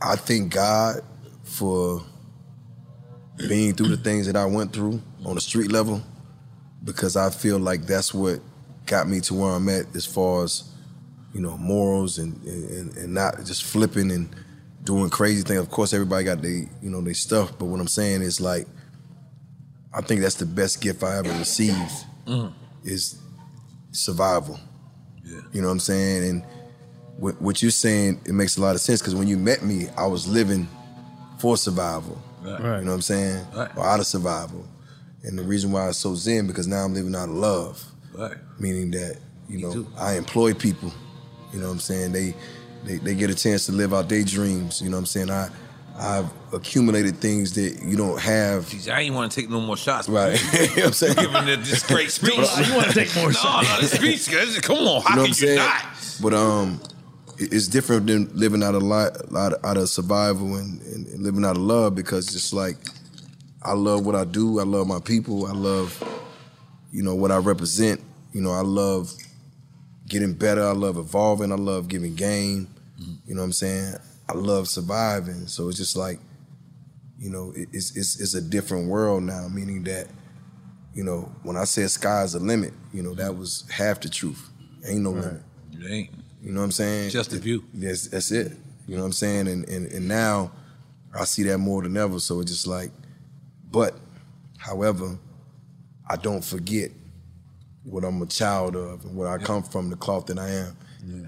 I 0.00 0.16
thank 0.16 0.52
God 0.52 1.02
for 1.42 2.02
being 3.48 3.74
through 3.74 3.88
the 3.88 3.96
things 3.96 4.26
that 4.26 4.36
I 4.36 4.44
went 4.44 4.72
through 4.72 5.00
on 5.24 5.34
the 5.34 5.40
street 5.40 5.72
level 5.72 6.02
because 6.84 7.16
I 7.16 7.30
feel 7.30 7.58
like 7.58 7.82
that's 7.86 8.14
what 8.14 8.40
got 8.86 9.08
me 9.08 9.20
to 9.20 9.34
where 9.34 9.52
I'm 9.52 9.68
at 9.68 9.94
as 9.96 10.04
far 10.06 10.44
as 10.44 10.64
you 11.34 11.40
know 11.40 11.56
morals 11.56 12.18
and 12.18 12.42
and, 12.44 12.96
and 12.96 13.14
not 13.14 13.36
just 13.44 13.64
flipping 13.64 14.10
and 14.10 14.34
doing 14.84 15.10
crazy 15.10 15.42
things. 15.42 15.60
Of 15.60 15.70
course, 15.70 15.92
everybody 15.92 16.24
got 16.24 16.42
they 16.42 16.68
you 16.82 16.90
know 16.90 17.00
they 17.00 17.12
stuff, 17.12 17.58
but 17.58 17.66
what 17.66 17.80
I'm 17.80 17.88
saying 17.88 18.22
is 18.22 18.40
like 18.40 18.66
I 19.92 20.00
think 20.00 20.20
that's 20.20 20.36
the 20.36 20.46
best 20.46 20.80
gift 20.80 21.02
I 21.02 21.18
ever 21.18 21.30
received 21.38 22.06
Mm. 22.26 22.52
is 22.84 23.16
survival. 23.92 24.58
You 25.52 25.62
know 25.62 25.68
what 25.68 25.72
I'm 25.72 25.80
saying? 25.80 26.28
And 26.28 26.44
what, 27.16 27.40
what 27.40 27.62
you're 27.62 27.70
saying, 27.70 28.20
it 28.24 28.32
makes 28.32 28.56
a 28.56 28.60
lot 28.60 28.74
of 28.74 28.80
sense 28.80 29.00
because 29.00 29.14
when 29.14 29.26
you 29.28 29.36
met 29.36 29.62
me, 29.62 29.88
I 29.96 30.06
was 30.06 30.28
living 30.28 30.68
for 31.38 31.56
survival. 31.56 32.20
Right. 32.42 32.58
You 32.58 32.64
know 32.84 32.90
what 32.90 32.94
I'm 32.94 33.02
saying? 33.02 33.46
Right. 33.54 33.76
Or 33.76 33.84
out 33.86 34.00
of 34.00 34.06
survival. 34.06 34.66
And 35.22 35.38
the 35.38 35.42
reason 35.42 35.72
why 35.72 35.88
it's 35.88 35.98
so 35.98 36.14
zen 36.14 36.46
because 36.46 36.66
now 36.66 36.84
I'm 36.84 36.94
living 36.94 37.14
out 37.14 37.28
of 37.28 37.34
love. 37.34 37.84
Right. 38.12 38.36
Meaning 38.58 38.90
that, 38.92 39.18
you 39.48 39.58
know, 39.58 39.86
I 39.98 40.14
employ 40.16 40.54
people. 40.54 40.92
You 41.52 41.60
know 41.60 41.66
what 41.66 41.72
I'm 41.74 41.80
saying? 41.80 42.12
They, 42.12 42.34
they 42.84 42.96
they 42.96 43.14
get 43.14 43.30
a 43.30 43.34
chance 43.34 43.66
to 43.66 43.72
live 43.72 43.92
out 43.94 44.08
their 44.08 44.22
dreams. 44.24 44.80
You 44.80 44.90
know 44.90 44.96
what 44.96 45.00
I'm 45.00 45.06
saying? 45.06 45.30
I 45.30 45.48
I've 45.98 46.30
accumulated 46.54 47.16
things 47.18 47.52
that 47.54 47.82
you 47.84 47.96
don't 47.96 48.18
have. 48.18 48.64
Jeez, 48.64 48.90
I 48.92 49.00
ain't 49.00 49.14
want 49.14 49.30
to 49.30 49.40
take 49.40 49.50
no 49.50 49.60
more 49.60 49.76
shots. 49.76 50.08
Right. 50.08 50.40
you 50.52 50.60
know 50.60 50.66
what 50.66 50.84
I'm 50.86 50.92
saying? 50.92 51.14
Giving 51.16 51.48
it 51.48 51.56
this 51.58 51.86
great 51.86 52.10
speech. 52.10 52.36
You 52.36 52.74
wanna 52.74 52.92
take 52.92 53.14
more 53.16 53.26
no, 53.26 53.32
shots. 53.32 53.68
No, 53.68 53.80
this 53.80 53.92
speech, 53.92 54.30
guys. 54.34 54.58
Come 54.60 54.78
on. 54.78 54.82
You 54.82 54.86
know 54.86 55.00
How 55.00 55.00
what 55.00 55.08
I'm 55.10 55.16
can 55.18 55.26
you 55.28 55.34
saying? 55.34 55.56
not? 55.56 55.84
But 56.22 56.34
um, 56.34 56.80
it's 57.38 57.68
different 57.68 58.06
than 58.06 58.30
living 58.34 58.62
out 58.62 58.74
of 58.74 58.82
li- 58.82 59.36
out 59.36 59.52
of, 59.52 59.64
out 59.64 59.76
of 59.76 59.88
survival 59.88 60.56
and, 60.56 60.80
and, 60.82 61.06
and 61.06 61.22
living 61.22 61.44
out 61.44 61.56
of 61.56 61.62
love 61.62 61.94
because 61.94 62.34
it's 62.34 62.52
like 62.52 62.76
I 63.62 63.74
love 63.74 64.06
what 64.06 64.14
I 64.14 64.24
do. 64.24 64.58
I 64.58 64.64
love 64.64 64.86
my 64.86 65.00
people. 65.00 65.46
I 65.46 65.52
love 65.52 66.02
you 66.92 67.02
know 67.02 67.14
what 67.14 67.30
I 67.30 67.36
represent. 67.36 68.00
You 68.32 68.40
know, 68.40 68.52
I 68.52 68.62
love 68.62 69.12
getting 70.10 70.34
better. 70.34 70.62
I 70.62 70.72
love 70.72 70.98
evolving. 70.98 71.50
I 71.52 71.56
love 71.56 71.88
giving 71.88 72.14
game. 72.14 72.68
Mm-hmm. 73.00 73.12
You 73.26 73.34
know 73.34 73.40
what 73.40 73.46
I'm 73.46 73.52
saying? 73.52 73.94
I 74.28 74.34
love 74.34 74.68
surviving. 74.68 75.46
So 75.46 75.68
it's 75.68 75.78
just 75.78 75.96
like, 75.96 76.20
you 77.18 77.30
know, 77.30 77.52
it- 77.56 77.68
it's 77.72 77.96
it's 77.96 78.20
it's 78.20 78.34
a 78.34 78.40
different 78.42 78.88
world 78.88 79.22
now. 79.22 79.48
Meaning 79.48 79.84
that, 79.84 80.08
you 80.94 81.02
know, 81.04 81.32
when 81.42 81.56
I 81.56 81.64
said 81.64 81.90
sky's 81.90 82.34
the 82.34 82.40
limit, 82.40 82.74
you 82.92 83.02
know, 83.02 83.14
that 83.14 83.34
was 83.36 83.64
half 83.70 84.00
the 84.00 84.08
truth. 84.10 84.50
Ain't 84.86 85.00
no 85.00 85.10
limit. 85.12 85.42
It 85.72 85.90
ain't. 85.90 86.10
You 86.42 86.52
know 86.52 86.60
what 86.60 86.64
I'm 86.66 86.72
saying? 86.72 87.10
Just 87.10 87.32
a 87.32 87.38
view. 87.38 87.64
Yes, 87.74 88.08
that's 88.08 88.30
it. 88.30 88.52
You 88.86 88.96
know 88.96 89.02
what 89.02 89.06
I'm 89.06 89.12
saying? 89.12 89.48
And, 89.48 89.68
and 89.68 89.90
and 89.92 90.08
now 90.08 90.52
I 91.18 91.24
see 91.24 91.42
that 91.44 91.58
more 91.58 91.82
than 91.82 91.96
ever. 91.96 92.18
So 92.18 92.40
it's 92.40 92.50
just 92.50 92.66
like, 92.66 92.90
but, 93.70 93.94
however, 94.58 95.18
I 96.08 96.16
don't 96.16 96.44
forget 96.44 96.90
what 97.84 98.04
I'm 98.04 98.20
a 98.22 98.26
child 98.26 98.76
of 98.76 99.04
and 99.04 99.16
what 99.16 99.26
I 99.26 99.38
come 99.38 99.62
from, 99.62 99.90
the 99.90 99.96
cloth 99.96 100.26
that 100.26 100.38
I 100.38 100.48
am, 100.50 100.76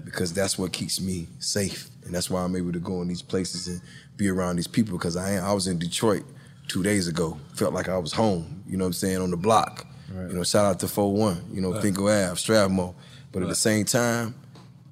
because 0.05 0.33
that's 0.33 0.57
what 0.57 0.71
keeps 0.71 1.01
me 1.01 1.27
safe, 1.39 1.89
and 2.05 2.13
that's 2.13 2.29
why 2.29 2.41
I'm 2.43 2.55
able 2.55 2.71
to 2.73 2.79
go 2.79 3.01
in 3.01 3.07
these 3.07 3.21
places 3.23 3.67
and 3.67 3.81
be 4.17 4.29
around 4.29 4.57
these 4.57 4.67
people. 4.67 4.97
Because 4.97 5.15
I 5.17 5.31
am, 5.31 5.43
I 5.43 5.53
was 5.53 5.67
in 5.67 5.79
Detroit 5.79 6.23
two 6.67 6.83
days 6.83 7.07
ago, 7.07 7.37
felt 7.55 7.73
like 7.73 7.89
I 7.89 7.97
was 7.97 8.13
home. 8.13 8.63
You 8.67 8.77
know 8.77 8.83
what 8.85 8.89
I'm 8.89 8.93
saying 8.93 9.17
on 9.17 9.31
the 9.31 9.37
block. 9.37 9.87
You 10.29 10.33
know, 10.35 10.43
shout 10.43 10.65
out 10.65 10.79
to 10.81 10.87
41. 10.87 11.45
You 11.51 11.61
know, 11.61 11.71
Right. 11.73 11.83
Fenkell 11.83 12.29
Ave, 12.29 12.35
Strathmore. 12.39 12.93
But 13.31 13.41
at 13.41 13.49
the 13.49 13.55
same 13.55 13.83
time, 13.85 14.35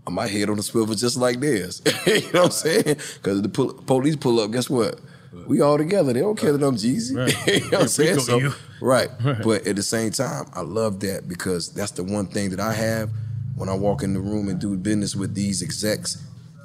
my 0.10 0.26
head 0.28 0.50
on 0.50 0.58
the 0.58 0.64
swivel 0.64 0.96
just 0.96 1.16
like 1.16 1.40
this. 1.40 1.80
you 2.08 2.22
know 2.34 2.42
what 2.42 2.46
I'm 2.46 2.52
saying? 2.52 2.98
Because 3.16 3.42
the 3.44 3.50
pull, 3.50 3.74
police 3.74 4.16
pull 4.16 4.40
up, 4.40 4.50
guess 4.52 4.68
what? 4.68 5.00
We 5.48 5.62
all 5.62 5.78
together. 5.78 6.14
They 6.14 6.20
don't 6.20 6.38
care 6.38 6.52
that 6.52 6.66
I'm 6.66 6.76
Jeezy. 6.76 7.16
Right. 7.16 7.48
you 7.64 7.72
know 7.72 7.78
what 7.78 7.82
I'm 7.84 7.88
saying? 7.88 8.20
So, 8.20 8.40
right. 8.40 9.10
Right. 9.24 9.42
But 9.44 9.68
at 9.68 9.76
the 9.76 9.84
same 9.84 10.12
time, 10.12 10.46
I 10.54 10.62
love 10.62 11.00
that 11.02 11.28
because 11.28 11.70
that's 11.74 11.92
the 11.92 12.04
one 12.04 12.26
thing 12.28 12.50
that 12.50 12.60
I 12.60 12.74
have 12.74 13.10
when 13.56 13.70
I 13.70 13.74
walk 13.76 14.04
in 14.04 14.14
the 14.14 14.20
room 14.20 14.50
and 14.50 14.60
do 14.60 14.76
business 14.76 15.16
with 15.16 15.34
these 15.36 15.62
execs 15.62 16.22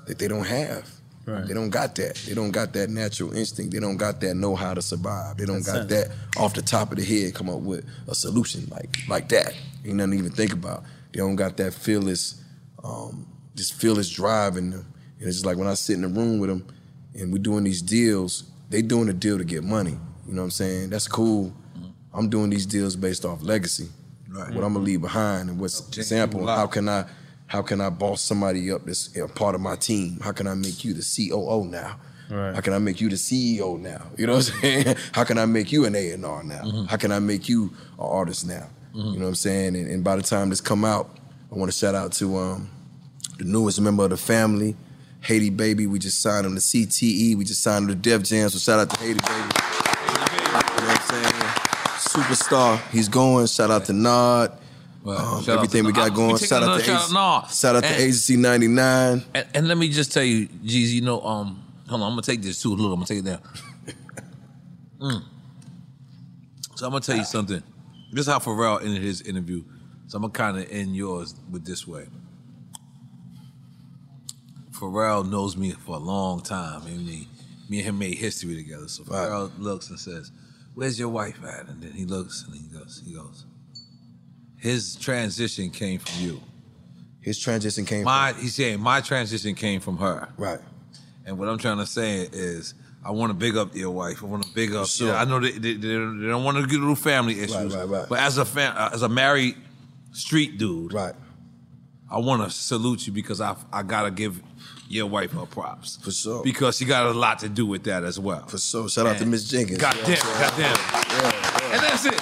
that 0.07 0.19
they 0.19 0.27
don't 0.29 0.47
have. 0.47 0.91
Right. 1.27 1.47
They 1.47 1.55
don't 1.55 1.71
got 1.71 1.95
that. 1.97 2.15
They 2.27 2.35
don't 2.35 2.53
got 2.53 2.73
that 2.75 2.89
natural 2.89 3.33
instinct. 3.37 3.73
They 3.73 3.81
don't 3.81 3.97
got 3.97 4.21
that 4.21 4.35
know 4.35 4.55
how 4.55 4.75
to 4.75 4.81
survive. 4.83 5.37
They 5.37 5.45
don't 5.45 5.57
That's 5.65 5.73
got 5.73 5.83
it. 5.83 5.89
that 5.89 6.11
off 6.37 6.55
the 6.55 6.63
top 6.63 6.93
of 6.93 6.99
the 6.99 7.05
head 7.05 7.35
come 7.35 7.51
up 7.51 7.61
with 7.61 7.85
a 8.09 8.15
solution 8.15 8.67
like 8.71 8.99
like 9.09 9.29
that. 9.31 9.53
Ain't 9.85 9.97
nothing 9.97 10.13
to 10.13 10.19
even 10.19 10.31
think 10.33 10.53
about. 10.53 10.85
They 11.13 11.19
don't 11.19 11.37
got 11.37 11.57
that 11.57 11.75
fearless, 11.75 12.43
um, 12.85 13.27
just 13.57 13.75
fearless 13.75 14.09
drive 14.09 14.57
in 14.57 14.71
them. 14.71 14.93
And 15.19 15.27
it's 15.29 15.37
just 15.37 15.47
like 15.47 15.57
when 15.57 15.67
I 15.67 15.75
sit 15.75 15.95
in 15.95 16.03
the 16.03 16.09
room 16.09 16.39
with 16.39 16.49
them 16.51 16.67
and 17.15 17.33
we're 17.33 17.43
doing 17.43 17.65
these 17.65 17.83
deals, 17.83 18.45
they 18.69 18.83
doing 18.83 19.09
a 19.09 19.13
deal 19.13 19.39
to 19.39 19.45
get 19.45 19.65
money. 19.65 19.99
You 20.27 20.35
know 20.35 20.43
what 20.43 20.47
I'm 20.47 20.51
saying? 20.51 20.91
That's 20.91 21.09
cool. 21.09 21.53
I'm 22.13 22.29
doing 22.29 22.51
these 22.51 22.67
deals 22.67 22.97
based 22.97 23.25
off 23.25 23.43
legacy. 23.43 23.89
Right. 24.29 24.53
What 24.55 24.65
I'm 24.65 24.73
gonna 24.73 24.85
leave 24.85 25.01
behind 25.01 25.51
and 25.51 25.61
what's 25.61 25.87
example. 25.97 26.47
How 26.47 26.67
can 26.67 26.89
I 26.89 27.05
how 27.47 27.63
can 27.63 27.81
I 27.81 27.91
boss 27.91 28.23
somebody 28.23 28.71
up 28.73 28.85
that's 28.85 29.17
a 29.17 29.29
part 29.29 29.55
of 29.55 29.61
my 29.61 29.77
team? 29.77 30.19
How 30.21 30.33
can 30.33 30.47
I 30.47 30.55
make 30.55 30.85
you 30.85 30.95
the 30.95 31.03
COO 31.03 31.65
now? 31.65 31.99
Right. 32.29 32.55
How 32.55 32.61
can 32.61 32.73
I 32.73 32.79
make 32.79 33.01
you 33.01 33.09
the 33.09 33.17
CEO 33.17 33.79
now? 33.79 34.03
You 34.17 34.27
know 34.27 34.35
what 34.35 34.53
I'm 34.53 34.61
saying? 34.61 34.97
How 35.13 35.23
can 35.23 35.39
I 35.39 35.47
make 35.47 35.71
you 35.71 35.85
an 35.85 35.95
A&R 35.95 36.17
now? 36.43 36.63
Mm-hmm. 36.63 36.85
How 36.87 36.97
can 36.97 37.13
I 37.13 37.21
make 37.21 37.49
you 37.49 37.73
an 37.99 38.05
artist 38.05 38.49
now? 38.49 38.69
You 38.93 39.03
know 39.03 39.11
what 39.11 39.29
I'm 39.29 39.35
saying? 39.35 39.77
And, 39.77 39.89
and 39.89 40.03
by 40.03 40.17
the 40.17 40.23
time 40.23 40.49
this 40.49 40.63
come 40.63 40.85
out, 40.85 41.19
I 41.53 41.55
want 41.55 41.71
to 41.71 41.77
shout 41.77 41.95
out 41.95 42.13
to 42.15 42.37
um, 42.39 42.71
the 43.37 43.45
newest 43.45 43.79
member 43.81 44.05
of 44.05 44.11
the 44.11 44.17
family, 44.17 44.75
Haiti 45.27 45.51
Babii. 45.51 45.87
We 45.89 45.99
just 45.99 46.21
signed 46.23 46.47
him 46.47 46.55
to 46.55 46.61
CTE. 46.61 47.37
We 47.37 47.45
just 47.45 47.63
signed 47.63 47.85
him 47.85 47.89
to 47.89 47.95
Def 47.97 48.23
Jam. 48.23 48.49
So 48.49 48.59
shout 48.59 48.79
out 48.81 48.91
to 48.91 49.01
Haiti 49.01 49.19
Babii. 49.21 49.63
superstar. 51.99 52.81
He's 52.91 53.09
going. 53.09 53.47
Shout 53.47 53.71
out 53.71 53.85
to 53.87 53.93
Nod. 53.93 54.53
Um, 55.05 55.45
everything 55.49 55.83
to 55.83 55.87
we 55.87 55.93
got 55.93 56.15
going. 56.15 56.37
Shout 56.39 56.63
out 56.63 56.79
to 56.79 56.85
shout 56.85 56.97
Agency, 56.97 57.17
out 57.17 57.43
Nod. 57.43 57.51
shout 57.51 57.77
out 57.77 57.83
to 57.85 57.89
And- 57.89 57.97
Agency 58.03 58.37
99. 58.37 59.25
And, 59.35 59.47
and 59.55 59.69
let 59.69 59.77
me 59.79 59.89
just 59.89 60.13
tell 60.13 60.23
you, 60.25 60.47
Jeezy, 60.49 60.95
you 60.95 61.01
know, 61.03 61.21
um, 61.23 61.63
hold 61.89 62.03
on, 62.03 62.07
I'm 62.09 62.13
gonna 62.13 62.23
take 62.23 62.43
this 62.43 62.61
too. 62.61 62.75
Look, 62.75 62.91
I'm 62.93 62.95
gonna 62.97 63.07
take 63.07 63.19
it 63.19 63.25
down. 63.25 63.41
Mm. 64.99 65.23
So 66.75 66.87
I'm 66.87 66.93
gonna 66.93 67.01
tell 67.03 67.19
you 67.19 67.25
something. 67.25 67.63
This 68.13 68.27
is 68.27 68.33
how 68.33 68.39
Pharrell 68.39 68.81
ended 68.83 69.03
his 69.03 69.21
interview. 69.21 69.63
So 70.07 70.17
I'm 70.17 70.23
gonna 70.23 70.33
kind 70.33 70.57
of 70.57 70.67
end 70.73 70.97
yours 70.97 71.35
with 71.51 71.67
this 71.67 71.87
way. 71.87 72.07
Pharrell 74.79 75.29
knows 75.29 75.57
me 75.57 75.71
for 75.73 75.97
a 75.97 76.01
long 76.01 76.41
time. 76.43 76.83
I 76.83 76.91
mean, 76.91 77.27
me 77.69 77.79
and 77.79 77.87
him 77.87 77.99
made 77.99 78.19
history 78.19 78.55
together. 78.55 78.89
So 78.89 79.05
Pharrell 79.05 79.51
looks 79.59 79.91
and 79.91 79.99
says, 79.99 80.31
"Where's 80.75 80.99
your 80.99 81.09
wife 81.09 81.39
at?" 81.45 81.69
And 81.69 81.83
then 81.83 81.93
he 81.93 82.05
looks 82.05 82.45
and 82.45 82.55
he 82.55 82.63
goes, 82.77 83.03
"He 83.05 83.15
goes." 83.15 83.45
His 84.59 84.97
transition 84.97 85.71
came 85.71 85.99
from 86.01 86.23
you. 86.23 86.41
His 87.21 87.39
transition 87.39 87.85
came 87.85 88.01
from 88.03 88.05
my, 88.05 88.33
He's 88.35 88.55
saying 88.55 88.81
my 88.81 89.01
transition 89.01 89.55
came 89.55 89.81
from 89.81 89.99
her. 89.99 90.29
Right. 90.37 90.61
And 91.25 91.39
what 91.39 91.49
I'm 91.49 91.59
trying 91.59 91.79
to 91.79 91.87
say 91.87 92.21
is, 92.33 92.75
I 93.05 93.11
want 93.11 93.31
to 93.31 93.35
big 93.35 93.57
up 93.57 93.75
your 93.75 93.91
wife. 93.91 94.23
I 94.23 94.27
want 94.27 94.45
to 94.45 94.55
big 94.55 94.75
up. 94.75 94.87
sure. 94.87 95.13
I 95.15 95.25
know 95.25 95.41
they, 95.41 95.53
they, 95.53 95.75
they 95.75 95.93
don't 95.93 96.45
want 96.45 96.57
to 96.57 96.63
get 96.67 96.77
through 96.77 96.97
family 96.97 97.41
issues. 97.41 97.75
right, 97.75 97.85
right. 97.85 97.89
right. 97.89 98.09
But 98.09 98.21
as 98.21 98.39
a 98.39 98.45
fam, 98.45 98.75
as 98.77 99.03
a 99.03 99.09
married 99.09 99.57
street 100.13 100.59
dude, 100.59 100.93
right. 100.93 101.15
I 102.11 102.19
want 102.19 102.43
to 102.45 102.51
salute 102.51 103.07
you 103.07 103.13
because 103.13 103.41
I 103.41 103.57
I 103.73 103.83
gotta 103.83 104.11
give 104.13 104.41
your 104.89 105.07
wife 105.07 105.33
her 105.33 105.47
props 105.47 105.97
for 105.97 106.11
sure 106.11 106.43
because 106.43 106.77
she 106.77 106.85
got 106.85 107.07
a 107.07 107.11
lot 107.13 107.41
to 107.41 107.49
do 107.49 107.67
with 107.67 107.85
that 107.85 108.05
as 108.05 108.19
well. 108.19 108.47
For 108.47 108.59
sure. 108.59 108.89
Shout 108.89 109.07
out 109.07 109.19
to 109.19 109.27
Miss 109.27 109.49
Jenkins. 109.49 109.79
God 109.79 109.97
damn, 110.05 110.13
it. 110.13 110.21
God 110.21 110.55
damn. 110.57 110.75
It. 110.75 111.75
And 111.75 111.83
that's 111.83 112.05
it. 112.05 112.15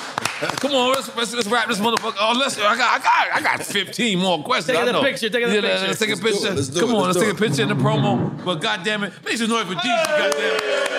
Come 0.61 0.73
on, 0.73 0.93
let's, 0.93 1.17
let's, 1.17 1.35
let's 1.35 1.49
wrap 1.49 1.69
this 1.69 1.79
motherfucker. 1.79 2.17
Oh, 2.21 2.37
let's. 2.39 2.59
I 2.59 2.77
got, 2.77 3.01
I 3.01 3.03
got, 3.03 3.37
I 3.37 3.57
got 3.57 3.65
15 3.65 4.19
more 4.19 4.43
questions. 4.43 4.77
Take 4.77 4.89
a 4.95 5.01
picture, 5.01 5.31
take 5.31 5.45
a 5.45 5.55
yeah, 5.55 5.61
picture. 5.61 5.87
Let's 5.87 5.99
take 5.99 6.09
a 6.11 6.13
Let's 6.13 6.21
do 6.21 6.27
it, 6.27 6.33
picture. 6.33 6.55
let's 6.55 6.69
do 6.69 6.81
Come 6.81 6.91
it, 6.91 6.95
on, 6.95 7.03
let's 7.03 7.17
let's 7.17 7.29
take 7.29 7.37
a 7.37 7.41
picture 7.41 7.63
in 7.63 7.69
the 7.69 7.75
promo. 7.75 8.45
But 8.45 8.61
goddamn 8.61 9.05
it, 9.05 9.13
make 9.25 9.37
some 9.37 9.49
noise 9.49 9.67
for 9.67 9.75
Jeezy. 9.75 10.07
Goddamn. 10.07 10.57
It! 10.57 10.95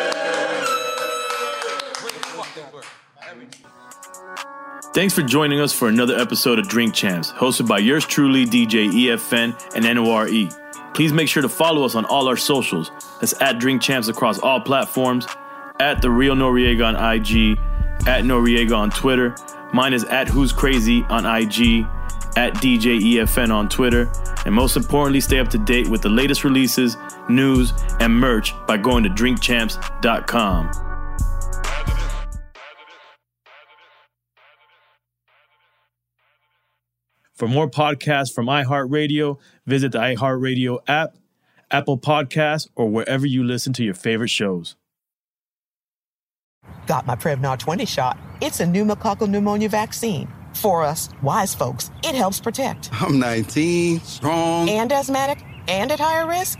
Thanks 4.94 5.14
for 5.14 5.24
joining 5.24 5.60
us 5.60 5.74
for 5.74 5.90
another 5.90 6.16
episode 6.18 6.58
of 6.58 6.70
Drink 6.70 6.94
Champs, 6.94 7.30
hosted 7.30 7.68
by 7.68 7.80
yours 7.80 8.06
truly, 8.06 8.46
DJ 8.46 8.90
EFN 8.90 9.76
and 9.76 9.84
NORE. 9.84 10.65
Please 10.96 11.12
make 11.12 11.28
sure 11.28 11.42
to 11.42 11.50
follow 11.50 11.84
us 11.84 11.94
on 11.94 12.06
all 12.06 12.30
our 12.30 12.38
socials. 12.38 12.90
That's 13.20 13.40
at 13.42 13.60
Drink 13.60 13.82
Champs 13.82 14.08
across 14.08 14.40
all 14.40 14.62
platforms, 14.62 15.28
at 15.78 16.02
The 16.02 16.10
Real 16.10 16.36
Noriega 16.36 16.88
on 16.88 16.96
IG, 16.96 17.60
at 18.08 18.24
Noriega 18.24 18.78
on 18.78 18.92
Twitter. 18.92 19.36
Mine 19.74 19.94
is 19.94 20.06
at 20.06 20.30
Who's 20.30 20.54
Crazy 20.54 21.04
on 21.10 21.26
IG, 21.26 21.86
at 22.38 22.54
DJ 22.56 23.02
EFN 23.02 23.54
on 23.54 23.68
Twitter. 23.68 24.10
And 24.46 24.56
most 24.56 24.78
importantly, 24.78 25.20
stay 25.20 25.40
up 25.40 25.50
to 25.50 25.58
date 25.58 25.90
with 25.90 26.02
the 26.02 26.08
latest 26.08 26.46
releases, 26.46 26.96
news, 27.28 27.74
and 28.00 28.18
merch 28.18 28.54
by 28.66 28.78
going 28.78 29.04
to 29.04 29.10
drinkchamps.com. 29.10 30.95
For 37.36 37.50
more 37.50 37.70
podcasts 37.70 38.34
from 38.34 38.46
iHeartRadio, 38.46 39.38
visit 39.66 39.92
the 39.92 40.00
iHeartRadio 40.00 40.80
app, 40.88 41.18
Apple 41.70 41.98
Podcasts, 41.98 42.70
or 42.76 42.90
wherever 42.90 43.26
you 43.26 43.44
listen 43.44 43.74
to 43.74 43.84
your 43.84 43.94
favorite 43.94 44.30
shows. 44.30 44.78
Got 46.88 47.06
my 47.06 47.16
Prevnar 47.16 47.60
20 47.60 47.86
shot. 47.86 48.18
It's 48.42 48.62
a 48.62 48.66
pneumococcal 48.66 49.30
pneumonia 49.30 49.68
vaccine. 49.68 50.32
For 50.54 50.84
us, 50.84 51.10
wise 51.22 51.54
folks, 51.54 51.92
it 52.04 52.16
helps 52.16 52.40
protect. 52.40 52.90
I'm 52.94 53.20
19, 53.20 54.00
strong. 54.00 54.70
And 54.70 54.92
asthmatic 54.94 55.44
and 55.68 55.92
at 55.92 56.00
higher 56.00 56.28
risk? 56.28 56.60